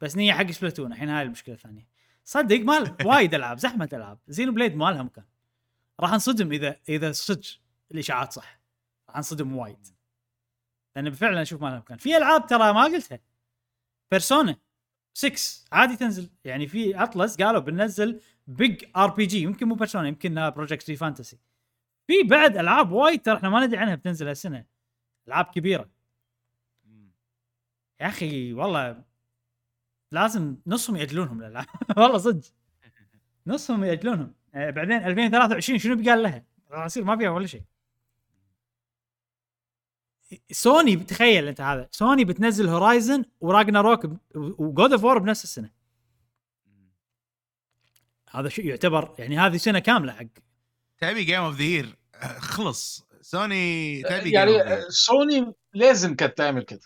بس 0.00 0.16
نية 0.16 0.32
حق 0.32 0.50
سبلاتون 0.50 0.92
الحين 0.92 1.08
هاي 1.08 1.22
المشكلة 1.22 1.54
الثانية. 1.54 1.88
صدق 2.24 2.56
مال 2.60 2.96
وايد 3.06 3.34
ألعاب 3.34 3.58
زحمة 3.58 3.88
ألعاب. 3.92 4.18
Xenoblade 4.28 4.74
ما 4.76 4.84
لها 4.90 5.02
مكان. 5.02 5.24
راح 6.00 6.12
انصدم 6.12 6.52
إذا 6.52 6.76
إذا 6.88 7.12
صدق 7.12 7.46
الإشاعات 7.92 8.32
صح. 8.32 8.60
راح 9.08 9.16
انصدم 9.16 9.56
وايد. 9.56 9.86
لأن 10.96 11.10
فعلا 11.10 11.42
أشوف 11.42 11.62
ما 11.62 11.68
لها 11.68 11.78
مكان. 11.78 11.98
في 11.98 12.16
ألعاب 12.16 12.46
ترى 12.46 12.72
ما 12.72 12.84
قلتها. 12.84 13.20
Persona 14.10 14.56
6 15.14 15.66
عادي 15.72 15.96
تنزل. 15.96 16.30
يعني 16.44 16.66
في 16.66 17.02
Atlus 17.02 17.36
قالوا 17.42 17.60
بننزل 17.60 18.20
big 18.46 18.84
RPG 18.96 19.42
يمكن 19.42 19.68
مو 19.68 19.74
Persona 19.74 20.08
يمكن 20.08 20.50
Project 20.50 20.82
Re 20.82 20.96
Fantasy 20.96 21.38
في 22.06 22.22
بعد 22.22 22.56
ألعاب 22.56 22.92
وايد 22.92 23.22
ترى 23.22 23.36
إحنا 23.36 23.48
ما 23.48 23.66
ندري 23.66 23.78
عنها 23.78 23.94
بتنزل 23.94 24.28
هالسنة. 24.28 24.64
ألعاب 25.28 25.44
كبيرة. 25.44 25.90
يا 28.00 28.06
أخي 28.06 28.52
والله 28.52 29.04
لازم 30.12 30.56
نصهم 30.66 30.96
ياجلونهم 30.96 31.40
الالعاب 31.42 31.66
والله 31.98 32.18
صدق. 32.18 32.44
نصهم 33.46 33.84
ياجلونهم 33.84 34.34
آه، 34.54 34.70
بعدين 34.70 34.96
2023 34.96 35.78
شنو 35.78 35.96
بقال 36.02 36.22
لها؟ 36.22 36.44
راح 36.70 36.84
يصير 36.86 37.04
ما 37.04 37.16
فيها 37.16 37.30
ولا 37.30 37.46
شيء. 37.46 37.62
سوني 40.52 40.96
تخيل 40.96 41.48
انت 41.48 41.60
هذا. 41.60 41.88
سوني 41.90 42.24
بتنزل 42.24 42.68
Horizon 42.68 43.17
و 43.17 43.24
Ragnarok 43.40 44.04
و 44.34 44.49
God 44.49 44.92
of 44.92 45.04
War 45.04 45.18
بنفس 45.18 45.44
السنة. 45.44 45.70
هذا 48.30 48.48
شيء 48.48 48.66
يعتبر 48.66 49.14
يعني 49.18 49.38
هذه 49.38 49.56
سنة 49.56 49.78
كاملة 49.78 50.12
حق. 50.12 50.26
تبي 50.98 51.24
Game 51.24 51.40
of 51.40 51.56
the 51.56 51.62
Year 51.62 51.96
خلص. 52.38 53.06
سوني 53.20 54.02
تبي 54.02 54.30
يعني 54.30 54.58
Game 54.58 54.62
of 54.62 54.68
the 54.68 54.84
Year. 54.84 54.88
سوني 54.88 55.52
لازم 55.74 56.14
كانت 56.14 56.38
تعمل 56.38 56.62
كده. 56.62 56.80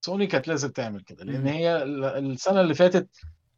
سوني 0.00 0.26
كانت 0.26 0.48
لازم 0.48 0.68
تعمل 0.68 1.00
كده 1.00 1.24
لأن. 1.24 1.46
هي 1.46 1.82
ال- 1.82 2.04
السنة 2.04 2.60
اللي 2.60 2.74
فاتت 2.74 3.08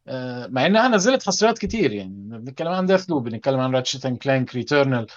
آه، 0.07 0.47
مع 0.47 0.65
إنها 0.65 0.87
نزلت 0.87 1.23
حصريات 1.27 1.57
كتير 1.57 1.91
يعني 1.91 2.13
بنتكلم 2.37 2.67
عن 2.67 2.85
Deathloop 2.85 3.23
بنتكلم 3.29 3.59
عن 3.59 3.75
Ratchet 3.75 4.05
and 4.05 4.17
Clank 4.17 4.55
Returnal 4.55 5.07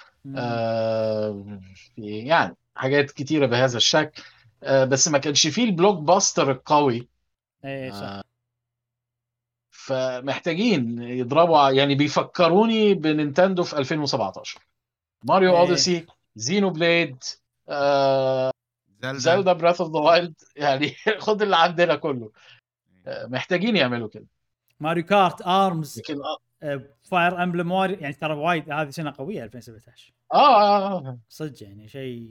يعني 1.98 2.56
حاجات 2.74 3.10
كتيرة 3.10 3.46
بهذا 3.46 3.76
الشكل. 3.76 4.22
آه، 4.62 4.84
بس 4.84 5.08
ما 5.08 5.18
كانش 5.18 5.46
فيه 5.46 5.64
ال 5.64 5.98
blockbuster 5.98 6.50
القوي. 6.50 7.08
إيه 7.64 7.90
صح. 7.90 8.02
آه، 8.02 8.22
فمحتاجين 9.70 11.02
يضربوا 11.02 11.70
يعني 11.70 11.94
بيفكروني 11.94 12.94
بنينتندو 12.94 13.62
في 13.62 13.78
2017 13.78 14.60
ماريو 15.24 15.52
إيه. 15.52 15.60
Odyssey 15.60 16.06
Xenoblade 16.36 17.16
آه، 17.68 18.50
Zelda. 19.04 19.52
Breath 19.52 19.80
of 19.80 19.92
the 19.92 20.00
Wild 20.00 20.34
يعني 20.56 20.94
خد 21.18 21.42
اللي 21.42 21.56
عندنا 21.56 21.96
كله. 21.96 22.32
آه، 23.06 23.26
محتاجين 23.26 23.76
يعملوا 23.76 24.08
كده. 24.08 24.26
Mario 24.80 25.04
Kart 25.04 25.42
ARMS. 25.42 25.98
لكن 25.98 26.20
Fire 27.02 27.42
Emblem 27.42 27.72
Warriors 27.72 27.94
يعني 27.94 28.14
ترى 28.14 28.34
وايد 28.34 28.70
هذه 28.70 28.90
سنه 28.90 29.14
قوية 29.18 29.44
2017 29.44 30.12
آه, 30.32 30.36
آه, 30.36 30.98
آه. 30.98 31.18
صدق 31.28 31.62
يعني 31.62 31.88
شيء 31.88 32.28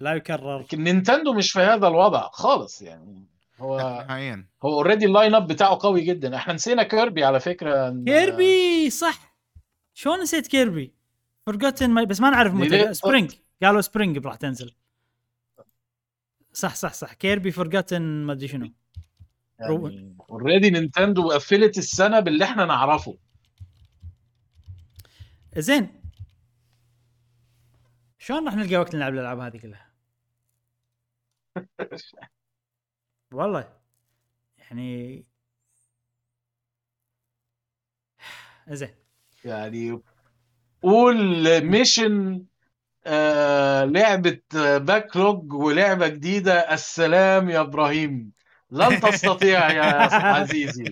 لا. 0.00 0.14
يكرر. 0.14 0.58
لكن 0.60 0.82
نينتندو 0.84 1.32
مش 1.32 1.52
في 1.52 1.60
هذا 1.60 1.88
الوضع 1.88 2.28
خالص 2.32 2.82
يعني. 2.82 3.26
هو 3.58 3.78
نهائيا. 3.78 4.46
هو 4.64 4.68
already 4.74 5.06
ال 5.06 5.12
line 5.12 5.34
up 5.34 5.46
بتاعه 5.46 5.78
قوي 5.80 6.00
جدا. 6.00 6.36
إحنا 6.36 6.52
نسينا 6.54 6.82
Kirby 6.82 7.24
على 7.24 7.40
فكرة. 7.40 7.90
إن- 7.90 8.04
Kirby 8.04 8.90
صح. 8.90 9.36
شلون 9.94 10.20
نسيت 10.20 10.46
Kirby؟ 10.46 10.94
Forgotten 11.46 12.04
بس 12.04 12.20
ما 12.20 12.30
نعرف؟ 12.30 12.54
متى. 12.54 12.94
spring 12.94 13.32
قالوا 13.62 13.80
spring 13.80 14.26
راح 14.26 14.34
تنزل. 14.34 14.74
صح 16.52 16.74
صح 16.74 16.92
صح. 16.92 17.12
Kirby 17.12 17.50
Forgotten 17.50 18.02
ما 18.02 18.32
أدري 18.32 18.48
شنو. 18.48 18.72
يعني 19.60 20.16
already 20.30 20.70
نينتندو 20.70 21.30
قفلت 21.30 21.78
السنة 21.78 22.20
باللي 22.20 22.44
إحنا 22.44 22.64
نعرفه. 22.64 23.16
زين. 25.56 25.88
شلون 28.18 28.46
راح 28.46 28.54
نلقى 28.56 28.76
وقت 28.76 28.94
نلعب 28.94 29.14
الألعاب 29.14 29.38
هذه 29.38 29.56
كلها؟ 29.58 29.90
والله. 33.32 33.72
يعني 34.58 35.24
زين. 38.70 38.94
يعني 39.44 40.00
قول 40.82 41.16
mission 41.64 42.44
آه 43.06 43.84
لعبة 43.84 44.40
backlog 44.78 45.52
ولعبة 45.52 46.08
جديدة. 46.08 46.72
السلام 46.74 47.50
يا 47.50 47.60
إبراهيم. 47.60 48.32
لن 48.70 49.00
تستطيع 49.00 49.70
يا 49.70 49.84
عزيزي. 50.36 50.84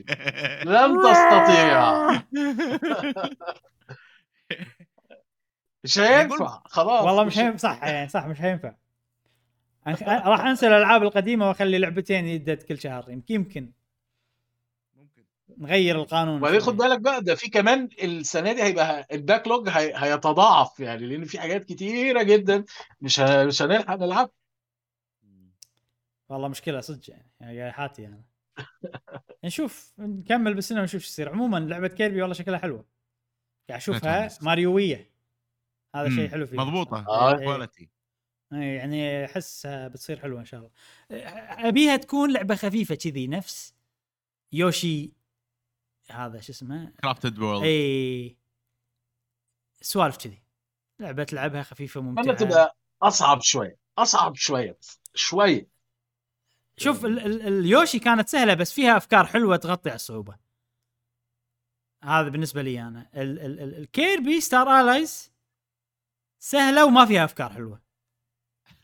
لن 0.65 0.99
تستطيع. 1.03 2.09
مش 5.85 5.99
هينفع. 5.99 6.63
خلاص 6.65 7.05
والله 7.05 7.25
مش 7.25 7.39
هينفع 7.39 7.57
صح 7.57 7.85
يعني 7.85 8.09
صح 8.09 8.27
مش 8.27 8.41
هينفع. 8.43 8.75
راح 10.09 10.41
أنسى 10.41 10.67
الألعاب 10.67 11.03
القديمة 11.03 11.49
وأخلي 11.49 11.79
لعبتين 11.79 12.27
يدد 12.27 12.63
كل 12.63 12.79
شهر 12.79 13.11
يمكن 13.11 13.35
يمكن. 13.35 13.73
ممكن. 14.97 15.25
نغير 15.59 15.97
القانون 15.97 16.37
وبعدين. 16.37 16.61
خد 16.61 16.77
بالك 16.77 17.01
بقى 17.01 17.23
ده 17.23 17.35
في 17.35 17.51
كمان 17.51 17.89
السنة 18.03 18.53
دي 18.53 18.63
هيبقى 18.63 19.07
ال 19.13 19.49
backlog 19.49 19.69
هي... 19.69 19.93
هيتضاعف 19.97 20.81
يعني 20.81 21.07
لأن 21.07 21.25
في 21.25 21.41
حاجات 21.41 21.65
كتيرة 21.65 22.23
جدا 22.23 22.65
مش 23.01 23.21
ه... 23.21 23.45
مش 23.45 23.63
هنلحق 23.63 23.95
نلعب. 23.97 24.31
والله 26.29 26.49
مشكلة 26.49 26.81
صدق 26.81 27.11
يعني 27.41 27.57
يا 27.57 27.71
حاتي 27.73 28.07
أنا. 28.07 28.23
نشوف 29.45 29.93
نكمل 29.99 30.55
بالسنه 30.55 30.81
ونشوف 30.81 31.03
شو 31.03 31.09
يصير. 31.09 31.29
عموما 31.29 31.59
لعبة 31.59 31.89
كيربي 31.89 32.21
والله 32.23 32.35
شكلها 32.35 32.59
حلوة. 32.59 32.85
قاعد 33.69 33.81
أشوفها. 33.81 34.29
ماريوية. 34.43 35.11
هذا 35.95 36.09
شيء 36.09 36.25
مم. 36.25 36.29
حلو 36.31 36.47
فيه 36.47 36.57
مضبوطة. 36.57 37.05
آه. 37.09 37.37
كواليتي 37.37 37.91
إيه، 38.53 38.77
يعني 38.77 39.25
أحسها 39.25 39.89
بتصير 39.89 40.21
حلوة 40.21 40.41
إن 40.41 40.45
شاء 40.45 40.61
الله. 40.61 40.71
أبيها 41.69 41.97
تكون 41.97 42.33
لعبة 42.33 42.55
خفيفة 42.55 42.95
كذي 42.95 43.27
نفس 43.27 43.75
يوشي 44.53 45.13
هذا 46.11 46.41
شو 46.41 46.53
اسمه؟ 46.53 46.93
Crafted 47.03 47.39
World 47.39 47.63
اي 47.65 48.37
سوالف 49.81 50.17
كذي. 50.17 50.43
لعبة 51.01 51.25
تلعبها 51.25 51.63
خفيفة 51.63 52.01
أنا 52.01 52.09
ممتعة. 52.11 52.37
تبقى 52.37 52.77
أصعب 53.03 53.41
شوية 53.41 53.79
أصعب 53.99 54.35
شوية 54.37 54.79
شوية 55.15 55.69
شوف 56.77 57.05
ال- 57.05 57.19
ال- 57.19 57.43
ال 57.43 57.52
Yoshi 57.52 57.99
كانت 57.99 58.29
سهلة 58.29 58.55
بس 58.55 58.73
فيها 58.73 58.97
أفكار 58.97 59.27
حلوة 59.27 59.57
تغطي 59.57 59.91
على 59.91 59.97
الصعوبة. 59.97 60.37
هذا 62.05 62.29
بالنسبة 62.29 62.63
لي 62.63 62.83
أنا. 62.83 63.11
ال- 63.15 63.41
ال- 63.41 63.61
ال- 63.61 63.75
ال 63.79 63.89
Kirby 63.89 64.41
Star 64.41 64.81
Allies 64.81 65.33
سهلة 66.39 66.85
وما 66.85 67.07
فيها 67.07 67.25
أفكار 67.25 67.53
حلوة. 67.53 67.81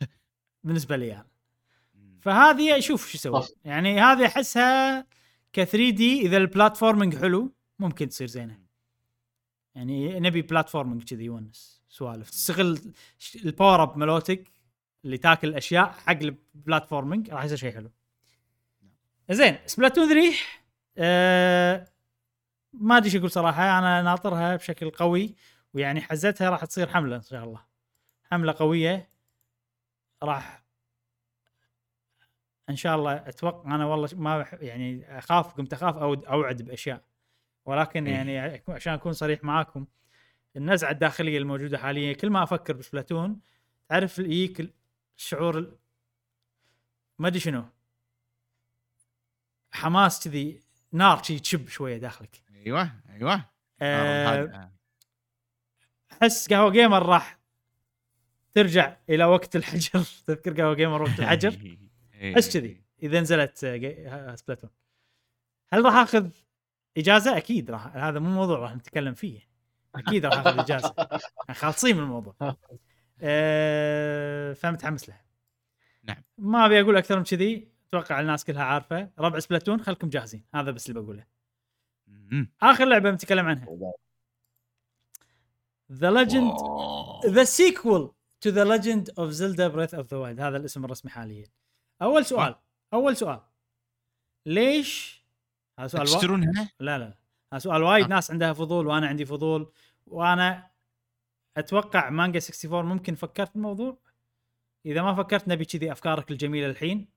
بالنسبة 0.65 0.97
لي 0.97 1.13
أنا. 1.13 1.27
فهذه 2.21 2.79
أشوف 2.79 3.09
شو 3.09 3.17
يسوي. 3.17 3.43
يعني 3.65 4.01
هذه 4.01 4.27
أحسها 4.27 5.07
ك 5.53 5.65
3D 5.65 6.21
إذا 6.21 6.37
ال 6.37 6.43
platforming 6.43 7.17
حلو 7.17 7.55
ممكن 7.79 8.09
تصير 8.09 8.27
زينة. 8.27 8.61
يعني 9.75 10.21
نبي 10.21 10.43
platforming 10.43 11.05
كذي 11.05 11.25
يونس 11.25 11.83
سوالف. 11.89 12.31
تستغل 12.31 12.93
ال 13.45 13.51
power 13.51 13.83
up 13.83 13.99
مالتك 13.99 14.53
اللي 15.05 15.19
تاكل 15.19 15.49
الاشياء 15.49 15.93
حق 15.93 16.19
ال 16.23 16.32
platforming 16.32 17.31
راح 17.31 17.45
يصير 17.45 17.57
شيء 17.57 17.75
حلو. 17.75 17.91
زين 19.31 19.59
Splatoon 19.67 20.09
3 20.09 20.37
آه 20.99 21.89
ما 22.73 22.97
أدري 22.97 23.11
شو 23.11 23.19
أقول 23.19 23.31
صراحة 23.31 23.79
أنا 23.79 24.03
ناطرها 24.03 24.57
بشكل 24.57 24.91
قوي. 24.91 25.35
ويعني 25.75 26.01
حزتها 26.01 26.51
راح 26.51 26.65
تصير 26.65 26.89
حملة 26.89 27.17
إن 27.17 27.23
شاء 27.23 27.45
الله. 27.45 27.65
حملة 28.31 28.55
قوية. 28.59 29.11
راح 30.23 30.65
إن 32.71 32.77
شاء 32.77 32.97
الله 32.97 33.13
أتوقع 33.29 33.75
أنا 33.75 33.87
والله 33.87 34.09
ما 34.13 34.47
يعني 34.53 35.19
أخاف 35.19 35.55
قمت 35.55 35.73
أخاف 35.73 35.97
أو 35.97 36.15
أوعد 36.15 36.63
بأشياء. 36.63 37.05
ولكن 37.65 38.07
إيه. 38.07 38.15
يعني 38.15 38.63
عشان 38.69 38.93
أكون 38.93 39.13
صريح 39.13 39.45
معاكم 39.45 39.87
النزعة 40.57 40.91
الداخلية 40.91 41.39
الموجودة 41.39 41.79
حاليا 41.79 42.13
كل 42.13 42.31
ما 42.31 42.43
أفكر 42.43 42.73
بسبلاتون 42.77 43.41
تعرف 43.89 44.19
يجيك 44.19 44.75
الشعور 45.19 45.59
ال- 45.59 45.79
ما 47.19 47.29
أدري 47.29 47.41
شنو. 47.41 47.65
حماس 49.73 50.25
كذي 50.25 50.61
نار 50.93 51.23
شي 51.23 51.39
تشب 51.39 51.69
شوية 51.69 51.97
داخلك. 51.99 52.43
أيوه 52.51 52.91
أيوه. 53.11 53.45
هذا. 53.83 54.74
أحس 56.23 56.53
قهوة 56.53 56.71
جيمر 56.71 57.07
راح 57.07 57.39
ترجع 58.53 58.97
إلى 59.11 59.25
وقت 59.25 59.57
الحجر. 59.57 60.05
تذكر 60.27 60.61
قهوة 60.61 60.75
gamer 60.75 61.03
وقت 61.03 61.19
الحجر؟ 61.19 61.57
إيه. 62.15 62.35
أحس 62.35 62.57
كذي 62.57 62.83
إذا 63.03 63.21
نزلت 63.21 63.65
آه، 63.65 63.77
جي- 63.77 64.09
آه، 64.09 64.35
Splatoon 64.35 64.71
هل 65.69 65.85
راح 65.85 65.95
أخذ 65.95 66.31
إجازة؟ 66.97 67.37
أكيد 67.37 67.71
راح 67.71 67.97
هذا 67.97 68.19
مو 68.19 68.31
موضوع 68.31 68.59
راح 68.59 68.75
نتكلم 68.77 69.15
فيه. 69.15 69.41
أكيد 69.95 70.27
راح 70.27 70.39
أخذ 70.47 70.59
إجازة. 70.59 70.95
خالصين 71.53 71.97
من 71.97 72.03
الموضوع. 72.03 72.35
أه 73.21 74.53
فمتحمس 74.53 75.09
له. 75.09 75.21
نعم. 76.05 76.23
ما 76.39 76.67
أبي 76.67 76.81
أقول 76.81 76.97
أكثر 76.97 77.17
من 77.19 77.25
كذي. 77.25 77.69
أتوقع 77.89 78.21
الناس 78.21 78.45
كلها 78.45 78.63
عارفة. 78.65 79.11
ربع 79.19 79.39
Splatoon 79.39 79.81
خلكم 79.81 80.09
جاهزين. 80.09 80.45
هذا 80.55 80.71
بس 80.71 80.91
اللي 80.91 81.01
بقوله. 81.01 81.27
آخر 82.63 82.85
لعبة 82.85 83.11
بنتكلم 83.11 83.47
عنها. 83.47 83.95
The 85.93 86.11
Legend 86.11 86.53
the 87.27 87.45
sequel 87.45 88.15
to 88.41 88.51
The 88.51 88.65
Legend 88.65 89.11
of 89.19 89.31
Zelda 89.31 89.69
Breath 89.69 89.95
of 89.95 90.07
the 90.07 90.17
Wild 90.17 90.41
هذا 90.41 90.57
الاسم 90.57 90.85
الرسمي 90.85 91.11
حاليا. 91.11 91.47
أول 92.03 92.25
سؤال 92.25 92.55
أول 92.93 93.17
سؤال. 93.17 93.41
ليش؟ 94.47 95.23
هذا 95.79 95.89
سؤال. 95.89 96.07
تشترونها؟ 96.07 96.73
لا 96.81 96.99
لا 96.99 97.15
هذا 97.53 97.59
سؤال 97.59 97.83
وايد. 97.83 98.05
آه. 98.05 98.09
ناس 98.09 98.31
عندها 98.31 98.53
فضول 98.53 98.87
وأنا 98.87 99.07
عندي 99.07 99.25
فضول. 99.25 99.73
وأنا 100.07 100.71
أتوقع 101.57 102.11
مانجا 102.11 102.39
64 102.39 102.85
ممكن 102.85 103.15
فكرت 103.15 103.55
بالموضوع 103.55 103.99
إذا 104.87 105.03
ما 105.03 105.15
فكرت 105.15 105.49
نبي 105.49 105.65
كذي 105.65 105.93
أفكارك 105.93 106.31
الجميلة 106.31 106.67
الحين. 106.67 107.09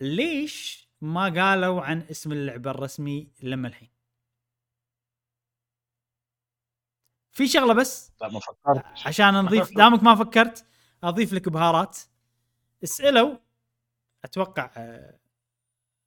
ليش 0.00 0.88
ما 1.00 1.24
قالوا 1.24 1.82
عن 1.82 2.02
اسم 2.10 2.32
اللعبة 2.32 2.70
الرسمي 2.70 3.28
لما 3.42 3.68
الحين؟ 3.68 3.91
في 7.32 7.48
شغلة 7.48 7.74
بس؟ 7.74 8.12
لا 8.20 8.28
ما 8.28 8.40
عشان 9.06 9.34
نضيف 9.34 9.76
دامك 9.76 10.02
ما 10.02 10.14
فكرت 10.14 10.66
أضيف 11.04 11.32
لك 11.32 11.48
بهارات. 11.48 11.98
اسألوا 12.84 13.36
أتوقع 14.24 14.70
آه، 14.76 15.18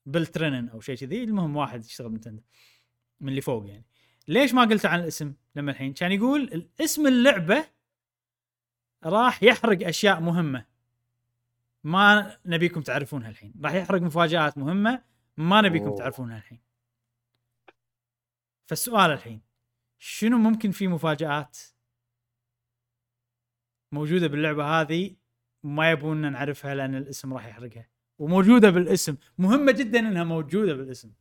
بيل 0.06 0.26
ترينن 0.26 0.70
أو 0.70 0.80
شيء 0.80 0.96
كذي. 0.96 1.24
المهم 1.24 1.56
واحد 1.56 1.86
يشتغل 1.86 2.14
نتندو 2.14 2.42
من 3.20 3.30
اللي 3.30 3.42
فوق 3.42 3.68
يعني. 3.68 3.86
ليش 4.28 4.54
ما 4.54 4.62
قلت 4.62 4.86
عن 4.86 5.00
الاسم 5.00 5.34
لما 5.56 5.72
الحين؟ 5.72 5.94
كان 5.94 6.12
يقول 6.12 6.70
اسم 6.82 7.08
اللعبة 7.08 7.66
راح 9.04 9.44
يحرق 9.44 9.88
أشياء 9.88 10.20
مهمة 10.20 10.66
ما 11.84 12.38
نبيكم 12.46 12.82
تعرفونها 12.82 13.30
الحين. 13.30 13.54
راح 13.64 13.74
يحرق 13.74 14.02
مفاجآت 14.02 14.58
مهمة 14.58 15.04
ما 15.38 15.62
نبيكم. 15.62 15.96
تعرفونها 15.96 16.38
الحين. 16.38 16.60
فالسؤال 18.68 19.12
الحين 19.12 19.42
شنو 20.00 20.38
ممكن 20.38 20.72
في 20.72 20.88
مفاجآت 20.88 21.58
موجودة 23.92 24.28
باللعبة 24.28 24.66
هذه 24.82 25.16
ما 25.64 25.92
يبوننا 25.92 26.30
نعرفها 26.30 26.76
لأن 26.76 26.96
الاسم 26.96 27.34
راح 27.34 27.46
يحرقها. 27.48 27.88
وموجودة 28.20 28.70
بالاسم 28.70 29.16
مهمة 29.38 29.72
جدا 29.72 30.00
إنها 30.00 30.24
موجودة 30.24 30.74
بالاسم. 30.74 31.12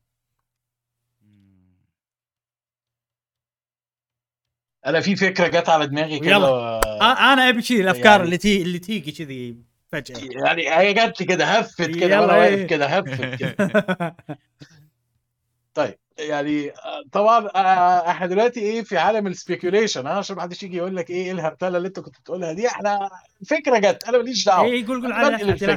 أنا 4.86 5.00
في 5.00 5.16
فكرة 5.16 5.48
جت 5.48 5.68
على 5.68 5.86
دماغي 5.86 6.18
كده 6.20 6.30
يلا. 6.30 6.80
آ- 6.80 7.20
أنا 7.20 7.48
أبي 7.48 7.62
كذي 7.62 7.80
الأفكار 7.80 8.06
يعني- 8.06 8.22
اللي 8.24 8.38
تي 8.38 8.62
اللي 8.62 8.78
تيجي 8.78 9.12
كذي 9.12 9.56
فجأة. 9.88 10.18
يعني 10.46 10.70
هي 10.70 10.94
جت 10.94 11.22
كده 11.22 11.44
هفت 11.44 11.82
كده 11.82 12.20
وأنا 12.20 12.34
إيه. 12.44 12.54
واقف 12.56 12.70
كده 12.70 12.86
هفت 12.86 13.34
كده. 13.42 14.16
طيب. 15.74 15.98
يعني 16.18 16.70
آه، 16.70 17.02
طبعا 17.12 17.46
آه، 17.48 18.10
إحنا 18.10 18.26
دلوقتي 18.26 18.60
إيه 18.60 18.82
في 18.82 18.98
عالم 18.98 19.26
ال 19.26 19.33
speculation 19.33 20.06
ها 20.06 20.12
عشان 20.12 20.36
ما 20.36 20.42
حدش 20.42 20.62
يجي 20.62 20.76
يقول 20.76 20.96
لك 20.96 21.10
إيه 21.10 21.24
إيه 21.24 21.32
الهرتلة 21.32 21.76
اللي 21.76 21.88
أنت 21.88 22.00
كنت 22.00 22.20
بتقولها 22.20 22.52
دي. 22.52 22.68
إحنا 22.68 23.10
فكرة 23.48 23.78
جت 23.78 24.04
أنا 24.08 24.18
ماليش 24.18 24.44
دعوة. 24.44 24.64
اي 24.66 24.80
يقول 24.80 25.02
قول 25.02 25.12
أنا 25.12 25.14
على. 25.36 25.36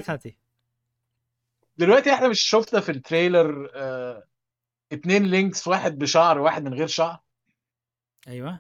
هاتي. 0.10 0.38
دلوقتي 1.78 2.14
إحنا 2.14 2.28
مش 2.28 2.42
شفنا 2.42 2.80
في 2.80 2.92
ال 2.92 3.02
trailer 3.02 3.72
آه 3.76 4.24
اتنين 4.92 5.24
Links 5.26 5.68
واحد 5.68 5.98
بشعر 5.98 6.40
وواحد 6.40 6.64
من 6.64 6.74
غير 6.74 6.88
شعر. 6.88 7.20
أيوه. 8.28 8.60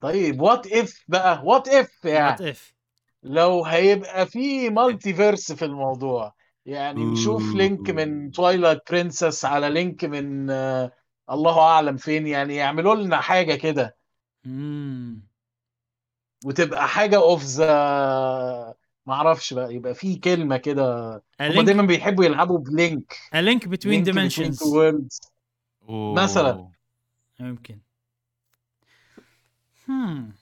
طيب 0.00 0.40
what 0.40 0.66
if 0.66 1.04
بقى؟ 1.08 1.40
what 1.44 1.68
if 1.68 1.90
what 2.04 2.12
يعني 2.14 2.50
if 2.50 2.74
لو 3.22 3.64
هيبقى 3.64 4.26
في 4.26 4.70
multiverse 4.70 5.52
في 5.52 5.64
الموضوع. 5.64 6.34
يعني 6.66 7.04
نشوف 7.12 7.54
Link 7.54 7.90
من 7.90 8.30
Twilight 8.30 8.78
Princess 8.90 9.44
على 9.44 9.68
Link 9.70 10.04
من 10.04 10.50
آه 10.50 10.92
الله 11.30 11.58
أعلم 11.60 11.96
فين 11.96 12.26
يعني 12.26 12.56
يعملوا 12.56 12.94
لنا 12.94 13.20
حاجة 13.20 13.54
كده. 13.54 13.96
وتبقى 16.44 16.88
حاجة 16.88 17.16
of 17.16 17.44
the 17.44 17.66
ما 19.06 19.14
أعرفش 19.14 19.54
بقى 19.54 19.74
يبقى 19.74 19.94
في 19.94 20.16
كلمة 20.16 20.56
كده. 20.56 21.14
هم 21.40 21.48
دايما 21.64 21.82
بيحبوا 21.82 22.24
يلعبوا 22.24 22.58
ب 22.58 22.68
Link. 22.68 23.16
Link 23.94 24.04
Between. 24.56 24.98
أوه. 25.88 26.14
مثلاً. 26.14 26.70
يمكن 27.40 27.78
هم 29.88 30.32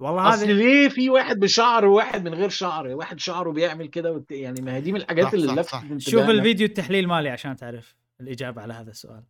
والله 0.00 0.28
أصل 0.34 0.44
هذه 0.44 0.52
ليه 0.52 0.88
في 0.88 1.10
واحد 1.10 1.40
بشعر 1.40 1.84
وواحد 1.86 2.24
من 2.28 2.34
غير 2.34 2.48
شعر 2.48 2.86
واحد 2.88 3.20
شعره 3.20 3.50
بيعمل 3.52 3.86
كده 3.86 4.12
والت- 4.12 4.30
يعني 4.30 4.60
ما 4.60 4.74
هي 4.74 4.80
دي 4.80 4.92
من 4.92 5.00
الحاجات 5.00 5.26
صح، 5.26 5.32
اللي. 5.34 5.60
انتباهنا 5.60 5.98
شوف 5.98 6.28
الفيديو 6.30 6.66
التحليل 6.66 7.08
مالي 7.08 7.28
عشان 7.30 7.56
تعرف 7.56 7.96
الإجابة 8.20 8.62
على 8.62 8.74
هذا 8.74 8.90
السؤال 8.90 9.22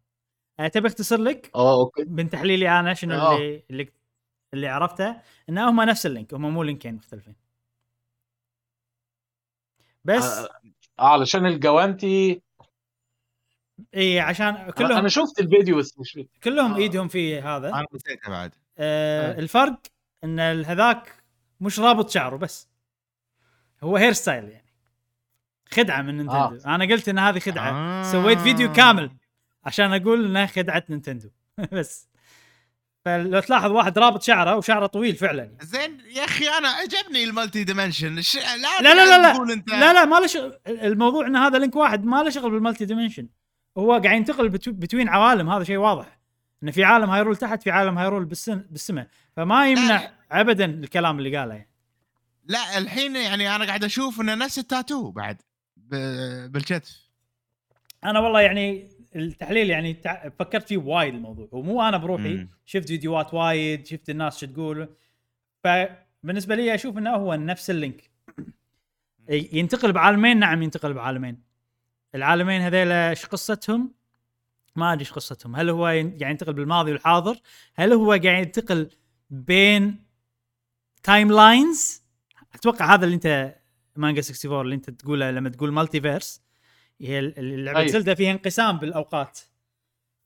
أه، 0.60 0.68
تبي 0.68 0.88
اختصر 0.88 1.20
لك 1.20 1.50
آه 1.54 1.80
okay 1.80 2.04
من 2.04 2.30
تحليلي 2.30 2.80
أنا 2.80 2.94
شنو 2.94 3.14
آه. 3.14 3.36
اللي 3.36 3.62
اللي 3.70 3.92
اللي 4.54 4.68
عرفته 4.68 5.16
إن 5.48 5.58
هم 5.58 5.80
نفس 5.80 6.06
ال 6.06 6.12
Link 6.12 6.34
هم 6.34 6.54
مو 6.54 6.62
لينكين 6.62 6.94
مختلفين 6.94 7.34
بس 10.04 10.22
آه، 10.24 10.48
آه، 10.98 11.02
علشان 11.12 11.46
الجوانتي 11.46 12.42
إي 13.96 14.20
عشان 14.20 14.70
كلهم 14.70 14.92
أنا 14.98 15.08
شفت 15.08 15.40
الفيديو 15.40 15.76
بس 15.76 15.98
مش 15.98 16.12
فاكر. 16.12 16.28
كلهم 16.44 16.72
آه. 16.72 16.76
إيدهم 16.76 17.08
في 17.08 17.40
هذا 17.40 17.68
أنا 17.68 17.86
نسيتها 17.94 18.30
بعد 18.30 18.54
آه 18.78 19.32
آه. 19.32 19.38
الفرق 19.38 19.78
إن 20.24 20.40
هذاك 20.64 21.12
مش 21.60 21.80
رابط 21.80 22.10
شعره 22.10 22.36
بس. 22.36 22.68
هو 23.82 23.96
hairstyle 23.96 24.44
يعني. 24.44 24.74
خدعة 25.70 26.02
من 26.02 26.16
Nintendo. 26.16 26.58
آه. 26.64 26.74
أنا 26.74 26.84
قلت 26.84 27.08
إن 27.08 27.18
هذه 27.18 27.38
خدعة. 27.38 27.70
آه. 27.70 28.02
سويت 28.12 28.38
فيديو 28.38 28.72
كامل 28.72 29.10
عشان 29.64 29.92
أقول 29.92 30.24
إنها 30.24 30.46
خدعة 30.46 30.84
Nintendo. 30.90 31.30
بس. 31.72 32.08
فلو 33.04 33.40
تلاحظ 33.40 33.70
واحد 33.70 33.98
رابط 33.98 34.22
شعره 34.22 34.56
وشعره 34.56 34.86
طويل 34.86 35.16
فعلا 35.16 35.42
يعني. 35.42 35.58
زين 35.62 36.00
يا 36.00 36.24
أخي 36.24 36.48
أنا 36.48 36.68
عجبني 36.68 37.24
ال 37.24 37.31
multi 37.31 37.64
dimension. 37.64 38.18
الش... 38.18 38.36
لا 38.36 38.80
لا 38.82 38.94
لا 38.94 38.94
لا 38.94 39.22
لا. 39.22 39.52
أنت. 39.52 39.68
لا 39.70 39.92
لا 39.92 40.04
ما 40.04 40.16
له 40.16 40.26
شغل. 40.26 40.58
الموضوع 40.66 41.26
إن 41.26 41.36
هذا 41.36 41.58
Link 41.58 41.76
واحد 41.76 42.04
ما 42.04 42.22
له 42.22 42.30
شغل 42.30 42.50
بال 42.50 42.60
multi 42.60 42.84
dimension. 42.84 43.28
هو 43.78 43.92
قاعد 43.92 44.04
ينتقل 44.16 44.48
betw- 44.50 44.72
between 44.72 45.08
عوالم. 45.08 45.50
هذا 45.50 45.64
شيء 45.64 45.76
واضح. 45.76 46.18
انه 46.64 46.72
في 46.72 46.84
عالم 46.84 47.10
Hyrule 47.10 47.36
تحت 47.36 47.62
في 47.62 47.70
عالم 47.70 47.98
Hyrule 47.98 48.24
بالسماء. 48.24 49.06
فما 49.36 49.70
يمنع 49.70 50.10
ابدا 50.32 50.64
الكلام 50.64 51.18
اللي 51.18 51.36
قاله. 51.36 51.54
يعني 51.54 51.68
لا 52.44 52.78
الحين 52.78 53.16
يعني 53.16 53.56
أنا 53.56 53.64
قاعد 53.64 53.84
أشوف 53.84 54.20
إنه 54.20 54.34
نفس 54.34 54.58
التاتو 54.58 55.10
بعد. 55.10 55.42
بالكتف. 56.50 57.10
أنا 58.04 58.20
والله 58.20 58.40
يعني 58.40 58.88
التحليل 59.16 59.70
يعني. 59.70 59.94
فكرت 60.38 60.68
فيه 60.68 60.76
وايد 60.76 61.14
الموضوع. 61.14 61.48
ومو 61.52 61.82
أنا 61.82 61.96
بروحي 61.96 62.34
مم. 62.34 62.48
شفت 62.66 62.88
فيديوهات 62.88 63.34
وايد 63.34 63.86
شفت 63.86 64.10
الناس 64.10 64.38
شو 64.38 64.46
تقول. 64.46 64.88
فبالنسبة 65.64 66.54
لي 66.54 66.74
أشوف 66.74 66.98
إنه 66.98 67.10
هو 67.10 67.34
نفس 67.34 67.70
ال 67.70 67.77
Link. 67.77 68.10
ينتقل 69.28 69.92
بعالمين 69.92 70.38
نعم 70.38 70.62
ينتقل 70.62 70.92
بعالمين. 70.92 71.42
العالمين 72.14 72.60
هذيلا 72.60 73.10
إيش 73.10 73.26
قصتهم؟ 73.26 73.94
ما 74.76 74.92
أدري 74.92 75.00
إيش 75.00 75.12
قصتهم. 75.12 75.56
هل 75.56 75.70
هو 75.70 75.84
قاعد 75.84 76.22
ينتقل 76.22 76.52
بالماضي 76.52 76.92
والحاضر؟ 76.92 77.36
هل 77.74 77.92
هو 77.92 78.10
قاعد 78.12 78.24
ينتقل 78.46 78.90
بين 79.30 80.04
timelines 81.02 82.02
أتوقع 82.54 82.94
هذا 82.94 83.04
اللي 83.04 83.14
أنت 83.14 83.56
مانجا 83.96 84.20
64 84.20 84.60
اللي 84.60 84.74
أنت 84.74 84.90
تقوله 84.90 85.30
لما 85.30 85.48
تقول 85.48 85.72
multiverse 85.72 86.42
هي 87.00 87.18
ال- 87.18 87.38
ال- 87.38 87.64
لعبة 87.64 87.78
أيوة. 87.78 87.90
Zelda 87.92 88.14
فيها 88.14 88.32
انقسام 88.32 88.78
بالأوقات. 88.78 89.40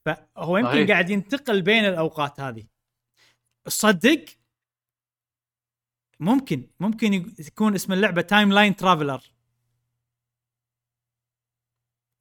فهو 0.07 0.57
يمكن 0.59 0.73
صحيح. 0.73 0.89
قاعد 0.89 1.11
ينتقل 1.11 1.63
بين 1.63 1.85
الأوقات 1.85 2.41
هذه. 2.41 2.65
صدق 3.69 4.25
ممكن 6.21 6.67
ممكن 6.81 7.15
يك- 7.15 7.41
يكون 7.47 7.75
اسم 7.75 7.93
اللعبة 7.93 8.23
timeline 8.23 8.77
traveler 8.77 9.21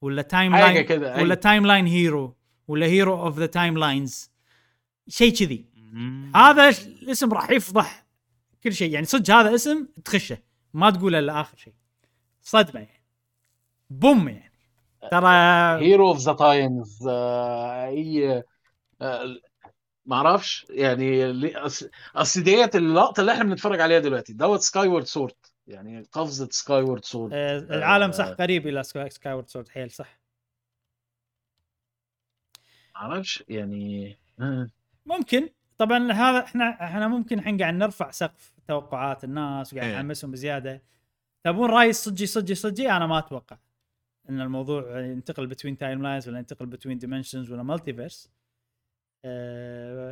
ولا 0.01 0.22
timeline 0.22 0.82
كده 0.82 1.16
ولا. 1.16 1.35
timeline 1.35 1.88
hero 1.88 2.38
ولا 2.67 2.85
hero 2.85 3.22
of 3.22 3.40
the 3.40 3.45
timelines 3.45 4.32
شيء 5.08 5.34
كذي 5.34 5.66
هذا 6.35 6.69
الاسم 6.69 7.34
راح 7.34 7.50
يفضح 7.50 8.06
كل 8.64 8.74
شيء. 8.74 8.92
يعني 8.92 9.06
صدق 9.06 9.34
هذا 9.35 9.56
اسم 9.56 9.88
تخشه. 10.06 10.38
ما 10.74 10.90
تقوله 10.90 11.19
إلا 11.19 11.42
آخر 11.42 11.58
شيء. 11.58 11.74
صدمة 12.42 12.80
يعني. 12.80 13.03
boom 13.90 14.30
يعني. 14.30 14.51
ترى 15.11 15.27
hero 15.85 16.07
of 16.07 16.17
the 16.17 16.33
times 16.33 17.07
أي 17.08 18.43
آه، 19.01 19.38
ما 20.06 20.16
أعرفش. 20.16 20.66
يعني 20.69 21.34
اصل 22.16 22.43
ديت 22.43 22.76
اللقطة 22.76 23.22
اللي 23.22 23.32
إحنا 23.32 23.43
بنتفرج 23.43 23.82
عليها 23.82 24.00
دلوقتي. 24.00 24.34
دوت 24.34 24.61
Skyward 24.61 25.06
Sword 25.06 25.33
يعني 25.67 26.03
قفزة 26.11 26.49
Skyward 26.51 27.06
Sword 27.06 27.33
آه، 27.33 27.57
العالم 27.57 28.11
صح 28.11 28.27
قريب 28.27 28.67
إلى 28.67 28.83
Skyward 28.83 29.49
Sword 29.49 29.67
حيل 29.67 29.91
صح. 29.91 30.19
ما 32.95 33.01
أعرفش 33.01 33.43
يعني 33.49 34.17
آه. 34.39 34.69
ممكن. 35.05 35.49
طبعا 35.77 36.11
هذا 36.11 36.43
إحنا 36.43 36.83
إحنا 36.83 37.07
ممكن 37.07 37.39
الحين 37.39 37.57
قاعد 37.61 37.73
نرفع 37.73 38.11
سقف 38.11 38.53
توقعات 38.67 39.23
الناس 39.23 39.73
وقاعد 39.73 39.89
إيه. 39.89 39.97
نحمسهم 39.97 40.31
بزيادة. 40.31 40.81
تبون 41.43 41.69
رأي 41.69 41.93
صجي 41.93 42.25
صجي 42.25 42.55
صجي 42.55 42.91
أنا 42.91 43.07
ما 43.07 43.19
أتوقع 43.19 43.57
إن 44.29 44.41
الموضوع 44.41 44.99
ينتقل 44.99 45.47
between 45.48 45.77
timelines 45.77 46.30
ولا 46.29 46.39
ينتقل 46.39 46.65
between 46.66 46.98
dimensions 46.98 47.51
ولا 47.51 47.63
multiverse 47.64 48.32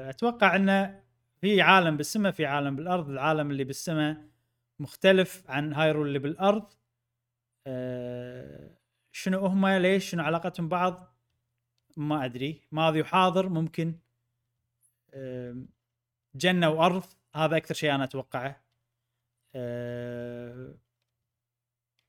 أتوقع 0.10 0.56
إنه 0.56 1.02
في 1.42 1.62
عالم 1.62 1.98
بالسماء 1.98 2.32
في 2.32 2.46
عالم 2.46 2.76
بالأرض 2.76 3.10
العالم 3.10 3.52
اللي 3.52 3.64
بالسماء 3.64 4.18
مختلف 4.80 5.44
عن 5.50 5.74
Hyrule 5.74 6.08
اللي 6.08 6.20
بالأرض. 6.20 6.74
أه، 7.68 8.78
شنو 9.12 9.46
هم 9.46 9.68
ليش 9.68 10.10
شنو 10.10 10.24
علاقتهم 10.24 10.68
ببعض 10.68 11.16
ما 11.98 12.26
أدري. 12.26 12.62
ماضي 12.72 13.02
وحاضر 13.02 13.50
ممكن 13.50 13.96
آم، 15.14 15.68
جنة 16.36 16.70
وأرض 16.70 17.04
هذا 17.36 17.58
أكثر 17.58 17.74
شيء 17.76 17.96
أنا 17.96 18.04
أتوقعه. 18.04 18.62
آه، 19.56 20.76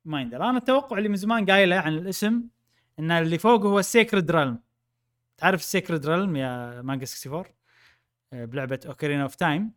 ما 0.05 0.20
يندرى 0.20 0.45
أنا 0.45 0.59
التوقع 0.59 0.99
اللي 0.99 1.09
من 1.09 1.17
زمان 1.17 1.47
قايله 1.51 1.77
عن 1.77 1.95
الاسم 1.95 2.49
إن 2.99 3.11
اللي 3.11 3.39
فوق 3.39 3.61
هو 3.67 3.78
ال 3.78 3.86
Sacred 3.86 4.31
Realm 4.31 4.59
تعرف 5.36 5.61
ال 5.61 5.67
Sacred 5.67 6.07
Realm 6.07 6.36
يا 6.36 6.83
مانجا 6.83 7.07
64 7.07 7.45
آه، 8.33 8.45
بلعبة 8.45 8.81
Ocarina 8.86 9.23
of 9.23 9.35
Time 9.35 9.73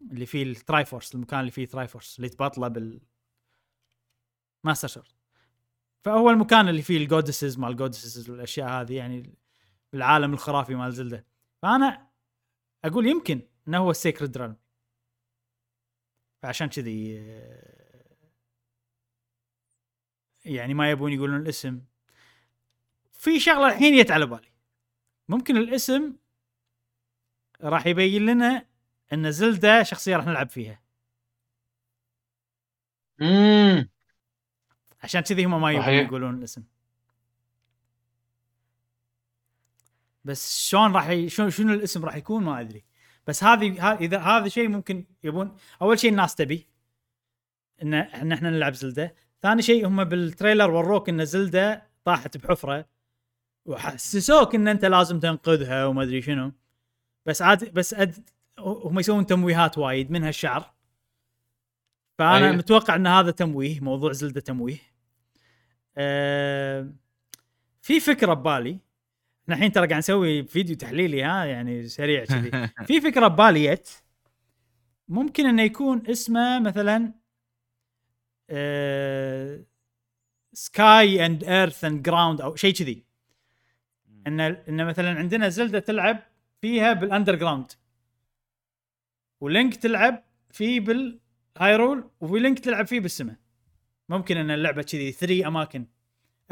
اللي 0.00 0.26
فيه 0.26 0.42
ال 0.42 0.84
Triforce 0.84 1.14
المكان 1.14 1.40
اللي 1.40 1.50
فيه 1.50 1.66
Triforce 1.66 2.16
اللي 2.16 2.28
تبطله 2.28 2.68
بال 2.68 3.00
Master 4.64 4.88
Sword 4.88 5.08
فهو 6.04 6.30
المكان 6.30 6.68
اللي 6.68 6.82
فيه 6.82 6.96
ال 6.96 7.02
goddesses 7.02 7.58
مال 7.58 7.70
ال 7.70 7.76
goddesses 7.76 8.30
والاشياء 8.30 8.68
هذه 8.68 8.96
يعني 8.96 9.34
العالم 9.94 10.32
الخرافي 10.32 10.74
مال 10.74 10.92
Zelda. 10.92 11.26
فأنا 11.62 12.08
أقول 12.84 13.06
يمكن 13.06 13.42
إنه 13.68 13.78
هو 13.78 13.90
السيكرد 13.90 14.38
ريلم 14.38 14.56
فعشان 16.42 16.68
كذي 16.68 17.14
يعني 20.44 20.74
ما 20.74 20.90
يبون 20.90 21.12
يقولون 21.12 21.40
الاسم. 21.40 21.84
في 23.12 23.40
شغلة 23.40 23.68
الحين 23.68 24.02
جت 24.02 24.10
على 24.10 24.26
بالي. 24.26 24.52
ممكن 25.28 25.56
الاسم 25.56 26.16
راح 27.60 27.86
يبين 27.86 28.26
لنا 28.26 28.66
إن 29.12 29.32
زلدة 29.32 29.82
شخصية 29.82 30.16
راح 30.16 30.26
نلعب 30.26 30.50
فيها. 30.50 30.80
امم 33.20 33.88
عشان 35.02 35.20
كذي 35.20 35.44
هم 35.44 35.60
ما 35.60 35.72
يبون. 35.72 35.88
يقولون 35.88 36.38
الاسم. 36.38 36.64
بس 40.24 40.66
شلون 40.68 40.92
راح 40.92 41.08
ي... 41.08 41.28
شنو 41.28 41.50
شنو 41.50 41.72
الاسم 41.72 42.04
راح 42.04 42.16
يكون 42.16 42.44
ما 42.44 42.60
أدري. 42.60 42.84
بس 43.26 43.44
هذه 43.44 43.80
ها- 43.80 43.98
إذا 43.98 44.18
هذا 44.18 44.48
شيء 44.48 44.68
ممكن 44.68 45.04
يبون 45.24 45.56
أول 45.82 45.98
شيء 45.98 46.10
الناس 46.10 46.34
تبي 46.34 46.66
إن 47.82 47.94
إن 47.94 48.32
إحنا 48.32 48.50
نلعب 48.50 48.74
زلدة. 48.74 49.14
ثاني 49.42 49.62
شيء 49.62 49.86
هم 49.86 50.04
بالتريلر 50.04 50.70
وروك 50.70 51.08
إن 51.08 51.24
زلدة 51.24 51.88
طاحت 52.04 52.36
بحفرة. 52.36 52.88
وحسسوك 53.64 54.54
إن 54.54 54.68
أنت 54.68 54.84
لازم 54.84 55.20
تنقذها 55.20 55.86
وما 55.86 56.02
أدري 56.02 56.22
شنو. 56.22 56.52
بس 57.26 57.42
عاد 57.42 57.74
بس 57.74 57.94
أد... 57.94 58.30
هم 58.58 58.98
يسوون 58.98 59.26
تمويهات 59.26 59.78
وايد 59.78 60.10
منها 60.10 60.28
الشعر 60.28 60.74
فأنا 62.18 62.50
أيه. 62.50 62.56
متوقع 62.56 62.94
إن 62.96 63.06
هذا 63.06 63.30
تمويه 63.30 63.80
موضوع 63.80 64.12
زلدة 64.12 64.40
تمويه. 64.40 64.78
أه... 65.96 66.92
في 67.82 68.00
فكرة 68.00 68.34
ببالي. 68.34 68.78
إحنا 69.42 69.54
الحين 69.54 69.72
ترى 69.72 69.86
قاعد 69.86 69.98
نسوي 69.98 70.42
فيديو 70.44 70.76
تحليلي 70.76 71.22
ها 71.22 71.44
يعني 71.44 71.88
سريع 71.88 72.24
كذي. 72.24 72.68
في 72.88 73.00
فكرة 73.00 73.28
ببالي 73.28 73.74
جت 73.74 74.02
ممكن 75.08 75.46
إنه 75.46 75.62
يكون 75.62 76.02
اسمه 76.06 76.58
مثلا 76.58 77.12
sky 80.52 81.26
and 81.26 81.44
earth 81.44 81.84
and 81.84 82.02
ground 82.02 82.40
أو 82.40 82.56
شيء 82.56 82.74
كذي. 82.74 83.04
إن 84.26 84.40
إن 84.40 84.86
مثلا 84.86 85.18
عندنا 85.18 85.48
Zelda 85.48 85.78
تلعب 85.78 86.22
فيها 86.60 86.92
بال 86.92 87.34
underground 87.34 87.72
و 89.44 89.50
Link 89.50 89.76
تلعب 89.76 90.24
فيه 90.50 90.80
بال 90.80 91.12
Hyrule 91.12 92.10
وفي 92.20 92.38
Link 92.38 92.58
تلعب 92.58 92.86
فيه 92.86 93.00
بالسماء 93.00 93.36
ممكن 94.08 94.36
إن 94.36 94.50
اللعبة 94.50 94.82
كذي 94.82 95.12
three 95.12 95.46
أماكن. 95.46 95.86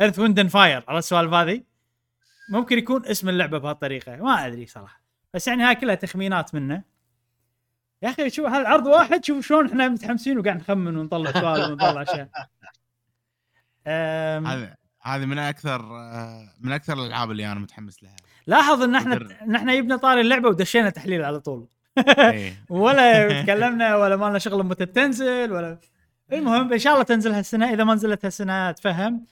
earth 0.00 0.18
wind 0.18 0.38
and 0.38 0.50
fire 0.50 0.84
على 0.88 0.98
السوالف 0.98 1.32
هذه؟ 1.32 1.62
ممكن 2.50 2.78
يكون 2.78 3.06
اسم 3.06 3.28
اللعبة 3.28 3.58
بهالطريقة 3.58 4.16
ما 4.16 4.46
أدري 4.46 4.66
صراحة. 4.66 5.02
بس 5.34 5.48
يعني 5.48 5.62
هاي 5.62 5.74
كلها 5.74 5.94
تخمينات 5.94 6.54
منه. 6.54 6.82
يا 8.02 8.10
أخي 8.10 8.30
شوف 8.30 8.46
هالعرض 8.46 8.86
واحد؟ 8.86 9.24
شوف 9.24 9.46
شلون 9.46 9.68
إحنا 9.68 9.88
متحمسين 9.88 10.38
وقاعد 10.38 10.56
نخمن 10.56 10.96
ونطلع 10.96 11.32
سؤال 11.32 11.72
ونطلع 11.72 12.02
أشياء. 12.12 12.28
هذا 13.86 14.76
هذه 15.02 15.26
من 15.26 15.38
أكثر 15.38 15.80
آه، 15.80 16.54
من 16.60 16.72
أكثر 16.72 16.92
الألعاب 16.92 17.30
اللي 17.30 17.52
أنا 17.52 17.60
متحمس 17.60 18.02
لها. 18.02 18.16
لاحظ 18.46 18.82
إن 18.82 18.94
إحنا. 18.94 19.42
إن 19.42 19.54
إحنا 19.54 19.74
جبنا 19.74 19.96
طاري 19.96 20.20
اللعبة 20.20 20.48
ودشينا 20.48 20.90
تحليل 20.90 21.24
على 21.24 21.40
طول. 21.40 21.68
ولا 22.70 23.42
تكلمنا 23.42 23.96
ولا 23.96 24.16
ما 24.16 24.26
لنا 24.26 24.38
شغل 24.38 24.62
متى 24.64 24.86
تنزل 24.86 25.52
ولا. 25.52 25.78
المهم 26.32 26.72
إن 26.72 26.78
شاء 26.78 26.92
الله 26.92 27.04
تنزل 27.04 27.32
هالسنة. 27.32 27.72
إذا 27.72 27.84
ما 27.84 27.94
نزلت 27.94 28.24
هالسنة 28.24 28.70
اتفهم 28.70 29.26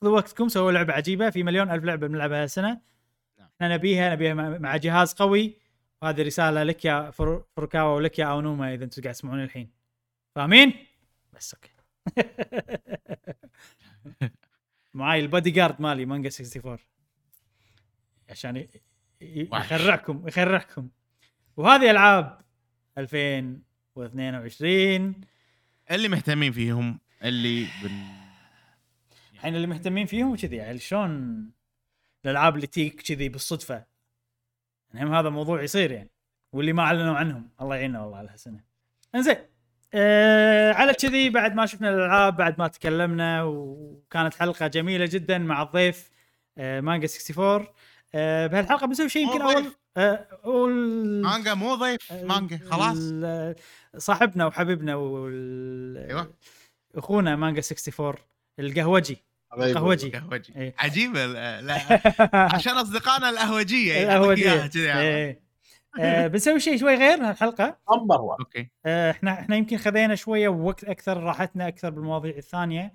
خذوا 0.00 0.16
وقتكم 0.16 0.48
سووا 0.48 0.72
لعبة 0.72 0.92
عجيبة. 0.92 1.30
في 1.30 1.42
مليون 1.42 1.70
ألف 1.70 1.84
لعبة 1.84 2.06
بنلعبها 2.06 2.42
هالسنة. 2.42 2.80
نعم. 3.38 3.48
إحنا 3.54 3.74
نبيها 3.74 4.12
نبيها 4.14 4.34
مع 4.34 4.76
جهاز 4.76 5.12
قوي. 5.12 5.56
وهذه 6.02 6.22
رسالة 6.22 6.62
لك 6.62 6.84
يا 6.84 7.10
فر- 7.10 7.44
فروكاوا 7.56 7.96
ولك 7.96 8.18
يا 8.18 8.24
أونوما 8.24 8.74
إذا 8.74 8.84
أنتم 8.84 9.02
قاعد 9.02 9.14
تسمعون 9.14 9.42
الحين. 9.42 9.70
فاهمين؟ 10.34 10.72
بس 11.32 11.54
okay. 11.54 11.70
معاي 14.94 15.20
البودي 15.20 15.50
جارد 15.50 15.80
مالي 15.82 16.04
مانجا 16.06 16.30
64 16.40 16.78
عشان. 18.30 18.66
يخرعكم 19.20 20.28
يخرعكم. 20.28 20.88
وهذه 21.60 21.90
ألعاب 21.90 22.40
2022 22.98 25.20
اللي 25.90 26.08
مهتمين 26.08 26.52
فيهم 26.52 27.00
اللي 27.24 27.66
بال... 27.82 27.90
الحين 29.34 29.56
اللي 29.56 29.66
مهتمين 29.66 30.06
فيهم 30.06 30.36
كذي 30.36 30.56
يعني 30.56 30.78
شلون 30.78 31.44
الألعاب 32.24 32.56
اللي 32.56 32.66
تيك 32.66 33.02
كذي 33.02 33.28
بالصدفة؟ 33.28 33.84
يعني 34.94 35.08
هم 35.08 35.14
هذا 35.14 35.28
موضوع 35.28 35.62
يصير 35.62 35.90
يعني 35.90 36.10
واللي 36.52 36.72
ما 36.72 36.82
أعلنوا 36.82 37.16
عنهم. 37.16 37.50
الله 37.60 37.76
يعيننا 37.76 38.00
والله 38.00 38.18
على 38.18 38.28
هالسنة. 38.28 38.60
إنزين 39.14 39.36
آه 39.94 40.72
على 40.72 40.94
كذي 40.94 41.30
بعد 41.30 41.54
ما 41.54 41.66
شفنا 41.66 41.90
الألعاب 41.90 42.36
بعد 42.36 42.58
ما 42.58 42.68
تكلمنا 42.68 43.42
وكانت 43.42 44.34
حلقة 44.34 44.66
جميلة 44.66 45.06
جدا 45.06 45.38
مع 45.38 45.62
الضيف 45.62 46.10
آه 46.58 46.80
مانجا 46.80 47.08
64 47.30 47.66
آه 48.14 48.46
بهالحلقة 48.46 48.86
بنسوي 48.86 49.08
شيء 49.08 49.22
يمكن 49.22 49.42
اول 49.42 49.64
وال- 50.44 51.22
مانجا 51.22 51.54
مو 51.54 51.74
ضيف 51.74 52.12
مانجا 52.12 52.60
خلاص 52.70 52.98
صاحبنا 53.96 54.46
وحبيبنا 54.46 54.94
وال... 54.94 55.96
أيوة. 56.08 56.34
أخونا 56.94 57.36
مانجا 57.36 57.62
64 57.72 58.14
القهوجي 58.58 59.24
قهوجي 59.74 60.10
قهوجي 60.10 60.52
إيه. 60.56 60.74
عجيبه 60.78 61.26
لا- 61.26 61.60
لا 61.60 61.80
عشان 62.54 62.72
أصدقائنا 62.72 63.30
القهوجية. 63.30 63.92
إياها 63.94 64.66
كذي 64.66 64.82
يعني. 64.84 65.00
إيه. 65.00 65.40
آه 66.00 66.26
بنسوي 66.26 66.60
شيء 66.60 66.76
شوي 66.78 66.94
غير 66.94 67.18
هالحلقة 67.24 67.76
number 67.96 68.20
1 68.20 68.38
okay 68.40 68.70
آه 68.86 69.10
إحنا 69.10 69.32
إحنا 69.32 69.56
يمكن 69.56 69.76
خذينا 69.76 70.14
شوية 70.14 70.48
وقت 70.48 70.84
أكثر 70.84 71.22
راحتنا 71.22 71.68
أكثر 71.68 71.90
بالمواضيع 71.90 72.36
الثانية 72.36 72.94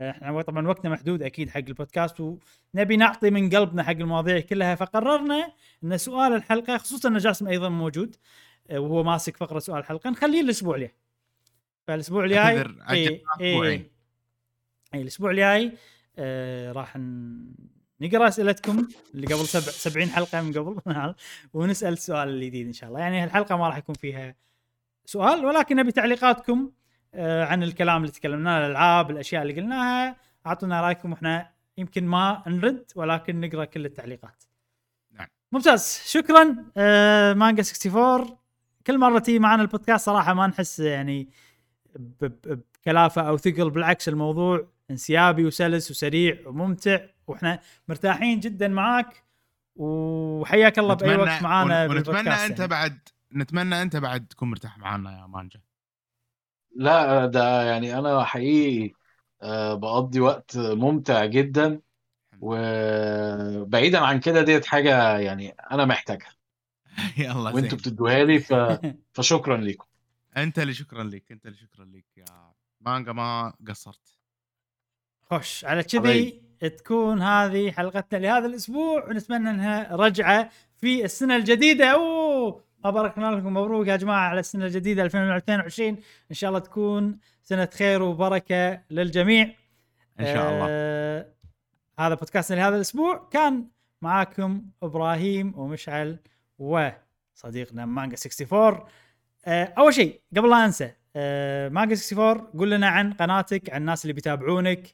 إحنا 0.00 0.42
طبعا 0.42 0.68
وقتنا 0.68 0.90
محدود 0.90 1.22
أكيد 1.22 1.50
حق 1.50 1.58
البودكاست 1.58 2.20
ونبي 2.20 2.96
نعطي 2.96 3.30
من 3.30 3.50
قلبنا 3.50 3.82
حق 3.82 3.90
المواضيع 3.90 4.40
كلها 4.40 4.74
فقررنا 4.74 5.52
إن 5.84 5.98
سؤال 5.98 6.32
الحلقة 6.32 6.78
خصوصا 6.78 7.08
إن 7.08 7.18
جاسم 7.18 7.48
أيضا 7.48 7.68
موجود 7.68 8.16
وهو 8.70 9.02
ماسك 9.02 9.36
فقرة 9.36 9.58
سؤال 9.58 9.78
الحلقة 9.78 10.10
نخليه 10.10 10.40
الأسبوع 10.40 10.76
الجاي. 10.76 10.94
فالأسبوع 11.86 12.24
الجاي 12.24 12.64
اي 12.90 13.22
أسبوعين. 13.40 13.90
اي 14.94 15.02
الأسبوع 15.02 15.30
الجاي 15.30 15.72
آه 16.18 16.72
راح 16.72 16.96
نقرأ 18.00 18.28
أسئلتكم 18.28 18.88
اللي 19.14 19.26
قبل 19.26 19.46
سبع 19.46 19.72
70 19.72 20.08
حلقة 20.08 20.42
من 20.42 20.52
قبل. 20.52 21.14
ونسأل 21.54 21.92
السؤال 21.92 22.28
الجديد 22.28 22.66
إن 22.66 22.72
شاء 22.72 22.88
الله. 22.88 23.00
يعني 23.00 23.20
هالحلقه 23.20 23.56
ما 23.56 23.68
راح 23.68 23.76
يكون 23.76 23.94
فيها 23.94 24.34
سؤال 25.04 25.44
ولكن 25.44 25.76
نبي 25.76 25.92
تعليقاتكم 25.92 26.70
عن 27.14 27.62
الكلام 27.62 27.96
اللي 28.02 28.12
تكلمناه 28.12 28.66
الألعاب 28.66 29.10
الأشياء 29.10 29.42
اللي 29.42 29.60
قلناها. 29.60 30.16
أعطونا 30.46 30.80
رأيكم 30.80 31.12
وإحنا 31.12 31.50
يمكن 31.78 32.06
ما 32.06 32.42
نرد 32.46 32.84
ولكن 32.96 33.40
نقرأ 33.40 33.64
كل 33.64 33.86
التعليقات. 33.86 34.44
نعم. 35.12 35.26
ممتاز. 35.52 36.02
شكرا. 36.06 36.56
آه، 36.76 37.32
مانجا 37.34 37.62
64 37.62 38.36
كل 38.86 38.98
مرة 38.98 39.18
تيجي 39.18 39.38
معنا 39.38 39.62
البودكاست 39.62 40.06
صراحة 40.06 40.34
ما 40.34 40.46
نحس 40.46 40.80
يعني 40.80 41.28
بكلافة 41.96 43.22
أو 43.28 43.36
ثقل 43.36 43.70
بالعكس 43.70 44.08
الموضوع 44.08 44.68
انسيابي 44.90 45.44
وسلس 45.44 45.90
وسريع 45.90 46.36
وممتع 46.46 46.98
وإحنا 47.26 47.60
مرتاحين 47.88 48.40
جدا 48.40 48.68
معاك. 48.68 49.22
وحياك 49.76 50.78
الله 50.78 50.94
بأي 50.94 51.16
وقت 51.16 51.42
معانا 51.42 51.84
ون- 51.84 51.90
ونتمنى 51.90 52.04
بالبودكاست 52.22 52.50
أنت 52.50 52.58
يعني. 52.58 52.70
بعد 52.70 52.98
نتمنى 53.34 53.82
أنت 53.82 53.96
بعد 53.96 54.26
تكون 54.26 54.50
مرتاح 54.50 54.78
معنا 54.78 55.20
يا 55.20 55.26
مانجا. 55.26 55.60
لا 56.74 57.26
ده 57.26 57.62
يعني 57.62 57.98
أنا 57.98 58.24
حقيقي 58.24 58.94
آه، 59.42 59.74
بقضي 59.74 60.20
وقت 60.20 60.56
ممتع 60.56 61.24
جدا 61.24 61.80
وبعيدا 62.40 63.98
عن 63.98 64.20
كده 64.20 64.42
ديت 64.42 64.66
حاجة 64.66 65.18
يعني 65.18 65.48
أنا 65.50 65.84
محتاجها. 65.84 66.32
يلا 67.18 67.50
وأنتوا 67.50 67.60
زين 67.60 67.78
بتدوها 67.78 68.24
لي 68.24 68.38
ف... 68.38 68.54
فشكرا 69.14 69.56
لكم 69.56 69.86
أنت 70.36 70.58
اللي 70.58 70.74
شكرا 70.74 71.04
لك 71.04 71.32
أنت 71.32 71.46
اللي 71.46 71.56
شكرا 71.56 71.84
لك 71.84 72.04
يا 72.16 72.52
مانجا 72.80 73.12
ما 73.12 73.52
قصرت. 73.68 74.18
خوش. 75.22 75.64
على 75.64 75.82
كذي. 75.82 76.42
تكون 76.60 77.22
هذه 77.22 77.70
حلقتنا 77.70 78.18
لهذا 78.18 78.46
الأسبوع 78.46 79.08
ونتمنى 79.08 79.50
أنها 79.50 79.96
رجعة 79.96 80.50
في 80.76 81.04
السنة 81.04 81.36
الجديدة. 81.36 81.86
أوه! 81.86 82.64
باركنا 82.84 83.26
لكم 83.26 83.54
مبروك 83.54 83.86
يا 83.86 83.96
جماعة 83.96 84.28
على 84.28 84.40
السنة 84.40 84.66
الجديدة 84.66 85.02
2022 85.02 85.88
إن 86.30 86.34
شاء 86.34 86.48
الله 86.48 86.60
تكون 86.60 87.18
سنة 87.42 87.68
خير 87.74 88.02
وبركة 88.02 88.82
للجميع. 88.90 89.54
إن 90.20 90.24
شاء 90.26 90.50
الله. 90.52 90.66
آه 90.70 91.26
هذا 91.98 92.14
بودكاستنا 92.14 92.56
لهذا 92.56 92.76
الأسبوع. 92.76 93.28
كان 93.32 93.66
معاكم 94.02 94.62
إبراهيم 94.82 95.58
ومشعل 95.58 96.18
وصديقنا 96.58 97.86
مانجا 97.86 98.16
64 98.16 98.86
آه 99.46 99.64
أول 99.78 99.94
شيء 99.94 100.20
قبل 100.36 100.50
لا 100.50 100.64
أنسى 100.64 100.92
آه 101.16 101.68
مانجا 101.68 101.94
64 101.94 102.58
قول 102.58 102.70
لنا 102.70 102.88
عن 102.88 103.12
قناتك 103.12 103.70
عن 103.70 103.80
الناس 103.80 104.04
اللي 104.04 104.12
بيتابعونك. 104.12 104.92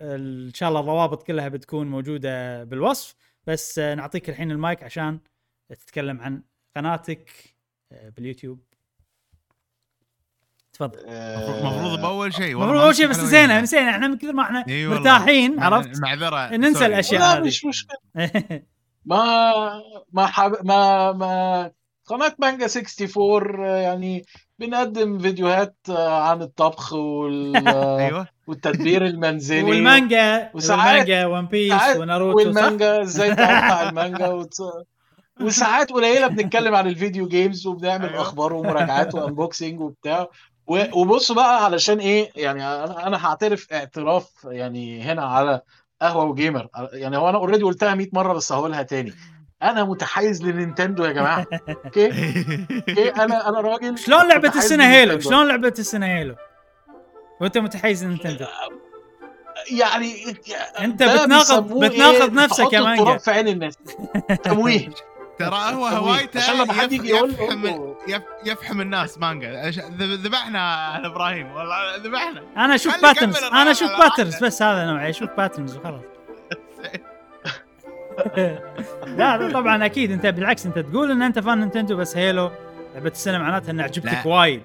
آه 0.00 0.16
إن 0.16 0.54
شاء 0.54 0.68
الله 0.68 0.80
الروابط 0.80 1.22
كلها 1.22 1.48
بتكون 1.48 1.90
موجودة 1.90 2.64
بالوصف. 2.64 3.14
بس 3.46 3.78
آه 3.78 3.94
نعطيك 3.94 4.28
الحين 4.28 4.50
المايك 4.50 4.82
عشان 4.82 5.18
تتكلم 5.68 6.20
عن 6.20 6.42
قناتك 6.76 7.30
آه 7.92 8.08
باليوتيوب 8.08 8.60
تفضل 10.72 10.98
المفروض 11.08 12.00
بأول 12.00 12.34
شيء 12.34 12.54
والله 12.54 12.62
المفروض 12.64 12.82
اول 12.82 12.96
شيء 12.96 13.06
بس 13.08 13.18
نسينا. 13.20 13.60
نسينا 13.60 13.90
إحنا 13.90 14.08
من 14.08 14.18
كثر 14.18 14.32
ما 14.32 14.42
إحنا. 14.42 14.64
مرتاحين 14.68 15.60
عرفت 15.60 16.00
معذرة 16.00 16.56
ننسى 16.56 16.74
sorry. 16.74 16.86
الأشياء. 16.86 17.20
لا. 17.20 17.40
مش 17.40 17.64
مشكلة 17.64 17.96
ما 19.04 19.52
ما 20.12 20.26
حب... 20.26 20.52
ما 20.64 21.12
ما 21.12 21.72
قناة 22.06 22.34
مانجا 22.38 22.66
64 22.66 23.64
يعني 23.66 24.24
بنقدم 24.58 25.18
فيديوهات 25.18 25.76
آه، 25.90 26.22
عن 26.22 26.42
الطبخ 26.42 26.92
وال... 26.92 27.56
أيوه 27.98 28.28
والتدبير 28.46 29.06
المنزلي 29.06 29.62
والمانجا 29.62 30.50
وساعات- 30.54 30.86
والمانجا 30.88 31.26
One 31.26 31.46
Piece 31.46 31.96
وناروتو 31.96 32.38
صح؟ 32.38 32.46
والمانجا 32.46 33.02
إزاي 33.02 33.30
تقطع 33.34 33.88
المانجا 33.88 34.28
وت... 34.38 34.54
وساعات 35.40 35.92
قليلة 35.92 36.26
بنتكلم 36.26 36.74
عن 36.74 36.86
ال 36.86 36.93
video 36.93 37.28
games 37.28 37.66
وبنعمل 37.66 38.08
أيوة. 38.08 38.20
أخبار 38.22 38.52
ومراجعات 38.52 39.14
و 39.14 39.21
unboxing 39.21 39.80
وبتاع 39.80 40.28
وبص 40.66 41.32
بقى 41.32 41.64
علشان 41.64 41.98
إيه 41.98 42.30
يعني 42.36 42.66
أنا 42.66 43.06
أنا 43.06 43.26
هعترف 43.26 43.72
اعتراف 43.72 44.30
يعني 44.44 45.02
هنا 45.02 45.24
على 45.24 45.60
قهوة 46.02 46.24
وجيمر 46.24 46.68
يعني 46.92 47.16
هو 47.16 47.28
أنا 47.28 47.38
already 47.38 47.62
قلتها 47.64 47.94
100 47.94 48.08
مرة 48.12 48.32
بس 48.32 48.52
هقولها 48.52 48.82
تاني 48.82 49.12
أنا 49.62 49.84
متحيز 49.84 50.42
ل 50.44 50.51
Nintendo 50.51 51.04
يا 51.04 51.12
جماعة 51.12 51.46
okay 51.84 52.06
okay 52.06 53.08
أنا 53.10 53.48
أنا 53.48 53.60
راجل 53.60 53.98
شلون 53.98 54.28
لعبة 54.28 54.48
متحيز 54.48 54.64
السنة 54.64 54.84
Halo؟ 54.84 55.04
ل 55.12 55.14
Nintendo. 55.14 55.30
شلون 55.30 55.48
لعبة 55.48 55.74
السنة 55.78 56.06
Halo؟ 56.06 56.34
وأنت 57.40 57.58
متحيز 57.58 58.04
Nintendo 58.04 58.44
يعني 59.70 60.14
أنت 60.80 61.02
ده 61.02 61.16
بتناقض- 61.26 61.84
بتناقض 61.84 62.22
إيه؟ 62.22 62.44
نفسك 62.44 62.72
يا 62.72 62.80
مانجا. 62.80 63.16
في 63.18 63.30
عين 63.30 63.48
الناس 63.48 63.74
تمويه 64.42 64.88
ترى 65.38 65.74
هو. 65.74 65.86
هوايته 65.86 66.40
عشان 66.40 66.54
لما 66.54 66.72
حد 66.72 66.92
يف- 66.92 67.00
يجي 67.00 67.08
يقول 67.08 67.30
يفحم 67.30 67.82
يفحم 68.46 68.80
الناس 68.80 69.18
مانجا. 69.18 69.70
ذبحنا 69.98 70.74
على 70.74 71.06
إبراهيم. 71.06 71.52
والله 71.52 71.96
ذبحنا. 71.96 72.42
أنا 72.56 72.74
أشوف 72.74 73.02
patterns 73.02 73.36
أنا 73.36 73.70
أشوف 73.70 73.90
patterns. 73.98 74.44
بس 74.44 74.62
هذا 74.62 74.84
نوعي. 74.86 75.10
أشوف 75.10 75.30
patterns 75.36 75.76
وخلاص. 75.76 76.02
لا 79.06 79.50
طبعا 79.52 79.86
أكيد. 79.86 80.10
أنت 80.12 80.26
بالعكس 80.26 80.66
أنت 80.66 80.78
تقول 80.78 81.10
إن 81.10 81.22
أنت 81.22 81.38
fan 81.38 81.58
Nintendo 81.60 81.96
بس 81.96 82.16
Halo. 82.16 82.50
لعبة 82.94 83.10
السنة 83.10 83.38
معناتها 83.38 83.70
ان 83.70 83.80
عجبتك. 83.80 84.26
وايد. 84.26 84.62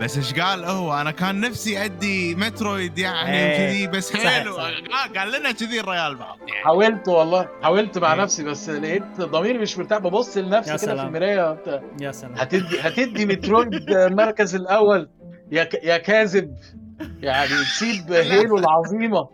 بس 0.00 0.16
إيش 0.16 0.34
قال؟ 0.34 0.64
هو 0.64 1.00
أنا 1.00 1.10
كان 1.10 1.40
نفسي 1.40 1.84
ادي 1.84 2.34
Metroid 2.34 2.98
يعني 2.98 3.30
إيه. 3.36 3.54
وكذي 3.68 3.86
بس 3.86 4.16
حلو. 4.16 4.56
آه، 4.58 4.70
قال 5.18 5.32
لنا 5.32 5.52
كذي 5.52 5.80
الريال 5.80 6.16
بعض. 6.16 6.38
يعني 6.38 6.62
حاولت 6.64 7.08
والله 7.08 7.48
حاولت 7.62 7.98
مع 7.98 8.14
إيه. 8.14 8.20
نفسي 8.20 8.44
بس 8.44 8.68
لقيت 8.70 9.20
ضميري 9.20 9.58
مش 9.58 9.78
مرتاح. 9.78 9.98
ببص 9.98 10.36
لنفسي 10.36 10.86
كده 10.86 10.96
في. 10.96 11.02
المراية 11.02 11.58
يا 12.00 12.12
سلام. 12.12 12.34
هتدي 12.34 12.80
هتدي 12.80 13.26
Metroid 13.26 13.90
المركز 13.90 14.54
الأول؟ 14.54 15.08
يا 15.52 15.64
ك- 15.64 15.84
يا 15.84 15.96
كاذب. 15.98 16.54
يعني 17.20 17.48
تسيب 17.48 18.12
Halo 18.12 18.58
العظيمة. 18.58 19.28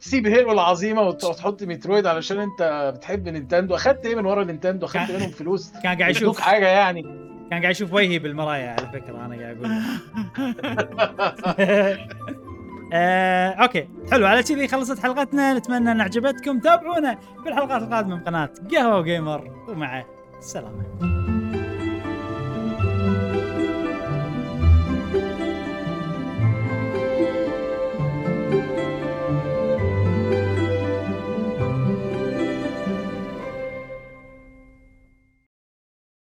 تسيب 0.00 0.26
Halo 0.26 0.52
العظيمة 0.52 1.02
وت- 1.02 1.24
وتحط 1.24 1.62
Metroid 1.62 2.06
علشان 2.06 2.40
انت 2.40 2.92
بتحب 2.96 3.28
Nintendo. 3.28 3.74
أخدت 3.74 4.06
إيه 4.06 4.14
من 4.14 4.26
ورا 4.26 4.44
Nintendo؟ 4.44 4.86
أخدت 4.86 5.10
منهم 5.10 5.30
فلوس. 5.30 5.72
كان 5.82 5.98
قاعد 5.98 6.10
يشوف. 6.16 6.40
حاجة 6.40 6.66
يعني. 6.66 7.02
كان 7.50 7.60
قاعد 7.60 7.70
يشوف 7.74 7.92
وجهي 7.92 8.18
بالمرايه 8.18 8.68
على 8.68 8.86
فكرة 8.92 9.26
أنا 9.26 9.36
قاعد 9.42 9.56
أقول. 9.56 9.70
آه، 12.92 13.48
okay. 13.50 13.88
حلو 14.10 14.26
على 14.26 14.42
كذي 14.42 14.68
خلصت 14.68 14.98
حلقتنا. 14.98 15.54
نتمنى 15.54 15.92
أن 15.92 16.00
عجبتكم 16.00 16.58
تابعونا 16.58 17.18
في 17.42 17.48
الحلقات 17.48 17.82
القادمة 17.82 18.16
من 18.16 18.22
قناة 18.24 18.50
قهوه 18.72 19.02
جيمر 19.02 19.50
ومع 19.68 20.04
السلامة. 20.38 20.84